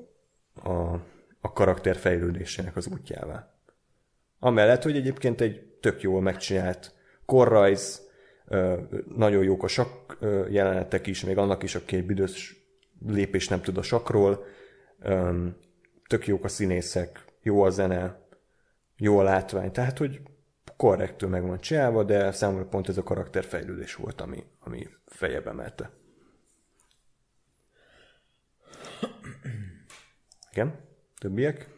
[0.69, 1.01] a,
[1.41, 3.51] a karakter fejlődésének az útjává.
[4.39, 6.93] Amellett, hogy egyébként egy tök jól megcsinált
[7.25, 8.07] korrajz,
[9.15, 9.67] nagyon jók a
[10.49, 12.55] jelenetek is, még annak is, aki egy büdös
[13.05, 14.45] lépés nem tud a sakról,
[16.07, 18.19] tök jók a színészek, jó a zene,
[18.97, 20.21] jó a látvány, tehát, hogy
[20.77, 25.91] korrektül meg van csinálva, de számomra pont ez a karakterfejlődés volt, ami, ami fejebe emelte.
[30.51, 30.79] Igen?
[31.19, 31.76] Többiek?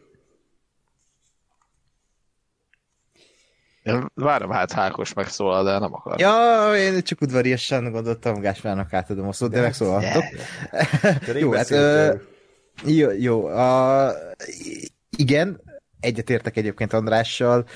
[3.82, 6.20] Én várom hát Hákos megszólal, de nem akar.
[6.20, 10.24] Ja, én csak udvariasan gondoltam, Gáspárnak átadom a szót, de, de megszólaltok.
[11.40, 12.14] jó, hát, ö,
[12.84, 13.46] jó, jó.
[13.46, 14.12] A,
[15.16, 15.60] igen,
[16.00, 17.66] egyetértek egyébként Andrással.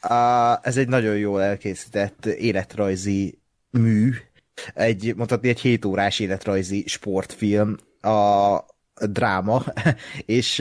[0.00, 3.38] A, ez egy nagyon jól elkészített életrajzi
[3.70, 4.14] mű,
[4.74, 8.58] egy, mondhatni egy 7 órás életrajzi sportfilm, a
[9.06, 9.64] dráma,
[10.26, 10.54] és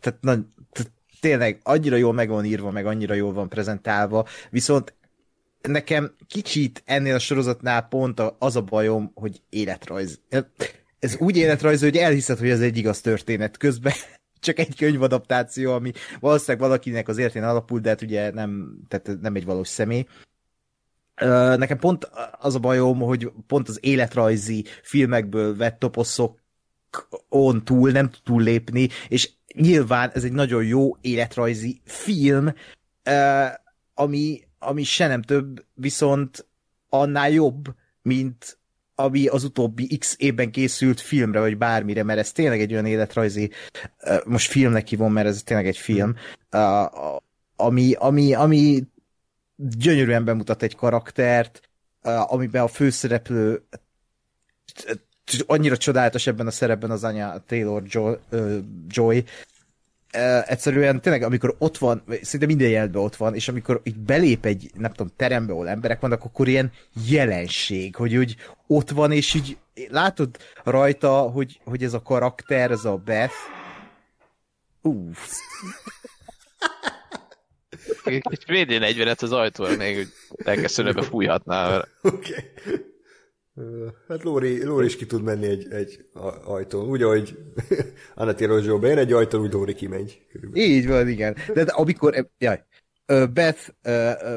[0.00, 0.61] tehát, na, tehát
[1.22, 4.94] tényleg annyira jól meg van írva, meg annyira jól van prezentálva, viszont
[5.60, 10.20] nekem kicsit ennél a sorozatnál pont az a bajom, hogy életrajz.
[10.98, 13.92] Ez úgy életrajz, hogy elhiszed, hogy ez egy igaz történet közben
[14.46, 19.34] csak egy könyvadaptáció, ami valószínűleg valakinek az értén alapul, de hát ugye nem, tehát nem
[19.34, 20.06] egy valós személy.
[21.56, 26.40] Nekem pont az a bajom, hogy pont az életrajzi filmekből vett toposzok
[27.28, 32.54] on túl nem tud túl lépni, és nyilván ez egy nagyon jó életrajzi film,
[33.94, 36.46] ami, ami se nem több, viszont
[36.88, 38.58] annál jobb, mint
[38.94, 43.50] ami az utóbbi x évben készült filmre, vagy bármire, mert ez tényleg egy olyan életrajzi,
[44.24, 46.14] most filmnek hívom, mert ez tényleg egy film,
[47.56, 48.82] ami, ami, ami
[49.56, 51.60] gyönyörűen bemutat egy karaktert,
[52.02, 53.66] amiben a főszereplő
[55.46, 59.24] annyira csodálatos ebben a szerepben az anya Taylor Joy, uh, Joy
[60.46, 64.70] egyszerűen tényleg, amikor ott van, szinte minden jelentben ott van, és amikor így belép egy,
[64.74, 66.72] nem tudom, terembe, ahol emberek vannak, akkor ilyen
[67.08, 68.36] jelenség, hogy úgy
[68.66, 69.56] ott van, és így
[69.88, 73.34] látod rajta, hogy, hogy ez a karakter, ez a Beth,
[74.82, 75.18] Uff.
[78.04, 80.08] Egy VD40-et az ajtóra még
[80.44, 81.76] elkezdődőbe fújhatná.
[82.02, 82.34] Oké.
[82.62, 82.91] Okay.
[84.08, 86.06] Hát Lóri, Lóri is ki tud menni egy, egy
[86.44, 86.88] ajtón.
[86.88, 87.38] Úgy, ahogy
[88.14, 90.26] Anna Tirozsó bejön egy ajtón, úgy Lóri kimegy.
[90.32, 90.68] Körülbelül.
[90.68, 91.36] Így van, igen.
[91.54, 92.64] De amikor, jaj,
[93.32, 93.68] Beth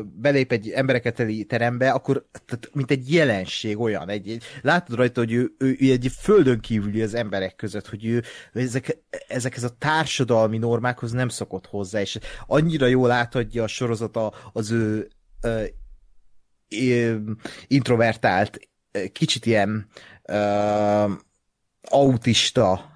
[0.03, 5.19] belép egy embereket teli terembe, akkor tehát, mint egy jelenség olyan, egy, egy, látod rajta,
[5.19, 9.75] hogy ő, ő, ő egy földön kívüli az emberek között, hogy ő ezek, ezekhez a
[9.77, 15.07] társadalmi normákhoz nem szokott hozzá, és annyira jól átadja a sorozata az ő
[15.41, 15.63] ö,
[16.69, 17.15] ö,
[17.67, 18.59] introvertált,
[19.11, 19.87] kicsit ilyen
[20.23, 21.11] ö,
[21.81, 22.93] autista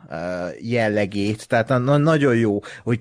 [0.59, 2.99] jellegét, tehát na, nagyon jó, hogy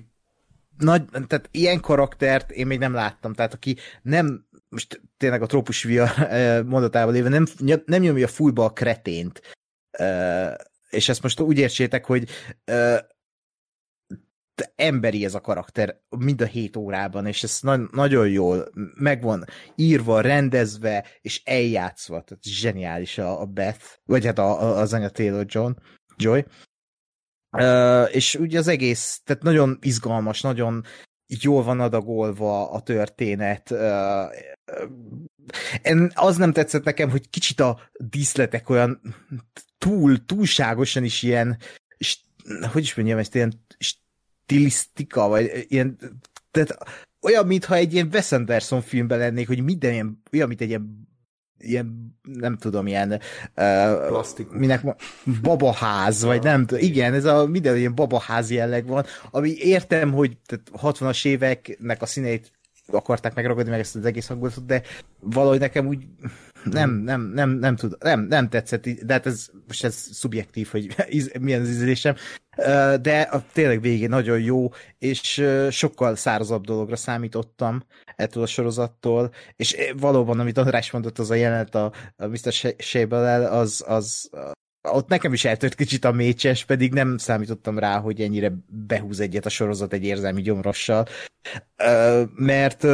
[0.77, 5.83] nagy, tehát ilyen karaktert én még nem láttam, tehát aki nem, most tényleg a trópus
[5.83, 6.11] via
[6.65, 7.45] mondatával éve, nem,
[7.85, 9.41] nem nyomja fullba a kretént,
[10.89, 12.29] és ezt most úgy értsétek, hogy
[14.75, 20.21] emberi ez a karakter mind a hét órában, és ez na- nagyon jól megvan írva,
[20.21, 25.45] rendezve, és eljátszva, tehát zseniális a, a Beth, vagy hát a, a, az anya Taylor
[25.47, 25.71] John,
[26.15, 26.45] Joy.
[27.57, 30.83] Uh, és ugye az egész, tehát nagyon izgalmas, nagyon
[31.41, 33.71] jól van adagolva a történet.
[33.71, 33.79] Uh,
[35.91, 39.01] uh, az nem tetszett nekem, hogy kicsit a díszletek olyan
[39.77, 41.57] túl, túlságosan is ilyen,
[42.71, 43.65] hogy is mondjam, ezt ilyen
[44.49, 45.97] stilisztika, vagy ilyen,
[46.51, 46.77] tehát
[47.21, 51.07] olyan, mintha egy ilyen Wes Anderson filmben lennék, hogy minden ilyen, olyan, mint egy ilyen
[51.61, 53.21] ilyen, nem tudom, ilyen
[53.55, 54.95] uh, minek
[55.41, 60.37] babaház, vagy nem tudom, igen, ez a minden ilyen babaház jelleg van, ami értem, hogy
[60.81, 62.51] 60-as éveknek a színeit
[62.91, 64.81] akarták megragadni meg ezt az egész hangulatot, de
[65.19, 66.05] valahogy nekem úgy
[66.63, 70.95] nem, nem, nem, nem tud, nem, nem tetszett, de hát ez, most ez szubjektív, hogy
[71.41, 72.15] milyen az ízlésem,
[73.01, 77.83] de a tényleg végén nagyon jó, és sokkal szárazabb dologra számítottam
[78.15, 82.73] ettől a sorozattól, és valóban, amit András mondott, az a jelenet a, a Mr.
[82.77, 84.29] shable az, az
[84.91, 89.45] ott nekem is eltört kicsit a mécses, pedig nem számítottam rá, hogy ennyire behúz egyet
[89.45, 91.07] a sorozat egy érzelmi gyomrossal,
[92.35, 92.87] mert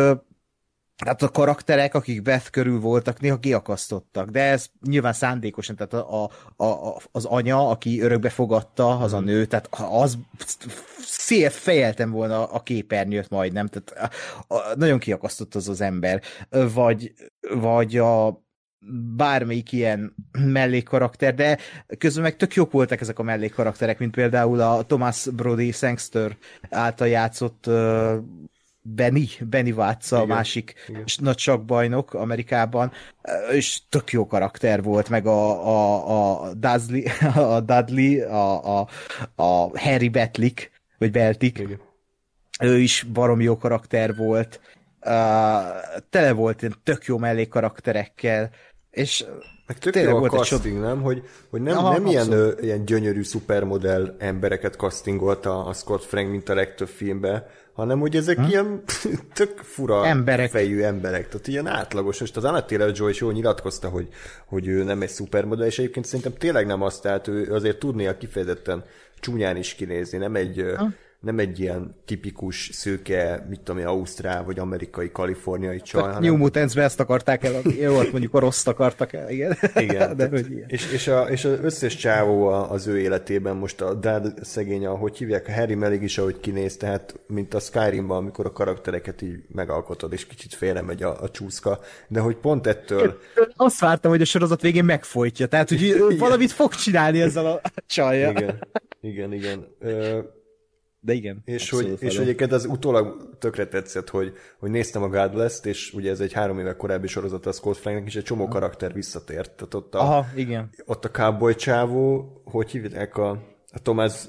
[1.04, 6.30] tehát a karakterek, akik Beth körül voltak, néha kiakasztottak, de ez nyilván szándékosan, tehát a,
[6.56, 9.26] a, a, az anya, aki örökbe fogadta, az a mhm.
[9.26, 10.18] nő, tehát az
[11.00, 14.12] szél fejeltem volna a képernyőt majdnem, tehát
[14.48, 16.22] a, a, nagyon kiakasztott az az ember,
[16.74, 17.14] vagy,
[17.50, 18.44] vagy a
[19.16, 21.58] bármelyik ilyen mellékkarakter, de
[21.98, 26.38] közben meg tök jók voltak ezek a mellékkarakterek, mint például a Thomas Brody Sangster
[26.70, 27.70] által játszott
[28.88, 31.04] Benny, Benny Watts a igen, másik igen.
[31.18, 32.92] nagy sakbajnok Amerikában,
[33.52, 37.02] és tök jó karakter volt, meg a, a, a Dudley,
[37.56, 38.88] a, Dudley a, a,
[39.36, 41.80] a Harry Betlick, vagy Beltik, igen.
[42.60, 44.60] ő is barom jó karakter volt,
[45.02, 45.12] uh,
[46.10, 48.50] tele volt ilyen tök jó mellékkarakterekkel,
[48.92, 49.26] és
[49.68, 51.02] meg tök jó a casting, nem?
[51.02, 56.30] Hogy, hogy nem, Aha, nem ilyen, ö, ilyen gyönyörű szupermodell embereket castingolta a Scott Frank,
[56.30, 58.44] mint a legtöbb filmben, hanem hogy ezek hm?
[58.44, 58.84] ilyen
[59.34, 60.50] tök fura emberek.
[60.50, 62.20] fejű emberek, tehát ilyen átlagos.
[62.20, 64.08] Most az Anna Taylor-Joy is jól nyilatkozta, hogy,
[64.46, 68.18] hogy ő nem egy szupermodell, és egyébként szerintem tényleg nem azt, tehát ő azért tudnia
[68.18, 68.84] kifejezetten
[69.20, 70.86] csúnyán is kinézni, nem egy, hm?
[71.26, 76.02] Nem egy ilyen tipikus szőke, mit tudom én, ausztrál vagy amerikai, kaliforniai csaj.
[76.02, 76.22] hanem...
[76.22, 79.58] New mutants ezt akarták el, jó, ott mondjuk a rossz akartak el, igen.
[79.76, 80.16] Igen.
[80.16, 80.66] De, hogy ilyen.
[80.68, 85.18] És, és, a, és az összes csávó az ő életében, most a Dad szegény, ahogy
[85.18, 89.44] hívják, a Harry Melig is, ahogy kinéz, tehát mint a Skyrimban, amikor a karaktereket így
[89.48, 93.18] megalkotod, és kicsit félre megy a, a csúszka, de hogy pont ettől...
[93.56, 98.32] Azt vártam, hogy a sorozat végén megfojtja, tehát hogy valamit fog csinálni ezzel a csajjal.
[98.32, 98.60] Igen,
[99.02, 99.68] igen, igen.
[99.80, 100.20] Ö,
[101.06, 101.42] de igen.
[101.46, 106.12] És hogy, és egyébként az utólag tökre tetszett, hogy, hogy néztem a Godless-t, és ugye
[106.12, 109.52] ez egy három éve korábbi sorozat a Scott Franknek, és egy csomó karakter visszatért.
[109.52, 110.70] Tehát ott a, Aha, igen.
[110.86, 113.30] Ott a cowboy csávó, hogy hívják a,
[113.72, 114.24] a Thomas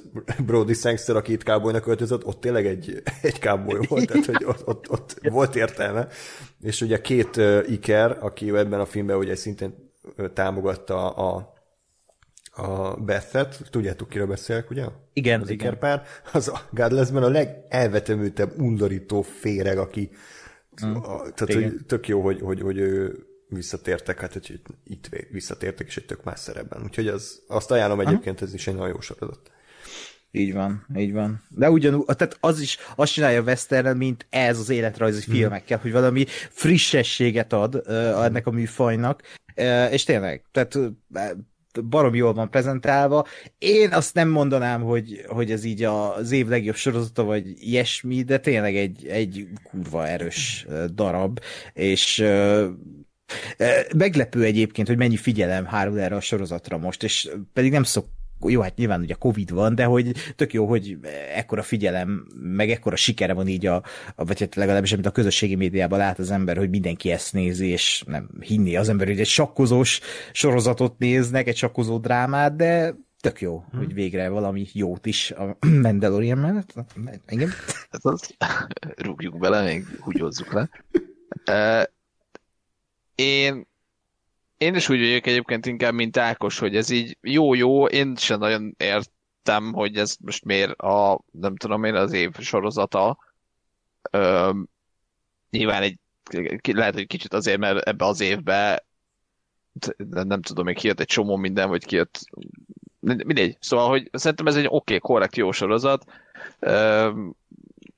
[0.47, 4.69] Brody Sangster, aki itt cowboynak öltözött, ott tényleg egy, egy cowboy volt, tehát hogy ott,
[4.69, 6.09] ott, ott volt értelme.
[6.61, 9.75] És ugye két uh, Iker, aki ebben a filmben ugye szintén
[10.35, 11.55] támogatta a,
[12.57, 14.85] a Bethet, tudjátok, kiről beszélek, ugye?
[15.12, 15.78] Igen, az igen.
[15.78, 16.02] Pár,
[16.33, 20.10] az a Godlessben a legelvetemültebb, undorító féreg, aki
[20.86, 23.18] mm, a, tehát hogy tök jó, hogy, hogy, hogy ő
[23.49, 26.83] visszatértek, hát hogy itt visszatértek, és egy tök más szerepben.
[26.83, 29.51] Úgyhogy az, azt ajánlom egyébként, ez is egy nagyon jó sorozat.
[30.31, 31.43] Így van, így van.
[31.49, 35.35] De ugyanúgy, tehát az is azt csinálja Western, mint ez az életrajzi mm.
[35.35, 39.23] filmekkel, hogy valami frissességet ad uh, ennek a műfajnak,
[39.57, 40.86] uh, és tényleg, tehát uh,
[41.85, 43.27] barom jól van prezentálva.
[43.59, 48.39] Én azt nem mondanám, hogy, hogy ez így az év legjobb sorozata, vagy ilyesmi, de
[48.39, 51.41] tényleg egy, egy kurva erős darab,
[51.73, 52.25] és
[53.97, 58.07] Meglepő egyébként, hogy mennyi figyelem hárul erre a sorozatra most, és pedig nem szok
[58.40, 60.98] jó, hát nyilván ugye Covid van, de hogy tök jó, hogy
[61.34, 63.82] ekkora figyelem, meg ekkora sikere van így a,
[64.15, 67.66] a vagy hát legalábbis amit a közösségi médiában lát az ember, hogy mindenki ezt nézi,
[67.66, 70.00] és nem hinni az ember, hogy egy sakkozós
[70.32, 73.78] sorozatot néznek, egy sakkozó drámát, de tök jó, hmm.
[73.78, 76.74] hogy végre valami jót is a Mandalorian mellett.
[77.24, 77.50] Engem?
[77.90, 78.36] Ez az,
[78.97, 80.68] rúgjuk bele, még húgyozzuk le.
[83.15, 83.66] Én
[84.59, 88.75] én is úgy vagyok egyébként inkább, mint Ákos, hogy ez így jó-jó, én sem nagyon
[88.78, 93.18] értem, hogy ez most miért a, nem tudom én, az év sorozata.
[94.10, 94.51] Ö,
[95.51, 95.99] nyilván egy,
[96.73, 98.85] lehet, hogy kicsit azért, mert ebbe az évbe
[99.97, 102.20] nem, tudom, még kijött egy csomó minden, vagy kijött
[103.01, 103.57] mindegy.
[103.60, 106.05] Szóval, hogy szerintem ez egy oké, okay, korrekt, jó sorozat.
[106.59, 107.10] Ö,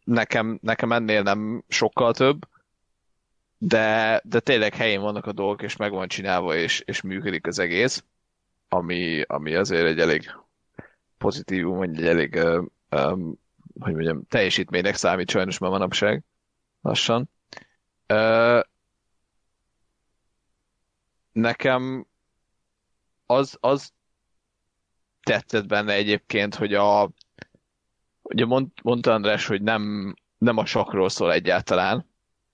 [0.04, 2.46] nekem, nekem ennél nem sokkal több
[3.58, 7.58] de, de tényleg helyén vannak a dolgok, és meg van csinálva, és, és működik az
[7.58, 8.04] egész,
[8.68, 10.30] ami, ami azért egy elég
[11.18, 12.34] pozitívum, vagy egy elég,
[12.90, 13.38] um,
[13.80, 16.22] hogy mondjam, teljesítménynek számít sajnos már manapság
[16.80, 17.30] lassan.
[18.08, 18.60] Uh,
[21.32, 22.06] nekem
[23.26, 23.92] az, az
[25.22, 27.10] tetszett benne egyébként, hogy a
[28.22, 32.07] ugye mond, mondta András, hogy nem, nem a sakról szól egyáltalán,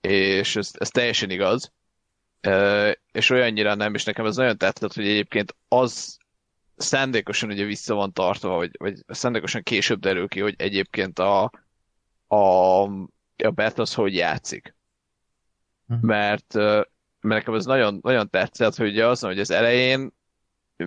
[0.09, 1.73] és ez, ez teljesen igaz,
[3.11, 6.17] és olyannyira nem, és nekem ez nagyon tetszett, hogy egyébként az
[6.75, 11.51] szándékosan ugye vissza van tartva, vagy, vagy szándékosan később derül ki, hogy egyébként a,
[12.27, 14.75] a, a az hogy játszik.
[15.87, 15.95] Hm.
[16.01, 16.89] Mert, mert
[17.19, 20.13] nekem ez nagyon, nagyon tetszett, hogy ugye az, hogy az elején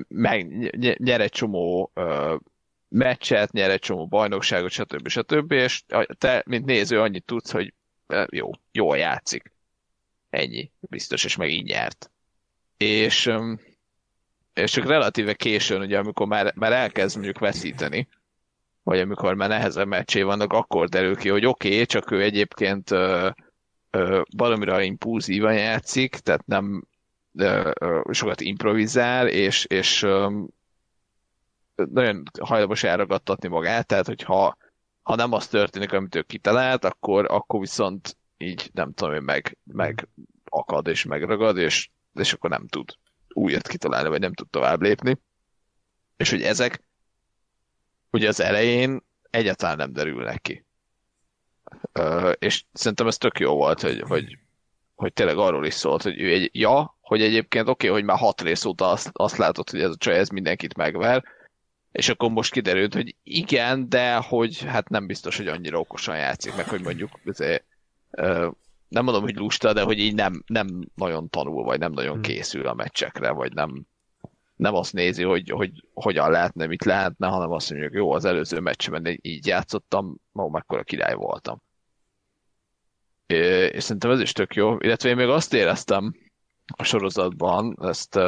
[0.09, 0.47] meg
[0.99, 2.41] nyer egy csomó uh,
[2.89, 5.09] meccset, nyer egy csomó bajnokságot, stb.
[5.09, 5.53] stb.
[5.53, 5.85] És
[6.19, 7.75] te, mint néző, annyit tudsz, hogy
[8.31, 9.53] jó, jól játszik.
[10.31, 12.11] Ennyi, biztos, és meg így nyert.
[12.77, 13.33] És,
[14.55, 18.09] és csak relatíve későn, ugye, amikor már, már elkezd mondjuk veszíteni,
[18.83, 22.91] vagy amikor már nehezebb meccsé vannak, akkor derül ki, hogy oké, okay, csak ő egyébként
[22.91, 23.31] ö,
[23.91, 26.85] ö, valamire impulzívan játszik, tehát nem
[27.35, 30.41] ö, ö, sokat improvizál, és, és ö,
[31.75, 34.57] nagyon hajlamos elragadtatni magát, tehát hogyha
[35.09, 39.59] ha nem az történik, amit ő kitalált, akkor, akkor viszont így nem tudom én, meg,
[39.65, 40.09] meg
[40.45, 42.91] akad és megragad, és, és akkor nem tud
[43.29, 45.19] újat kitalálni, vagy nem tud tovább lépni.
[46.17, 46.83] És hogy ezek
[48.11, 50.65] ugye az elején egyáltalán nem derülnek ki.
[51.93, 54.39] Ö, és szerintem ez tök jó volt, hogy, hogy,
[54.95, 58.19] hogy tényleg arról is szólt, hogy ő egy, ja, hogy egyébként oké, okay, hogy már
[58.19, 61.25] hat rész óta azt, azt látod, hogy ez a csaj ez mindenkit megver,
[61.99, 66.57] és akkor most kiderült, hogy igen, de hogy hát nem biztos, hogy annyira okosan játszik,
[66.57, 67.65] meg hogy mondjuk azért,
[68.89, 72.23] nem mondom, hogy lusta, de hogy így nem, nem nagyon tanul, vagy nem nagyon hmm.
[72.23, 73.87] készül a meccsekre, vagy nem,
[74.57, 78.61] nem azt nézi, hogy, hogy hogyan lehetne, mit lehetne, hanem azt mondjuk, jó, az előző
[78.61, 81.63] meccsemben így játszottam, ma mekkora király voltam.
[83.27, 86.15] És szerintem ez is tök jó, illetve én még azt éreztem
[86.77, 88.19] a sorozatban, ezt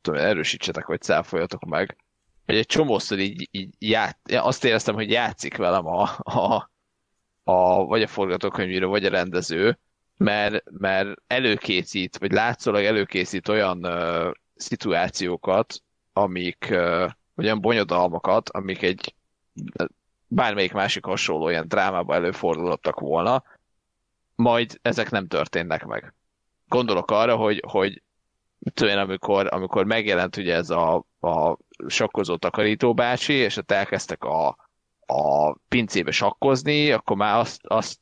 [0.00, 2.03] tudom, erősítsetek, vagy cáfoljatok meg,
[2.46, 6.70] hogy egy csomószor így, így ját, azt éreztem, hogy játszik velem a, a,
[7.44, 9.78] a vagy a forgatókönyvíró, vagy a rendező,
[10.16, 19.14] mert, mert előkészít, vagy látszólag előkészít olyan uh, szituációkat, amik, uh, olyan bonyodalmakat, amik egy
[20.26, 23.42] bármelyik másik hasonló ilyen drámában előfordulottak volna,
[24.34, 26.14] majd ezek nem történnek meg.
[26.68, 28.02] Gondolok arra, hogy, hogy
[28.74, 34.56] tudom amikor, amikor megjelent ugye ez a, a sakkozó takarító bácsi, és ott elkezdtek a,
[35.06, 37.98] a pincébe sakkozni, akkor már azt, azt,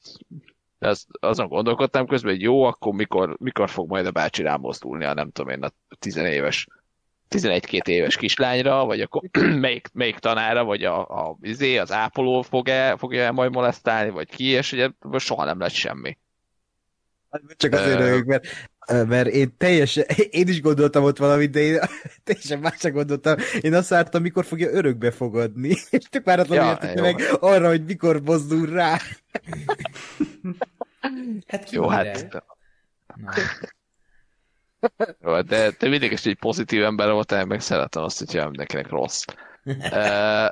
[0.79, 5.05] azt azon gondolkodtam közben, hogy jó, akkor mikor, mikor fog majd a bácsi rám mozdulni,
[5.05, 6.67] a nem tudom én, a tizenéves
[7.33, 9.23] 11-2 éves kislányra, vagy akkor
[9.65, 14.45] melyik, melyik tanára, vagy a, a, izé, az ápoló fog-e, fogja majd molesztálni, vagy ki,
[14.45, 16.19] és ugye soha nem lett semmi.
[17.57, 18.47] Csak azért uh, mert
[18.87, 21.79] mert én teljesen, én is gondoltam ott valamit, de én
[22.25, 23.37] teljesen másra gondoltam.
[23.61, 28.23] Én azt vártam, mikor fogja örökbe fogadni, és tök váratlanul ja, meg arra, hogy mikor
[28.23, 28.99] mozdul rá.
[31.47, 32.45] Hát jó, hát...
[35.21, 39.25] Jó, de te mindig is egy pozitív ember voltál, meg szeretem azt, hogyha mindenkinek rossz.
[39.65, 40.49] uh...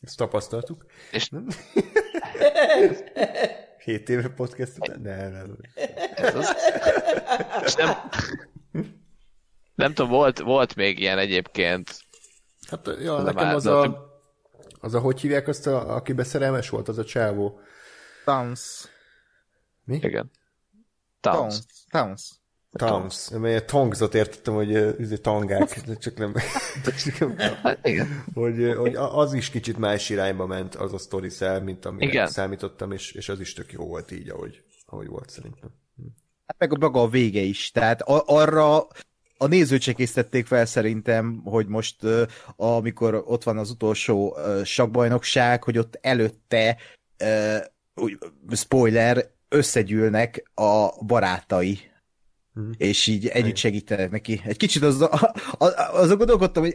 [0.00, 0.86] Ezt tapasztaltuk.
[1.10, 1.30] És...
[3.86, 5.00] 7 éve podcast után?
[5.00, 5.56] Nem, nem.
[7.76, 7.96] nem,
[9.74, 12.00] nem tudom, volt, volt még ilyen egyébként.
[12.68, 14.06] Hát, ja, nekem az a,
[14.80, 17.60] az a, hogy hívják azt, a, akibe szerelmes volt, az a csávó.
[18.24, 18.84] Towns.
[19.84, 19.96] Mi?
[19.96, 20.30] Igen.
[21.20, 21.58] Towns.
[21.90, 22.30] Towns.
[22.76, 23.30] Towns.
[23.30, 26.34] Mert tongzot értettem, hogy uh, tangák, csak nem...
[26.82, 28.24] csak nem Hát igen.
[28.34, 32.26] hogy, hogy az is kicsit más irányba ment az a story szel, mint amire Igen.
[32.26, 35.70] számítottam, és, és az is tök jó volt így, ahogy, ahogy volt szerintem.
[36.46, 37.70] Hát meg a maga a vége is.
[37.70, 38.86] Tehát a, arra
[39.38, 41.96] a se készítették fel szerintem, hogy most
[42.56, 46.76] amikor ott van az utolsó sakbajnokság, hogy ott előtte
[47.94, 48.18] úgy,
[48.54, 51.80] spoiler, összegyűlnek a barátai.
[52.56, 52.70] Mhm.
[52.76, 54.40] És így együtt segítenek neki.
[54.44, 56.74] Egy kicsit az, a, a, azon gondolkodtam, hogy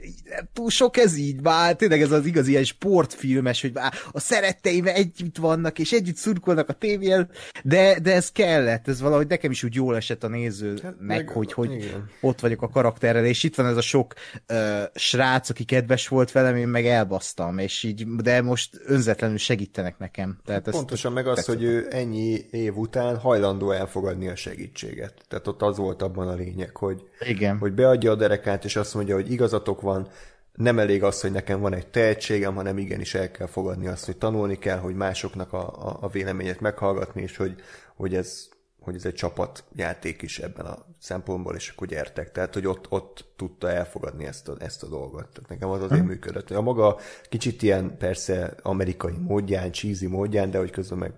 [0.53, 4.85] túl sok ez így, bár tényleg ez az igazi ilyen sportfilmes, hogy bár a szeretteim
[4.88, 7.30] együtt vannak, és együtt szurkolnak a tévén,
[7.64, 11.30] de, de ez kellett, ez valahogy nekem is úgy jól esett a nézőnek, Hát meg,
[11.30, 12.10] hogy, hogy igen.
[12.22, 14.14] ott vagyok a karakterrel, és itt van ez a sok
[14.49, 14.58] uh,
[14.94, 20.38] srác, aki kedves volt velem, én meg elbasztam, és így, de most önzetlenül segítenek nekem.
[20.46, 25.14] Tehát Pontosan meg az, hogy ő ennyi év után hajlandó elfogadni a segítséget.
[25.28, 27.58] Tehát ott az volt abban a lényeg, hogy, Igen.
[27.58, 30.08] hogy beadja a derekát, és azt mondja, hogy igazatok van,
[30.54, 34.18] nem elég az, hogy nekem van egy tehetségem, hanem igenis el kell fogadni azt, hogy
[34.18, 37.56] tanulni kell, hogy másoknak a, a, a véleményét meghallgatni, és hogy,
[37.96, 42.32] hogy, ez, hogy ez egy csapatjáték is ebben a szempontból, és akkor gyertek.
[42.32, 45.28] Tehát, hogy ott, ott tudta elfogadni ezt a, ezt a dolgot.
[45.28, 46.52] Tehát nekem az azért működött.
[46.52, 46.98] A maga
[47.30, 51.14] kicsit ilyen persze amerikai módján, cheesy módján, de hogy közben meg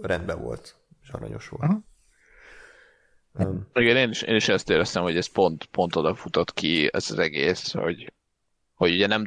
[0.00, 1.62] rendben volt, és aranyos volt.
[1.62, 1.88] Aha.
[3.34, 6.88] Um, Igen, én is, én is ezt éreztem, hogy ez pont, pont oda futott ki
[6.92, 8.12] ez az egész, hogy,
[8.74, 9.24] hogy ugye nem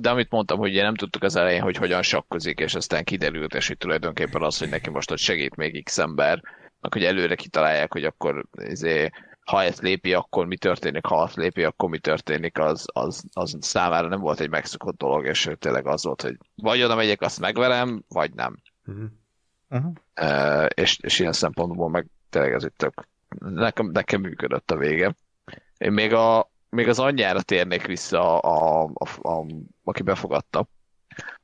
[0.00, 3.54] de amit mondtam, hogy ugye nem tudtuk az elején, hogy hogyan sakkozik, és aztán kiderült,
[3.54, 6.42] és hogy tulajdonképpen az, hogy neki most ott segít még X ember,
[6.80, 9.10] meg hogy előre kitalálják, hogy akkor izé,
[9.44, 13.56] ha ezt lépi, akkor mi történik, ha azt lépi, akkor mi történik, az, az, az
[13.60, 17.40] számára nem volt egy megszokott dolog, és tényleg az volt, hogy vagy oda megyek, azt
[17.40, 18.56] megverem, vagy nem.
[19.68, 19.92] Aha.
[20.20, 23.08] Uh, és, és ilyen szempontból meg tényleg ez itt tök,
[23.38, 25.14] nekem, nekem működött a vége.
[25.78, 29.46] Én még, a, még az anyjára térnék vissza, a, a, a,
[29.84, 30.66] aki befogadta,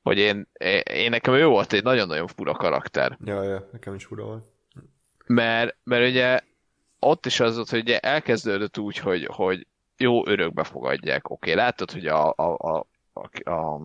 [0.02, 3.18] hogy én, én, én nekem ő volt egy nagyon-nagyon fura karakter.
[3.24, 4.44] Ja, ja, nekem is fura volt.
[5.26, 6.40] Mert, mert ugye
[6.98, 11.30] ott is az volt, hogy ugye elkezdődött úgy, hogy, hogy jó, örökbe fogadják.
[11.30, 13.80] Oké, látod, hogy a, a, a, a, a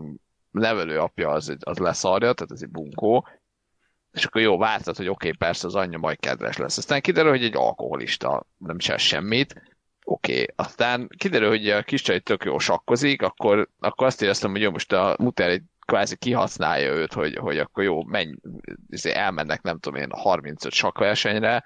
[0.51, 3.27] nevelő apja az, az leszarja, tehát ez egy bunkó,
[4.15, 6.77] és akkor jó, vártad, hogy oké, persze az anyja majd kedves lesz.
[6.77, 9.61] Aztán kiderül, hogy egy alkoholista nem csinál semmit,
[10.03, 10.45] oké.
[10.55, 14.71] Aztán kiderül, hogy a kis csaj tök jó sakkozik, akkor, akkor azt éreztem, hogy jó,
[14.71, 18.35] most a Muter kvázi kihasználja őt, hogy, hogy akkor jó, menj,
[18.89, 21.63] izé, elmennek, nem tudom én, 35 sakkversenyre,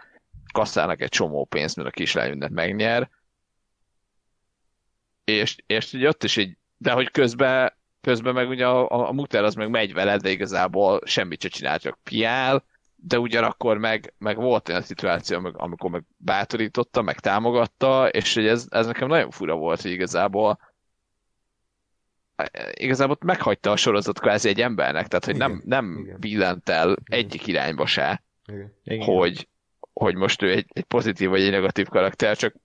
[0.54, 3.10] kasszálnak egy csomó pénzt, mert a kislány mindent megnyer,
[5.24, 9.44] és, és ott is így, de hogy közben, közben meg ugye a, a, a Muter
[9.44, 12.64] az meg megy veled, de igazából semmit se csinál, csak piál,
[12.96, 18.66] de ugyanakkor meg, meg volt olyan szituáció, amikor meg bátorította, meg támogatta, és hogy ez,
[18.70, 20.60] ez nekem nagyon fura volt, hogy igazából
[22.72, 26.20] igazából meghagyta a sorozat kvázi egy embernek, tehát hogy nem, Igen, nem igen.
[26.20, 28.74] billent el egyik irányba se, Igen.
[28.84, 29.06] Igen.
[29.06, 29.48] hogy,
[29.94, 32.56] hogy most ő egy, egy pozitív vagy egy negatív karakter, csak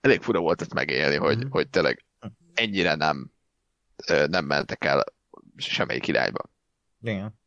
[0.00, 1.50] elég fura volt ezt megélni, hogy, Mhm.
[1.50, 2.04] hogy tényleg
[2.54, 3.30] ennyire nem,
[4.26, 5.04] nem mentek el
[5.56, 6.42] semmelyik irányba.
[7.02, 7.38] Igen.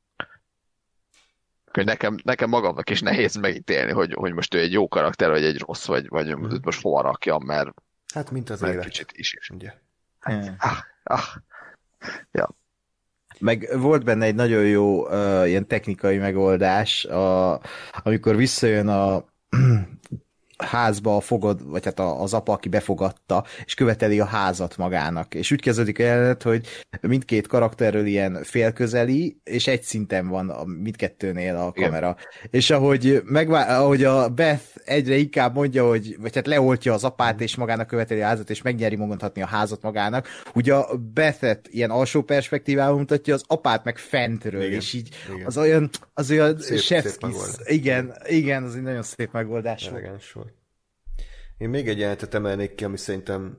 [1.72, 5.44] Hogy nekem, nekem magamnak is nehéz megítélni, hogy, hogy most ő egy jó karakter, vagy
[5.44, 6.56] egy rossz, vagy, vagy Mhm.
[6.62, 7.70] most hova rakjam, mert,
[8.14, 9.50] Hát, mint az mert élet, kicsit is is.
[9.50, 9.74] ugye.
[10.58, 11.24] Ah, ah,
[13.40, 17.62] Meg volt benne egy nagyon jó uh, ilyen technikai megoldás, a,
[18.04, 19.26] amikor visszajön a
[20.58, 25.34] házba fogod, vagy hát az apa, aki befogadta, és követeli a házat magának.
[25.36, 26.68] És úgy kezdődik a jelenet, hogy
[27.02, 31.90] mindkét karakterről ilyen félközeli, és egy szinten van a, mindkettőnél a Igen.
[31.90, 32.16] kamera.
[32.50, 37.42] És ahogy, megvá- ahogy a Beth egyre inkább mondja, hogy, vagy hát leoltja az apát,
[37.42, 41.90] és magának követeli a házat, és megnyeri mondhatni a házat magának, ugye a Bethet ilyen
[41.90, 44.74] alsó perspektívával mutatja, az apát meg fentről, Igen.
[44.80, 45.46] és így Igen.
[45.46, 47.32] az olyan, az olyan Szép- szép.
[47.66, 49.88] Igen, igen, az egy nagyon szép megoldás.
[49.88, 50.53] Elegáns volt.
[51.64, 53.58] Én még egy jelentet emelnék ki, ami szerintem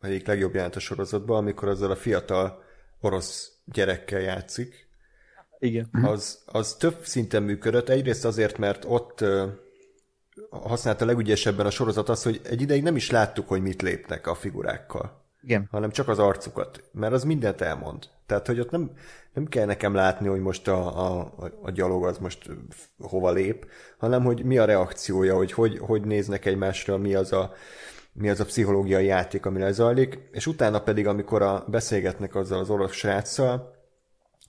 [0.00, 2.62] egyik legjobb jelent a sorozatban, amikor azzal a fiatal
[3.00, 4.88] orosz gyerekkel játszik.
[5.58, 5.88] Igen.
[6.02, 7.88] Az, az több szinten működött.
[7.88, 9.24] Egyrészt azért, mert ott
[10.50, 14.34] használta legügyesebben a sorozat az, hogy egy ideig nem is láttuk, hogy mit lépnek a
[14.34, 15.68] figurákkal Igen.
[15.70, 18.08] hanem csak az arcukat, mert az mindent elmond.
[18.26, 18.90] Tehát, hogy ott nem,
[19.34, 22.50] nem kell nekem látni, hogy most a, a, a gyalog az most
[22.98, 23.66] hova lép,
[23.98, 27.52] hanem hogy mi a reakciója, hogy hogy, hogy néznek egymásra, mi az a,
[28.12, 32.70] mi az a pszichológiai játék, ami lezajlik, és utána pedig, amikor a, beszélgetnek azzal az
[32.70, 33.74] orosz sráccal,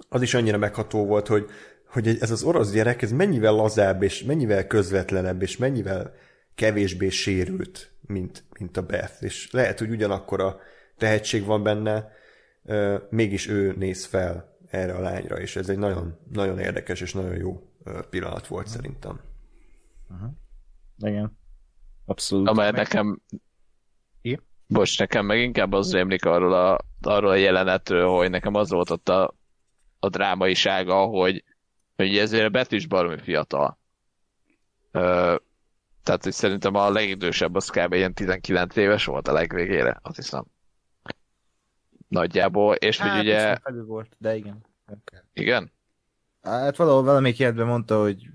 [0.09, 1.49] az is annyira megható volt, hogy
[1.87, 6.13] hogy ez az orosz gyerek, ez mennyivel lazább, és mennyivel közvetlenebb, és mennyivel
[6.55, 9.23] kevésbé sérült, mint, mint a Beth.
[9.23, 10.59] És lehet, hogy ugyanakkor a
[10.97, 12.11] tehetség van benne,
[13.09, 17.35] mégis ő néz fel erre a lányra, és ez egy nagyon, nagyon érdekes és nagyon
[17.35, 17.71] jó
[18.09, 19.19] pillanat volt szerintem.
[20.09, 20.29] Uh-huh.
[20.97, 21.37] Igen.
[22.05, 22.47] Abszolút.
[22.47, 23.21] Amely nekem
[24.21, 24.39] I?
[24.67, 28.89] Bocs, nekem meg inkább az rémlik arról a, arról a jelenetről, hogy nekem az volt
[28.89, 29.33] ott a,
[29.99, 31.43] a drámaisága, hogy,
[31.95, 33.79] hogy ezért a betűs baromi fiatal.
[34.91, 35.35] Ö,
[36.03, 37.93] tehát, hogy szerintem a legidősebb az kb.
[37.93, 40.45] ilyen 19 éves volt a legvégére, azt hiszem.
[42.07, 43.57] Nagyjából, és hát, hogy ugye...
[43.85, 44.65] volt, de igen.
[45.33, 45.71] Igen?
[46.41, 48.29] Hát valahol valamelyik jelentben mondta, hogy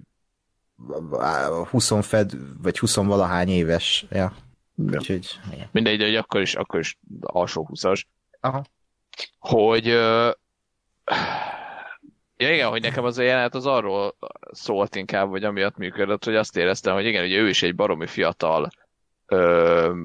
[1.71, 4.07] 20 fed, vagy 20 valahány éves.
[4.11, 4.35] Ja.
[4.77, 5.69] Úgyhogy, igen.
[5.73, 8.03] Mindegy, hogy akkor is, akkor is alsó 20-as.
[8.41, 8.65] Aha.
[9.39, 10.33] Hogy uh,
[12.37, 14.17] ja, igen, hogy nekem az a jelenet az arról
[14.51, 18.07] szólt inkább, vagy amiatt működött, hogy azt éreztem, hogy igen, hogy ő is egy baromi
[18.07, 18.71] fiatal
[19.29, 19.97] uh,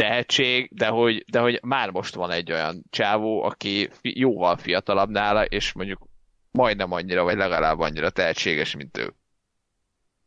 [0.00, 5.44] tehetség, de hogy, de hogy már most van egy olyan csávó, aki jóval fiatalabb nála,
[5.44, 6.08] és mondjuk
[6.50, 9.14] majdnem annyira, vagy legalább annyira tehetséges, mint ő.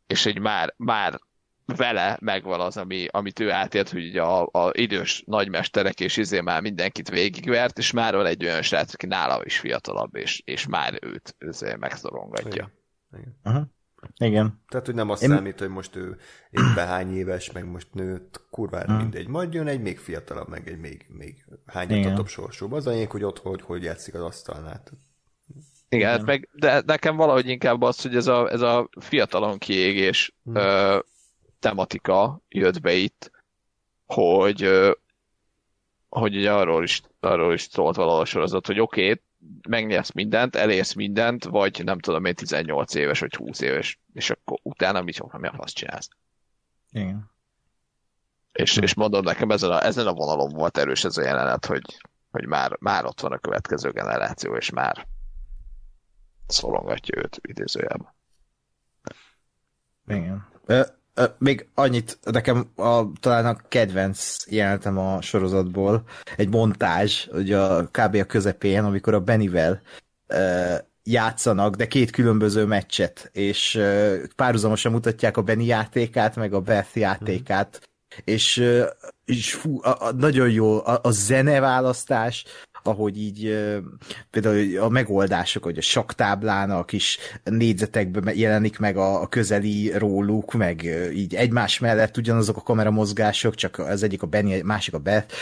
[0.08, 1.20] És hogy már, már
[1.66, 6.40] vele megvan az, ami, amit ő átélt, hogy ugye a, a idős nagymesterek és izé
[6.40, 10.68] már mindenkit végigvert, és már van egy olyan srác, aki nála is fiatalabb, és, és
[10.68, 12.52] már őt izé megszorongatja.
[12.52, 12.72] Igen.
[13.22, 13.40] Igen.
[13.44, 13.64] Uh-huh.
[14.18, 14.62] Igen.
[14.68, 15.30] Tehát, hogy nem azt Én...
[15.30, 16.18] számít, hogy most ő
[16.50, 18.98] éppen hány éves, meg most nőtt, kurvára hmm.
[18.98, 19.28] mindegy.
[19.28, 22.76] Majd jön egy még fiatalabb, meg egy még, még hányatottabb sorsóba.
[22.76, 24.84] Az anyag, hogy ott hogy, hogy játszik az asztalnál.
[25.90, 30.36] Igen, hát meg, de nekem valahogy inkább az, hogy ez a, ez a fiatalon kiégés
[30.44, 30.56] hmm.
[30.56, 31.00] ö,
[31.60, 33.32] tematika jött be itt,
[34.06, 34.92] hogy, ö,
[36.10, 39.22] hogy ugye arról is, arról is szólt valahol a sorozat, hogy oké, okay,
[39.70, 44.60] megnyersz mindent, elérsz mindent, vagy nem tudom én 18 éves, vagy 20 éves, és akkor
[44.64, 46.10] utána mit mi a fasz csinálsz?
[46.92, 47.32] Igen.
[48.52, 51.98] És, és mondom, nekem ezen a, ezen a vonalon volt erős ez a jelenet, hogy,
[52.32, 55.08] hogy már, már ott van a következő generáció, és már
[56.48, 58.14] szolongatja őt idézőjelben.
[60.08, 60.48] Igen.
[61.38, 66.04] Még annyit, nekem a, talán a kedvenc jelenetem a sorozatból,
[66.36, 68.16] egy montázs, hogy a kb.
[68.16, 69.82] a közepén, amikor a Benivel
[70.28, 76.62] uh, játszanak, de két különböző meccset, és uh, párhuzamosan mutatják a Benny játékát, meg a
[76.62, 78.18] Beth játékát, mm.
[78.24, 78.86] és, uh,
[79.26, 82.46] és fú, a, a, nagyon jó a, a zeneválasztás,
[82.88, 83.58] ahogy így
[84.30, 90.84] például a megoldások, hogy a saktáblának is négyzetekben jelenik meg a, a közeli róluk, meg
[91.14, 95.34] így egymás mellett ugyanazok a kameramozgások, csak az egyik a Benny, a másik a Beth.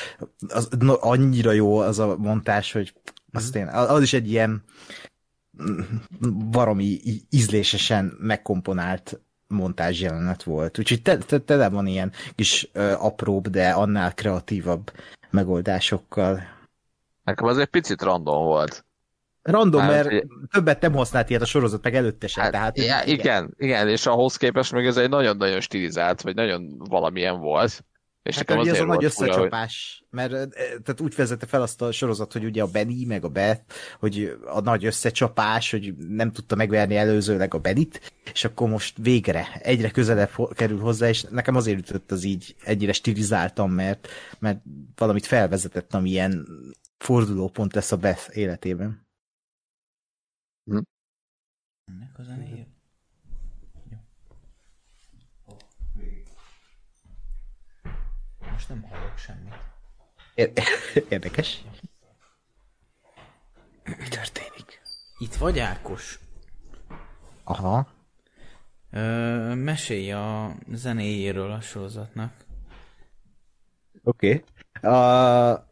[0.47, 2.93] Az, no, annyira jó az a montás, hogy
[3.31, 4.63] azt én, az is egy ilyen
[6.51, 9.19] varomi ízlésesen megkomponált
[9.51, 10.79] montázs jelenet volt.
[10.79, 14.91] Úgyhogy tele te, te van ilyen kis ö, apróbb, de annál kreatívabb
[15.29, 16.41] megoldásokkal.
[17.31, 18.85] Nekem az egy picit random volt.
[19.41, 20.23] Random, mert hogy...
[20.51, 22.43] többet nem használt ilyet a sorozat, meg előtte sem.
[22.43, 26.75] Hát, tehát, igen, igen, igen, és ahhoz képest meg ez egy nagyon-nagyon stilizált, vagy nagyon
[26.77, 27.85] valamilyen volt.
[28.23, 30.19] És hát nekem az a nagy összecsapás, hogy...
[30.19, 30.31] mert
[30.83, 33.61] tehát úgy vezette fel azt a sorozat, hogy ugye a Benny, meg a Beth,
[33.99, 39.47] hogy a nagy összecsapás, hogy nem tudta megverni előzőleg a Benit, és akkor most végre
[39.61, 44.07] egyre közelebb kerül hozzá, és nekem azért ütött az így ennyire stilizáltam, mert,
[44.39, 44.59] mert
[44.95, 46.47] valamit felvezetett, ami ilyen
[47.01, 49.07] fordulópont lesz a Beth életében.
[50.63, 50.79] Hm.
[51.85, 52.67] Ennek az zenéje?
[58.51, 59.53] Most nem hallok semmit.
[61.09, 61.63] Érdekes.
[63.83, 64.81] Mi történik?
[65.17, 66.19] Itt vagy, Ákos?
[67.43, 67.87] Aha.
[68.89, 72.33] Ö, mesélj a zenéjéről a sorozatnak.
[74.03, 74.33] Oké.
[74.33, 74.43] Okay.
[74.91, 75.69] Uh,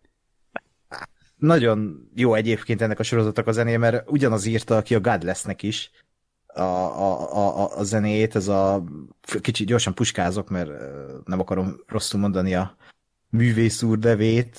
[1.39, 5.91] nagyon jó egyébként ennek a sorozatnak a zenéje, mert ugyanaz írta, aki a Godlessnek is
[6.53, 8.83] a, a, a, a zenéjét, ez a
[9.41, 10.71] kicsit gyorsan puskázok, mert
[11.25, 12.75] nem akarom rosszul mondani a
[13.29, 14.55] művész úr devét,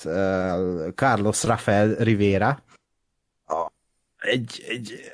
[0.95, 2.63] Carlos Rafael Rivera.
[4.17, 5.11] Egy, egy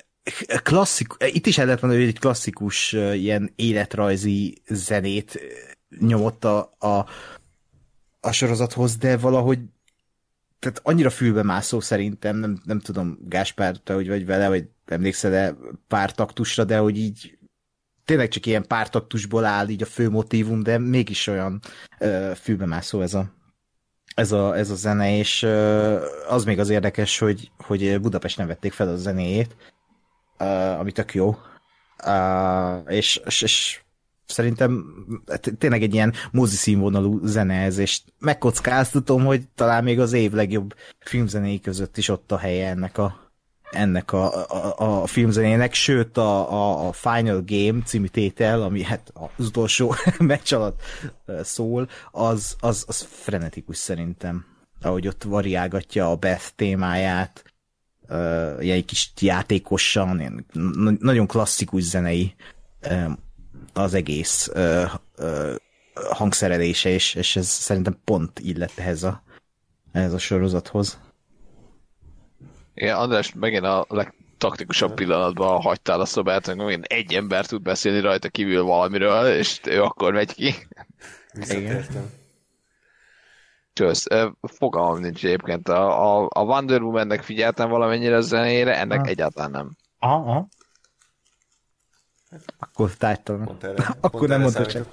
[0.63, 5.39] klasszik, itt is el lehet mondani, hogy egy klasszikus ilyen életrajzi zenét
[5.99, 7.05] nyomott a, a,
[8.19, 9.59] a sorozathoz, de valahogy
[10.59, 15.55] tehát annyira fülbe mászó szerintem, nem, nem tudom, Gáspár, te hogy vagy vele, vagy emlékszel-e
[15.87, 17.37] pár taktusra, de hogy így
[18.05, 21.61] tényleg csak ilyen pár taktusból áll így a fő motívum, de mégis olyan
[21.99, 23.33] uh, fülbe mászó ez a,
[24.15, 28.47] ez a, ez a zene, és uh, az még az érdekes, hogy, hogy Budapest nem
[28.47, 29.55] vették fel a zenéjét,
[30.39, 31.37] uh, ami tök jó.
[32.05, 33.81] Uh, és, és, és
[34.27, 34.85] szerintem
[35.57, 40.75] tényleg egy ilyen mozi színvonalú zene ez, és megkockáztatom, hogy talán még az év legjobb
[40.99, 43.25] filmzenéi között is ott a helye ennek a
[43.71, 49.13] ennek a, a, a filmzenének, sőt a, a, a Final Game című tétel, ami hát
[49.13, 50.81] az utolsó meccs alatt
[51.41, 54.45] szól, az, az, az frenetikus szerintem.
[54.81, 57.43] Ahogy ott variálgatja a Beth témáját,
[58.09, 60.45] uh, ilyen kis játékosan,
[60.99, 62.35] nagyon klasszikus zenei
[63.77, 65.55] az egész uh, uh,
[66.11, 69.23] hangszerelése, és, és ez szerintem pont illet ehhez a,
[69.91, 70.99] ehhez a sorozathoz.
[72.73, 77.99] Igen, András megint a legtaktikusabb pillanatban hagytál a szobát, hogy megint egy ember tud beszélni
[77.99, 80.55] rajta kívül valamiről, és ő akkor megy ki.
[81.33, 82.09] Visszatértem.
[83.73, 84.05] Csősz,
[84.41, 85.69] fogalmam nincs egyébként.
[85.69, 89.07] A, a, a Wonder Woman-nek figyeltem valamennyire a zenére, ennek Ah.
[89.07, 89.75] egyáltalán nem.
[89.99, 90.47] Aha, aha.
[92.59, 93.45] Akkor tájtalan.
[93.45, 94.87] Pont erre, Akkor pont nem mondta csak.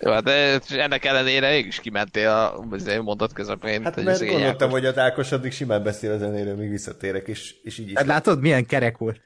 [0.00, 2.66] Jó, hát de ennek ellenére mégis kimentél a
[3.02, 3.84] mondat közepén.
[3.84, 7.54] Hát mert szegény gondoltam, hogy az Ákos addig simán beszél a zenéről, míg visszatérek, és,
[7.62, 7.96] és így is.
[7.96, 9.20] Hát látod, milyen kerek volt?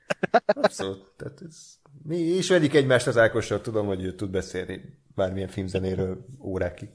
[0.47, 1.13] Abszolút.
[1.17, 1.57] Tehát ez,
[2.03, 4.81] mi ismerjük egymást az Ákossal, tudom, hogy ő tud beszélni
[5.15, 6.89] bármilyen filmzenéről órákig.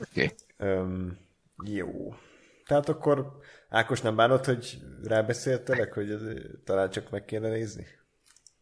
[0.00, 0.34] Oké.
[0.58, 1.18] um,
[1.64, 2.14] jó.
[2.66, 3.38] Tehát akkor
[3.76, 6.20] Ákos nem bánod, hogy rábeszéltelek, hogy ez,
[6.64, 7.86] talán csak meg kéne nézni?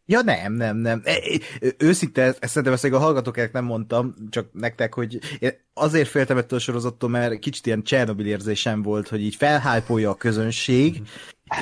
[0.06, 1.02] Ja nem, nem, nem.
[1.04, 1.12] E,
[1.60, 6.36] e, Őszinte, ezt szerintem ezt a hallgatóknak nem mondtam, csak nektek, hogy én azért féltem
[6.36, 11.02] ettől a sorozattól, mert kicsit ilyen Csernobil érzésem volt, hogy így felhájpolja a közönség,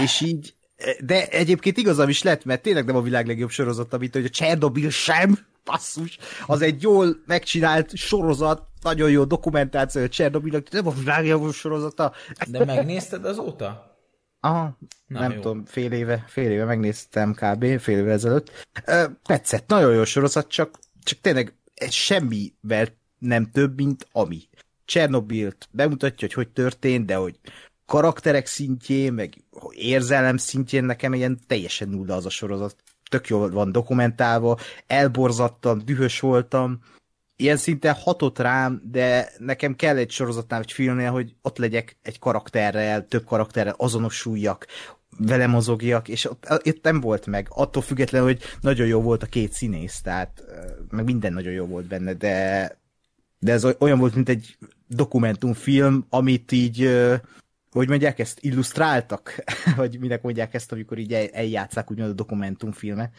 [0.02, 0.54] és így
[1.00, 4.28] de egyébként igazam is lett, mert tényleg nem a világ legjobb sorozata, mint hogy a
[4.28, 11.18] Csernobil sem, passzus, az egy jól megcsinált sorozat, nagyon jó dokumentáció Csernobilnak, nem a világ
[11.18, 12.12] legjobb sorozata.
[12.48, 13.96] De megnézted azóta?
[14.40, 15.40] Aha, Na, nem jó.
[15.40, 17.78] tudom, fél éve, fél éve megnéztem kb.
[17.78, 18.68] fél éve ezelőtt.
[18.86, 22.86] Ö, tetszett, nagyon jó sorozat, csak, csak tényleg ez semmivel
[23.18, 24.40] nem több, mint ami.
[24.84, 27.38] Csernobilt bemutatja, hogy hogy történt, de hogy
[27.86, 32.76] karakterek szintjén, meg érzelem szintjén nekem ilyen teljesen nulla az a sorozat.
[33.10, 36.78] Tök jól van dokumentálva, elborzattam, dühös voltam,
[37.36, 42.18] ilyen szinten hatott rám, de nekem kell egy sorozatnál, vagy filmnél, hogy ott legyek egy
[42.18, 44.66] karakterrel, több karakterrel azonosuljak,
[45.18, 47.46] vele mozogjak, és ott, itt nem volt meg.
[47.50, 50.44] Attól függetlenül, hogy nagyon jó volt a két színész, tehát
[50.90, 52.80] meg minden nagyon jó volt benne, de
[53.42, 56.90] de ez oly- olyan volt, mint egy dokumentumfilm, amit így,
[57.70, 59.44] hogy mondják ezt, illusztráltak,
[59.76, 63.12] vagy minek mondják ezt, amikor így el- eljátszák úgymond a dokumentumfilmet.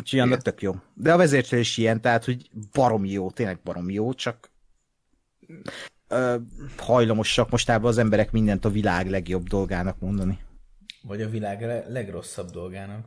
[0.00, 0.74] Úgyhogy annak tök jó.
[0.94, 4.50] De a vezércsel is ilyen, tehát, hogy baromi jó, tényleg baromi jó, csak
[6.08, 6.36] ö,
[6.76, 10.38] hajlamosak mostában az emberek mindent a világ legjobb dolgának mondani.
[11.02, 13.06] Vagy a világ le- legrosszabb dolgának?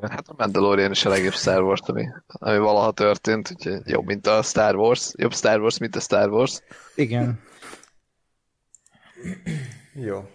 [0.00, 4.26] Hát a Mandalorian is a legjobb Star Wars, ami, ami valaha történt, úgyhogy jobb, mint
[4.26, 5.12] a Star Wars.
[5.16, 6.60] Jobb Star Wars, mint a Star Wars.
[6.94, 7.40] Igen.
[9.94, 10.28] Jó.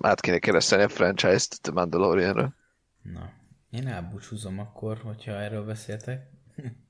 [0.00, 2.54] Át kéne keresni a franchise-t a Mandalorianről.
[3.02, 3.32] Na,
[3.74, 6.30] én elbúcsúzom akkor, hogyha erről beszéltek.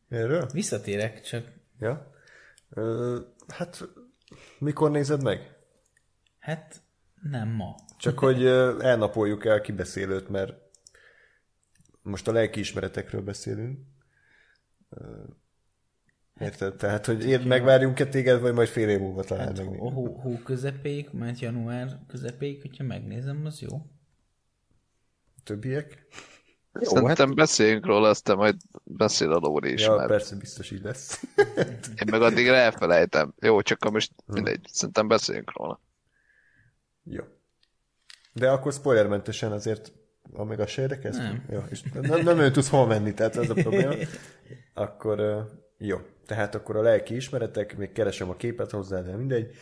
[0.08, 0.46] Erről?
[0.52, 2.12] Visszatérek, csak Ja.
[2.70, 3.88] Ö, hát,
[4.58, 5.56] mikor nézed meg?
[6.38, 6.82] hát
[7.30, 7.74] nem ma.
[7.98, 8.46] Csak hogy
[8.80, 10.52] elnapoljuk el kibeszélőt, mert
[12.02, 13.78] most a lelkiismeretekről beszélünk.
[16.40, 16.76] Érted?
[16.76, 19.78] Tehát, hogy én megvárjunk-e téged, vagy majd fél év múlva talán Hát, meg.
[19.78, 23.86] hó, hó közepéig, mert január közepéig, hogyha megnézem, az jó.
[25.44, 26.06] Többiek?
[26.80, 30.70] Jó, Szerintem hát beszéljünk róla, aztán majd beszél a Lóri is, Ja, mert persze, biztos
[30.70, 31.22] így lesz.
[32.00, 33.34] én meg addigra elfelejtem.
[33.40, 35.80] Jó, csak most mindegy, szerintem beszéljünk róla.
[37.04, 37.24] Jó.
[38.32, 39.92] De akkor spoilermentesen azért,
[40.32, 41.10] amíg az se érdekel?
[41.10, 41.44] Nem.
[41.50, 43.94] Jó, és nem, nem ő tudsz hol menni, tehát ez a probléma.
[44.74, 45.46] Akkor
[45.78, 45.98] jó.
[46.26, 49.54] Tehát akkor a lelki ismeretek, még keresem a képet hozzá, de mindegy.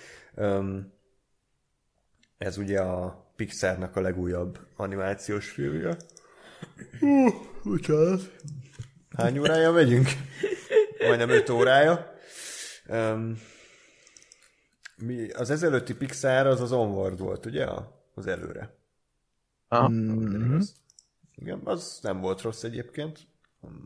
[2.38, 5.96] Ez ugye a Pixarnak a legújabb animációs filmje.
[7.00, 7.28] Hú,
[7.64, 8.20] bocsánat.
[9.16, 10.08] Hány órája megyünk?
[10.98, 12.12] Majdnem 5 órája.
[12.88, 13.38] Um,
[14.96, 17.64] mi, az ezelőtti Pixar az az Onward volt, ugye?
[17.64, 18.74] A- Az előre.
[19.68, 19.88] Aha.
[19.88, 20.58] mm,
[21.34, 23.18] Igen, az nem volt rossz egyébként.
[23.60, 23.84] Um,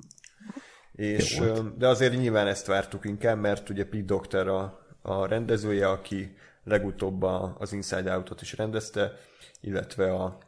[0.92, 1.40] És,
[1.78, 7.22] de azért nyilván ezt vártuk inkább, mert ugye Pete Doctor a, a rendezője, aki legutóbb
[7.22, 9.12] a, az Inside Out-ot is rendezte,
[9.60, 10.38] illetve a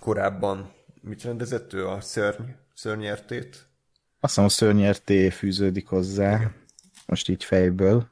[0.00, 0.72] korábban
[1.06, 1.86] mit rendezett ő?
[1.86, 3.66] A szörny, szörnyertét?
[4.20, 6.50] azt hiszem a szörnyerté fűződik hozzá.
[7.06, 8.08] Most így fejből.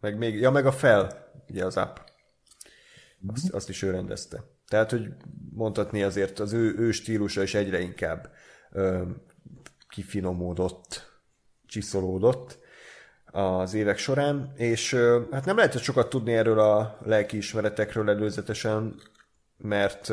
[0.00, 1.96] Meg még, ja, meg a fel, ugye az app.
[3.26, 4.44] azt, azt is ő rendezte.
[4.68, 5.08] Tehát, hogy
[5.54, 8.32] mondhatni azért az ő, ő stílusa is egyre inkább
[8.70, 9.02] ö,
[9.88, 11.12] kifinomódott,
[11.66, 12.58] csiszolódott
[13.24, 19.00] az évek során, és ö, hát nem lehet sokat tudni erről a lelkiismeretekről előzetesen,
[19.56, 20.12] mert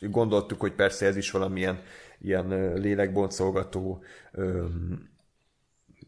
[0.00, 1.82] gondoltuk, hogy persze ez is valamilyen
[2.18, 4.66] ilyen lélekboncolgató, ö,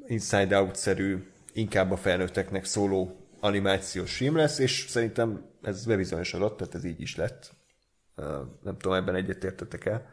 [0.06, 6.84] inside out-szerű, inkább a felnőtteknek szóló animációs film lesz, és szerintem ez bebizonyosodott, tehát ez
[6.84, 7.52] így is lett.
[8.62, 10.06] Nem tudom, ebben egyetértetek el,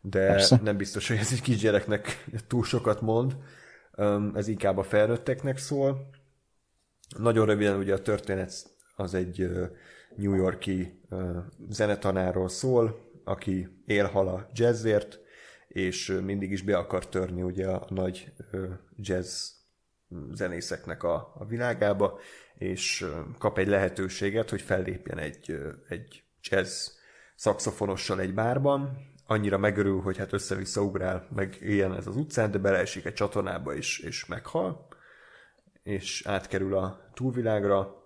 [0.00, 0.60] de Persze.
[0.62, 3.36] nem biztos, hogy ez egy kisgyereknek túl sokat mond.
[4.34, 6.10] Ez inkább a felnőtteknek szól.
[7.18, 8.52] Nagyon röviden ugye a történet
[8.96, 9.50] az egy
[10.16, 11.00] New Yorki
[11.68, 15.20] zenetanáról szól, aki élhal a jazzért,
[15.68, 18.32] és mindig is be akar törni ugye a nagy
[18.96, 19.48] jazz
[20.32, 22.18] zenészeknek a, a világába,
[22.54, 23.06] és
[23.38, 26.88] kap egy lehetőséget, hogy fellépjen egy, egy jazz
[27.34, 32.58] szakszofonossal egy bárban, annyira megörül, hogy hát össze-vissza ugrál, meg ilyen ez az utcán, de
[32.58, 34.88] beleesik egy csatornába is, és meghal,
[35.82, 38.02] és átkerül a túlvilágra.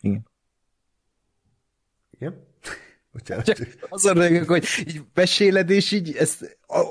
[0.00, 0.29] Igen.
[2.20, 2.48] Igen?
[3.12, 3.44] Bocsánat.
[3.44, 6.38] Csak azon rögök, hogy így meséled, és így ez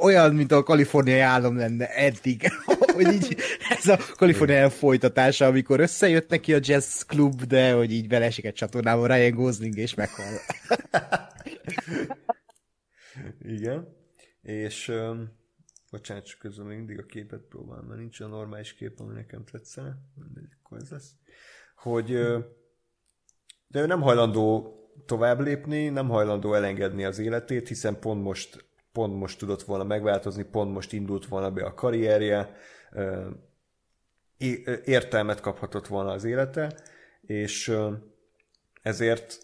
[0.01, 2.49] olyan, mint a kaliforniai állam lenne eddig,
[2.95, 3.37] hogy így
[3.69, 8.53] ez a kaliforniai folytatása, amikor összejött neki a jazz klub, de hogy így belesik egy
[8.53, 10.25] csatornába Ryan Gosling, és meghal.
[13.57, 13.97] Igen.
[14.41, 15.31] És um,
[15.91, 19.43] bocsánat, csak közben még mindig a képet próbálom, mert nincs a normális kép, ami nekem
[19.51, 19.97] tetszene.
[20.15, 21.11] Mindegy, akkor ez lesz.
[21.75, 22.05] Hogy
[23.67, 29.15] de ő nem hajlandó tovább lépni, nem hajlandó elengedni az életét, hiszen pont most, pont
[29.15, 32.55] most tudott volna megváltozni, pont most indult volna be a karrierje,
[34.85, 36.79] értelmet kaphatott volna az élete,
[37.21, 37.73] és
[38.81, 39.37] ezért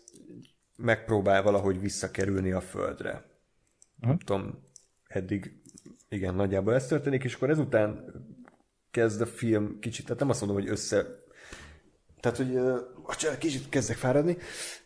[0.76, 3.10] megpróbál valahogy visszakerülni a földre.
[3.10, 4.08] Uh-huh.
[4.08, 4.64] Nem tudom,
[5.08, 5.62] eddig
[6.10, 8.14] igen, nagyjából ez történik, és akkor ezután
[8.92, 11.24] kezd a film kicsit, tehát nem azt mondom, hogy össze
[12.20, 12.56] tehát, hogy
[13.30, 14.38] uh, kicsit kezdek fáradni,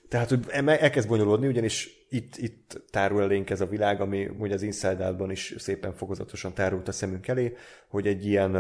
[0.10, 4.62] tehát, hogy elkezd bonyolódni, ugyanis itt, itt tárul elénk ez a világ, ami ugye az
[4.62, 7.56] Inside Out-ban is szépen fokozatosan tárult a szemünk elé,
[7.88, 8.56] hogy egy ilyen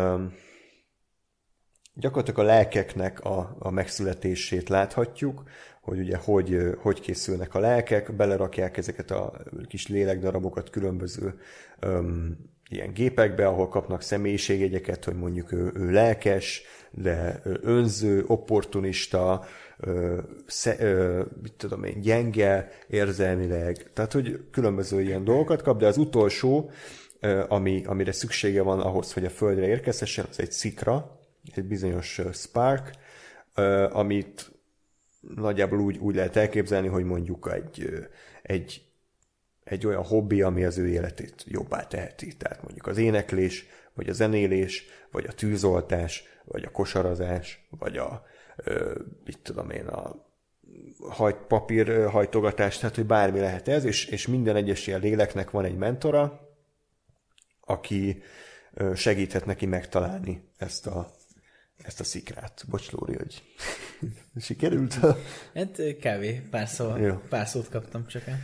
[1.93, 5.43] gyakorlatilag a lelkeknek a, a megszületését láthatjuk,
[5.81, 11.39] hogy ugye hogy, hogy készülnek a lelkek, belerakják ezeket a kis lélekdarabokat különböző
[11.81, 12.37] um,
[12.69, 19.45] ilyen gépekbe, ahol kapnak személyiségjegyeket, hogy mondjuk ő, ő lelkes, de önző, opportunista,
[19.79, 25.87] ö, sze, ö, mit tudom én, gyenge érzelmileg, tehát hogy különböző ilyen dolgokat kap, de
[25.87, 26.71] az utolsó,
[27.19, 31.19] ö, ami, amire szüksége van ahhoz, hogy a Földre érkezhessen, az egy szikra,
[31.55, 32.91] egy bizonyos spark,
[33.55, 34.51] ö, amit
[35.35, 37.89] nagyjából úgy, úgy lehet elképzelni, hogy mondjuk egy,
[38.41, 38.81] egy,
[39.63, 42.35] egy olyan hobbi, ami az ő életét jobbá teheti.
[42.37, 48.25] Tehát mondjuk az éneklés, vagy a zenélés, vagy a tűzoltás, vagy a kosarazás, vagy a,
[49.25, 50.27] mit tudom én, a
[51.09, 55.65] hajt, papír hajtogatás, tehát hogy bármi lehet ez, és, és minden egyes ilyen léleknek van
[55.65, 56.47] egy mentora,
[57.61, 58.21] aki
[58.95, 61.11] segíthet neki megtalálni ezt a,
[61.77, 62.65] ezt a szikrát.
[62.69, 63.43] Bocs, Lóri, hogy
[64.45, 64.99] sikerült?
[65.53, 66.93] Hát kávé, pár, szó,
[67.29, 68.39] pár szót kaptam csak el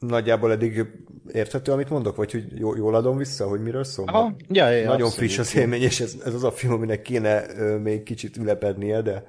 [0.00, 0.86] nagyjából eddig
[1.32, 4.08] érthető, amit mondok, vagy hogy jól adom vissza, hogy miről szól?
[4.08, 5.14] Aha, ja, ja, Nagyon abszolút.
[5.14, 9.02] friss az élmény, és ez, ez az a film, aminek kéne ö, még kicsit ülepednie,
[9.02, 9.26] de,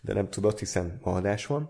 [0.00, 1.68] de nem tudott, hiszen adás van.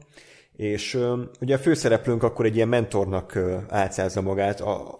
[0.56, 4.98] És ö, ugye a főszereplőnk akkor egy ilyen mentornak ö, álcázza magát, a,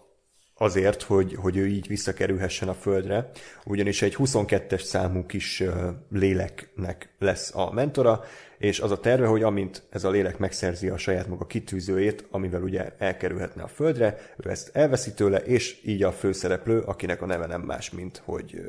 [0.55, 3.31] azért, hogy, hogy ő így visszakerülhessen a földre,
[3.65, 5.63] ugyanis egy 22-es számú kis
[6.11, 8.25] léleknek lesz a mentora,
[8.61, 12.63] és az a terve, hogy amint ez a lélek megszerzi a saját maga kitűzőjét, amivel
[12.63, 17.47] ugye elkerülhetne a földre, ő ezt elveszi tőle, és így a főszereplő, akinek a neve
[17.47, 18.61] nem más, mint hogy...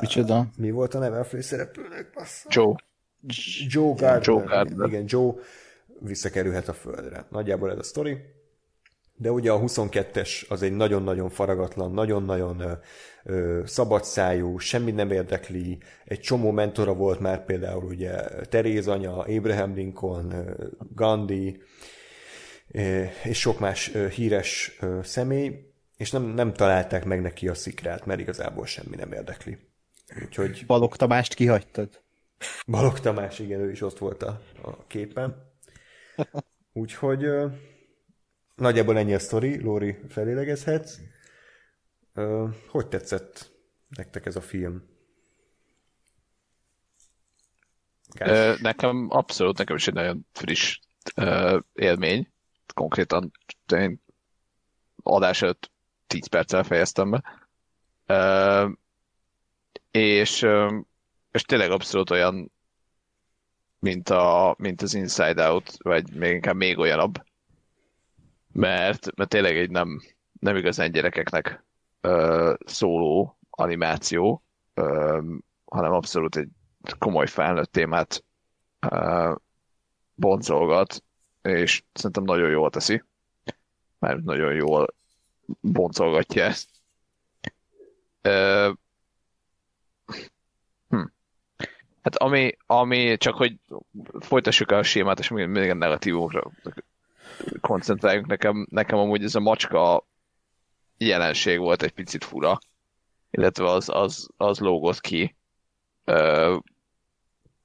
[0.00, 0.46] Micsoda?
[0.56, 2.10] Mi volt a neve a főszereplőnek?
[2.14, 2.48] Bassza?
[2.50, 2.74] Joe.
[3.68, 4.22] Joe Gardner.
[4.22, 4.88] Joe Gardner.
[4.88, 5.32] Igen, Joe
[6.00, 7.26] visszakerülhet a földre.
[7.30, 8.18] Nagyjából ez a sztori.
[9.16, 12.78] De ugye a 22-es az egy nagyon-nagyon faragatlan, nagyon-nagyon
[13.64, 18.12] szabadszájú, semmi nem érdekli, egy csomó mentora volt már például ugye
[18.44, 20.56] Teréz anya, Abraham Lincoln,
[20.94, 21.62] Gandhi,
[23.24, 28.66] és sok más híres személy, és nem, nem találták meg neki a szikrát, mert igazából
[28.66, 29.58] semmi nem érdekli.
[30.24, 30.64] Úgyhogy...
[30.66, 32.02] Balog Tamást kihagytad?
[32.66, 35.52] Balog Tamás, igen, ő is ott volt a, a képen.
[36.72, 37.26] Úgyhogy
[38.54, 40.98] Nagyjából ennyi a sztori, Lóri felélegezhetsz.
[42.68, 43.52] Hogy tetszett
[43.88, 44.82] nektek ez a film?
[48.20, 50.78] Ö, nekem abszolút, nekem is egy nagyon friss
[51.72, 52.32] élmény.
[52.74, 53.32] Konkrétan
[53.76, 54.02] én
[55.02, 55.70] adás előtt
[56.06, 57.22] 10 perccel fejeztem be.
[59.90, 60.46] És,
[61.30, 62.52] és tényleg abszolút olyan,
[63.78, 67.24] mint, a, mint az Inside Out, vagy még inkább még olyanabb.
[68.52, 70.02] Mert, mert tényleg egy nem,
[70.40, 71.64] nem igazán gyerekeknek
[72.04, 74.42] ö, szóló animáció,
[74.74, 75.22] ö,
[75.64, 76.48] hanem abszolút egy
[76.98, 78.24] komoly felnőtt témát
[78.90, 79.32] ö,
[80.14, 81.04] boncolgat,
[81.42, 83.02] és szerintem nagyon jól teszi,
[83.98, 84.86] mert nagyon jól
[85.60, 86.68] boncolgatja ezt.
[88.22, 88.70] Ö,
[90.88, 91.02] hm.
[92.02, 93.58] Hát ami, ami, csak hogy
[94.20, 96.50] folytassuk a sémát, és még a negatívumokra
[97.60, 100.06] koncentráljunk, nekem, nekem amúgy ez a macska
[100.98, 102.58] jelenség volt egy picit fura,
[103.30, 105.36] illetve az, az, az lógott ki,
[106.04, 106.56] ö,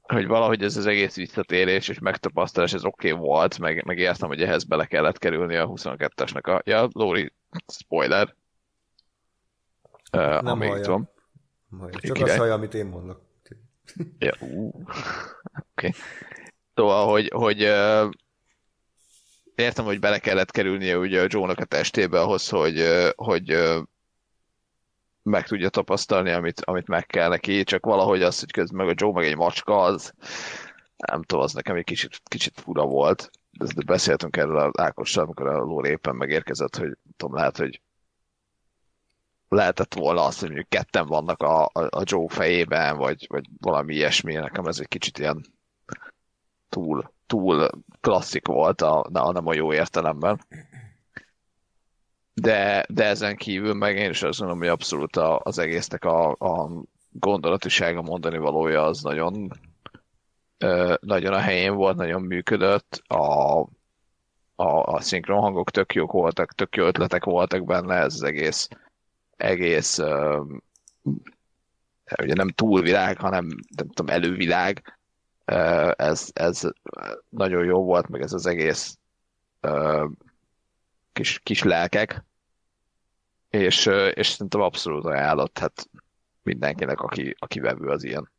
[0.01, 4.27] hogy valahogy ez az egész visszatérés és megtapasztalás, ez oké okay volt, meg, meg értem,
[4.27, 6.61] hogy ehhez bele kellett kerülni a 22-esnek a...
[6.65, 7.33] Ja, Lóri,
[7.67, 8.35] spoiler.
[10.11, 10.81] Ö, Nem amíg hallja.
[10.81, 11.09] itt van.
[11.91, 12.21] Csak Király.
[12.29, 13.21] azt hallja, amit én mondok.
[14.19, 14.67] Ja, ú.
[15.71, 15.87] Oké.
[15.87, 15.91] Okay.
[16.75, 17.61] Szóval, hogy, hogy
[19.59, 23.57] értem, hogy bele kellett kerülnie ugye a Joe-nak a testébe ahhoz, hogy, hogy
[25.23, 28.97] meg tudja tapasztalni, amit, amit meg kell neki, csak valahogy az, hogy közben meg a
[28.97, 30.13] Joe meg egy macska, az
[30.97, 33.31] nem tudom, az nekem egy kicsit, kicsit fura volt.
[33.51, 37.81] De beszéltünk erről az Ákossal, amikor a Lóri éppen megérkezett, hogy tudom, lehet, hogy
[39.49, 43.93] lehetett volna azt, hogy mondjuk ketten vannak a, a, a Joe fejében, vagy, vagy valami
[43.93, 45.45] ilyesmi, nekem ez egy kicsit ilyen
[46.69, 47.69] túl, túl
[48.01, 50.45] klasszik volt, a, a nem a jó értelemben.
[52.33, 56.31] De, de ezen kívül meg én is azt mondom, hogy abszolút a, az egésznek a,
[56.31, 56.69] a
[57.11, 59.51] gondolatisága mondani valója az nagyon,
[60.57, 63.01] ö, nagyon a helyén volt, nagyon működött.
[63.07, 63.59] A,
[64.55, 68.67] a, a szinkron hangok tök jók voltak, tök jó ötletek voltak benne, ez az egész,
[69.37, 70.43] egész ö,
[72.21, 73.45] ugye nem túlvilág, hanem
[73.75, 74.98] nem tudom, elővilág.
[75.95, 76.61] Ez, ez
[77.29, 78.97] nagyon jó volt, meg ez az egész
[81.13, 82.23] kis, kis lelkek,
[83.49, 85.89] és, és szerintem abszolút ajánlott, hát
[86.43, 88.31] mindenkinek, aki, aki vevő az ilyen,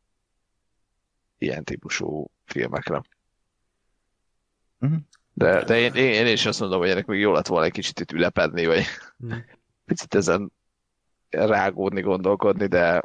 [1.37, 3.01] ilyen típusú filmekre.
[4.77, 4.95] Mhm.
[5.33, 7.71] De, de én, én, én is azt mondom, hogy ennek még jó lett volna egy
[7.71, 8.85] kicsit itt ülepedni, vagy
[9.17, 9.37] Mhm.
[9.85, 10.51] picit ezen
[11.29, 13.01] rágódni, gondolkodni, de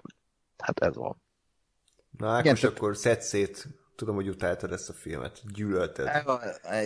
[0.58, 1.22] hát ez van.
[2.10, 3.68] Na Ákos, Igen, Igen, akkor szedd szét.
[3.96, 5.40] Tudom, hogy utáltad ezt a filmet.
[5.54, 6.08] Gyűlölted.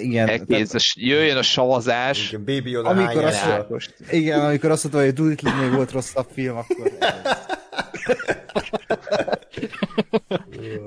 [0.01, 2.29] Igen, Elkész, jöjjön a savazás.
[2.29, 3.89] Igen, Baby Yoda Amikor azt- a- Ákos.
[4.11, 6.93] igen, amikor azt mondta, hogy Doolittle még volt rosszabb film, akkor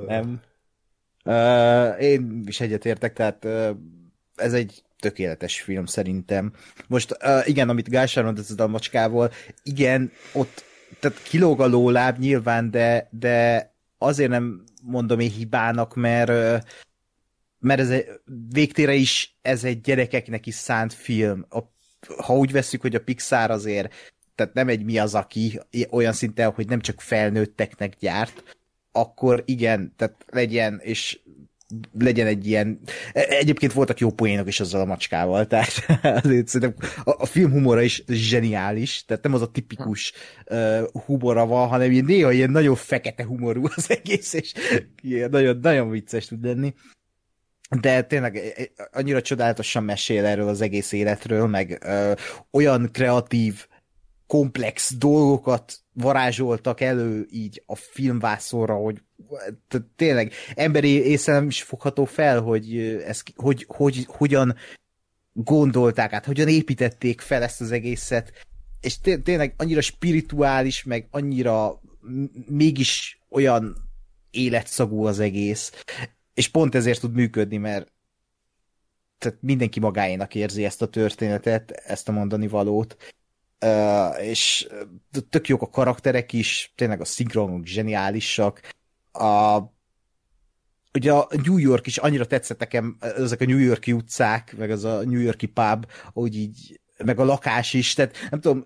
[0.07, 0.39] nem.
[1.25, 3.69] Uh, én is egyetértek, tehát uh,
[4.35, 6.53] ez egy tökéletes film szerintem.
[6.87, 9.31] Most uh, igen, amit Gásár mondott ez a macskával,
[9.63, 10.63] igen, ott
[10.99, 16.65] tehát kilóg a lóláb nyilván, de, de azért nem mondom én hibának, mert
[17.59, 18.05] mert ez egy,
[18.49, 21.45] végtére is ez egy gyerekeknek is szánt film.
[21.49, 21.59] A,
[22.23, 23.93] ha úgy veszük, hogy a Pixar azért
[24.35, 28.57] tehát nem egy mi az, aki olyan szinten, hogy nem csak felnőtteknek gyárt,
[28.91, 31.19] akkor igen, tehát legyen, és
[31.99, 32.79] legyen egy ilyen...
[33.13, 35.85] Egyébként voltak jó poénok is azzal a macskával, tehát
[36.23, 40.13] azért szerintem a, film humora is zseniális, tehát nem az a tipikus
[40.45, 44.53] uh, humora van, hanem ilyen, néha ilyen nagyon fekete humorú az egész, és
[45.01, 46.73] ilyen nagyon, nagyon vicces tud lenni.
[47.79, 52.11] De tényleg eh, eh, annyira csodálatosan mesél erről az egész életről, meg ö,
[52.51, 53.67] olyan kreatív,
[54.27, 59.01] komplex dolgokat varázsoltak elő így a filmvászorra, hogy
[59.67, 64.55] tehát tényleg emberi észre nem is fogható fel, hogy, ez, hogy, hogy hogyan
[65.33, 68.31] gondolták át, hogyan építették fel ezt az egészet,
[68.81, 71.81] és té- tényleg annyira spirituális, meg annyira
[72.47, 73.75] mégis olyan
[74.31, 75.83] életszagú az egész,
[76.33, 77.91] és pont ezért tud működni, mert
[79.17, 82.97] tehát mindenki magáénak érzi ezt a történetet, ezt a mondani valót,
[84.21, 84.67] és
[85.29, 88.61] tök jók a karakterek is, tényleg a szinkronok zseniálisak,
[89.13, 89.59] a
[90.93, 94.83] ugye a New York is annyira tetszett nekem, ezek a New Yorki utcák, meg az
[94.83, 98.65] a New Yorki pub, hogy így meg a lakás is, tehát nem tudom,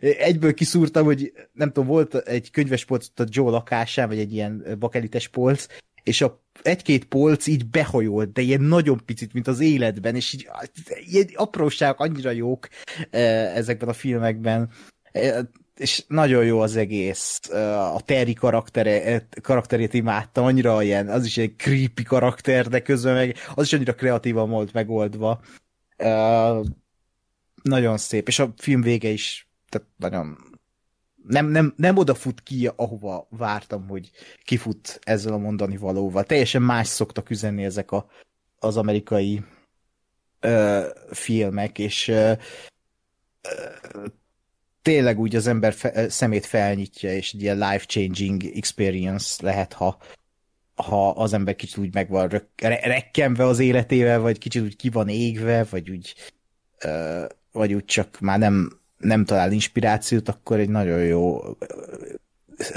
[0.00, 4.76] egyből kiszúrtam, hogy nem tudom, volt egy könyves polc a Joe lakásán, vagy egy ilyen
[4.78, 5.66] bakelites polc,
[6.02, 10.48] és a egy-két polc így behajolt, de ilyen nagyon picit, mint az életben, és így
[11.06, 12.68] ilyen apróságok annyira jók
[13.10, 14.70] eh, ezekben a filmekben.
[15.78, 17.40] És nagyon jó az egész.
[17.94, 23.36] A Terry karaktere, karakterét imádtam, annyira ilyen, az is egy creepy karakter, de közben meg
[23.54, 25.40] az is annyira kreatívan volt megoldva.
[27.62, 30.48] Nagyon szép, és a film vége is tehát nagyon
[31.28, 34.10] nem, nem, nem odafut ki, ahova vártam, hogy
[34.44, 36.24] kifut ezzel a mondani valóval.
[36.24, 38.06] Teljesen más szoktak üzenni ezek a,
[38.58, 39.42] az amerikai
[40.40, 42.32] ö, filmek, és ö,
[43.92, 44.06] ö,
[44.88, 49.98] tényleg úgy az ember fe, szemét felnyitja, és egy ilyen life-changing experience lehet, ha,
[50.74, 52.46] ha az ember kicsit úgy meg van rök,
[52.82, 56.14] rekkenve az életével, vagy kicsit úgy ki van égve, vagy úgy,
[56.78, 61.40] ö, vagy úgy csak már nem, nem talál inspirációt, akkor egy nagyon jó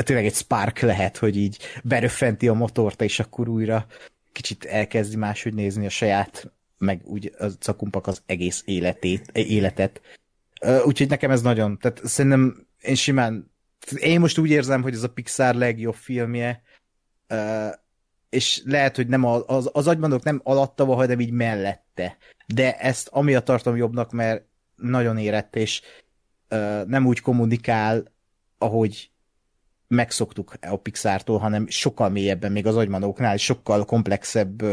[0.04, 3.86] tényleg egy spark lehet, hogy így beröffenti a motort, és akkor újra
[4.32, 10.02] kicsit elkezdi máshogy nézni a saját, meg úgy a cakumpak az egész életét, életet.
[10.86, 13.52] Úgyhogy nekem ez nagyon, tehát szerintem én simán,
[13.96, 16.62] én most úgy érzem, hogy ez a Pixar legjobb filmje,
[18.30, 22.18] és lehet, hogy nem a, az, az agymondok nem alatta van, hanem így mellette.
[22.46, 24.46] De ezt amiatt tartom jobbnak, mert
[24.76, 25.82] nagyon érett, és
[26.86, 28.04] nem úgy kommunikál,
[28.58, 29.12] ahogy
[29.88, 34.64] megszoktuk a Pixártól, hanem sokkal mélyebben, még az agymanóknál, sokkal komplexebb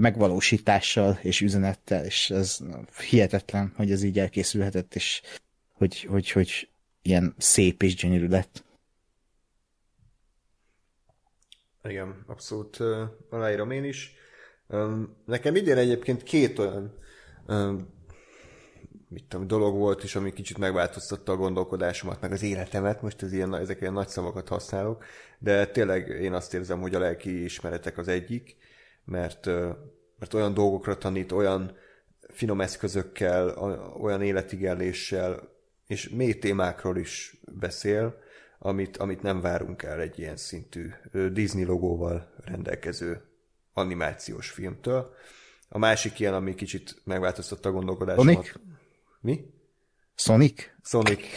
[0.00, 2.58] megvalósítással és üzenettel, és ez
[3.08, 5.22] hihetetlen, hogy ez így elkészülhetett, és
[5.72, 6.68] hogy, hogy, hogy
[7.02, 8.64] ilyen szép és gyönyörű lett.
[11.82, 13.00] Igen, abszolút uh,
[13.30, 14.14] aláírom én is.
[14.66, 16.94] Um, nekem idén egyébként két olyan
[17.46, 17.98] um,
[19.08, 23.32] mit tudom, dolog volt is, ami kicsit megváltoztatta a gondolkodásomat, meg az életemet, most ez
[23.32, 25.04] ilyen, ezek ilyen nagy szavakat használok,
[25.38, 28.56] de tényleg én azt érzem, hogy a lelki ismeretek az egyik,
[29.04, 29.46] mert,
[30.18, 31.76] mert olyan dolgokra tanít, olyan
[32.28, 33.48] finom eszközökkel,
[34.00, 35.48] olyan életigelléssel,
[35.86, 38.18] és mély témákról is beszél,
[38.58, 40.90] amit, amit nem várunk el egy ilyen szintű
[41.32, 43.24] Disney logóval rendelkező
[43.72, 45.14] animációs filmtől.
[45.68, 48.34] A másik ilyen, ami kicsit megváltoztatta a gondolkodásomat.
[48.34, 48.52] Sonic?
[49.20, 49.44] Mi?
[50.14, 50.70] Sonic?
[50.82, 51.24] Sonic.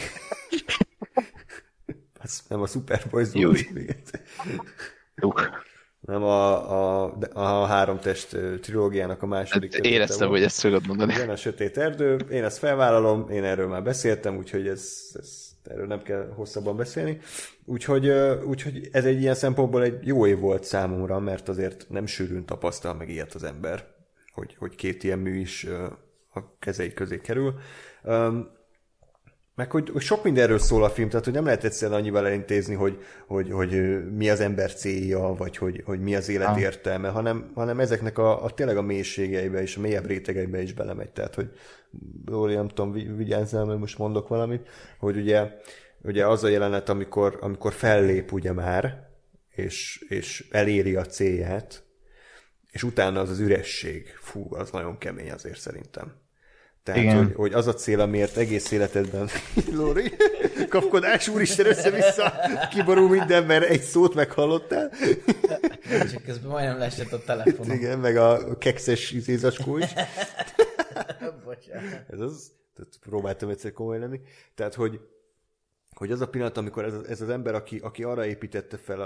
[2.22, 3.24] Ez nem a Superboy
[5.14, 5.32] Jó.
[6.06, 9.74] Nem a, a, a három test trilógiának a második.
[9.74, 11.12] Hát éreztem, hogy ezt fogod mondani.
[11.12, 12.16] Igen, a Sötét Erdő.
[12.30, 17.18] Én ezt felvállalom, én erről már beszéltem, úgyhogy ez, ez erről nem kell hosszabban beszélni.
[17.64, 18.08] Úgyhogy,
[18.46, 22.94] úgyhogy ez egy ilyen szempontból egy jó év volt számomra, mert azért nem sűrűn tapasztal
[22.94, 23.86] meg ilyet az ember,
[24.32, 25.66] hogy, hogy két ilyen mű is
[26.34, 27.54] a kezei közé kerül.
[28.02, 28.48] Um,
[29.54, 32.74] meg hogy, hogy sok mindenről szól a film, tehát hogy nem lehet egyszerűen annyival elintézni,
[32.74, 37.50] hogy, hogy, hogy mi az ember célja, vagy hogy, hogy mi az élet értelme, hanem,
[37.54, 41.10] hanem ezeknek a, a tényleg a mélységeibe és a mélyebb rétegeibe is belemegy.
[41.10, 41.50] Tehát, hogy
[42.26, 45.50] Lóri, nem tudom, vigyázzál, mert most mondok valamit, hogy ugye,
[46.02, 49.08] ugye az a jelenet, amikor, amikor fellép ugye már,
[49.50, 51.82] és, és eléri a célját,
[52.70, 56.23] és utána az az üresség, fú, az nagyon kemény azért szerintem.
[56.84, 57.16] Tehát, Igen.
[57.16, 59.28] Hogy, hogy az a cél, amiért egész életedben,
[59.78, 60.12] Lóri,
[60.68, 62.32] kapkodás, úristen, össze-vissza,
[62.70, 64.90] kiborul minden, mert egy szót meghallottál.
[66.10, 67.76] Csak közben majdnem lesett a telefonom.
[67.76, 69.92] Igen, meg a kekszes izézaskó is.
[71.44, 72.04] Bocsánat.
[72.10, 74.20] Ez az, tehát próbáltam egyszer komoly lenni.
[74.54, 75.00] Tehát, hogy,
[75.94, 79.00] hogy az a pillanat, amikor ez, ez az ember, aki, aki arra építette fel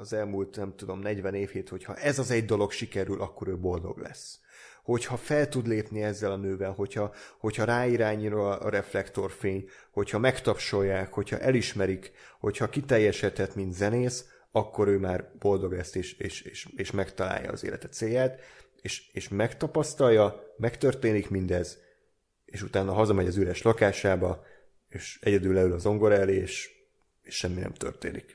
[0.00, 3.58] az elmúlt, nem tudom, 40 évét, hogy ha ez az egy dolog sikerül, akkor ő
[3.58, 4.38] boldog lesz
[4.84, 11.38] hogyha fel tud lépni ezzel a nővel, hogyha, hogyha ráirányul a reflektorfény, hogyha megtapsolják, hogyha
[11.38, 17.50] elismerik, hogyha kiteljesedhet, mint zenész, akkor ő már boldog lesz, és, és, és, és megtalálja
[17.50, 18.40] az élete célját,
[18.82, 21.78] és, és megtapasztalja, megtörténik mindez,
[22.44, 24.44] és utána hazamegy az üres lakásába,
[24.88, 26.70] és egyedül leül az zongor elé, és,
[27.22, 28.33] és semmi nem történik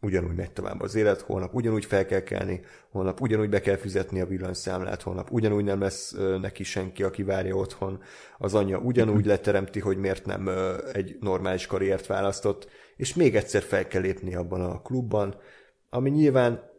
[0.00, 4.20] ugyanúgy megy tovább az élet, holnap ugyanúgy fel kell kelni, holnap ugyanúgy be kell fizetni
[4.20, 8.02] a villanyszámlát, holnap ugyanúgy nem lesz neki senki, aki várja otthon,
[8.38, 9.28] az anyja ugyanúgy mhm.
[9.28, 10.50] leteremti, hogy miért nem
[10.92, 15.40] egy normális karriert választott, és még egyszer fel kell lépni abban a klubban,
[15.90, 16.70] ami nyilván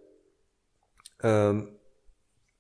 [1.18, 1.78] öm,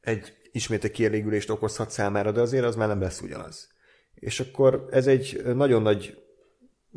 [0.01, 3.69] egy ismét egy kielégülést okozhat számára, de azért az már nem lesz ugyanaz.
[4.13, 6.23] És akkor ez egy nagyon nagy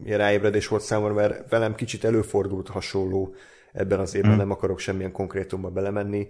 [0.05, 3.35] ráébredés volt számomra, mert velem kicsit előfordult hasonló
[3.73, 4.39] ebben az évben, hmm.
[4.39, 6.27] nem akarok semmilyen konkrétumba belemenni.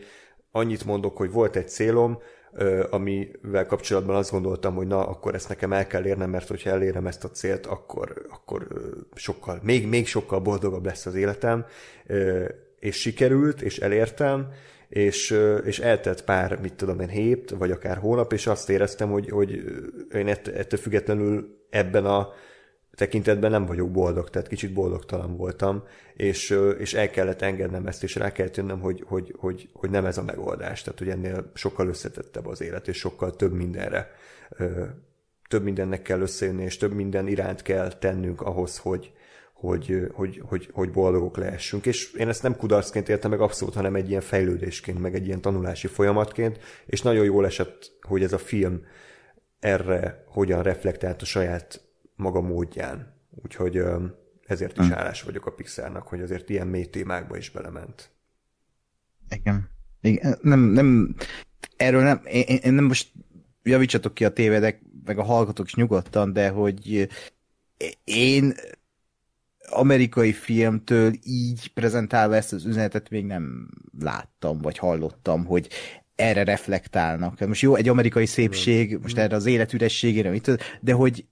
[0.50, 2.18] Annyit mondok, hogy volt egy célom,
[2.90, 7.06] amivel kapcsolatban azt gondoltam, hogy na, akkor ezt nekem el kell érnem, mert hogyha elérem
[7.06, 8.66] ezt a célt, akkor, akkor
[9.14, 11.64] sokkal, még, még sokkal boldogabb lesz az életem,
[12.78, 14.48] és sikerült, és elértem,
[14.88, 19.28] és, és eltelt pár, mit tudom én, hét, vagy akár hónap, és azt éreztem, hogy,
[19.28, 19.64] hogy
[20.14, 22.28] én ettől függetlenül ebben a
[22.94, 28.14] tekintetben nem vagyok boldog, tehát kicsit boldogtalan voltam, és, és el kellett engednem ezt, és
[28.14, 31.88] rá kellett jönnöm, hogy, hogy, hogy, hogy nem ez a megoldás, tehát hogy ennél sokkal
[31.88, 34.10] összetettebb az élet, és sokkal több mindenre,
[35.48, 39.12] több mindennek kell összejönni, és több minden iránt kell tennünk ahhoz, hogy,
[39.52, 41.86] hogy, hogy, hogy, hogy boldogok lehessünk.
[41.86, 45.40] És én ezt nem kudarcként értem meg abszolút, hanem egy ilyen fejlődésként, meg egy ilyen
[45.40, 48.84] tanulási folyamatként, és nagyon jól esett, hogy ez a film
[49.60, 51.80] erre hogyan reflektált a saját
[52.22, 53.20] maga módján.
[53.30, 53.82] Úgyhogy
[54.46, 54.92] ezért is hm.
[54.92, 58.10] hálás vagyok a Pixarnak, hogy azért ilyen mély témákba is belement.
[59.28, 59.68] Igen.
[60.00, 60.38] Igen.
[60.42, 61.14] Nem, nem,
[61.76, 63.12] erről nem, én, én nem most
[63.62, 67.08] javítsatok ki a tévedek, meg a hallgatók is nyugodtan, de hogy
[68.04, 68.54] én
[69.68, 75.68] amerikai filmtől így prezentálva ezt az üzenetet még nem láttam, vagy hallottam, hogy
[76.14, 77.46] erre reflektálnak.
[77.46, 80.40] Most jó, egy amerikai szépség, most erre az életürességére,
[80.80, 81.26] de hogy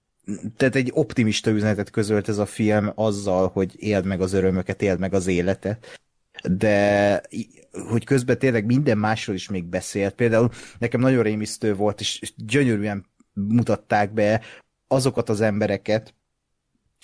[0.57, 4.99] tehát egy optimista üzenetet közölt ez a film azzal, hogy éld meg az örömöket, éld
[4.99, 5.99] meg az életet.
[6.43, 7.23] De
[7.89, 10.15] hogy közben tényleg minden másról is még beszélt.
[10.15, 14.41] Például nekem nagyon rémisztő volt, és gyönyörűen mutatták be
[14.87, 16.15] azokat az embereket,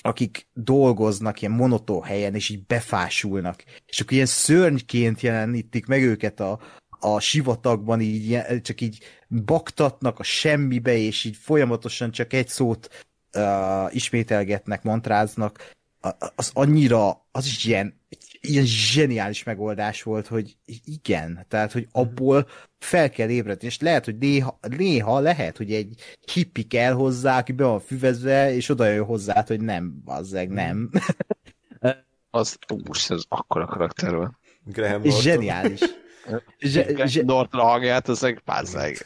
[0.03, 3.65] akik dolgoznak ilyen monotó helyen, és így befásulnak.
[3.87, 6.61] És akkor ilyen szörnyként jelenítik meg őket a,
[7.01, 8.99] a sivatagban, így csak így
[9.29, 15.75] baktatnak a semmibe, és így folyamatosan csak egy szót uh, ismételgetnek, mantráznak,
[16.35, 18.01] az annyira, az is ilyen,
[18.41, 22.49] ilyen zseniális megoldás volt, hogy igen, tehát, hogy abból
[22.79, 27.53] fel kell ébredni, és lehet, hogy néha, néha lehet, hogy egy hippi kell hozzá, aki
[27.53, 30.91] be van füvezve, és oda jön hozzá, hogy nem, azzeg nem.
[32.31, 34.33] az, úsz, ez akkora karakter volt.
[34.65, 35.81] Graham és zseniális.
[36.59, 38.97] Zse, Norton hangját, az meg pázzeg.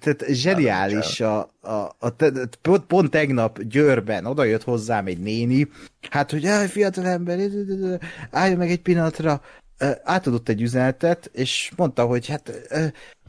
[0.00, 2.14] Tehát zseniális a, a, a, a,
[2.62, 5.68] pont, pont tegnap Győrben oda jött hozzám egy néni,
[6.10, 7.38] hát, hogy fiatal ember,
[8.30, 9.40] álljon meg egy pillanatra,
[10.02, 12.52] átadott egy üzenetet, és mondta, hogy hát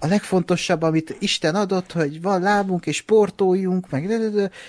[0.04, 4.10] a legfontosabb, amit Isten adott, hogy van lábunk, és sportoljunk, meg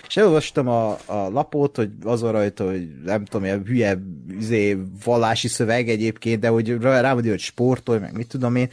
[0.08, 3.98] és elolvastam a, a lapot, hogy azon rajta, hogy nem tudom, ilyen hülye
[4.38, 8.70] izé, vallási szöveg egyébként, de hogy rámondja, hogy sportolj, meg mit tudom én,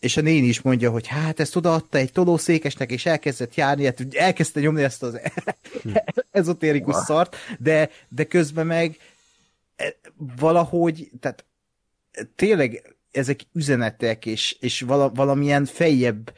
[0.00, 4.06] és a néni is mondja, hogy hát ezt odaadta egy tolószékesnek, és elkezdett járni, hát
[4.10, 5.20] elkezdte nyomni ezt az
[6.30, 8.96] ezotérikus szart, de, de közben meg
[9.76, 9.94] e,
[10.38, 11.44] valahogy, tehát
[12.36, 16.32] tényleg ezek üzenetek, és, és vala, valamilyen fejjebb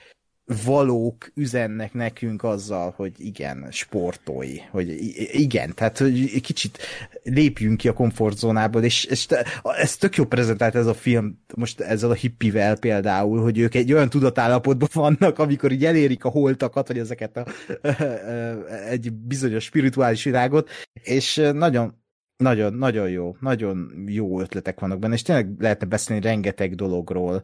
[0.64, 4.88] valók üzennek nekünk azzal, hogy igen, sportolj, hogy
[5.32, 6.78] igen, tehát hogy kicsit
[7.22, 9.26] lépjünk ki a komfortzónából, és, és
[9.62, 13.92] ez tök jó prezentált ez a film, most ezzel a hippivel például, hogy ők egy
[13.92, 17.46] olyan tudatállapotban vannak, amikor így elérik a holtakat, vagy ezeket a,
[18.90, 20.70] egy bizonyos spirituális világot,
[21.02, 22.02] és nagyon
[22.36, 27.42] nagyon, nagyon jó, nagyon jó ötletek vannak benne, és tényleg lehetne beszélni rengeteg dologról.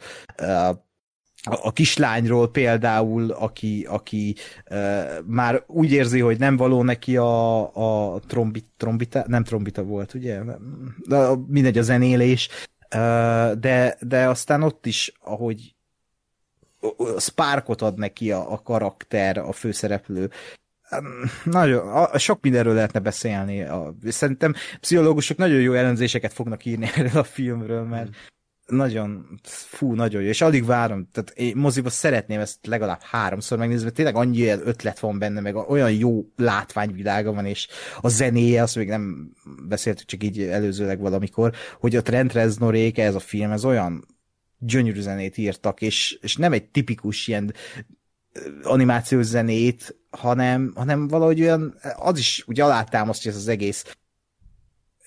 [1.42, 4.34] A kislányról például, aki, aki
[5.24, 10.40] már úgy érzi, hogy nem való neki a, a trombit, trombita, nem trombita volt, ugye?
[11.08, 12.48] De mindegy a zenélés,
[13.58, 15.74] de, de aztán ott is, ahogy
[17.18, 20.30] sparkot ad neki a, a karakter, a főszereplő,
[21.44, 23.66] nagyon, sok mindenről lehetne beszélni.
[24.04, 28.76] Szerintem pszichológusok nagyon jó elemzéseket fognak írni erről a filmről, mert mm.
[28.76, 33.84] nagyon, fú, nagyon jó, és alig várom, tehát én moziba szeretném ezt legalább háromszor megnézni,
[33.84, 37.68] mert tényleg annyi ötlet van benne, meg olyan jó látványvilága van, és
[38.00, 39.32] a zenéje, azt még nem
[39.68, 44.04] beszéltük csak így előzőleg valamikor, hogy a Trent Reznorék, ez a film, ez olyan
[44.58, 47.54] gyönyörű zenét írtak, és, és nem egy tipikus ilyen
[48.62, 53.96] animációs zenét, hanem, hanem valahogy olyan, az is úgy alátámasztja ez az egész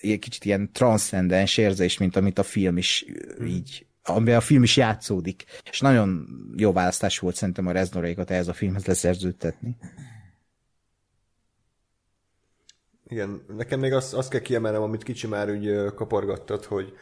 [0.01, 3.05] egy kicsit ilyen transzcendens érzés, mint amit a film is
[3.45, 5.43] így amiben a film is játszódik.
[5.69, 9.77] És nagyon jó választás volt szerintem a Reznorékat ehhez a filmhez leszerződtetni.
[13.07, 16.93] Igen, nekem még azt, azt kell kiemelnem, amit kicsi már úgy kapargattad, hogy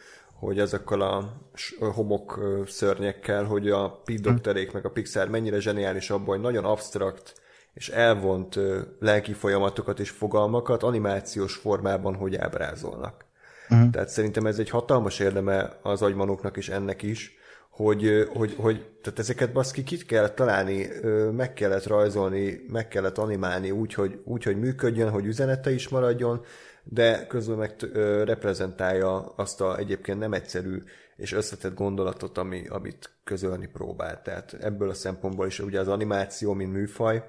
[0.46, 1.32] hogy ezekkel a
[1.78, 7.34] homok szörnyekkel, hogy a Pete Doctorék meg a Pixar mennyire zseniális abban, hogy nagyon absztrakt
[7.74, 8.58] és elvont
[9.00, 13.24] lelki folyamatokat és fogalmakat animációs formában hogy ábrázolnak.
[13.68, 13.90] Uh-huh.
[13.90, 17.36] Tehát szerintem ez egy hatalmas érdeme az agymanoknak és ennek is,
[17.70, 20.88] hogy, hogy, hogy tehát ezeket baszki kit kell találni,
[21.36, 26.44] meg kellett rajzolni, meg kellett animálni úgy, hogy, úgy, hogy működjön, hogy üzenete is maradjon,
[26.84, 27.76] de közben meg
[28.24, 30.82] reprezentálja azt a egyébként nem egyszerű
[31.16, 34.22] és összetett gondolatot, ami, amit közölni próbál.
[34.22, 37.24] Tehát ebből a szempontból is ugye az animáció, mint műfaj,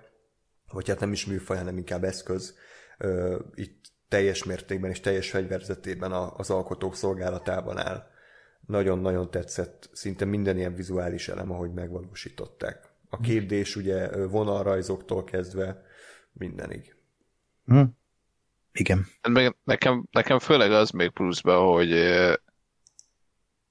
[0.71, 2.55] vagy hát nem is műfaj, hanem inkább eszköz,
[3.53, 8.07] itt teljes mértékben és teljes fegyverzetében az alkotók szolgálatában áll.
[8.65, 12.89] Nagyon-nagyon tetszett szinte minden ilyen vizuális elem, ahogy megvalósították.
[13.09, 15.85] A kérdés ugye vonalrajzoktól kezdve
[16.33, 16.95] mindenig.
[17.65, 17.83] Hm.
[18.73, 19.07] Igen.
[19.29, 21.91] Meg nekem, nekem főleg az még pluszban, hogy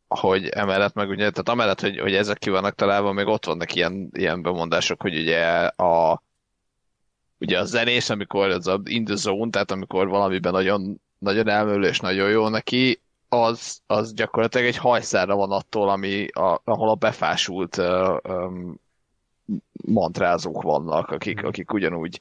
[0.09, 3.75] hogy emellett meg ugye, tehát amellett, hogy, hogy ezek ki vannak találva, még ott vannak
[3.75, 6.23] ilyen, ilyen bemondások, hogy ugye a
[7.39, 11.89] ugye a zenés, amikor az a in the zone, tehát amikor valamiben nagyon, nagyon elmölő
[11.89, 16.95] és nagyon jó neki, az, az gyakorlatilag egy hajszára van attól, ami a, ahol a
[16.95, 18.81] befásult uh, um,
[19.87, 22.21] mantrázók vannak, akik, akik ugyanúgy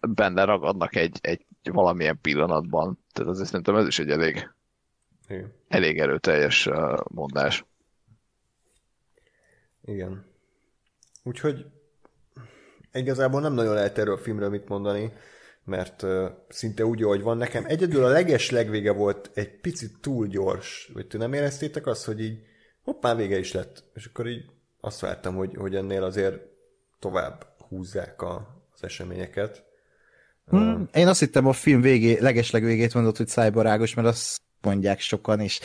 [0.00, 2.98] benne ragadnak egy, egy valamilyen pillanatban.
[3.12, 4.50] Tehát azért szerintem ez is egy elég,
[5.28, 5.52] Igen.
[5.68, 6.68] elég erőteljes
[7.08, 7.64] mondás.
[9.84, 10.24] Igen.
[11.22, 11.66] Úgyhogy
[12.92, 15.12] igazából nem nagyon lehet erről a filmről mit mondani,
[15.64, 17.64] mert uh, szinte úgy, ahogy van nekem.
[17.66, 20.90] Egyedül a leges legvége volt egy picit túl gyors.
[20.92, 22.42] Vagy ti nem éreztétek azt, hogy így
[22.82, 23.84] hoppá, vége is lett.
[23.94, 24.44] És akkor így
[24.80, 26.42] azt vártam, hogy, hogy ennél azért
[26.98, 29.64] tovább húzzák a, az eseményeket.
[30.50, 35.00] Hmm, én azt hittem a film végé, legesleg végét mondott, hogy szájbarágos, mert azt mondják
[35.00, 35.60] sokan, és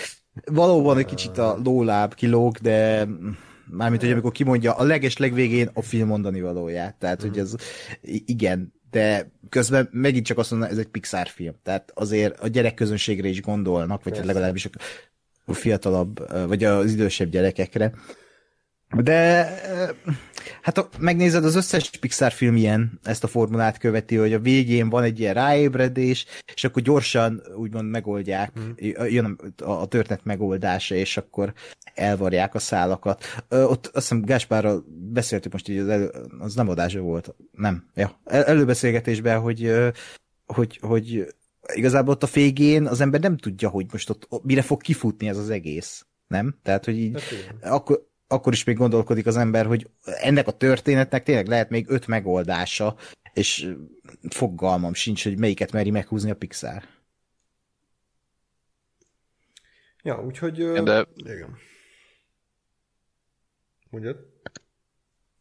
[0.45, 3.07] valóban egy kicsit a lóláb kilóg, de
[3.69, 6.95] mármint, hogy amikor kimondja a leges legvégén a film mondani valóját.
[6.95, 7.55] Tehát, hogy ez
[8.25, 11.55] igen, de közben megint csak azt mondom, ez egy Pixar film.
[11.63, 14.27] Tehát azért a gyerekközönségre is gondolnak, vagy Persze.
[14.27, 14.69] legalábbis
[15.45, 17.93] a fiatalabb, vagy az idősebb gyerekekre.
[18.93, 19.49] De
[20.61, 24.89] hát ha megnézed, az összes Pixar film ilyen ezt a formulát követi, hogy a végén
[24.89, 28.71] van egy ilyen ráébredés, és akkor gyorsan úgymond megoldják, mm.
[29.07, 31.53] jön a történet megoldása, és akkor
[31.93, 33.23] elvarják a szálakat.
[33.49, 38.19] Ott azt hiszem Gáspárral beszéltük most így, az, elő, az nem adása volt, nem, ja,
[38.25, 39.71] el, előbeszélgetésben, hogy,
[40.45, 41.33] hogy, hogy
[41.73, 45.37] igazából ott a végén az ember nem tudja, hogy most ott mire fog kifutni ez
[45.37, 46.05] az egész.
[46.27, 46.55] Nem?
[46.63, 47.13] Tehát, hogy így,
[47.61, 51.89] hát akkor, akkor is még gondolkodik az ember, hogy ennek a történetnek tényleg lehet még
[51.89, 52.95] öt megoldása,
[53.33, 53.73] és
[54.29, 56.83] fogalmam sincs, hogy melyiket meri meghúzni a Pixar.
[60.03, 60.71] Ja, úgyhogy...
[60.83, 61.07] De...
[61.15, 61.57] Igen.
[63.89, 64.13] Ugye?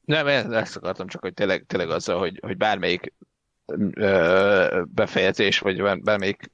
[0.04, 3.12] Nem, ezt akartam csak, hogy tényleg, tényleg azzal, hogy, hogy bármelyik
[3.92, 6.50] ö, befejezés, vagy bármelyik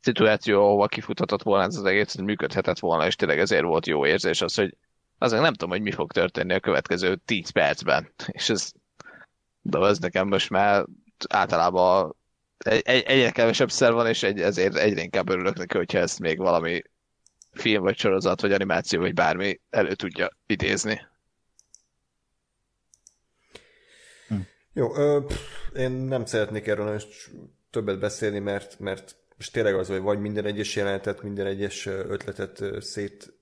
[0.00, 4.06] szituáció, ahova kifuthatott volna ez az egész, hogy működhetett volna, és tényleg ezért volt jó
[4.06, 4.76] érzés az, hogy
[5.22, 8.12] azért nem tudom, hogy mi fog történni a következő 10 percben.
[8.26, 8.72] És ez,
[9.60, 10.86] de ez nekem most már
[11.28, 12.16] általában
[12.58, 16.18] egy, egy, egyre kevesebb szer van, és egy, ezért egyre inkább örülök neki, hogyha ezt
[16.18, 16.82] még valami
[17.52, 21.00] film, vagy sorozat, vagy animáció, vagy bármi elő tudja idézni.
[24.28, 24.34] Hm.
[24.72, 27.02] Jó, ö, pff, én nem szeretnék erről
[27.70, 32.82] többet beszélni, mert, mert és tényleg az, hogy vagy minden egyes jelenetet, minden egyes ötletet
[32.82, 33.32] szét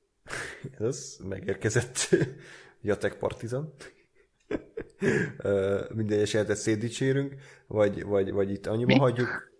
[0.79, 1.97] ez megérkezett
[2.83, 3.75] Jatek Partizan.
[5.95, 7.35] Minden egyes jelentet szétdicsérünk,
[7.67, 8.99] vagy, vagy, vagy itt annyiba Mi?
[8.99, 9.53] hagyjuk.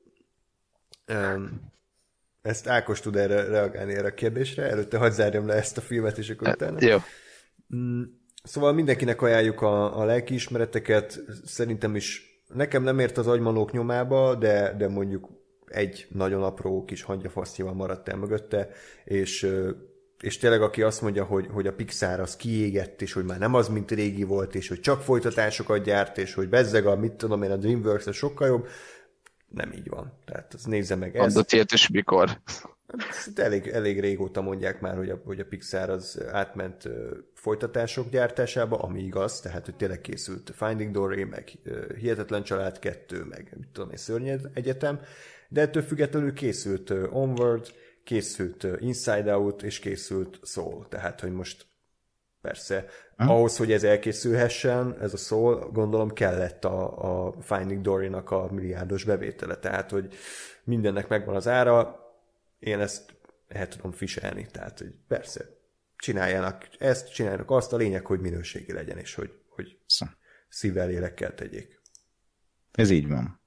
[2.43, 6.19] Ezt Ákos tud erre reagálni erre a kérdésre, előtte hadd zárjam le ezt a filmet,
[6.19, 6.77] és akkor utána.
[6.81, 6.99] Jó.
[7.77, 8.03] Mm,
[8.43, 14.75] szóval mindenkinek ajánljuk a, a lelkiismereteket, szerintem is nekem nem ért az agymanók nyomába, de,
[14.79, 15.29] de mondjuk
[15.67, 18.69] egy nagyon apró kis hangyafasztyival maradt el mögötte,
[19.05, 19.49] és
[20.21, 23.55] és tényleg aki azt mondja, hogy, hogy a Pixar az kiégett, és hogy már nem
[23.55, 27.43] az, mint régi volt, és hogy csak folytatásokat gyárt, és hogy bezzeg a, mit tudom
[27.43, 28.69] én, a DreamWorks a sokkal jobb,
[29.49, 30.13] nem így van.
[30.25, 31.37] Tehát az nézze meg ezt.
[31.37, 32.41] Adott is mikor?
[33.09, 36.89] Ezt elég, elég régóta mondják már, hogy a, hogy a Pixar az átment
[37.35, 41.53] folytatások gyártásába, ami igaz, tehát hogy tényleg készült Finding Dory, meg
[41.99, 45.01] Hihetetlen Család 2, meg mit tudom én, Szörnyed Egyetem,
[45.49, 47.73] de ettől függetlenül készült Onward,
[48.11, 50.89] készült Inside Out, és készült Soul.
[50.89, 51.67] Tehát, hogy most
[52.41, 53.35] persze, ha?
[53.35, 59.05] ahhoz, hogy ez elkészülhessen, ez a Soul, gondolom kellett a, a Finding Dory-nak a milliárdos
[59.05, 59.57] bevétele.
[59.57, 60.15] Tehát, hogy
[60.65, 62.01] mindennek megvan az ára,
[62.59, 63.15] én ezt
[63.49, 64.47] el tudom fiselni.
[64.47, 65.45] Tehát, hogy persze,
[65.97, 69.79] csináljanak ezt, csináljanak azt, a lényeg, hogy minőségi legyen, és hogy, hogy
[70.49, 71.81] szívvel, lélekkel tegyék.
[72.73, 73.40] Ez így van.